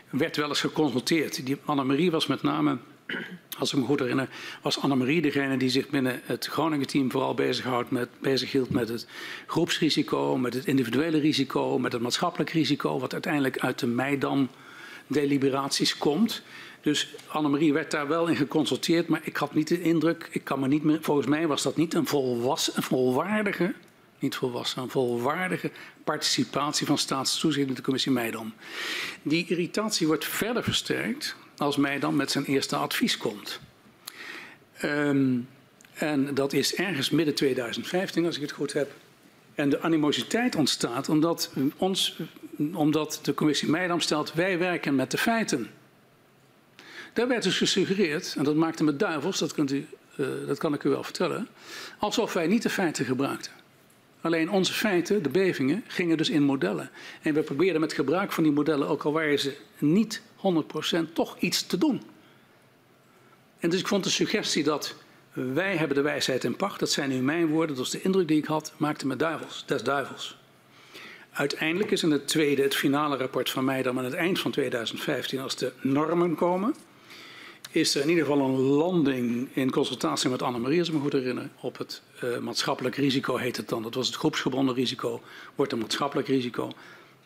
werd 0.09 0.37
wel 0.37 0.47
eens 0.47 0.59
geconsulteerd. 0.59 1.45
Die 1.45 1.57
Annemarie 1.65 2.11
was 2.11 2.27
met 2.27 2.41
name 2.41 2.77
als 3.61 3.73
ik 3.73 3.79
me 3.79 3.85
goed 3.85 3.99
herinner, 3.99 4.29
was 4.61 4.79
Annemarie 4.79 5.21
degene 5.21 5.57
die 5.57 5.69
zich 5.69 5.89
binnen 5.89 6.21
het 6.23 6.45
Groningen-team 6.45 7.11
vooral 7.11 7.33
met, 7.89 8.09
bezighield 8.19 8.69
met 8.69 8.89
het 8.89 9.07
groepsrisico, 9.47 10.38
met 10.38 10.53
het 10.53 10.65
individuele 10.65 11.19
risico, 11.19 11.79
met 11.79 11.91
het 11.91 12.01
maatschappelijk 12.01 12.49
risico, 12.49 12.99
wat 12.99 13.13
uiteindelijk 13.13 13.59
uit 13.59 13.79
de 13.79 13.88
Meidan-deliberaties 13.88 15.97
komt. 15.97 16.41
Dus 16.81 17.15
Annemarie 17.27 17.73
werd 17.73 17.91
daar 17.91 18.07
wel 18.07 18.27
in 18.27 18.35
geconsulteerd, 18.35 19.07
maar 19.07 19.21
ik 19.23 19.38
had 19.38 19.53
niet 19.53 19.67
de 19.67 19.81
indruk, 19.81 20.27
ik 20.31 20.43
kan 20.43 20.59
me 20.59 20.67
niet 20.67 20.83
meer, 20.83 20.97
volgens 21.01 21.27
mij 21.27 21.47
was 21.47 21.63
dat 21.63 21.77
niet 21.77 21.93
een 21.93 22.07
een 22.75 22.83
volwaardige, 22.83 23.73
niet 24.19 24.35
volwassen, 24.35 24.81
een 24.81 24.89
volwaardige 24.89 25.71
participatie 26.03 26.85
van 26.85 26.97
staatstoezicht 26.97 27.67
in 27.67 27.73
de 27.73 27.81
commissie 27.81 28.11
Meidam. 28.11 28.53
Die 29.21 29.45
irritatie 29.47 30.07
wordt 30.07 30.25
verder 30.25 30.63
versterkt 30.63 31.35
als 31.61 31.77
mij 31.77 31.99
dan 31.99 32.15
met 32.15 32.31
zijn 32.31 32.45
eerste 32.45 32.75
advies 32.75 33.17
komt. 33.17 33.59
Um, 34.83 35.47
en 35.93 36.33
dat 36.33 36.53
is 36.53 36.75
ergens 36.75 37.09
midden 37.09 37.35
2015, 37.35 38.25
als 38.25 38.35
ik 38.35 38.41
het 38.41 38.51
goed 38.51 38.73
heb. 38.73 38.91
En 39.55 39.69
de 39.69 39.81
animositeit 39.81 40.55
ontstaat 40.55 41.09
omdat, 41.09 41.53
ons, 41.77 42.19
omdat 42.73 43.19
de 43.23 43.33
commissie 43.33 43.69
Meidam 43.69 43.99
stelt... 43.99 44.33
wij 44.33 44.57
werken 44.57 44.95
met 44.95 45.11
de 45.11 45.17
feiten. 45.17 45.69
Daar 47.13 47.27
werd 47.27 47.43
dus 47.43 47.57
gesuggereerd, 47.57 48.35
en 48.38 48.43
dat 48.43 48.55
maakte 48.55 48.83
me 48.83 48.95
duivels, 48.95 49.39
dat, 49.39 49.53
kunt 49.53 49.71
u, 49.71 49.88
uh, 50.15 50.27
dat 50.47 50.57
kan 50.57 50.73
ik 50.73 50.83
u 50.83 50.89
wel 50.89 51.03
vertellen... 51.03 51.47
alsof 51.99 52.33
wij 52.33 52.47
niet 52.47 52.61
de 52.61 52.69
feiten 52.69 53.05
gebruikten. 53.05 53.51
Alleen 54.22 54.52
onze 54.52 54.73
feiten, 54.73 55.23
de 55.23 55.30
bevingen, 55.30 55.84
gingen 55.88 56.18
dus 56.18 56.30
in 56.30 56.43
modellen. 56.43 56.89
En 57.22 57.34
we 57.34 57.41
probeerden 57.41 57.81
met 57.81 57.93
gebruik 57.93 58.31
van 58.31 58.43
die 58.43 58.52
modellen, 58.52 58.88
ook 58.88 59.03
al 59.03 59.11
waren 59.11 59.39
ze 59.39 59.57
niet 59.77 60.22
100% 60.38 61.14
toch 61.14 61.39
iets 61.39 61.65
te 61.65 61.77
doen. 61.77 62.02
En 63.60 63.69
dus 63.69 63.80
ik 63.80 63.88
vond 63.88 64.03
de 64.03 64.10
suggestie 64.10 64.64
dat 64.64 64.95
wij 65.34 65.76
hebben 65.76 65.98
de 65.98 66.03
wijsheid 66.03 66.43
in 66.43 66.56
pacht, 66.56 66.80
dat 66.80 66.91
zijn 66.91 67.10
nu 67.10 67.15
mijn 67.15 67.48
woorden, 67.48 67.68
dat 67.68 67.77
was 67.77 67.89
de 67.89 68.02
indruk 68.02 68.27
die 68.27 68.38
ik 68.38 68.45
had, 68.45 68.73
maakte 68.77 69.07
me 69.07 69.15
duivels, 69.15 69.64
des 69.65 69.84
duivels. 69.84 70.38
Uiteindelijk 71.31 71.91
is 71.91 72.03
in 72.03 72.11
het 72.11 72.27
tweede, 72.27 72.61
het 72.61 72.76
finale 72.76 73.18
rapport 73.18 73.49
van 73.49 73.65
mij 73.65 73.81
dan 73.81 73.98
aan 73.98 74.03
het 74.03 74.14
eind 74.14 74.39
van 74.39 74.52
2015, 74.52 75.39
als 75.39 75.56
de 75.56 75.72
normen 75.81 76.35
komen, 76.35 76.76
is 77.72 77.95
er 77.95 78.02
in 78.02 78.10
ieder 78.10 78.26
geval 78.26 78.45
een 78.45 78.60
landing 78.60 79.49
in 79.53 79.72
consultatie 79.72 80.30
met 80.30 80.41
Annemarie, 80.41 80.80
als 80.80 80.88
ik 80.88 80.93
me 80.93 80.99
goed 80.99 81.14
herinner, 81.14 81.49
op 81.61 81.77
het 81.77 82.02
uh, 82.23 82.38
maatschappelijk 82.38 82.95
risico 82.95 83.35
heet 83.35 83.57
het 83.57 83.69
dan. 83.69 83.84
Dat 83.84 83.93
was 83.93 84.07
het 84.07 84.15
groepsgebonden 84.15 84.76
risico, 84.76 85.22
wordt 85.56 85.72
een 85.72 85.80
maatschappelijk 85.80 86.27
risico. 86.27 86.72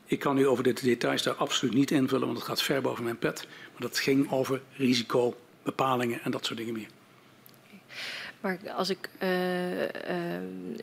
Ik 0.06 0.20
kan 0.20 0.38
u 0.38 0.48
over 0.48 0.64
de 0.64 0.74
details 0.74 1.24
daar 1.24 1.34
absoluut 1.34 1.74
niet 1.74 1.92
invullen, 1.92 2.26
want 2.26 2.38
het 2.38 2.48
gaat 2.48 2.62
ver 2.62 2.82
boven 2.82 3.04
mijn 3.04 3.18
pet. 3.18 3.48
Maar 3.72 3.82
dat 3.82 4.00
ging 4.00 4.32
over 4.32 4.62
risicobepalingen 4.76 6.22
en 6.24 6.32
dat 6.32 6.46
soort 6.46 6.58
dingen 6.58 6.74
meer. 6.74 6.88
Maar 8.40 8.60
als 8.76 8.90
ik 8.90 9.10
uh, 9.24 9.82
uh, 9.82 9.88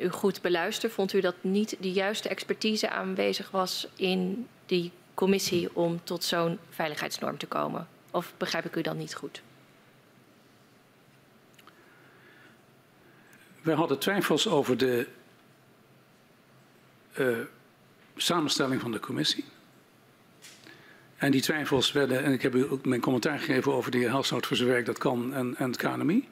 u 0.00 0.08
goed 0.08 0.40
beluister, 0.40 0.90
vond 0.90 1.12
u 1.12 1.20
dat 1.20 1.34
niet 1.40 1.76
de 1.80 1.92
juiste 1.92 2.28
expertise 2.28 2.90
aanwezig 2.90 3.50
was 3.50 3.88
in 3.96 4.46
die 4.66 4.90
commissie 5.14 5.76
om 5.76 6.00
tot 6.04 6.24
zo'n 6.24 6.58
veiligheidsnorm 6.70 7.38
te 7.38 7.46
komen? 7.46 7.88
Of 8.10 8.34
begrijp 8.36 8.64
ik 8.64 8.76
u 8.76 8.82
dan 8.82 8.96
niet 8.96 9.14
goed? 9.14 9.42
We 13.62 13.72
hadden 13.72 13.98
twijfels 13.98 14.48
over 14.48 14.76
de 14.76 15.06
uh, 17.18 17.38
samenstelling 18.16 18.80
van 18.80 18.92
de 18.92 19.00
commissie. 19.00 19.44
En 21.16 21.30
die 21.30 21.40
twijfels 21.40 21.92
werden, 21.92 22.24
en 22.24 22.32
ik 22.32 22.42
heb 22.42 22.54
u 22.54 22.70
ook 22.70 22.84
mijn 22.84 23.00
commentaar 23.00 23.38
gegeven 23.38 23.72
over 23.72 23.90
de 23.90 23.98
heer 23.98 24.10
Halshout 24.10 24.46
voor 24.46 24.56
zijn 24.56 24.68
werk, 24.68 24.86
dat 24.86 24.98
kan, 24.98 25.34
en, 25.34 25.56
en 25.56 25.66
het 25.66 25.76
KNMI. 25.76 26.28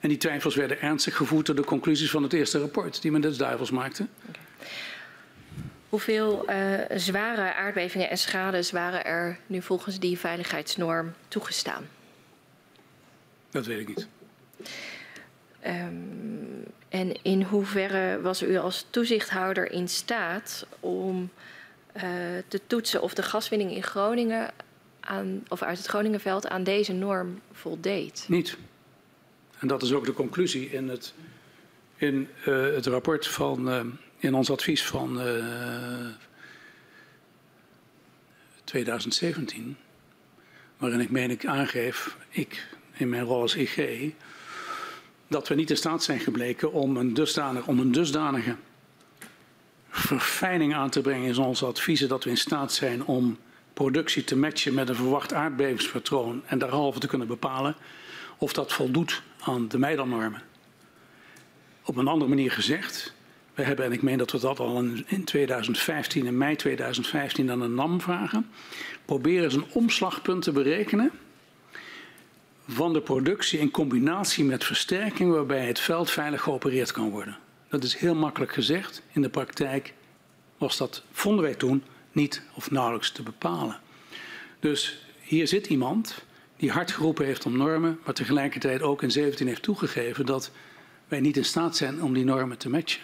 En 0.00 0.08
die 0.08 0.18
twijfels 0.18 0.54
werden 0.54 0.80
ernstig 0.80 1.16
gevoerd 1.16 1.46
door 1.46 1.54
de 1.54 1.64
conclusies 1.64 2.10
van 2.10 2.22
het 2.22 2.32
eerste 2.32 2.58
rapport 2.58 3.02
die 3.02 3.10
men 3.10 3.20
des 3.20 3.36
duivels 3.36 3.70
maakte. 3.70 4.06
Okay. 4.28 4.42
Hoeveel 5.88 6.50
uh, 6.50 6.74
zware 6.94 7.54
aardbevingen 7.54 8.10
en 8.10 8.18
schades 8.18 8.70
waren 8.70 9.04
er 9.04 9.38
nu 9.46 9.62
volgens 9.62 9.98
die 9.98 10.18
veiligheidsnorm 10.18 11.12
toegestaan? 11.28 11.88
Dat 13.50 13.66
weet 13.66 13.80
ik 13.80 13.88
niet. 13.88 14.08
Um, 15.68 16.64
en 16.88 17.22
in 17.22 17.42
hoeverre 17.42 18.20
was 18.20 18.42
u 18.42 18.56
als 18.56 18.86
toezichthouder 18.90 19.72
in 19.72 19.88
staat 19.88 20.66
om 20.80 21.30
uh, 21.96 22.02
te 22.48 22.60
toetsen 22.66 23.02
of 23.02 23.14
de 23.14 23.22
gaswinning 23.22 23.74
in 23.74 23.82
Groningen 23.82 24.50
aan, 25.00 25.44
of 25.48 25.62
uit 25.62 25.78
het 25.78 25.86
Groningenveld 25.86 26.48
aan 26.48 26.64
deze 26.64 26.92
norm 26.92 27.40
voldeed? 27.52 28.24
Niet. 28.28 28.56
En 29.58 29.68
dat 29.68 29.82
is 29.82 29.92
ook 29.92 30.04
de 30.04 30.12
conclusie 30.12 30.70
in 30.70 30.88
het, 30.88 31.14
in, 31.96 32.28
uh, 32.40 32.74
het 32.74 32.86
rapport 32.86 33.26
van, 33.26 33.68
uh, 33.68 33.80
in 34.18 34.34
ons 34.34 34.50
advies 34.50 34.84
van 34.84 35.20
2017, 38.64 39.76
waarin 40.76 41.00
ik 41.00 41.10
meen 41.10 41.48
aangeef, 41.48 42.16
ik 42.28 42.66
in 42.92 43.08
mijn 43.08 43.24
rol 43.24 43.40
als 43.40 43.56
IG, 43.56 43.76
dat 45.28 45.48
we 45.48 45.54
niet 45.54 45.70
in 45.70 45.76
staat 45.76 46.02
zijn 46.02 46.20
gebleken 46.20 46.72
om 46.72 46.96
een 46.96 47.14
dusdanige, 47.14 47.68
om 47.68 47.78
een 47.78 47.92
dusdanige 47.92 48.56
verfijning 49.90 50.74
aan 50.74 50.90
te 50.90 51.00
brengen 51.00 51.34
in 51.34 51.38
onze 51.38 51.66
adviezen 51.66 52.08
dat 52.08 52.24
we 52.24 52.30
in 52.30 52.36
staat 52.36 52.72
zijn 52.72 53.04
om 53.04 53.38
productie 53.74 54.24
te 54.24 54.36
matchen 54.36 54.74
met 54.74 54.88
een 54.88 54.94
verwacht 54.94 55.32
aardbevingspatroon 55.32 56.42
en 56.46 56.58
daarhalve 56.58 56.98
te 56.98 57.06
kunnen 57.06 57.26
bepalen 57.26 57.76
of 58.38 58.52
dat 58.52 58.72
voldoet 58.72 59.22
aan 59.40 59.68
de 59.68 59.78
Meidan-normen. 59.78 60.42
Op 61.84 61.96
een 61.96 62.08
andere 62.08 62.28
manier 62.28 62.50
gezegd, 62.50 63.14
we 63.54 63.62
hebben, 63.62 63.84
en 63.84 63.92
ik 63.92 64.02
meen 64.02 64.18
dat 64.18 64.30
we 64.30 64.40
dat 64.40 64.58
al 64.60 64.84
in 65.06 65.24
2015, 65.24 66.26
in 66.26 66.38
mei 66.38 66.56
2015, 66.56 67.50
aan 67.50 67.60
een 67.60 67.74
NAM 67.74 68.00
vragen, 68.00 68.50
proberen 69.04 69.44
eens 69.44 69.54
een 69.54 69.72
omslagpunt 69.72 70.42
te 70.42 70.52
berekenen 70.52 71.10
van 72.70 72.92
de 72.92 73.00
productie 73.00 73.58
in 73.58 73.70
combinatie 73.70 74.44
met 74.44 74.64
versterking 74.64 75.32
waarbij 75.32 75.66
het 75.66 75.80
veld 75.80 76.10
veilig 76.10 76.42
geopereerd 76.42 76.92
kan 76.92 77.10
worden. 77.10 77.38
Dat 77.68 77.84
is 77.84 77.96
heel 77.96 78.14
makkelijk 78.14 78.52
gezegd. 78.52 79.02
In 79.12 79.22
de 79.22 79.28
praktijk 79.28 79.94
was 80.58 80.76
dat, 80.76 81.02
vonden 81.12 81.44
wij 81.44 81.54
toen, 81.54 81.82
niet 82.12 82.42
of 82.54 82.70
nauwelijks 82.70 83.10
te 83.10 83.22
bepalen. 83.22 83.80
Dus 84.60 85.06
hier 85.20 85.48
zit 85.48 85.66
iemand 85.66 86.24
die 86.56 86.70
hard 86.70 86.90
geroepen 86.90 87.24
heeft 87.24 87.46
om 87.46 87.56
normen, 87.56 87.98
maar 88.04 88.14
tegelijkertijd 88.14 88.82
ook 88.82 89.02
in 89.02 89.10
17 89.10 89.46
heeft 89.46 89.62
toegegeven 89.62 90.26
dat 90.26 90.50
wij 91.08 91.20
niet 91.20 91.36
in 91.36 91.44
staat 91.44 91.76
zijn 91.76 92.02
om 92.02 92.14
die 92.14 92.24
normen 92.24 92.58
te 92.58 92.68
matchen. 92.68 93.02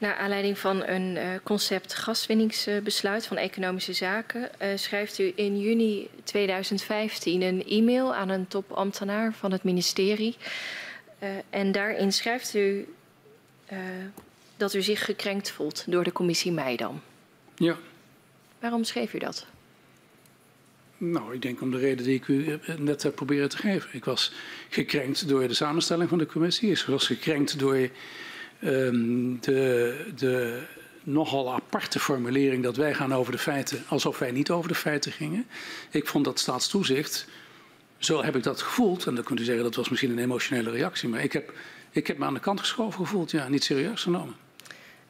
Naar 0.00 0.16
aanleiding 0.16 0.58
van 0.58 0.84
een 0.84 1.16
uh, 1.16 1.22
concept 1.42 1.94
gaswinningsbesluit 1.94 3.26
van 3.26 3.36
Economische 3.36 3.92
Zaken 3.92 4.50
uh, 4.62 4.68
schrijft 4.74 5.18
u 5.18 5.32
in 5.34 5.60
juni 5.60 6.08
2015 6.24 7.42
een 7.42 7.64
e-mail 7.66 8.14
aan 8.14 8.28
een 8.28 8.48
topambtenaar 8.48 9.32
van 9.32 9.52
het 9.52 9.62
ministerie. 9.62 10.36
Uh, 11.22 11.28
en 11.50 11.72
daarin 11.72 12.12
schrijft 12.12 12.54
u 12.54 12.88
dat 14.56 14.74
u 14.74 14.82
zich 14.82 15.04
gekrenkt 15.04 15.50
voelt 15.50 15.84
door 15.86 16.04
de 16.04 16.12
commissie 16.12 16.52
Meidan. 16.52 17.00
Ja. 17.54 17.76
Waarom 18.58 18.84
schreef 18.84 19.14
u 19.14 19.18
dat? 19.18 19.46
Nou, 20.96 21.34
ik 21.34 21.42
denk 21.42 21.60
om 21.60 21.70
de 21.70 21.78
reden 21.78 22.04
die 22.04 22.14
ik 22.14 22.28
u 22.28 22.58
net 22.78 23.02
heb 23.02 23.14
proberen 23.14 23.48
te 23.48 23.56
geven. 23.56 23.90
Ik 23.92 24.04
was 24.04 24.32
gekrenkt 24.68 25.28
door 25.28 25.48
de 25.48 25.54
samenstelling 25.54 26.08
van 26.08 26.18
de 26.18 26.26
commissie. 26.26 26.70
Ik 26.70 26.84
was 26.86 27.06
gekrenkt 27.06 27.58
door 27.58 27.88
de, 28.60 29.96
de 30.16 30.62
nogal 31.02 31.52
aparte 31.52 32.00
formulering 32.00 32.62
dat 32.62 32.76
wij 32.76 32.94
gaan 32.94 33.14
over 33.14 33.32
de 33.32 33.38
feiten 33.38 33.84
alsof 33.88 34.18
wij 34.18 34.30
niet 34.30 34.50
over 34.50 34.68
de 34.68 34.74
feiten 34.74 35.12
gingen. 35.12 35.46
Ik 35.90 36.06
vond 36.06 36.24
dat 36.24 36.38
staatstoezicht, 36.38 37.26
zo 37.98 38.22
heb 38.22 38.36
ik 38.36 38.42
dat 38.42 38.62
gevoeld. 38.62 39.06
En 39.06 39.14
dan 39.14 39.24
kunt 39.24 39.40
u 39.40 39.44
zeggen 39.44 39.64
dat 39.64 39.74
was 39.74 39.88
misschien 39.88 40.10
een 40.10 40.18
emotionele 40.18 40.70
reactie. 40.70 41.08
Maar 41.08 41.22
ik 41.22 41.32
heb, 41.32 41.52
ik 41.90 42.06
heb 42.06 42.18
me 42.18 42.24
aan 42.24 42.34
de 42.34 42.40
kant 42.40 42.60
geschoven 42.60 43.00
gevoeld, 43.00 43.30
ja, 43.30 43.48
niet 43.48 43.64
serieus 43.64 44.02
genomen. 44.02 44.34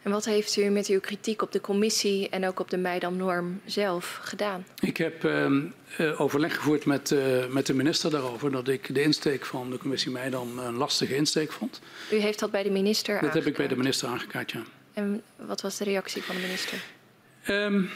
En 0.03 0.11
wat 0.11 0.25
heeft 0.25 0.57
u 0.57 0.69
met 0.69 0.87
uw 0.87 1.01
kritiek 1.01 1.43
op 1.43 1.53
de 1.53 1.61
commissie 1.61 2.29
en 2.29 2.47
ook 2.47 2.61
op 2.61 2.71
de 2.71 2.77
Meidan-norm 2.77 3.61
zelf 3.65 4.19
gedaan? 4.23 4.67
Ik 4.81 4.97
heb 4.97 5.25
uh, 5.25 6.21
overleg 6.21 6.55
gevoerd 6.55 6.85
met, 6.85 7.11
uh, 7.11 7.47
met 7.47 7.67
de 7.67 7.75
minister 7.75 8.11
daarover 8.11 8.51
dat 8.51 8.69
ik 8.69 8.95
de 8.95 9.03
insteek 9.03 9.45
van 9.45 9.71
de 9.71 9.79
commissie 9.79 10.11
Meidan 10.11 10.59
een 10.59 10.75
lastige 10.75 11.17
insteek 11.17 11.53
vond. 11.53 11.81
U 12.13 12.17
heeft 12.17 12.39
dat 12.39 12.51
bij 12.51 12.63
de 12.63 12.71
minister 12.71 13.15
Dat 13.15 13.23
aangekaart. 13.23 13.45
heb 13.45 13.53
ik 13.53 13.59
bij 13.59 13.69
de 13.69 13.77
minister 13.77 14.09
aangekaart, 14.09 14.51
ja. 14.51 14.63
En 14.93 15.23
wat 15.37 15.61
was 15.61 15.77
de 15.77 15.85
reactie 15.85 16.23
van 16.23 16.35
de 16.35 16.41
minister? 16.41 16.79
Um, 17.49 17.91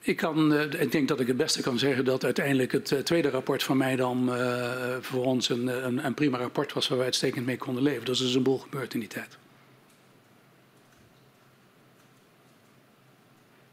ik, 0.00 0.16
kan, 0.16 0.52
uh, 0.52 0.62
ik 0.62 0.92
denk 0.92 1.08
dat 1.08 1.20
ik 1.20 1.26
het 1.26 1.36
beste 1.36 1.62
kan 1.62 1.78
zeggen 1.78 2.04
dat 2.04 2.24
uiteindelijk 2.24 2.72
het 2.72 2.94
tweede 3.04 3.30
rapport 3.30 3.62
van 3.62 3.82
uh, 3.82 4.96
voor 5.00 5.24
ons 5.24 5.48
een, 5.48 5.66
een, 5.86 6.04
een, 6.04 6.14
prima 6.14 6.38
rapport 6.38 6.72
was 6.72 6.88
waar 6.88 6.96
wij 6.96 7.06
uitstekend 7.06 7.46
mee 7.46 7.56
konden 7.56 7.82
leven. 7.82 8.04
Dus 8.04 8.20
er 8.20 8.26
is 8.26 8.34
een 8.34 8.42
boel 8.42 8.58
gebeurd 8.58 8.94
in 8.94 9.00
die 9.00 9.08
tijd. 9.08 9.38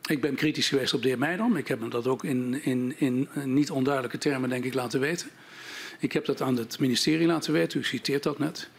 Ik 0.07 0.21
ben 0.21 0.35
kritisch 0.35 0.69
geweest 0.69 0.93
op 0.93 1.01
de 1.01 1.07
heer 1.07 1.17
Meidam. 1.17 1.55
Ik 1.55 1.67
heb 1.67 1.79
hem 1.79 1.89
dat 1.89 2.07
ook 2.07 2.23
in, 2.23 2.63
in, 2.63 2.93
in 2.97 3.29
niet 3.43 3.71
onduidelijke 3.71 4.17
termen, 4.17 4.49
denk 4.49 4.63
ik, 4.63 4.73
laten 4.73 4.99
weten. 4.99 5.29
Ik 5.99 6.11
heb 6.11 6.25
dat 6.25 6.41
aan 6.41 6.57
het 6.57 6.79
ministerie 6.79 7.27
laten 7.27 7.53
weten. 7.53 7.79
U 7.79 7.83
citeert 7.83 8.23
dat 8.23 8.39
net. 8.39 8.69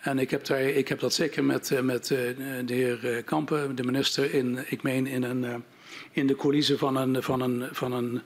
En 0.00 0.18
ik 0.18 0.30
heb, 0.30 0.44
daar, 0.44 0.62
ik 0.62 0.88
heb 0.88 1.00
dat 1.00 1.14
zeker 1.14 1.44
met, 1.44 1.80
met 1.82 2.06
de 2.06 2.64
heer 2.66 3.22
Kampen, 3.24 3.76
de 3.76 3.84
minister, 3.84 4.34
in, 4.34 4.64
ik 4.68 4.82
meen 4.82 5.06
in, 5.06 5.22
een, 5.22 5.64
in 6.10 6.26
de 6.26 6.36
coulissen 6.36 6.78
van 6.78 6.96
een, 6.96 7.22
van 7.22 7.40
een, 7.40 7.68
van 7.72 7.92
een, 7.92 8.20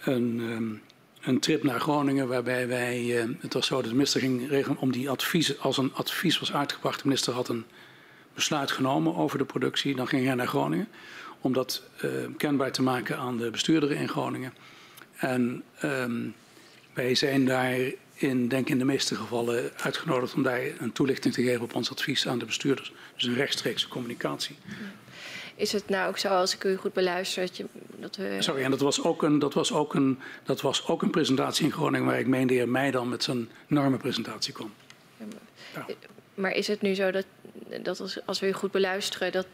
een, 0.00 0.80
een 1.20 1.40
trip 1.40 1.62
naar 1.62 1.80
Groningen, 1.80 2.28
waarbij 2.28 2.68
wij, 2.68 3.26
het 3.40 3.54
was 3.54 3.66
zo 3.66 3.82
de 3.82 3.92
minister 3.92 4.20
ging 4.20 4.48
regelen 4.48 4.78
om 4.78 4.92
die 4.92 5.10
advies, 5.10 5.60
als 5.60 5.78
een 5.78 5.94
advies 5.94 6.38
was 6.38 6.52
uitgebracht, 6.52 7.02
de 7.02 7.08
minister 7.08 7.32
had 7.32 7.48
een 7.48 7.64
besluit 8.34 8.70
genomen 8.70 9.14
over 9.14 9.38
de 9.38 9.44
productie, 9.44 9.96
dan 9.96 10.08
ging 10.08 10.24
hij 10.24 10.34
naar 10.34 10.46
Groningen 10.46 10.88
om 11.40 11.52
dat 11.52 11.82
uh, 12.04 12.10
kenbaar 12.36 12.72
te 12.72 12.82
maken 12.82 13.16
aan 13.16 13.36
de 13.36 13.50
bestuurderen 13.50 13.96
in 13.96 14.08
Groningen. 14.08 14.52
En 15.16 15.62
um, 15.84 16.34
wij 16.92 17.14
zijn 17.14 17.44
daar 17.44 17.76
in, 18.14 18.48
denk 18.48 18.68
in 18.68 18.78
de 18.78 18.84
meeste 18.84 19.14
gevallen 19.14 19.70
uitgenodigd 19.76 20.34
om 20.34 20.42
daar 20.42 20.60
een 20.78 20.92
toelichting 20.92 21.34
te 21.34 21.42
geven 21.42 21.62
op 21.62 21.74
ons 21.74 21.90
advies 21.90 22.28
aan 22.28 22.38
de 22.38 22.44
bestuurders. 22.44 22.92
Dus 23.14 23.24
een 23.24 23.34
rechtstreekse 23.34 23.88
communicatie. 23.88 24.56
Is 25.54 25.72
het 25.72 25.88
nou 25.88 26.08
ook 26.08 26.18
zo, 26.18 26.28
als 26.28 26.54
ik 26.54 26.64
u 26.64 26.76
goed 26.76 26.92
beluister, 26.92 27.42
dat, 27.42 27.56
je, 27.56 27.64
dat 27.96 28.16
we... 28.16 28.36
Sorry, 28.38 28.62
en 28.62 28.70
dat 28.70 28.80
was, 28.80 29.02
ook 29.02 29.22
een, 29.22 29.38
dat, 29.38 29.54
was 29.54 29.72
ook 29.72 29.94
een, 29.94 30.18
dat 30.44 30.60
was 30.60 30.86
ook 30.86 31.02
een 31.02 31.10
presentatie 31.10 31.64
in 31.64 31.72
Groningen 31.72 32.06
waar 32.06 32.18
ik 32.18 32.26
meen 32.26 32.46
de 32.46 32.54
heer 32.54 32.68
Meijdan 32.68 33.08
met 33.08 33.22
zijn 33.22 33.48
normenpresentatie 33.66 34.52
kwam. 34.52 34.72
Ja, 35.16 35.24
maar, 35.74 35.84
ja. 35.88 35.94
maar 36.34 36.52
is 36.52 36.66
het 36.66 36.80
nu 36.80 36.94
zo 36.94 37.10
dat, 37.10 37.24
dat 37.82 38.00
als, 38.00 38.26
als 38.26 38.40
we 38.40 38.46
u 38.46 38.52
goed 38.52 38.70
beluisteren, 38.70 39.32
dat 39.32 39.46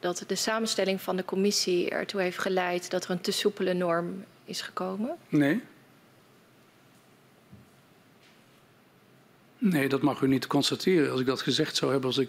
dat 0.00 0.24
de 0.26 0.34
samenstelling 0.34 1.00
van 1.00 1.16
de 1.16 1.24
commissie 1.24 1.90
ertoe 1.90 2.20
heeft 2.20 2.38
geleid 2.38 2.90
dat 2.90 3.04
er 3.04 3.10
een 3.10 3.20
te 3.20 3.32
soepele 3.32 3.72
norm 3.72 4.24
is 4.44 4.60
gekomen? 4.60 5.16
Nee. 5.28 5.60
Nee, 9.58 9.88
dat 9.88 10.02
mag 10.02 10.20
u 10.20 10.28
niet 10.28 10.46
constateren. 10.46 11.10
Als 11.10 11.20
ik 11.20 11.26
dat 11.26 11.40
gezegd 11.40 11.76
zou 11.76 11.90
hebben, 11.90 12.08
als 12.08 12.18
ik 12.18 12.28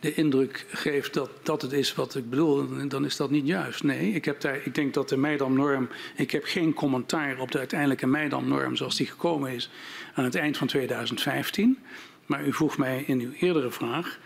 de 0.00 0.14
indruk 0.14 0.66
geef 0.68 1.10
dat 1.10 1.30
dat 1.42 1.62
het 1.62 1.72
is 1.72 1.94
wat 1.94 2.14
ik 2.14 2.30
bedoel, 2.30 2.88
dan 2.88 3.04
is 3.04 3.16
dat 3.16 3.30
niet 3.30 3.46
juist. 3.46 3.82
Nee, 3.82 4.12
ik, 4.12 4.24
heb 4.24 4.40
daar, 4.40 4.60
ik 4.64 4.74
denk 4.74 4.94
dat 4.94 5.08
de 5.08 5.16
Meidam-norm, 5.16 5.88
ik 6.16 6.30
heb 6.30 6.44
geen 6.44 6.74
commentaar 6.74 7.38
op 7.38 7.52
de 7.52 7.58
uiteindelijke 7.58 8.06
Meidam-norm 8.06 8.76
zoals 8.76 8.96
die 8.96 9.06
gekomen 9.06 9.52
is 9.52 9.70
aan 10.14 10.24
het 10.24 10.34
eind 10.34 10.56
van 10.56 10.66
2015. 10.66 11.78
Maar 12.26 12.46
u 12.46 12.52
vroeg 12.52 12.78
mij 12.78 13.04
in 13.06 13.20
uw 13.20 13.32
eerdere 13.32 13.70
vraag, 13.70 14.18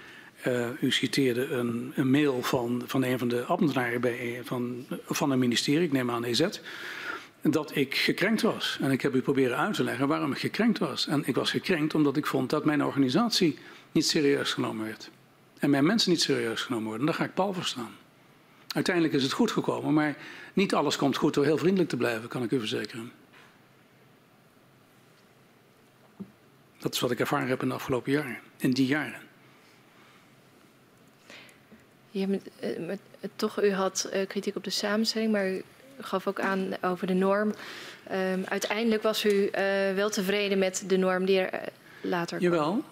uh, 0.47 0.69
u 0.81 0.90
citeerde 0.90 1.47
een, 1.47 1.93
een, 1.94 2.10
mail 2.10 2.43
van, 2.43 2.82
van 2.86 3.05
een 3.05 3.19
van 3.19 3.28
de 3.28 3.44
ambtenaren 3.44 4.01
bij, 4.01 4.40
van, 4.44 4.86
van 5.06 5.31
een 5.31 5.39
ministerie, 5.39 5.86
ik 5.86 5.93
neem 5.93 6.10
aan 6.10 6.24
EZ. 6.24 6.47
dat 7.43 7.77
ik 7.77 7.94
gekrenkt 7.94 8.43
was. 8.43 8.78
En 8.81 8.90
ik 8.90 9.02
heb 9.02 9.14
u 9.14 9.20
proberen 9.20 9.56
uit 9.56 9.74
te 9.74 9.85
leggen 9.85 10.09
waarom 10.09 10.32
ik 10.32 10.39
gekrenkt 10.39 10.78
was. 10.78 11.06
En 11.06 11.23
ik 11.27 11.35
was 11.35 11.51
gekrenkt 11.51 11.94
omdat 11.94 12.16
ik 12.16 12.27
vond 12.27 12.51
dat 12.51 12.64
mijn 12.64 12.85
organisatie 12.85 13.59
niet 13.93 14.06
serieus 14.06 14.52
genomen 14.52 14.86
werd. 14.86 15.10
En 15.59 15.70
mijn 15.70 15.86
mensen 15.86 16.10
niet 16.10 16.20
serieus 16.20 16.60
genomen 16.60 16.86
worden. 16.86 17.01
En 17.01 17.06
daar 17.06 17.20
ga 17.20 17.24
ik 17.24 17.35
pal 17.35 17.52
voor 17.52 17.64
staan. 17.64 17.94
Uiteindelijk 18.74 19.14
is 19.14 19.23
het 19.23 19.32
goed 19.32 19.51
gekomen, 19.51 19.94
maar 19.94 20.16
niet 20.52 20.74
alles 20.74 20.97
komt 20.97 21.16
goed 21.16 21.35
door 21.35 21.44
heel 21.44 21.59
vriendelijk 21.59 21.89
te 21.89 21.97
blijven, 21.97 22.28
kan 22.28 22.43
ik 22.43 22.51
u 22.51 22.59
verzekeren. 22.59 23.12
Dat 26.78 26.94
is 26.94 27.01
wat 27.01 27.10
ik 27.10 27.20
ervaren 27.20 27.48
heb 27.48 27.62
in 27.62 27.69
de 27.69 27.74
afgelopen 27.74 28.12
jaren, 28.12 28.39
in 28.56 28.70
die 28.70 28.86
jaren. 28.86 29.20
Eh, 32.12 32.26
met, 32.26 33.01
toch, 33.36 33.62
u 33.62 33.72
had 33.72 34.10
uh, 34.14 34.26
kritiek 34.26 34.56
op 34.56 34.64
de 34.64 34.70
samenstelling, 34.70 35.32
maar 35.32 35.51
u 35.51 35.62
gaf 36.01 36.26
ook 36.26 36.40
aan 36.40 36.68
over 36.80 37.06
de 37.06 37.14
norm. 37.14 37.55
Um, 38.12 38.44
uiteindelijk 38.44 39.02
was 39.02 39.24
u 39.24 39.51
wel 39.94 40.10
tevreden 40.10 40.59
met 40.59 40.84
de 40.86 40.97
norm 40.97 41.24
die 41.24 41.39
er 41.39 41.68
later 42.01 42.39
kwam. 42.39 42.51
Jawel, 42.51 42.84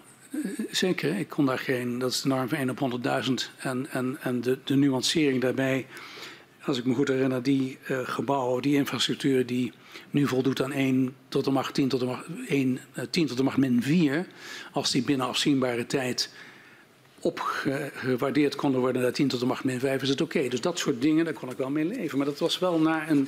zeker. 0.71 1.17
Ik 1.17 1.29
kon 1.29 1.45
daar 1.45 1.59
geen, 1.59 1.99
dat 1.99 2.11
is 2.11 2.21
de 2.21 2.27
norm 2.27 2.49
van 2.49 2.57
1 2.57 2.69
op 2.69 3.01
100.000. 3.25 3.31
En, 3.57 3.87
en, 3.91 4.17
en 4.21 4.41
de, 4.41 4.57
de 4.63 4.75
nuancering 4.75 5.41
daarbij, 5.41 5.85
als 6.65 6.77
ik 6.77 6.85
me 6.85 6.93
goed 6.93 7.07
herinner, 7.07 7.43
die 7.43 7.77
gebouwen, 7.87 8.61
die 8.61 8.75
infrastructuur 8.75 9.45
die 9.45 9.73
nu 10.09 10.27
voldoet 10.27 10.61
aan 10.61 10.71
1 10.71 11.15
tot 11.27 11.45
de 11.45 11.51
macht 11.51 11.73
10 11.73 11.87
tot 11.87 11.99
de 11.99 12.05
macht, 12.05 12.25
1, 12.47 12.79
uh, 12.97 13.03
10 13.09 13.27
tot 13.27 13.37
de 13.37 13.43
macht 13.43 13.57
min 13.57 13.81
4, 13.81 14.25
als 14.71 14.91
die 14.91 15.03
binnen 15.03 15.27
afzienbare 15.27 15.85
tijd 15.85 16.29
opgewaardeerd 17.21 18.55
konden 18.55 18.79
worden 18.81 19.01
naar 19.01 19.11
10 19.11 19.27
tot 19.27 19.39
de 19.39 19.45
macht 19.45 19.63
min 19.63 19.79
5, 19.79 20.01
is 20.01 20.09
het 20.09 20.21
oké. 20.21 20.47
Dus 20.47 20.61
dat 20.61 20.79
soort 20.79 21.01
dingen, 21.01 21.25
daar 21.25 21.33
kon 21.33 21.49
ik 21.49 21.57
wel 21.57 21.69
mee 21.69 21.85
leven. 21.85 22.17
Maar 22.17 22.27
dat 22.27 22.39
was 22.39 22.59
wel 22.59 22.79
na 22.79 23.09
een. 23.09 23.27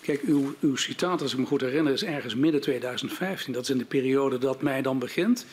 Kijk, 0.00 0.22
uw, 0.22 0.54
uw 0.60 0.76
citaat, 0.76 1.22
als 1.22 1.32
ik 1.32 1.38
me 1.38 1.46
goed 1.46 1.60
herinner, 1.60 1.92
is 1.92 2.04
ergens 2.04 2.34
midden 2.34 2.60
2015. 2.60 3.52
Dat 3.52 3.62
is 3.62 3.70
in 3.70 3.78
de 3.78 3.84
periode 3.84 4.38
dat 4.38 4.62
mij 4.62 4.82
dan 4.82 4.98
begint. 4.98 5.46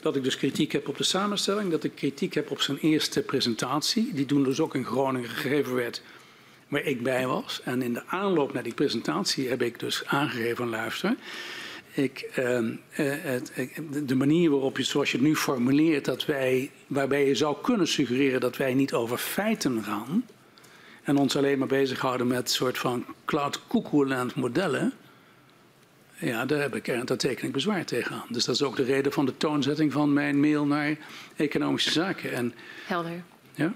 Dat 0.00 0.16
ik 0.16 0.24
dus 0.24 0.36
kritiek 0.36 0.72
heb 0.72 0.88
op 0.88 0.96
de 0.96 1.04
samenstelling, 1.04 1.70
dat 1.70 1.84
ik 1.84 1.94
kritiek 1.94 2.34
heb 2.34 2.50
op 2.50 2.60
zijn 2.60 2.78
eerste 2.78 3.22
presentatie, 3.22 4.10
die 4.14 4.26
toen 4.26 4.42
dus 4.42 4.60
ook 4.60 4.74
in 4.74 4.84
Groningen 4.84 5.28
gegeven 5.28 5.74
werd, 5.74 6.02
waar 6.68 6.82
ik 6.82 7.02
bij 7.02 7.26
was. 7.26 7.60
En 7.64 7.82
in 7.82 7.94
de 7.94 8.06
aanloop 8.06 8.52
naar 8.52 8.62
die 8.62 8.74
presentatie 8.74 9.48
heb 9.48 9.62
ik 9.62 9.78
dus 9.78 10.02
aangegeven, 10.06 10.68
luister, 10.68 11.14
ik, 12.02 12.30
uh, 12.38 12.58
het, 12.90 13.52
de 14.06 14.14
manier 14.14 14.50
waarop 14.50 14.76
je, 14.76 14.82
zoals 14.82 15.10
je 15.10 15.16
het 15.16 15.26
nu 15.26 15.36
formuleert, 15.36 16.04
dat 16.04 16.24
wij, 16.24 16.70
waarbij 16.86 17.26
je 17.26 17.34
zou 17.34 17.56
kunnen 17.62 17.88
suggereren 17.88 18.40
dat 18.40 18.56
wij 18.56 18.74
niet 18.74 18.92
over 18.92 19.18
feiten 19.18 19.84
gaan 19.84 20.24
en 21.02 21.16
ons 21.16 21.36
alleen 21.36 21.58
maar 21.58 21.68
bezighouden 21.68 22.26
met 22.26 22.38
een 22.38 22.48
soort 22.48 22.78
van 22.78 23.04
cloud 23.24 23.60
cuckoo 23.68 24.26
modellen, 24.34 24.92
ja, 26.18 26.46
daar, 26.46 26.60
heb 26.60 26.74
ik, 26.74 27.06
daar 27.06 27.16
teken 27.16 27.46
ik 27.46 27.52
bezwaar 27.52 27.84
tegen 27.84 28.14
aan. 28.14 28.26
Dus 28.28 28.44
dat 28.44 28.54
is 28.54 28.62
ook 28.62 28.76
de 28.76 28.82
reden 28.82 29.12
van 29.12 29.26
de 29.26 29.36
toonzetting 29.36 29.92
van 29.92 30.12
mijn 30.12 30.40
mail 30.40 30.66
naar 30.66 30.96
economische 31.36 31.90
zaken. 31.90 32.32
En, 32.32 32.54
Helder. 32.86 33.22
Ja? 33.54 33.72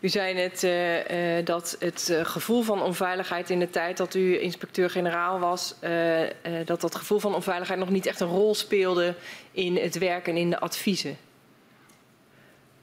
U 0.00 0.08
zei 0.08 0.34
net 0.34 0.62
uh, 0.62 1.38
uh, 1.38 1.44
dat 1.44 1.76
het 1.78 2.08
uh, 2.10 2.24
gevoel 2.24 2.62
van 2.62 2.82
onveiligheid 2.82 3.50
in 3.50 3.58
de 3.58 3.70
tijd 3.70 3.96
dat 3.96 4.14
u 4.14 4.40
inspecteur-generaal 4.40 5.38
was, 5.38 5.74
dat 6.64 6.80
dat 6.80 6.94
gevoel 6.94 7.18
van 7.18 7.34
onveiligheid 7.34 7.78
nog 7.78 7.90
niet 7.90 8.06
echt 8.06 8.20
een 8.20 8.28
rol 8.28 8.54
speelde 8.54 9.14
in 9.52 9.76
het 9.76 9.98
werk 9.98 10.28
en 10.28 10.36
in 10.36 10.50
de 10.50 10.58
adviezen. 10.58 11.16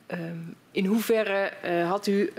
Um, 0.08 0.56
in 0.72 0.86
hoeverre 0.86 1.52
had 1.88 2.08
u 2.08 2.34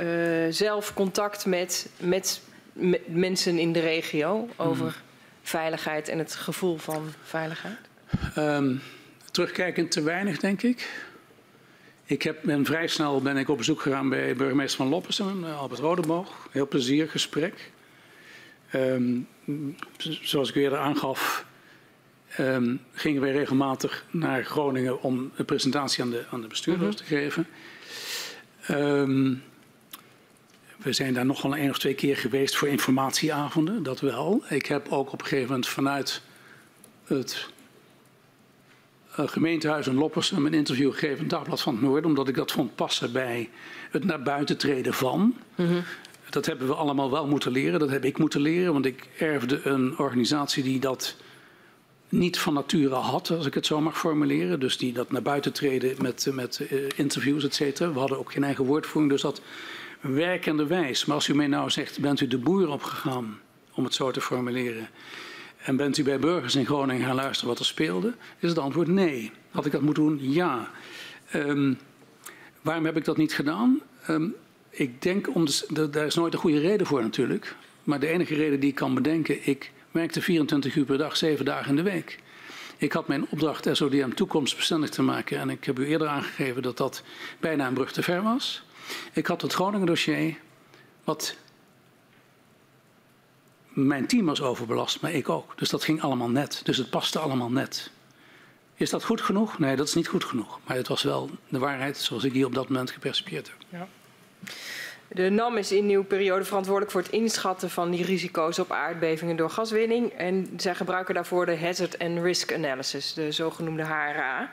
zelf 0.51 0.95
contact 0.95 1.47
met, 1.47 1.89
met, 1.97 2.41
met, 2.73 3.01
mensen 3.07 3.59
in 3.59 3.73
de 3.73 3.81
regio 3.81 4.49
over 4.57 4.85
hmm. 4.85 5.03
veiligheid 5.43 6.09
en 6.09 6.19
het 6.19 6.35
gevoel 6.35 6.77
van 6.77 7.13
veiligheid? 7.23 7.79
Um, 8.39 8.83
terugkijkend 9.31 9.91
te 9.91 10.03
weinig, 10.03 10.39
denk 10.39 10.63
ik. 10.63 10.89
Ik 12.07 12.23
heb, 12.23 12.39
ben 12.43 12.65
vrij 12.65 12.87
snel 12.87 13.23
ben 13.23 13.37
ik 13.37 13.49
op 13.49 13.57
bezoek 13.57 13.81
gegaan 13.81 14.09
bij 14.09 14.37
burgemeester 14.37 14.77
van 14.77 14.89
Loppersum, 14.89 15.45
eh, 15.45 15.61
Albert 15.61 15.81
Rodeboog. 15.81 16.49
Heel 16.51 16.69
plezierig 16.69 17.11
gesprek. 17.11 17.73
Um, 18.75 19.29
zoals 19.97 20.49
ik 20.49 20.55
eerder 20.55 20.79
aangaf, 20.79 21.47
um, 22.39 22.81
gingen 22.93 23.21
wij 23.21 23.33
regelmatig 23.33 24.05
naar 24.11 24.45
Groningen 24.45 25.03
om 25.03 25.33
een 25.37 25.45
presentatie 25.45 26.03
aan 26.03 26.11
de, 26.11 26.25
aan 26.31 26.41
de 26.41 26.47
bestuurders 26.47 26.97
-hmm. 26.97 27.07
te 27.07 27.15
geven. 27.15 27.47
Um, 28.71 29.43
we 30.77 30.93
zijn 30.93 31.15
daar 31.15 31.27
nog 31.27 31.43
wel 31.43 31.57
een 31.57 31.71
of 31.71 31.79
twee 31.79 31.95
keer 31.95 32.17
geweest 32.17 32.57
voor 32.57 32.69
informatieavonden, 32.69 33.83
dat 33.83 34.01
wel. 34.01 34.45
Ik 34.49 34.67
heb 34.67 34.89
ook 34.89 35.13
op 35.13 35.21
een 35.21 35.27
gegeven 35.27 35.49
moment 35.49 35.69
vanuit 35.69 36.23
het 37.05 37.49
gemeentehuis 39.17 39.87
in 39.87 39.95
Loppersum 39.95 40.47
een 40.47 40.55
interview 40.55 40.93
gegeven 40.93 41.19
in 41.19 41.29
Dagblad 41.29 41.61
van 41.61 41.73
het 41.75 41.83
Noorden, 41.83 42.11
omdat 42.11 42.29
ik 42.29 42.35
dat 42.35 42.53
vond 42.53 42.75
passen 42.75 43.13
bij 43.13 43.51
het 43.91 44.05
naar 44.05 44.23
buiten 44.23 44.57
treden 44.57 44.95
van. 44.95 45.21
Mm 45.55 45.67
-hmm. 45.67 45.83
Dat 46.31 46.47
hebben 46.47 46.67
we 46.67 46.75
allemaal 46.75 47.11
wel 47.11 47.27
moeten 47.27 47.53
leren, 47.53 47.79
dat 47.79 47.91
heb 47.91 48.05
ik 48.05 48.19
moeten 48.19 48.41
leren, 48.41 48.73
want 48.73 48.87
ik 48.87 49.09
erfde 49.19 49.61
een 49.65 49.99
organisatie 49.99 50.63
die 50.63 50.81
dat 50.81 51.17
niet 52.09 52.39
van 52.39 52.55
nature 52.55 52.95
had, 52.95 53.31
als 53.31 53.47
ik 53.47 53.55
het 53.55 53.67
zo 53.67 53.81
mag 53.81 53.99
formuleren. 53.99 54.61
Dus 54.61 54.79
die 54.79 54.93
dat 54.93 55.13
naar 55.13 55.23
buiten 55.23 55.53
treden 55.53 55.95
met, 55.99 56.29
met 56.33 56.67
uh, 56.71 56.89
interviews, 56.97 57.45
et 57.45 57.55
cetera. 57.55 57.93
We 57.93 57.99
hadden 57.99 58.19
ook 58.19 58.33
geen 58.33 58.45
eigen 58.45 58.65
woordvoering, 58.65 59.13
dus 59.13 59.23
dat 59.23 59.41
werkende 60.01 60.67
wijs. 60.67 61.05
Maar 61.05 61.17
als 61.17 61.29
u 61.29 61.35
mij 61.35 61.47
nou 61.47 61.71
zegt, 61.71 62.01
bent 62.01 62.21
u 62.21 62.27
de 62.27 62.39
boer 62.39 62.69
opgegaan, 62.69 63.41
om 63.75 63.85
het 63.85 63.95
zo 63.95 64.11
te 64.11 64.21
formuleren. 64.21 64.89
En 65.65 65.77
bent 65.77 65.99
u 65.99 66.03
bij 66.03 66.19
burgers 66.19 66.55
in 66.55 66.67
Groningen 66.67 67.07
gaan 67.07 67.15
luisteren 67.15 67.49
wat 67.49 67.59
er 67.59 67.65
speelde? 67.65 68.15
Is 68.39 68.49
het 68.49 68.59
antwoord 68.59 68.89
nee. 68.89 69.31
Had 69.51 69.67
ik 69.67 69.73
dat 69.73 69.81
moeten 69.81 70.03
doen? 70.03 70.19
Ja. 70.21 70.71
Um, 71.35 71.79
waarom 72.63 72.85
heb 72.85 72.97
ik 72.97 73.05
dat 73.05 73.17
niet 73.17 73.35
gedaan? 73.35 73.81
Um, 74.11 74.35
ik 74.71 75.03
denk, 75.03 75.35
om 75.35 75.45
de, 75.69 75.91
daar 75.91 76.07
is 76.07 76.15
nooit 76.15 76.33
een 76.33 76.39
goede 76.39 76.61
reden 76.61 76.87
voor 76.87 77.03
natuurlijk. 77.03 77.57
Maar 77.85 78.01
de 78.01 78.07
enige 78.07 78.35
reden 78.35 78.61
die 78.61 78.69
ik 78.69 78.75
kan 78.75 78.95
bedenken, 78.95 79.47
ik 79.47 79.73
werkte 79.91 80.21
24 80.21 80.77
uur 80.77 80.85
per 80.85 80.99
dag, 80.99 81.17
7 81.17 81.45
dagen 81.45 81.71
in 81.71 81.77
de 81.77 81.91
week. 81.91 82.19
Ik 82.77 82.93
had 82.93 83.09
mijn 83.09 83.27
opdracht 83.29 83.69
SODM 83.73 84.11
toekomstbestendig 84.11 84.91
te 84.91 85.03
maken. 85.03 85.39
En 85.39 85.51
ik 85.51 85.65
heb 85.65 85.79
u 85.79 85.87
eerder 85.87 86.09
aangegeven 86.09 86.63
dat 86.63 86.77
dat 86.77 87.03
bijna 87.41 87.67
een 87.67 87.75
brug 87.75 87.93
te 87.93 88.03
ver 88.03 88.23
was. 88.23 88.63
Ik 89.13 89.27
had 89.27 89.43
het 89.43 89.53
Groningen 89.53 89.87
dossier, 89.87 90.37
wat 91.05 91.37
mijn 93.75 94.07
team 94.07 94.27
was 94.27 94.43
overbelast, 94.43 95.01
maar 95.01 95.13
ik 95.13 95.29
ook. 95.29 95.53
Dus 95.59 95.69
dat 95.69 95.85
ging 95.85 96.03
allemaal 96.03 96.31
net. 96.31 96.61
Dus 96.65 96.77
het 96.77 96.91
paste 96.91 97.19
allemaal 97.19 97.51
net. 97.51 97.91
Is 98.75 98.91
dat 98.91 99.05
goed 99.05 99.21
genoeg? 99.21 99.59
Nee, 99.59 99.77
dat 99.77 99.89
is 99.89 99.95
niet 99.95 100.09
goed 100.09 100.25
genoeg. 100.25 100.59
Maar 100.67 100.77
het 100.77 100.89
was 100.89 101.03
wel 101.03 101.31
de 101.49 101.59
waarheid 101.59 101.97
zoals 101.97 102.25
ik 102.25 102.33
die 102.33 102.47
op 102.47 102.55
dat 102.55 102.69
moment 102.69 102.91
gepercipieerd 102.91 103.47
heb. 103.47 103.57
Ja. 103.69 103.89
De 105.09 105.31
NAM 105.31 105.57
is 105.57 105.73
in 105.73 105.89
uw 105.89 106.05
periode 106.05 106.45
verantwoordelijk 106.45 106.93
voor 106.93 107.01
het 107.03 107.11
inschatten 107.11 107.71
van 107.71 107.91
die 107.91 108.05
risico's 108.05 108.59
op 108.59 108.71
aardbevingen 108.71 109.37
door 109.37 109.51
gaswinning. 109.51 110.11
En 110.13 110.51
zij 110.57 110.75
gebruiken 110.75 111.15
daarvoor 111.15 111.47
de 111.47 111.59
Hazard 111.59 111.99
and 111.99 112.19
Risk 112.19 112.53
Analysis, 112.53 113.15
de 113.15 113.33
zogenoemde 113.33 113.83
HRA. 113.83 114.51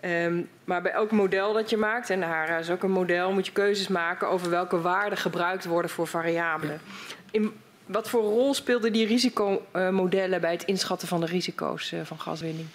Um, 0.00 0.48
maar 0.64 0.82
bij 0.82 0.92
elk 0.92 1.10
model 1.10 1.52
dat 1.52 1.70
je 1.70 1.76
maakt, 1.76 2.10
en 2.10 2.20
de 2.20 2.26
HRA 2.26 2.58
is 2.58 2.70
ook 2.70 2.82
een 2.82 2.90
model, 2.90 3.32
moet 3.32 3.46
je 3.46 3.52
keuzes 3.52 3.88
maken 3.88 4.28
over 4.28 4.50
welke 4.50 4.80
waarden 4.80 5.18
gebruikt 5.18 5.64
worden 5.64 5.90
voor 5.90 6.06
variabelen. 6.06 6.80
Ja. 6.84 7.14
In, 7.30 7.52
wat 7.86 8.08
voor 8.08 8.22
rol 8.22 8.54
speelden 8.54 8.92
die 8.92 9.06
risicomodellen 9.06 10.40
bij 10.40 10.52
het 10.52 10.64
inschatten 10.64 11.08
van 11.08 11.20
de 11.20 11.26
risico's 11.26 11.92
eh, 11.92 12.00
van 12.04 12.20
gaswinning 12.20 12.68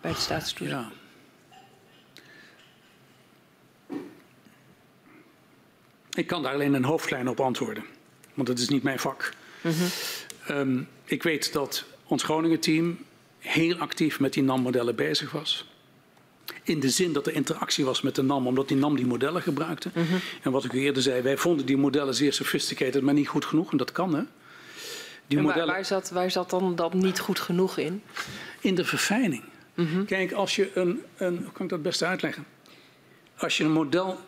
bij 0.00 0.10
het 0.10 0.20
staatstoezicht? 0.20 0.78
Ja. 0.78 0.90
Ik 6.14 6.26
kan 6.26 6.42
daar 6.42 6.52
alleen 6.52 6.74
een 6.74 6.84
hoofdlijn 6.84 7.28
op 7.28 7.40
antwoorden, 7.40 7.84
want 8.34 8.48
dat 8.48 8.58
is 8.58 8.68
niet 8.68 8.82
mijn 8.82 8.98
vak. 8.98 9.32
Mm 9.60 9.72
-hmm. 9.72 10.56
um, 10.56 10.88
ik 11.04 11.22
weet 11.22 11.52
dat 11.52 11.84
ons 12.06 12.22
Groningen-team 12.22 12.98
heel 13.38 13.76
actief 13.76 14.20
met 14.20 14.32
die 14.32 14.42
NAM-modellen 14.42 14.94
bezig 14.94 15.30
was. 15.30 15.70
In 16.62 16.80
de 16.80 16.90
zin 16.90 17.12
dat 17.12 17.26
er 17.26 17.34
interactie 17.34 17.84
was 17.84 18.02
met 18.02 18.14
de 18.14 18.22
NAM, 18.22 18.46
omdat 18.46 18.68
die 18.68 18.76
NAM 18.76 18.96
die 18.96 19.06
modellen 19.06 19.42
gebruikte. 19.42 19.90
Mm 19.94 20.04
-hmm. 20.04 20.20
En 20.42 20.50
wat 20.50 20.64
ik 20.64 20.72
u 20.72 20.80
eerder 20.80 21.02
zei, 21.02 21.22
wij 21.22 21.36
vonden 21.36 21.66
die 21.66 21.76
modellen 21.76 22.14
zeer 22.14 22.32
sophisticated, 22.32 23.02
maar 23.02 23.14
niet 23.14 23.28
goed 23.28 23.44
genoeg. 23.44 23.70
En 23.70 23.76
dat 23.76 23.92
kan, 23.92 24.14
hè? 24.14 24.22
Die 25.32 25.40
en 25.40 25.46
modellen... 25.46 25.74
waar, 25.74 25.84
zat, 25.84 26.10
waar 26.10 26.30
zat 26.30 26.50
dan 26.50 26.74
dat 26.74 26.94
niet 26.94 27.18
goed 27.18 27.40
genoeg 27.40 27.78
in? 27.78 28.02
In 28.60 28.74
de 28.74 28.84
verfijning. 28.84 29.42
Mm 29.74 29.86
-hmm. 29.86 30.04
Kijk, 30.04 30.32
als 30.32 30.56
je 30.56 30.70
een, 30.74 31.02
een. 31.16 31.36
Hoe 31.36 31.52
kan 31.52 31.64
ik 31.64 31.70
dat 31.70 31.82
best 31.82 32.02
uitleggen? 32.02 32.46
Als 33.36 33.56
je 33.56 33.64
een 33.64 33.72
model. 33.72 34.18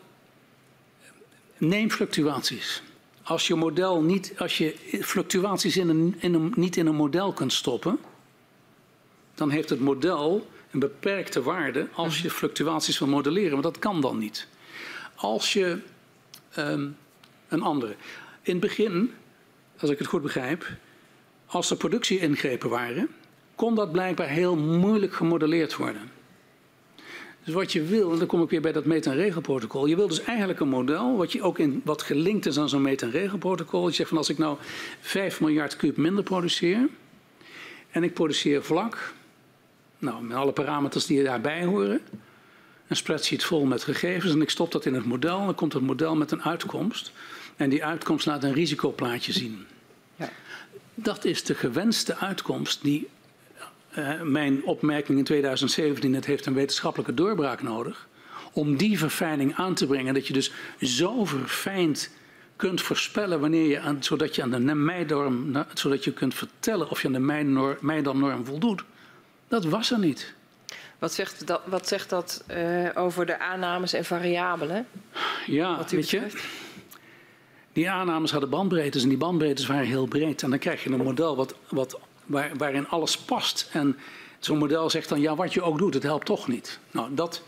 Neem 1.57 1.91
fluctuaties. 1.91 2.83
Als 3.23 3.47
je 3.47 3.55
model 3.55 4.01
niet. 4.01 4.33
Als 4.37 4.57
je 4.57 4.75
fluctuaties 5.01 5.77
in 5.77 5.89
een, 5.89 6.15
in 6.19 6.33
een, 6.33 6.53
niet 6.55 6.77
in 6.77 6.87
een 6.87 6.95
model 6.95 7.33
kunt 7.33 7.53
stoppen. 7.53 7.99
dan 9.35 9.49
heeft 9.49 9.69
het 9.69 9.79
model 9.79 10.49
een 10.71 10.79
beperkte 10.79 11.41
waarde 11.41 11.87
als 11.93 12.21
je 12.21 12.29
fluctuaties 12.29 12.99
wil 12.99 13.07
modelleren. 13.07 13.53
Maar 13.53 13.61
dat 13.61 13.79
kan 13.79 14.01
dan 14.01 14.17
niet. 14.17 14.47
Als 15.15 15.53
je. 15.53 15.79
Um, 16.57 16.97
een 17.47 17.61
andere. 17.61 17.95
In 18.41 18.51
het 18.51 18.59
begin, 18.59 19.13
als 19.79 19.89
ik 19.89 19.97
het 19.97 20.07
goed 20.07 20.21
begrijp 20.21 20.67
als 21.55 21.69
er 21.69 21.77
productie-ingrepen 21.77 22.69
waren, 22.69 23.07
kon 23.55 23.75
dat 23.75 23.91
blijkbaar 23.91 24.27
heel 24.27 24.55
moeilijk 24.55 25.13
gemodelleerd 25.13 25.75
worden. 25.75 26.11
Dus 27.43 27.53
wat 27.53 27.71
je 27.71 27.83
wil, 27.83 28.11
en 28.11 28.17
dan 28.17 28.27
kom 28.27 28.41
ik 28.41 28.49
weer 28.49 28.61
bij 28.61 28.71
dat 28.71 28.85
meet- 28.85 29.05
en 29.05 29.15
regelprotocol. 29.15 29.85
Je 29.85 29.95
wil 29.95 30.07
dus 30.07 30.21
eigenlijk 30.21 30.59
een 30.59 30.67
model 30.67 31.17
wat, 31.17 31.31
je 31.31 31.41
ook 31.41 31.59
in, 31.59 31.81
wat 31.85 32.01
gelinkt 32.01 32.45
is 32.45 32.59
aan 32.59 32.69
zo'n 32.69 32.81
meet- 32.81 33.01
en 33.01 33.11
regelprotocol. 33.11 33.87
Je 33.87 33.93
zegt 33.93 34.09
van 34.09 34.17
als 34.17 34.29
ik 34.29 34.37
nou 34.37 34.57
5 34.99 35.41
miljard 35.41 35.75
kuub 35.75 35.97
minder 35.97 36.23
produceer 36.23 36.89
en 37.91 38.03
ik 38.03 38.13
produceer 38.13 38.63
vlak, 38.63 39.13
nou, 39.97 40.23
met 40.23 40.37
alle 40.37 40.51
parameters 40.51 41.05
die 41.05 41.23
daarbij 41.23 41.65
horen, 41.65 42.01
een 42.87 42.95
spreadsheet 42.95 43.43
vol 43.43 43.65
met 43.65 43.83
gegevens 43.83 44.33
en 44.33 44.41
ik 44.41 44.49
stop 44.49 44.71
dat 44.71 44.85
in 44.85 44.93
het 44.93 45.05
model, 45.05 45.45
dan 45.45 45.55
komt 45.55 45.73
het 45.73 45.83
model 45.83 46.15
met 46.15 46.31
een 46.31 46.43
uitkomst. 46.43 47.11
En 47.55 47.69
die 47.69 47.85
uitkomst 47.85 48.25
laat 48.25 48.43
een 48.43 48.53
risicoplaatje 48.53 49.31
zien. 49.31 49.65
Dat 50.95 51.25
is 51.25 51.43
de 51.43 51.55
gewenste 51.55 52.17
uitkomst 52.17 52.81
die 52.81 53.07
uh, 53.97 54.21
mijn 54.21 54.63
opmerking 54.63 55.17
in 55.17 55.23
2017, 55.23 56.13
het 56.13 56.25
heeft 56.25 56.45
een 56.45 56.53
wetenschappelijke 56.53 57.13
doorbraak 57.13 57.61
nodig, 57.61 58.07
om 58.53 58.77
die 58.77 58.97
verfijning 58.97 59.55
aan 59.55 59.73
te 59.73 59.87
brengen. 59.87 60.13
Dat 60.13 60.27
je 60.27 60.33
dus 60.33 60.51
zo 60.81 61.25
verfijnd 61.25 62.09
kunt 62.55 62.81
voorspellen 62.81 63.39
wanneer 63.39 63.69
je 63.69 63.79
aan, 63.79 64.03
zodat 64.03 64.35
je 64.35 64.41
aan 64.43 64.49
de 64.49 64.59
meinorm, 64.59 65.65
zodat 65.73 66.03
je 66.03 66.13
kunt 66.13 66.35
vertellen 66.35 66.89
of 66.89 67.01
je 67.01 67.07
aan 67.07 67.13
de 67.13 67.75
meinorm 67.81 68.45
voldoet. 68.45 68.83
Dat 69.47 69.65
was 69.65 69.91
er 69.91 69.99
niet. 69.99 70.33
Wat 70.99 71.13
zegt 71.13 71.47
dat, 71.47 71.61
wat 71.65 71.87
zegt 71.87 72.09
dat 72.09 72.43
uh, 72.51 72.89
over 72.93 73.25
de 73.25 73.39
aannames 73.39 73.93
en 73.93 74.05
variabelen? 74.05 74.87
Ja, 75.45 75.77
wat 75.77 75.91
u 75.91 75.95
weet 75.95 76.09
je, 76.09 76.21
die 77.75 77.89
aannames 77.89 78.31
hadden 78.31 78.49
bandbreedtes 78.49 79.03
en 79.03 79.09
die 79.09 79.17
bandbreedtes 79.17 79.65
waren 79.65 79.85
heel 79.85 80.05
breed. 80.05 80.43
En 80.43 80.49
dan 80.49 80.59
krijg 80.59 80.83
je 80.83 80.89
een 80.89 81.03
model 81.03 81.35
wat, 81.35 81.55
wat 81.69 81.99
waar, 82.25 82.51
waarin 82.57 82.87
alles 82.87 83.17
past. 83.17 83.69
En 83.71 83.97
zo'n 84.39 84.57
model 84.57 84.89
zegt 84.89 85.09
dan, 85.09 85.21
ja, 85.21 85.35
wat 85.35 85.53
je 85.53 85.61
ook 85.61 85.77
doet, 85.77 85.93
het 85.93 86.03
helpt 86.03 86.25
toch 86.25 86.47
niet. 86.47 86.79
Nou, 86.91 87.15
dat, 87.15 87.41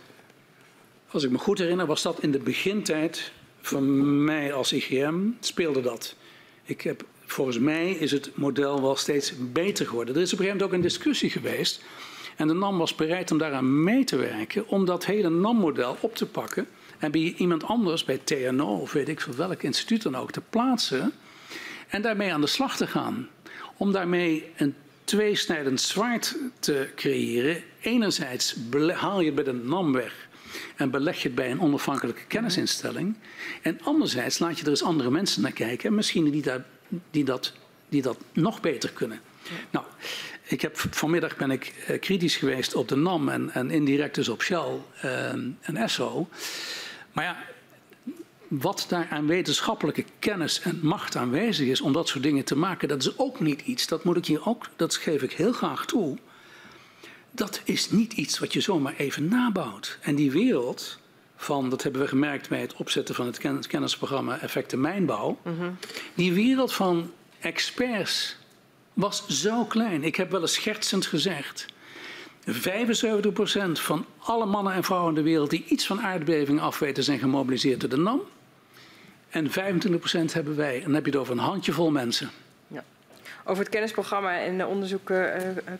als 1.11 1.23
ik 1.23 1.29
me 1.29 1.37
goed 1.37 1.57
herinner, 1.57 1.85
was 1.85 2.01
dat 2.01 2.21
in 2.21 2.31
de 2.31 2.39
begintijd 2.39 3.31
van 3.61 4.23
mij 4.23 4.53
als 4.53 4.73
IGM, 4.73 5.17
speelde 5.39 5.81
dat. 5.81 6.15
Ik 6.63 6.81
heb, 6.81 7.05
volgens 7.25 7.59
mij 7.59 7.91
is 7.91 8.11
het 8.11 8.31
model 8.33 8.81
wel 8.81 8.95
steeds 8.95 9.33
beter 9.51 9.85
geworden. 9.85 10.15
Er 10.15 10.21
is 10.21 10.33
op 10.33 10.39
een 10.39 10.45
gegeven 10.45 10.65
moment 10.65 10.81
ook 10.81 10.85
een 10.85 10.97
discussie 10.97 11.29
geweest. 11.29 11.83
En 12.35 12.47
de 12.47 12.53
NAM 12.53 12.77
was 12.77 12.95
bereid 12.95 13.31
om 13.31 13.37
daaraan 13.37 13.83
mee 13.83 14.03
te 14.03 14.15
werken, 14.15 14.67
om 14.67 14.85
dat 14.85 15.05
hele 15.05 15.29
NAM-model 15.29 15.97
op 15.99 16.15
te 16.15 16.25
pakken 16.25 16.67
en 16.99 17.11
bij 17.11 17.33
iemand 17.37 17.63
anders, 17.63 18.05
bij 18.05 18.17
TNO 18.23 18.77
of 18.77 18.91
weet 18.91 19.09
ik 19.09 19.21
veel 19.21 19.35
welk 19.35 19.63
instituut 19.63 20.01
dan 20.01 20.15
ook, 20.15 20.31
te 20.31 20.41
plaatsen 20.49 21.13
en 21.87 22.01
daarmee 22.01 22.33
aan 22.33 22.41
de 22.41 22.47
slag 22.47 22.77
te 22.77 22.87
gaan 22.87 23.27
om 23.77 23.91
daarmee 23.91 24.51
een 24.57 24.75
tweesnijdend 25.03 25.81
zwaard 25.81 26.35
te 26.59 26.89
creëren. 26.95 27.63
Enerzijds 27.79 28.55
haal 28.93 29.19
je 29.19 29.25
het 29.25 29.35
bij 29.35 29.43
de 29.43 29.53
NAM 29.53 29.91
weg 29.93 30.27
en 30.75 30.89
beleg 30.91 31.21
je 31.21 31.27
het 31.27 31.35
bij 31.35 31.51
een 31.51 31.61
onafhankelijke 31.61 32.25
kennisinstelling. 32.27 33.15
En 33.61 33.79
anderzijds 33.83 34.39
laat 34.39 34.57
je 34.57 34.63
er 34.63 34.69
eens 34.69 34.83
andere 34.83 35.11
mensen 35.11 35.41
naar 35.41 35.51
kijken 35.51 35.89
en 35.89 35.95
misschien 35.95 36.31
die, 36.31 36.41
daar, 36.41 36.65
die, 37.11 37.23
dat, 37.23 37.53
die 37.89 38.01
dat 38.01 38.17
nog 38.33 38.61
beter 38.61 38.91
kunnen. 38.91 39.19
Nou, 39.69 39.85
ik 40.43 40.61
heb, 40.61 40.77
vanmiddag 40.77 41.37
ben 41.37 41.51
ik 41.51 41.73
uh, 41.89 41.99
kritisch 41.99 42.35
geweest 42.35 42.75
op 42.75 42.87
de 42.87 42.95
NAM 42.95 43.29
en, 43.29 43.49
en 43.53 43.71
indirect 43.71 44.15
dus 44.15 44.29
op 44.29 44.41
Shell 44.41 44.71
uh, 45.03 45.29
en 45.61 45.77
ESSO. 45.77 46.29
Maar 47.17 47.25
ja, 47.25 47.37
wat 48.47 48.85
daar 48.89 49.07
aan 49.09 49.27
wetenschappelijke 49.27 50.05
kennis 50.19 50.61
en 50.61 50.79
macht 50.81 51.15
aanwezig 51.15 51.67
is 51.67 51.81
om 51.81 51.93
dat 51.93 52.07
soort 52.07 52.23
dingen 52.23 52.43
te 52.43 52.57
maken, 52.57 52.87
dat 52.87 53.01
is 53.01 53.17
ook 53.17 53.39
niet 53.39 53.61
iets, 53.61 53.87
dat 53.87 54.03
moet 54.03 54.17
ik 54.17 54.25
hier 54.25 54.45
ook, 54.45 54.69
dat 54.75 54.95
geef 54.95 55.21
ik 55.21 55.31
heel 55.31 55.51
graag 55.51 55.85
toe. 55.85 56.17
Dat 57.31 57.61
is 57.63 57.89
niet 57.89 58.13
iets 58.13 58.39
wat 58.39 58.53
je 58.53 58.61
zomaar 58.61 58.93
even 58.97 59.27
nabouwt. 59.27 59.97
En 60.01 60.15
die 60.15 60.31
wereld 60.31 60.99
van, 61.35 61.69
dat 61.69 61.83
hebben 61.83 62.01
we 62.01 62.07
gemerkt 62.07 62.49
bij 62.49 62.61
het 62.61 62.73
opzetten 62.73 63.15
van 63.15 63.25
het 63.25 63.67
kennisprogramma 63.67 64.39
Effecten 64.39 64.81
Mijnbouw, 64.81 65.39
mm 65.43 65.59
-hmm. 65.59 65.77
die 66.15 66.33
wereld 66.33 66.73
van 66.73 67.11
experts 67.39 68.35
was 68.93 69.27
zo 69.27 69.65
klein. 69.65 70.03
Ik 70.03 70.15
heb 70.15 70.31
wel 70.31 70.41
eens 70.41 70.53
schertsend 70.53 71.05
gezegd. 71.05 71.65
75% 72.47 72.51
van 73.71 74.05
alle 74.17 74.45
mannen 74.45 74.73
en 74.73 74.83
vrouwen 74.83 75.09
in 75.09 75.15
de 75.15 75.29
wereld 75.29 75.49
die 75.49 75.65
iets 75.67 75.87
van 75.87 76.01
aardbevingen 76.01 76.63
afweten 76.63 77.03
zijn 77.03 77.19
gemobiliseerd 77.19 77.79
door 77.79 77.89
de 77.89 77.97
NAM. 77.97 78.21
En 79.29 79.49
25% 79.49 79.51
hebben 80.33 80.55
wij. 80.55 80.75
En 80.75 80.83
dan 80.83 80.93
heb 80.93 81.05
je 81.05 81.11
het 81.11 81.19
over 81.19 81.33
een 81.33 81.39
handjevol 81.39 81.91
mensen. 81.91 82.29
Ja. 82.67 82.83
Over 83.43 83.63
het 83.63 83.71
kennisprogramma 83.71 84.39
en 84.39 84.65
onderzoek 84.65 85.09
uh, 85.09 85.27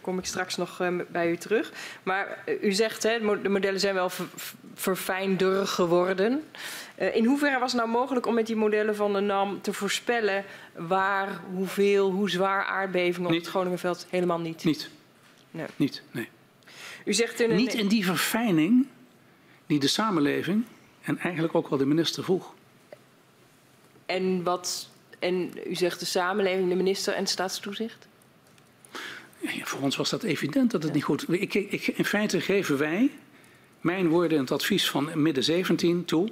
kom 0.02 0.18
ik 0.18 0.26
straks 0.26 0.58
nog 0.58 0.80
uh, 0.82 1.00
bij 1.08 1.32
u 1.32 1.38
terug. 1.38 1.72
Maar 2.04 2.44
u 2.62 2.72
zegt, 2.72 3.04
hè, 3.04 3.20
de 3.42 3.50
modellen 3.50 3.80
zijn 3.80 3.94
wel 3.94 4.10
ver 4.10 4.26
verfijnder 4.74 5.68
geworden. 5.68 6.44
in 7.14 7.26
hoeverre 7.26 7.60
was 7.60 7.72
het 7.72 7.82
nou 7.82 7.94
mogelijk 7.94 8.26
om 8.26 8.34
met 8.34 8.48
die 8.48 8.56
modellen 8.56 8.96
van 8.96 9.14
de 9.14 9.20
NAM 9.20 9.62
te 9.62 9.74
voorspellen 9.74 10.44
waar, 10.76 11.40
hoeveel, 11.54 12.12
hoe 12.12 12.30
zwaar 12.30 12.66
aardbevingen 12.66 13.30
op 13.30 13.36
het 13.36 13.48
Groningenveld 13.48 14.08
helemaal 14.10 14.40
niet? 14.40 14.64
Niet. 14.64 14.90
Nee. 15.52 15.66
Niet, 15.76 16.04
nee. 16.12 16.30
U 17.08 17.14
zegt 17.14 17.40
in 17.40 17.50
een... 17.50 17.56
Niet 17.56 17.74
in 17.74 17.88
die 17.88 18.06
verfijning 18.06 18.88
die 19.66 19.80
de 19.80 19.88
samenleving 19.88 20.64
en 21.02 21.18
eigenlijk 21.18 21.56
ook 21.56 21.70
wel 21.70 21.78
de 21.78 21.86
minister 21.86 22.24
vroeg. 22.24 22.54
En, 24.06 24.44
wat, 24.44 24.90
en 25.20 25.52
u 25.68 25.76
zegt 25.76 26.00
de 26.00 26.06
samenleving, 26.06 26.70
de 26.70 26.76
minister 26.76 27.14
en 27.14 27.28
staatstoezicht? 27.28 28.08
Ja, 29.40 29.66
voor 29.66 29.82
ons 29.82 29.96
was 29.96 30.10
dat 30.10 30.24
evident 30.24 30.72
dat 30.72 30.82
het 30.82 30.92
ja. 30.92 30.96
niet 30.96 31.06
goed 31.06 31.34
ik, 31.34 31.54
ik, 31.54 31.88
In 31.88 32.06
feite 32.06 32.42
geven 32.42 32.78
wij 32.78 33.12
mijn 33.82 34.08
woorden 34.08 34.38
en 34.38 34.44
het 34.44 34.52
advies 34.52 34.90
van 34.90 35.22
midden 35.22 35.44
17 35.44 36.06
toe. 36.06 36.30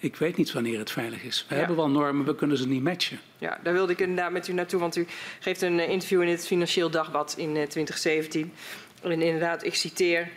Ik 0.00 0.16
weet 0.16 0.36
niet 0.36 0.52
wanneer 0.52 0.78
het 0.78 0.90
veilig 0.90 1.22
is. 1.22 1.44
We 1.48 1.54
ja. 1.54 1.58
hebben 1.58 1.76
wel 1.76 1.90
normen, 1.90 2.24
we 2.24 2.34
kunnen 2.34 2.56
ze 2.56 2.68
niet 2.68 2.82
matchen. 2.82 3.20
Ja, 3.38 3.60
daar 3.62 3.72
wilde 3.72 3.92
ik 3.92 4.00
inderdaad 4.00 4.32
met 4.32 4.48
u 4.48 4.52
naartoe, 4.52 4.80
want 4.80 4.96
u 4.96 5.06
geeft 5.40 5.62
een 5.62 5.80
interview 5.80 6.22
in 6.22 6.28
het 6.28 6.46
Financieel 6.46 6.90
Dagblad 6.90 7.34
in 7.36 7.52
2017. 7.52 8.52
En 9.02 9.22
inderdaad, 9.22 9.64
ik 9.64 9.74
citeer, 9.74 10.20
uh, 10.20 10.30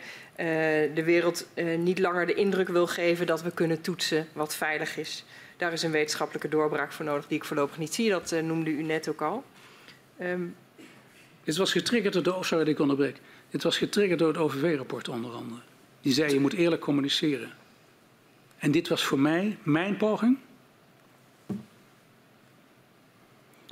de 0.94 1.02
wereld 1.04 1.46
uh, 1.54 1.78
niet 1.78 1.98
langer 1.98 2.26
de 2.26 2.34
indruk 2.34 2.68
wil 2.68 2.86
geven 2.86 3.26
dat 3.26 3.42
we 3.42 3.50
kunnen 3.50 3.80
toetsen 3.80 4.28
wat 4.32 4.56
veilig 4.56 4.96
is. 4.96 5.24
Daar 5.56 5.72
is 5.72 5.82
een 5.82 5.90
wetenschappelijke 5.90 6.48
doorbraak 6.48 6.92
voor 6.92 7.04
nodig 7.04 7.26
die 7.26 7.36
ik 7.36 7.44
voorlopig 7.44 7.78
niet 7.78 7.94
zie. 7.94 8.10
Dat 8.10 8.32
uh, 8.32 8.42
noemde 8.42 8.70
u 8.70 8.82
net 8.82 9.08
ook 9.08 9.22
al. 9.22 9.44
Um... 10.20 10.54
Dit 11.44 11.56
was 11.56 11.72
getriggerd 11.72 12.24
door 12.24 12.44
sorry, 12.44 12.68
ik 12.68 12.78
onderbreek. 12.78 13.16
Dit 13.50 13.62
was 13.62 13.78
getriggerd 13.78 14.18
door 14.18 14.28
het 14.28 14.36
OVV-rapport 14.36 15.08
onder 15.08 15.30
andere. 15.30 15.60
Die 16.00 16.12
zei 16.12 16.32
je 16.32 16.40
moet 16.40 16.52
eerlijk 16.52 16.82
communiceren. 16.82 17.52
En 18.58 18.70
dit 18.70 18.88
was 18.88 19.04
voor 19.04 19.18
mij 19.18 19.56
mijn 19.62 19.96
poging 19.96 20.38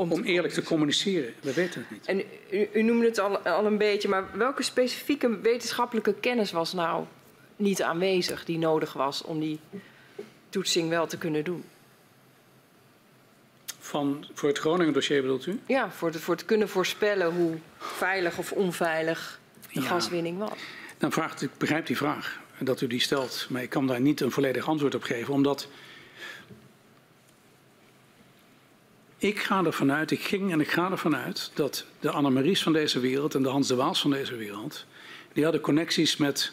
om, 0.01 0.13
om 0.13 0.23
eerlijk 0.23 0.55
te 0.55 0.63
communiceren. 0.63 1.35
We 1.41 1.53
weten 1.53 1.81
het 1.81 1.91
niet. 1.91 2.07
En 2.07 2.23
u, 2.51 2.69
u 2.73 2.83
noemde 2.83 3.05
het 3.05 3.19
al, 3.19 3.39
al, 3.39 3.67
een 3.67 3.79
beetje, 3.79 4.09
maar 4.09 4.25
welke 4.33 4.63
specifieke 4.63 5.41
wetenschappelijke 5.41 6.15
kennis 6.15 6.53
was 6.53 6.73
nou 6.73 7.05
niet 7.57 7.83
aanwezig 7.83 8.45
die 8.45 8.59
nodig 8.59 8.93
was 8.93 9.23
om 9.23 9.41
die 9.41 9.59
toetsing 10.49 10.89
wel 10.89 11.07
te 11.07 11.19
kunnen 11.19 11.45
doen? 11.45 11.65
Van, 13.79 14.27
voor 14.35 14.49
het 14.49 14.59
Groningen 14.59 14.93
dossier 14.93 15.23
bedoelt 15.23 15.47
u? 15.47 15.61
Ja, 15.67 15.91
voor, 15.91 16.09
het, 16.09 16.21
voor 16.21 16.35
het 16.35 16.45
kunnen 16.45 16.69
voorspellen 16.69 17.35
hoe 17.35 17.59
veilig 17.79 18.39
of 18.39 18.53
onveilig 18.53 19.41
de 19.73 19.81
ja. 19.81 19.87
gaswinning 19.87 20.39
was. 20.39 20.59
Dan 20.99 21.13
vraagt, 21.13 21.43
ik 21.43 21.51
begrijp 21.59 21.87
die 21.87 21.97
vraag 21.97 22.41
dat 22.59 22.81
u 22.81 22.87
die 22.87 23.01
stelt, 23.01 23.47
maar 23.49 23.63
ik 23.63 23.71
kan 23.71 23.87
daar 23.87 24.01
niet 24.01 24.21
een 24.21 24.31
volledig 24.31 24.69
antwoord 24.69 24.95
op 24.95 25.03
geven, 25.03 25.35
omdat 25.35 25.69
ik 29.21 29.39
ga 29.39 29.65
ervan 29.65 29.93
uit, 29.93 30.11
ik 30.11 30.21
ging 30.21 30.53
en 30.53 30.61
ik 30.61 30.71
ga 30.71 30.91
ervan 30.91 31.17
uit 31.17 31.51
dat 31.55 31.87
de 32.01 32.11
Annemaries 32.11 32.63
van 32.63 32.73
deze 32.73 33.01
wereld 33.01 33.35
en 33.35 33.43
de 33.43 33.49
Hans 33.49 33.69
de 33.69 33.75
Waals 33.75 34.01
van 34.01 34.11
deze 34.11 34.37
wereld, 34.37 34.87
die 35.33 35.43
hadden 35.43 35.63
connecties 35.63 36.17
met 36.17 36.53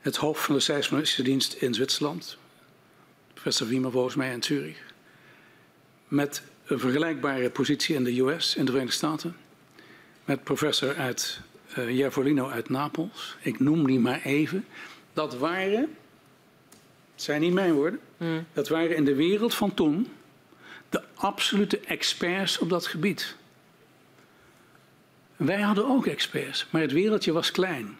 het 0.00 0.16
hoofd 0.16 0.44
van 0.44 0.54
de 0.54 0.60
seismologische 0.60 1.22
dienst 1.22 1.52
in 1.52 1.74
Zwitserland, 1.74 2.38
professor 3.32 3.66
Wiemer 3.66 3.90
volgens 3.90 4.14
mij 4.14 4.32
in 4.32 4.42
Zurich, 4.42 4.82
met 6.08 6.42
een 6.66 6.78
vergelijkbare 6.78 7.50
positie 7.50 7.94
in 7.94 8.04
de 8.04 8.20
US, 8.20 8.56
in 8.56 8.64
de 8.64 8.70
Verenigde 8.70 8.96
Staten, 8.96 9.36
met 10.24 10.44
professor 10.44 10.96
uit 10.96 11.40
uh, 11.78 11.96
Jervolino 11.96 12.48
uit 12.48 12.68
Napels, 12.68 13.36
ik 13.40 13.60
noem 13.60 13.86
die 13.86 13.98
maar 13.98 14.20
even, 14.22 14.64
dat 15.12 15.38
waren, 15.38 15.80
het 17.14 17.22
zijn 17.22 17.40
niet 17.40 17.52
mijn 17.52 17.72
woorden, 17.72 18.00
mm. 18.16 18.46
dat 18.52 18.68
waren 18.68 18.96
in 18.96 19.04
de 19.04 19.14
wereld 19.14 19.54
van 19.54 19.74
toen 19.74 20.08
de 20.88 21.02
absolute 21.14 21.80
experts 21.80 22.58
op 22.58 22.68
dat 22.68 22.86
gebied. 22.86 23.36
Wij 25.36 25.60
hadden 25.60 25.86
ook 25.86 26.06
experts, 26.06 26.66
maar 26.70 26.80
het 26.82 26.92
wereldje 26.92 27.32
was 27.32 27.50
klein. 27.50 27.96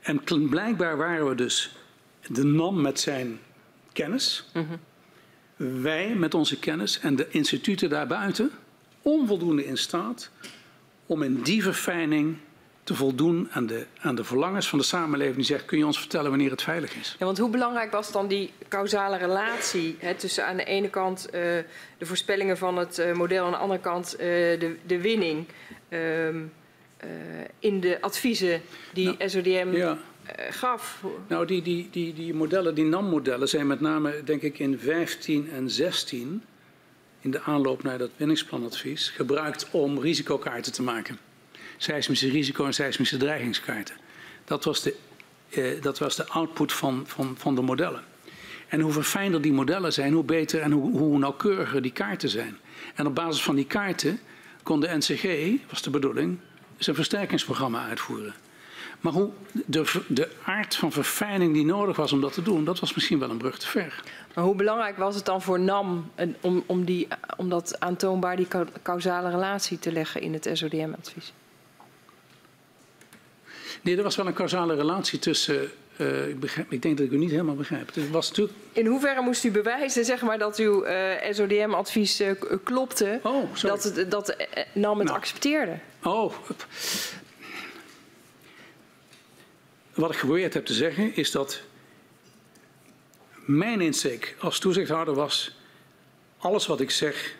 En 0.00 0.24
blijkbaar 0.48 0.96
waren 0.96 1.28
we 1.28 1.34
dus 1.34 1.76
de 2.26 2.44
NAM 2.44 2.80
met 2.80 3.00
zijn 3.00 3.38
kennis, 3.92 4.48
mm 4.52 4.66
-hmm. 4.66 5.82
wij 5.82 6.14
met 6.14 6.34
onze 6.34 6.58
kennis 6.58 7.00
en 7.00 7.16
de 7.16 7.28
instituten 7.28 7.88
daarbuiten 7.88 8.50
onvoldoende 9.02 9.66
in 9.66 9.78
staat 9.78 10.30
om 11.06 11.22
in 11.22 11.42
die 11.42 11.62
verfijning 11.62 12.36
te 12.82 12.94
voldoen 12.94 13.48
aan 13.50 13.66
de, 13.66 13.86
aan 14.00 14.14
de 14.14 14.24
verlangens 14.24 14.68
van 14.68 14.78
de 14.78 14.84
samenleving 14.84 15.36
die 15.36 15.44
zegt: 15.44 15.64
kun 15.64 15.78
je 15.78 15.86
ons 15.86 15.98
vertellen 15.98 16.30
wanneer 16.30 16.50
het 16.50 16.62
veilig 16.62 16.94
is? 16.94 17.16
Ja, 17.18 17.24
want 17.24 17.38
hoe 17.38 17.50
belangrijk 17.50 17.92
was 17.92 18.12
dan 18.12 18.28
die 18.28 18.52
causale 18.68 19.16
relatie 19.16 19.96
hè, 19.98 20.14
tussen 20.14 20.46
aan 20.46 20.56
de 20.56 20.64
ene 20.64 20.88
kant 20.88 21.26
uh, 21.26 21.32
de 21.98 22.06
voorspellingen 22.06 22.58
van 22.58 22.76
het 22.76 22.98
uh, 22.98 23.12
model, 23.12 23.44
aan 23.44 23.50
de 23.50 23.56
andere 23.56 23.80
kant 23.80 24.14
uh, 24.14 24.20
de, 24.20 24.76
de 24.86 25.00
winning 25.00 25.46
um, 25.90 26.52
in 27.58 27.80
de 27.80 28.00
adviezen 28.00 28.62
die 28.92 29.04
nou, 29.04 29.28
SODM 29.28 29.68
ja. 29.72 29.98
gaf? 30.50 31.04
Nou, 31.26 31.46
die, 31.46 31.62
die, 31.62 31.88
die, 31.90 32.14
die 32.14 32.34
modellen, 32.34 32.74
die 32.74 32.84
NAM-modellen, 32.84 33.48
zijn 33.48 33.66
met 33.66 33.80
name, 33.80 34.22
denk 34.24 34.42
ik, 34.42 34.58
in 34.58 34.78
15 34.78 35.50
en 35.50 35.70
16 35.70 36.42
in 37.20 37.30
de 37.30 37.40
aanloop 37.40 37.82
naar 37.82 37.98
dat 37.98 38.10
winningsplanadvies 38.16 39.08
gebruikt 39.08 39.68
om 39.70 40.00
risicokaarten 40.00 40.72
te 40.72 40.82
maken 40.82 41.18
seismische 41.82 42.28
risico- 42.28 42.64
en 42.64 42.74
seismische 42.74 43.16
dreigingskaarten. 43.16 43.96
Dat 44.44 44.64
was 44.64 44.82
de, 44.82 44.94
uh, 45.50 45.82
dat 45.82 45.98
was 45.98 46.16
de 46.16 46.28
output 46.28 46.72
van, 46.72 47.04
van, 47.06 47.34
van 47.38 47.54
de 47.54 47.62
modellen. 47.62 48.02
En 48.68 48.80
hoe 48.80 48.92
verfijnder 48.92 49.40
die 49.40 49.52
modellen 49.52 49.92
zijn, 49.92 50.12
hoe 50.12 50.24
beter 50.24 50.60
en 50.60 50.70
hoe, 50.72 50.98
hoe 50.98 51.18
nauwkeuriger 51.18 51.82
die 51.82 51.92
kaarten 51.92 52.28
zijn. 52.28 52.58
En 52.94 53.06
op 53.06 53.14
basis 53.14 53.42
van 53.42 53.54
die 53.54 53.66
kaarten 53.66 54.20
kon 54.62 54.80
de 54.80 54.96
NCG, 54.96 55.50
was 55.70 55.82
de 55.82 55.90
bedoeling, 55.90 56.38
zijn 56.78 56.96
versterkingsprogramma 56.96 57.88
uitvoeren. 57.88 58.34
Maar 59.00 59.12
hoe 59.12 59.30
de, 59.66 60.02
de 60.08 60.28
aard 60.44 60.76
van 60.76 60.92
verfijning 60.92 61.54
die 61.54 61.64
nodig 61.64 61.96
was 61.96 62.12
om 62.12 62.20
dat 62.20 62.32
te 62.32 62.42
doen, 62.42 62.64
dat 62.64 62.80
was 62.80 62.94
misschien 62.94 63.18
wel 63.18 63.30
een 63.30 63.38
brug 63.38 63.58
te 63.58 63.66
ver. 63.66 64.02
Maar 64.34 64.44
hoe 64.44 64.54
belangrijk 64.54 64.96
was 64.96 65.14
het 65.14 65.24
dan 65.24 65.42
voor 65.42 65.60
NAM 65.60 66.10
om, 66.40 66.62
om, 66.66 66.84
die, 66.84 67.08
om 67.36 67.48
dat 67.48 67.80
aantoonbaar 67.80 68.36
die 68.36 68.48
causale 68.82 69.30
relatie 69.30 69.78
te 69.78 69.92
leggen 69.92 70.20
in 70.20 70.32
het 70.32 70.50
SODM-advies? 70.52 71.32
Nee, 73.80 73.96
er 73.96 74.02
was 74.02 74.16
wel 74.16 74.26
een 74.26 74.34
causale 74.34 74.74
relatie 74.74 75.18
tussen. 75.18 75.70
Uh, 75.96 76.28
ik, 76.28 76.40
begrijp, 76.40 76.72
ik, 76.72 76.82
denk 76.82 76.96
dat 76.96 77.06
ik 77.06 77.12
u 77.12 77.16
niet 77.16 77.30
helemaal 77.30 77.54
begrijp. 77.54 77.94
Het 77.94 78.10
was 78.10 78.28
natuurlijk... 78.28 78.58
In 78.72 78.86
hoeverre 78.86 79.20
moest 79.20 79.44
u 79.44 79.50
bewijzen 79.50 80.04
zeg 80.04 80.22
maar, 80.22 80.38
dat 80.38 80.58
uw 80.58 80.86
uh, 80.86 80.92
SODM-advies 81.30 82.20
uh, 82.20 82.30
klopte? 82.64 83.20
Oh, 83.22 83.54
dat, 83.62 84.04
dat 84.08 84.36
NAM 84.74 84.98
het 84.98 85.06
nou. 85.06 85.18
accepteerde? 85.18 85.78
Oh. 86.02 86.34
Wat 89.94 90.10
ik 90.10 90.16
geprobeerd 90.16 90.54
heb 90.54 90.64
te 90.64 90.74
zeggen 90.74 91.16
is 91.16 91.30
dat 91.30 91.62
mijn 93.44 93.80
insteek 93.80 94.36
als 94.38 94.58
toezichthouder 94.58 95.14
was: 95.14 95.56
alles 96.38 96.66
wat 96.66 96.80
ik 96.80 96.90
zeg, 96.90 97.34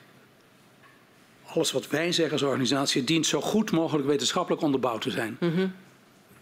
alles 1.46 1.72
wat 1.72 1.88
wij 1.88 2.12
zeggen 2.12 2.32
als 2.32 2.42
organisatie, 2.42 3.04
dient 3.04 3.26
zo 3.26 3.40
goed 3.40 3.70
mogelijk 3.70 4.06
wetenschappelijk 4.06 4.62
onderbouwd 4.62 5.00
te 5.00 5.10
zijn. 5.10 5.36
Mm 5.40 5.54
-hmm. 5.54 5.74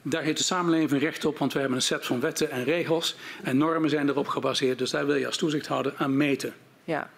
Daar 0.08 0.22
heeft 0.22 0.38
de 0.38 0.44
samenleving 0.44 1.00
recht 1.00 1.24
op, 1.24 1.38
want 1.38 1.52
we 1.52 1.58
hebben 1.58 1.76
een 1.76 1.82
set 1.82 2.06
van 2.06 2.20
wetten 2.20 2.50
en 2.50 2.64
regels 2.64 3.16
en 3.42 3.56
normen 3.56 3.90
zijn 3.90 4.08
erop 4.08 4.28
gebaseerd. 4.28 4.78
Dus 4.78 4.90
daar 4.90 5.06
wil 5.06 5.16
je 5.16 5.26
als 5.26 5.36
toezichthouder 5.36 5.94
aan 5.96 6.16
meten. 6.16 6.54
Ja. 6.84 7.10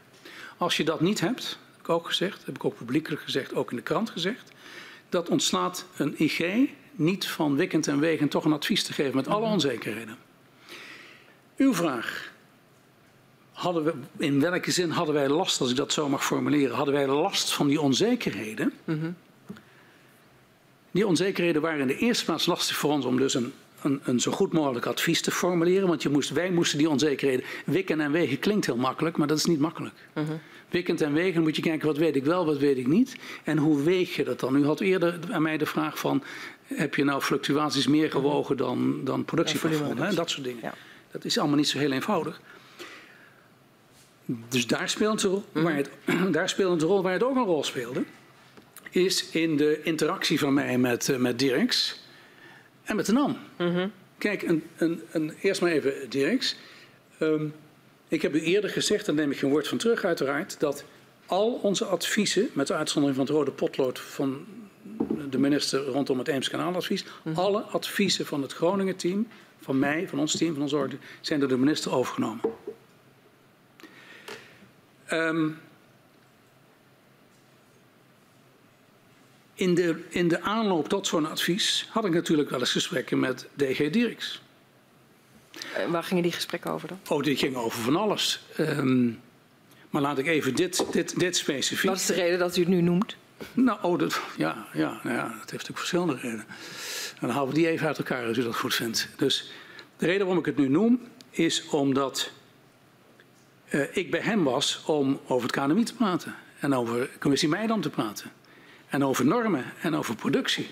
Als 0.56 0.76
je 0.76 0.84
dat 0.84 1.00
niet 1.00 1.20
hebt, 1.20 1.58
heb 1.72 1.80
ik 1.80 1.88
ook 1.88 2.06
gezegd, 2.06 2.44
heb 2.44 2.54
ik 2.54 2.64
ook 2.64 2.76
publiekelijk 2.76 3.22
gezegd, 3.22 3.54
ook 3.54 3.70
in 3.70 3.76
de 3.76 3.82
krant 3.82 4.10
gezegd, 4.10 4.52
dat 5.08 5.28
ontslaat 5.28 5.86
een 5.96 6.14
IG 6.22 6.68
niet 6.92 7.26
van 7.26 7.56
wikkend 7.56 7.88
en 7.88 8.00
wegend 8.00 8.30
toch 8.30 8.44
een 8.44 8.52
advies 8.52 8.84
te 8.84 8.92
geven 8.92 9.16
met 9.16 9.28
alle 9.28 9.44
mhm. 9.44 9.52
onzekerheden. 9.52 10.16
Uw 11.56 11.74
vraag. 11.74 12.32
Hadden 13.52 13.84
we, 13.84 13.94
in 14.16 14.40
welke 14.40 14.70
zin 14.70 14.90
hadden 14.90 15.14
wij 15.14 15.28
last, 15.28 15.60
als 15.60 15.70
ik 15.70 15.76
dat 15.76 15.92
zo 15.92 16.08
mag 16.08 16.24
formuleren, 16.24 16.76
hadden 16.76 16.94
wij 16.94 17.06
last 17.06 17.52
van 17.52 17.66
die 17.66 17.80
onzekerheden? 17.80 18.72
Mm 18.84 19.16
die 20.90 21.06
onzekerheden 21.06 21.62
waren 21.62 21.80
in 21.80 21.86
de 21.86 21.98
eerste 21.98 22.24
plaats 22.24 22.46
lastig 22.46 22.76
voor 22.76 22.90
ons 22.90 23.04
om 23.04 23.18
dus 23.18 23.34
een, 23.34 23.52
een, 23.82 24.00
een 24.04 24.20
zo 24.20 24.32
goed 24.32 24.52
mogelijk 24.52 24.86
advies 24.86 25.22
te 25.22 25.30
formuleren. 25.30 25.88
Want 25.88 26.02
je 26.02 26.08
moest, 26.08 26.30
wij 26.30 26.50
moesten 26.50 26.78
die 26.78 26.88
onzekerheden 26.88 27.44
wikken 27.64 28.00
en 28.00 28.12
wegen. 28.12 28.38
Klinkt 28.38 28.66
heel 28.66 28.76
makkelijk, 28.76 29.16
maar 29.16 29.26
dat 29.26 29.38
is 29.38 29.44
niet 29.44 29.60
makkelijk. 29.60 29.94
Uh 30.14 30.24
-huh. 30.24 30.34
Wikkend 30.68 31.00
en 31.00 31.12
wegen 31.12 31.42
moet 31.42 31.56
je 31.56 31.62
kijken 31.62 31.86
wat 31.86 31.96
weet 31.96 32.16
ik 32.16 32.24
wel, 32.24 32.46
wat 32.46 32.58
weet 32.58 32.76
ik 32.76 32.86
niet. 32.86 33.16
En 33.44 33.58
hoe 33.58 33.82
weeg 33.82 34.16
je 34.16 34.24
dat 34.24 34.40
dan? 34.40 34.56
U 34.56 34.64
had 34.64 34.80
eerder 34.80 35.18
aan 35.30 35.42
mij 35.42 35.56
de 35.56 35.66
vraag 35.66 35.98
van... 35.98 36.22
heb 36.64 36.94
je 36.94 37.04
nou 37.04 37.20
fluctuaties 37.20 37.86
meer 37.86 38.10
gewogen 38.10 38.56
dan, 38.56 39.00
dan 39.04 39.24
productieplafond? 39.24 39.98
Ja, 39.98 40.10
dat 40.10 40.30
soort 40.30 40.44
dingen. 40.44 40.62
Ja. 40.62 40.74
Dat 41.10 41.24
is 41.24 41.38
allemaal 41.38 41.56
niet 41.56 41.68
zo 41.68 41.78
heel 41.78 41.92
eenvoudig. 41.92 42.40
Dus 44.48 44.66
daar 44.66 44.88
speelt, 44.88 45.22
een 45.22 45.30
rol, 45.30 45.44
waar 45.52 45.76
het, 45.76 45.90
daar 46.32 46.48
speelt 46.48 46.82
een 46.82 46.88
rol 46.88 47.02
waar 47.02 47.12
het 47.12 47.22
ook 47.22 47.36
een 47.36 47.44
rol 47.44 47.64
speelde 47.64 48.02
is 48.90 49.30
in 49.30 49.56
de 49.56 49.80
interactie 49.82 50.38
van 50.38 50.54
mij 50.54 50.78
met, 50.78 51.08
uh, 51.08 51.16
met 51.16 51.38
Dirks 51.38 52.00
en 52.82 52.96
met 52.96 53.06
de 53.06 53.12
NAM. 53.12 53.36
Mm 53.58 53.74
-hmm. 53.74 53.92
Kijk, 54.18 54.42
een, 54.42 54.62
een, 54.76 55.02
een, 55.10 55.34
eerst 55.40 55.60
maar 55.60 55.70
even 55.70 56.10
Dirks. 56.10 56.56
Um, 57.20 57.54
ik 58.08 58.22
heb 58.22 58.34
u 58.34 58.40
eerder 58.40 58.70
gezegd, 58.70 59.06
daar 59.06 59.14
neem 59.14 59.30
ik 59.30 59.38
geen 59.38 59.50
woord 59.50 59.68
van 59.68 59.78
terug 59.78 60.04
uiteraard, 60.04 60.60
dat 60.60 60.84
al 61.26 61.52
onze 61.52 61.84
adviezen, 61.84 62.48
met 62.52 62.66
de 62.66 62.74
uitzondering 62.74 63.18
van 63.18 63.26
het 63.26 63.36
rode 63.36 63.50
potlood 63.50 63.98
van 63.98 64.46
de 65.30 65.38
minister 65.38 65.84
rondom 65.84 66.18
het 66.18 66.28
Eemskanaaladvies, 66.28 67.04
mm 67.04 67.10
-hmm. 67.22 67.34
alle 67.34 67.60
adviezen 67.60 68.26
van 68.26 68.42
het 68.42 68.52
Groningen-team, 68.52 69.28
van 69.60 69.78
mij, 69.78 70.08
van 70.08 70.18
ons 70.18 70.36
team, 70.36 70.52
van 70.52 70.62
onze 70.62 70.76
orde, 70.76 70.96
zijn 71.20 71.40
door 71.40 71.48
de 71.48 71.58
minister 71.58 71.94
overgenomen. 71.94 72.40
Um, 75.12 75.58
in 79.60 79.74
de, 79.74 80.02
in 80.08 80.28
de 80.28 80.40
aanloop 80.40 80.88
tot 80.88 81.06
zo'n 81.06 81.26
advies 81.26 81.88
had 81.90 82.04
ik 82.04 82.12
natuurlijk 82.12 82.50
wel 82.50 82.58
eens 82.58 82.72
gesprekken 82.72 83.20
met 83.20 83.48
DG 83.54 83.90
Dirks. 83.90 84.42
Uh, 85.78 85.90
waar 85.90 86.02
gingen 86.02 86.22
die 86.22 86.32
gesprekken 86.32 86.70
over 86.70 86.88
dan? 86.88 86.98
Oh, 87.08 87.22
die 87.22 87.36
gingen 87.36 87.60
over 87.60 87.82
van 87.82 87.96
alles. 87.96 88.40
Um, 88.58 89.20
maar 89.90 90.02
laat 90.02 90.18
ik 90.18 90.26
even 90.26 90.54
dit, 90.54 90.92
dit, 90.92 91.18
dit 91.18 91.36
specifiek. 91.36 91.90
Wat 91.90 91.98
is 91.98 92.06
de 92.06 92.14
reden 92.14 92.38
dat 92.38 92.56
u 92.56 92.60
het 92.60 92.68
nu 92.68 92.80
noemt? 92.80 93.16
Nou, 93.52 93.78
oh, 93.82 93.98
dat, 93.98 94.20
ja, 94.36 94.66
ja, 94.72 95.00
ja, 95.02 95.22
dat 95.22 95.30
heeft 95.30 95.50
natuurlijk 95.50 95.78
verschillende 95.78 96.14
redenen. 96.14 96.46
Dan 97.20 97.30
halen 97.30 97.48
we 97.48 97.54
die 97.54 97.68
even 97.68 97.86
uit 97.86 97.98
elkaar 97.98 98.26
als 98.26 98.36
u 98.36 98.42
dat 98.42 98.56
goed 98.56 98.74
vindt. 98.74 99.08
Dus 99.16 99.52
de 99.96 100.06
reden 100.06 100.20
waarom 100.20 100.38
ik 100.38 100.46
het 100.46 100.56
nu 100.56 100.68
noem 100.68 101.00
is 101.30 101.66
omdat 101.68 102.30
uh, 103.70 103.96
ik 103.96 104.10
bij 104.10 104.20
hem 104.20 104.44
was 104.44 104.82
om 104.86 105.20
over 105.26 105.48
het 105.48 105.56
KNMI 105.56 105.84
te 105.84 105.94
praten. 105.94 106.34
En 106.60 106.74
over 106.74 107.10
commissie 107.18 107.48
Meidam 107.48 107.80
te 107.80 107.90
praten 107.90 108.30
en 108.90 109.04
over 109.04 109.24
normen 109.24 109.64
en 109.80 109.94
over 109.94 110.14
productie. 110.14 110.68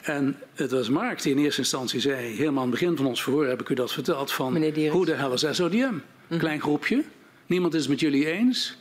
En 0.00 0.36
het 0.54 0.70
was 0.70 0.88
Mark 0.88 1.22
die 1.22 1.32
in 1.32 1.38
eerste 1.38 1.60
instantie 1.60 2.00
zei, 2.00 2.36
helemaal 2.36 2.64
aan 2.64 2.70
het 2.70 2.80
begin 2.80 2.96
van 2.96 3.06
ons 3.06 3.22
verhoor 3.22 3.46
heb 3.46 3.60
ik 3.60 3.68
u 3.68 3.74
dat 3.74 3.92
verteld, 3.92 4.32
van 4.32 4.72
hoe 4.90 5.06
de 5.06 5.14
hel 5.14 5.32
is 5.32 5.46
SODM? 5.50 5.94
Mhm. 6.26 6.38
Klein 6.38 6.60
groepje, 6.60 7.04
niemand 7.46 7.74
is 7.74 7.80
het 7.80 7.90
met 7.90 8.00
jullie 8.00 8.30
eens. 8.32 8.76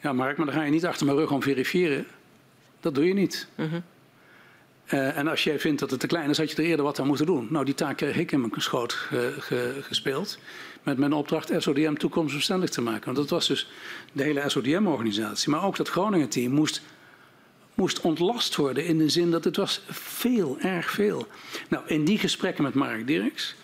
Ja 0.00 0.12
Mark, 0.12 0.36
maar 0.36 0.46
dan 0.46 0.54
ga 0.54 0.62
je 0.62 0.70
niet 0.70 0.86
achter 0.86 1.06
mijn 1.06 1.18
rug 1.18 1.30
om 1.30 1.42
verifiëren. 1.42 2.06
Dat 2.80 2.94
doe 2.94 3.06
je 3.06 3.14
niet. 3.14 3.48
Uh 3.56 3.74
uh, 4.92 5.16
en 5.16 5.28
als 5.28 5.44
jij 5.44 5.58
vindt 5.58 5.80
dat 5.80 5.90
het 5.90 6.00
te 6.00 6.06
klein 6.06 6.30
is, 6.30 6.38
had 6.38 6.50
je 6.50 6.56
er 6.56 6.68
eerder 6.68 6.84
wat 6.84 6.98
aan 6.98 7.06
moeten 7.06 7.26
doen. 7.26 7.46
Nou, 7.50 7.64
die 7.64 7.74
taak 7.74 7.96
kreeg 7.96 8.16
ik 8.16 8.32
in 8.32 8.40
mijn 8.40 8.52
schoot 8.56 8.92
ge, 8.92 9.78
gespeeld 9.80 10.38
met 10.82 10.98
mijn 10.98 11.12
opdracht 11.12 11.52
SODM 11.56 11.94
toekomstbestendig 11.94 12.70
te 12.70 12.80
maken. 12.80 13.04
Want 13.04 13.16
dat 13.16 13.30
was 13.30 13.46
dus 13.46 13.70
de 14.12 14.22
hele 14.22 14.48
SODM-organisatie. 14.48 15.50
Maar 15.50 15.64
ook 15.64 15.76
dat 15.76 15.88
Groningen-team 15.88 16.52
moest, 16.52 16.82
moest 17.74 18.00
ontlast 18.00 18.56
worden 18.56 18.84
in 18.84 18.98
de 18.98 19.08
zin 19.08 19.30
dat 19.30 19.44
het 19.44 19.56
was 19.56 19.82
veel, 19.90 20.56
erg 20.60 20.90
veel. 20.90 21.26
Nou, 21.68 21.84
in 21.86 22.04
die 22.04 22.18
gesprekken 22.18 22.64
met 22.64 22.74
Mark 22.74 23.06
Dirks 23.06 23.56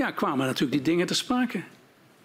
ja, 0.00 0.10
kwamen 0.10 0.46
natuurlijk 0.46 0.72
die 0.72 0.94
dingen 0.94 1.06
te 1.06 1.14
sprake. 1.14 1.62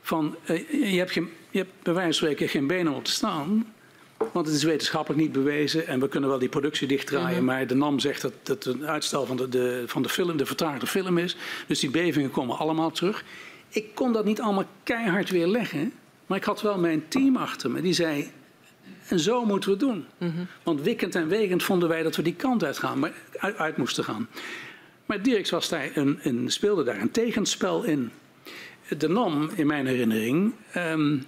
Van, 0.01 0.35
uh, 0.49 0.91
je, 0.91 0.97
hebt 0.97 1.11
geen, 1.11 1.29
je 1.49 1.57
hebt 1.57 1.71
bij 1.83 1.93
wijze 1.93 2.19
van 2.19 2.29
spreken 2.29 2.49
geen 2.49 2.67
benen 2.67 2.91
om 2.91 2.97
op 2.97 3.05
te 3.05 3.11
staan. 3.11 3.73
Want 4.17 4.47
het 4.47 4.55
is 4.55 4.63
wetenschappelijk 4.63 5.21
niet 5.21 5.31
bewezen 5.31 5.87
en 5.87 5.99
we 5.99 6.07
kunnen 6.07 6.29
wel 6.29 6.39
die 6.39 6.49
productie 6.49 6.87
dichtdraaien. 6.87 7.39
Mm 7.39 7.45
Maar 7.45 7.67
de 7.67 7.75
NAM 7.75 7.99
zegt 7.99 8.21
dat 8.21 8.33
het 8.43 8.65
een 8.65 8.87
uitstel 8.87 9.25
van 9.25 9.37
de, 9.37 9.49
de, 9.49 9.83
van 9.85 10.01
de 10.01 10.09
film, 10.09 10.37
de 10.37 10.45
vertraagde 10.45 10.87
film 10.87 11.17
is. 11.17 11.35
Dus 11.67 11.79
die 11.79 11.89
bevingen 11.89 12.31
komen 12.31 12.57
allemaal 12.57 12.91
terug. 12.91 13.23
Ik 13.75 13.95
kon 13.95 14.13
dat 14.13 14.25
niet 14.25 14.41
allemaal 14.41 14.65
keihard 14.83 15.29
weer 15.29 15.47
leggen. 15.47 15.93
Maar 16.25 16.37
ik 16.37 16.43
had 16.43 16.61
wel 16.61 16.77
mijn 16.77 17.07
team 17.07 17.35
achter 17.35 17.71
me. 17.71 17.81
Die 17.81 17.93
zei, 17.93 18.31
en 19.07 19.19
zo 19.19 19.45
moeten 19.45 19.69
we 19.69 19.75
het 19.75 19.85
doen. 19.85 20.05
Mm 20.17 20.47
Want 20.63 20.81
wikkend 20.81 21.15
en 21.15 21.27
wegend 21.27 21.63
vonden 21.63 21.89
wij 21.89 22.03
dat 22.03 22.15
we 22.15 22.21
die 22.21 22.35
kant 22.35 22.63
uit, 22.63 22.77
gaan, 22.77 22.99
maar 22.99 23.13
uit, 23.37 23.57
uit 23.57 23.77
moesten 23.77 24.03
gaan. 24.03 24.27
Maar 25.05 25.21
Dirks 25.21 25.49
was 25.49 25.69
daar 25.69 25.89
een, 25.93 26.19
een, 26.21 26.51
speelde 26.51 26.83
daar 26.83 27.01
een 27.01 27.11
tegenspel 27.11 27.83
in. 27.83 28.11
De 28.97 29.07
NAM, 29.07 29.49
in 29.55 29.67
mijn 29.67 29.87
herinnering, 29.87 30.53
um, 30.75 31.25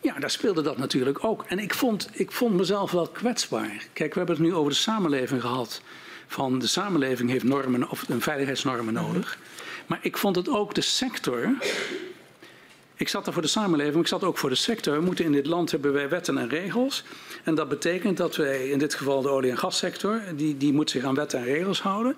ja, 0.00 0.18
daar 0.18 0.30
speelde 0.30 0.62
dat 0.62 0.78
natuurlijk 0.78 1.24
ook. 1.24 1.44
En 1.48 1.58
ik 1.58 1.74
vond, 1.74 2.10
ik 2.12 2.32
vond 2.32 2.54
mezelf 2.54 2.90
wel 2.90 3.08
kwetsbaar. 3.08 3.86
Kijk, 3.92 4.12
we 4.12 4.18
hebben 4.18 4.36
het 4.36 4.44
nu 4.44 4.54
over 4.54 4.70
de 4.70 4.76
samenleving 4.76 5.40
gehad. 5.40 5.82
Van 6.26 6.58
de 6.58 6.66
samenleving 6.66 7.30
heeft 7.30 7.44
normen 7.44 7.90
of 7.90 8.08
een 8.08 8.20
veiligheidsnormen 8.20 8.94
mhm. 8.94 9.04
nodig. 9.04 9.38
Maar 9.86 9.98
ik 10.02 10.16
vond 10.16 10.36
het 10.36 10.48
ook 10.48 10.74
de 10.74 10.80
sector 10.80 11.56
Ik 12.98 13.08
zat 13.08 13.26
er 13.26 13.32
voor 13.32 13.42
de 13.42 13.48
samenleving, 13.48 13.94
maar 13.94 14.02
ik 14.02 14.08
zat 14.08 14.24
ook 14.24 14.38
voor 14.38 14.48
de 14.48 14.54
sector. 14.54 14.94
We 14.94 15.04
moeten 15.04 15.24
in 15.24 15.32
dit 15.32 15.46
land 15.46 15.70
hebben 15.70 15.92
wij 15.92 16.08
wetten 16.08 16.38
en 16.38 16.48
regels. 16.48 17.04
En 17.44 17.54
dat 17.54 17.68
betekent 17.68 18.16
dat 18.16 18.36
wij, 18.36 18.68
in 18.68 18.78
dit 18.78 18.94
geval 18.94 19.22
de 19.22 19.28
olie- 19.28 19.50
en 19.50 19.58
gassector, 19.58 20.22
die, 20.36 20.56
die 20.56 20.72
moet 20.72 20.90
zich 20.90 21.04
aan 21.04 21.14
wetten 21.14 21.38
en 21.38 21.44
regels 21.44 21.80
houden. 21.82 22.16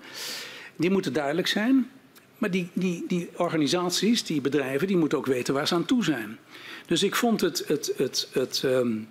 Die 0.75 0.89
moeten 0.89 1.13
duidelijk 1.13 1.47
zijn. 1.47 1.89
Maar 2.37 2.51
die, 2.51 2.69
die, 2.73 3.05
die 3.07 3.29
organisaties, 3.35 4.23
die 4.23 4.41
bedrijven, 4.41 4.87
die 4.87 4.97
moeten 4.97 5.17
ook 5.17 5.25
weten 5.25 5.53
waar 5.53 5.67
ze 5.67 5.75
aan 5.75 5.85
toe 5.85 6.03
zijn. 6.03 6.37
Dus 6.85 7.03
ik 7.03 7.15
vond 7.15 7.41
het, 7.41 7.63
het, 7.67 7.93
het, 7.97 8.27
het 8.31 8.61
um, 8.65 9.07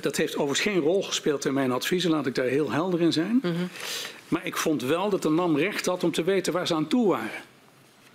dat 0.00 0.16
heeft 0.16 0.36
overigens 0.36 0.60
geen 0.60 0.80
rol 0.80 1.02
gespeeld 1.02 1.44
in 1.44 1.54
mijn 1.54 1.72
adviezen, 1.72 2.10
laat 2.10 2.26
ik 2.26 2.34
daar 2.34 2.46
heel 2.46 2.70
helder 2.70 3.00
in 3.00 3.12
zijn. 3.12 3.38
-hmm. 3.42 3.68
Maar 4.28 4.46
ik 4.46 4.56
vond 4.56 4.82
wel 4.82 5.10
dat 5.10 5.22
de 5.22 5.30
NAM 5.30 5.56
recht 5.56 5.86
had 5.86 6.04
om 6.04 6.12
te 6.12 6.24
weten 6.24 6.52
waar 6.52 6.66
ze 6.66 6.74
aan 6.74 6.88
toe 6.88 7.08
waren. 7.08 7.30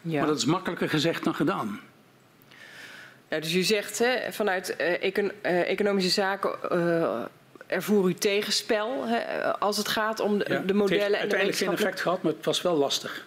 Ja. 0.02 0.20
Maar 0.20 0.28
dat 0.28 0.38
is 0.38 0.46
makkelijker 0.46 0.90
gezegd 0.90 1.24
dan 1.24 1.36
gedaan. 1.36 1.80
Ja, 3.28 3.40
dus 3.40 3.54
u 3.54 3.62
zegt 3.62 4.00
hè, 4.00 4.32
vanuit 4.32 4.76
econ 4.76 5.32
uh, 5.46 5.70
economische 5.70 6.10
zaken 6.10 6.56
uh, 6.72 7.22
ervoer 7.68 8.10
u 8.10 8.14
tegenspel 8.14 9.06
hè, 9.06 9.52
als 9.58 9.78
het 9.78 9.88
gaat 9.88 10.20
om 10.20 10.38
de, 10.38 10.46
ja, 10.48 10.60
de 10.60 10.74
modellen. 10.74 11.02
Het 11.02 11.12
heeft 11.12 11.20
uiteindelijk 11.20 11.58
geen 11.58 11.72
effect 11.72 12.02
gehad, 12.02 12.22
maar 12.22 12.32
het 12.32 12.46
was 12.46 12.62
wel 12.62 12.76
lastig. 12.76 13.26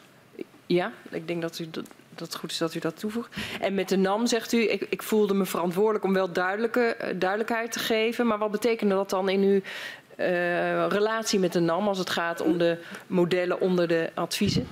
Ja, 0.67 0.93
ik 1.11 1.27
denk 1.27 1.43
dat, 1.43 1.59
u, 1.59 1.71
dat, 1.71 1.85
dat 2.15 2.27
het 2.27 2.37
goed 2.37 2.51
is 2.51 2.59
dat 2.59 2.75
u 2.75 2.79
dat 2.79 2.99
toevoegt. 2.99 3.37
En 3.61 3.75
met 3.75 3.89
de 3.89 3.97
NAM 3.97 4.27
zegt 4.27 4.53
u, 4.53 4.71
ik, 4.71 4.87
ik 4.89 5.03
voelde 5.03 5.35
me 5.35 5.45
verantwoordelijk 5.45 6.05
om 6.05 6.13
wel 6.13 6.33
duidelijke, 6.33 6.97
duidelijkheid 7.17 7.73
te 7.73 7.79
geven. 7.79 8.27
Maar 8.27 8.39
wat 8.39 8.51
betekende 8.51 8.95
dat 8.95 9.11
dan 9.11 9.29
in 9.29 9.41
uw 9.41 9.61
relatie 10.89 11.39
met 11.39 11.53
de 11.53 11.61
NAM 11.61 11.89
als 11.89 11.99
het 11.99 12.11
gaat 12.11 12.41
om 12.41 12.59
de 12.59 12.79
modellen 13.07 13.61
onder 13.61 13.89
de 13.89 14.11
adviezen? 14.15 14.67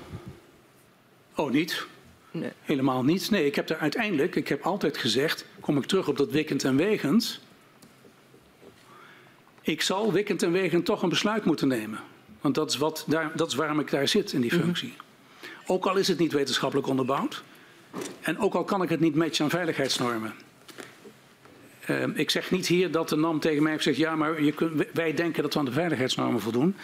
Oh, 1.36 1.50
niet. 1.50 1.86
Nee. 2.30 2.50
Helemaal 2.62 3.04
niet. 3.04 3.30
Nee, 3.30 3.46
ik 3.46 3.54
heb 3.54 3.68
er 3.68 3.78
uiteindelijk, 3.78 4.36
ik 4.36 4.48
heb 4.48 4.62
altijd 4.62 4.96
gezegd, 4.96 5.44
kom 5.60 5.76
ik 5.76 5.84
terug 5.84 6.08
op 6.08 6.16
dat 6.16 6.30
wikkend 6.30 6.64
en 6.64 6.76
wegend. 6.76 7.40
Ik 9.60 9.82
zal 9.82 10.12
wikkend 10.12 10.42
en 10.42 10.52
wegend 10.52 10.84
toch 10.84 11.02
een 11.02 11.08
besluit 11.08 11.44
moeten 11.44 11.68
nemen. 11.68 12.00
Want 12.40 12.54
dat 12.54 12.70
is, 12.70 12.76
wat 12.76 13.04
daar, 13.08 13.32
dat 13.36 13.48
is 13.48 13.54
waarom 13.54 13.80
ik 13.80 13.90
daar 13.90 14.08
zit 14.08 14.32
in 14.32 14.40
die 14.40 14.50
functie. 14.50 14.88
Mm 14.88 14.94
-hmm. 14.94 15.50
Ook 15.66 15.86
al 15.86 15.96
is 15.96 16.08
het 16.08 16.18
niet 16.18 16.32
wetenschappelijk 16.32 16.88
onderbouwd. 16.88 17.42
En 18.20 18.38
ook 18.38 18.54
al 18.54 18.64
kan 18.64 18.82
ik 18.82 18.88
het 18.88 19.00
niet 19.00 19.14
matchen 19.14 19.44
aan 19.44 19.50
veiligheidsnormen. 19.50 20.34
Uh, 21.90 22.02
ik 22.14 22.30
zeg 22.30 22.50
niet 22.50 22.66
hier 22.66 22.90
dat 22.90 23.08
de 23.08 23.16
NAM 23.16 23.40
tegen 23.40 23.62
mij 23.62 23.72
heeft 23.72 23.84
gezegd: 23.84 24.02
ja, 24.02 24.16
maar 24.16 24.42
je 24.42 24.52
kunt, 24.52 24.86
wij 24.92 25.14
denken 25.14 25.42
dat 25.42 25.52
we 25.52 25.58
aan 25.58 25.64
de 25.64 25.72
veiligheidsnormen 25.72 26.40
voldoen. 26.40 26.76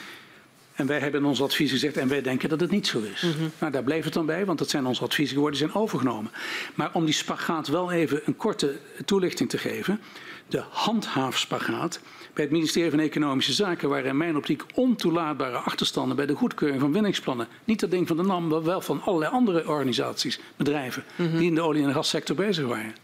En 0.74 0.86
wij 0.86 0.98
hebben 0.98 1.20
in 1.20 1.26
ons 1.26 1.42
advies 1.42 1.70
gezegd 1.70 1.96
en 1.96 2.08
wij 2.08 2.22
denken 2.22 2.48
dat 2.48 2.60
het 2.60 2.70
niet 2.70 2.86
zo 2.86 3.00
is. 3.14 3.22
Mm 3.22 3.32
-hmm. 3.32 3.50
Nou, 3.58 3.72
daar 3.72 3.82
bleef 3.82 4.04
het 4.04 4.12
dan 4.12 4.26
bij, 4.26 4.44
want 4.44 4.58
dat 4.58 4.70
zijn 4.70 4.86
onze 4.86 5.02
adviezen 5.02 5.34
geworden, 5.34 5.58
die 5.60 5.68
zijn 5.68 5.82
overgenomen. 5.82 6.30
Maar 6.74 6.90
om 6.92 7.04
die 7.04 7.14
spagaat 7.14 7.68
wel 7.68 7.92
even 7.92 8.20
een 8.24 8.36
korte 8.36 8.78
toelichting 9.04 9.48
te 9.48 9.58
geven. 9.58 10.00
De 10.48 10.62
handhaafspagaat 10.70 12.00
bij 12.34 12.44
het 12.44 12.52
ministerie 12.52 12.90
van 12.90 13.00
Economische 13.00 13.52
Zaken 13.52 13.88
waren 13.88 14.10
in 14.10 14.16
mijn 14.16 14.36
optiek 14.36 14.62
ontoelaatbare 14.74 15.56
achterstanden 15.56 16.16
bij 16.16 16.26
de 16.26 16.34
goedkeuring 16.34 16.80
van 16.80 16.92
winningsplannen. 16.92 17.48
Niet 17.64 17.80
dat 17.80 17.90
ding 17.90 18.08
van 18.08 18.16
de 18.16 18.22
NAM, 18.22 18.46
maar 18.46 18.64
wel 18.64 18.80
van 18.80 19.02
allerlei 19.02 19.32
andere 19.32 19.68
organisaties, 19.68 20.40
bedrijven, 20.56 21.04
mm 21.16 21.26
-hmm. 21.26 21.38
die 21.38 21.48
in 21.48 21.54
de 21.54 21.60
olie- 21.60 21.82
en 21.82 21.92
gassector 21.92 22.36
bezig 22.36 22.66
waren. 22.66 22.94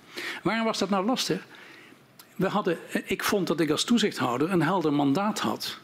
Waarom 0.42 0.64
was 0.64 0.78
dat 0.78 0.90
nou 0.90 1.05
lastig? 1.05 1.47
We 2.37 2.49
hadden, 2.49 2.79
ik 3.05 3.25
vond 3.25 3.47
dat 3.47 3.61
ik 3.61 3.71
als 3.71 3.85
toezichthouder 3.85 4.51
een 4.51 4.63
helder 4.63 4.93
mandaat 4.93 5.41
had. 5.41 5.79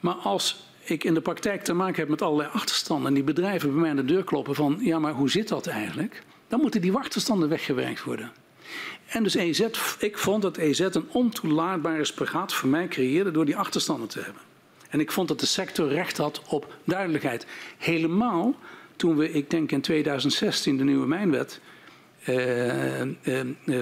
Maar 0.00 0.14
als 0.14 0.66
ik 0.84 1.04
in 1.04 1.14
de 1.14 1.20
praktijk 1.20 1.64
te 1.64 1.72
maken 1.72 2.00
heb 2.00 2.08
met 2.08 2.22
allerlei 2.22 2.50
achterstanden 2.52 3.06
en 3.06 3.14
die 3.14 3.22
bedrijven 3.22 3.70
bij 3.70 3.80
mij 3.80 3.90
aan 3.90 3.96
de 3.96 4.04
deur 4.04 4.24
kloppen 4.24 4.54
van 4.54 4.78
ja, 4.80 4.98
maar 4.98 5.12
hoe 5.12 5.30
zit 5.30 5.48
dat 5.48 5.66
eigenlijk? 5.66 6.22
Dan 6.48 6.60
moeten 6.60 6.80
die 6.80 6.92
achterstanden 6.92 7.48
weggewerkt 7.48 8.04
worden. 8.04 8.32
En 9.06 9.22
dus 9.22 9.34
EZ, 9.34 9.60
ik 9.98 10.18
vond 10.18 10.42
dat 10.42 10.56
EZ 10.56 10.80
een 10.80 11.08
ontoelaatbare 11.12 12.04
spagaat 12.04 12.52
voor 12.52 12.68
mij 12.68 12.88
creëerde 12.88 13.30
door 13.30 13.44
die 13.44 13.56
achterstanden 13.56 14.08
te 14.08 14.20
hebben. 14.20 14.42
En 14.88 15.00
ik 15.00 15.12
vond 15.12 15.28
dat 15.28 15.40
de 15.40 15.46
sector 15.46 15.88
recht 15.88 16.16
had 16.16 16.42
op 16.48 16.74
duidelijkheid. 16.84 17.46
Helemaal 17.78 18.54
toen 18.96 19.16
we, 19.16 19.32
ik 19.32 19.50
denk 19.50 19.72
in 19.72 19.80
2016, 19.80 20.76
de 20.76 20.84
nieuwe 20.84 21.06
mijnwet 21.06 21.60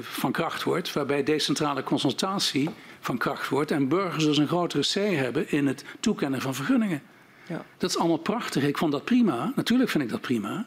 van 0.00 0.32
kracht 0.32 0.62
wordt, 0.62 0.92
waarbij 0.92 1.22
decentrale 1.22 1.82
consultatie 1.82 2.70
van 3.00 3.18
kracht 3.18 3.48
wordt 3.48 3.70
en 3.70 3.88
burgers 3.88 4.24
dus 4.24 4.38
een 4.38 4.46
grotere 4.46 4.82
C 4.82 5.16
hebben 5.16 5.50
in 5.50 5.66
het 5.66 5.84
toekennen 6.00 6.40
van 6.40 6.54
vergunningen. 6.54 7.02
Ja. 7.48 7.64
Dat 7.78 7.90
is 7.90 7.98
allemaal 7.98 8.16
prachtig. 8.16 8.62
Ik 8.62 8.78
vond 8.78 8.92
dat 8.92 9.04
prima. 9.04 9.52
Natuurlijk 9.56 9.90
vind 9.90 10.04
ik 10.04 10.10
dat 10.10 10.20
prima. 10.20 10.66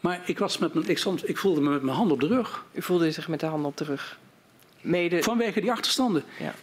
Maar 0.00 0.20
ik, 0.24 0.38
was 0.38 0.58
met 0.58 0.74
mijn, 0.74 0.88
ik, 0.88 0.98
stond, 0.98 1.28
ik 1.28 1.36
voelde 1.36 1.60
me 1.60 1.70
met 1.70 1.82
mijn 1.82 1.96
hand 1.96 2.10
op 2.10 2.20
de 2.20 2.26
rug. 2.26 2.64
U 2.72 2.82
voelde 2.82 3.12
zich 3.12 3.28
met 3.28 3.40
de 3.40 3.46
hand 3.46 3.64
op 3.64 3.76
de 3.76 3.84
rug? 3.84 4.18
Mede... 4.80 5.22
Vanwege 5.22 5.60
die 5.60 5.70
achterstanden. 5.70 6.24
Ja. 6.38 6.54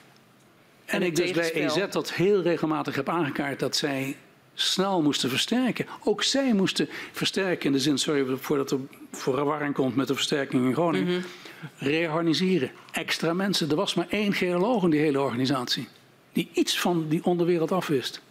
En, 0.85 1.01
en 1.01 1.01
ik 1.01 1.15
dus 1.15 1.31
bij 1.31 1.53
EZ 1.53 1.87
dat 1.89 2.13
heel 2.13 2.41
regelmatig 2.41 2.95
heb 2.95 3.09
aangekaart 3.09 3.59
dat 3.59 3.75
zij 3.75 4.17
snel 4.59 5.01
moesten 5.01 5.29
versterken. 5.29 5.85
Ook 6.03 6.23
zij 6.23 6.53
moesten 6.53 6.89
versterken 7.11 7.65
in 7.65 7.71
de 7.71 7.79
zin, 7.79 7.97
sorry 7.97 8.37
voordat 8.37 8.71
er 8.71 8.79
verwarring 9.11 9.73
komt 9.73 9.95
met 9.95 10.07
de 10.07 10.13
versterking 10.13 10.65
in 10.65 10.73
Groningen. 10.73 11.07
Mm 11.07 11.13
-hmm. 11.13 11.87
Reorganiseren. 11.87 12.71
Extra 12.91 13.33
mensen. 13.33 13.69
Er 13.69 13.75
was 13.75 13.93
maar 13.93 14.07
één 14.09 14.33
geoloog 14.33 14.83
in 14.83 14.89
die 14.89 14.99
hele 14.99 15.21
organisatie. 15.21 15.87
Die 16.33 16.49
iets 16.53 16.79
van 16.79 17.07
die 17.07 17.25
onderwereld 17.25 17.71
afwist. 17.71 18.21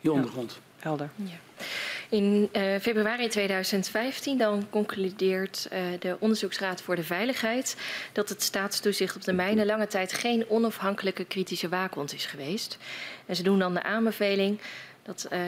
Die 0.00 0.12
ondergrond. 0.12 0.60
Helder. 0.78 1.10
Ja. 1.16 1.64
In 2.08 2.48
uh, 2.52 2.62
februari 2.80 3.28
2015 3.28 4.38
dan 4.38 4.66
concludeert 4.70 5.68
uh, 5.72 5.78
de 5.98 6.16
Onderzoeksraad 6.18 6.82
voor 6.82 6.96
de 6.96 7.02
Veiligheid 7.02 7.76
dat 8.12 8.28
het 8.28 8.42
staatstoezicht 8.42 9.16
op 9.16 9.24
de 9.24 9.32
mijnen 9.32 9.66
lange 9.66 9.86
tijd 9.86 10.12
geen 10.12 10.44
onafhankelijke 10.48 11.24
kritische 11.24 11.68
waakhond 11.68 12.14
is 12.14 12.26
geweest. 12.26 12.78
En 13.26 13.36
ze 13.36 13.42
doen 13.42 13.58
dan 13.58 13.74
de 13.74 13.82
aanbeveling 13.82 14.60
dat 15.02 15.28
uh, 15.32 15.40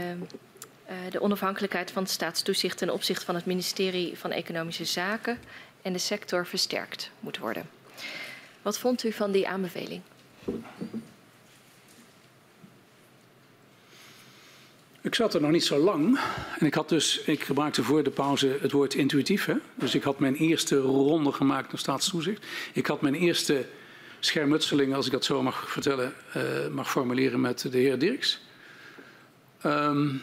de 1.11 1.21
onafhankelijkheid 1.21 1.91
van 1.91 2.03
het 2.03 2.13
staatstoezicht 2.13 2.79
ten 2.79 2.91
opzichte 2.91 3.25
van 3.25 3.35
het 3.35 3.47
ministerie 3.47 4.19
van 4.19 4.31
Economische 4.31 4.85
Zaken 4.85 5.39
en 5.83 5.93
de 5.93 5.99
sector 5.99 6.47
versterkt 6.47 7.11
moet 7.21 7.39
worden. 7.39 7.69
Wat 8.63 8.79
vond 8.79 9.05
u 9.05 9.13
van 9.13 9.33
die 9.33 9.49
aanbeveling? 9.49 10.01
Ik 15.01 15.15
zat 15.15 15.35
er 15.35 15.41
nog 15.41 15.51
niet 15.51 15.65
zo 15.65 15.79
lang 15.79 16.19
en 16.59 16.67
ik 16.67 16.75
had 16.75 16.89
dus, 16.89 17.19
ik 17.19 17.43
gebruikte 17.43 17.83
voor 17.83 18.03
de 18.03 18.11
pauze 18.11 18.59
het 18.61 18.73
woord 18.73 18.95
intuïtief. 18.95 19.45
Hè? 19.45 19.55
Dus 19.75 19.95
ik 19.95 20.03
had 20.03 20.19
mijn 20.19 20.35
eerste 20.35 20.77
ronde 20.77 21.33
gemaakt 21.33 21.69
naar 21.69 21.81
staatstoezicht. 21.81 22.47
Ik 22.73 22.87
had 22.87 23.01
mijn 23.01 23.15
eerste 23.15 23.67
schermutseling, 24.21 24.95
als 24.95 25.07
ik 25.07 25.13
dat 25.13 25.25
zo 25.25 25.43
mag 25.43 25.71
vertellen, 25.71 26.15
uh, 26.37 26.43
mag 26.69 26.91
formuleren 26.91 27.41
met 27.41 27.67
de 27.71 27.79
heer 27.79 27.99
Dirks. 27.99 28.41
Um, 29.67 30.23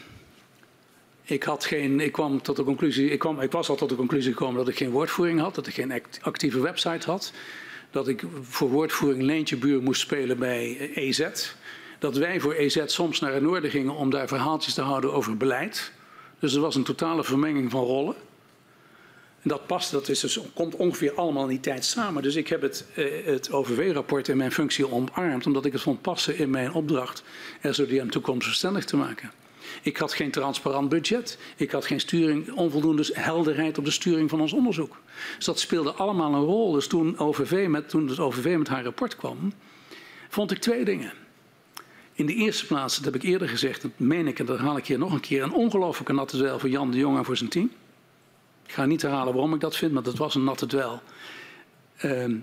ik, 1.22 1.42
had 1.42 1.64
geen, 1.64 2.00
ik, 2.00 2.12
kwam 2.12 2.42
tot 2.42 2.56
de 2.56 2.64
conclusie, 2.64 3.10
ik, 3.10 3.18
kwam, 3.18 3.40
ik 3.40 3.52
was 3.52 3.68
al 3.68 3.76
tot 3.76 3.88
de 3.88 3.94
conclusie 3.94 4.32
gekomen 4.32 4.56
dat 4.56 4.68
ik 4.68 4.76
geen 4.76 4.90
woordvoering 4.90 5.40
had, 5.40 5.54
dat 5.54 5.66
ik 5.66 5.74
geen 5.74 6.02
actieve 6.20 6.60
website 6.60 7.10
had. 7.10 7.32
Dat 7.90 8.08
ik 8.08 8.22
voor 8.42 8.68
woordvoering 8.68 9.22
leentjebuur 9.22 9.82
moest 9.82 10.00
spelen 10.00 10.38
bij 10.38 10.90
EZ. 10.94 11.28
Dat 11.98 12.16
wij 12.16 12.40
voor 12.40 12.52
EZ 12.52 12.82
soms 12.86 13.20
naar 13.20 13.32
het 13.32 13.42
noorden 13.42 13.70
gingen 13.70 13.94
om 13.94 14.10
daar 14.10 14.28
verhaaltjes 14.28 14.74
te 14.74 14.82
houden 14.82 15.12
over 15.12 15.36
beleid. 15.36 15.92
Dus 16.38 16.54
er 16.54 16.60
was 16.60 16.74
een 16.74 16.84
totale 16.84 17.24
vermenging 17.24 17.70
van 17.70 17.84
rollen. 17.84 18.16
En 19.42 19.48
dat 19.48 19.66
past, 19.66 19.90
dat 19.90 20.08
is 20.08 20.20
dus, 20.20 20.40
komt 20.54 20.76
ongeveer 20.76 21.14
allemaal 21.14 21.42
in 21.42 21.48
die 21.48 21.60
tijd 21.60 21.84
samen. 21.84 22.22
Dus 22.22 22.34
ik 22.34 22.48
heb 22.48 22.62
het, 22.62 22.84
eh, 22.94 23.04
het 23.24 23.52
OVW-rapport 23.52 24.28
in 24.28 24.36
mijn 24.36 24.52
functie 24.52 24.90
omarmd, 24.90 25.46
omdat 25.46 25.64
ik 25.64 25.72
het 25.72 25.82
vond 25.82 26.02
passen 26.02 26.38
in 26.38 26.50
mijn 26.50 26.72
opdracht 26.72 27.22
SODM 27.62 28.08
toekomstbestendig 28.08 28.84
te 28.84 28.96
maken. 28.96 29.30
Ik 29.82 29.96
had 29.96 30.12
geen 30.12 30.30
transparant 30.30 30.88
budget. 30.88 31.38
Ik 31.56 31.70
had 31.70 31.86
geen 31.86 32.00
sturing, 32.00 32.52
onvoldoende 32.52 33.10
helderheid 33.12 33.78
op 33.78 33.84
de 33.84 33.90
sturing 33.90 34.30
van 34.30 34.40
ons 34.40 34.52
onderzoek. 34.52 34.96
Dus 35.36 35.44
dat 35.44 35.60
speelde 35.60 35.92
allemaal 35.92 36.34
een 36.34 36.44
rol. 36.44 36.72
Dus 36.72 36.86
toen, 36.86 37.18
OVV 37.18 37.66
met, 37.68 37.88
toen 37.88 38.08
het 38.08 38.18
OVV 38.18 38.56
met 38.58 38.68
haar 38.68 38.84
rapport 38.84 39.16
kwam, 39.16 39.52
vond 40.28 40.50
ik 40.50 40.58
twee 40.58 40.84
dingen. 40.84 41.12
In 42.12 42.26
de 42.26 42.34
eerste 42.34 42.66
plaats, 42.66 42.96
dat 42.96 43.04
heb 43.04 43.14
ik 43.14 43.22
eerder 43.22 43.48
gezegd, 43.48 43.82
dat 43.82 43.90
meen 43.96 44.26
ik 44.26 44.38
en 44.38 44.46
dat 44.46 44.58
haal 44.58 44.76
ik 44.76 44.86
hier 44.86 44.98
nog 44.98 45.12
een 45.12 45.20
keer, 45.20 45.42
een 45.42 45.52
ongelofelijke 45.52 46.12
natte 46.12 46.36
dwel 46.36 46.58
voor 46.58 46.68
Jan 46.68 46.90
de 46.90 46.98
Jong 46.98 47.18
en 47.18 47.24
voor 47.24 47.36
zijn 47.36 47.50
team. 47.50 47.70
Ik 48.72 48.78
ga 48.78 48.86
niet 48.86 49.02
herhalen 49.02 49.32
waarom 49.32 49.54
ik 49.54 49.60
dat 49.60 49.76
vind, 49.76 49.92
maar 49.92 50.02
dat 50.02 50.16
was 50.16 50.34
een 50.34 50.44
natte 50.44 50.66
dwel. 50.66 51.02
Uh, 52.04 52.36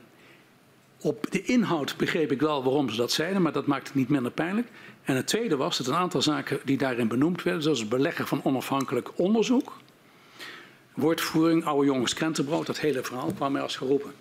op 1.01 1.25
de 1.31 1.43
inhoud 1.43 1.97
begreep 1.97 2.31
ik 2.31 2.41
wel 2.41 2.63
waarom 2.63 2.89
ze 2.89 2.97
dat 2.97 3.11
zeiden, 3.11 3.41
maar 3.41 3.51
dat 3.51 3.65
maakt 3.65 3.87
het 3.87 3.95
niet 3.95 4.09
minder 4.09 4.31
pijnlijk. 4.31 4.67
En 5.03 5.15
het 5.15 5.27
tweede 5.27 5.55
was 5.55 5.77
dat 5.77 5.87
een 5.87 5.95
aantal 5.95 6.21
zaken 6.21 6.59
die 6.65 6.77
daarin 6.77 7.07
benoemd 7.07 7.43
werden, 7.43 7.63
zoals 7.63 7.79
het 7.79 7.89
beleggen 7.89 8.27
van 8.27 8.43
onafhankelijk 8.43 9.09
onderzoek, 9.15 9.77
woordvoering, 10.93 11.65
oude 11.65 11.85
jongens 11.85 12.13
krentenbrood, 12.13 12.65
dat 12.65 12.79
hele 12.79 13.03
verhaal 13.03 13.31
kwam 13.33 13.51
mij 13.51 13.61
als 13.61 13.75
geroepen. 13.75 14.11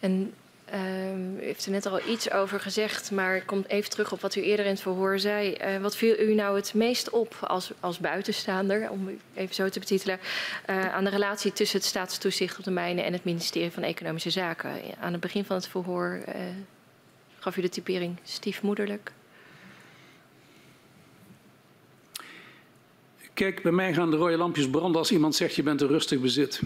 En 0.00 0.34
Um, 0.74 1.36
u 1.36 1.44
heeft 1.44 1.64
er 1.64 1.70
net 1.70 1.86
al 1.86 2.08
iets 2.08 2.30
over 2.30 2.60
gezegd, 2.60 3.10
maar 3.10 3.36
ik 3.36 3.46
kom 3.46 3.64
even 3.66 3.90
terug 3.90 4.12
op 4.12 4.20
wat 4.20 4.34
u 4.34 4.42
eerder 4.42 4.64
in 4.64 4.70
het 4.70 4.80
verhoor 4.80 5.18
zei. 5.18 5.56
Uh, 5.60 5.80
wat 5.80 5.96
viel 5.96 6.18
u 6.18 6.34
nou 6.34 6.56
het 6.56 6.74
meest 6.74 7.10
op 7.10 7.36
als, 7.40 7.72
als 7.80 7.98
buitenstaander, 7.98 8.90
om 8.90 9.20
even 9.34 9.54
zo 9.54 9.68
te 9.68 9.78
betitelen, 9.78 10.18
uh, 10.70 10.94
aan 10.94 11.04
de 11.04 11.10
relatie 11.10 11.52
tussen 11.52 11.78
het 11.78 11.86
staatstoezicht 11.86 12.58
op 12.58 12.64
de 12.64 12.70
mijnen 12.70 13.04
en 13.04 13.12
het 13.12 13.24
ministerie 13.24 13.70
van 13.70 13.82
Economische 13.82 14.30
Zaken? 14.30 14.70
Aan 15.00 15.12
het 15.12 15.20
begin 15.20 15.44
van 15.44 15.56
het 15.56 15.68
verhoor 15.68 16.22
uh, 16.28 16.34
gaf 17.38 17.56
u 17.56 17.60
de 17.60 17.68
typering 17.68 18.16
stiefmoederlijk. 18.22 19.12
Kijk, 23.34 23.62
bij 23.62 23.72
mij 23.72 23.94
gaan 23.94 24.10
de 24.10 24.16
rode 24.16 24.36
lampjes 24.36 24.70
branden 24.70 24.98
als 24.98 25.12
iemand 25.12 25.34
zegt 25.34 25.54
je 25.54 25.62
bent 25.62 25.80
een 25.80 25.88
rustig 25.88 26.20
bezit. 26.20 26.60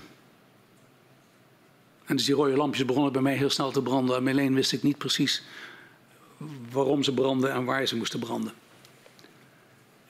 En 2.06 2.16
dus 2.16 2.24
die 2.24 2.34
rode 2.34 2.56
lampjes 2.56 2.84
begonnen 2.84 3.12
bij 3.12 3.22
mij 3.22 3.36
heel 3.36 3.50
snel 3.50 3.70
te 3.70 3.82
branden. 3.82 4.16
En 4.16 4.22
wist 4.54 4.72
ik 4.72 4.82
niet 4.82 4.98
precies 4.98 5.42
waarom 6.70 7.02
ze 7.02 7.14
brandden 7.14 7.52
en 7.52 7.64
waar 7.64 7.86
ze 7.86 7.96
moesten 7.96 8.20
branden. 8.20 8.52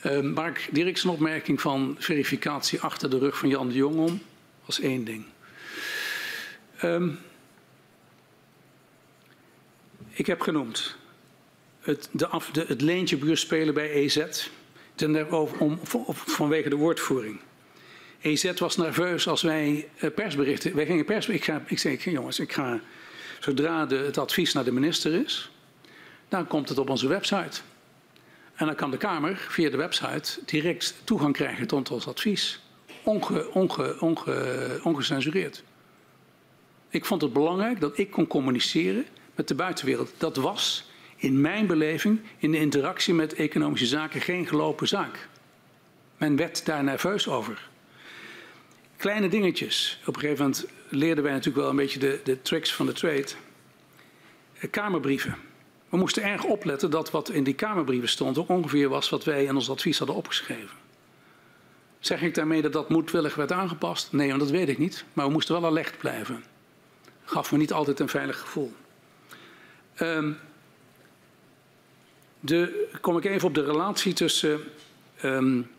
Uh, 0.07 0.21
maak 0.21 0.69
direct 0.73 1.03
een 1.03 1.11
opmerking 1.11 1.61
van 1.61 1.97
verificatie 1.99 2.81
achter 2.81 3.11
de 3.11 3.19
rug 3.19 3.39
van 3.39 3.49
Jan 3.49 3.69
de 3.69 3.75
Jong 3.75 3.97
om. 3.97 4.23
was 4.65 4.81
één 4.81 5.05
ding. 5.05 5.25
Um, 6.83 7.19
ik 10.11 10.27
heb 10.27 10.41
genoemd 10.41 10.97
het, 11.81 12.09
de 12.13 12.29
de, 12.53 12.65
het 12.69 12.81
bij 13.73 13.91
EZ. 13.91 14.49
Ten, 14.95 15.31
om, 15.59 15.79
vanwege 16.13 16.69
de 16.69 16.77
woordvoering. 16.77 17.41
EZ 18.27 18.59
was 18.59 18.77
nerveus 18.77 19.29
als 19.29 19.43
wij 19.43 19.89
eh, 19.99 20.11
persberichten. 20.15 20.75
Wij 20.75 20.87
gingen 20.87 21.05
pers. 21.05 21.29
Ik, 21.29 21.45
ga, 21.45 21.63
ik 21.67 21.79
zei, 21.79 21.97
jongens, 21.97 22.39
ik 22.39 22.53
ga. 22.53 22.81
Zodra 23.41 23.87
de, 23.87 23.97
het 23.97 24.19
advies 24.19 24.53
naar 24.53 24.65
de 24.65 24.73
minister 24.73 25.25
is, 25.25 25.51
dan 26.29 26.47
komt 26.47 26.69
het 26.69 26.79
op 26.79 26.91
onze 26.91 27.09
website. 27.09 27.61
En 28.55 28.67
dan 28.67 28.75
kan 28.75 28.91
de 28.91 28.97
Kamer 28.97 29.37
via 29.49 29.71
de 29.71 29.77
website 29.77 30.41
direct 30.45 30.95
toegang 31.05 31.35
krijgen 31.35 31.67
tot 31.67 31.91
ons 31.91 32.07
advies. 32.07 32.61
Onge, 33.03 33.53
onge, 33.53 34.01
onge, 34.01 34.81
ongecensureerd. 34.83 35.63
Ik 36.89 37.05
vond 37.05 37.23
het 37.23 37.33
belangrijk 37.33 37.81
dat 37.81 37.99
ik 37.99 38.11
kon 38.11 38.27
communiceren 38.27 39.05
met 39.35 39.49
de 39.49 39.55
buitenwereld. 39.55 40.13
Dat 40.19 40.37
was 40.37 40.91
in 41.17 41.41
mijn 41.41 41.67
beleving 41.67 42.21
in 42.39 42.51
de 42.51 42.59
interactie 42.59 43.15
met 43.15 43.35
economische 43.35 43.87
zaken 43.87 44.21
geen 44.21 44.47
gelopen 44.47 44.89
zaak. 44.89 45.29
Men 46.17 46.37
werd 46.37 46.67
daar 46.67 46.85
nerveus 46.85 47.29
over. 47.29 47.69
Kleine 48.97 49.29
dingetjes. 49.29 50.01
Op 50.07 50.15
een 50.15 50.21
gegeven 50.21 50.45
moment 50.45 50.67
leerden 50.89 51.25
wij 51.25 51.33
natuurlijk 51.33 51.61
wel 51.61 51.71
een 51.71 51.77
beetje 51.77 51.99
de, 51.99 52.21
de 52.25 52.43
tricks 52.43 52.75
van 52.75 52.87
de 52.87 52.93
trade. 52.93 53.29
Eh, 54.59 54.71
kamerbrieven. 54.71 55.37
We 55.89 55.97
moesten 55.97 56.23
erg 56.23 56.45
opletten 56.45 56.91
dat 56.91 57.11
wat 57.11 57.31
in 57.31 57.45
die 57.45 57.55
Kamerbrieven 57.55 58.09
stond 58.09 58.39
ook 58.39 58.49
ongeveer 58.49 58.89
was 58.89 59.09
wat 59.09 59.25
wij 59.25 59.45
in 59.45 59.55
ons 59.55 59.71
advies 59.71 59.99
hadden 59.99 60.17
opgeschreven. 60.17 60.77
Zeg 61.99 62.23
ik 62.23 62.35
daarmee 62.35 62.63
dat 62.63 62.73
dat 62.73 62.89
moedwillig 62.89 63.35
werd 63.35 63.53
aangepast? 63.53 64.13
Nee, 64.13 64.29
want 64.29 64.41
dat 64.41 64.51
weet 64.51 64.69
ik 64.69 64.79
niet. 64.79 65.05
Maar 65.13 65.27
we 65.27 65.33
moesten 65.33 65.61
wel 65.61 65.71
alert 65.71 65.99
blijven. 65.99 66.45
Gaf 67.25 67.53
me 67.53 67.59
niet 67.59 67.73
altijd 67.73 68.01
een 68.01 68.09
veilig 68.09 68.41
gevoel. 68.41 68.73
Um, 70.01 70.39
de, 72.41 72.89
kom 73.01 73.17
ik 73.17 73.25
even 73.25 73.49
op 73.49 73.55
de 73.55 73.65
relatie 73.65 74.13
tussen 74.13 74.61
um, 75.23 75.71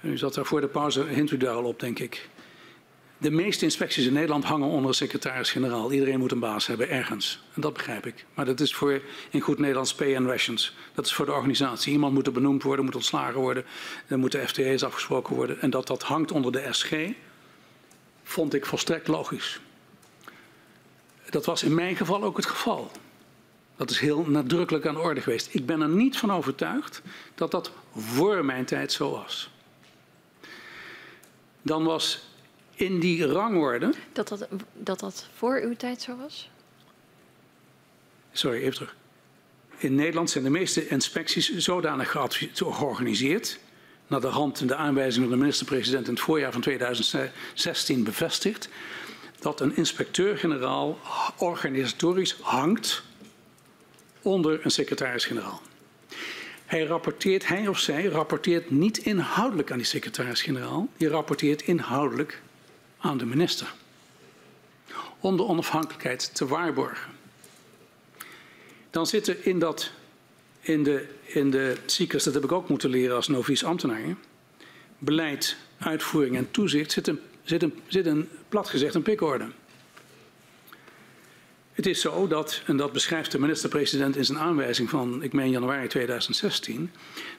u 0.00 0.18
zat 0.18 0.34
daar 0.34 0.46
voor 0.46 0.60
de 0.60 0.68
pauze, 0.68 1.04
hint 1.04 1.30
u 1.30 1.36
daar 1.36 1.62
op, 1.62 1.80
denk 1.80 1.98
ik. 1.98 2.28
De 3.20 3.30
meeste 3.30 3.64
inspecties 3.64 4.06
in 4.06 4.12
Nederland 4.12 4.44
hangen 4.44 4.68
onder 4.68 4.88
een 4.88 4.94
secretaris-generaal. 4.94 5.92
Iedereen 5.92 6.18
moet 6.18 6.32
een 6.32 6.38
baas 6.38 6.66
hebben, 6.66 6.88
ergens. 6.88 7.42
En 7.54 7.60
dat 7.60 7.72
begrijp 7.72 8.06
ik. 8.06 8.24
Maar 8.34 8.44
dat 8.44 8.60
is 8.60 8.74
voor, 8.74 9.00
in 9.30 9.40
goed 9.40 9.58
Nederlands, 9.58 9.94
pay 9.94 10.14
rations. 10.14 10.76
Dat 10.94 11.06
is 11.06 11.12
voor 11.12 11.26
de 11.26 11.32
organisatie. 11.32 11.92
Iemand 11.92 12.14
moet 12.14 12.26
er 12.26 12.32
benoemd 12.32 12.62
worden, 12.62 12.84
moet 12.84 12.94
ontslagen 12.94 13.40
worden. 13.40 13.64
Er 14.06 14.18
moeten 14.18 14.48
FTE's 14.48 14.82
afgesproken 14.82 15.36
worden. 15.36 15.60
En 15.60 15.70
dat 15.70 15.86
dat 15.86 16.02
hangt 16.02 16.32
onder 16.32 16.52
de 16.52 16.66
SG, 16.70 16.92
vond 18.22 18.54
ik 18.54 18.66
volstrekt 18.66 19.08
logisch. 19.08 19.60
Dat 21.30 21.44
was 21.44 21.62
in 21.62 21.74
mijn 21.74 21.96
geval 21.96 22.22
ook 22.22 22.36
het 22.36 22.46
geval. 22.46 22.90
Dat 23.76 23.90
is 23.90 23.98
heel 23.98 24.24
nadrukkelijk 24.24 24.86
aan 24.86 24.94
de 24.94 25.00
orde 25.00 25.20
geweest. 25.20 25.54
Ik 25.54 25.66
ben 25.66 25.80
er 25.80 25.88
niet 25.88 26.18
van 26.18 26.32
overtuigd 26.32 27.02
dat 27.34 27.50
dat 27.50 27.72
voor 27.96 28.44
mijn 28.44 28.64
tijd 28.64 28.92
zo 28.92 29.10
was 29.10 29.50
dan 31.62 31.84
was 31.84 32.20
in 32.74 33.00
die 33.00 33.26
rangorde. 33.26 33.92
Dat 34.12 34.28
dat, 34.28 34.48
dat 34.72 35.00
dat 35.00 35.28
voor 35.34 35.60
uw 35.60 35.76
tijd 35.76 36.02
zo 36.02 36.16
was? 36.16 36.50
Sorry, 38.32 38.58
even 38.58 38.74
terug. 38.74 38.96
In 39.76 39.94
Nederland 39.94 40.30
zijn 40.30 40.44
de 40.44 40.50
meeste 40.50 40.88
inspecties 40.88 41.56
zodanig 41.56 42.16
georganiseerd, 42.52 43.58
naar 44.06 44.20
de 44.20 44.26
hand 44.26 44.68
de 44.68 44.74
aanwijzing 44.74 45.24
van 45.24 45.32
de 45.32 45.40
minister-president 45.40 46.06
in 46.06 46.12
het 46.12 46.22
voorjaar 46.22 46.52
van 46.52 46.60
2016 46.60 48.04
bevestigd, 48.04 48.68
dat 49.40 49.60
een 49.60 49.76
inspecteur-generaal 49.76 50.98
organisatorisch 51.36 52.36
hangt 52.40 53.02
onder 54.22 54.64
een 54.64 54.70
secretaris-generaal. 54.70 55.62
Hij 56.68 56.84
rapporteert, 56.84 57.46
hij 57.46 57.68
of 57.68 57.78
zij 57.78 58.04
rapporteert 58.04 58.70
niet 58.70 58.98
inhoudelijk 58.98 59.70
aan 59.70 59.76
die 59.76 59.86
secretaris-generaal. 59.86 60.88
Die 60.96 61.08
rapporteert 61.08 61.62
inhoudelijk 61.62 62.42
aan 62.98 63.18
de 63.18 63.26
minister. 63.26 63.74
Om 65.20 65.36
de 65.36 65.44
onafhankelijkheid 65.44 66.34
te 66.34 66.46
waarborgen. 66.46 67.12
Dan 68.90 69.06
zit 69.06 69.28
er 69.28 69.36
in, 69.46 69.58
dat, 69.58 69.90
in 70.60 70.82
de, 70.82 71.08
in 71.24 71.50
de 71.50 71.76
CICAS, 71.86 72.24
dat 72.24 72.34
heb 72.34 72.44
ik 72.44 72.52
ook 72.52 72.68
moeten 72.68 72.90
leren 72.90 73.16
als 73.16 73.28
novice 73.28 73.66
ambtenaar. 73.66 74.16
Beleid, 74.98 75.56
uitvoering 75.78 76.36
en 76.36 76.50
toezicht 76.50 76.92
zit 76.92 77.06
een, 77.06 77.20
zit 77.42 77.62
een, 77.62 77.80
zit 77.86 78.06
een 78.06 78.28
plat 78.48 78.68
gezegd 78.68 78.94
een 78.94 79.02
pikorde. 79.02 79.48
Het 81.78 81.86
is 81.86 82.00
zo 82.00 82.26
dat, 82.26 82.62
en 82.66 82.76
dat 82.76 82.92
beschrijft 82.92 83.32
de 83.32 83.38
minister-president 83.38 84.16
in 84.16 84.24
zijn 84.24 84.38
aanwijzing 84.38 84.90
van, 84.90 85.22
ik 85.22 85.32
meen 85.32 85.50
januari 85.50 85.86
2016, 85.86 86.90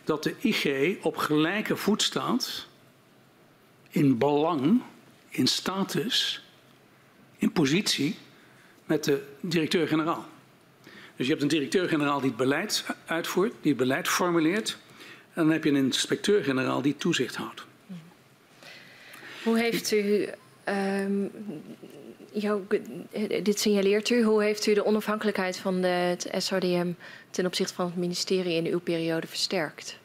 dat 0.04 0.24
de 0.24 0.36
IG 0.40 0.96
op 1.02 1.18
gelijke 1.18 1.76
voet 1.76 2.02
staat 2.02 2.68
in 3.90 4.18
belang, 4.18 4.82
in 5.30 5.48
status, 5.48 6.44
in 7.38 7.52
positie 7.52 8.18
met 8.86 9.04
de 9.04 9.24
directeur-generaal. 9.40 10.26
Dus 11.16 11.26
je 11.26 11.32
hebt 11.32 11.42
een 11.42 11.48
directeur-generaal 11.48 12.20
die 12.20 12.30
het 12.30 12.38
beleid 12.38 12.86
uitvoert, 13.06 13.54
die 13.62 13.72
het 13.72 13.82
beleid 13.82 14.08
formuleert. 14.08 14.78
En 15.34 15.44
dan 15.44 15.52
heb 15.52 15.64
je 15.64 15.70
een 15.70 15.76
inspecteur-generaal 15.76 16.82
die 16.82 16.98
toezicht 16.98 17.36
houdt. 17.36 17.66
Hoe 19.44 19.58
heeft 19.58 19.92
u 19.92 20.28
um, 20.66 21.32
jou, 22.34 22.62
dit 23.44 23.60
signaleert 23.60 24.10
u. 24.10 24.24
Hoe 24.24 24.44
heeft 24.44 24.66
u 24.66 24.74
de 24.74 24.86
onafhankelijkheid 24.86 25.58
van 25.58 25.82
de, 25.82 25.88
het 25.88 26.30
SODM 26.38 26.92
ten 27.30 27.46
opzichte 27.46 27.74
van 27.74 27.86
het 27.86 27.96
ministerie 27.96 28.56
in 28.56 28.66
uw 28.66 28.80
periode 28.80 29.28
versterkt? 29.28 29.98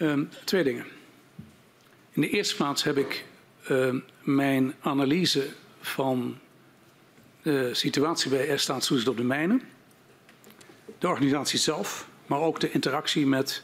Um, 0.00 0.30
twee 0.44 0.64
dingen. 0.64 0.84
In 2.12 2.20
de 2.20 2.28
eerste 2.28 2.56
plaats 2.56 2.82
heb 2.82 2.96
ik 2.96 3.24
uh, 3.70 3.94
mijn 4.22 4.74
analyse 4.80 5.48
van 5.80 6.38
de 7.42 7.74
situatie 7.74 8.30
bij 8.30 8.58
Staatstoezicht 8.58 9.08
op 9.08 9.16
de 9.16 9.24
mijnen, 9.24 9.62
de 10.98 11.08
organisatie 11.08 11.58
zelf, 11.58 12.08
maar 12.26 12.40
ook 12.40 12.60
de 12.60 12.70
interactie 12.70 13.26
met 13.26 13.62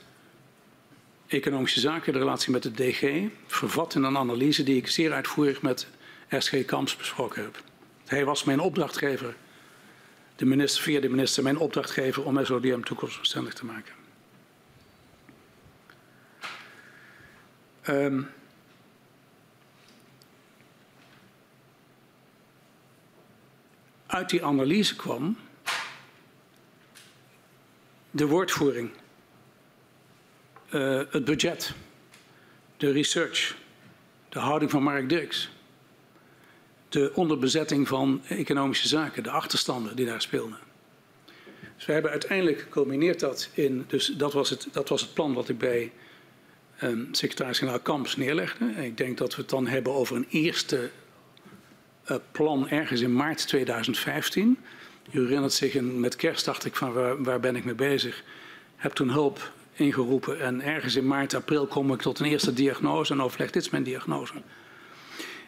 Economische 1.26 1.80
Zaken, 1.80 2.12
de 2.12 2.18
relatie 2.18 2.52
met 2.52 2.62
de 2.62 2.72
DG, 2.72 3.28
vervat 3.46 3.94
in 3.94 4.02
een 4.02 4.16
analyse 4.16 4.62
die 4.62 4.76
ik 4.76 4.88
zeer 4.88 5.12
uitvoerig 5.12 5.62
met 5.62 5.86
SG 6.38 6.64
Kamps 6.64 6.96
besproken 6.96 7.42
heb. 7.42 7.62
Hij 8.06 8.24
was 8.24 8.44
mijn 8.44 8.60
opdrachtgever, 8.60 9.36
de 10.36 10.44
minister, 10.44 10.82
via 10.82 11.00
de 11.00 11.08
minister, 11.08 11.42
mijn 11.42 11.58
opdrachtgever 11.58 12.24
om 12.24 12.44
SODM 12.44 12.80
toekomstbestendig 12.80 13.54
te 13.54 13.64
maken. 13.64 13.92
Um, 17.88 18.30
uit 24.06 24.30
die 24.30 24.44
analyse 24.44 24.96
kwam 24.96 25.36
de 28.10 28.26
woordvoering 28.26 28.90
uh, 30.74 31.00
het 31.10 31.24
budget, 31.24 31.72
de 32.76 32.92
research, 32.92 33.56
de 34.28 34.38
houding 34.38 34.70
van 34.70 34.82
Mark 34.82 35.08
Dirks, 35.08 35.50
de 36.88 37.10
onderbezetting 37.14 37.88
van 37.88 38.22
economische 38.28 38.88
zaken, 38.88 39.22
de 39.22 39.30
achterstanden 39.30 39.96
die 39.96 40.06
daar 40.06 40.22
speelden. 40.22 40.58
Dus 41.76 41.86
we 41.86 41.92
hebben 41.92 42.10
uiteindelijk 42.10 42.66
culmineert 42.70 43.20
dat 43.20 43.48
in, 43.52 43.84
dus 43.86 44.06
dat 44.06 44.32
was 44.32 44.50
het, 44.50 44.68
dat 44.72 44.88
was 44.88 45.00
het 45.00 45.14
plan 45.14 45.34
wat 45.34 45.48
ik 45.48 45.58
bij 45.58 45.92
ehm, 46.78 47.04
secretaris-generaal 47.10 47.80
Kamps 47.80 48.16
neerlegde. 48.16 48.64
Ik 48.66 48.96
denk 48.96 49.18
dat 49.18 49.34
we 49.34 49.40
het 49.40 49.50
dan 49.50 49.66
hebben 49.66 49.92
over 49.92 50.16
een 50.16 50.26
eerste 50.28 50.90
uh, 52.10 52.16
plan 52.32 52.68
ergens 52.68 53.00
in 53.00 53.14
maart 53.14 53.46
2015. 53.46 54.58
U 55.10 55.20
herinnert 55.20 55.52
zich, 55.52 55.80
met 55.80 56.16
kerst 56.16 56.44
dacht 56.44 56.64
ik 56.64 56.76
van 56.76 56.92
waar, 56.92 57.22
waar 57.22 57.40
ben 57.40 57.56
ik 57.56 57.64
mee 57.64 57.74
bezig. 57.74 58.22
Heb 58.76 58.92
toen 58.92 59.10
hulp 59.10 59.52
ingeroepen 59.74 60.40
en 60.40 60.60
ergens 60.60 60.96
in 60.96 61.06
maart, 61.06 61.34
april 61.34 61.66
kom 61.66 61.92
ik 61.92 62.00
tot 62.00 62.18
een 62.18 62.26
eerste 62.26 62.52
diagnose 62.52 63.12
en 63.12 63.22
overleg, 63.22 63.50
dit 63.50 63.62
is 63.62 63.70
mijn 63.70 63.82
diagnose. 63.82 64.34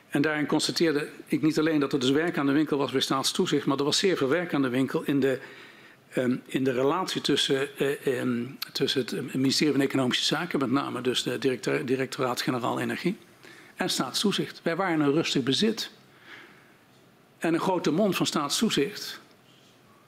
En 0.08 0.22
daarin 0.22 0.46
constateerde 0.46 1.08
ik 1.26 1.42
niet 1.42 1.58
alleen 1.58 1.80
dat 1.80 1.92
er 1.92 2.00
dus 2.00 2.10
werk 2.10 2.38
aan 2.38 2.46
de 2.46 2.52
winkel 2.52 2.78
was 2.78 2.92
bij 2.92 3.00
staatstoezicht, 3.00 3.66
maar 3.66 3.78
er 3.78 3.84
was 3.84 3.98
zeer 3.98 4.16
veel 4.16 4.28
werk 4.28 4.54
aan 4.54 4.62
de 4.62 4.68
winkel 4.68 5.02
in 5.02 5.20
de, 5.20 5.38
um, 6.16 6.42
in 6.46 6.64
de 6.64 6.72
relatie 6.72 7.20
tussen, 7.20 7.68
uh, 7.78 8.06
um, 8.20 8.58
tussen 8.72 9.00
het 9.00 9.34
ministerie 9.34 9.72
van 9.72 9.82
Economische 9.82 10.24
Zaken, 10.24 10.58
met 10.58 10.70
name 10.70 11.00
dus 11.00 11.22
de 11.22 11.58
directoraat-generaal 11.84 12.80
Energie, 12.80 13.16
en 13.76 13.90
staatstoezicht. 13.90 14.60
Wij 14.62 14.76
waren 14.76 15.00
een 15.00 15.12
rustig 15.12 15.42
bezit. 15.42 15.90
En 17.38 17.54
een 17.54 17.60
grote 17.60 17.90
mond 17.90 18.16
van 18.16 18.26
staatstoezicht, 18.26 19.20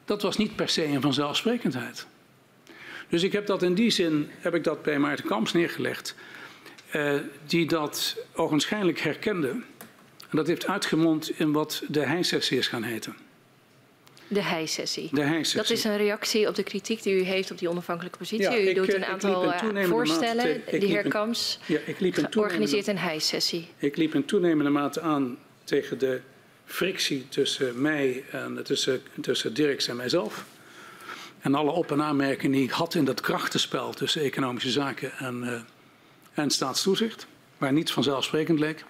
dat 0.05 0.23
was 0.23 0.37
niet 0.37 0.57
per 0.57 0.69
se 0.69 0.85
een 0.85 1.01
vanzelfsprekendheid. 1.01 2.07
Dus 3.09 3.23
ik 3.23 3.33
heb 3.33 3.47
dat 3.47 3.63
in 3.63 3.75
die 3.75 3.91
zin 3.91 4.31
heb 4.39 4.55
ik 4.55 4.65
dat 4.65 4.83
bij 4.83 4.99
Maarten 4.99 5.25
Kamps 5.25 5.53
neergelegd, 5.53 6.15
uh, 6.95 7.15
die 7.47 7.67
dat 7.67 8.17
ogenschijnlijk 8.35 9.01
herkende. 9.01 9.49
En 9.49 10.37
dat 10.37 10.47
heeft 10.47 10.67
uitgemond 10.67 11.31
in 11.39 11.53
wat 11.53 11.83
de 11.89 12.01
heisessie 12.01 12.59
is 12.59 12.69
gaan 12.69 12.83
heten. 12.83 13.17
De 14.29 14.43
heisessie. 14.43 15.09
De 15.13 15.23
heisessie. 15.23 15.61
Dat 15.61 15.71
is 15.71 15.85
een 15.85 15.97
reactie 15.97 16.49
op 16.49 16.55
de 16.55 16.63
kritiek 16.63 17.03
die 17.03 17.15
u 17.15 17.23
heeft 17.23 17.51
op 17.51 17.59
die 17.59 17.69
onafhankelijke 17.69 18.19
positie. 18.19 18.51
Ja, 18.51 18.59
u 18.59 18.69
ik, 18.69 18.75
doet 18.75 18.95
een 18.95 19.05
aantal 19.05 19.53
eh, 19.53 19.85
voorstellen. 19.85 20.63
de 20.71 20.87
heer 20.87 21.09
Kamps 21.09 21.59
ja, 21.67 21.79
ik 21.87 22.01
liep 22.01 22.17
een 22.17 22.37
organiseert 22.37 22.87
een 22.87 22.99
heissessie. 22.99 23.69
Ik 23.79 23.97
liep 23.97 24.15
in 24.15 24.25
toenemende 24.25 24.71
mate 24.71 25.01
aan 25.01 25.39
tegen 25.65 25.99
de 25.99 26.21
frictie 26.65 27.29
tussen 27.29 27.81
mij 27.81 28.25
en 28.31 28.63
tussen, 28.65 29.01
tussen 29.21 29.55
Dirks 29.55 29.89
en 29.89 29.97
mijzelf. 29.97 30.45
En 31.41 31.55
alle 31.55 31.71
op- 31.71 31.91
en 31.91 32.03
aanmerkingen 32.03 32.57
die 32.57 32.65
ik 32.65 32.71
had 32.71 32.95
in 32.95 33.05
dat 33.05 33.21
krachtenspel 33.21 33.93
tussen 33.93 34.23
economische 34.23 34.71
zaken 34.71 35.13
en, 35.19 35.43
uh, 35.45 35.61
en 36.33 36.51
staatstoezicht, 36.51 37.27
waar 37.59 37.73
niets 37.73 37.93
vanzelfsprekend 37.93 38.59
leek. 38.59 38.85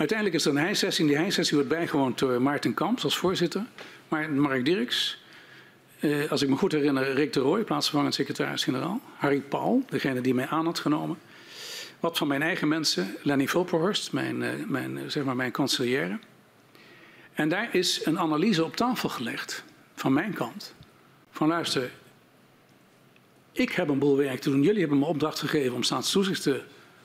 Uiteindelijk 0.00 0.38
is 0.38 0.44
er 0.44 0.50
een 0.50 0.62
heissessie. 0.62 1.04
En 1.04 1.10
die 1.10 1.20
heissessie 1.20 1.54
wordt 1.56 1.72
bijgewoond 1.72 2.18
door 2.18 2.42
Maarten 2.42 2.74
Kamps 2.74 3.04
als 3.04 3.16
voorzitter. 3.16 3.64
Maar 4.08 4.30
Mark 4.30 4.64
Dirks, 4.64 5.22
eh, 5.98 6.30
als 6.30 6.42
ik 6.42 6.48
me 6.48 6.56
goed 6.56 6.72
herinner, 6.72 7.12
Rick 7.12 7.32
de 7.32 7.40
Rooij, 7.40 7.62
plaatsvervangend 7.62 8.14
secretaris-generaal. 8.14 9.00
Harry 9.16 9.40
Paul, 9.40 9.84
degene 9.88 10.20
die 10.20 10.34
mij 10.34 10.46
aan 10.46 10.64
had 10.64 10.78
genomen. 10.78 11.18
Wat 12.00 12.18
van 12.18 12.28
mijn 12.28 12.42
eigen 12.42 12.68
mensen, 12.68 13.16
Lenny 13.22 13.48
Vulperhorst, 13.48 14.12
mijn, 14.12 14.42
uh, 14.42 14.48
mijn, 14.66 15.10
zeg 15.10 15.24
maar 15.24 15.36
mijn 15.36 15.52
consiglière. 15.52 16.18
En 17.32 17.48
daar 17.48 17.74
is 17.74 18.04
een 18.04 18.18
analyse 18.18 18.64
op 18.64 18.76
tafel 18.76 19.08
gelegd, 19.08 19.64
van 20.00 20.12
mijn 20.12 20.32
kant. 20.32 20.74
Van 21.30 21.48
luister, 21.48 21.90
ik 23.52 23.70
heb 23.70 23.88
een 23.88 23.98
boel 23.98 24.16
werk 24.16 24.40
te 24.40 24.50
doen. 24.50 24.62
Jullie 24.62 24.80
hebben 24.80 24.98
me 24.98 25.04
opdracht 25.04 25.38
gegeven 25.38 25.74
om 25.74 25.82
staatstoezicht 25.82 26.42
te 26.42 26.62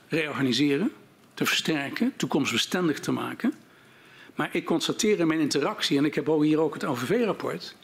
reorganiseren 0.08 0.92
te 1.34 1.46
versterken, 1.46 2.12
toekomstbestendig 2.16 3.00
te 3.00 3.12
maken. 3.12 3.54
Maar 4.34 4.48
ik 4.52 4.64
constateer 4.64 5.18
in 5.18 5.26
mijn 5.26 5.40
interactie, 5.40 5.98
en 5.98 6.04
ik 6.04 6.14
heb 6.14 6.26
hier 6.26 6.60
ook 6.60 6.74
het 6.74 6.84
OVV-rapport, 6.84 7.76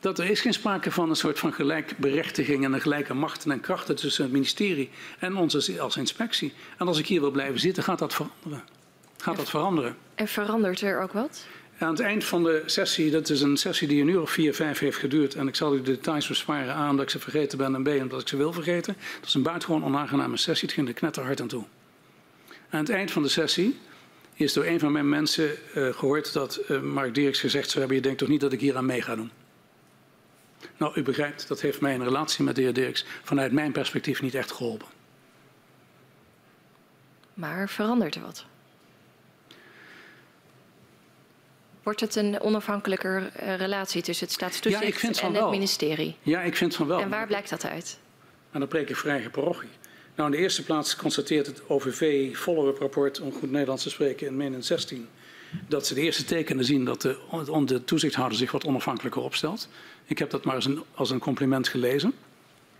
dat 0.00 0.18
er 0.18 0.30
is 0.30 0.40
geen 0.40 0.52
sprake 0.52 0.90
van 0.90 1.08
een 1.08 1.16
soort 1.16 1.38
van 1.38 1.52
gelijkberechtiging 1.52 2.64
en 2.64 2.72
een 2.72 2.80
gelijke 2.80 3.14
machten 3.14 3.50
en 3.50 3.60
krachten 3.60 3.96
tussen 3.96 4.22
het 4.22 4.32
ministerie 4.32 4.90
en 5.18 5.36
ons 5.36 5.78
als 5.78 5.96
inspectie. 5.96 6.52
En 6.78 6.86
als 6.86 6.98
ik 6.98 7.06
hier 7.06 7.20
wil 7.20 7.30
blijven 7.30 7.60
zitten, 7.60 7.82
gaat 7.82 7.98
dat 7.98 8.14
veranderen. 8.14 8.64
Gaat 9.16 9.36
dat 9.36 9.50
veranderen. 9.50 9.96
En 10.14 10.28
verandert 10.28 10.80
er 10.80 11.02
ook 11.02 11.12
wat? 11.12 11.46
Aan 11.78 11.90
het 11.90 12.00
eind 12.00 12.24
van 12.24 12.42
de 12.42 12.62
sessie, 12.66 13.10
dat 13.10 13.28
is 13.28 13.40
een 13.40 13.56
sessie 13.56 13.88
die 13.88 14.02
een 14.02 14.08
uur 14.08 14.20
of 14.20 14.30
vier, 14.30 14.54
vijf 14.54 14.78
heeft 14.78 14.98
geduurd. 14.98 15.34
En 15.34 15.48
ik 15.48 15.54
zal 15.54 15.74
u 15.74 15.76
de 15.76 15.82
details 15.82 16.28
besparen. 16.28 16.74
A, 16.74 16.90
omdat 16.90 17.04
ik 17.04 17.10
ze 17.10 17.18
vergeten 17.18 17.58
ben. 17.58 17.74
En 17.74 17.82
B, 17.82 17.88
omdat 17.88 18.20
ik 18.20 18.28
ze 18.28 18.36
wil 18.36 18.52
vergeten. 18.52 18.96
Dat 19.20 19.28
is 19.28 19.34
een 19.34 19.42
buitengewoon 19.42 19.84
onaangename 19.84 20.36
sessie. 20.36 20.66
Het 20.66 20.76
ging 20.76 20.88
er 20.88 20.94
knetterhard 20.94 21.40
aan 21.40 21.48
toe. 21.48 21.64
Aan 22.70 22.80
het 22.80 22.90
eind 22.90 23.10
van 23.10 23.22
de 23.22 23.28
sessie 23.28 23.78
is 24.34 24.52
door 24.52 24.64
een 24.64 24.78
van 24.78 24.92
mijn 24.92 25.08
mensen 25.08 25.50
uh, 25.74 25.88
gehoord 25.94 26.32
dat 26.32 26.60
uh, 26.68 26.80
Mark 26.80 27.14
Dirks 27.14 27.40
gezegd 27.40 27.66
zou 27.66 27.78
hebben: 27.78 27.96
Je 27.96 28.02
denkt 28.02 28.18
toch 28.18 28.28
niet 28.28 28.40
dat 28.40 28.52
ik 28.52 28.60
hier 28.60 28.76
aan 28.76 28.86
mee 28.86 29.02
ga 29.02 29.16
doen? 29.16 29.30
Nou, 30.76 30.98
u 31.00 31.02
begrijpt, 31.02 31.48
dat 31.48 31.60
heeft 31.60 31.80
mij 31.80 31.94
in 31.94 32.02
relatie 32.02 32.44
met 32.44 32.56
de 32.56 32.62
heer 32.62 32.72
Dirks 32.72 33.04
vanuit 33.22 33.52
mijn 33.52 33.72
perspectief 33.72 34.22
niet 34.22 34.34
echt 34.34 34.52
geholpen. 34.52 34.88
Maar 37.34 37.68
verandert 37.68 38.14
er 38.14 38.20
wat? 38.20 38.46
Wordt 41.88 42.02
het 42.02 42.16
een 42.16 42.40
onafhankelijker 42.40 43.30
uh, 43.42 43.56
relatie 43.56 44.02
tussen 44.02 44.26
het 44.26 44.34
staatstoezicht 44.34 45.00
ja, 45.00 45.22
en 45.22 45.34
het 45.34 45.50
ministerie? 45.50 46.16
Ja, 46.22 46.40
ik 46.40 46.56
vind 46.56 46.74
van 46.74 46.86
wel. 46.86 47.00
En 47.00 47.08
waar 47.08 47.26
blijkt 47.26 47.50
dat 47.50 47.64
uit? 47.64 47.98
En 48.50 48.60
dan 48.60 48.68
preek 48.68 48.88
ik 48.88 48.96
vrij 48.96 49.28
parochie. 49.30 49.68
Nou, 50.14 50.30
in 50.30 50.36
de 50.36 50.42
eerste 50.42 50.64
plaats 50.64 50.96
constateert 50.96 51.46
het 51.46 51.62
OVV 51.68 52.36
follow-up 52.36 52.78
rapport, 52.78 53.20
om 53.20 53.32
goed 53.32 53.50
Nederlands 53.50 53.82
te 53.82 53.90
spreken, 53.90 54.26
in 54.26 54.36
min 54.36 54.62
16, 54.62 55.08
dat 55.68 55.86
ze 55.86 55.94
de 55.94 56.00
eerste 56.00 56.24
tekenen 56.24 56.64
zien 56.64 56.84
dat 56.84 57.02
de, 57.02 57.18
de 57.64 57.84
toezichthouder 57.84 58.38
zich 58.38 58.52
wat 58.52 58.64
onafhankelijker 58.64 59.22
opstelt. 59.22 59.68
Ik 60.04 60.18
heb 60.18 60.30
dat 60.30 60.44
maar 60.44 60.54
als 60.54 60.64
een, 60.64 60.82
als 60.94 61.10
een 61.10 61.18
compliment 61.18 61.68
gelezen. 61.68 62.14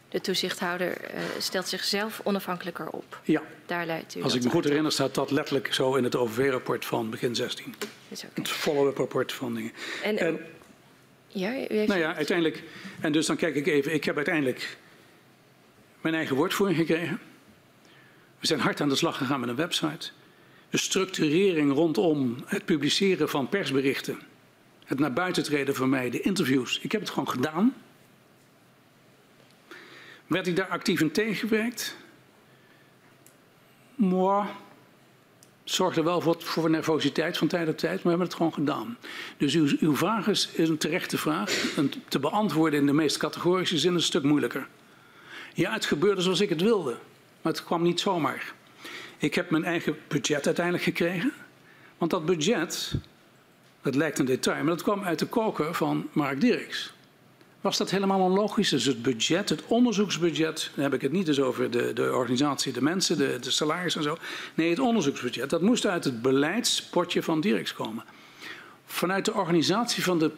De 0.09 0.21
toezichthouder 0.21 1.15
uh, 1.15 1.21
stelt 1.39 1.69
zichzelf 1.69 2.21
onafhankelijker 2.25 2.89
op. 2.89 3.21
Ja. 3.25 3.43
Daar 3.67 3.87
leidt 3.87 4.15
u. 4.15 4.23
Als 4.23 4.35
ik 4.35 4.43
me 4.43 4.51
goed 4.51 4.65
herinner, 4.65 4.93
staat 4.93 5.15
dat 5.15 5.31
letterlijk 5.31 5.75
zo 5.75 5.95
in 5.95 6.05
het 6.05 6.17
OVV-rapport 6.17 6.85
van 6.85 7.11
begin 7.11 7.35
16. 7.35 7.75
Is 8.09 8.19
okay. 8.19 8.31
Het 8.35 8.49
follow-up 8.49 8.97
rapport 8.97 9.33
van 9.33 9.55
dingen. 9.55 9.73
En, 10.03 10.19
en 10.19 10.41
ja, 11.27 11.53
u 11.53 11.67
heeft 11.69 11.89
nou 11.89 12.01
ja, 12.01 12.15
uiteindelijk. 12.15 12.63
En 13.01 13.13
dus 13.13 13.27
dan 13.27 13.37
kijk 13.37 13.55
ik 13.55 13.67
even. 13.67 13.95
Ik 13.95 14.05
heb 14.05 14.17
uiteindelijk 14.17 14.77
mijn 16.01 16.15
eigen 16.15 16.37
woordvoering 16.37 16.79
gekregen. 16.79 17.21
We 18.39 18.47
zijn 18.47 18.61
hard 18.61 18.81
aan 18.81 18.89
de 18.89 18.97
slag 18.97 19.17
gegaan 19.17 19.41
met 19.41 19.49
een 19.49 19.57
website. 19.57 20.11
De 20.71 20.79
structurering 20.79 21.73
rondom 21.73 22.37
het 22.47 22.65
publiceren 22.65 23.29
van 23.29 23.49
persberichten. 23.49 24.19
Het 24.85 24.99
naar 24.99 25.13
buiten 25.13 25.43
treden 25.43 25.75
van 25.75 25.89
mij, 25.89 26.11
de 26.11 26.21
interviews. 26.21 26.79
Ik 26.81 26.93
heb 26.93 27.01
het 27.01 27.11
gewoon 27.11 27.29
gedaan. 27.29 27.75
Werd 30.29 30.47
ik 30.47 30.57
daar 30.57 30.69
actief 30.69 31.01
in 31.01 31.11
tegengewerkt? 31.11 31.97
Moi, 33.95 34.47
zorgde 35.65 36.03
wel 36.03 36.21
voor, 36.21 36.37
voor 36.39 36.71
nervositeit 36.71 37.39
van 37.39 37.49
tijd 37.49 37.67
tot 37.67 37.79
tijd, 37.79 37.95
maar 37.95 38.03
we 38.03 38.09
hebben 38.09 38.27
het 38.27 38.37
gewoon 38.37 38.53
gedaan. 38.53 38.99
Dus 39.37 39.55
uw, 39.55 39.69
uw 39.81 39.97
vraag 39.97 40.29
is, 40.29 40.51
een 40.57 40.79
terechte 40.79 41.19
vraag. 41.19 41.77
En 41.77 41.93
te 42.09 42.19
beantwoorden 42.19 42.81
in 42.81 42.87
de 42.87 42.93
meest 42.93 43.17
categorische 43.17 43.79
zin 43.79 43.95
een 43.95 44.03
stuk 44.03 44.23
moeilijker. 44.23 44.69
Ja, 45.55 45.73
het 45.73 45.85
gebeurde 45.85 46.21
zoals 46.21 46.41
ik 46.41 46.49
het 46.49 46.61
wilde. 46.61 46.97
Maar 47.43 47.53
het 47.53 47.65
kwam 47.65 47.83
niet 47.83 48.01
zomaar. 48.01 48.53
Ik 49.19 49.35
heb 49.35 49.51
mijn 49.51 49.65
eigen 49.65 49.97
budget 50.09 50.47
uiteindelijk 50.47 50.85
gekregen. 50.85 51.33
Want 51.99 52.11
dat 52.11 52.27
budget, 52.27 52.95
dat 53.83 53.95
lijkt 53.95 54.19
een 54.19 54.25
detail, 54.25 54.65
maar 54.65 54.75
dat 54.75 54.83
kwam 54.83 55.05
uit 55.05 55.19
de 55.19 55.27
koker 55.27 55.75
van 55.75 56.09
Mark 56.13 56.41
Dirks. 56.41 56.93
Was 57.61 57.77
dat 57.77 57.91
helemaal 57.91 58.21
onlogisch? 58.21 58.69
Dus 58.69 58.85
het 58.85 59.03
budget, 59.03 59.49
het 59.49 59.63
onderzoeksbudget, 59.67 60.71
dan 60.75 60.85
heb 60.85 60.95
ik 60.95 61.01
het 61.01 61.13
niet 61.13 61.29
eens 61.29 61.41
over 61.41 61.71
de, 61.71 61.93
de 61.93 62.15
organisatie, 62.15 62.73
de 62.73 62.83
mensen, 62.83 63.19
de, 63.19 63.39
de 63.41 63.51
salaris 63.51 63.97
en 63.97 64.03
zo. 64.03 64.17
Nee, 64.55 64.71
het 64.71 64.79
onderzoeksbudget, 64.79 65.51
dat 65.51 65.63
moest 65.63 65.87
uit 65.87 66.05
het 66.05 66.23
beleidspotje 66.23 67.23
van 67.23 67.41
Dirks 67.41 67.75
komen. 67.75 68.05
Vanuit 68.87 69.25
de 69.25 69.35
organisatie 69.35 70.03
van, 70.03 70.19
de, 70.19 70.31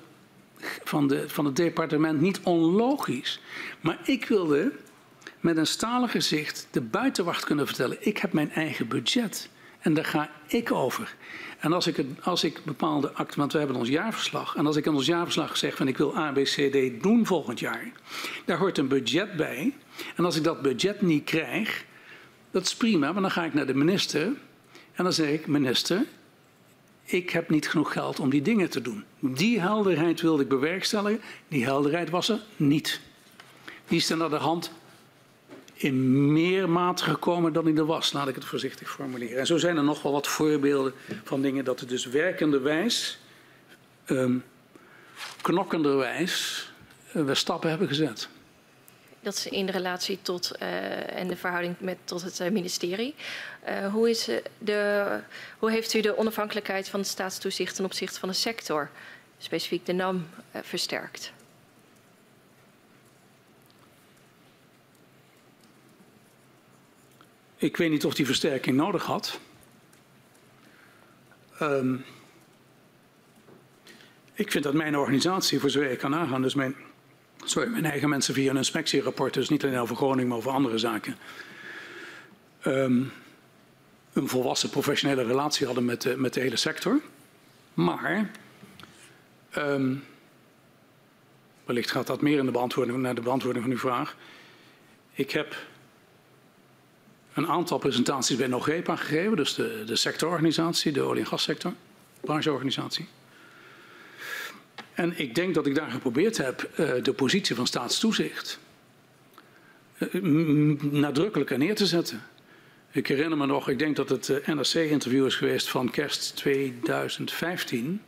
van, 0.85 1.09
de, 1.09 1.29
van 1.29 1.45
het 1.45 1.57
departement 1.57 2.21
niet 2.21 2.41
onlogisch. 2.43 3.41
Maar 3.81 3.99
ik 4.05 4.25
wilde 4.25 4.73
met 5.41 5.57
een 5.57 5.67
stalen 5.67 6.09
gezicht 6.09 6.69
de 6.71 6.81
buitenwacht 6.81 7.45
kunnen 7.45 7.67
vertellen: 7.67 7.97
ik 8.01 8.19
heb 8.19 8.33
mijn 8.33 8.53
eigen 8.53 8.89
budget 8.89 9.49
en 9.81 9.95
daar 9.95 10.05
ga 10.05 10.31
ik 10.47 10.73
over. 10.73 11.15
En 11.61 11.73
als 11.73 11.87
ik, 11.87 12.05
als 12.23 12.45
ik 12.45 12.65
bepaalde 12.65 13.13
acten, 13.13 13.39
want 13.39 13.53
we 13.53 13.59
hebben 13.59 13.77
ons 13.77 13.89
jaarverslag, 13.89 14.57
en 14.57 14.67
als 14.67 14.77
ik 14.77 14.87
in 14.87 14.95
ons 14.95 15.07
jaarverslag 15.07 15.57
zeg 15.57 15.77
van 15.77 15.89
ik 15.89 15.97
wil 15.97 16.17
A, 16.17 16.33
B, 16.33 16.37
C, 16.37 16.73
D 16.73 17.03
doen 17.03 17.27
volgend 17.27 17.61
jaar, 17.61 17.93
daar 18.45 18.59
hoort 18.59 18.79
een 18.79 18.89
budget 18.89 19.37
bij. 19.37 19.75
En 20.17 20.25
als 20.25 20.37
ik 20.37 20.45
dat 20.45 20.63
budget 20.63 21.01
niet 21.01 21.25
krijg, 21.25 21.85
dat 22.51 22.63
is 22.63 22.77
prima, 22.77 23.13
maar 23.13 23.23
dan 23.23 23.31
ga 23.31 23.45
ik 23.45 23.55
naar 23.55 23.67
de 23.67 23.75
minister 23.75 24.27
en 24.93 25.05
dan 25.05 25.13
zeg 25.13 25.29
ik: 25.29 25.47
minister, 25.47 26.05
ik 27.05 27.31
heb 27.31 27.51
niet 27.51 27.69
genoeg 27.69 27.93
geld 27.93 28.21
om 28.21 28.31
die 28.31 28.43
dingen 28.43 28.71
te 28.71 28.81
doen. 28.81 29.05
Die 29.19 29.61
helderheid 29.61 30.21
wilde 30.21 30.43
ik 30.43 30.49
bewerkstelligen, 30.49 31.21
die 31.49 31.65
helderheid 31.65 32.11
was 32.11 32.29
er 32.29 32.41
niet. 32.57 33.01
Die 33.89 33.99
is 33.99 34.11
er 34.11 34.17
naar 34.17 34.31
de 34.31 34.37
hand 34.37 34.73
in 35.83 36.33
meer 36.33 36.69
mate 36.69 37.05
gekomen 37.05 37.53
dan 37.53 37.65
hij 37.65 37.75
er 37.75 37.87
was, 37.87 38.13
laat 38.13 38.29
ik 38.29 38.35
het 38.35 38.45
voorzichtig 38.45 38.91
formuleren. 38.91 39.39
En 39.39 39.47
zo 39.47 39.59
zijn 39.59 39.77
er 39.77 39.85
nog 39.85 40.03
wel 40.03 40.13
wat 40.13 40.27
voorbeelden 40.27 40.93
van 41.25 41.43
dingen 41.43 41.65
dat 41.65 41.81
er 41.81 41.87
dus 41.87 42.07
werkenderwijs, 42.07 43.19
um, 44.07 44.45
knokkenderwijs, 45.43 46.73
uh, 47.17 47.25
we 47.25 47.35
stappen 47.35 47.71
hebben 47.71 47.89
gezet. 47.89 48.29
Dat 49.21 49.35
is 49.35 49.47
in 49.47 49.69
relatie 49.69 50.19
tot 50.23 50.53
uh, 50.63 51.17
en 51.19 51.29
de 51.29 51.37
verhouding 51.37 51.75
met, 51.79 51.97
tot 52.05 52.23
het 52.23 52.41
uh, 52.41 52.51
ministerie. 52.51 53.15
Uh, 53.69 53.93
hoe, 53.93 54.11
is 54.11 54.29
de, 54.59 55.21
hoe 55.59 55.71
heeft 55.71 55.95
u 55.95 56.01
de 56.01 56.19
onafhankelijkheid 56.19 56.89
van 56.89 57.01
het 57.01 57.09
staatstoezicht 57.09 57.75
ten 57.75 57.85
opzichte 57.85 58.19
van 58.19 58.29
de 58.29 58.35
sector, 58.35 58.91
specifiek 59.39 59.87
de 59.87 59.93
NAM, 59.93 60.27
versterkt? 60.63 61.33
Ik 67.61 67.77
weet 67.77 67.91
niet 67.91 68.05
of 68.05 68.15
die 68.15 68.27
versterking 68.27 68.77
nodig 68.77 69.05
had. 69.05 69.41
Um, 71.61 72.05
ik 74.33 74.51
vind 74.51 74.65
dat 74.65 74.75
mijn 74.75 74.97
organisatie, 74.97 75.61
voor 75.61 75.71
zover 75.71 75.91
ik 75.91 75.99
kan 75.99 76.11
nagaan, 76.11 76.43
dus 76.43 76.55
mijn, 76.55 76.77
sorry, 77.45 77.69
mijn 77.69 77.85
eigen 77.85 78.09
mensen 78.09 78.35
via 78.35 78.51
een 78.51 78.57
inspectierapport, 78.57 79.35
dus 79.35 79.49
niet 79.49 79.65
alleen 79.65 79.79
over 79.79 79.97
Groningen, 79.97 80.29
maar 80.29 80.37
over 80.37 80.51
andere 80.51 80.79
zaken, 80.79 81.17
um, 82.67 83.13
een 84.13 84.29
volwassen 84.29 84.71
professionele 84.71 85.23
relatie 85.23 85.67
hadden 85.67 85.85
met 85.85 86.03
de, 86.03 86.17
met 86.17 86.35
de 86.35 86.41
hele 86.41 86.57
sector. 86.57 87.01
Maar, 87.75 88.31
um, 89.57 90.05
wellicht 91.65 91.91
gaat 91.91 92.07
dat 92.07 92.21
meer 92.21 92.39
in 92.39 92.45
de 92.45 92.51
beantwoording, 92.51 92.99
naar 92.99 93.15
de 93.15 93.21
beantwoording 93.21 93.65
van 93.65 93.73
uw 93.73 93.81
vraag. 93.81 94.17
Ik 95.13 95.31
heb 95.31 95.57
een 97.35 97.49
aantal 97.49 97.79
presentaties 97.79 98.37
bij 98.37 98.47
NOGEPA 98.47 98.97
gegeven, 98.97 99.37
dus 99.37 99.55
de, 99.55 99.83
de 99.87 99.97
sectororganisatie, 99.97 100.93
de 100.93 101.01
olie- 101.01 101.21
en 101.21 101.27
gassector, 101.27 101.73
brancheorganisatie. 102.21 103.09
En 104.95 105.19
ik 105.19 105.35
denk 105.35 105.55
dat 105.55 105.67
ik 105.67 105.75
daar 105.75 105.91
geprobeerd 105.91 106.37
heb 106.37 106.71
uh, 106.71 106.93
de 107.03 107.13
positie 107.13 107.57
van 107.57 107.67
staatstoezicht 107.67 108.59
uh, 109.99 110.81
nadrukkelijker 110.81 111.59
neer 111.59 111.75
te 111.75 111.87
zetten. 111.87 112.23
Ik 112.91 113.07
herinner 113.07 113.39
me 113.39 113.47
nog, 113.47 113.69
ik 113.69 113.79
denk 113.79 113.97
dat 113.97 114.09
het 114.09 114.29
uh, 114.29 114.47
NRC-interview 114.47 115.27
is 115.27 115.35
geweest 115.35 115.69
van 115.69 115.91
kerst 115.91 116.37
2015, 116.37 118.03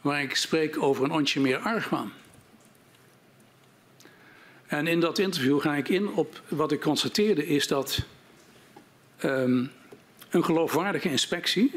waar 0.00 0.22
ik 0.22 0.36
spreek 0.36 0.82
over 0.82 1.04
een 1.04 1.10
ontje 1.10 1.40
meer 1.40 1.58
argwaan. 1.58 2.12
En 4.70 4.86
in 4.86 5.00
dat 5.00 5.18
interview 5.18 5.60
ga 5.60 5.74
ik 5.74 5.88
in 5.88 6.08
op 6.08 6.42
wat 6.48 6.72
ik 6.72 6.80
constateerde 6.80 7.46
is 7.46 7.66
dat 7.66 8.02
um, 9.24 9.70
een 10.28 10.44
geloofwaardige 10.44 11.10
inspectie. 11.10 11.72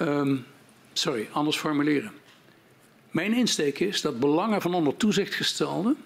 Um, 0.00 0.46
sorry, 0.92 1.28
anders 1.32 1.56
formuleren. 1.56 2.12
Mijn 3.10 3.32
insteek 3.32 3.78
is 3.78 4.00
dat 4.00 4.20
belangen 4.20 4.60
van 4.60 4.74
onder 4.74 4.96
toezicht 4.96 5.34
gestelden 5.34 5.96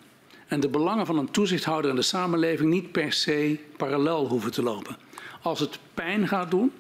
en 0.47 0.61
de 0.61 0.69
belangen 0.69 1.07
van 1.07 1.19
een 1.19 1.31
toezichthouder 1.31 1.91
in 1.91 1.97
de 1.97 2.03
samenleving 2.03 2.71
niet 2.71 2.93
per 2.93 3.13
se 3.13 3.59
parallel 3.77 4.29
hoeven 4.29 4.53
te 4.53 4.63
lopen. 4.63 4.97
Als 5.43 5.61
het 5.61 5.79
pijn 5.95 6.29
gaat 6.29 6.51
doen, 6.51 6.73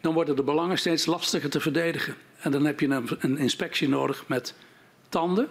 dan 0.00 0.14
worden 0.14 0.36
de 0.36 0.42
belangen 0.42 0.78
steeds 0.78 1.06
lastiger 1.06 1.50
te 1.50 1.60
verdedigen. 1.60 2.14
En 2.40 2.50
dan 2.50 2.64
heb 2.64 2.80
je 2.80 2.88
een, 2.88 3.08
een 3.18 3.38
inspectie 3.38 3.88
nodig 3.88 4.24
met 4.26 4.54
tanden. 5.08 5.48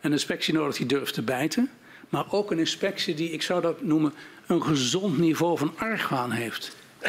Een 0.00 0.12
inspectie 0.12 0.54
nodig 0.54 0.76
die 0.76 0.86
durft 0.86 1.14
te 1.14 1.22
bijten. 1.22 1.70
Maar 2.08 2.32
ook 2.32 2.50
een 2.50 2.58
inspectie 2.58 3.14
die, 3.14 3.30
ik 3.30 3.42
zou 3.42 3.60
dat 3.60 3.82
noemen, 3.82 4.12
een 4.46 4.62
gezond 4.62 5.18
niveau 5.18 5.58
van 5.58 5.72
argwaan 5.76 6.30
heeft. 6.30 6.76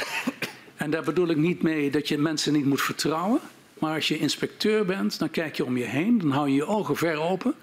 En 0.75 0.91
daar 0.91 1.03
bedoel 1.03 1.27
ik 1.27 1.37
niet 1.37 1.61
mee 1.61 1.91
dat 1.91 2.07
je 2.07 2.17
mensen 2.17 2.53
niet 2.53 2.65
moet 2.65 2.81
vertrouwen. 2.81 3.39
Maar 3.79 3.95
als 3.95 4.07
je 4.07 4.17
inspecteur 4.17 4.85
bent, 4.85 5.19
dan 5.19 5.29
kijk 5.29 5.57
je 5.57 5.65
om 5.65 5.77
je 5.77 5.83
heen. 5.83 6.17
Dan 6.17 6.31
hou 6.31 6.47
je 6.49 6.55
je 6.55 6.65
ogen 6.65 6.95
ver 6.95 7.17
open. 7.17 7.53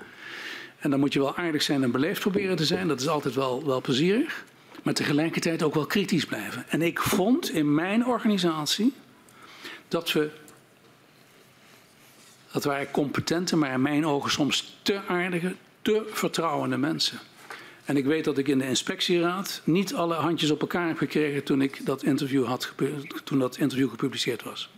En 0.79 0.91
dan 0.91 1.01
moet 1.01 1.13
je 1.13 1.19
wel 1.19 1.37
aardig 1.37 1.63
zijn 1.63 1.83
en 1.83 1.91
beleefd 1.91 2.21
proberen 2.21 2.57
te 2.57 2.65
zijn. 2.65 2.89
Dat 2.89 3.01
is 3.01 3.09
altijd 3.09 3.35
wel, 3.35 3.67
wel 3.67 3.81
plezierig. 3.81 4.45
Maar 4.83 4.95
tegelijkertijd 4.95 5.63
ook 5.63 5.75
wel 5.75 5.87
kritisch 5.87 6.25
blijven. 6.25 6.65
En 6.69 6.83
ik 6.83 7.01
vond 7.01 7.51
in 7.51 7.75
mijn 7.75 8.07
organisatie 8.07 8.93
dat 9.89 10.13
we 10.13 10.31
dat 12.57 12.65
waren 12.65 12.91
competente, 12.91 13.57
maar 13.57 13.73
in 13.73 13.83
mijn 13.83 14.07
ogen 14.07 14.31
soms 14.31 14.79
te 14.83 15.01
aardige, 15.09 15.55
te 15.83 16.09
vertrouwende 16.11 16.77
mensen. 16.77 17.19
En 17.85 17.97
ik 17.97 18.05
weet 18.05 18.25
dat 18.25 18.39
ik 18.39 18.49
in 18.49 18.59
de 18.59 18.67
inspectieraad 18.67 19.61
niet 19.65 19.95
alle 19.95 20.15
handjes 20.15 20.51
op 20.51 20.61
elkaar 20.61 20.87
heb 20.87 20.97
gekregen 20.97 21.45
toen, 21.45 21.63
ik 21.63 21.87
dat 21.87 22.03
interview, 22.03 22.45
had, 22.45 22.73
toen 23.25 23.39
dat 23.39 23.57
interview 23.57 23.91
gepubliceerd 23.91 24.43
was. 24.43 24.71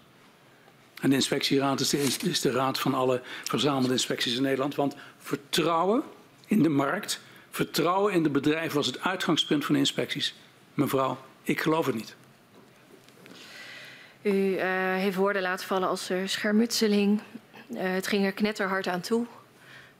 En 1.00 1.08
de 1.10 1.14
inspectieraad 1.14 1.80
is 1.80 2.40
de, 2.40 2.50
raad 2.50 2.78
van 2.78 2.94
alle 2.94 3.20
verzamelde 3.44 3.92
inspecties 3.92 4.36
in 4.36 4.42
Nederland. 4.42 4.74
Want 4.74 4.96
vertrouwen 5.18 6.02
in 6.46 6.62
de 6.62 6.68
markt, 6.68 7.20
vertrouwen 7.50 8.12
in 8.12 8.22
de 8.22 8.30
bedrijven 8.30 8.76
was 8.76 8.86
het 8.86 9.00
uitgangspunt 9.00 9.64
van 9.64 9.74
de 9.74 9.80
inspecties. 9.80 10.34
Mevrouw, 10.74 11.18
ik 11.42 11.60
geloof 11.60 11.86
het 11.86 11.94
niet. 11.94 12.16
U 14.22 14.30
uh, 14.30 14.62
heeft 14.94 15.16
woorden 15.16 15.42
laten 15.42 15.66
vallen 15.66 15.88
als 15.88 16.10
uh, 16.10 16.18
schermutseling, 16.24 17.20
het 17.74 18.06
ging 18.06 18.24
er 18.24 18.32
knetterhard 18.32 18.86
aan 18.86 19.00
toe. 19.00 19.26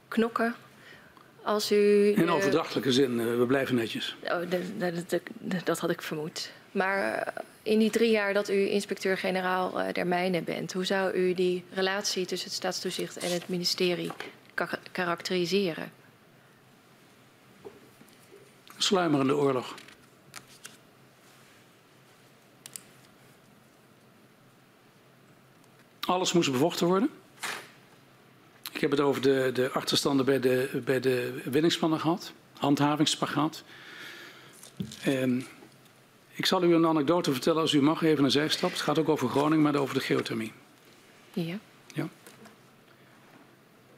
Knokken. 0.08 0.54
Als 1.42 1.72
u. 1.72 2.12
In 2.16 2.30
overdrachtelijke 2.30 2.92
zin, 2.92 3.18
uh, 3.18 3.38
we 3.38 3.46
blijven 3.46 3.74
netjes. 3.74 4.16
Oh, 4.24 4.40
dat 5.64 5.78
had 5.78 5.90
ik 5.90 6.02
vermoed. 6.02 6.50
Maar 6.72 7.32
in 7.62 7.78
die 7.78 7.90
drie 7.90 8.10
jaar 8.10 8.34
dat 8.34 8.48
u 8.48 8.70
inspecteur-generaal 8.70 9.92
der 9.92 10.06
mijnen 10.06 10.44
bent, 10.44 10.72
hoe 10.72 10.84
zou 10.84 11.12
u 11.12 11.34
die 11.34 11.64
relatie 11.74 12.26
tussen 12.26 12.48
het 12.48 12.56
staatstoezicht 12.56 13.16
en 13.16 13.32
het 13.32 13.48
ministerie 13.48 14.10
karakteriseren? 14.92 15.92
Sluimerende 18.76 19.36
oorlog. 19.36 19.74
Alles 26.00 26.32
moest 26.32 26.52
bevochten 26.52 26.86
worden. 26.86 27.10
Ik 28.78 28.84
heb 28.84 28.92
het 28.92 29.06
over 29.06 29.22
de, 29.22 29.50
de 29.54 29.70
achterstanden 29.70 30.24
bij 30.24 30.40
de, 30.40 30.80
bij 30.84 31.00
de 31.00 31.40
winningsplannen 31.44 32.00
gehad, 32.00 32.32
handhavingsspagaat. 32.58 33.62
En 35.02 35.46
ik 36.34 36.46
zal 36.46 36.62
u 36.62 36.74
een 36.74 36.86
anekdote 36.86 37.32
vertellen 37.32 37.60
als 37.60 37.72
u 37.72 37.82
mag, 37.82 38.02
even 38.02 38.24
een 38.24 38.30
zijstap. 38.30 38.70
Het 38.70 38.80
gaat 38.80 38.98
ook 38.98 39.08
over 39.08 39.28
Groningen, 39.28 39.62
maar 39.62 39.76
over 39.76 39.94
de 39.94 40.00
geothermie. 40.00 40.52
Ja. 41.32 41.58
ja. 41.94 42.08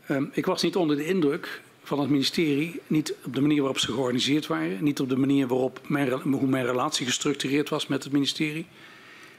Um, 0.08 0.30
ik 0.32 0.46
was 0.46 0.62
niet 0.62 0.76
onder 0.76 0.96
de 0.96 1.06
indruk 1.06 1.60
van 1.82 2.00
het 2.00 2.10
ministerie, 2.10 2.80
niet 2.86 3.14
op 3.24 3.34
de 3.34 3.40
manier 3.40 3.58
waarop 3.58 3.78
ze 3.78 3.92
georganiseerd 3.92 4.46
waren, 4.46 4.84
niet 4.84 5.00
op 5.00 5.08
de 5.08 5.16
manier 5.16 5.46
waarop 5.46 5.80
mijn, 5.88 6.10
hoe 6.10 6.46
mijn 6.46 6.66
relatie 6.66 7.06
gestructureerd 7.06 7.68
was 7.68 7.86
met 7.86 8.04
het 8.04 8.12
ministerie, 8.12 8.66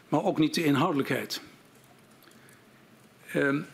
maar 0.10 0.24
ook 0.24 0.38
niet 0.38 0.54
de 0.54 0.64
inhoudelijkheid. 0.64 1.42
Um, 3.36 3.66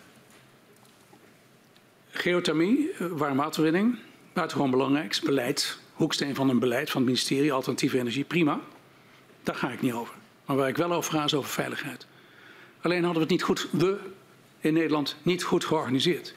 Geothermie, 2.17 2.91
eh, 2.91 3.07
warmwaterwinning, 3.07 3.97
buitengewoon 4.33 4.71
belangrijk. 4.71 5.19
Beleid, 5.23 5.79
hoeksteen 5.93 6.35
van 6.35 6.49
een 6.49 6.59
beleid 6.59 6.89
van 6.89 7.01
het 7.01 7.09
ministerie, 7.09 7.53
alternatieve 7.53 7.99
energie, 7.99 8.23
prima. 8.23 8.59
Daar 9.43 9.55
ga 9.55 9.71
ik 9.71 9.81
niet 9.81 9.93
over. 9.93 10.15
Maar 10.45 10.55
waar 10.55 10.67
ik 10.67 10.77
wel 10.77 10.91
over 10.91 11.13
ga 11.13 11.23
is 11.23 11.33
over 11.33 11.49
veiligheid. 11.49 12.07
Alleen 12.81 13.03
hadden 13.03 13.13
we 13.13 13.19
het 13.19 13.29
niet 13.29 13.43
goed, 13.43 13.67
we 13.71 13.99
in 14.59 14.73
Nederland, 14.73 15.15
niet 15.21 15.43
goed 15.43 15.65
georganiseerd. 15.65 16.35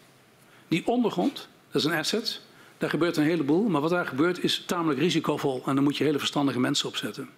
Die 0.68 0.86
ondergrond, 0.86 1.48
dat 1.70 1.82
is 1.82 1.84
een 1.84 1.98
asset, 1.98 2.40
daar 2.78 2.90
gebeurt 2.90 3.16
een 3.16 3.24
heleboel. 3.24 3.68
Maar 3.68 3.80
wat 3.80 3.90
daar 3.90 4.06
gebeurt 4.06 4.44
is 4.44 4.64
tamelijk 4.66 5.00
risicovol 5.00 5.62
en 5.66 5.74
daar 5.74 5.84
moet 5.84 5.96
je 5.96 6.04
hele 6.04 6.18
verstandige 6.18 6.60
mensen 6.60 6.88
op 6.88 6.96
zetten. 6.96 7.28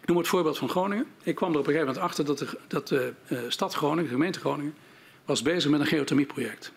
Ik 0.00 0.08
noem 0.08 0.16
het 0.16 0.28
voorbeeld 0.28 0.58
van 0.58 0.68
Groningen. 0.68 1.06
Ik 1.22 1.34
kwam 1.34 1.52
er 1.52 1.58
op 1.58 1.66
een 1.66 1.72
gegeven 1.72 1.94
moment 1.94 2.10
achter 2.10 2.24
dat 2.24 2.38
de, 2.38 2.58
dat 2.66 2.88
de 2.88 3.12
uh, 3.28 3.38
stad 3.48 3.74
Groningen, 3.74 4.04
de 4.04 4.10
gemeente 4.10 4.40
Groningen, 4.40 4.74
was 5.24 5.42
bezig 5.42 5.70
met 5.70 5.80
een 5.80 5.86
geothermieproject. 5.86 6.72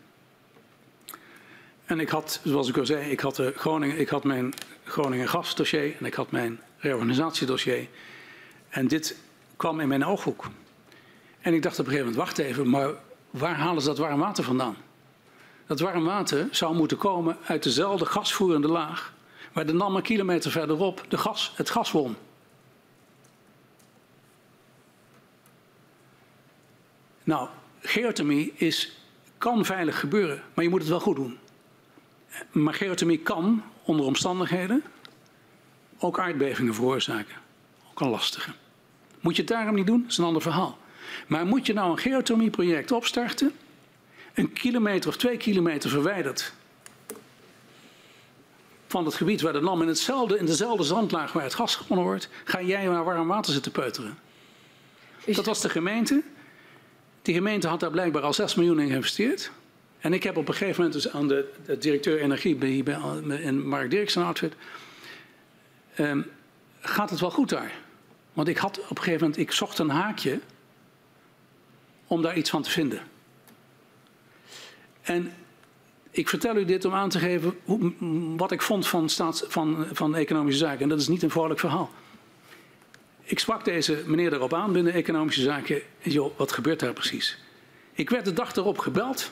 En 1.88 2.00
ik 2.00 2.10
had, 2.10 2.40
zoals 2.44 2.70
ik 2.70 2.78
al 2.78 2.86
zei, 2.86 3.10
ik 3.10 3.20
had, 3.20 3.36
de 3.36 3.54
Groningen, 3.56 4.00
ik 4.00 4.10
had 4.10 4.24
mijn 4.24 4.54
Groningen 4.84 5.28
gasdossier 5.28 5.96
en 6.00 6.06
ik 6.06 6.14
had 6.14 6.32
mijn 6.32 6.60
reorganisatiedossier. 6.78 7.88
En 8.70 8.88
dit 8.88 9.18
kwam 9.56 9.80
in 9.80 9.88
mijn 9.88 10.06
ooghoek. 10.06 10.46
En 11.40 11.54
ik 11.54 11.62
dacht 11.62 11.80
op 11.80 11.86
een 11.86 11.92
gegeven 11.92 12.12
moment, 12.12 12.28
wacht 12.28 12.38
even, 12.38 12.70
maar 12.70 12.90
waar 13.30 13.56
halen 13.56 13.82
ze 13.82 13.88
dat 13.88 13.98
warm 13.98 14.20
water 14.20 14.44
vandaan? 14.44 14.76
Dat 15.66 15.80
warm 15.80 16.04
water 16.04 16.48
zou 16.52 16.76
moeten 16.76 16.98
komen 16.98 17.38
uit 17.46 17.64
dezelfde 17.64 18.06
gasvoerende 18.06 18.68
laag 18.68 19.14
waar 19.54 19.66
de 19.66 19.74
NAM 19.74 19.96
een 19.96 20.02
kilometer 20.02 20.52
verderop 20.52 21.06
de 21.08 21.18
gas, 21.18 21.54
het 21.56 21.70
gas 21.70 21.92
won. 21.92 22.16
Nou, 27.24 27.50
geothermie 27.80 28.54
is, 28.56 28.98
kan 29.38 29.66
veilig 29.66 30.00
gebeuren, 30.00 30.44
maar 30.54 30.64
je 30.64 30.70
moet 30.70 30.80
het 30.80 30.90
wel 30.90 31.00
goed 31.00 31.16
doen. 31.16 31.38
Maar 32.52 32.74
geothermie 32.74 33.20
kan 33.20 33.64
onder 33.84 34.06
omstandigheden 34.06 34.84
ook 35.98 36.20
aardbevingen 36.20 36.74
veroorzaken. 36.74 37.36
Ook 37.90 38.02
een 38.02 38.10
lastige. 38.10 38.52
Moet 39.20 39.36
je 39.36 39.42
het 39.42 39.52
daarom 39.52 39.76
niet 39.76 39.88
doen? 39.88 40.02
Dat 40.02 40.12
is 40.12 40.18
een 40.18 40.26
ander 40.26 40.42
verhaal. 40.42 40.78
Maar 41.28 41.46
moet 41.46 41.66
je 41.66 41.74
nou 41.74 41.92
een 41.92 41.98
geothermieproject 41.98 42.92
opstarten 42.92 43.54
een 44.34 44.54
kilometer 44.54 45.10
of 45.10 45.18
twee 45.18 45.38
kilometer 45.38 45.90
verwijderd 45.90 46.54
van 48.88 49.06
het 49.06 49.14
gebied 49.14 49.42
waar 49.42 49.54
de 49.54 49.62
NAM 49.62 49.82
in, 49.82 49.88
hetzelfde, 49.88 50.38
in 50.38 50.46
dezelfde 50.46 50.84
zandlaag 50.84 51.34
waar 51.34 51.44
het 51.44 51.54
gas 51.54 51.76
gewonnen 51.76 52.06
wordt, 52.06 52.30
ga 52.44 52.62
jij 52.62 52.86
naar 52.86 53.04
warm 53.04 53.28
water 53.28 53.54
zitten 53.54 53.72
peuteren. 53.72 54.18
Dat 55.26 55.46
was 55.46 55.62
de 55.62 55.70
gemeente. 55.70 56.24
Die 57.22 57.34
gemeente 57.34 57.68
had 57.68 57.80
daar 57.80 57.92
blijkbaar 57.92 58.22
al 58.22 58.34
6 58.34 58.56
miljoen 58.56 58.80
in 58.80 58.88
geïnvesteerd. 58.88 59.52
En 60.08 60.14
ik 60.14 60.24
heb 60.24 60.38
op 60.38 60.48
een 60.48 60.54
gegeven 60.54 60.84
moment 60.84 61.04
dus 61.04 61.14
aan 61.14 61.28
de, 61.28 61.50
directeur 61.80 62.22
energie 62.22 62.56
bij, 62.56 62.82
bij, 62.84 63.00
in 63.42 63.68
Mark 63.68 63.90
Dirksen 63.90 64.24
outfit. 64.24 64.54
Um, 66.00 66.26
gaat 66.80 67.10
het 67.10 67.20
wel 67.20 67.32
goed 67.32 67.50
daar? 67.50 67.72
Want 68.34 68.48
ik 68.48 68.58
had 68.58 68.80
op 68.80 68.90
een 68.90 69.04
gegeven 69.04 69.22
moment, 69.22 69.38
ik 69.38 69.52
zocht 69.52 69.80
een 69.80 69.90
haakje 69.90 70.40
om 72.08 72.22
daar 72.22 72.38
iets 72.38 72.50
van 72.50 72.62
te 72.62 72.70
vinden. 72.70 73.02
En 75.02 75.34
ik 76.12 76.30
vertel 76.30 76.58
u 76.58 76.66
dit 76.66 76.86
om 76.86 76.94
aan 76.94 77.10
te 77.10 77.20
geven 77.20 77.58
hoe, 77.64 77.94
wat 78.38 78.52
ik 78.52 78.62
vond 78.62 78.88
van, 78.88 79.10
staats, 79.10 79.44
van, 79.48 79.88
van 79.92 80.16
economische 80.16 80.66
zaken. 80.66 80.82
En 80.82 80.90
dat 80.90 81.00
is 81.00 81.08
niet 81.08 81.24
een 81.24 81.30
vrolijk 81.30 81.60
verhaal. 81.60 81.92
Ik 83.24 83.40
sprak 83.40 83.66
deze 83.66 84.04
meneer 84.06 84.34
erop 84.34 84.54
aan 84.54 84.74
binnen 84.74 84.94
economische 84.94 85.42
zaken. 85.42 85.82
En 86.02 86.12
joh, 86.12 86.38
wat 86.38 86.52
gebeurt 86.52 86.80
daar 86.80 86.94
precies? 86.94 87.38
Ik 87.94 88.10
werd 88.10 88.26
de 88.26 88.34
dag 88.34 88.56
erop 88.56 88.78
gebeld. 88.78 89.32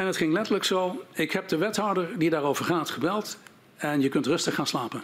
En 0.00 0.06
het 0.06 0.16
ging 0.16 0.32
letterlijk 0.32 0.64
zo. 0.64 1.04
Ik 1.12 1.32
heb 1.32 1.48
de 1.48 1.56
wethouder 1.56 2.18
die 2.18 2.30
daarover 2.30 2.64
gaat 2.64 2.90
gebeld. 2.90 3.38
En 3.76 4.00
je 4.00 4.08
kunt 4.08 4.26
rustig 4.26 4.54
gaan 4.54 4.66
slapen. 4.66 5.02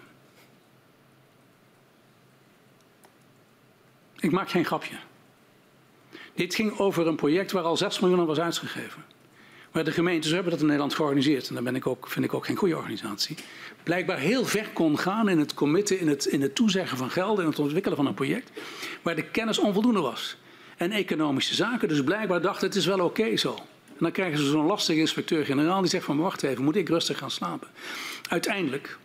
Ik 4.18 4.30
maak 4.30 4.50
geen 4.50 4.64
grapje. 4.64 4.96
Dit 6.34 6.54
ging 6.54 6.78
over 6.78 7.06
een 7.06 7.16
project 7.16 7.52
waar 7.52 7.62
al 7.62 7.76
6 7.76 8.00
miljoen 8.00 8.26
was 8.26 8.40
uitgegeven. 8.40 9.04
Maar 9.72 9.84
de 9.84 9.92
gemeentes 9.92 10.30
hebben 10.30 10.50
dat 10.50 10.60
in 10.60 10.66
Nederland 10.66 10.94
georganiseerd. 10.94 11.48
En 11.48 11.54
dat 11.54 11.64
ben 11.64 11.76
ik 11.76 11.86
ook, 11.86 12.08
vind 12.08 12.24
ik 12.24 12.34
ook 12.34 12.46
geen 12.46 12.56
goede 12.56 12.76
organisatie. 12.76 13.36
Blijkbaar 13.82 14.18
heel 14.18 14.44
ver 14.44 14.68
kon 14.72 14.98
gaan 14.98 15.28
in 15.28 15.38
het 15.38 15.54
committen, 15.54 16.00
in 16.00 16.08
het, 16.08 16.24
in 16.24 16.42
het 16.42 16.54
toezeggen 16.54 16.98
van 16.98 17.10
geld, 17.10 17.38
in 17.38 17.46
het 17.46 17.58
ontwikkelen 17.58 17.96
van 17.96 18.06
een 18.06 18.14
project. 18.14 18.50
Waar 19.02 19.16
de 19.16 19.30
kennis 19.30 19.58
onvoldoende 19.58 20.00
was. 20.00 20.36
En 20.76 20.92
economische 20.92 21.54
zaken 21.54 21.88
dus 21.88 22.04
blijkbaar 22.04 22.40
dachten 22.40 22.66
het 22.66 22.76
is 22.76 22.86
wel 22.86 23.00
oké 23.00 23.36
zo. 23.36 23.58
En 23.96 24.02
dan 24.02 24.12
krijgen 24.12 24.38
ze 24.38 24.44
zo'n 24.44 24.66
lastige 24.66 24.98
inspecteur-generaal 24.98 25.80
die 25.80 25.90
zegt 25.90 26.04
van 26.04 26.18
wacht 26.18 26.42
even, 26.42 26.64
moet 26.64 26.76
ik 26.76 26.88
rustig 26.88 27.18
gaan 27.18 27.30
slapen. 27.30 27.68
Uiteindelijk 28.28 28.98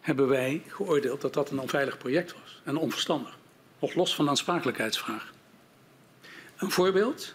hebben 0.00 0.28
wij 0.28 0.62
geoordeeld 0.66 1.20
dat 1.20 1.34
dat 1.34 1.50
een 1.50 1.58
onveilig 1.58 1.98
project 1.98 2.32
was 2.32 2.60
en 2.64 2.76
onverstandig. 2.76 3.38
Nog 3.78 3.94
los 3.94 4.14
van 4.14 4.24
de 4.24 4.30
aansprakelijkheidsvraag. 4.30 5.32
Een 6.56 6.70
voorbeeld 6.70 7.34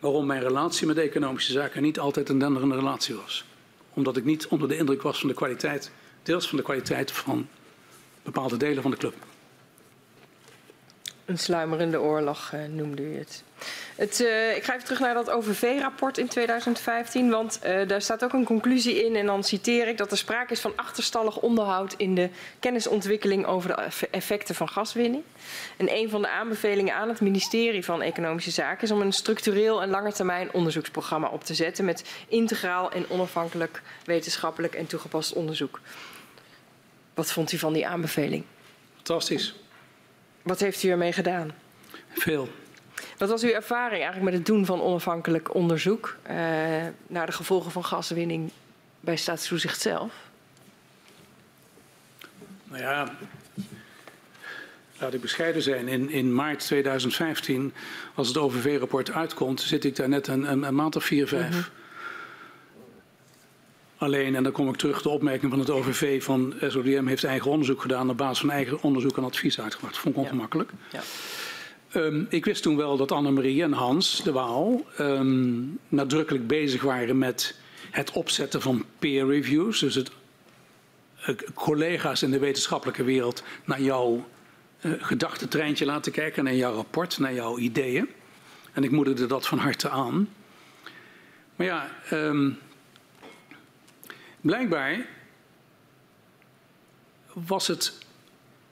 waarom 0.00 0.26
mijn 0.26 0.42
relatie 0.42 0.86
met 0.86 0.98
economische 0.98 1.52
zaken 1.52 1.82
niet 1.82 1.98
altijd 1.98 2.28
een 2.28 2.38
denderende 2.38 2.74
relatie 2.74 3.14
was. 3.14 3.44
Omdat 3.92 4.16
ik 4.16 4.24
niet 4.24 4.46
onder 4.46 4.68
de 4.68 4.76
indruk 4.76 5.02
was 5.02 5.18
van 5.18 5.28
de 5.28 5.34
kwaliteit, 5.34 5.90
deels 6.22 6.48
van 6.48 6.56
de 6.56 6.64
kwaliteit 6.64 7.12
van 7.12 7.48
bepaalde 8.22 8.56
delen 8.56 8.82
van 8.82 8.90
de 8.90 8.96
club. 8.96 9.14
Een 11.24 11.38
sluimerende 11.38 12.00
oorlog 12.00 12.52
uh, 12.54 12.60
noemde 12.64 13.02
u 13.02 13.18
het. 13.18 13.42
het 13.96 14.20
uh, 14.20 14.56
ik 14.56 14.64
ga 14.64 14.72
even 14.72 14.84
terug 14.84 15.00
naar 15.00 15.14
dat 15.14 15.30
OVV-rapport 15.30 16.18
in 16.18 16.28
2015, 16.28 17.30
want 17.30 17.60
uh, 17.66 17.88
daar 17.88 18.02
staat 18.02 18.24
ook 18.24 18.32
een 18.32 18.44
conclusie 18.44 19.04
in 19.04 19.16
en 19.16 19.26
dan 19.26 19.44
citeer 19.44 19.88
ik 19.88 19.98
dat 19.98 20.10
er 20.10 20.16
sprake 20.16 20.52
is 20.52 20.60
van 20.60 20.72
achterstallig 20.76 21.38
onderhoud 21.38 21.94
in 21.96 22.14
de 22.14 22.28
kennisontwikkeling 22.60 23.46
over 23.46 23.68
de 23.68 24.06
effecten 24.10 24.54
van 24.54 24.68
gaswinning. 24.68 25.22
En 25.76 25.96
een 25.96 26.10
van 26.10 26.22
de 26.22 26.28
aanbevelingen 26.28 26.94
aan 26.94 27.08
het 27.08 27.20
ministerie 27.20 27.84
van 27.84 28.02
Economische 28.02 28.50
Zaken 28.50 28.82
is 28.82 28.90
om 28.90 29.00
een 29.00 29.12
structureel 29.12 29.82
en 29.82 29.90
langetermijn 29.90 30.52
onderzoeksprogramma 30.52 31.28
op 31.28 31.44
te 31.44 31.54
zetten 31.54 31.84
met 31.84 32.04
integraal 32.28 32.90
en 32.90 33.10
onafhankelijk 33.10 33.82
wetenschappelijk 34.04 34.74
en 34.74 34.86
toegepast 34.86 35.32
onderzoek. 35.32 35.80
Wat 37.14 37.32
vond 37.32 37.52
u 37.52 37.58
van 37.58 37.72
die 37.72 37.86
aanbeveling? 37.86 38.44
Fantastisch. 38.94 39.54
Wat 40.44 40.60
heeft 40.60 40.82
u 40.82 40.88
ermee 40.88 41.12
gedaan? 41.12 41.52
Veel. 42.08 42.48
Wat 43.18 43.28
was 43.28 43.42
uw 43.42 43.50
ervaring 43.50 44.02
eigenlijk 44.02 44.24
met 44.24 44.34
het 44.34 44.46
doen 44.46 44.66
van 44.66 44.82
onafhankelijk 44.82 45.54
onderzoek 45.54 46.16
uh, 46.22 46.32
naar 47.06 47.26
de 47.26 47.32
gevolgen 47.32 47.70
van 47.70 47.84
gaswinning 47.84 48.50
bij 49.00 49.16
staatstoezicht 49.16 49.80
zelf? 49.80 50.12
Nou 52.64 52.82
ja, 52.82 53.14
laat 54.98 55.14
ik 55.14 55.20
bescheiden 55.20 55.62
zijn. 55.62 55.88
In, 55.88 56.10
in 56.10 56.34
maart 56.34 56.60
2015, 56.60 57.72
als 58.14 58.28
het 58.28 58.36
OVV-rapport 58.36 59.10
uitkomt, 59.10 59.60
zit 59.60 59.84
ik 59.84 59.96
daar 59.96 60.08
net 60.08 60.26
een, 60.26 60.50
een, 60.50 60.62
een 60.62 60.74
maand 60.74 60.96
of 60.96 61.04
vier, 61.04 61.28
vijf. 61.28 61.44
Mm 61.44 61.52
-hmm. 61.52 61.83
Alleen, 63.96 64.34
en 64.34 64.42
dan 64.42 64.52
kom 64.52 64.68
ik 64.68 64.76
terug, 64.76 65.02
de 65.02 65.08
opmerking 65.08 65.50
van 65.50 65.60
het 65.60 65.70
OVV 65.70 66.22
van 66.22 66.54
SODM 66.60 67.06
heeft 67.06 67.24
eigen 67.24 67.50
onderzoek 67.50 67.80
gedaan 67.80 68.10
op 68.10 68.16
basis 68.16 68.38
van 68.38 68.50
eigen 68.50 68.82
onderzoek 68.82 69.16
en 69.16 69.24
advies 69.24 69.60
uitgebracht. 69.60 69.94
Dat 69.94 70.02
vond 70.02 70.16
ik 70.16 70.22
ongemakkelijk. 70.22 70.70
Ja. 70.92 70.98
Ja. 70.98 72.00
Um, 72.00 72.26
ik 72.28 72.44
wist 72.44 72.62
toen 72.62 72.76
wel 72.76 72.96
dat 72.96 73.12
Annemarie 73.12 73.62
en 73.62 73.72
Hans 73.72 74.22
de 74.22 74.32
Waal 74.32 74.86
um, 75.00 75.78
nadrukkelijk 75.88 76.46
bezig 76.46 76.82
waren 76.82 77.18
met 77.18 77.58
het 77.90 78.12
opzetten 78.12 78.62
van 78.62 78.84
peer 78.98 79.26
reviews. 79.26 79.80
Dus 79.80 79.94
het 79.94 80.10
uh, 81.28 81.36
collega's 81.54 82.22
in 82.22 82.30
de 82.30 82.38
wetenschappelijke 82.38 83.04
wereld 83.04 83.42
naar 83.64 83.80
jouw 83.80 84.26
uh, 84.80 84.92
gedachtentreintje 84.98 85.84
laten 85.84 86.12
kijken, 86.12 86.44
naar 86.44 86.54
jouw 86.54 86.74
rapport, 86.74 87.18
naar 87.18 87.34
jouw 87.34 87.58
ideeën. 87.58 88.08
En 88.72 88.84
ik 88.84 88.90
moedigde 88.90 89.26
dat 89.26 89.46
van 89.46 89.58
harte 89.58 89.88
aan. 89.88 90.28
Maar 91.56 91.66
ja, 91.66 91.90
um, 92.12 92.58
Blijkbaar 94.44 95.06
was 97.32 97.66
het 97.66 97.98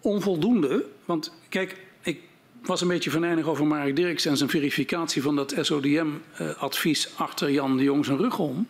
onvoldoende. 0.01 0.84
Want 1.05 1.33
kijk, 1.49 1.76
ik 2.02 2.20
was 2.62 2.81
een 2.81 2.89
beetje 2.89 3.10
venijnig 3.10 3.47
over 3.47 3.67
Mark 3.67 3.97
Dirks 3.97 4.25
en 4.25 4.36
zijn 4.36 4.51
verificatie 4.51 5.23
van 5.23 5.36
dat 5.36 5.55
SODM-advies 5.60 7.09
achter 7.17 7.51
Jan 7.51 7.76
de 7.76 7.83
Jong 7.83 8.05
zijn 8.05 8.18
rug 8.18 8.39
om. 8.39 8.67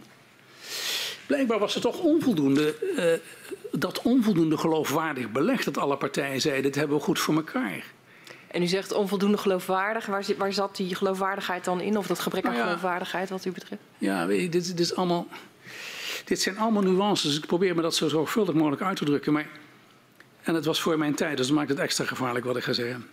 Blijkbaar 1.27 1.59
was 1.59 1.75
het 1.75 1.83
toch 1.83 1.99
onvoldoende, 1.99 2.75
uh, 2.97 3.81
dat 3.81 4.03
onvoldoende 4.03 4.59
geloofwaardig 4.59 5.33
beleg 5.33 5.65
dat 5.65 5.79
alle 5.79 5.97
partijen 5.97 6.41
zeiden: 6.41 6.63
dit 6.63 6.75
hebben 6.75 6.97
we 6.97 7.03
goed 7.03 7.19
voor 7.19 7.35
elkaar. 7.35 7.85
En 8.47 8.63
u 8.63 8.67
zegt 8.67 8.93
onvoldoende 8.93 9.39
geloofwaardig. 9.39 10.07
Waar, 10.07 10.25
waar 10.39 10.53
zat 10.53 10.77
die 10.77 10.95
geloofwaardigheid 10.95 11.65
dan 11.65 11.81
in? 11.81 11.97
Of 11.97 12.07
dat 12.07 12.19
gebrek 12.19 12.45
aan 12.45 12.51
nou 12.51 12.63
ja, 12.63 12.69
geloofwaardigheid 12.69 13.31
wat 13.31 13.45
u 13.45 13.51
betreft? 13.51 13.83
Ja, 13.99 14.27
weet 14.27 14.41
je, 14.41 14.49
dit, 14.49 14.67
dit 14.67 14.81
is 14.81 14.95
allemaal. 14.95 15.27
Dit 16.25 16.41
zijn 16.41 16.59
allemaal 16.59 16.83
nuances. 16.83 17.36
Ik 17.36 17.47
probeer 17.47 17.75
me 17.75 17.83
dat 17.83 17.94
zo 17.94 18.09
zorgvuldig 18.09 18.55
mogelijk 18.55 18.83
uit 18.83 18.97
te 18.97 19.05
drukken. 19.05 19.33
Maar, 19.33 19.49
en 20.42 20.55
het 20.55 20.65
was 20.65 20.81
voor 20.81 20.99
mijn 20.99 21.15
tijd, 21.15 21.36
dus 21.36 21.47
dat 21.47 21.57
maakt 21.57 21.68
het 21.68 21.78
extra 21.78 22.05
gevaarlijk 22.05 22.44
wat 22.44 22.57
ik 22.57 22.62
ga 22.62 22.73
zeggen. 22.73 23.07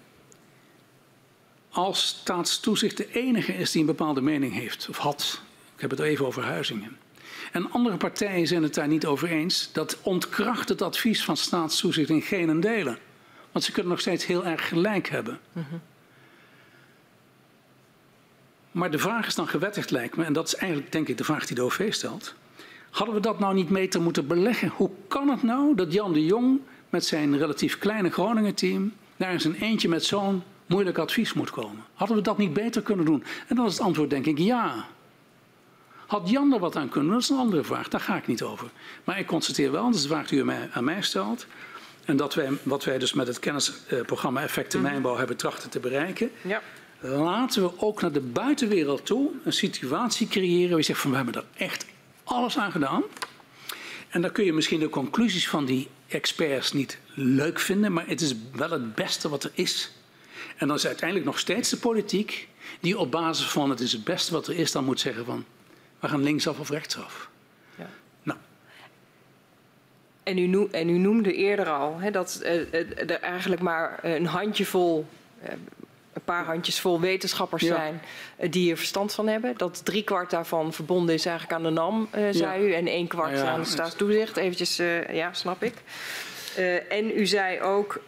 Als 1.69 2.07
staatstoezicht 2.07 2.97
de 2.97 3.11
enige 3.11 3.53
is 3.53 3.71
die 3.71 3.81
een 3.81 3.87
bepaalde 3.87 4.21
mening 4.21 4.53
heeft, 4.53 4.87
of 4.89 4.97
had, 4.97 5.41
ik 5.75 5.81
heb 5.81 5.89
het 5.89 5.99
even 5.99 6.25
over 6.25 6.43
Huizingen. 6.43 6.97
En 7.51 7.71
andere 7.71 7.97
partijen 7.97 8.47
zijn 8.47 8.63
het 8.63 8.73
daar 8.73 8.87
niet 8.87 9.05
over 9.05 9.29
eens. 9.29 9.69
Dat 9.73 9.97
ontkracht 10.01 10.69
het 10.69 10.81
advies 10.81 11.23
van 11.23 11.37
staatstoezicht 11.37 12.09
in 12.09 12.21
geen 12.21 12.59
delen. 12.59 12.97
Want 13.51 13.65
ze 13.65 13.71
kunnen 13.71 13.91
nog 13.91 14.01
steeds 14.01 14.25
heel 14.25 14.45
erg 14.45 14.67
gelijk 14.67 15.09
hebben. 15.09 15.39
Mm 15.51 15.65
-hmm. 15.69 15.81
Maar 18.71 18.91
de 18.91 18.99
vraag 18.99 19.27
is 19.27 19.35
dan 19.35 19.47
gewettigd, 19.47 19.91
lijkt 19.91 20.15
me, 20.15 20.23
en 20.23 20.33
dat 20.33 20.47
is 20.47 20.55
eigenlijk 20.55 20.91
denk 20.91 21.07
ik 21.07 21.17
de 21.17 21.23
vraag 21.23 21.45
die 21.45 21.55
de 21.55 21.61
OV 21.61 21.93
stelt. 21.93 22.33
Hadden 22.89 23.15
we 23.15 23.21
dat 23.21 23.39
nou 23.39 23.53
niet 23.53 23.69
beter 23.69 24.01
moeten 24.01 24.27
beleggen? 24.27 24.71
Hoe 24.75 24.89
kan 25.07 25.29
het 25.29 25.43
nou 25.43 25.75
dat 25.75 25.93
Jan 25.93 26.13
de 26.13 26.25
Jong 26.25 26.59
met 26.89 27.05
zijn 27.05 27.37
relatief 27.37 27.77
kleine 27.77 28.09
Groningen-team 28.09 28.93
daar 29.17 29.33
in 29.33 29.41
zijn 29.41 29.55
eentje 29.55 29.89
met 29.89 30.05
zo'n 30.05 30.43
moeilijk 30.65 30.97
advies 30.97 31.33
moet 31.33 31.49
komen? 31.49 31.83
Hadden 31.93 32.17
we 32.17 32.23
dat 32.23 32.37
niet 32.37 32.53
beter 32.53 32.81
kunnen 32.81 33.05
doen? 33.05 33.23
En 33.47 33.55
dan 33.55 33.65
is 33.65 33.73
het 33.73 33.81
antwoord 33.81 34.09
denk 34.09 34.25
ik 34.25 34.37
ja. 34.37 34.85
Had 36.07 36.29
Jan 36.29 36.53
er 36.53 36.59
wat 36.59 36.75
aan 36.75 36.89
kunnen 36.89 37.09
doen? 37.09 37.19
Dat 37.19 37.29
is 37.29 37.29
een 37.29 37.37
andere 37.37 37.63
vraag, 37.63 37.87
daar 37.87 38.01
ga 38.01 38.15
ik 38.15 38.27
niet 38.27 38.43
over. 38.43 38.69
Maar 39.03 39.19
ik 39.19 39.27
constateer 39.27 39.71
wel, 39.71 39.85
dat 39.85 39.95
is 39.95 40.01
de 40.01 40.07
vraag 40.07 40.27
die 40.27 40.39
u 40.39 40.45
mij, 40.45 40.69
aan 40.71 40.83
mij 40.83 41.01
stelt... 41.01 41.45
en 42.05 42.17
dat 42.17 42.33
wij, 42.33 42.49
wat 42.63 42.83
wij 42.83 42.97
dus 42.97 43.13
met 43.13 43.27
het 43.27 43.39
kennisprogramma 43.39 44.41
Effecten 44.41 44.81
Mijnbouw 44.81 45.15
hebben 45.15 45.37
trachten 45.37 45.69
te 45.69 45.79
bereiken... 45.79 46.31
Ja. 46.41 46.61
laten 46.99 47.63
we 47.63 47.71
ook 47.77 48.01
naar 48.01 48.11
de 48.11 48.21
buitenwereld 48.21 49.05
toe 49.05 49.29
een 49.43 49.53
situatie 49.53 50.27
creëren... 50.27 50.69
waar 50.69 50.77
je 50.77 50.83
zegt 50.83 50.99
van 50.99 51.09
we 51.09 51.15
hebben 51.15 51.35
er 51.35 51.45
echt 51.57 51.85
alles 52.29 52.57
aan 52.57 52.71
gedaan. 52.71 53.03
En 54.09 54.21
dan 54.21 54.31
kun 54.31 54.45
je 54.45 54.53
misschien 54.53 54.79
de 54.79 54.89
conclusies 54.89 55.49
van 55.49 55.65
die 55.65 55.87
experts 56.07 56.71
niet 56.71 56.97
leuk 57.13 57.59
vinden, 57.59 57.93
maar 57.93 58.07
het 58.07 58.21
is 58.21 58.35
wel 58.51 58.69
het 58.69 58.95
beste 58.95 59.29
wat 59.29 59.43
er 59.43 59.51
is. 59.53 59.91
En 60.57 60.67
dan 60.67 60.75
is 60.75 60.87
uiteindelijk 60.87 61.27
nog 61.27 61.39
steeds 61.39 61.69
de 61.69 61.77
politiek 61.77 62.47
die 62.79 62.97
op 62.97 63.11
basis 63.11 63.45
van 63.45 63.69
het 63.69 63.79
is 63.79 63.91
het 63.91 64.03
beste 64.03 64.31
wat 64.31 64.47
er 64.47 64.55
is, 64.55 64.71
dan 64.71 64.83
moet 64.83 64.99
zeggen 64.99 65.25
van 65.25 65.45
we 65.99 66.07
gaan 66.07 66.23
linksaf 66.23 66.59
of 66.59 66.69
rechtsaf. 66.69 67.29
Ja. 67.75 67.89
Nou. 68.23 68.39
En 70.23 70.37
u, 70.37 70.47
noem, 70.47 70.67
en 70.71 70.89
u 70.89 70.97
noemde 70.97 71.33
eerder 71.33 71.69
al 71.69 71.99
hè, 71.99 72.11
dat 72.11 72.39
uh, 72.43 72.73
er 73.11 73.19
eigenlijk 73.19 73.61
maar 73.61 73.99
een 74.03 74.25
handjevol 74.25 75.07
uh, 76.19 76.25
paar 76.25 76.45
handjes 76.45 76.79
vol 76.79 76.99
wetenschappers 76.99 77.61
Ja. 77.63 77.75
zijn 77.75 78.01
eh, 78.37 78.51
die 78.51 78.71
er 78.71 78.77
verstand 78.77 79.13
van 79.13 79.27
hebben. 79.27 79.53
Dat 79.57 79.85
drie 79.85 80.03
kwart 80.03 80.29
daarvan 80.29 80.73
verbonden 80.73 81.15
is 81.15 81.25
eigenlijk 81.25 81.57
aan 81.57 81.63
de 81.63 81.69
NAM, 81.81 82.07
eh, 82.11 82.23
zei 82.31 82.65
u. 82.67 82.73
En 82.73 82.87
één 82.87 83.07
kwart 83.07 83.37
Ja, 83.37 83.45
aan 83.49 83.59
de 83.59 83.65
staatstoezicht. 83.65 84.37
Eventjes, 84.37 84.79
eh, 84.79 85.13
ja, 85.15 85.33
snap 85.33 85.63
ik. 85.63 85.73
En 86.89 87.17
u 87.17 87.25
zei 87.25 87.61
ook 87.61 88.01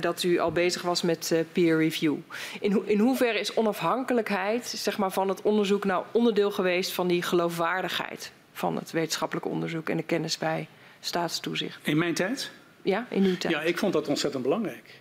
dat 0.00 0.22
u 0.22 0.38
al 0.38 0.52
bezig 0.52 0.82
was 0.82 1.02
met 1.02 1.34
peer 1.52 1.76
review. 1.78 2.14
In, 2.60 2.72
ho- 2.72 2.82
in 2.86 2.98
hoeverre 2.98 3.38
is 3.40 3.54
onafhankelijkheid 3.54 4.66
zeg 4.66 4.98
maar, 4.98 5.10
van 5.12 5.28
het 5.28 5.42
onderzoek 5.42 5.84
nou 5.84 6.04
onderdeel 6.12 6.50
geweest 6.50 6.92
van 6.92 7.06
die 7.08 7.22
geloofwaardigheid 7.22 8.32
van 8.52 8.76
het 8.76 8.90
wetenschappelijk 8.90 9.46
onderzoek 9.46 9.88
en 9.88 9.96
de 9.96 10.02
kennis 10.02 10.38
bij 10.38 10.68
staatstoezicht? 11.00 11.78
In 11.86 11.98
mijn 11.98 12.14
tijd? 12.14 12.50
Ja, 12.82 13.06
in 13.10 13.22
uw 13.24 13.36
tijd. 13.36 13.52
Ja, 13.54 13.60
ik 13.62 13.78
vond 13.78 13.92
dat 13.92 14.08
ontzettend 14.08 14.42
belangrijk. 14.42 15.00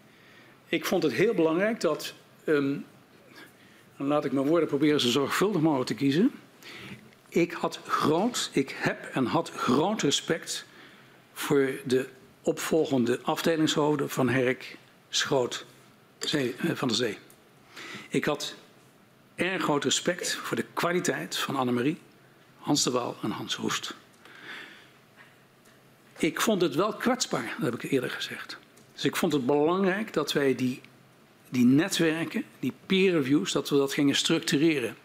Ik 0.67 0.85
vond 0.85 1.03
het 1.03 1.13
heel 1.13 1.33
belangrijk 1.33 1.81
dat. 1.81 2.13
Ehm, 2.47 2.75
dan 3.97 4.07
laat 4.07 4.25
ik 4.25 4.31
mijn 4.31 4.47
woorden 4.47 4.67
proberen 4.67 4.99
zo 4.99 5.09
zorgvuldig 5.09 5.61
mogelijk 5.61 5.87
te 5.87 5.95
kiezen. 5.95 6.31
Ik 7.29 7.51
had 7.51 7.79
groot, 7.87 8.49
ik 8.53 8.75
heb 8.77 9.09
en 9.13 9.25
had 9.25 9.51
groot 9.51 10.01
respect 10.01 10.65
voor 11.33 11.69
de 11.85 12.07
opvolgende 12.41 13.19
afdelingshoofden 13.21 14.09
van 14.09 14.29
Herk 14.29 14.77
Schoot 15.09 15.65
Zee, 16.17 16.55
eh, 16.55 16.71
van 16.75 16.87
de 16.87 16.93
Zee. 16.93 17.17
Ik 18.09 18.25
had 18.25 18.55
erg 19.35 19.63
groot 19.63 19.83
respect 19.83 20.35
voor 20.35 20.57
de 20.57 20.65
kwaliteit 20.73 21.37
van 21.37 21.55
Annemarie, 21.55 21.97
Hans 22.57 22.83
de 22.83 22.91
Waal 22.91 23.15
en 23.21 23.31
Hans 23.31 23.55
Roest. 23.55 23.95
Ik 26.17 26.41
vond 26.41 26.61
het 26.61 26.75
wel 26.75 26.93
kwetsbaar, 26.93 27.55
dat 27.59 27.71
heb 27.71 27.83
ik 27.83 27.91
eerder 27.91 28.09
gezegd. 28.09 28.57
Dus 28.93 29.05
ik 29.05 29.15
vond 29.15 29.33
het 29.33 29.45
belangrijk 29.45 30.13
dat 30.13 30.33
wij 30.33 30.55
die, 30.55 30.81
die 31.49 31.65
netwerken, 31.65 32.43
die 32.59 32.73
peer 32.85 33.11
reviews, 33.11 33.51
dat 33.51 33.69
we 33.69 33.77
dat 33.77 33.93
gingen 33.93 34.15
structureren. 34.15 34.95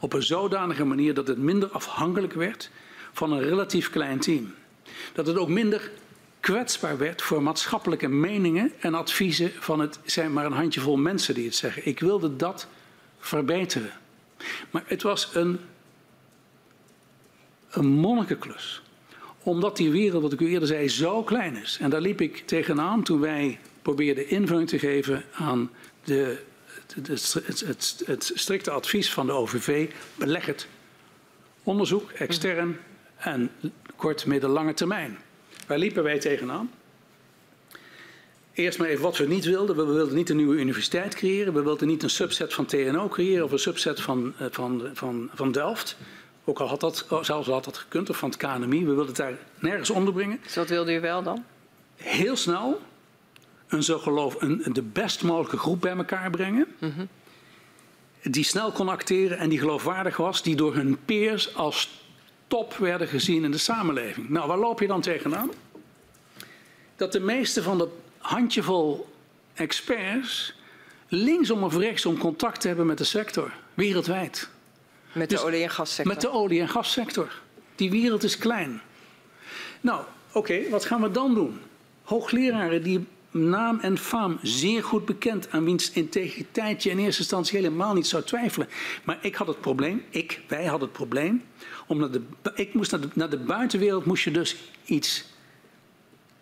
Op 0.00 0.12
een 0.12 0.22
zodanige 0.22 0.84
manier 0.84 1.14
dat 1.14 1.28
het 1.28 1.38
minder 1.38 1.68
afhankelijk 1.68 2.32
werd 2.32 2.70
van 3.12 3.32
een 3.32 3.42
relatief 3.42 3.90
klein 3.90 4.18
team. 4.18 4.54
Dat 5.12 5.26
het 5.26 5.36
ook 5.36 5.48
minder 5.48 5.90
kwetsbaar 6.40 6.98
werd 6.98 7.22
voor 7.22 7.42
maatschappelijke 7.42 8.08
meningen 8.08 8.72
en 8.80 8.94
adviezen 8.94 9.50
van 9.58 9.80
het 9.80 9.98
zijn 10.04 10.32
maar 10.32 10.44
een 10.44 10.52
handjevol 10.52 10.96
mensen 10.96 11.34
die 11.34 11.44
het 11.44 11.54
zeggen. 11.54 11.86
Ik 11.86 12.00
wilde 12.00 12.36
dat 12.36 12.66
verbeteren. 13.18 13.92
Maar 14.70 14.82
het 14.86 15.02
was 15.02 15.30
een, 15.34 15.60
een 17.70 17.86
monnikenklus 17.86 18.82
omdat 19.42 19.76
die 19.76 19.90
wereld, 19.90 20.22
wat 20.22 20.32
ik 20.32 20.40
u 20.40 20.48
eerder 20.48 20.68
zei, 20.68 20.88
zo 20.88 21.22
klein 21.22 21.56
is. 21.56 21.78
En 21.80 21.90
daar 21.90 22.00
liep 22.00 22.20
ik 22.20 22.42
tegenaan 22.46 23.02
toen 23.02 23.20
wij 23.20 23.58
probeerden 23.82 24.28
invulling 24.28 24.68
te 24.68 24.78
geven 24.78 25.24
aan 25.32 25.70
de, 26.04 26.38
het, 26.94 27.64
het, 27.64 28.02
het 28.06 28.32
strikte 28.34 28.70
advies 28.70 29.12
van 29.12 29.26
de 29.26 29.32
OVV. 29.32 29.90
Beleg 30.14 30.46
het 30.46 30.66
onderzoek, 31.62 32.10
extern 32.10 32.78
en 33.16 33.50
kort, 33.96 34.26
midden, 34.26 34.50
lange 34.50 34.74
termijn. 34.74 35.18
Waar 35.66 35.78
liepen 35.78 36.02
wij 36.02 36.18
tegenaan? 36.18 36.70
Eerst 38.52 38.78
maar 38.78 38.88
even 38.88 39.02
wat 39.02 39.16
we 39.16 39.26
niet 39.26 39.44
wilden. 39.44 39.76
We 39.76 39.84
wilden 39.84 40.14
niet 40.14 40.30
een 40.30 40.36
nieuwe 40.36 40.56
universiteit 40.56 41.14
creëren. 41.14 41.52
We 41.52 41.62
wilden 41.62 41.88
niet 41.88 42.02
een 42.02 42.10
subset 42.10 42.54
van 42.54 42.66
TNO 42.66 43.08
creëren 43.08 43.44
of 43.44 43.52
een 43.52 43.58
subset 43.58 44.00
van, 44.00 44.34
eh, 44.38 44.46
van, 44.50 44.90
van, 44.94 45.30
van 45.34 45.52
Delft. 45.52 45.96
Ook 46.44 46.60
al 46.60 46.68
had 46.68 46.80
dat, 46.80 47.06
zelfs 47.08 47.48
al 47.48 47.54
had 47.54 47.64
dat 47.64 47.76
gekund, 47.76 48.10
of 48.10 48.16
van 48.16 48.30
het 48.30 48.38
KNMI. 48.38 48.78
We 48.78 48.84
wilden 48.84 49.06
het 49.06 49.16
daar 49.16 49.38
nergens 49.58 49.90
onderbrengen. 49.90 50.40
Dus 50.42 50.54
wat 50.54 50.68
wilde 50.68 50.94
u 50.94 51.00
wel 51.00 51.22
dan? 51.22 51.44
Heel 51.96 52.36
snel 52.36 52.80
een, 53.72 53.82
zo 53.82 53.98
geloof, 53.98 54.42
een, 54.42 54.62
de 54.72 54.82
best 54.82 55.22
mogelijke 55.22 55.56
groep 55.58 55.80
bij 55.80 55.96
elkaar 55.96 56.30
brengen. 56.30 56.66
Die 58.22 58.44
snel 58.44 58.72
kon 58.72 58.88
acteren 58.88 59.38
en 59.38 59.48
die 59.48 59.58
geloofwaardig 59.58 60.16
was. 60.16 60.42
Die 60.42 60.56
door 60.56 60.74
hun 60.74 60.98
peers 61.04 61.54
als 61.54 62.04
top 62.46 62.74
werden 62.76 63.08
gezien 63.08 63.44
in 63.44 63.50
de 63.50 63.58
samenleving. 63.58 64.28
Nou, 64.28 64.48
waar 64.48 64.58
loop 64.58 64.80
je 64.80 64.86
dan 64.86 65.00
tegenaan? 65.00 65.50
Dat 66.96 67.12
de 67.12 67.20
meeste 67.20 67.62
van 67.62 67.78
dat 67.78 67.88
handjevol 68.18 69.08
experts 69.54 70.54
linksom 71.08 71.62
of 71.62 71.76
rechtsom 71.76 72.18
contact 72.18 72.62
hebben 72.62 72.86
met 72.86 72.98
de 72.98 73.04
sector, 73.04 73.52
wereldwijd. 73.74 74.48
Met 75.12 75.30
Dus 75.30 75.40
de 75.40 75.46
olie- 75.46 75.62
en 75.62 75.70
gassector. 75.70 76.12
Met 76.14 76.22
de 76.22 76.30
olie- 76.30 76.60
en 76.60 76.68
gassector. 76.68 77.32
Die 77.74 77.90
wereld 77.90 78.22
is 78.22 78.38
klein. 78.38 78.80
Nou, 79.80 80.04
oké, 80.32 80.68
wat 80.70 80.84
gaan 80.84 81.02
we 81.02 81.10
dan 81.10 81.34
doen? 81.34 81.60
Hoogleraren 82.02 82.82
die 82.82 83.06
naam 83.32 83.78
en 83.80 83.98
faam 83.98 84.38
zeer 84.42 84.84
goed 84.84 85.04
bekend, 85.04 85.50
aan 85.50 85.64
wiens 85.64 85.90
integriteit 85.90 86.82
je 86.82 86.90
in 86.90 86.98
eerste 86.98 87.20
instantie 87.20 87.58
helemaal 87.58 87.94
niet 87.94 88.06
zou 88.06 88.22
twijfelen. 88.22 88.68
Maar 89.04 89.18
ik 89.20 89.34
had 89.34 89.46
het 89.46 89.60
probleem, 89.60 90.02
ik, 90.10 90.40
wij 90.48 90.64
hadden 90.64 90.88
het 90.88 90.96
probleem, 90.96 91.42
om 91.86 91.98
naar 91.98 92.10
de, 92.10 92.22
ik 92.54 92.74
moest 92.74 92.96
naar 93.14 93.30
de, 93.30 93.38
buitenwereld 93.38 94.04
moest 94.04 94.24
je 94.24 94.30
dus 94.30 94.56
iets 94.84 95.24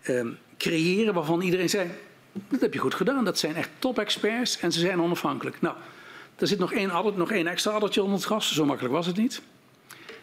ehm, 0.03 0.29
creëren 0.59 1.15
waarvan 1.15 1.41
iedereen 1.41 1.69
zei, 1.69 1.91
dat 2.49 2.61
heb 2.61 2.75
je 2.75 2.79
goed 2.79 2.95
gedaan, 2.95 3.25
dat 3.25 3.39
zijn 3.39 3.55
echt 3.55 3.71
top-experts 3.79 4.61
en 4.61 4.73
ze 4.73 4.81
zijn 4.81 5.01
onafhankelijk. 5.01 5.61
Nou, 5.61 5.77
er 6.37 6.47
zit 6.47 6.59
nog 6.59 6.73
één, 6.73 6.91
nog 7.15 7.31
één 7.31 7.47
extra 7.47 7.73
addertje 7.73 8.03
onder 8.03 8.17
het 8.17 8.27
gras, 8.27 8.55
zo 8.55 8.65
makkelijk 8.65 8.95
was 8.95 9.07
het 9.07 9.17
niet. 9.17 9.43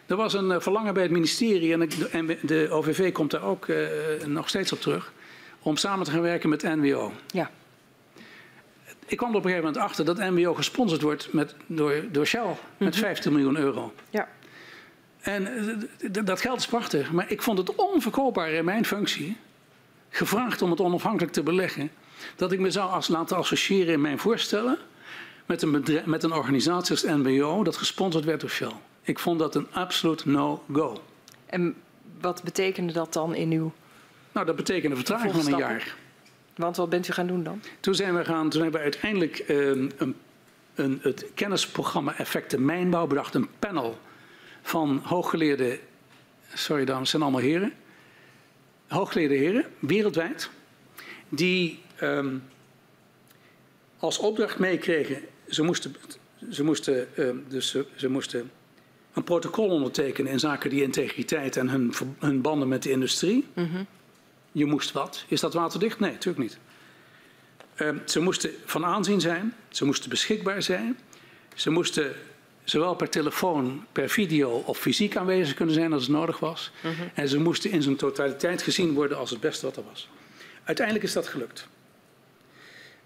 Er 0.06 0.16
was 0.16 0.34
een 0.34 0.50
eh, 0.50 0.60
verlangen 0.60 0.94
bij 0.94 1.02
het 1.02 1.12
ministerie, 1.12 1.72
en 2.10 2.28
de 2.42 2.68
OVV 2.70 3.12
komt 3.12 3.30
daar 3.30 3.42
ook 3.42 3.68
eh, 3.68 3.86
nog 4.26 4.48
steeds 4.48 4.72
op 4.72 4.80
terug, 4.80 5.12
om 5.68 5.76
samen 5.76 6.04
te 6.04 6.10
gaan 6.10 6.20
werken 6.20 6.48
met 6.48 6.62
NWO. 6.62 7.12
Ja. 7.26 7.50
Ik 9.06 9.16
kwam 9.16 9.30
er 9.30 9.36
op 9.36 9.44
een 9.44 9.50
gegeven 9.50 9.72
moment 9.72 9.90
achter 9.90 10.04
dat 10.04 10.18
NWO 10.18 10.54
gesponsord 10.54 11.02
wordt 11.02 11.32
met, 11.32 11.54
door, 11.66 12.04
door 12.10 12.26
Shell 12.26 12.56
met 12.76 12.96
15 12.96 13.32
miljoen 13.32 13.56
euro. 13.56 13.92
ja. 14.10 14.28
En 15.20 15.46
eh, 15.46 16.24
dat 16.24 16.40
geld 16.40 16.58
is 16.58 16.66
prachtig, 16.66 17.12
maar 17.12 17.30
ik 17.30 17.42
vond 17.42 17.58
het 17.58 17.74
onverkoopbaar 17.74 18.50
in 18.50 18.64
mijn 18.64 18.84
functie, 18.84 19.36
gevraagd 20.10 20.62
om 20.62 20.70
het 20.70 20.80
onafhankelijk 20.80 21.32
te 21.32 21.42
beleggen, 21.42 21.90
dat 22.36 22.52
ik 22.52 22.58
me 22.58 22.70
zou 22.70 22.90
als, 22.90 23.08
laten 23.08 23.36
associëren 23.36 23.92
in 23.92 24.00
mijn 24.00 24.18
voorstellen 24.18 24.78
met 25.46 25.62
een, 25.62 25.70
bedrijf, 25.70 26.04
met 26.04 26.22
een 26.22 26.32
organisatie 26.32 26.90
als 26.90 27.02
NWO 27.02 27.62
dat 27.62 27.76
gesponsord 27.76 28.24
werd 28.24 28.40
door 28.40 28.50
Shell. 28.50 28.72
Ik 29.02 29.18
vond 29.18 29.38
dat 29.38 29.54
een 29.54 29.66
absoluut 29.70 30.24
no-go. 30.24 31.02
En 31.46 31.74
wat 32.20 32.42
betekende 32.42 32.92
dat 32.92 33.12
dan 33.12 33.34
in 33.34 33.50
uw... 33.50 33.72
Nou, 34.38 34.50
dat 34.50 34.58
betekende 34.58 34.96
een 34.96 35.04
vertraging 35.04 35.32
van 35.34 35.52
een 35.52 35.58
jaar. 35.58 35.96
Want 36.56 36.76
wat 36.76 36.88
bent 36.88 37.08
u 37.08 37.12
gaan 37.12 37.26
doen 37.26 37.42
dan? 37.42 37.62
Toen 37.80 37.94
zijn 37.94 38.16
we, 38.16 38.24
gaan, 38.24 38.48
toen 38.48 38.62
hebben 38.62 38.80
we 38.80 38.84
uiteindelijk 38.84 39.38
ehm, 39.38 39.88
een, 39.96 40.16
een, 40.74 40.98
het 41.02 41.26
kennisprogramma 41.34 42.18
Effecten 42.18 42.64
Mijnbouw 42.64 43.06
bedacht. 43.06 43.34
Een 43.34 43.48
panel 43.58 43.98
van 44.62 45.00
hooggeleerde, 45.04 45.78
sorry 46.54 46.84
dames, 46.84 47.10
zijn 47.10 47.22
allemaal 47.22 47.40
heren. 47.40 47.72
Hooggeleerde 48.86 49.34
heren, 49.34 49.64
wereldwijd. 49.78 50.50
Die 51.28 51.82
ehm, 51.96 52.36
als 53.98 54.18
opdracht 54.18 54.58
meekregen, 54.58 55.20
ze 55.48 55.62
moesten, 55.62 55.94
ze, 56.50 56.64
moesten, 56.64 57.16
ehm, 57.16 57.36
dus 57.48 57.70
ze, 57.70 57.86
ze 57.94 58.08
moesten 58.08 58.50
een 59.12 59.24
protocol 59.24 59.68
ondertekenen 59.68 60.32
in 60.32 60.40
zaken 60.40 60.70
die 60.70 60.82
integriteit 60.82 61.56
en 61.56 61.68
hun, 61.68 61.92
hun 62.18 62.40
banden 62.40 62.68
met 62.68 62.82
de 62.82 62.90
industrie. 62.90 63.46
Je 64.52 64.64
moest 64.64 64.92
wat. 64.92 65.24
Is 65.28 65.40
dat 65.40 65.54
waterdicht? 65.54 66.00
Nee, 66.00 66.12
natuurlijk 66.12 66.38
niet. 66.38 66.58
Ehm, 67.74 67.96
ze 68.04 68.20
moesten 68.20 68.50
van 68.64 68.84
aanzien 68.84 69.20
zijn, 69.20 69.54
ze 69.68 69.84
moesten 69.84 70.10
beschikbaar 70.10 70.62
zijn, 70.62 70.98
ze 71.54 71.70
moesten 71.70 72.14
zowel 72.64 72.94
per 72.94 73.08
telefoon, 73.08 73.84
per 73.92 74.08
video 74.08 74.50
of 74.50 74.78
fysiek 74.78 75.16
aanwezig 75.16 75.54
kunnen 75.54 75.74
zijn 75.74 75.92
als 75.92 76.02
het 76.02 76.12
nodig 76.12 76.38
was. 76.38 76.70
En 77.14 77.28
ze 77.28 77.38
moesten 77.38 77.70
in 77.70 77.82
zijn 77.82 77.96
totaliteit 77.96 78.62
gezien 78.62 78.92
worden 78.92 79.18
als 79.18 79.30
het 79.30 79.40
beste 79.40 79.66
wat 79.66 79.76
er 79.76 79.82
was. 79.88 80.08
Uiteindelijk 80.64 81.06
is 81.06 81.12
dat 81.12 81.26
gelukt. 81.26 81.68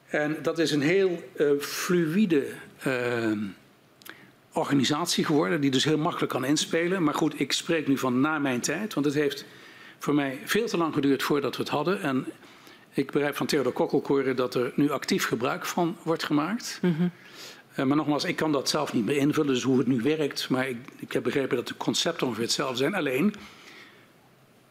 En 0.06 0.36
dat 0.42 0.58
is 0.58 0.70
een 0.70 0.82
heel 0.82 1.30
eh, 1.36 1.50
fluïde 1.58 2.46
ehm, 2.78 3.38
organisatie 4.52 5.24
geworden, 5.24 5.60
die 5.60 5.70
dus 5.70 5.84
heel 5.84 5.98
makkelijk 5.98 6.32
kan 6.32 6.44
inspelen. 6.44 7.02
Maar 7.02 7.14
goed, 7.14 7.40
ik 7.40 7.52
spreek 7.52 7.88
nu 7.88 7.98
van 7.98 8.20
na 8.20 8.38
mijn 8.38 8.60
tijd, 8.60 8.94
want 8.94 9.06
het 9.06 9.14
heeft 9.14 9.44
voor 10.02 10.14
mij 10.14 10.38
veel 10.44 10.66
te 10.66 10.76
lang 10.76 10.94
geduurd 10.94 11.22
voordat 11.22 11.56
we 11.56 11.62
het 11.62 11.70
hadden. 11.70 12.00
En 12.00 12.26
ik 12.90 13.10
begrijp 13.10 13.36
van 13.36 13.46
Theodor 13.46 13.72
Kokkelkoren 13.72 14.36
dat 14.36 14.54
er 14.54 14.72
nu 14.74 14.90
actief 14.90 15.26
gebruik 15.26 15.66
van 15.66 15.96
wordt 16.02 16.24
gemaakt. 16.24 16.80
Eh, 17.74 17.84
maar 17.84 17.96
nogmaals, 17.96 18.24
ik 18.24 18.36
kan 18.36 18.52
dat 18.52 18.68
zelf 18.68 18.92
niet 18.92 19.04
meer 19.04 19.16
invullen, 19.16 19.54
dus 19.54 19.62
hoe 19.62 19.78
het 19.78 19.86
nu 19.86 20.00
werkt. 20.00 20.48
Maar 20.48 20.68
ik, 20.68 20.76
ik 20.98 21.12
heb 21.12 21.22
begrepen 21.22 21.56
dat 21.56 21.68
de 21.68 21.76
concepten 21.76 22.26
ongeveer 22.26 22.44
hetzelfde 22.44 22.76
zijn. 22.76 22.94
Alleen, 22.94 23.34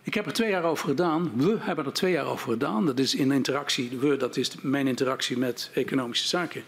ik 0.04 0.14
heb 0.14 0.26
er 0.26 0.34
twee 0.34 0.50
jaar 0.50 0.64
over 0.64 0.88
gedaan. 0.88 1.32
We 1.36 1.58
hebben 1.60 1.86
er 1.86 1.94
twee 1.94 2.12
jaar 2.12 2.26
over 2.26 2.52
gedaan. 2.52 2.86
Dat 2.86 3.00
is 3.00 3.16
in 3.16 3.32
interactie, 3.32 3.98
we, 4.00 4.18
dat 4.18 4.38
is 4.38 4.56
mijn 4.62 4.88
interactie 4.88 5.38
met 5.38 5.72
economische 5.74 6.28
zaken. 6.28 6.64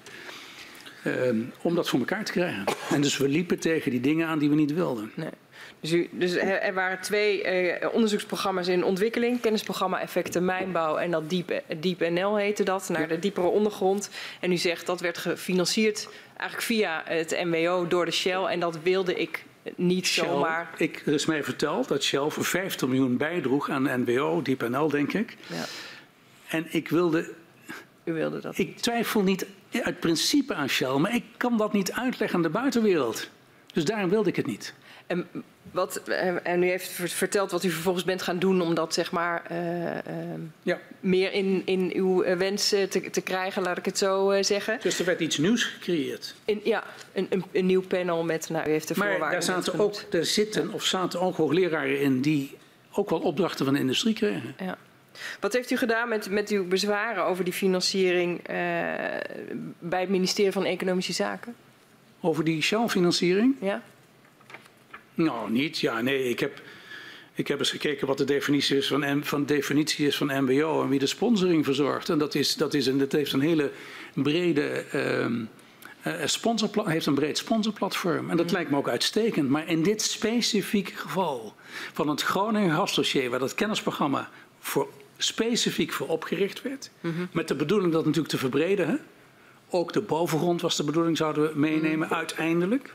Ehm, 1.03 1.42
om 1.61 1.75
dat 1.75 1.90
voor 1.90 2.00
elkaar 2.00 2.25
te 2.25 2.32
krijgen. 2.32 2.66
En 2.90 3.01
dus 3.01 3.17
we 3.17 3.27
liepen 3.27 3.59
tegen 3.59 3.92
die 3.92 4.01
dingen 4.01 4.27
aan 4.27 4.40
die 4.40 4.50
we 4.50 4.56
niet 4.56 4.74
wilden. 4.74 5.11
Nee. 5.16 5.30
Dus, 5.83 6.07
dus 6.11 6.35
er 6.35 6.73
waren 6.73 7.01
twee 7.01 7.65
uh, 7.81 7.93
onderzoeksprogramma's 7.93 8.67
in 8.67 8.83
ontwikkeling. 8.83 9.41
Kennisprogramma 9.41 10.01
Effecten 10.01 10.45
Mijnbouw 10.45 10.97
en 10.97 11.11
dat 11.11 11.29
Diep, 11.29 11.61
Diep 11.79 11.99
NL 11.99 12.35
heette 12.35 12.63
dat, 12.63 12.89
naar 12.89 13.07
de 13.07 13.19
diepere 13.19 13.47
ondergrond. 13.47 14.09
En 14.39 14.51
u 14.51 14.57
zegt 14.57 14.85
dat 14.85 15.01
werd 15.01 15.17
gefinancierd 15.17 16.09
eigenlijk 16.37 16.61
via 16.61 17.01
het 17.05 17.43
MWO 17.43 17.87
door 17.87 18.05
de 18.05 18.11
Shell. 18.11 18.43
En 18.43 18.59
dat 18.59 18.79
wilde 18.83 19.15
ik 19.15 19.45
niet 19.75 20.07
Shell, 20.07 20.25
zomaar. 20.25 20.69
Ik, 20.77 21.01
er 21.05 21.13
is 21.13 21.25
mij 21.25 21.43
verteld 21.43 21.87
dat 21.87 22.03
Shell 22.03 22.29
voor 22.29 22.45
50 22.45 22.87
miljoen 22.87 23.17
bijdroeg 23.17 23.69
aan 23.69 24.01
NWO, 24.01 24.41
Diep 24.41 24.69
NL 24.69 24.89
denk 24.89 25.13
ik. 25.13 25.37
Ja. 25.47 25.65
En 26.47 26.65
ik 26.69 26.89
wilde. 26.89 27.29
U 28.03 28.13
wilde 28.13 28.39
dat? 28.39 28.57
Ik 28.57 28.77
twijfel 28.77 29.21
niet 29.21 29.45
uit 29.83 29.99
principe 29.99 30.53
aan 30.53 30.69
Shell, 30.69 30.97
maar 30.97 31.15
ik 31.15 31.23
kan 31.37 31.57
dat 31.57 31.73
niet 31.73 31.91
uitleggen 31.91 32.37
aan 32.37 32.43
de 32.43 32.49
buitenwereld. 32.49 33.29
Dus 33.73 33.85
daarom 33.85 34.09
wilde 34.09 34.29
ik 34.29 34.35
het 34.35 34.45
niet. 34.45 34.73
En, 35.07 35.27
wat, 35.72 35.98
eh, 35.98 36.48
en 36.48 36.64
u 36.64 36.67
heeft 36.67 36.90
verteld 36.91 37.51
wat 37.51 37.64
u 37.64 37.69
vervolgens 37.69 38.06
bent 38.06 38.22
gaan 38.22 38.40
doen 38.40 38.61
om 38.61 38.73
dat 38.73 38.93
zeg 38.93 39.11
maar, 39.11 39.43
uh, 39.51 39.57
uh, 39.57 39.99
ja. 40.64 40.80
meer 40.99 41.33
in, 41.33 41.61
in 41.65 41.91
uw 41.95 42.23
wens 42.38 42.69
te, 42.69 43.07
te, 43.11 43.22
krijgen, 43.22 43.61
laat 43.61 43.77
ik 43.77 43.85
het 43.85 43.98
zo 43.98 44.41
zeggen. 44.41 44.80
Dus 44.82 44.99
er 44.99 45.06
werd 45.06 45.19
iets 45.19 45.38
nieuws 45.38 45.64
gecreëerd? 45.64 46.35
In, 46.45 46.61
ja, 46.64 46.83
een, 47.14 47.27
een, 47.30 47.43
een, 47.51 47.65
nieuw 47.65 47.82
panel 47.82 48.23
met, 48.23 48.49
nou, 48.49 48.67
u 48.67 48.72
heeft 48.72 48.88
de 48.88 48.93
maar 48.98 49.19
daar 49.19 49.43
zaten 49.43 49.80
ook, 49.80 50.01
er 50.11 50.25
zitten 50.25 50.67
ja. 50.67 50.73
of 50.73 50.83
zaten 50.83 51.22
ook 51.22 51.35
hoogleraren 51.35 51.99
in 51.99 52.22
die 52.22 52.57
ook 52.91 53.09
wel 53.09 53.19
opdrachten 53.19 53.65
van 53.65 53.73
de 53.73 53.80
industrie 53.80 54.14
kregen. 54.14 54.56
Ja. 54.59 54.77
Wat 55.40 55.53
heeft 55.53 55.72
u 55.72 55.77
gedaan 55.77 56.09
met, 56.09 56.30
met 56.30 56.49
uw 56.49 56.67
bezwaren 56.67 57.25
over 57.25 57.43
die 57.43 57.53
financiering 57.53 58.41
bij 59.80 59.99
het 59.99 60.09
ministerie 60.09 60.51
van 60.51 60.65
Economische 60.65 61.14
Zaken? 61.14 61.56
Over 62.22 62.43
die 62.43 62.61
Shell-financiering? 62.61 63.56
Ja. 63.61 63.82
Nou, 65.14 65.51
niet. 65.51 65.80
Ja, 65.80 66.01
nee. 66.01 66.30
Ik 66.30 66.40
heb, 66.40 66.61
ik 67.33 67.48
heb 67.48 67.59
eens 67.59 67.72
gekeken 67.72 68.08
wat 68.08 68.17
de 68.17 68.24
definitie 68.24 68.77
is 68.77 68.88
van, 68.88 69.24
van, 69.24 69.45
definitie 69.45 70.08
is 70.08 70.17
van 70.17 70.43
MBO 70.43 70.83
en 70.83 70.90
wie 70.90 71.00
de 71.00 71.06
sponsoring 71.06 71.66
verzorgt. 71.66 72.09
En 72.09 72.17
dat, 72.17 72.35
is, 72.35 72.56
dat, 72.56 72.74
is 72.74 72.85
een, 72.85 72.98
dat 72.98 73.11
heeft 73.11 73.33
een 73.33 73.42
hele 73.42 73.72
brede. 74.14 74.85
Uh, 74.93 75.25
uh, 76.08 76.85
heeft 76.85 77.06
een 77.06 77.14
breed 77.14 77.38
sponsorplatform. 77.38 78.30
En 78.30 78.38
dat 78.38 78.45
mm. 78.45 78.53
lijkt 78.53 78.69
me 78.69 78.77
ook 78.77 78.90
uitstekend. 78.90 79.50
Maar 79.50 79.67
in 79.67 79.83
dit 79.83 80.01
specifieke 80.01 80.95
geval 80.95 81.56
van 81.93 82.08
het 82.08 82.22
Groningen 82.22 82.75
gasdossier, 82.75 83.30
waar 83.30 83.40
dat 83.40 83.56
kennisprogramma 83.56 84.30
voor, 84.59 84.90
specifiek 85.17 85.92
voor 85.92 86.08
opgericht 86.08 86.61
werd, 86.61 86.90
-hmm. 87.01 87.27
met 87.32 87.48
de 87.48 87.56
bedoeling 87.56 87.92
dat 87.92 88.06
natuurlijk 88.06 88.33
te 88.33 88.40
verbreden. 88.40 88.88
Hè? 88.88 88.95
Ook 89.69 89.93
de 89.93 90.01
bovengrond 90.01 90.61
was 90.61 90.77
de 90.77 90.83
bedoeling, 90.83 91.17
zouden 91.17 91.43
we 91.43 91.59
meenemen 91.59 92.08
mm. 92.08 92.14
uiteindelijk. 92.14 92.93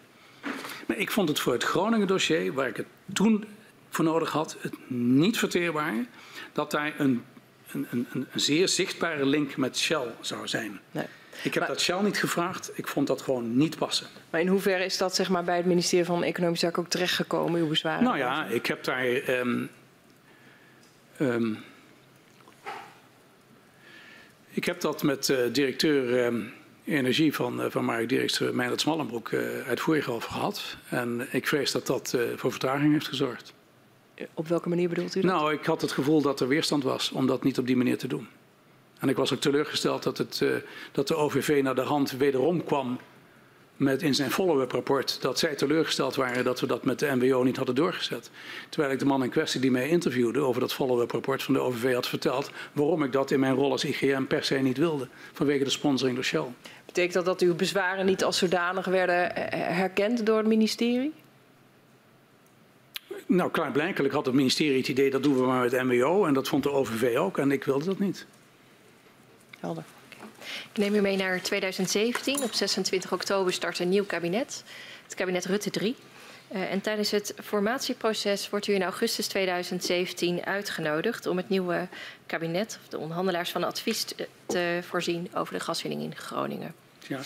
Maar 0.86 0.96
ik 0.96 1.10
vond 1.10 1.28
het 1.28 1.40
voor 1.40 1.52
het 1.52 1.62
Groningen 1.62 2.06
dossier, 2.06 2.52
waar 2.52 2.68
ik 2.68 2.76
het 2.76 2.86
toen 3.12 3.44
voor 3.90 4.04
nodig 4.04 4.30
had, 4.30 4.56
het 4.60 4.90
niet 4.90 5.38
verteerbaar 5.38 5.94
dat 6.52 6.70
daar 6.70 6.94
een, 6.98 7.24
een, 7.72 7.86
een, 7.90 8.06
een 8.10 8.26
zeer 8.34 8.68
zichtbare 8.68 9.26
link 9.26 9.56
met 9.56 9.78
Shell 9.78 10.14
zou 10.20 10.48
zijn. 10.48 10.80
Nee. 10.90 11.06
Ik 11.42 11.54
heb 11.54 11.66
dat 11.66 11.80
Shell 11.80 12.02
niet 12.02 12.18
gevraagd. 12.18 12.70
Ik 12.74 12.88
vond 12.88 13.06
dat 13.06 13.22
gewoon 13.22 13.56
niet 13.56 13.78
passen. 13.78 14.06
Maar 14.30 14.40
in 14.40 14.48
hoeverre 14.48 14.84
is 14.84 14.96
dat 14.96 15.14
zeg 15.14 15.28
maar, 15.28 15.44
bij 15.44 15.56
het 15.56 15.66
ministerie 15.66 16.04
van 16.04 16.22
Economische 16.22 16.66
Zaken 16.66 16.82
ook 16.82 16.88
terechtgekomen, 16.88 17.60
uw 17.60 17.68
bezwaren? 17.68 18.04
Nou 18.04 18.18
ja, 18.18 18.46
ik 18.46 18.66
heb 18.66 18.84
daar. 18.84 19.06
Um, 19.28 19.70
um, 21.20 21.58
ik 24.50 24.64
heb 24.64 24.80
dat 24.80 25.02
met 25.02 25.28
uh, 25.28 25.38
directeur 25.52 26.26
um, 26.26 26.52
energie 26.88 27.34
van, 27.34 27.62
eh, 27.62 27.70
van 27.70 27.84
marktdirecteur 27.84 28.54
Meijnerd 28.54 28.80
Smallenbroek 28.80 29.30
uh, 29.30 29.40
uitvoerig 29.66 30.10
over 30.10 30.30
gehad. 30.30 30.76
En 30.88 31.28
ik 31.30 31.46
vrees 31.46 31.72
dat 31.72 31.86
dat 31.86 32.16
voor 32.36 32.50
vertraging 32.50 32.92
heeft 32.92 33.08
gezorgd. 33.08 33.54
Op 34.34 34.48
welke 34.48 34.68
manier 34.68 34.88
bedoelt 34.88 35.14
u 35.14 35.20
dat? 35.20 35.30
Nou, 35.30 35.52
ik 35.52 35.64
had 35.64 35.80
het 35.80 35.92
gevoel 35.92 36.22
dat 36.22 36.40
er 36.40 36.48
weerstand 36.48 36.82
was 36.82 37.10
om 37.10 37.26
dat 37.26 37.44
niet 37.44 37.58
op 37.58 37.66
die 37.66 37.76
manier 37.76 37.98
te 37.98 38.06
doen. 38.06 38.28
En 38.98 39.08
ik 39.08 39.16
was 39.16 39.32
ook 39.32 39.40
teleurgesteld 39.40 40.02
dat, 40.02 40.18
het, 40.18 40.44
dat 40.92 41.08
de 41.08 41.14
OVV 41.14 41.60
naar 41.62 41.74
de 41.74 41.80
hand 41.80 42.10
wederom 42.10 42.64
kwam 42.64 42.98
met 43.78 44.02
in 44.02 44.14
zijn 44.14 44.30
follow-up 44.30 44.72
rapport 44.72 45.18
dat 45.20 45.38
zij 45.38 45.54
teleurgesteld 45.54 46.14
waren 46.14 46.44
dat 46.44 46.60
we 46.60 46.66
dat 46.66 46.84
met 46.84 46.98
de 46.98 47.14
MWO 47.16 47.42
niet 47.42 47.56
hadden 47.56 47.74
doorgezet. 47.74 48.30
Terwijl 48.68 48.92
ik 48.92 48.98
de 48.98 49.04
man 49.04 49.22
in 49.22 49.30
kwestie 49.30 49.60
die 49.60 49.70
mij 49.70 49.88
interviewde 49.88 50.40
over 50.40 50.60
dat 50.60 50.74
follow-up 50.74 51.10
rapport 51.10 51.42
van 51.42 51.54
de 51.54 51.60
OVV 51.60 51.94
had 51.94 52.08
verteld 52.08 52.50
waarom 52.72 53.02
ik 53.02 53.12
dat 53.12 53.30
in 53.30 53.40
mijn 53.40 53.54
rol 53.54 53.70
als 53.70 53.84
IGM 53.84 54.24
per 54.24 54.44
se 54.44 54.54
niet 54.54 54.76
wilde 54.76 55.08
vanwege 55.32 55.64
de 55.64 55.70
sponsoring 55.70 56.16
door 56.16 56.24
Shell. 56.24 56.46
Betekent 56.88 57.14
dat 57.14 57.24
dat 57.24 57.40
uw 57.40 57.54
bezwaren 57.54 58.06
niet 58.06 58.24
als 58.24 58.38
zodanig 58.38 58.86
werden 58.86 59.36
eh, 59.36 59.76
herkend 59.76 60.26
door 60.26 60.38
het 60.38 60.46
ministerie? 60.46 61.12
Nou, 63.26 63.50
klaarblijkelijk 63.50 64.14
had 64.14 64.26
het 64.26 64.34
ministerie 64.34 64.76
het 64.76 64.88
idee 64.88 65.10
dat 65.10 65.22
doen 65.22 65.34
we 65.34 65.46
maar 65.46 65.62
met 65.62 65.82
MWO 65.82 66.24
en 66.24 66.34
dat 66.34 66.48
vond 66.48 66.62
de 66.62 66.70
OVV 66.70 67.16
ook 67.16 67.38
en 67.38 67.52
ik 67.52 67.64
wilde 67.64 67.84
dat 67.84 67.98
niet. 67.98 68.26
Helder. 69.60 69.84
Ik 70.72 70.78
neem 70.78 70.94
u 70.94 71.00
mee 71.00 71.16
naar 71.16 71.42
2017. 71.42 72.42
Op 72.42 72.52
26 72.52 73.12
oktober 73.12 73.52
start 73.52 73.78
een 73.78 73.88
nieuw 73.88 74.04
kabinet, 74.04 74.64
het 75.04 75.14
kabinet 75.14 75.44
Rutte 75.44 75.70
3. 75.70 75.96
Uh, 76.52 76.72
en 76.72 76.80
tijdens 76.80 77.10
het 77.10 77.34
formatieproces 77.42 78.50
wordt 78.50 78.66
u 78.66 78.74
in 78.74 78.82
augustus 78.82 79.26
2017 79.26 80.44
uitgenodigd 80.44 81.26
om 81.26 81.36
het 81.36 81.48
nieuwe 81.48 81.88
kabinet, 82.26 82.78
of 82.82 82.88
de 82.88 82.98
onderhandelaars 82.98 83.50
van 83.50 83.64
advies 83.64 84.04
te, 84.04 84.28
te 84.46 84.80
voorzien 84.82 85.28
over 85.34 85.54
de 85.54 85.60
gaswinning 85.60 86.02
in 86.02 86.16
Groningen. 86.16 86.74
Ja. 87.06 87.20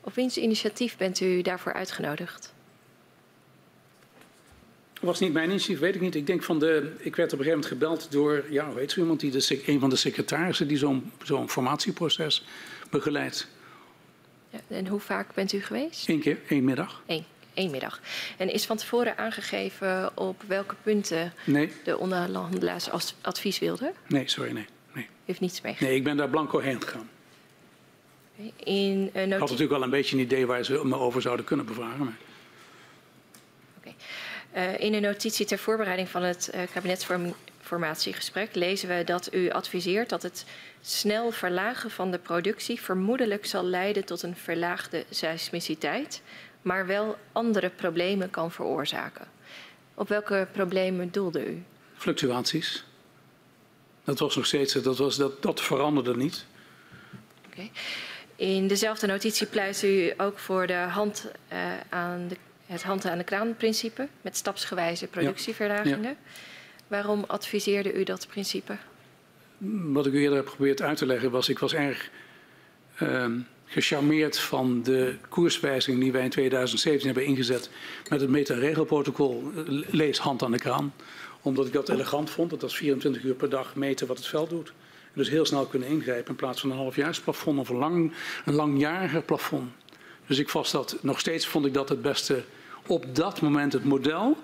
Op 0.00 0.14
wiens 0.14 0.36
initiatief 0.36 0.96
bent 0.96 1.20
u 1.20 1.42
daarvoor 1.42 1.72
uitgenodigd? 1.72 2.52
Dat 4.92 5.02
was 5.02 5.20
niet 5.20 5.32
mijn 5.32 5.48
initiatief, 5.48 5.78
weet 5.78 5.94
ik 5.94 6.00
niet. 6.00 6.14
Ik 6.14 6.26
denk 6.26 6.42
van 6.42 6.58
de. 6.58 6.92
Ik 6.98 7.16
werd 7.16 7.32
op 7.32 7.38
een 7.38 7.44
gegeven 7.44 7.48
moment 7.48 7.66
gebeld 7.66 8.12
door. 8.12 8.44
Ja, 8.50 8.72
weet 8.72 8.96
u 8.96 9.00
iemand 9.00 9.20
die 9.20 9.30
de, 9.30 9.62
een 9.66 9.80
van 9.80 9.90
de 9.90 9.96
secretarissen 9.96 10.68
die 10.68 10.76
zo'n 10.76 11.12
zo'n 11.22 11.48
formatieproces 11.48 12.44
begeleidt. 12.90 13.48
Ja, 14.50 14.58
en 14.68 14.86
hoe 14.86 15.00
vaak 15.00 15.34
bent 15.34 15.52
u 15.52 15.60
geweest? 15.60 16.08
Eén 16.08 16.20
keer, 16.20 16.38
één 16.48 16.64
middag. 16.64 17.02
Eén 17.06 17.24
één 17.60 17.70
middag. 17.70 18.00
En 18.36 18.52
is 18.52 18.66
van 18.66 18.76
tevoren 18.76 19.18
aangegeven 19.18 20.16
op 20.16 20.42
welke 20.46 20.74
punten 20.82 21.32
nee. 21.44 21.72
de 21.84 21.98
onderhandelaars 21.98 22.88
advies 23.20 23.58
wilden? 23.58 23.92
Nee, 24.06 24.28
sorry, 24.28 24.52
nee. 24.52 24.66
nee. 24.92 25.06
Heeft 25.24 25.40
niets 25.40 25.60
mee. 25.60 25.76
Nee, 25.80 25.94
ik 25.94 26.04
ben 26.04 26.16
daar 26.16 26.28
blanco 26.28 26.58
heen 26.58 26.82
gegaan. 26.82 27.08
In, 28.56 29.10
uh, 29.14 29.24
ik 29.24 29.30
had 29.30 29.40
natuurlijk 29.40 29.70
wel 29.70 29.82
een 29.82 29.90
beetje 29.90 30.16
een 30.16 30.22
idee 30.22 30.46
waar 30.46 30.64
ze 30.64 30.80
me 30.84 30.96
over 30.96 31.22
zouden 31.22 31.44
kunnen 31.44 31.66
bevragen. 31.66 32.04
Maar... 32.04 32.16
Okay. 33.78 33.94
Uh, 34.56 34.80
in 34.80 34.94
een 34.94 35.02
notitie 35.02 35.46
ter 35.46 35.58
voorbereiding 35.58 36.08
van 36.08 36.22
het 36.22 36.50
uh, 36.54 36.60
kabinetsformatiegesprek 36.72 38.54
lezen 38.54 38.88
we 38.88 39.04
dat 39.04 39.34
u 39.34 39.50
adviseert 39.50 40.08
dat 40.08 40.22
het 40.22 40.44
snel 40.80 41.30
verlagen 41.30 41.90
van 41.90 42.10
de 42.10 42.18
productie 42.18 42.80
vermoedelijk 42.80 43.46
zal 43.46 43.64
leiden 43.64 44.04
tot 44.04 44.22
een 44.22 44.36
verlaagde 44.36 45.04
seismiciteit, 45.10 46.22
maar 46.62 46.86
wel 46.86 47.16
andere 47.32 47.70
problemen 47.70 48.30
kan 48.30 48.52
veroorzaken. 48.52 49.26
Op 49.94 50.08
welke 50.08 50.48
problemen 50.52 51.10
doelde 51.10 51.46
u? 51.46 51.62
Fluctuaties. 51.94 52.84
Dat 54.04 54.18
was 54.18 54.36
nog 54.36 54.46
steeds, 54.46 54.72
dat, 54.72 54.98
was, 54.98 55.16
dat, 55.16 55.42
dat 55.42 55.60
veranderde 55.60 56.16
niet. 56.16 56.46
Okay. 57.50 57.70
In 58.36 58.66
dezelfde 58.66 59.06
notitie 59.06 59.46
pleit 59.46 59.82
u 59.82 60.12
ook 60.16 60.38
voor 60.38 60.66
de 60.66 60.72
hand, 60.72 61.30
uh, 61.52 61.58
aan 61.88 62.28
de, 62.28 62.36
het 62.66 62.82
hand 62.82 63.04
aan 63.04 63.18
de 63.18 63.24
kraan 63.24 63.56
principe 63.56 64.08
met 64.20 64.36
stapsgewijze 64.36 65.06
productieverlagingen. 65.06 66.10
Ja. 66.10 66.16
Waarom 66.86 67.24
adviseerde 67.26 67.92
u 67.92 68.04
dat 68.04 68.26
principe? 68.28 68.76
Wat 69.92 70.06
ik 70.06 70.12
u 70.12 70.20
eerder 70.20 70.36
heb 70.36 70.48
geprobeerd 70.48 70.82
uit 70.82 70.98
te 70.98 71.06
leggen 71.06 71.30
was, 71.30 71.48
ik 71.48 71.58
was 71.58 71.74
erg 71.74 72.10
uh, 73.02 73.26
gecharmeerd 73.70 74.38
van 74.38 74.82
de 74.82 75.14
koerswijziging 75.28 76.02
die 76.02 76.12
wij 76.12 76.24
in 76.24 76.30
2017 76.30 77.06
hebben 77.06 77.24
ingezet 77.24 77.70
met 78.08 78.20
het 78.20 78.30
meta-regelprotocol. 78.30 79.50
Lees 79.90 80.18
hand 80.18 80.42
aan 80.42 80.50
de 80.50 80.58
kraan. 80.58 80.94
Omdat 81.42 81.66
ik 81.66 81.72
dat 81.72 81.88
elegant 81.88 82.30
vond, 82.30 82.50
dat 82.50 82.60
dat 82.60 82.74
24 82.74 83.22
uur 83.22 83.34
per 83.34 83.50
dag 83.50 83.74
meten 83.74 84.06
wat 84.06 84.16
het 84.16 84.26
veld 84.26 84.50
doet. 84.50 84.68
En 85.02 85.12
dus 85.14 85.28
heel 85.28 85.46
snel 85.46 85.66
kunnen 85.66 85.88
ingrijpen 85.88 86.30
in 86.30 86.36
plaats 86.36 86.60
van 86.60 86.70
een 86.70 86.76
halfjaarsplafond 86.76 87.58
of 87.58 87.68
een, 87.68 87.76
lang, 87.76 88.12
een 88.44 88.54
langjariger 88.54 89.22
plafond. 89.22 89.70
Dus 90.26 90.38
ik 90.38 90.48
vast 90.48 90.72
dat, 90.72 90.96
nog 91.00 91.20
steeds 91.20 91.46
vond 91.46 91.66
ik 91.66 91.74
dat 91.74 91.88
het 91.88 92.02
beste 92.02 92.42
op 92.86 93.14
dat 93.14 93.40
moment 93.40 93.72
het 93.72 93.84
model. 93.84 94.36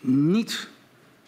Niet 0.00 0.68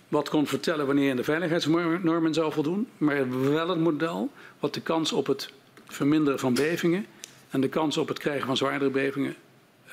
wat 0.08 0.28
kon 0.28 0.47
vertellen 0.47 0.86
wanneer 0.86 1.08
je 1.08 1.15
de 1.15 1.24
veiligheidsnormen 1.24 2.34
zou 2.34 2.52
voldoen, 2.52 2.89
maar 2.99 3.50
wel 3.50 3.68
het 3.68 3.78
model 3.78 4.31
wat 4.58 4.74
de 4.74 4.81
kans 4.81 5.12
op 5.12 5.26
het 5.26 5.50
verminderen 5.91 6.39
van 6.39 6.55
bevingen 6.55 7.07
en 7.51 7.60
de 7.60 7.69
kans 7.69 7.97
op 7.97 8.09
het 8.09 8.19
krijgen 8.19 8.47
van 8.47 8.57
zwaardere 8.57 8.91
bevingen 8.91 9.36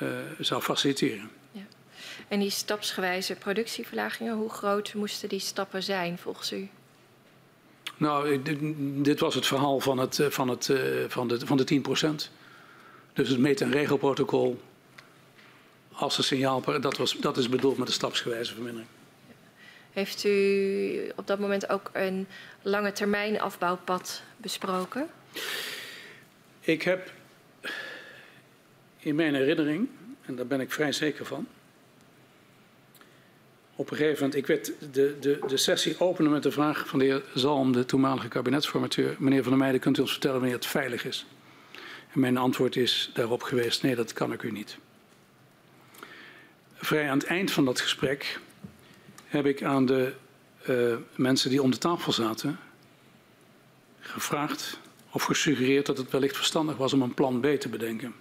uh, 0.02 0.10
zou 0.40 0.62
faciliteren. 0.62 1.30
Ja. 1.52 1.62
En 2.28 2.40
die 2.40 2.50
stapsgewijze 2.50 3.36
productieverlagingen, 3.36 4.36
hoe 4.36 4.50
groot 4.50 4.94
moesten 4.94 5.30
die 5.30 5.40
stappen 5.40 5.84
zijn 5.84 6.18
volgens 6.18 6.52
u? 6.52 6.70
Nou, 7.98 8.42
dit 9.02 9.20
was 9.20 9.36
het 9.36 9.48
verhaal 9.48 9.80
van, 9.80 9.98
het, 9.98 10.20
eh, 10.20 10.28
van, 10.28 10.48
het, 10.48 10.70
eh, 10.70 10.80
van, 11.08 11.28
de, 11.28 11.40
van 11.46 11.58
de 11.58 11.64
10% 11.64 12.32
Dus 13.14 13.30
het 13.30 13.40
meet- 13.40 13.62
en 13.62 13.72
regelprotocol 13.72 14.62
als 15.92 16.18
een 16.18 16.24
signaal, 16.24 16.62
dat, 16.82 16.98
was, 16.98 17.18
dat 17.20 17.38
is 17.38 17.50
bedoeld 17.50 17.78
met 17.78 17.88
de 17.88 17.94
stapsgewijze 17.94 18.54
vermindering. 18.54 18.90
Heeft 19.92 20.24
u 20.24 21.12
op 21.16 21.28
dat 21.28 21.40
moment 21.40 21.70
ook 21.70 21.90
een 21.94 22.28
lange 22.62 22.92
termijn 22.92 23.42
afbouwpad 23.42 24.22
besproken? 24.38 25.10
Ik 26.68 26.82
heb 26.82 27.12
in 28.98 29.16
mijn 29.16 29.36
herinnering, 29.36 29.90
en 30.26 30.36
daar 30.36 30.48
ben 30.48 30.60
ik 30.60 30.72
vrij 30.72 30.92
zeker 30.92 31.26
van, 31.26 31.48
op 33.76 33.92
een 33.92 33.98
gegeven 33.98 34.24
moment, 34.24 34.36
ik 34.36 34.48
werd 34.48 34.72
de, 34.94 35.18
de, 35.20 35.40
de 35.48 35.58
sessie 35.58 36.00
openen 36.00 36.32
met 36.32 36.44
de 36.44 36.52
vraag 36.52 36.88
van 36.88 37.00
de 37.00 37.06
heer 37.06 37.24
Zalm, 37.34 37.72
de 37.72 37.86
toenmalige 37.86 38.28
kabinetsformateur. 38.28 39.16
Meneer 39.20 39.42
Van 39.42 39.52
der 39.52 39.60
Meijden, 39.60 39.82
kunt 39.82 39.98
u 39.98 40.02
ons 40.02 40.12
vertellen 40.12 40.38
wanneer 40.38 40.56
het 40.56 40.66
veilig 40.66 41.06
is? 41.06 41.26
En 42.14 42.20
mijn 42.20 42.38
antwoord 42.38 42.76
is 42.76 43.12
daarop 43.14 43.44
geweest, 43.44 43.84
nee, 43.84 43.96
dat 43.96 44.14
kan 44.14 44.34
ik 44.34 44.44
u 44.44 44.52
niet. 44.52 44.78
Vrij 46.74 47.10
aan 47.10 47.18
het 47.18 47.28
eind 47.28 47.52
van 47.52 47.66
dat 47.66 47.80
gesprek 47.80 48.40
heb 49.26 49.46
ik 49.46 49.64
aan 49.64 49.86
de 49.86 50.14
uh, 50.70 50.96
mensen 51.16 51.50
die 51.50 51.62
om 51.62 51.72
de 51.72 51.78
tafel 51.78 52.12
zaten 52.12 52.60
gevraagd 54.00 54.80
of 55.18 55.24
gesuggereerd 55.24 55.86
dat 55.86 55.98
het 55.98 56.12
wellicht 56.12 56.36
verstandig 56.36 56.78
was 56.78 56.94
om 56.94 57.02
een 57.02 57.14
plan 57.14 57.40
B 57.40 57.46
te 57.46 57.70
bedenken. 57.70 58.16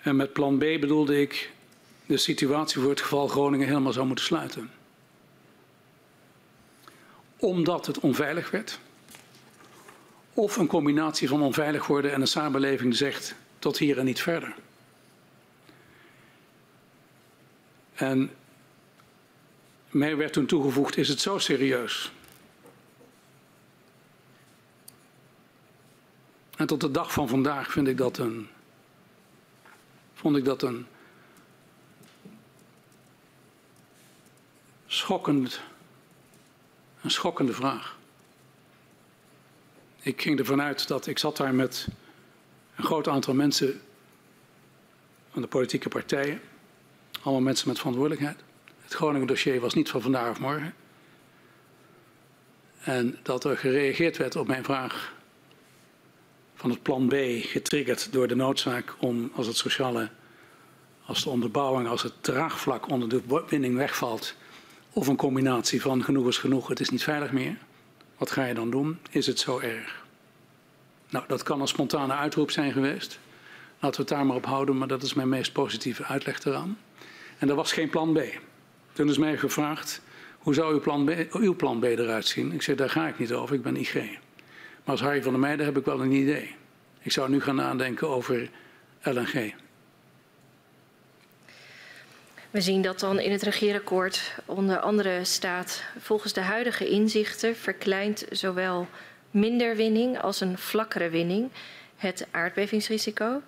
En 0.00 0.16
met 0.16 0.32
plan 0.32 0.56
B 0.56 0.60
bedoelde 0.60 1.20
ik 1.20 1.52
de 2.06 2.16
situatie 2.16 2.80
voor 2.80 2.90
het 2.90 3.00
geval 3.00 3.28
Groningen 3.28 3.66
helemaal 3.66 3.92
zou 3.92 4.06
moeten 4.06 4.24
sluiten. 4.24 4.70
Omdat 7.36 7.86
het 7.86 8.00
onveilig 8.00 8.50
werd. 8.50 8.78
Of 10.32 10.56
een 10.56 10.66
combinatie 10.66 11.28
van 11.28 11.42
onveilig 11.42 11.86
worden 11.86 12.12
en 12.12 12.20
een 12.20 12.26
samenleving 12.26 12.96
zegt 12.96 13.34
tot 13.58 13.78
hier 13.78 13.98
en 13.98 14.04
niet 14.04 14.22
verder. 14.22 14.54
En 17.94 18.30
mij 19.90 20.16
werd 20.16 20.32
toen 20.32 20.46
toegevoegd, 20.46 20.96
is 20.96 21.08
het 21.08 21.20
zo 21.20 21.38
serieus? 21.38 22.12
En 26.62 26.68
tot 26.68 26.80
de 26.80 26.90
dag 26.90 27.12
van 27.12 27.28
vandaag 27.28 27.72
vind 27.72 27.88
ik 27.88 27.96
dat 27.96 28.18
een, 28.18 28.48
vond 30.14 30.36
ik 30.36 30.44
dat 30.44 30.62
een 30.62 30.86
schokkend, 34.86 35.60
een 37.00 37.10
schokkende 37.10 37.52
vraag. 37.52 37.98
Ik 40.00 40.22
ging 40.22 40.38
ervan 40.38 40.62
uit 40.62 40.88
dat 40.88 41.06
ik 41.06 41.18
zat 41.18 41.36
daar 41.36 41.54
met 41.54 41.88
een 42.76 42.84
groot 42.84 43.08
aantal 43.08 43.34
mensen 43.34 43.80
van 45.30 45.42
de 45.42 45.48
politieke 45.48 45.88
partijen. 45.88 46.40
Allemaal 47.22 47.42
mensen 47.42 47.68
met 47.68 47.78
verantwoordelijkheid. 47.78 48.38
Het 48.82 48.94
Groningen 48.94 49.26
dossier 49.26 49.60
was 49.60 49.74
niet 49.74 49.90
van 49.90 50.02
vandaag 50.02 50.30
of 50.30 50.40
morgen. 50.40 50.74
En 52.78 53.18
dat 53.22 53.44
er 53.44 53.58
gereageerd 53.58 54.16
werd 54.16 54.36
op 54.36 54.46
mijn 54.46 54.64
vraag 54.64 55.20
van 56.62 56.70
het 56.70 56.82
plan 56.82 57.08
B, 57.08 57.14
getriggerd 57.40 58.12
door 58.12 58.28
de 58.28 58.34
noodzaak 58.34 58.94
om 58.98 59.30
als 59.34 59.46
het 59.46 59.56
sociale, 59.56 60.10
als 61.04 61.22
de 61.22 61.30
onderbouwing, 61.30 61.88
als 61.88 62.02
het 62.02 62.12
draagvlak 62.20 62.90
onder 62.90 63.08
de 63.08 63.44
winning 63.48 63.76
wegvalt, 63.76 64.34
of 64.92 65.06
een 65.06 65.16
combinatie 65.16 65.80
van 65.82 66.04
genoeg 66.04 66.26
is 66.26 66.38
genoeg, 66.38 66.68
het 66.68 66.80
is 66.80 66.88
niet 66.88 67.02
veilig 67.02 67.32
meer. 67.32 67.56
Wat 68.18 68.30
ga 68.30 68.44
je 68.44 68.54
dan 68.54 68.70
doen? 68.70 68.98
Is 69.10 69.26
het 69.26 69.38
zo 69.38 69.58
erg? 69.58 70.04
Nou, 71.10 71.24
dat 71.28 71.42
kan 71.42 71.60
een 71.60 71.68
spontane 71.68 72.12
uitroep 72.12 72.50
zijn 72.50 72.72
geweest. 72.72 73.18
Laten 73.78 74.00
we 74.00 74.08
het 74.08 74.16
daar 74.16 74.26
maar 74.26 74.36
op 74.36 74.46
houden, 74.46 74.78
maar 74.78 74.88
dat 74.88 75.02
is 75.02 75.14
mijn 75.14 75.28
meest 75.28 75.52
positieve 75.52 76.04
uitleg 76.04 76.44
eraan. 76.44 76.78
En 77.38 77.48
er 77.48 77.54
was 77.54 77.72
geen 77.72 77.90
plan 77.90 78.12
B. 78.12 78.20
Toen 78.92 79.08
is 79.08 79.18
mij 79.18 79.38
gevraagd, 79.38 80.02
hoe 80.38 80.54
zou 80.54 80.72
uw 80.72 80.80
plan 80.80 81.04
B, 81.04 81.34
uw 81.34 81.56
plan 81.56 81.80
B 81.80 81.84
eruit 81.84 82.26
zien? 82.26 82.52
Ik 82.52 82.62
zei, 82.62 82.76
daar 82.76 82.90
ga 82.90 83.06
ik 83.06 83.18
niet 83.18 83.32
over, 83.32 83.54
ik 83.54 83.62
ben 83.62 83.76
IG. 83.76 84.18
Maar 84.84 84.94
als 84.94 85.00
Harry 85.00 85.22
van 85.22 85.32
der 85.32 85.40
Meijden 85.40 85.66
heb 85.66 85.76
ik 85.76 85.84
wel 85.84 86.00
een 86.00 86.12
idee. 86.12 86.54
Ik 87.00 87.12
zou 87.12 87.30
nu 87.30 87.40
gaan 87.40 87.54
nadenken 87.54 88.08
over 88.08 88.50
LNG. 89.02 89.54
We 92.50 92.60
zien 92.60 92.82
dat 92.82 93.00
dan 93.00 93.20
in 93.20 93.32
het 93.32 93.42
regeerakkoord 93.42 94.34
onder 94.44 94.78
andere 94.78 95.24
staat... 95.24 95.82
volgens 95.98 96.32
de 96.32 96.40
huidige 96.40 96.88
inzichten 96.88 97.56
verkleint 97.56 98.26
zowel 98.30 98.88
minder 99.30 99.76
winning 99.76 100.20
als 100.20 100.40
een 100.40 100.58
vlakkere 100.58 101.08
winning 101.08 101.50
het 101.96 102.26
aardbevingsrisico. 102.30 103.42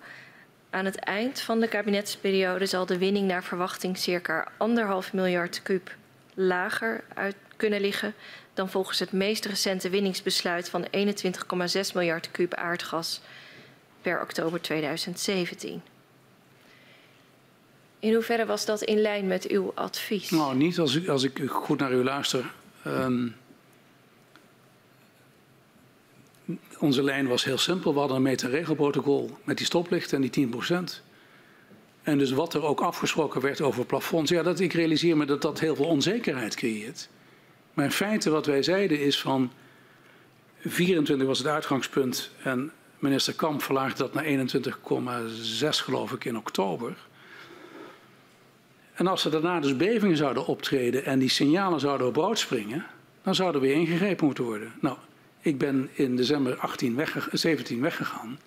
Aan 0.69 0.85
het 0.85 0.95
eind 0.95 1.39
van 1.41 1.59
de 1.59 1.67
kabinetsperiode 1.67 2.65
zal 2.65 2.85
de 2.85 2.97
winning 2.97 3.27
naar 3.27 3.43
verwachting 3.43 3.97
circa 3.97 4.47
anderhalf 4.57 5.13
miljard 5.13 5.61
kub 5.63 5.95
lager 6.33 7.03
uit 7.13 7.35
kunnen 7.55 7.81
liggen 7.81 8.13
dan 8.55 8.69
volgens 8.69 8.99
het 8.99 9.11
meest 9.11 9.45
recente 9.45 9.89
winningsbesluit 9.89 10.69
van 10.69 10.85
21,6 10.85 10.91
miljard 11.93 12.31
kub 12.31 12.53
aardgas 12.53 13.21
per 14.01 14.21
oktober 14.21 14.61
2017. 14.61 15.81
In 17.99 18.13
hoeverre 18.13 18.45
was 18.45 18.65
dat 18.65 18.81
in 18.81 19.01
lijn 19.01 19.27
met 19.27 19.47
uw 19.47 19.71
advies? 19.75 20.29
Nou, 20.29 20.55
niet 20.55 20.79
als 20.79 21.23
ik, 21.23 21.41
goed 21.47 21.79
naar 21.79 21.93
u 21.93 22.03
luister. 22.03 22.51
Um, 22.87 23.35
onze 26.79 27.03
lijn 27.03 27.27
was 27.27 27.43
heel 27.43 27.57
simpel. 27.57 27.93
We 27.93 27.99
hadden 27.99 28.17
een 28.17 28.23
meter 28.23 28.49
regelprotocol 28.49 29.37
met 29.43 29.57
die 29.57 29.65
stoplichten 29.65 30.23
en 30.23 30.29
die 30.29 30.47
10%. 30.47 31.03
En 32.03 32.17
dus 32.17 32.31
wat 32.31 32.53
er 32.53 32.63
ook 32.63 32.81
afgesproken 32.81 33.41
werd 33.41 33.61
over 33.61 33.85
plafonds. 33.85 34.31
Ja, 34.31 34.43
dat, 34.43 34.59
ik 34.59 34.73
realiseer 34.73 35.17
me 35.17 35.25
dat 35.25 35.41
dat 35.41 35.59
heel 35.59 35.75
veel 35.75 35.85
onzekerheid 35.85 36.55
creëert. 36.55 37.09
Maar 37.75 37.85
in 37.85 37.91
feite 37.91 38.29
wat 38.29 38.45
wij 38.45 38.63
zeiden 38.63 38.99
is 38.99 39.19
van 39.19 39.51
24 40.59 41.27
was 41.27 41.37
het 41.37 41.47
uitgangspunt 41.47 42.31
en 42.43 42.71
minister 42.99 43.33
Kamp 43.33 43.61
verlaagde 43.61 43.97
dat 43.97 44.13
naar 44.13 44.25
21,6 44.25 45.67
geloof 45.69 46.11
ik 46.11 46.25
in 46.25 46.37
oktober. 46.37 46.95
En 48.93 49.07
als 49.07 49.25
er 49.25 49.31
daarna 49.31 49.59
dus 49.59 49.75
bevingen 49.75 50.17
zouden 50.17 50.45
optreden 50.45 51.05
en 51.05 51.19
die 51.19 51.29
signalen 51.29 51.79
zouden 51.79 52.15
op 52.15 52.37
springen, 52.37 52.85
dan 53.23 53.35
zou 53.35 53.53
er 53.53 53.59
weer 53.59 53.75
ingegrepen 53.75 54.25
moeten 54.25 54.43
worden. 54.43 54.73
Nou, 54.79 54.97
ik 55.39 55.57
ben 55.57 55.89
in 55.93 56.15
december 56.15 56.57
18 56.57 56.99
17 57.31 57.81
weggegaan. 57.81 58.39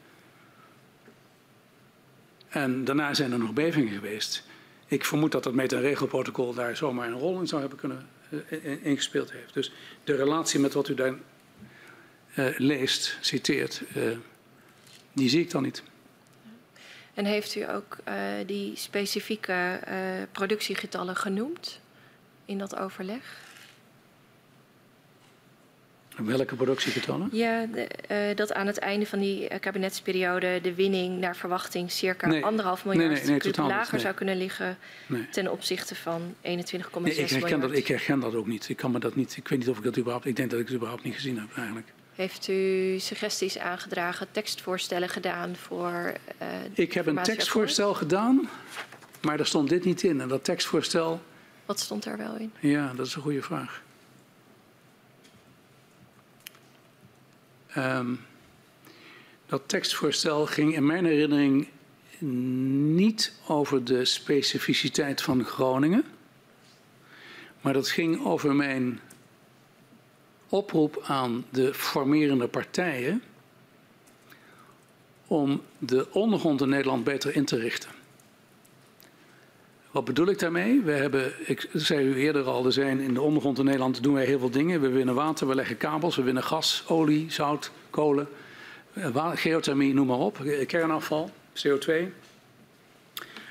En 2.48 2.84
daarna 2.84 3.14
zijn 3.14 3.32
er 3.32 3.38
nog 3.38 3.52
bevingen 3.52 3.92
geweest. 3.92 4.46
Ik 4.86 5.04
vermoed 5.04 5.32
dat 5.32 5.44
dat 5.44 5.54
met 5.54 5.72
een 5.72 5.80
regelprotocol 5.80 6.54
daar 6.54 6.76
zomaar 6.76 7.06
een 7.06 7.18
rol 7.18 7.40
in 7.40 7.46
zou 7.46 7.60
hebben 7.60 7.78
kunnen 7.78 8.08
ingespeeld 8.82 9.32
heeft. 9.32 9.54
Dus 9.54 9.72
de 10.04 10.16
relatie 10.16 10.60
met 10.60 10.72
wat 10.72 10.88
u 10.88 10.94
daar 10.94 11.14
uh, 12.36 12.58
leest, 12.58 13.18
citeert, 13.20 13.82
uh, 13.96 14.16
die 15.12 15.28
zie 15.28 15.40
ik 15.40 15.50
dan 15.50 15.62
niet. 15.62 15.82
En 17.14 17.24
heeft 17.24 17.54
u 17.54 17.68
ook 17.68 17.96
die 18.46 18.76
specifieke 18.76 19.80
productiegetallen 20.32 21.16
genoemd 21.16 21.80
in 22.44 22.58
dat 22.58 22.76
overleg? 22.76 23.47
Welke 26.24 26.54
productiegetallen? 26.54 27.28
Ja, 27.32 27.66
de, 27.66 27.88
uh, 28.10 28.36
dat 28.36 28.52
aan 28.52 28.66
het 28.66 28.78
einde 28.78 29.06
van 29.06 29.18
die 29.18 29.42
uh, 29.42 29.58
kabinetsperiode 29.60 30.58
de 30.62 30.74
winning 30.74 31.18
naar 31.18 31.36
verwachting 31.36 31.90
circa 31.90 32.26
nee. 32.26 32.44
anderhalf 32.44 32.84
miljard 32.84 33.26
nee, 33.26 33.38
nee, 33.38 33.66
lager 33.66 34.00
zou 34.00 34.14
kunnen 34.14 34.36
liggen 34.36 34.78
ten 35.30 35.52
opzichte 35.52 35.94
van 35.94 36.22
21,6 36.22 36.40
nee, 36.42 36.54
ik 36.54 37.30
miljard. 37.30 37.60
Dat, 37.60 37.72
ik 37.72 37.86
herken 37.86 38.20
dat 38.20 38.34
ook 38.34 38.46
niet. 38.46 38.68
Ik 38.68 38.76
kan 38.76 38.90
me 38.90 38.98
dat 38.98 39.16
niet. 39.16 39.36
Ik 39.36 39.48
weet 39.48 39.58
niet 39.58 39.68
of 39.68 39.76
ik 39.78 39.84
dat 39.84 39.98
überhaupt. 39.98 40.26
Ik 40.26 40.36
denk 40.36 40.50
dat 40.50 40.60
ik 40.60 40.66
het 40.66 40.74
überhaupt 40.74 41.04
niet 41.04 41.14
gezien 41.14 41.38
heb 41.38 41.56
eigenlijk. 41.56 41.86
Heeft 42.14 42.48
u 42.48 42.98
suggesties 42.98 43.58
aangedragen, 43.58 44.26
tekstvoorstellen 44.30 45.08
gedaan 45.08 45.56
voor. 45.56 46.12
Uh, 46.42 46.48
ik 46.74 46.92
heb 46.92 47.06
een 47.06 47.22
tekstvoorstel 47.22 47.94
gedaan, 47.94 48.48
maar 49.20 49.36
daar 49.36 49.46
stond 49.46 49.68
dit 49.68 49.84
niet 49.84 50.02
in. 50.02 50.20
En 50.20 50.28
dat 50.28 50.44
tekstvoorstel. 50.44 51.20
Wat 51.66 51.80
stond 51.80 52.04
er 52.04 52.16
wel 52.16 52.36
in? 52.36 52.52
Ja, 52.60 52.92
dat 52.96 53.06
is 53.06 53.14
een 53.14 53.22
goede 53.22 53.42
vraag. 53.42 53.82
Um, 57.76 58.20
dat 59.46 59.62
tekstvoorstel 59.66 60.46
ging 60.46 60.74
in 60.74 60.86
mijn 60.86 61.04
herinnering 61.04 61.68
niet 62.94 63.32
over 63.46 63.84
de 63.84 64.04
specificiteit 64.04 65.22
van 65.22 65.44
Groningen, 65.44 66.04
maar 67.60 67.72
dat 67.72 67.88
ging 67.88 68.24
over 68.24 68.54
mijn 68.54 69.00
oproep 70.48 71.02
aan 71.06 71.44
de 71.50 71.74
formerende 71.74 72.48
partijen 72.48 73.22
om 75.26 75.62
de 75.78 76.12
ondergrond 76.12 76.60
in 76.60 76.68
Nederland 76.68 77.04
beter 77.04 77.36
in 77.36 77.44
te 77.44 77.56
richten. 77.56 77.97
Wat 79.90 80.04
bedoel 80.04 80.26
ik 80.26 80.38
daarmee? 80.38 80.80
We 80.80 80.92
hebben, 80.92 81.32
ik 81.46 81.68
zei 81.72 82.06
u 82.06 82.14
eerder 82.14 82.44
al, 82.44 82.66
er 82.66 82.72
zijn 82.72 83.00
in 83.00 83.14
de 83.14 83.20
ondergrond 83.20 83.58
in 83.58 83.64
Nederland 83.64 84.02
doen 84.02 84.14
wij 84.14 84.24
heel 84.24 84.38
veel 84.38 84.50
dingen. 84.50 84.80
We 84.80 84.88
winnen 84.88 85.14
water, 85.14 85.48
we 85.48 85.54
leggen 85.54 85.76
kabels, 85.76 86.16
we 86.16 86.22
winnen 86.22 86.42
gas, 86.42 86.84
olie, 86.86 87.30
zout, 87.30 87.70
kolen, 87.90 88.28
eh, 88.92 89.30
geothermie, 89.34 89.94
noem 89.94 90.06
maar 90.06 90.18
op, 90.18 90.38
kernafval, 90.66 91.30
CO2. 91.52 92.12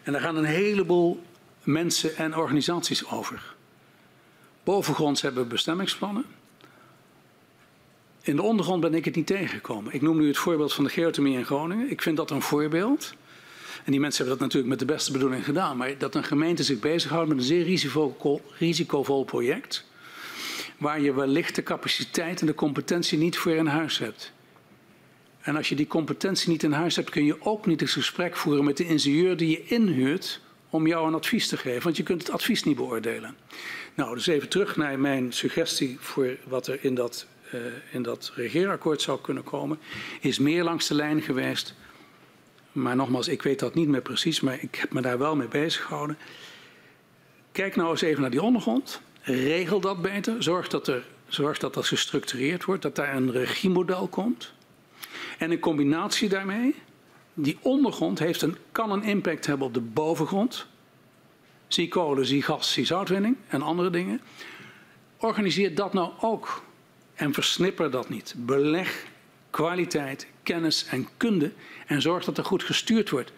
En 0.04 0.12
daar 0.12 0.22
gaan 0.22 0.36
een 0.36 0.46
heleboel 0.46 1.22
mensen 1.64 2.16
en 2.16 2.36
organisaties 2.36 3.12
over. 3.12 3.56
Bovengronds 4.64 5.22
hebben 5.22 5.44
we 5.44 5.50
bestemmingsplannen. 5.50 6.26
In 8.22 8.36
de 8.36 8.42
ondergrond 8.42 8.82
ben 8.82 8.94
ik 8.94 9.06
het 9.06 9.16
niet 9.16 9.28
tegengekomen. 9.28 9.94
Ik 9.94 10.02
noem 10.02 10.18
nu 10.18 10.28
het 10.28 10.38
voorbeeld 10.38 10.74
van 10.74 10.84
de 10.84 10.90
geothermie 10.90 11.38
in 11.38 11.46
Groningen. 11.46 11.92
Ik 11.92 12.02
vind 12.02 12.18
dat 12.18 12.32
een 12.32 12.42
voorbeeld. 12.42 13.14
En 13.88 13.94
die 13.94 14.02
mensen 14.02 14.26
hebben 14.26 14.40
dat 14.40 14.54
natuurlijk 14.54 14.80
met 14.80 14.88
de 14.88 14.94
beste 14.94 15.12
bedoeling 15.12 15.46
gedaan. 15.46 15.78
Maar 15.78 15.98
dat 15.98 16.16
een 16.16 16.24
gemeente 16.24 16.64
zich 16.64 16.80
bezighoudt 16.80 17.28
met 17.28 17.38
een 17.38 17.44
zeer 17.44 17.64
risicovol, 18.58 19.24
project. 19.24 19.86
Waar 20.78 21.02
je 21.02 21.14
wellicht 21.14 21.56
de 21.56 21.64
capaciteit 21.64 22.42
en 22.42 22.48
de 22.48 22.54
competentie 22.54 23.18
niet 23.18 23.38
voor 23.38 23.52
in 23.52 23.66
huis 23.66 23.98
hebt. 23.98 24.32
En 25.42 25.56
als 25.56 25.70
je 25.70 25.76
die 25.76 25.88
competentie 25.88 26.50
niet 26.50 26.64
in 26.64 26.72
huis 26.72 26.96
hebt, 26.96 27.10
kun 27.10 27.26
je 27.26 27.42
ook 27.42 27.66
niet 27.66 27.80
het 27.80 27.90
gesprek 27.90 28.36
voeren 28.36 28.64
met 28.64 28.78
de 28.78 28.86
ingenieur 28.86 29.38
die 29.38 29.50
je 29.50 29.66
inhuurt 29.66 30.42
om 30.70 30.88
jou 30.88 31.08
een 31.08 31.14
advies 31.14 31.48
te 31.48 31.58
geven. 31.58 31.84
Want 31.84 31.98
je 31.98 32.04
kunt 32.04 32.22
het 32.22 32.32
advies 32.32 32.64
niet 32.64 32.76
beoordelen. 32.76 33.36
Nou, 33.94 34.16
dus 34.16 34.28
even 34.28 34.50
terug 34.50 34.76
naar 34.76 35.00
mijn 35.00 35.34
suggestie 35.34 35.98
voor 36.00 36.38
wat 36.48 36.68
er 36.68 36.78
in 36.82 36.96
dat, 36.96 37.28
uh, 37.54 37.62
in 37.92 38.02
dat 38.02 38.32
regeerakkoord 38.36 39.02
zou 39.02 39.22
kunnen 39.22 39.44
komen. 39.44 39.80
Is 40.22 40.40
meer 40.40 40.64
langs 40.64 40.88
de 40.88 40.96
lijn 40.96 41.22
geweest. 41.22 41.76
Maar 42.78 42.96
nogmaals, 42.96 43.28
ik 43.28 43.42
weet 43.42 43.60
dat 43.60 43.74
niet 43.74 43.88
meer 43.88 44.02
precies, 44.02 44.42
maar 44.42 44.58
ik 44.62 44.76
heb 44.76 44.94
me 44.94 45.02
daar 45.02 45.18
wel 45.18 45.36
mee 45.36 45.48
bezig 45.48 45.84
gehouden. 45.84 46.18
Kijk 47.52 47.76
nou 47.76 47.90
eens 47.90 48.02
even 48.02 48.22
naar 48.22 48.32
die 48.32 48.42
ondergrond. 48.42 49.02
Regel 49.22 49.80
dat 49.80 50.02
beter. 50.02 50.44
Zorg 50.44 50.68
dat, 50.68 50.88
er, 50.88 51.08
zorg 51.28 51.58
dat 51.58 51.74
dat 51.74 51.86
gestructureerd 51.86 52.66
wordt, 52.66 52.82
dat 52.82 52.96
daar 52.96 53.16
een 53.16 53.32
regiemodel 53.32 54.08
komt. 54.08 54.54
En 55.38 55.52
in 55.52 55.60
combinatie 55.60 56.30
daarmee, 56.30 56.76
die 57.34 57.58
ondergrond 57.62 58.20
heeft 58.20 58.42
een, 58.42 58.58
kan 58.72 58.92
een 58.92 59.04
impact 59.04 59.46
hebben 59.46 59.68
op 59.68 59.74
de 59.74 59.82
bovengrond. 59.82 60.66
Zie 61.68 61.88
kolen, 61.88 62.26
zie 62.26 62.42
gas, 62.42 62.72
zie 62.74 62.86
zoutwinning 62.86 63.38
en 63.48 63.62
andere 63.62 63.90
dingen. 63.90 64.22
Organiseer 65.18 65.76
dat 65.76 65.94
nou 65.94 66.12
ook 66.20 66.64
en 67.14 67.34
versnipper 67.34 67.92
dat 67.92 68.10
niet. 68.10 68.36
Beleg 68.38 69.06
kwaliteit, 69.50 70.28
kennis 70.48 70.86
en 70.90 71.08
kunde 71.18 71.52
en 71.88 72.02
zorg 72.02 72.26
dat 72.26 72.38
er 72.38 72.46
goed 72.46 72.64
gestuurd 72.64 73.10
wordt. 73.10 73.32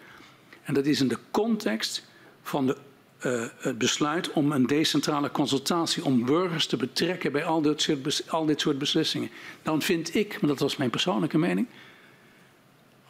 En 0.62 0.74
dat 0.74 0.86
is 0.86 1.00
in 1.00 1.08
de 1.08 1.18
context 1.30 2.06
van 2.42 2.66
de, 2.66 2.76
uh, 3.26 3.46
het 3.58 3.78
besluit 3.78 4.32
om 4.32 4.52
een 4.52 4.66
decentrale 4.66 5.30
consultatie, 5.30 6.04
om 6.04 6.24
burgers 6.24 6.66
te 6.66 6.76
betrekken 6.76 7.32
bij 7.32 7.44
al 7.44 7.62
dit, 7.62 7.82
soort, 7.82 8.30
al 8.30 8.46
dit 8.46 8.60
soort 8.60 8.78
beslissingen. 8.78 9.30
Dan 9.62 9.82
vind 9.82 10.14
ik, 10.14 10.40
maar 10.40 10.50
dat 10.50 10.58
was 10.58 10.76
mijn 10.76 10.90
persoonlijke 10.90 11.38
mening, 11.38 11.66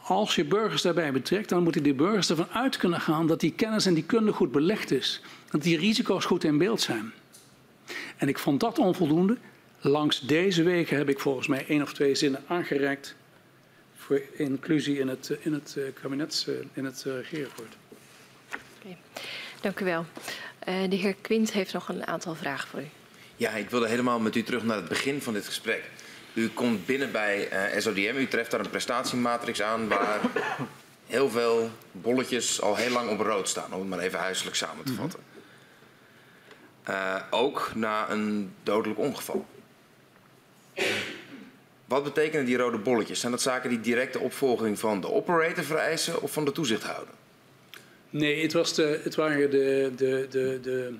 als 0.02 0.34
je 0.34 0.44
burgers 0.44 0.82
daarbij 0.82 1.12
betrekt, 1.12 1.48
dan 1.48 1.62
moeten 1.62 1.82
die 1.82 1.94
burgers 1.94 2.30
ervan 2.30 2.48
uit 2.52 2.76
kunnen 2.76 3.00
gaan 3.00 3.26
dat 3.26 3.40
die 3.40 3.52
kennis 3.52 3.86
en 3.86 3.94
die 3.94 4.04
kunde 4.04 4.32
goed 4.32 4.52
belegd 4.52 4.90
is. 4.90 5.20
Dat 5.50 5.62
die 5.62 5.78
risico's 5.78 6.24
goed 6.24 6.44
in 6.44 6.58
beeld 6.58 6.80
zijn. 6.80 7.12
En 8.16 8.28
ik 8.28 8.38
vond 8.38 8.60
dat 8.60 8.78
onvoldoende. 8.78 9.36
Langs 9.80 10.20
deze 10.20 10.62
wegen 10.62 10.96
heb 10.96 11.08
ik 11.08 11.20
volgens 11.20 11.46
mij 11.46 11.66
één 11.66 11.82
of 11.82 11.92
twee 11.92 12.14
zinnen 12.14 12.42
aangereikt 12.46 13.18
voor 14.10 14.22
inclusie 14.36 14.98
in 14.98 15.08
het, 15.08 15.36
in 15.40 15.52
het 15.52 15.74
eh, 15.76 15.84
kabinets, 16.02 16.46
eh, 16.46 16.54
in 16.72 16.84
het 16.84 17.04
uh, 17.06 17.14
regeerakkoord. 17.14 17.76
Okay. 18.78 18.96
Dank 19.60 19.80
u 19.80 19.84
wel. 19.84 20.06
Uh, 20.68 20.90
de 20.90 20.96
heer 20.96 21.14
Quint 21.20 21.52
heeft 21.52 21.72
nog 21.72 21.88
een 21.88 22.06
aantal 22.06 22.34
vragen 22.34 22.68
voor 22.68 22.80
u. 22.80 22.88
Ja, 23.36 23.50
ik 23.50 23.70
wilde 23.70 23.88
helemaal 23.88 24.20
met 24.20 24.36
u 24.36 24.42
terug 24.42 24.62
naar 24.62 24.76
het 24.76 24.88
begin 24.88 25.22
van 25.22 25.32
dit 25.32 25.46
gesprek. 25.46 25.84
U 26.34 26.48
komt 26.48 26.86
binnen 26.86 27.12
bij 27.12 27.52
uh, 27.72 27.80
SODM, 27.80 28.14
u 28.16 28.28
treft 28.28 28.50
daar 28.50 28.60
een 28.60 28.70
prestatiematrix 28.70 29.62
aan 29.62 29.88
waar 29.88 30.20
heel 31.06 31.30
veel 31.30 31.70
bolletjes 31.92 32.60
al 32.60 32.76
heel 32.76 32.90
lang 32.90 33.10
op 33.10 33.20
rood 33.20 33.48
staan, 33.48 33.72
om 33.72 33.80
het 33.80 33.88
maar 33.88 33.98
even 33.98 34.18
huiselijk 34.18 34.56
samen 34.56 34.84
te 34.84 34.92
vatten. 34.92 35.20
Uh, 36.88 37.22
ook 37.30 37.72
na 37.74 38.10
een 38.10 38.52
dodelijk 38.62 38.98
ongeval. 38.98 39.46
Wat 41.90 42.04
betekenen 42.04 42.44
die 42.44 42.56
rode 42.56 42.78
bolletjes? 42.78 43.20
Zijn 43.20 43.32
dat 43.32 43.42
zaken 43.42 43.70
die 43.70 43.80
directe 43.80 44.18
opvolging 44.18 44.78
van 44.78 45.00
de 45.00 45.12
operator 45.12 45.64
vereisen 45.64 46.22
of 46.22 46.32
van 46.32 46.44
de 46.44 46.52
toezichthouder? 46.52 47.14
Nee, 48.10 48.42
het, 48.42 48.52
was 48.52 48.74
de, 48.74 49.00
het 49.02 49.14
waren 49.14 49.50
de, 49.50 49.92
de, 49.96 50.26
de, 50.30 50.58
de 50.62 50.94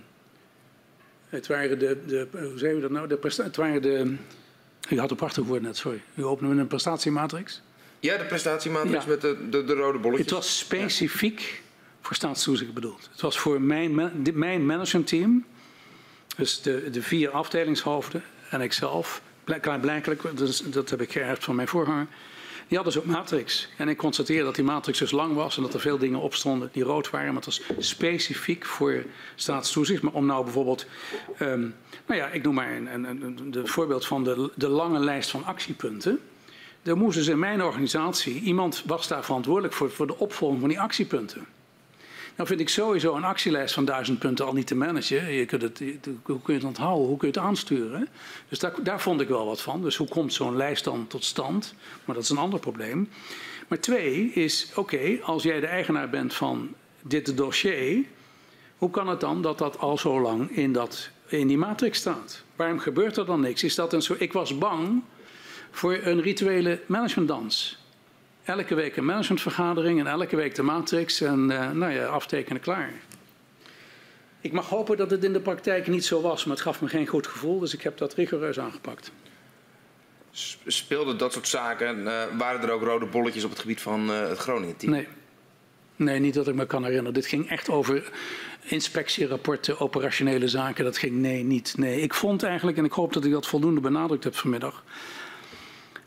het 1.29 1.47
waren 1.47 1.79
de, 1.79 1.99
de, 2.07 2.29
hoe 2.33 2.59
zeggen 2.59 2.75
we 2.75 2.81
dat 2.81 2.91
nou? 2.91 3.09
De, 3.09 3.43
het 3.43 3.57
waren 3.57 3.83
de, 3.83 4.17
u 4.89 4.99
had 4.99 5.11
een 5.11 5.17
prachtig 5.17 5.45
woord 5.45 5.63
net, 5.63 5.77
sorry. 5.77 6.03
U 6.15 6.25
opende 6.25 6.61
een 6.61 6.67
prestatiematrix? 6.67 7.63
Ja, 8.01 8.17
de 8.17 8.25
prestatiematrix 8.25 9.05
ja. 9.05 9.11
met 9.11 9.21
de, 9.21 9.49
de, 9.51 9.65
de, 9.65 9.75
rode 9.75 9.99
bolletjes. 9.99 10.27
Het 10.27 10.35
was 10.35 10.59
specifiek 10.59 11.41
ja. 11.41 11.59
voor 12.01 12.17
staatstoezicht 12.17 12.75
bedoeld. 12.75 13.09
Het 13.13 13.21
was 13.21 13.39
voor 13.39 13.61
mijn, 13.61 14.13
mijn 14.35 14.67
managementteam, 14.67 15.45
dus 16.37 16.63
de, 16.63 16.91
de 16.91 17.03
vier 17.03 17.31
afdelingshoofden 17.31 18.23
en 18.51 18.61
ikzelf, 18.61 19.23
klaarblijkelijk, 19.61 20.23
dus 20.35 20.61
dat 20.61 20.91
heb 20.91 21.01
ik 21.01 21.13
geërfd 21.13 21.45
van 21.45 21.55
mijn 21.55 21.69
voorganger, 21.69 22.07
die 22.71 22.79
hadden 22.79 23.03
zo'n 23.03 23.13
matrix. 23.13 23.69
En 23.77 23.89
ik 23.89 23.97
constateerde 23.97 24.45
dat 24.45 24.55
die 24.55 24.65
matrix 24.65 24.99
dus 24.99 25.11
lang 25.11 25.35
was 25.35 25.57
en 25.57 25.63
dat 25.63 25.75
er 25.75 25.81
veel 25.81 25.99
dingen 25.99 26.21
op 26.21 26.35
stonden 26.35 26.69
die 26.73 26.83
rood 26.83 27.11
waren. 27.11 27.27
Maar 27.27 27.43
het 27.43 27.45
was 27.45 27.63
specifiek 27.79 28.67
voor 28.67 29.05
staatstoezicht. 29.35 30.03
Maar 30.03 30.13
om 30.13 30.27
nou 30.27 30.45
bijvoorbeeld, 30.45 30.87
um, 31.41 31.75
nou 32.07 32.21
ja, 32.21 32.29
ik 32.29 32.43
noem 32.43 32.55
maar 32.55 32.73
een, 32.73 32.95
een, 32.95 33.05
een, 33.05 33.53
een 33.53 33.69
voorbeeld 33.69 34.07
van 34.07 34.25
de, 34.25 34.51
de 34.55 34.69
lange 34.69 34.99
lijst 34.99 35.31
van 35.31 35.45
actiepunten. 35.45 36.21
Er 36.83 36.97
moest 36.97 37.17
dus 37.17 37.27
in 37.27 37.39
mijn 37.39 37.63
organisatie, 37.63 38.41
iemand 38.41 38.83
was 38.87 39.09
daar 39.09 39.25
verantwoordelijk 39.25 39.75
voor, 39.75 39.91
voor 39.91 40.07
de 40.07 40.19
opvolging 40.19 40.61
van 40.61 40.69
die 40.69 40.81
actiepunten. 40.81 41.47
Nou 42.41 42.53
vind 42.53 42.69
ik 42.69 42.75
sowieso 42.75 43.15
een 43.17 43.25
actielijst 43.25 43.75
van 43.75 43.85
duizend 43.85 44.19
punten 44.19 44.47
al 44.47 44.53
niet 44.53 44.67
te 44.67 44.75
managen. 44.75 45.33
Je 45.33 45.45
kunt 45.45 45.63
het, 45.63 45.79
hoe 46.23 46.43
kun 46.43 46.55
je 46.55 46.59
het 46.61 46.65
onthouden? 46.65 47.07
Hoe 47.07 47.17
kun 47.17 47.29
je 47.29 47.35
het 47.35 47.43
aansturen? 47.45 48.09
Dus 48.49 48.59
daar, 48.59 48.73
daar 48.83 49.01
vond 49.01 49.21
ik 49.21 49.29
wel 49.29 49.47
wat 49.47 49.61
van. 49.61 49.83
Dus 49.83 49.97
hoe 49.97 50.09
komt 50.09 50.33
zo'n 50.33 50.57
lijst 50.57 50.85
dan 50.85 51.07
tot 51.07 51.25
stand? 51.25 51.75
Maar 52.05 52.15
dat 52.15 52.25
is 52.25 52.31
een 52.31 52.39
ander 52.39 52.61
probleem. 52.61 53.09
Maar 53.69 53.81
twee 53.81 54.31
is, 54.33 54.71
oké, 54.75 55.19
als 55.23 55.43
jij 55.43 55.61
de 55.61 55.67
eigenaar 55.67 56.11
bent 56.11 56.35
van 56.35 56.75
dit 57.03 57.37
dossier... 57.37 58.05
hoe 58.79 58.91
kan 58.91 59.09
het 59.09 59.21
dan 59.21 59.43
dat 59.43 59.59
dat 59.59 59.79
al 59.79 59.99
zo 59.99 60.21
lang 60.21 60.51
in, 60.51 60.73
dat, 60.73 61.11
in 61.27 61.47
die 61.47 61.59
matrix 61.59 61.99
staat? 61.99 62.43
Waarom 62.57 62.79
gebeurt 62.79 63.17
er 63.17 63.27
dan 63.27 63.41
niks? 63.41 63.65
Is 63.65 63.75
dat 63.75 63.93
een 63.93 64.03
soort... 64.03 64.21
Ik 64.21 64.33
was 64.33 64.59
bang 64.59 65.03
voor 65.71 65.99
een 66.03 66.21
rituele 66.21 66.81
managementdans 66.87 67.80
elke 68.51 68.75
week 68.75 68.97
een 68.97 69.05
managementvergadering 69.05 70.01
en 70.01 70.07
elke 70.07 70.37
week 70.37 70.55
de 70.55 70.63
matrix 70.63 71.21
en 71.21 71.51
uh, 71.51 71.71
nou 71.71 71.93
ja, 71.93 72.07
aftekenen 72.07 72.61
klaar. 72.61 72.93
Ik 74.41 74.53
mag 74.53 74.69
hopen 74.69 74.97
dat 74.97 75.11
het 75.11 75.25
in 75.25 75.33
de 75.33 75.41
praktijk 75.41 75.87
niet 75.87 76.05
zo 76.05 76.21
was, 76.21 76.45
maar 76.45 76.55
het 76.55 76.65
gaf 76.65 76.81
me 76.81 76.89
geen 76.89 77.07
goed 77.07 77.27
gevoel, 77.27 77.59
dus 77.59 77.75
ik 77.75 77.83
heb 77.83 77.99
dat 77.99 78.15
rigoureus 78.15 78.59
aangepakt. 78.59 79.13
Speelden 80.67 81.19
dat 81.19 81.33
soort 81.33 81.49
zaken, 81.49 81.99
uh, 81.99 82.23
waren 82.39 82.63
er 82.63 82.71
ook 82.71 82.83
rode 82.83 83.07
bolletjes 83.07 83.45
op 83.45 83.51
het 83.51 83.59
gebied 83.59 83.81
van 83.81 84.11
uh, 84.11 84.29
het 84.29 84.39
Groningen-team? 84.39 84.93
Nee. 84.93 85.07
Nee, 85.97 86.19
niet 86.19 86.35
dat 86.35 86.49
ik 86.49 86.55
me 86.55 86.67
kan 86.67 86.83
herinneren. 86.83 87.15
Dit 87.15 87.27
ging 87.27 87.49
echt 87.49 87.69
over 87.69 88.11
inspectierapporten, 88.63 89.81
operationele 89.81 90.49
zaken. 90.49 90.85
Dat 90.85 90.99
ging 90.99 91.13
nee, 91.13 91.43
niet. 91.43 91.75
Nee, 91.77 92.01
ik 92.01 92.15
vond 92.15 92.43
eigenlijk, 92.43 92.79
en 92.79 92.85
ik 92.85 92.93
hoop 92.93 93.13
dat 93.13 93.25
ik 93.25 93.33
dat 93.33 93.47
voldoende 93.47 93.81
benadrukt 93.81 94.25
heb 94.25 94.37
vanmiddag 94.37 94.85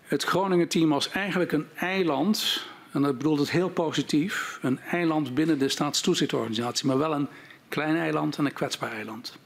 het 0.04 0.24
Groningen-team 0.24 0.90
was 0.90 1.10
eigenlijk 1.10 1.52
een 1.52 1.68
eiland, 1.76 2.66
en 2.92 3.02
dat 3.02 3.18
bedoelt 3.18 3.40
het 3.40 3.52
heel 3.52 3.70
positief, 3.70 4.60
een 4.62 4.80
eiland 4.80 5.34
binnen 5.34 5.60
de 5.60 5.70
staatstoezichtorganisatie, 5.70 6.88
maar 6.88 6.98
wel 6.98 7.14
een 7.14 7.28
klein 7.70 7.96
eiland 7.96 8.38
en 8.38 8.46
een 8.46 8.54
kwetsbaar 8.54 8.92
eiland. 8.92 9.38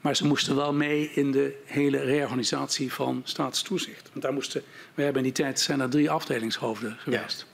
Maar 0.00 0.16
ze 0.16 0.26
moesten 0.26 0.56
wel 0.56 0.72
mee 0.72 1.10
in 1.14 1.30
de 1.30 1.62
hele 1.64 1.98
reorganisatie 1.98 2.92
van 2.92 3.20
staatstoezicht. 3.24 4.08
Want 4.10 4.22
daar 4.22 4.32
moesten, 4.32 4.62
we 4.94 5.02
hebben 5.02 5.24
in 5.24 5.32
die 5.32 5.44
tijd 5.44 5.60
zijn 5.60 5.80
er 5.80 5.88
drie 5.88 6.10
afdelingshoofden 6.10 6.96
geweest. 6.98 7.46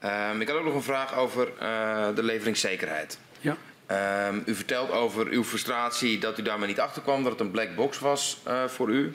Ja. 0.00 0.30
Um, 0.30 0.40
ik 0.40 0.48
had 0.48 0.56
ook 0.56 0.64
nog 0.64 0.74
een 0.74 0.82
vraag 0.82 1.16
over 1.16 1.48
uh, 1.62 2.08
de 2.14 2.22
leveringszekerheid. 2.22 3.18
Ja. 3.40 3.56
Um, 4.28 4.42
u 4.46 4.54
vertelt 4.54 4.90
over 4.90 5.26
uw 5.26 5.44
frustratie 5.44 6.18
dat 6.18 6.38
u 6.38 6.42
daarmee 6.42 6.68
niet 6.68 6.80
achterkwam, 6.80 7.22
dat 7.22 7.32
het 7.32 7.40
een 7.40 7.50
black 7.50 7.74
box 7.74 7.98
was 7.98 8.40
uh, 8.48 8.64
voor 8.64 8.90
u. 8.90 9.14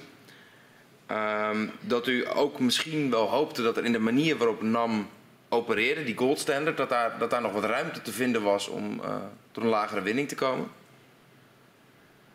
Um, 1.11 1.71
dat 1.79 2.07
u 2.07 2.25
ook 2.33 2.59
misschien 2.59 3.09
wel 3.09 3.27
hoopte 3.27 3.61
dat 3.61 3.77
er 3.77 3.85
in 3.85 3.91
de 3.91 3.99
manier 3.99 4.37
waarop 4.37 4.61
NAM 4.61 5.09
opereerde, 5.49 6.03
die 6.03 6.17
gold 6.17 6.39
standard, 6.39 6.77
dat 6.77 6.89
daar, 6.89 7.17
dat 7.19 7.29
daar 7.29 7.41
nog 7.41 7.51
wat 7.51 7.63
ruimte 7.63 8.01
te 8.01 8.11
vinden 8.11 8.41
was 8.41 8.67
om 8.67 8.99
uh, 8.99 9.15
tot 9.51 9.63
een 9.63 9.69
lagere 9.69 10.01
winning 10.01 10.27
te 10.27 10.35
komen. 10.35 10.67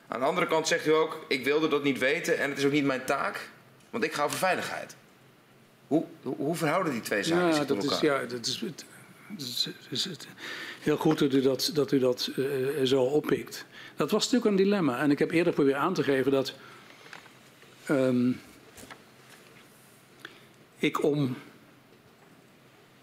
Aan 0.08 0.20
de 0.20 0.26
andere 0.26 0.46
kant 0.46 0.68
zegt 0.68 0.86
u 0.86 0.92
ook, 0.92 1.24
ik 1.28 1.44
wilde 1.44 1.68
dat 1.68 1.82
niet 1.82 1.98
weten 1.98 2.38
en 2.38 2.48
het 2.48 2.58
is 2.58 2.64
ook 2.64 2.72
niet 2.72 2.84
mijn 2.84 3.04
taak, 3.04 3.48
want 3.90 4.04
ik 4.04 4.12
ga 4.12 4.24
over 4.24 4.38
veiligheid. 4.38 4.96
Hoe, 5.86 6.04
hoe 6.22 6.54
verhouden 6.54 6.92
die 6.92 7.02
twee 7.02 7.22
zaken 7.22 7.46
ja, 7.46 7.52
zich 7.52 7.66
dat 7.66 7.80
tot 7.80 7.90
elkaar? 7.90 8.22
Is, 8.22 8.30
ja, 8.30 8.36
dat 8.36 8.46
is, 8.46 8.60
het, 8.60 8.84
het 9.28 9.86
is, 9.90 10.04
het 10.04 10.26
heel 10.80 10.96
goed 10.96 11.18
dat 11.18 11.32
u 11.32 11.40
dat, 11.40 11.70
dat, 11.74 11.92
u 11.92 11.98
dat 11.98 12.30
uh, 12.36 12.46
zo 12.84 13.02
oppikt. 13.02 13.66
Dat 13.96 14.10
was 14.10 14.24
natuurlijk 14.24 14.50
een 14.50 14.64
dilemma 14.64 14.98
en 14.98 15.10
ik 15.10 15.18
heb 15.18 15.30
eerder 15.30 15.52
proberen 15.52 15.80
aan 15.80 15.94
te 15.94 16.02
geven 16.02 16.32
dat... 16.32 16.54
Um, 17.90 18.40
ik 20.76 21.02
om 21.02 21.36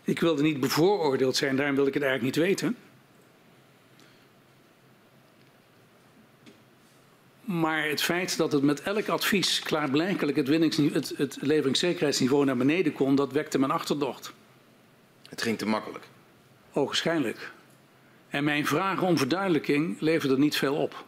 Ik 0.04 0.20
wilde 0.20 0.42
niet 0.42 0.60
bevooroordeeld 0.60 1.36
zijn, 1.36 1.56
daarom 1.56 1.76
wil 1.76 1.88
ik 1.88 1.94
het 1.94 2.04
eigenlijk 2.04 2.36
niet 2.36 2.46
weten. 2.46 2.78
Maar 7.42 7.88
het 7.88 8.02
feit 8.02 8.38
dat 8.38 8.52
het 8.52 8.64
met 8.64 8.82
elk 8.82 9.08
advies 9.08 9.60
klaarblijkelijk 9.60 10.38
het, 10.38 10.48
het, 10.94 11.14
het 11.18 11.38
leveringszekerheidsniveau 11.42 12.46
naar 12.46 12.58
beneden 12.58 12.94
kon, 12.94 13.16
dat 13.16 13.32
wekte 13.32 13.60
mijn 13.60 13.72
achterdocht. 13.72 14.34
Het 15.30 15.42
ging 15.42 15.58
te 15.58 15.66
makkelijk. 15.66 16.06
Ogenschijnlijk. 16.74 17.52
En 18.30 18.44
mijn 18.44 18.66
vragen 18.66 19.08
om 19.08 19.18
verduidelijking 19.18 20.00
leverden 20.00 20.40
niet 20.40 20.56
veel 20.56 20.76
op. 20.76 21.06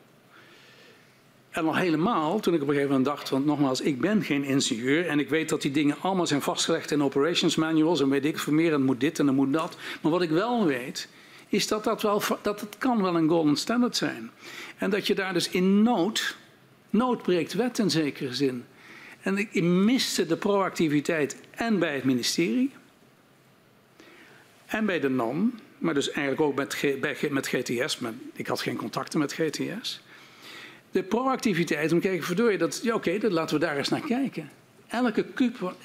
En 1.56 1.66
al 1.66 1.76
helemaal 1.76 2.40
toen 2.40 2.54
ik 2.54 2.62
op 2.62 2.68
een 2.68 2.74
gegeven 2.74 2.96
moment 2.96 3.16
dacht, 3.16 3.30
want 3.30 3.46
nogmaals, 3.46 3.82
ik 3.82 4.02
ben 4.02 4.24
geen 4.24 4.44
ingenieur 4.44 5.08
en 5.08 5.20
ik 5.20 5.30
weet 5.30 5.50
dat 5.50 5.62
die 5.62 5.72
dingen 5.72 5.96
allemaal 6.02 6.28
zijn 6.28 6.42
vastgelegd 6.42 6.92
in 6.92 7.04
operations 7.04 7.56
manuals 7.56 8.02
en 8.02 8.10
weet 8.10 8.26
ik 8.26 8.40
veel 8.40 8.54
meer 8.54 8.74
en 8.74 8.82
moet 8.82 9.00
dit 9.00 9.20
en 9.20 9.26
dan 9.26 9.36
moet 9.36 9.54
dat. 9.54 9.78
Maar 10.02 10.12
wat 10.12 10.22
ik 10.22 10.30
wel 10.30 10.66
weet, 10.66 11.08
is 11.48 11.68
dat 11.68 11.84
dat 11.84 12.02
wel, 12.02 12.22
dat 12.42 12.62
het 12.62 12.78
kan 12.78 13.02
wel 13.02 13.16
een 13.16 13.30
golden 13.30 13.56
standard 13.56 13.96
zijn. 13.96 14.32
En 14.78 14.90
dat 14.90 15.08
je 15.08 15.16
daar 15.16 15.34
dus 15.34 15.50
in 15.50 15.84
nood, 15.84 16.36
nood 16.90 17.22
breekt 17.22 17.54
wet 17.54 17.80
in 17.80 17.90
zekere 17.90 18.34
zin. 18.34 18.66
En 19.22 19.38
ik 19.38 19.64
miste 19.64 20.26
de 20.26 20.38
proactiviteit 20.38 21.38
en 21.52 21.80
bij 21.80 21.96
het 21.96 22.04
ministerie 22.04 22.72
en 24.66 24.86
bij 24.86 25.00
de 25.00 25.10
NAM, 25.10 25.60
maar 25.78 25.94
dus 25.94 26.12
eigenlijk 26.12 26.42
ook 26.42 26.56
met, 26.56 27.32
met 27.32 27.48
GTS, 27.48 28.00
maar 28.00 28.14
ik 28.34 28.48
had 28.48 28.62
geen 28.62 28.76
contacten 28.76 29.20
met 29.20 29.34
GTS. 29.34 30.04
De 30.96 31.04
proactiviteit 31.04 31.92
om 31.92 32.00
te 32.00 32.08
kijken, 32.08 32.26
verdorie, 32.26 32.58
dat, 32.58 32.80
ja, 32.84 32.96
oké, 32.96 33.14
okay, 33.16 33.30
laten 33.30 33.60
we 33.60 33.66
daar 33.66 33.78
eens 33.78 33.90
naar 33.90 34.02
kijken. 34.02 34.50
Elke 34.88 35.24
kuub, 35.24 35.76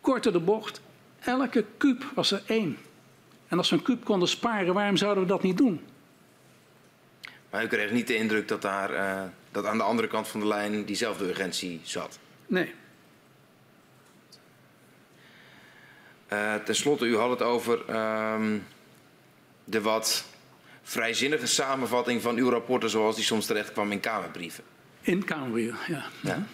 korter 0.00 0.32
de 0.32 0.40
bocht, 0.40 0.80
elke 1.20 1.64
kuub 1.76 2.04
was 2.14 2.30
er 2.30 2.42
één. 2.46 2.76
En 3.48 3.58
als 3.58 3.70
we 3.70 3.76
een 3.76 3.82
kuub 3.82 4.04
konden 4.04 4.28
sparen, 4.28 4.74
waarom 4.74 4.96
zouden 4.96 5.22
we 5.22 5.28
dat 5.28 5.42
niet 5.42 5.56
doen? 5.56 5.80
Maar 7.50 7.64
u 7.64 7.66
kreeg 7.66 7.90
niet 7.90 8.06
de 8.06 8.16
indruk 8.16 8.48
dat, 8.48 8.62
daar, 8.62 8.92
uh, 8.92 9.22
dat 9.50 9.66
aan 9.66 9.76
de 9.76 9.84
andere 9.84 10.08
kant 10.08 10.28
van 10.28 10.40
de 10.40 10.46
lijn 10.46 10.84
diezelfde 10.84 11.28
urgentie 11.28 11.80
zat? 11.82 12.18
Nee. 12.46 12.72
Uh, 16.32 16.54
ten 16.54 16.74
slotte, 16.74 17.06
u 17.06 17.16
had 17.16 17.30
het 17.30 17.42
over 17.42 17.96
um, 18.34 18.64
de 19.64 19.80
wat 19.80 20.32
vrijzinnige 20.84 21.46
samenvatting 21.46 22.22
van 22.22 22.36
uw 22.36 22.50
rapporten 22.50 22.90
zoals 22.90 23.16
die 23.16 23.24
soms 23.24 23.46
terecht 23.46 23.72
kwam 23.72 23.92
in 23.92 24.00
Kamerbrieven. 24.00 24.64
In 25.00 25.24
Kamerbrieven, 25.24 25.78
ja. 25.86 26.04
ja. 26.20 26.46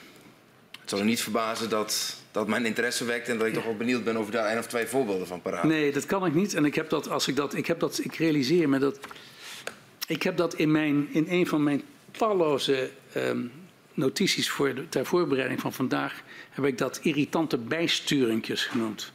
Het 0.80 0.90
zal 0.90 1.00
u 1.00 1.04
niet 1.04 1.22
verbazen 1.22 1.68
dat, 1.68 2.16
dat 2.30 2.48
mijn 2.48 2.66
interesse 2.66 3.04
wekt 3.04 3.28
en 3.28 3.38
dat 3.38 3.46
ik 3.46 3.54
toch 3.54 3.64
wel 3.64 3.76
benieuwd 3.76 4.04
ben 4.04 4.16
of 4.16 4.28
u 4.28 4.30
daar 4.30 4.46
één 4.46 4.58
of 4.58 4.66
twee 4.66 4.86
voorbeelden 4.86 5.26
van 5.26 5.42
paraat. 5.42 5.64
Nee, 5.64 5.92
dat 5.92 6.06
kan 6.06 6.26
ik 6.26 6.34
niet. 6.34 6.54
En 6.54 6.64
ik 6.64 6.74
heb 6.74 6.90
dat, 6.90 7.08
als 7.08 7.28
ik 7.28 7.36
dat, 7.36 7.54
ik 7.54 7.66
heb 7.66 7.80
dat, 7.80 8.00
ik 8.04 8.14
realiseer 8.14 8.68
me 8.68 8.78
dat, 8.78 8.98
ik 10.06 10.22
heb 10.22 10.36
dat 10.36 10.54
in, 10.54 10.70
mijn, 10.70 11.08
in 11.12 11.26
een 11.28 11.46
van 11.46 11.62
mijn 11.62 11.82
talloze 12.10 12.90
um, 13.16 13.52
notities 13.94 14.50
voor 14.50 14.74
de, 14.74 14.88
ter 14.88 15.06
voorbereiding 15.06 15.60
van 15.60 15.72
vandaag, 15.72 16.22
heb 16.50 16.64
ik 16.64 16.78
dat 16.78 17.00
irritante 17.02 17.58
bijsturingjes 17.58 18.64
genoemd. 18.64 19.12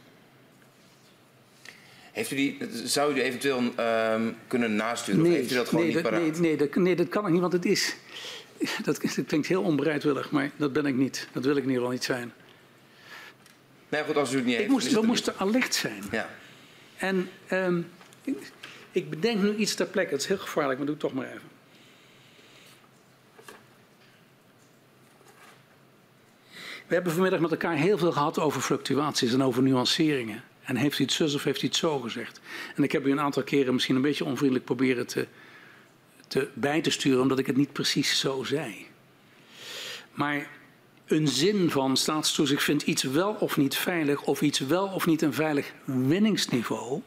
Heeft 2.16 2.30
u 2.30 2.36
die, 2.36 2.58
zou 2.84 3.10
u 3.10 3.14
die 3.14 3.22
eventueel 3.22 3.58
um, 3.58 4.36
kunnen 4.46 4.76
nasturen? 4.76 5.22
Nee, 5.22 5.30
of 5.30 5.36
heeft 5.36 5.52
u 5.52 5.54
dat 5.54 5.68
gewoon 5.68 5.84
nee, 5.84 5.94
niet 5.94 6.02
paraat? 6.02 6.20
Nee, 6.20 6.30
nee, 6.30 6.56
dat, 6.56 6.74
nee, 6.74 6.96
dat 6.96 7.08
kan 7.08 7.26
ik 7.26 7.32
niet, 7.32 7.40
want 7.40 7.52
het 7.52 7.64
is... 7.64 7.96
Dat, 8.84 9.00
dat 9.16 9.26
klinkt 9.26 9.46
heel 9.46 9.62
onbereidwillig, 9.62 10.30
maar 10.30 10.50
dat 10.56 10.72
ben 10.72 10.86
ik 10.86 10.94
niet. 10.94 11.28
Dat 11.32 11.44
wil 11.44 11.56
ik 11.56 11.62
in 11.62 11.68
ieder 11.68 11.76
geval 11.76 11.92
niet 11.92 12.04
zijn. 12.04 12.32
Nee, 13.88 14.04
goed, 14.04 14.16
als 14.16 14.32
u 14.32 14.36
het 14.36 14.44
niet 14.44 14.56
heeft... 14.56 14.68
Moest, 14.68 14.92
we 14.92 15.02
moesten 15.02 15.34
alert 15.36 15.74
zijn. 15.74 16.02
Ja. 16.10 16.30
En 16.96 17.28
um, 17.52 17.88
ik, 18.24 18.52
ik, 18.90 19.10
bedenk 19.10 19.42
nu 19.42 19.54
iets 19.54 19.74
ter 19.74 19.86
plekke. 19.86 20.12
Het 20.12 20.20
is 20.20 20.28
heel 20.28 20.38
gevaarlijk, 20.38 20.76
maar 20.78 20.86
doe 20.86 20.96
het 20.96 21.04
toch 21.04 21.14
maar 21.14 21.26
even. 21.26 21.48
We 26.86 26.94
hebben 26.94 27.12
vanmiddag 27.12 27.40
met 27.40 27.50
elkaar 27.50 27.76
heel 27.76 27.98
veel 27.98 28.12
gehad 28.12 28.38
over 28.38 28.60
fluctuaties 28.60 29.32
en 29.32 29.42
over 29.42 29.62
nuanceringen. 29.62 30.42
En 30.66 30.76
heeft 30.76 30.96
hij 30.96 31.06
het 31.06 31.14
zus 31.14 31.34
of 31.34 31.44
heeft 31.44 31.60
hij 31.60 31.68
het 31.68 31.78
zo 31.78 31.98
gezegd? 31.98 32.40
En 32.74 32.82
ik 32.82 32.92
heb 32.92 33.06
u 33.06 33.10
een 33.10 33.20
aantal 33.20 33.42
keren 33.42 33.74
misschien 33.74 33.96
een 33.96 34.02
beetje 34.02 34.24
onvriendelijk 34.24 34.64
proberen 34.64 35.06
te, 35.06 35.26
te 36.28 36.48
bij 36.54 36.80
te 36.80 36.90
sturen, 36.90 37.20
omdat 37.20 37.38
ik 37.38 37.46
het 37.46 37.56
niet 37.56 37.72
precies 37.72 38.18
zo 38.18 38.42
zei. 38.42 38.86
Maar 40.14 40.48
een 41.06 41.28
zin 41.28 41.70
van 41.70 41.96
staatstoezicht 41.96 42.62
vindt 42.62 42.82
iets 42.82 43.02
wel 43.02 43.32
of 43.32 43.56
niet 43.56 43.76
veilig, 43.76 44.22
of 44.22 44.42
iets 44.42 44.58
wel 44.58 44.86
of 44.86 45.06
niet 45.06 45.22
een 45.22 45.34
veilig 45.34 45.72
winningsniveau. 45.84 47.02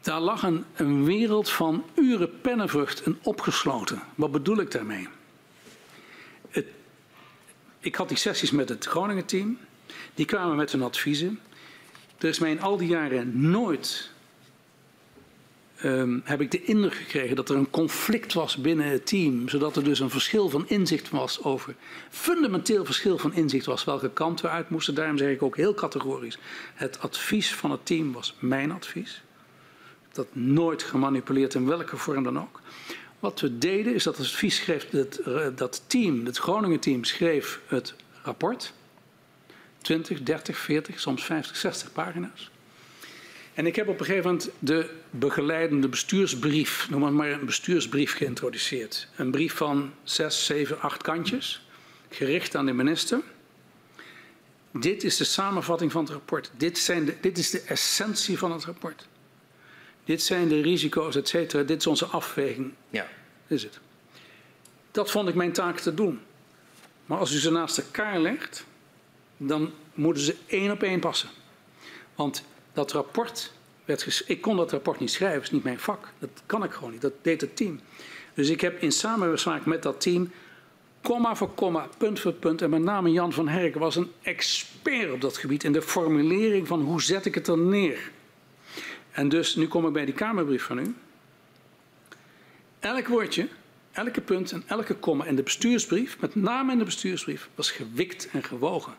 Daar 0.00 0.20
lag 0.20 0.42
een, 0.42 0.64
een 0.76 1.04
wereld 1.04 1.50
van 1.50 1.84
uren 1.94 2.40
pennenvrucht 2.40 3.02
en 3.02 3.18
opgesloten. 3.22 4.02
Wat 4.14 4.32
bedoel 4.32 4.58
ik 4.58 4.70
daarmee? 4.70 5.08
Ik 7.82 7.94
had 7.94 8.08
die 8.08 8.16
sessies 8.16 8.50
met 8.50 8.68
het 8.68 8.84
Groningen-team. 8.84 9.58
Die 10.14 10.26
kwamen 10.26 10.56
met 10.56 10.72
hun 10.72 10.82
adviezen. 10.82 11.40
Er 12.18 12.28
is 12.28 12.38
mij 12.38 12.50
in 12.50 12.60
al 12.60 12.76
die 12.76 12.88
jaren 12.88 13.50
nooit 13.50 14.10
um, 15.84 16.22
heb 16.24 16.40
ik 16.40 16.50
de 16.50 16.64
indruk 16.64 16.94
gekregen 16.94 17.36
dat 17.36 17.48
er 17.48 17.56
een 17.56 17.70
conflict 17.70 18.32
was 18.32 18.56
binnen 18.56 18.86
het 18.86 19.06
team, 19.06 19.48
zodat 19.48 19.76
er 19.76 19.84
dus 19.84 20.00
een 20.00 20.10
verschil 20.10 20.48
van 20.48 20.68
inzicht 20.68 21.10
was 21.10 21.42
over, 21.42 21.74
fundamenteel 22.10 22.84
verschil 22.84 23.18
van 23.18 23.34
inzicht 23.34 23.66
was 23.66 23.84
welke 23.84 24.10
kant 24.10 24.40
we 24.40 24.48
uit 24.48 24.70
moesten. 24.70 24.94
Daarom 24.94 25.18
zeg 25.18 25.30
ik 25.30 25.42
ook 25.42 25.56
heel 25.56 25.74
categorisch, 25.74 26.38
het 26.74 27.00
advies 27.00 27.54
van 27.54 27.70
het 27.70 27.86
team 27.86 28.12
was 28.12 28.34
mijn 28.38 28.72
advies. 28.72 29.22
Dat 30.12 30.26
nooit 30.32 30.82
gemanipuleerd 30.82 31.54
in 31.54 31.66
welke 31.66 31.96
vorm 31.96 32.22
dan 32.22 32.38
ook. 32.38 32.60
Wat 33.22 33.40
we 33.40 33.58
deden 33.58 33.94
is 33.94 34.02
dat 34.02 34.16
het 34.16 34.26
advies 34.26 34.56
schreef, 34.56 34.88
dat, 34.90 35.16
eh, 35.16 35.46
dat 35.54 35.82
team, 35.86 36.26
het 36.26 36.38
Groningen 36.38 36.80
team 36.80 37.04
schreef 37.04 37.60
het 37.66 37.94
rapport. 38.22 38.72
20, 39.78 40.22
30, 40.22 40.58
40, 40.58 41.00
soms 41.00 41.24
50, 41.24 41.56
60 41.56 41.92
pagina's. 41.92 42.50
En 43.54 43.66
ik 43.66 43.76
heb 43.76 43.88
op 43.88 44.00
een 44.00 44.06
gegeven 44.06 44.30
moment 44.30 44.50
de 44.58 44.90
begeleidende 45.10 45.88
bestuursbrief, 45.88 46.90
noem 46.90 47.00
maar, 47.00 47.12
maar 47.12 47.30
een 47.30 47.44
bestuursbrief 47.44 48.16
geïntroduceerd. 48.16 49.08
Een 49.16 49.30
brief 49.30 49.54
van 49.54 49.92
6, 50.02 50.44
7, 50.44 50.80
8 50.80 51.02
kantjes, 51.02 51.66
gericht 52.08 52.56
aan 52.56 52.66
de 52.66 52.72
minister. 52.72 53.20
Dit 54.72 55.04
is 55.04 55.16
de 55.16 55.24
samenvatting 55.24 55.92
van 55.92 56.04
het 56.04 56.12
rapport. 56.12 56.50
Dit, 56.56 56.78
zijn 56.78 57.04
de, 57.04 57.14
dit 57.20 57.38
is 57.38 57.50
de 57.50 57.60
essentie 57.60 58.38
van 58.38 58.52
het 58.52 58.64
rapport. 58.64 59.08
Dit 60.04 60.22
zijn 60.22 60.48
de 60.48 60.60
risico's, 60.60 61.16
et 61.16 61.28
cetera. 61.28 61.62
Dit 61.62 61.78
is 61.78 61.86
onze 61.86 62.06
afweging. 62.06 62.72
Ja. 62.90 63.08
Is 63.46 63.62
het. 63.62 63.80
Dat 64.90 65.10
vond 65.10 65.28
ik 65.28 65.34
mijn 65.34 65.52
taak 65.52 65.78
te 65.78 65.94
doen. 65.94 66.20
Maar 67.06 67.18
als 67.18 67.32
u 67.32 67.38
ze 67.38 67.50
naast 67.50 67.78
elkaar 67.78 68.20
legt, 68.20 68.66
dan 69.36 69.72
moeten 69.94 70.22
ze 70.22 70.36
één 70.46 70.70
op 70.70 70.82
één 70.82 71.00
passen. 71.00 71.28
Want 72.14 72.44
dat 72.72 72.92
rapport 72.92 73.52
werd. 73.84 74.24
Ik 74.26 74.40
kon 74.40 74.56
dat 74.56 74.70
rapport 74.70 75.00
niet 75.00 75.10
schrijven, 75.10 75.38
dat 75.38 75.46
is 75.46 75.54
niet 75.54 75.64
mijn 75.64 75.80
vak. 75.80 76.08
Dat 76.18 76.42
kan 76.46 76.64
ik 76.64 76.72
gewoon 76.72 76.90
niet, 76.90 77.00
dat 77.00 77.12
deed 77.22 77.40
het 77.40 77.56
team. 77.56 77.80
Dus 78.34 78.48
ik 78.48 78.60
heb 78.60 78.82
in 78.82 78.92
samenwerking 78.92 79.64
met 79.64 79.82
dat 79.82 80.00
team, 80.00 80.30
komma 81.02 81.36
voor 81.36 81.50
komma, 81.54 81.88
punt 81.98 82.20
voor 82.20 82.32
punt, 82.32 82.62
en 82.62 82.70
met 82.70 82.82
name 82.82 83.10
Jan 83.10 83.32
van 83.32 83.48
Herk 83.48 83.74
was 83.74 83.96
een 83.96 84.10
expert 84.22 85.12
op 85.12 85.20
dat 85.20 85.36
gebied 85.36 85.64
in 85.64 85.72
de 85.72 85.82
formulering 85.82 86.66
van 86.66 86.80
hoe 86.80 87.02
zet 87.02 87.24
ik 87.24 87.34
het 87.34 87.48
er 87.48 87.58
neer. 87.58 88.10
En 89.12 89.28
dus, 89.28 89.54
nu 89.54 89.68
kom 89.68 89.86
ik 89.86 89.92
bij 89.92 90.04
die 90.04 90.14
Kamerbrief 90.14 90.62
van 90.62 90.78
u. 90.78 90.94
Elk 92.80 93.06
woordje, 93.06 93.48
elke 93.92 94.20
punt 94.20 94.52
en 94.52 94.62
elke 94.66 94.94
komma 94.94 95.24
in 95.24 95.36
de 95.36 95.42
bestuursbrief, 95.42 96.20
met 96.20 96.34
name 96.34 96.72
in 96.72 96.78
de 96.78 96.84
bestuursbrief, 96.84 97.48
was 97.54 97.70
gewikt 97.70 98.28
en 98.32 98.42
gewogen. 98.42 98.94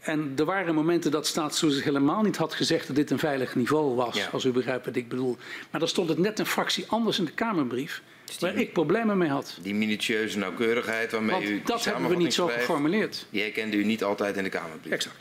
En 0.00 0.32
er 0.36 0.44
waren 0.44 0.74
momenten 0.74 1.10
dat 1.10 1.26
staatstoezicht 1.26 1.84
helemaal 1.84 2.22
niet 2.22 2.36
had 2.36 2.54
gezegd 2.54 2.86
dat 2.86 2.96
dit 2.96 3.10
een 3.10 3.18
veilig 3.18 3.54
niveau 3.54 3.94
was, 3.94 4.32
als 4.32 4.44
u 4.44 4.50
begrijpt 4.50 4.86
wat 4.86 4.96
ik 4.96 5.08
bedoel. 5.08 5.36
Maar 5.70 5.80
dan 5.80 5.88
stond 5.88 6.08
het 6.08 6.18
net 6.18 6.38
een 6.38 6.46
fractie 6.46 6.84
anders 6.88 7.18
in 7.18 7.24
de 7.24 7.32
Kamerbrief, 7.32 8.02
dus 8.24 8.38
waar 8.38 8.56
ik 8.56 8.72
problemen 8.72 9.18
mee 9.18 9.28
had. 9.28 9.58
Die 9.62 9.74
minutieuze 9.74 10.38
nauwkeurigheid 10.38 11.12
waarmee 11.12 11.30
Want 11.30 11.44
u 11.44 11.62
dat 11.64 11.84
hebben 11.84 12.08
we 12.08 12.16
niet 12.16 12.34
zo 12.34 12.46
geformuleerd. 12.46 13.26
Die 13.30 13.42
herkende 13.42 13.76
u 13.76 13.84
niet 13.84 14.04
altijd 14.04 14.36
in 14.36 14.42
de 14.42 14.48
Kamerbrief. 14.48 14.92
Exact. 14.92 15.16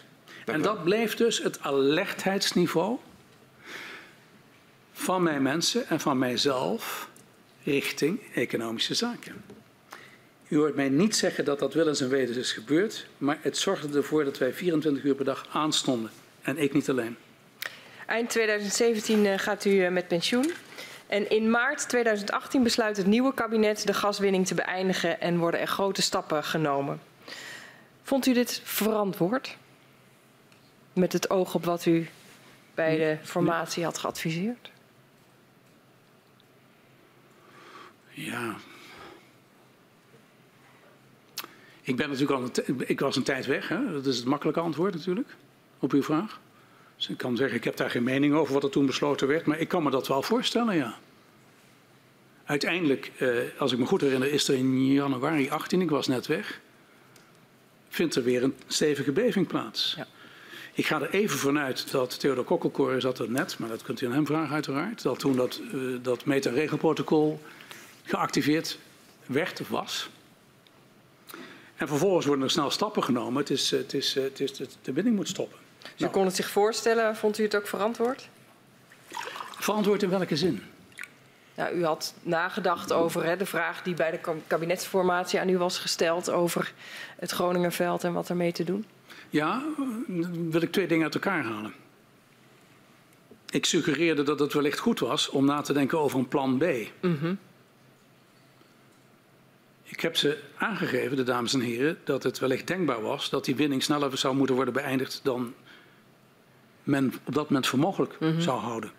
en 0.46 0.62
dat 0.62 0.84
bleef 0.84 1.16
dus 1.16 1.44
het 1.44 1.62
alertheidsniveau 1.62 2.98
van 4.98 5.24
mijn 5.24 5.42
mensen 5.42 5.88
en 5.88 6.00
van 6.00 6.18
mijzelf 6.18 7.10
richting 7.64 8.20
economische 8.34 8.94
zaken. 8.94 9.44
U 10.48 10.58
hoort 10.58 10.76
mij 10.76 10.90
niet 10.90 11.16
zeggen 11.16 11.46
dat 11.46 11.60
dat 11.60 11.74
willens 11.74 12.02
en 12.02 12.10
wetens 12.10 12.38
is 12.38 12.52
gebeurd, 12.52 13.08
maar 13.18 13.38
het 13.42 13.58
zorgde 13.58 13.98
ervoor 13.98 14.24
dat 14.24 14.38
wij 14.38 14.54
24 14.54 15.04
uur 15.04 15.16
per 15.16 15.26
dag 15.26 15.48
aanstonden. 15.52 16.12
En 16.42 16.58
ik 16.58 16.74
niet 16.74 16.90
alleen. 16.90 17.18
Eind 18.06 18.30
2017 18.30 19.26
eh, 19.26 19.40
gaat 19.40 19.66
u 19.66 19.84
eh, 19.84 19.92
met 19.92 20.08
pensioen. 20.08 20.52
En 21.08 21.30
in 21.30 21.50
maart 21.50 21.90
2018 21.90 22.64
besluit 22.64 22.98
het 22.98 23.06
nieuwe 23.06 23.34
kabinet 23.34 23.88
de 23.88 23.94
gaswinning 23.94 24.48
te 24.48 24.54
beëindigen 24.54 25.22
en 25.22 25.38
worden 25.38 25.60
er 25.60 25.68
grote 25.68 26.02
stappen 26.02 26.44
genomen. 26.44 27.02
Vond 28.04 28.26
u 28.26 28.34
dit 28.34 28.62
verantwoord? 28.64 29.58
Met 30.94 31.14
het 31.14 31.30
oog 31.30 31.56
op 31.56 31.66
wat 31.66 31.86
u 31.86 32.08
bij 32.74 32.98
de 32.98 33.18
formatie 33.24 33.84
had 33.84 33.98
geadviseerd? 33.98 34.74
Ja. 38.16 38.56
Ik 41.82 41.96
ben 41.96 42.10
natuurlijk 42.10 42.40
al 42.40 42.50
een 42.66 42.84
ik 42.90 43.00
was 43.00 43.16
een 43.16 43.24
tijd 43.24 43.46
weg. 43.46 43.68
Hè? 43.68 43.92
Dat 43.92 44.06
is 44.06 44.18
het 44.18 44.26
makkelijke 44.26 44.60
antwoord 44.60 44.94
natuurlijk 44.94 45.36
op 45.80 45.92
uw 45.92 46.04
vraag. 46.04 46.40
Dus 46.96 47.10
ik 47.10 47.18
kan 47.18 47.36
zeggen, 47.36 47.58
ik 47.58 47.64
heb 47.64 47.76
daar 47.76 47.90
geen 47.90 48.04
mening 48.04 48.34
over 48.34 48.54
wat 48.54 48.64
er 48.64 48.70
toen 48.70 48.86
besloten 48.86 49.28
werd, 49.28 49.46
maar 49.46 49.60
ik 49.60 49.68
kan 49.68 49.84
me 49.84 49.90
dat 49.90 50.08
wel 50.08 50.22
voorstellen, 50.22 50.76
ja. 50.76 50.98
Uiteindelijk, 52.46 53.12
eh, 53.18 53.30
als 53.58 53.72
ik 53.72 53.80
me 53.80 53.86
goed 53.86 54.02
herinner, 54.02 54.34
is 54.34 54.48
er 54.48 54.56
in 54.56 54.94
januari 54.94 55.50
18, 55.50 55.82
ik 55.82 55.90
was 55.90 56.08
net 56.08 56.28
weg, 56.28 56.60
vindt 57.90 58.16
er 58.16 58.24
weer 58.24 58.44
een 58.44 58.56
stevige 58.68 59.12
beving 59.12 59.48
plaats. 59.48 59.94
Ja. 59.98 60.08
Ik 60.74 60.86
ga 60.86 61.02
er 61.02 61.10
even 61.10 61.38
vanuit 61.38 61.92
dat 61.92 62.20
Theodor 62.20 62.44
Kokkelkoor 62.44 63.02
zat 63.02 63.20
er 63.20 63.30
net, 63.30 63.60
maar 63.60 63.70
dat 63.70 63.82
kunt 63.82 64.02
u 64.02 64.06
aan 64.06 64.12
hem 64.12 64.26
vragen 64.26 64.54
uiteraard, 64.54 65.02
dat 65.02 65.20
toen 65.20 65.36
dat, 65.36 65.62
uh, 65.74 65.98
dat 66.02 66.26
meta-regelprotocol 66.26 67.42
geactiveerd 68.06 68.78
werd 69.26 69.62
of 69.62 69.70
was. 69.70 70.10
En 71.76 71.88
vervolgens 71.88 72.26
worden 72.26 72.44
er 72.44 72.52
snel 72.52 72.70
stappen 72.70 73.04
genomen. 73.04 73.42
Het 73.42 73.50
is, 73.50 73.72
het 73.72 73.94
is, 73.94 74.14
het 74.14 74.40
is, 74.40 74.52
de 74.82 74.94
winning 74.94 75.16
moet 75.16 75.28
stoppen. 75.28 75.58
Dus 75.82 75.92
u 75.92 75.94
nou. 75.98 76.12
kon 76.12 76.26
het 76.26 76.36
zich 76.36 76.50
voorstellen, 76.50 77.16
vond 77.16 77.38
u 77.38 77.44
het 77.44 77.56
ook 77.56 77.68
verantwoord? 77.68 78.30
Verantwoord 79.60 80.04
in 80.04 80.10
welke 80.10 80.36
zin? 80.36 80.64
Nou, 81.56 81.76
u 81.76 81.86
had 81.86 82.14
nagedacht 82.22 82.92
over 82.92 83.26
hè, 83.26 83.38
de 83.38 83.46
vraag 83.46 83.84
die 83.84 83.94
bij 83.94 84.12
de 84.12 84.20
kabinetsformatie 84.48 85.40
aan 85.40 85.50
u 85.50 85.58
was 85.58 85.78
gesteld 85.78 86.30
over 86.30 86.74
het 87.20 87.32
Groningenveld 87.32 88.04
en 88.04 88.14
wat 88.14 88.30
ermee 88.30 88.52
te 88.52 88.64
doen. 88.64 88.86
Ja, 89.30 89.64
dan 90.08 90.52
wil 90.52 90.62
ik 90.62 90.72
twee 90.72 90.88
dingen 90.88 91.04
uit 91.04 91.14
elkaar 91.14 91.44
halen. 91.44 91.74
Ik 93.50 93.66
suggereerde 93.66 94.24
dat 94.24 94.40
het 94.40 94.54
wellicht 94.54 94.80
goed 94.80 95.00
was 95.00 95.30
om 95.30 95.46
na 95.46 95.62
te 95.62 95.74
denken 95.74 96.00
over 96.00 96.20
een 96.20 96.28
plan 96.28 96.58
B. 96.58 96.64
Mm 97.02 97.18
-hmm. 97.20 97.38
Ik 99.88 100.00
heb 100.00 100.16
ze 100.18 100.44
aangegeven, 100.58 101.18
de 101.18 101.24
dames 101.24 101.54
en 101.54 101.60
heren, 101.60 101.98
dat 102.04 102.24
het 102.24 102.40
wellicht 102.40 102.68
denkbaar 102.68 103.02
was 103.02 103.30
dat 103.30 103.46
die 103.46 103.56
winning 103.56 103.84
sneller 103.84 104.18
zou 104.18 104.36
moeten 104.36 104.56
worden 104.56 104.74
beëindigd 104.74 105.20
dan 105.24 105.54
men 106.84 107.14
op 107.26 107.34
dat 107.34 107.50
moment 107.50 107.68
voor 107.68 107.80
mogelijk 107.80 108.20
mm 108.20 108.30
-hmm. 108.30 108.42
zou 108.42 108.60
houden. 108.60 108.92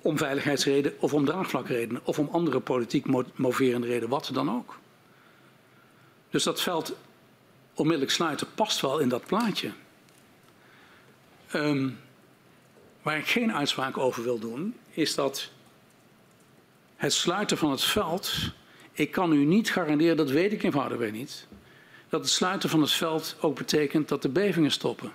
Om 0.00 0.18
veiligheidsreden 0.18 0.94
of 0.98 1.14
om 1.14 1.24
draagvlakredenen 1.24 2.00
of 2.04 2.18
om 2.18 2.28
andere 2.32 2.60
politiek 2.60 3.06
moverende 3.34 3.86
redenen, 3.86 4.08
wat 4.08 4.30
dan 4.32 4.50
ook. 4.50 4.78
Dus 6.30 6.42
dat 6.42 6.60
veld 6.60 6.96
onmiddellijk 7.74 8.12
sluiten 8.12 8.46
past 8.54 8.80
wel 8.80 8.98
in 8.98 9.08
dat 9.08 9.26
plaatje. 9.26 9.72
Um, 11.54 11.98
waar 13.02 13.18
ik 13.18 13.26
geen 13.26 13.52
uitspraak 13.52 13.98
over 13.98 14.22
wil 14.22 14.38
doen, 14.38 14.76
is 14.90 15.14
dat 15.14 15.50
het 16.96 17.12
sluiten 17.12 17.58
van 17.58 17.70
het 17.70 17.84
veld. 17.84 18.32
Ik 18.94 19.10
kan 19.10 19.32
u 19.32 19.44
niet 19.44 19.70
garanderen, 19.72 20.16
dat 20.16 20.30
weet 20.30 20.52
ik 20.52 20.62
eenvoudigweg 20.62 21.12
niet. 21.12 21.46
Dat 22.08 22.20
het 22.20 22.30
sluiten 22.30 22.68
van 22.68 22.80
het 22.80 22.92
veld 22.92 23.36
ook 23.40 23.56
betekent 23.56 24.08
dat 24.08 24.22
de 24.22 24.28
bevingen 24.28 24.70
stoppen. 24.70 25.12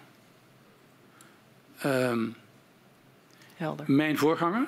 Um, 1.86 2.36
Helder. 3.56 3.92
Mijn 3.92 4.18
voorganger, 4.18 4.68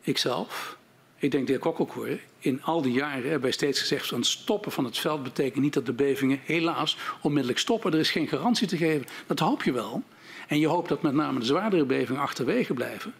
ikzelf, 0.00 0.76
ik 1.16 1.30
denk 1.30 1.46
de 1.46 1.52
heer 1.52 1.60
Kokkelkoor, 1.60 2.18
in 2.38 2.62
al 2.62 2.82
die 2.82 2.92
jaren 2.92 3.22
hebben 3.22 3.40
wij 3.40 3.50
steeds 3.50 3.80
gezegd 3.80 4.06
van 4.06 4.24
stoppen 4.24 4.72
van 4.72 4.84
het 4.84 4.98
veld 4.98 5.22
betekent 5.22 5.62
niet 5.62 5.72
dat 5.72 5.86
de 5.86 5.92
bevingen 5.92 6.40
helaas 6.44 6.96
onmiddellijk 7.20 7.58
stoppen. 7.58 7.92
Er 7.92 7.98
is 7.98 8.10
geen 8.10 8.28
garantie 8.28 8.66
te 8.66 8.76
geven. 8.76 9.06
Dat 9.26 9.38
hoop 9.38 9.62
je 9.62 9.72
wel. 9.72 10.02
En 10.48 10.58
je 10.58 10.66
hoopt 10.66 10.88
dat 10.88 11.02
met 11.02 11.14
name 11.14 11.38
de 11.38 11.44
zwaardere 11.44 11.84
bevingen 11.84 12.22
achterwege 12.22 12.74
blijven. 12.74 13.14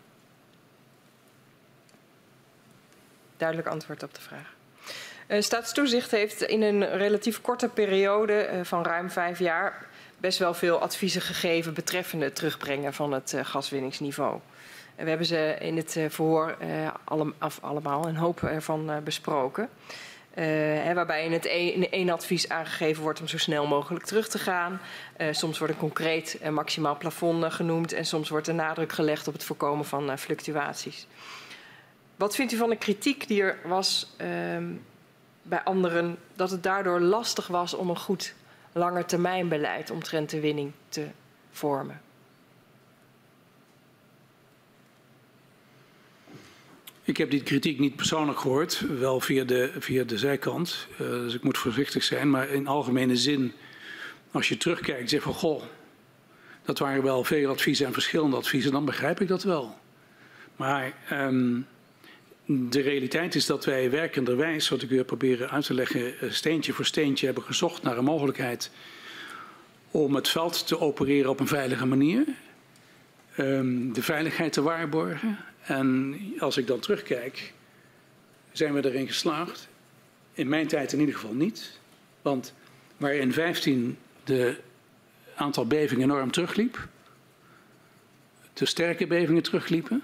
Duidelijk 3.37 3.69
antwoord 3.69 4.03
op 4.03 4.15
de 4.15 4.21
vraag. 4.21 4.52
Uh, 5.33 5.41
Staatstoezicht 5.41 6.11
heeft 6.11 6.43
in 6.43 6.63
een 6.63 6.97
relatief 6.97 7.41
korte 7.41 7.69
periode 7.69 8.51
uh, 8.53 8.65
van 8.65 8.85
ruim 8.85 9.11
vijf 9.11 9.39
jaar 9.39 9.87
best 10.19 10.39
wel 10.39 10.55
veel 10.55 10.79
adviezen 10.79 11.21
gegeven 11.21 11.75
betreffende 11.75 12.25
het 12.25 12.35
terugbrengen 12.35 12.95
van 12.95 13.13
het 13.13 13.33
uh, 13.33 13.45
gaswinningsniveau. 13.45 14.39
We 14.97 15.09
hebben 15.09 15.27
ze 15.27 15.57
in 15.61 15.77
het 15.77 15.97
verhoor 16.09 16.57
allemaal 17.61 18.07
een 18.07 18.17
hoop 18.17 18.43
ervan 18.43 18.91
besproken. 19.05 19.69
Hè, 20.35 20.95
waarbij 20.95 21.25
in 21.25 21.33
het 21.33 21.47
een, 21.49 21.91
één 21.91 22.11
advies 22.11 22.49
aangegeven 22.49 23.03
wordt 23.03 23.21
om 23.21 23.29
zo 23.29 23.39
snel 23.39 23.67
mogelijk 23.67 24.05
terug 24.05 24.29
te 24.29 24.39
gaan. 24.39 24.81
soms 25.31 25.59
wordt 25.59 25.73
een 25.73 25.81
concreet 25.81 26.51
maximaal 26.51 26.97
plafond 26.97 27.53
genoemd 27.53 27.93
en 27.93 28.05
soms 28.05 28.29
wordt 28.29 28.47
de 28.47 28.53
nadruk 28.53 28.93
gelegd 28.93 29.29
op 29.29 29.33
het 29.33 29.45
voorkomen 29.45 29.85
van 29.85 30.19
fluctuaties. 30.19 31.07
Wat 32.17 32.35
vindt 32.35 32.53
u 32.53 32.57
van 32.57 32.71
de 32.71 32.77
kritiek 32.77 33.29
die 33.29 33.43
er 33.43 33.59
was 33.65 34.15
ehm, 34.17 34.65
bij 35.43 35.63
anderen 35.63 36.17
dat 36.35 36.51
het 36.51 36.63
daardoor 36.63 37.01
lastig 37.01 37.47
was 37.47 37.75
om 37.75 37.91
een 37.91 37.99
goed 37.99 38.35
langetermijnbeleid 38.73 39.91
omtrent 39.91 40.31
de 40.31 40.41
winning 40.41 40.73
te 40.89 41.07
vormen? 41.51 42.01
Ik 47.05 47.17
heb 47.17 47.31
die 47.31 47.43
kritiek 47.43 47.79
niet 47.79 47.97
persoonlijk 47.97 48.39
gehoord, 48.39 48.85
wel 48.99 49.21
via 49.21 49.45
de, 49.45 49.73
via 49.79 50.05
de 50.05 50.19
zijkant. 50.19 50.87
Uh, 50.93 50.99
dus 50.99 51.35
ik 51.35 51.43
moet 51.43 51.59
voorzichtig 51.59 52.03
zijn. 52.03 52.31
Maar 52.31 52.49
in 52.49 52.67
algemene 52.67 53.17
zin, 53.17 53.53
als 54.31 54.49
je 54.49 54.57
terugkijkt, 54.57 55.11
zeg 55.11 55.23
van 55.23 55.35
goh, 55.35 55.63
dat 56.63 56.79
waren 56.79 57.03
wel 57.03 57.25
veel 57.25 57.51
adviezen 57.51 57.87
en 57.87 57.93
verschillende 57.93 58.37
adviezen, 58.37 58.73
dan 58.73 58.85
begrijp 58.85 59.21
ik 59.21 59.29
dat 59.29 59.43
wel. 59.43 59.77
Maar 60.57 60.93
um, 61.13 61.67
de 62.47 62.81
realiteit 62.81 63.35
is 63.35 63.47
dat 63.47 63.65
wij 63.65 63.91
werkenderwijs, 63.91 64.69
wat 64.69 64.83
ik 64.83 64.91
u 64.91 64.97
heb 64.97 65.07
proberen 65.07 65.51
uit 65.51 65.65
te 65.65 65.75
leggen, 65.75 66.19
eh, 66.19 66.31
steentje 66.31 66.73
voor 66.73 66.85
steentje 66.85 67.27
hebben 67.27 67.45
gezocht 67.45 67.83
naar 67.83 67.99
een 67.99 68.05
mogelijkheid 68.05 68.71
om 69.91 70.15
het 70.15 70.29
veld 70.29 70.67
te 70.67 70.81
opereren 70.81 71.31
op 71.31 71.41
een 71.41 71.47
veilige 71.47 71.87
manier. 71.87 72.25
Um, 73.39 73.93
de 73.93 74.03
veiligheid 74.03 74.53
te 74.53 74.63
waarborgen. 74.63 75.39
En 75.63 76.19
als 76.39 76.57
ik 76.57 76.67
dan 76.67 76.79
terugkijk, 76.81 77.53
zijn 78.53 78.75
we 78.75 78.85
erin 78.85 79.07
geslaagd. 79.07 79.69
In 80.33 80.49
mijn 80.49 80.67
tijd 80.67 80.93
in 80.93 81.01
ieder 81.01 81.15
geval 81.15 81.35
niet. 81.35 81.81
Want 82.23 82.55
waar 82.97 83.15
in 83.15 83.33
15 83.33 83.99
de 84.25 84.57
aantal 85.35 85.67
bevingen 85.67 86.11
enorm 86.11 86.31
terugliep, 86.31 86.89
de 88.53 88.67
sterke 88.67 89.07
bevingen 89.07 89.43
terugliepen, 89.43 90.03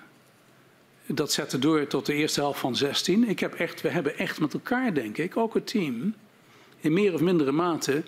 dat 1.14 1.32
zette 1.32 1.58
door 1.58 1.86
tot 1.86 2.06
de 2.06 2.14
eerste 2.14 2.40
helft 2.40 2.60
van 2.60 2.76
16. 2.76 3.28
Ik 3.28 3.40
heb 3.40 3.54
echt, 3.54 3.80
we 3.80 3.88
hebben 3.88 4.18
echt 4.18 4.40
met 4.40 4.54
elkaar, 4.54 4.94
denk 4.94 5.18
ik, 5.18 5.36
ook 5.36 5.54
het 5.54 5.66
team, 5.66 6.14
in 6.80 6.92
meer 6.92 7.14
of 7.14 7.20
mindere 7.20 7.52
mate 7.52 8.02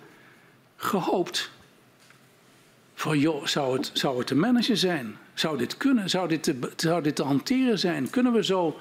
gehoopt. 0.75 1.51
Van 2.93 3.19
joh, 3.19 3.45
zou 3.45 3.77
het, 3.77 3.91
zou 3.93 4.17
het 4.17 4.27
te 4.27 4.35
managen 4.35 4.77
zijn? 4.77 5.17
Zou 5.33 5.57
dit 5.57 5.77
kunnen? 5.77 6.09
Zou 6.09 6.27
dit, 6.27 6.43
te, 6.43 6.59
zou 6.75 7.03
dit 7.03 7.15
te 7.15 7.23
hanteren 7.23 7.79
zijn? 7.79 8.09
Kunnen 8.09 8.33
we 8.33 8.43
zo 8.43 8.77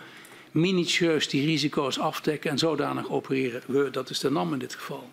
minutieus 0.50 1.28
die 1.28 1.47
risico's 1.47 1.99
afdekken 1.99 2.50
en 2.50 2.58
zodanig 2.58 3.10
opereren? 3.10 3.62
We, 3.66 3.90
dat 3.90 4.10
is 4.10 4.18
de 4.18 4.31
NAM 4.31 4.52
in 4.52 4.58
dit 4.58 4.74
geval. 4.74 5.10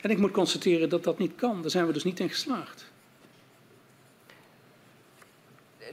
En 0.00 0.10
ik 0.10 0.18
moet 0.18 0.30
constateren 0.30 0.88
dat 0.88 1.04
dat 1.04 1.18
niet 1.18 1.34
kan. 1.34 1.60
Daar 1.60 1.70
zijn 1.70 1.86
we 1.86 1.92
dus 1.92 2.04
niet 2.04 2.20
in 2.20 2.28
geslaagd. 2.28 2.91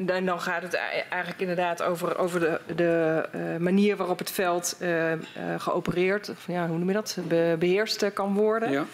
En 0.08 0.26
dan 0.26 0.42
gaat 0.42 0.62
het 0.62 0.74
eigenlijk 1.10 1.42
inderdaad 1.42 1.84
over, 1.84 2.18
over 2.18 2.40
de, 2.40 2.60
de 2.76 3.26
uh, 3.36 3.58
manier 3.58 3.96
waarop 3.96 4.20
het 4.20 4.32
veld 4.32 4.78
uh, 4.82 5.12
uh, 5.12 5.18
geopereerd, 5.58 6.30
of 6.30 6.48
ja, 6.48 6.68
hoe 6.68 6.78
noem 6.78 6.88
je 6.88 6.94
dat, 6.94 7.18
Be, 7.28 7.56
beheerst 7.60 8.14
kan 8.14 8.34
worden. 8.34 8.72
Ja. 8.72 8.86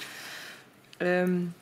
Um, 0.97 1.53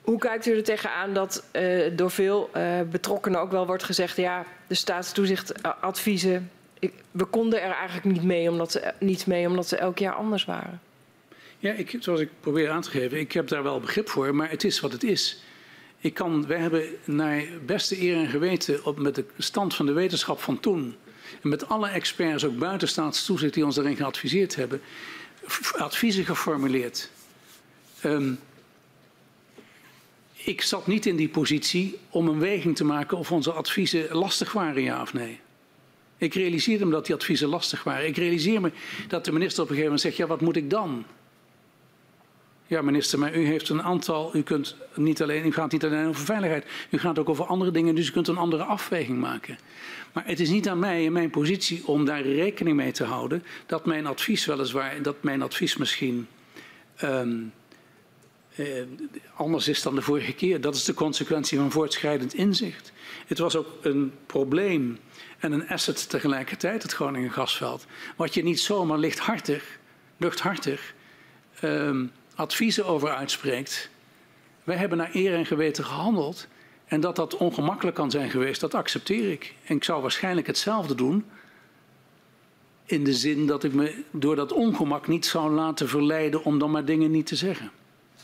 hoe 0.00 0.18
kijkt 0.18 0.46
u 0.46 0.56
er 0.56 0.64
tegenaan 0.64 1.14
dat 1.14 1.44
door 1.92 2.10
veel 2.10 2.50
betrokkenen 2.90 3.40
ook 3.40 3.50
wel 3.50 3.66
wordt 3.66 3.84
gezegd, 3.84 4.16
ja, 4.16 4.44
de 4.66 4.74
staatstoezichtadviezen, 4.74 6.50
ik, 6.78 6.92
we 7.10 7.24
konden 7.24 7.62
er 7.62 7.72
eigenlijk 7.72 8.04
niet 8.04 8.22
mee, 8.22 8.50
omdat 8.50 8.72
ze, 8.72 8.92
niet 8.98 9.26
mee 9.26 9.48
omdat 9.48 9.68
ze 9.68 9.76
elk 9.76 9.98
jaar 9.98 10.14
anders 10.14 10.44
waren? 10.44 10.80
Ja, 11.58 11.72
ik, 11.72 11.96
zoals 12.00 12.20
ik 12.20 12.30
probeer 12.40 12.70
aan 12.70 12.82
te 12.82 12.90
geven, 12.90 13.18
ik 13.18 13.32
heb 13.32 13.48
daar 13.48 13.62
wel 13.62 13.80
begrip 13.80 14.08
voor, 14.08 14.34
maar 14.34 14.50
het 14.50 14.64
is 14.64 14.80
wat 14.80 14.92
het 14.92 15.04
is. 15.04 15.42
Ik 16.06 16.14
kan, 16.14 16.46
wij 16.46 16.58
hebben 16.58 16.84
naar 17.04 17.44
beste 17.66 18.02
eer 18.02 18.16
en 18.16 18.28
geweten 18.28 18.84
op, 18.84 18.98
met 18.98 19.14
de 19.14 19.24
stand 19.38 19.74
van 19.74 19.86
de 19.86 19.92
wetenschap 19.92 20.40
van 20.40 20.60
toen. 20.60 20.94
En 21.42 21.48
met 21.48 21.68
alle 21.68 21.88
experts, 21.88 22.44
ook 22.44 22.58
buitenstaatstoezicht 22.58 23.54
die 23.54 23.64
ons 23.64 23.74
daarin 23.74 23.96
geadviseerd 23.96 24.56
hebben, 24.56 24.80
adviezen 25.72 26.24
geformuleerd. 26.24 27.10
Um, 28.04 28.38
ik 30.34 30.62
zat 30.62 30.86
niet 30.86 31.06
in 31.06 31.16
die 31.16 31.28
positie 31.28 31.98
om 32.10 32.28
een 32.28 32.38
weging 32.38 32.76
te 32.76 32.84
maken 32.84 33.18
of 33.18 33.32
onze 33.32 33.52
adviezen 33.52 34.14
lastig 34.16 34.52
waren, 34.52 34.82
ja 34.82 35.02
of 35.02 35.12
nee. 35.12 35.40
Ik 36.16 36.34
realiseerde 36.34 36.84
me 36.84 36.90
dat 36.90 37.06
die 37.06 37.14
adviezen 37.14 37.48
lastig 37.48 37.84
waren. 37.84 38.06
Ik 38.06 38.16
realiseer 38.16 38.60
me 38.60 38.72
dat 39.08 39.24
de 39.24 39.32
minister 39.32 39.62
op 39.62 39.68
een 39.68 39.76
gegeven 39.76 39.96
moment 39.96 40.00
zegt: 40.00 40.16
ja, 40.16 40.26
wat 40.26 40.40
moet 40.40 40.56
ik 40.56 40.70
dan? 40.70 41.04
Ja, 42.66 42.82
minister, 42.82 43.18
maar 43.18 43.36
u 43.36 43.46
heeft 43.46 43.68
een 43.68 43.82
aantal. 43.82 44.36
U, 44.36 44.42
kunt 44.42 44.76
niet 44.94 45.22
alleen, 45.22 45.46
u 45.46 45.52
gaat 45.52 45.72
niet 45.72 45.84
alleen 45.84 46.08
over 46.08 46.24
veiligheid, 46.24 46.66
u 46.90 46.98
gaat 46.98 47.18
ook 47.18 47.28
over 47.28 47.46
andere 47.46 47.70
dingen, 47.70 47.94
dus 47.94 48.08
u 48.08 48.12
kunt 48.12 48.28
een 48.28 48.36
andere 48.36 48.62
afweging 48.62 49.18
maken. 49.18 49.58
Maar 50.12 50.26
het 50.26 50.40
is 50.40 50.50
niet 50.50 50.68
aan 50.68 50.78
mij 50.78 51.04
in 51.04 51.12
mijn 51.12 51.30
positie 51.30 51.86
om 51.86 52.04
daar 52.04 52.22
rekening 52.22 52.76
mee 52.76 52.92
te 52.92 53.04
houden 53.04 53.42
dat 53.66 53.86
mijn 53.86 54.06
advies 54.06 54.44
weliswaar, 54.44 55.02
dat 55.02 55.22
mijn 55.22 55.42
advies 55.42 55.76
misschien 55.76 56.26
um, 57.02 57.52
eh, 58.54 58.82
anders 59.34 59.68
is 59.68 59.82
dan 59.82 59.94
de 59.94 60.02
vorige 60.02 60.32
keer. 60.32 60.60
Dat 60.60 60.74
is 60.74 60.84
de 60.84 60.94
consequentie 60.94 61.58
van 61.58 61.70
voortschrijdend 61.70 62.34
inzicht. 62.34 62.92
Het 63.26 63.38
was 63.38 63.56
ook 63.56 63.68
een 63.82 64.12
probleem 64.26 64.98
en 65.38 65.52
een 65.52 65.68
asset 65.68 66.10
tegelijkertijd, 66.10 66.82
het 66.82 66.92
Groningen 66.92 67.30
gasveld, 67.30 67.86
wat 68.16 68.34
je 68.34 68.42
niet 68.42 68.60
zomaar 68.60 68.98
lichthartig, 68.98 69.78
luchthartig 70.16 70.94
um, 71.62 72.12
adviezen 72.36 72.86
over 72.86 73.08
uitspreekt. 73.08 73.90
Wij 74.64 74.76
hebben 74.76 74.98
naar 74.98 75.10
eer 75.12 75.34
en 75.34 75.46
geweten 75.46 75.84
gehandeld. 75.84 76.46
En 76.84 77.00
dat 77.00 77.16
dat 77.16 77.36
ongemakkelijk 77.36 77.96
kan 77.96 78.10
zijn 78.10 78.30
geweest, 78.30 78.60
dat 78.60 78.74
accepteer 78.74 79.30
ik. 79.30 79.54
En 79.64 79.76
ik 79.76 79.84
zou 79.84 80.02
waarschijnlijk 80.02 80.46
hetzelfde 80.46 80.94
doen. 80.94 81.24
In 82.84 83.04
de 83.04 83.14
zin 83.14 83.46
dat 83.46 83.64
ik 83.64 83.72
me 83.72 84.02
door 84.10 84.36
dat 84.36 84.52
ongemak 84.52 85.08
niet 85.08 85.26
zou 85.26 85.50
laten 85.50 85.88
verleiden 85.88 86.44
om 86.44 86.58
dan 86.58 86.70
maar 86.70 86.84
dingen 86.84 87.10
niet 87.10 87.26
te 87.26 87.36
zeggen. 87.36 87.70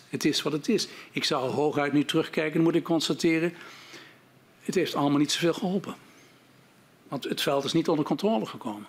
Het 0.08 0.24
is 0.24 0.42
wat 0.42 0.52
het 0.52 0.68
is. 0.68 0.88
Ik 1.10 1.24
zou 1.24 1.50
hooguit 1.50 1.92
nu 1.92 2.04
terugkijken 2.04 2.58
en 2.58 2.62
moet 2.62 2.74
ik 2.74 2.84
constateren. 2.84 3.54
Het 4.60 4.74
heeft 4.74 4.94
allemaal 4.94 5.18
niet 5.18 5.32
zoveel 5.32 5.54
geholpen. 5.54 5.94
Want 7.08 7.24
het 7.24 7.40
veld 7.40 7.64
is 7.64 7.72
niet 7.72 7.88
onder 7.88 8.04
controle 8.04 8.46
gekomen. 8.46 8.86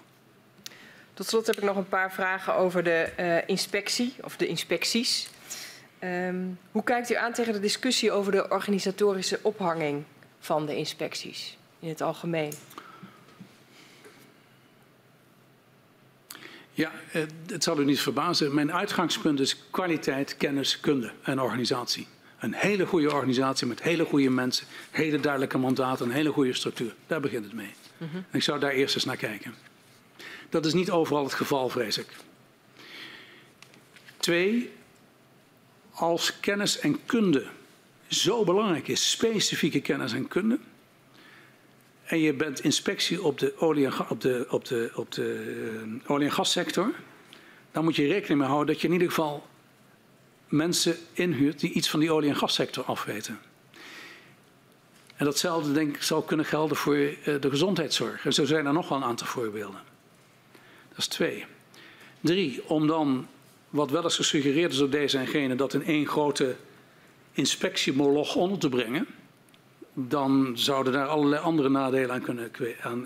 Tot 1.13 1.27
slot 1.27 1.47
heb 1.47 1.57
ik 1.57 1.63
nog 1.63 1.77
een 1.77 1.89
paar 1.89 2.13
vragen 2.13 2.55
over 2.55 2.83
de 2.83 3.09
uh, 3.19 3.37
inspectie 3.47 4.13
of 4.21 4.37
de 4.37 4.47
inspecties. 4.47 5.29
Um, 6.03 6.59
hoe 6.71 6.83
kijkt 6.83 7.11
u 7.11 7.15
aan 7.15 7.33
tegen 7.33 7.53
de 7.53 7.59
discussie 7.59 8.11
over 8.11 8.31
de 8.31 8.49
organisatorische 8.49 9.39
ophanging 9.41 10.03
van 10.39 10.65
de 10.65 10.75
inspecties 10.75 11.57
in 11.79 11.89
het 11.89 12.01
algemeen? 12.01 12.53
Ja, 16.71 16.91
eh, 17.11 17.21
het 17.47 17.63
zal 17.63 17.79
u 17.79 17.85
niet 17.85 17.99
verbazen. 17.99 18.53
Mijn 18.53 18.73
uitgangspunt 18.73 19.39
is 19.39 19.69
kwaliteit, 19.69 20.37
kennis, 20.37 20.79
kunde 20.79 21.11
en 21.23 21.41
organisatie. 21.41 22.07
Een 22.39 22.53
hele 22.53 22.85
goede 22.85 23.13
organisatie 23.13 23.67
met 23.67 23.81
hele 23.81 24.05
goede 24.05 24.29
mensen, 24.29 24.67
hele 24.91 25.19
duidelijke 25.19 25.57
mandaten, 25.57 26.05
een 26.05 26.11
hele 26.11 26.31
goede 26.31 26.53
structuur. 26.53 26.95
Daar 27.07 27.19
begint 27.19 27.45
het 27.45 27.53
mee. 27.53 27.73
Mm 27.97 28.09
-hmm. 28.11 28.25
Ik 28.31 28.43
zou 28.43 28.59
daar 28.59 28.71
eerst 28.71 28.95
eens 28.95 29.05
naar 29.05 29.17
kijken. 29.17 29.53
Dat 30.49 30.65
is 30.65 30.73
niet 30.73 30.91
overal 30.91 31.23
het 31.23 31.33
geval, 31.33 31.69
vrees 31.69 31.97
ik. 31.97 32.07
Twee, 34.17 34.71
als 35.91 36.39
kennis 36.39 36.79
en 36.79 37.05
kunde 37.05 37.45
zo 38.07 38.43
belangrijk 38.43 38.87
is, 38.87 39.09
specifieke 39.09 39.81
kennis 39.81 40.13
en 40.13 40.27
kunde, 40.27 40.59
en 42.03 42.19
je 42.19 42.33
bent 42.33 42.59
inspectie 42.59 43.23
op 43.23 43.39
de 43.39 43.53
olie 43.57 43.85
en, 43.85 44.09
op 44.09 44.21
de, 44.21 44.45
op 44.49 44.65
de, 44.65 44.91
op 44.95 45.11
de 45.11 45.55
uh, 45.85 46.11
olie- 46.11 46.25
en 46.25 46.31
gassector, 46.31 46.91
dan 47.71 47.83
moet 47.83 47.95
je 47.95 48.07
rekening 48.07 48.39
mee 48.39 48.49
houden 48.49 48.73
dat 48.73 48.81
je 48.81 48.87
in 48.87 48.93
ieder 48.93 49.07
geval 49.07 49.47
mensen 50.47 50.97
inhuurt 51.13 51.59
die 51.59 51.71
iets 51.71 51.89
van 51.89 51.99
die 51.99 52.11
olie- 52.11 52.29
en 52.29 52.35
gassector 52.35 52.83
afweten. 52.83 53.39
En 55.15 55.25
datzelfde 55.25 55.71
denk 55.71 55.95
ik 55.95 56.03
zal 56.03 56.21
kunnen 56.21 56.45
gelden 56.45 56.77
voor 56.77 56.95
uh, 56.95 57.15
de 57.23 57.49
gezondheidszorg. 57.49 58.25
En 58.25 58.33
zo 58.33 58.45
zijn 58.45 58.65
er 58.65 58.73
nog 58.73 58.89
wel 58.89 58.97
een 58.97 59.03
aantal 59.03 59.27
voorbeelden. 59.27 59.92
Dat 60.93 60.97
is 60.97 61.07
twee. 61.07 61.45
Drie, 62.19 62.69
om 62.69 62.87
dan, 62.87 63.27
wat 63.69 63.91
wel 63.91 64.03
eens 64.03 64.15
gesuggereerd 64.15 64.71
is 64.71 64.77
door 64.77 64.89
deze 64.89 65.17
en 65.17 65.27
gene, 65.27 65.55
dat 65.55 65.73
in 65.73 65.83
één 65.83 66.07
grote 66.07 66.55
inspectiemoloch 67.31 68.35
onder 68.35 68.59
te 68.59 68.69
brengen, 68.69 69.07
dan 69.93 70.51
zouden 70.55 70.93
daar 70.93 71.07
allerlei 71.07 71.41
andere 71.41 71.69
nadelen 71.69 72.11
aan 72.11 72.21
kunnen, 72.21 72.51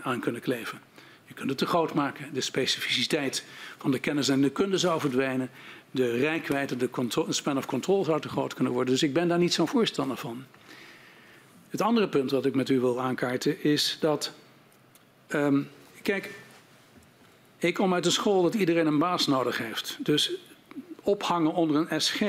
aan, 0.04 0.20
kunnen 0.20 0.42
kleven. 0.42 0.80
Je 1.26 1.34
kunt 1.34 1.50
het 1.50 1.58
te 1.58 1.66
groot 1.66 1.94
maken. 1.94 2.34
De 2.34 2.42
specificiteit 2.42 3.46
van 3.78 3.92
de 3.92 4.00
kennis 4.00 4.30
en 4.30 4.42
de 4.42 4.50
kunde 4.50 4.78
zou 4.78 5.00
verdwijnen. 5.00 5.50
De 5.92 6.12
rijkwijde, 6.18 6.76
de 6.76 6.90
span 7.30 7.58
of 7.58 7.66
control 7.66 8.04
zou 8.04 8.22
te 8.22 8.30
groot 8.30 8.54
kunnen 8.54 8.74
worden. 8.74 8.94
Dus 8.94 9.04
ik 9.04 9.14
ben 9.14 9.28
daar 9.28 9.38
niet 9.38 9.54
zo'n 9.54 9.68
voorstander 9.68 10.18
van. 10.18 10.46
Het 11.70 11.82
andere 11.82 12.08
punt 12.08 12.32
wat 12.32 12.46
ik 12.46 12.56
met 12.56 12.70
u 12.70 12.80
wil 12.80 13.02
aankaarten 13.02 13.64
is 13.64 13.98
dat. 14.00 14.34
Um, 15.30 15.70
kijk, 16.02 16.32
ik 17.58 17.74
kom 17.74 17.94
uit 17.94 18.06
een 18.06 18.12
school 18.12 18.42
dat 18.42 18.54
iedereen 18.54 18.88
een 18.88 18.98
baas 18.98 19.28
nodig 19.28 19.58
heeft. 19.58 19.98
Dus 20.00 20.32
ophangen 21.02 21.54
onder 21.54 21.76
een 21.90 22.02
SG. 22.02 22.22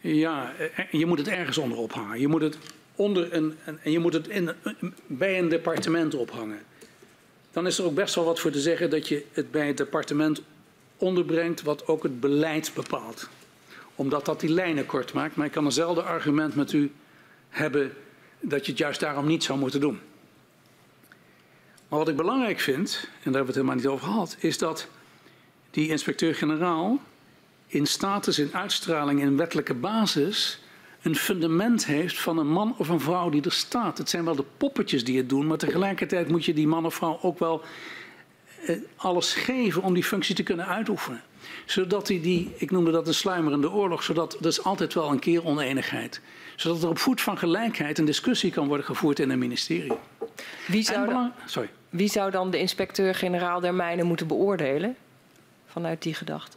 Ja, 0.00 0.52
eh, 0.54 0.90
je 0.90 1.06
moet 1.06 1.18
het 1.18 1.28
ergens 1.28 1.58
onder 1.58 1.78
ophangen. 1.78 2.20
Je 2.20 2.28
moet 2.28 2.42
het, 2.42 2.58
onder 2.94 3.34
een, 3.34 3.58
en 3.64 3.90
je 3.90 3.98
moet 3.98 4.12
het 4.12 4.28
in, 4.28 4.50
bij 5.06 5.38
een 5.38 5.48
departement 5.48 6.14
ophangen. 6.14 6.62
Dan 7.50 7.66
is 7.66 7.78
er 7.78 7.84
ook 7.84 7.94
best 7.94 8.14
wel 8.14 8.24
wat 8.24 8.40
voor 8.40 8.50
te 8.50 8.60
zeggen 8.60 8.90
dat 8.90 9.08
je 9.08 9.24
het 9.32 9.50
bij 9.50 9.66
het 9.66 9.76
departement 9.76 10.42
onderbrengt 10.96 11.62
wat 11.62 11.86
ook 11.86 12.02
het 12.02 12.20
beleid 12.20 12.72
bepaalt. 12.74 13.28
Omdat 13.94 14.24
dat 14.24 14.40
die 14.40 14.50
lijnen 14.50 14.86
kort 14.86 15.12
maakt. 15.12 15.36
Maar 15.36 15.46
ik 15.46 15.52
kan 15.52 15.64
eenzelfde 15.64 16.02
argument 16.02 16.54
met 16.54 16.72
u 16.72 16.92
hebben 17.48 17.92
dat 18.40 18.64
je 18.66 18.70
het 18.70 18.80
juist 18.80 19.00
daarom 19.00 19.26
niet 19.26 19.44
zou 19.44 19.58
moeten 19.58 19.80
doen. 19.80 20.00
Maar 21.92 22.00
wat 22.00 22.10
ik 22.10 22.16
belangrijk 22.16 22.60
vind, 22.60 23.00
en 23.02 23.08
daar 23.08 23.22
hebben 23.22 23.40
we 23.40 23.46
het 23.46 23.54
helemaal 23.54 23.74
niet 23.74 23.86
over 23.86 24.06
gehad, 24.06 24.36
is 24.38 24.58
dat 24.58 24.88
die 25.70 25.88
inspecteur-generaal 25.88 27.00
in 27.66 27.86
status, 27.86 28.38
in 28.38 28.50
uitstraling, 28.52 29.20
in 29.20 29.36
wettelijke 29.36 29.74
basis 29.74 30.60
een 31.02 31.16
fundament 31.16 31.86
heeft 31.86 32.20
van 32.20 32.38
een 32.38 32.48
man 32.48 32.74
of 32.78 32.88
een 32.88 33.00
vrouw 33.00 33.30
die 33.30 33.42
er 33.42 33.52
staat. 33.52 33.98
Het 33.98 34.08
zijn 34.08 34.24
wel 34.24 34.34
de 34.34 34.44
poppetjes 34.56 35.04
die 35.04 35.16
het 35.16 35.28
doen, 35.28 35.46
maar 35.46 35.58
tegelijkertijd 35.58 36.28
moet 36.28 36.44
je 36.44 36.54
die 36.54 36.66
man 36.66 36.86
of 36.86 36.94
vrouw 36.94 37.18
ook 37.22 37.38
wel 37.38 37.62
eh, 38.66 38.76
alles 38.96 39.34
geven 39.34 39.82
om 39.82 39.94
die 39.94 40.04
functie 40.04 40.34
te 40.34 40.42
kunnen 40.42 40.66
uitoefenen. 40.66 41.22
Zodat 41.66 42.08
hij 42.08 42.20
die, 42.20 42.52
ik 42.56 42.70
noemde 42.70 42.90
dat 42.90 43.06
een 43.06 43.14
sluimerende 43.14 43.70
oorlog, 43.70 44.02
zodat 44.02 44.36
er 44.40 44.46
is 44.46 44.64
altijd 44.64 44.94
wel 44.94 45.10
een 45.10 45.18
keer 45.18 45.44
oneenigheid. 45.44 46.20
Zodat 46.56 46.82
er 46.82 46.88
op 46.88 46.98
voet 46.98 47.20
van 47.20 47.38
gelijkheid 47.38 47.98
een 47.98 48.04
discussie 48.04 48.50
kan 48.50 48.66
worden 48.66 48.86
gevoerd 48.86 49.18
in 49.18 49.30
een 49.30 49.38
ministerie. 49.38 49.92
Wie 50.66 50.82
zou, 50.82 51.08
dan, 51.08 51.32
Sorry. 51.46 51.70
Wie 51.92 52.08
zou 52.08 52.30
dan 52.30 52.50
de 52.50 52.58
inspecteur-generaal 52.58 53.60
der 53.60 53.74
mijnen 53.74 54.06
moeten 54.06 54.26
beoordelen? 54.26 54.96
Vanuit 55.66 56.02
die 56.02 56.14
gedachte. 56.14 56.56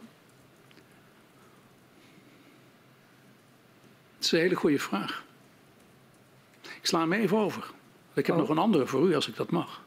Dat 4.16 4.24
is 4.24 4.32
een 4.32 4.38
hele 4.38 4.54
goede 4.54 4.78
vraag. 4.78 5.24
Ik 6.62 6.86
sla 6.86 7.00
hem 7.00 7.12
even 7.12 7.36
over. 7.36 7.70
Ik 8.14 8.26
heb 8.26 8.34
oh. 8.34 8.40
nog 8.40 8.50
een 8.50 8.58
andere 8.58 8.86
voor 8.86 9.08
u, 9.08 9.14
als 9.14 9.28
ik 9.28 9.36
dat 9.36 9.50
mag. 9.50 9.84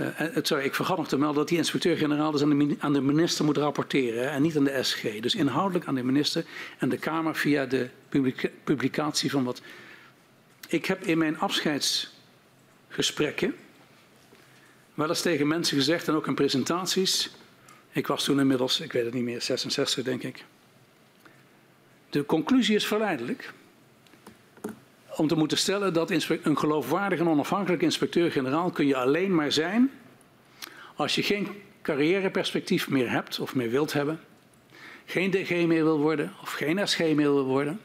Uh, 0.00 0.06
sorry, 0.42 0.64
ik 0.64 0.74
vergat 0.74 0.96
nog 0.96 1.08
te 1.08 1.18
melden 1.18 1.36
dat 1.36 1.48
die 1.48 1.58
inspecteur-generaal 1.58 2.30
dus 2.30 2.42
aan 2.42 2.58
de, 2.58 2.76
aan 2.78 2.92
de, 2.92 3.00
minister 3.00 3.44
moet 3.44 3.56
rapporteren 3.56 4.30
en 4.30 4.42
niet 4.42 4.56
aan 4.56 4.64
de 4.64 4.82
SG. 4.82 5.20
Dus 5.20 5.34
inhoudelijk 5.34 5.86
aan 5.86 5.94
de 5.94 6.02
minister 6.02 6.44
en 6.78 6.88
de 6.88 6.98
Kamer 6.98 7.36
via 7.36 7.66
de 7.66 7.88
publica 8.08 8.48
publicatie 8.64 9.30
van 9.30 9.44
wat. 9.44 9.62
Ik 10.68 10.86
heb 10.86 11.02
in 11.02 11.18
mijn 11.18 11.38
afscheidsgesprekken 12.92 13.54
wel 14.94 15.08
eens 15.08 15.20
tegen 15.20 15.46
mensen 15.46 15.76
gezegd 15.76 16.08
en 16.08 16.14
ook 16.14 16.26
in 16.26 16.34
presentaties. 16.34 17.30
Ik 17.92 18.06
was 18.06 18.24
toen 18.24 18.40
inmiddels, 18.40 18.80
ik 18.80 18.92
weet 18.92 19.04
het 19.04 19.14
niet 19.14 19.22
meer, 19.22 19.42
66 19.42 20.04
denk 20.04 20.22
ik. 20.22 20.44
De 22.10 22.26
conclusie 22.26 22.74
is 22.74 22.86
verleidelijk 22.86 23.52
om 25.16 25.26
te 25.28 25.34
moeten 25.34 25.58
stellen 25.58 25.92
dat 25.92 26.10
een 26.10 26.58
geloofwaardige 26.58 27.22
en 27.22 27.28
onafhankelijke 27.28 27.84
inspecteur-generaal 27.84 28.70
kun 28.70 28.86
je 28.86 28.96
alleen 28.96 29.34
maar 29.34 29.52
zijn 29.52 29.90
als 30.96 31.14
je 31.14 31.22
geen 31.22 31.48
carrièreperspectief 31.82 32.88
meer 32.88 33.10
hebt 33.10 33.40
of 33.40 33.54
meer 33.54 33.70
wilt 33.70 33.92
hebben, 33.92 34.20
geen 35.04 35.30
DG 35.30 35.50
meer 35.50 35.84
wil 35.84 35.98
worden 35.98 36.32
of 36.42 36.52
geen 36.52 36.88
SG 36.88 36.98
meer 36.98 37.16
wil 37.16 37.44
worden. 37.44 37.80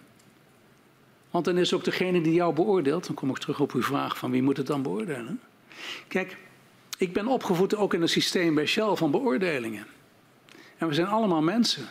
Want 1.37 1.49
dan 1.49 1.57
is 1.57 1.73
ook 1.73 1.83
degene 1.83 2.21
die 2.21 2.33
jou 2.33 2.53
beoordeelt, 2.53 3.05
dan 3.05 3.15
kom 3.15 3.29
ik 3.29 3.37
terug 3.37 3.59
op 3.59 3.71
uw 3.71 3.81
vraag 3.81 4.17
van 4.17 4.31
wie 4.31 4.41
moet 4.41 4.57
het 4.57 4.67
dan 4.67 4.81
beoordelen. 4.81 5.39
Kijk, 6.07 6.37
ik 6.97 7.13
ben 7.13 7.27
opgevoed 7.27 7.75
ook 7.75 7.93
in 7.93 8.01
een 8.01 8.09
systeem 8.09 8.55
bij 8.55 8.65
Shell 8.65 8.95
van 8.95 9.11
beoordelingen. 9.11 9.87
En 10.77 10.87
we 10.87 10.93
zijn 10.93 11.07
allemaal 11.07 11.41
mensen. 11.41 11.87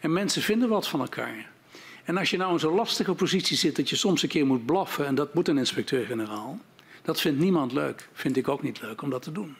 En 0.00 0.12
mensen 0.12 0.42
vinden 0.42 0.68
wat 0.68 0.88
van 0.88 1.00
elkaar. 1.00 1.50
En 2.04 2.16
als 2.16 2.30
je 2.30 2.36
nou 2.36 2.52
in 2.52 2.58
zo'n 2.58 2.74
lastige 2.74 3.14
positie 3.14 3.56
zit 3.56 3.76
dat 3.76 3.88
je 3.88 3.96
soms 3.96 4.22
een 4.22 4.28
keer 4.28 4.46
moet 4.46 4.66
blaffen, 4.66 5.06
en 5.06 5.14
dat 5.14 5.34
moet 5.34 5.48
een 5.48 5.58
inspecteur-generaal, 5.58 6.58
dat 7.02 7.20
vindt 7.20 7.38
niemand 7.38 7.72
leuk. 7.72 8.08
Vind 8.12 8.36
ik 8.36 8.48
ook 8.48 8.62
niet 8.62 8.80
leuk 8.80 9.02
om 9.02 9.10
dat 9.10 9.22
te 9.22 9.32
doen. 9.32 9.56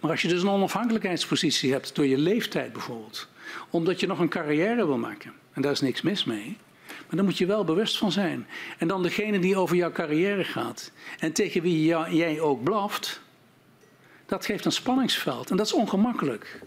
Maar 0.00 0.10
als 0.10 0.22
je 0.22 0.28
dus 0.28 0.42
een 0.42 0.48
onafhankelijkheidspositie 0.48 1.72
hebt 1.72 1.94
door 1.94 2.06
je 2.06 2.18
leeftijd 2.18 2.72
bijvoorbeeld, 2.72 3.28
omdat 3.70 4.00
je 4.00 4.06
nog 4.06 4.18
een 4.18 4.28
carrière 4.28 4.86
wil 4.86 4.98
maken, 4.98 5.32
en 5.52 5.62
daar 5.62 5.72
is 5.72 5.80
niks 5.80 6.02
mis 6.02 6.24
mee, 6.24 6.56
maar 7.06 7.16
daar 7.16 7.24
moet 7.24 7.38
je 7.38 7.46
wel 7.46 7.64
bewust 7.64 7.98
van 7.98 8.12
zijn. 8.12 8.46
En 8.78 8.88
dan 8.88 9.02
degene 9.02 9.38
die 9.38 9.56
over 9.56 9.76
jouw 9.76 9.92
carrière 9.92 10.44
gaat 10.44 10.90
en 11.18 11.32
tegen 11.32 11.62
wie 11.62 11.86
jij 12.10 12.40
ook 12.40 12.62
blaft, 12.62 13.20
dat 14.26 14.44
geeft 14.46 14.64
een 14.64 14.72
spanningsveld 14.72 15.50
en 15.50 15.56
dat 15.56 15.66
is 15.66 15.72
ongemakkelijk. 15.72 16.60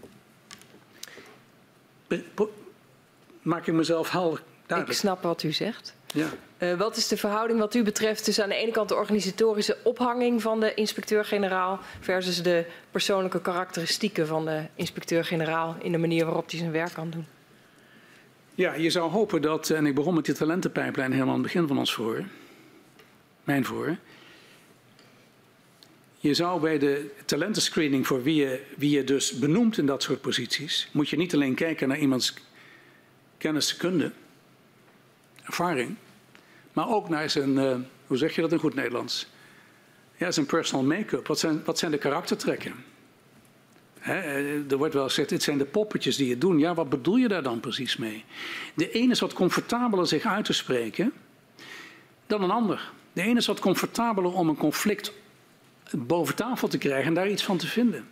maak 3.42 3.66
ik 3.66 3.74
mezelf 3.74 4.10
helder 4.10 4.38
Ik 4.38 4.44
duidelijk. 4.66 4.98
snap 4.98 5.22
wat 5.22 5.42
u 5.42 5.52
zegt. 5.52 5.96
Ja. 6.06 6.28
Uh, 6.58 6.74
wat 6.74 6.96
is 6.96 7.08
de 7.08 7.16
verhouding 7.16 7.58
wat 7.58 7.74
u 7.74 7.82
betreft 7.82 8.24
tussen 8.24 8.44
aan 8.44 8.50
de 8.50 8.56
ene 8.56 8.72
kant 8.72 8.88
de 8.88 8.94
organisatorische 8.94 9.76
ophanging 9.84 10.42
van 10.42 10.60
de 10.60 10.74
inspecteur-generaal 10.74 11.78
versus 12.00 12.42
de 12.42 12.64
persoonlijke 12.90 13.40
karakteristieken 13.40 14.26
van 14.26 14.44
de 14.44 14.62
inspecteur-generaal 14.74 15.76
in 15.82 15.92
de 15.92 15.98
manier 15.98 16.24
waarop 16.24 16.50
hij 16.50 16.58
zijn 16.58 16.72
werk 16.72 16.92
kan 16.92 17.10
doen? 17.10 17.26
Ja, 18.58 18.74
je 18.74 18.90
zou 18.90 19.10
hopen 19.10 19.42
dat, 19.42 19.70
en 19.70 19.86
ik 19.86 19.94
begon 19.94 20.14
met 20.14 20.24
die 20.24 20.34
talentenpijplijn 20.34 21.12
helemaal 21.12 21.34
aan 21.34 21.40
het 21.40 21.52
begin 21.52 21.66
van 21.66 21.78
ons 21.78 21.94
voor, 21.94 22.24
mijn 23.44 23.64
voor. 23.64 23.96
Je 26.18 26.34
zou 26.34 26.60
bij 26.60 26.78
de 26.78 27.10
talentenscreening 27.24 28.06
voor 28.06 28.22
wie 28.22 28.34
je, 28.34 28.64
wie 28.76 28.90
je 28.90 29.04
dus 29.04 29.38
benoemt 29.38 29.78
in 29.78 29.86
dat 29.86 30.02
soort 30.02 30.20
posities, 30.20 30.88
moet 30.92 31.08
je 31.08 31.16
niet 31.16 31.34
alleen 31.34 31.54
kijken 31.54 31.88
naar 31.88 31.98
iemands 31.98 32.34
kennis, 33.36 33.76
kunde, 33.76 34.12
ervaring, 35.42 35.96
maar 36.72 36.88
ook 36.88 37.08
naar 37.08 37.30
zijn, 37.30 37.50
uh, 37.50 37.76
hoe 38.06 38.16
zeg 38.16 38.34
je 38.34 38.40
dat 38.40 38.52
in 38.52 38.58
goed 38.58 38.74
Nederlands? 38.74 39.26
Ja, 40.16 40.30
zijn 40.30 40.46
personal 40.46 40.84
make-up. 40.84 41.26
Wat 41.26 41.38
zijn, 41.38 41.64
wat 41.64 41.78
zijn 41.78 41.90
de 41.90 41.98
karaktertrekken? 41.98 42.74
He, 43.98 44.64
er 44.70 44.76
wordt 44.76 44.94
wel 44.94 45.04
gezegd, 45.04 45.28
dit 45.28 45.42
zijn 45.42 45.58
de 45.58 45.64
poppetjes 45.64 46.16
die 46.16 46.28
je 46.28 46.38
doen. 46.38 46.58
Ja, 46.58 46.74
wat 46.74 46.88
bedoel 46.88 47.16
je 47.16 47.28
daar 47.28 47.42
dan 47.42 47.60
precies 47.60 47.96
mee? 47.96 48.24
De 48.74 48.90
ene 48.90 49.12
is 49.12 49.20
wat 49.20 49.32
comfortabeler 49.32 50.06
zich 50.06 50.24
uit 50.24 50.44
te 50.44 50.52
spreken 50.52 51.12
dan 52.26 52.42
een 52.42 52.50
ander. 52.50 52.90
De 53.12 53.22
ene 53.22 53.38
is 53.38 53.46
wat 53.46 53.60
comfortabeler 53.60 54.32
om 54.32 54.48
een 54.48 54.56
conflict 54.56 55.12
boven 55.90 56.34
tafel 56.34 56.68
te 56.68 56.78
krijgen 56.78 57.06
en 57.06 57.14
daar 57.14 57.30
iets 57.30 57.44
van 57.44 57.56
te 57.56 57.66
vinden. 57.66 58.08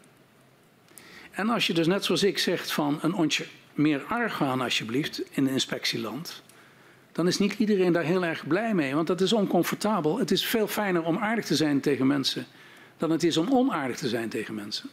En 1.31 1.48
als 1.48 1.66
je 1.66 1.74
dus 1.74 1.86
net 1.86 2.05
zoals 2.05 2.23
ik 2.23 2.39
zegt 2.39 2.73
van 2.73 2.98
een 3.02 3.15
ontje 3.15 3.47
meer 3.74 4.05
argwaan 4.08 4.60
alsjeblieft 4.60 5.23
in 5.31 5.47
een 5.47 5.52
inspectieland, 5.52 6.42
dan 7.12 7.26
is 7.26 7.39
niet 7.39 7.55
iedereen 7.58 7.92
daar 7.92 8.02
heel 8.02 8.24
erg 8.24 8.47
blij 8.47 8.74
mee, 8.74 8.94
want 8.94 9.06
dat 9.06 9.20
is 9.20 9.32
oncomfortabel. 9.32 10.18
Het 10.18 10.31
is 10.31 10.47
veel 10.47 10.66
fijner 10.66 11.02
om 11.02 11.18
aardig 11.18 11.44
te 11.44 11.56
zijn 11.56 11.81
tegen 11.81 12.06
mensen 12.06 12.47
dan 12.97 13.10
het 13.10 13.23
is 13.23 13.36
om 13.36 13.52
onaardig 13.52 13.97
te 13.97 14.08
zijn 14.08 14.28
tegen 14.28 14.55
mensen. 14.55 14.90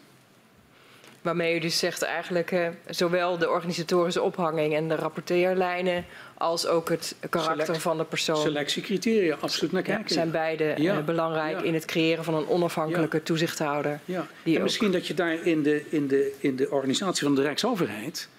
Waarmee 1.23 1.55
u 1.55 1.59
dus 1.59 1.79
zegt 1.79 2.01
eigenlijk 2.01 2.51
uh, 2.51 2.67
zowel 2.89 3.37
de 3.37 3.49
organisatorische 3.49 4.21
ophanging 4.21 4.75
en 4.75 4.87
de 4.87 4.95
rapporteerlijnen 4.95 6.05
als 6.37 6.67
ook 6.67 6.89
het 6.89 7.15
karakter 7.29 7.65
Select, 7.65 7.81
van 7.81 7.97
de 7.97 8.03
persoon. 8.03 8.37
Selectiecriteria, 8.37 9.37
absoluut 9.39 9.71
naar 9.71 9.81
kijken. 9.81 10.05
Ja, 10.07 10.13
zijn 10.13 10.31
beide 10.31 10.73
ja. 10.77 10.97
uh, 10.97 11.03
belangrijk 11.03 11.57
ja. 11.57 11.63
in 11.63 11.73
het 11.73 11.85
creëren 11.85 12.23
van 12.23 12.35
een 12.35 12.47
onafhankelijke 12.47 13.23
toezichthouder. 13.23 13.99
Ja. 14.05 14.27
en 14.43 14.55
ook... 14.55 14.61
misschien 14.61 14.91
dat 14.91 15.07
je 15.07 15.13
daar 15.13 15.45
in 15.45 15.63
de, 15.63 15.85
in, 15.89 16.07
de, 16.07 16.33
in 16.39 16.55
de 16.55 16.71
organisatie 16.71 17.23
van 17.23 17.35
de 17.35 17.41
Rijksoverheid, 17.41 18.29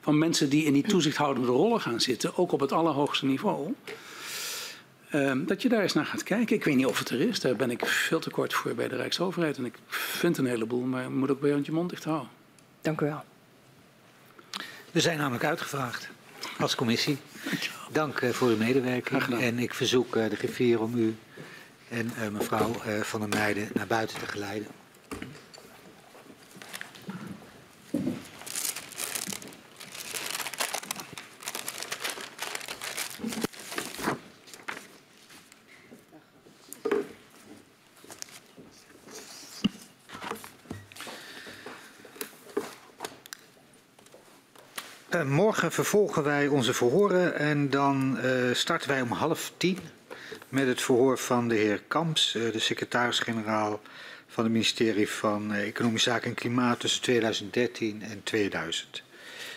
van 0.00 0.18
mensen 0.18 0.48
die 0.48 0.64
in 0.64 0.72
die 0.72 0.86
toezichthoudende 0.86 1.48
rollen 1.48 1.80
gaan 1.80 2.00
zitten, 2.00 2.36
ook 2.36 2.52
op 2.52 2.60
het 2.60 2.72
allerhoogste 2.72 3.26
niveau, 3.26 3.74
uh, 5.14 5.32
dat 5.46 5.62
je 5.62 5.68
daar 5.68 5.82
eens 5.82 5.92
naar 5.92 6.06
gaat 6.06 6.22
kijken. 6.22 6.56
Ik 6.56 6.64
weet 6.64 6.76
niet 6.76 6.86
of 6.86 6.98
het 6.98 7.10
er 7.10 7.20
is, 7.20 7.40
daar 7.40 7.56
ben 7.56 7.70
ik 7.70 7.86
veel 7.86 8.20
te 8.20 8.30
kort 8.30 8.54
voor 8.54 8.74
bij 8.74 8.88
de 8.88 8.96
Rijksoverheid. 8.96 9.56
En 9.56 9.64
ik 9.64 9.78
vind 9.88 10.38
een 10.38 10.46
heleboel, 10.46 10.80
maar 10.80 11.02
je 11.02 11.08
moet 11.08 11.30
ook 11.30 11.40
bij 11.40 11.60
je 11.62 11.72
mond 11.72 11.90
dicht 11.90 12.04
houden. 12.04 12.28
Dank 12.80 13.00
u 13.00 13.06
wel. 13.06 13.24
We 14.90 15.00
zijn 15.00 15.18
namelijk 15.18 15.44
uitgevraagd 15.44 16.08
als 16.58 16.74
commissie. 16.74 17.18
Dank 17.92 18.20
uh, 18.20 18.30
voor 18.30 18.48
uw 18.48 18.56
medewerking. 18.56 19.40
En 19.40 19.58
ik 19.58 19.74
verzoek 19.74 20.16
uh, 20.16 20.30
de 20.30 20.36
griffier 20.36 20.80
om 20.80 20.94
u 20.98 21.16
en 21.88 22.10
uh, 22.18 22.28
mevrouw 22.28 22.72
Van 23.02 23.20
der 23.20 23.28
Meijden 23.28 23.68
naar 23.74 23.86
buiten 23.86 24.18
te 24.18 24.26
geleiden. 24.26 24.68
Uh, 45.14 45.22
morgen 45.22 45.72
vervolgen 45.72 46.22
wij 46.22 46.48
onze 46.48 46.74
verhoren 46.74 47.38
en 47.38 47.70
dan 47.70 48.18
uh, 48.24 48.54
starten 48.54 48.88
wij 48.88 49.00
om 49.00 49.10
half 49.10 49.52
tien 49.56 49.78
met 50.48 50.66
het 50.66 50.82
verhoor 50.82 51.18
van 51.18 51.48
de 51.48 51.54
heer 51.54 51.82
Kamps, 51.88 52.34
uh, 52.34 52.52
de 52.52 52.58
secretaris-generaal 52.58 53.80
van 54.26 54.44
het 54.44 54.52
ministerie 54.52 55.08
van 55.08 55.52
Economische 55.52 56.10
Zaken 56.10 56.28
en 56.28 56.34
Klimaat 56.34 56.80
tussen 56.80 57.02
2013 57.02 58.02
en 58.02 58.22
2000. 58.22 59.02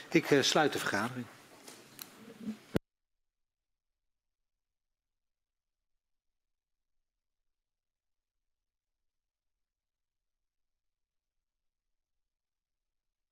Ik 0.09 0.25
sluit 0.41 0.73
de 0.73 0.79
vergadering. 0.79 1.25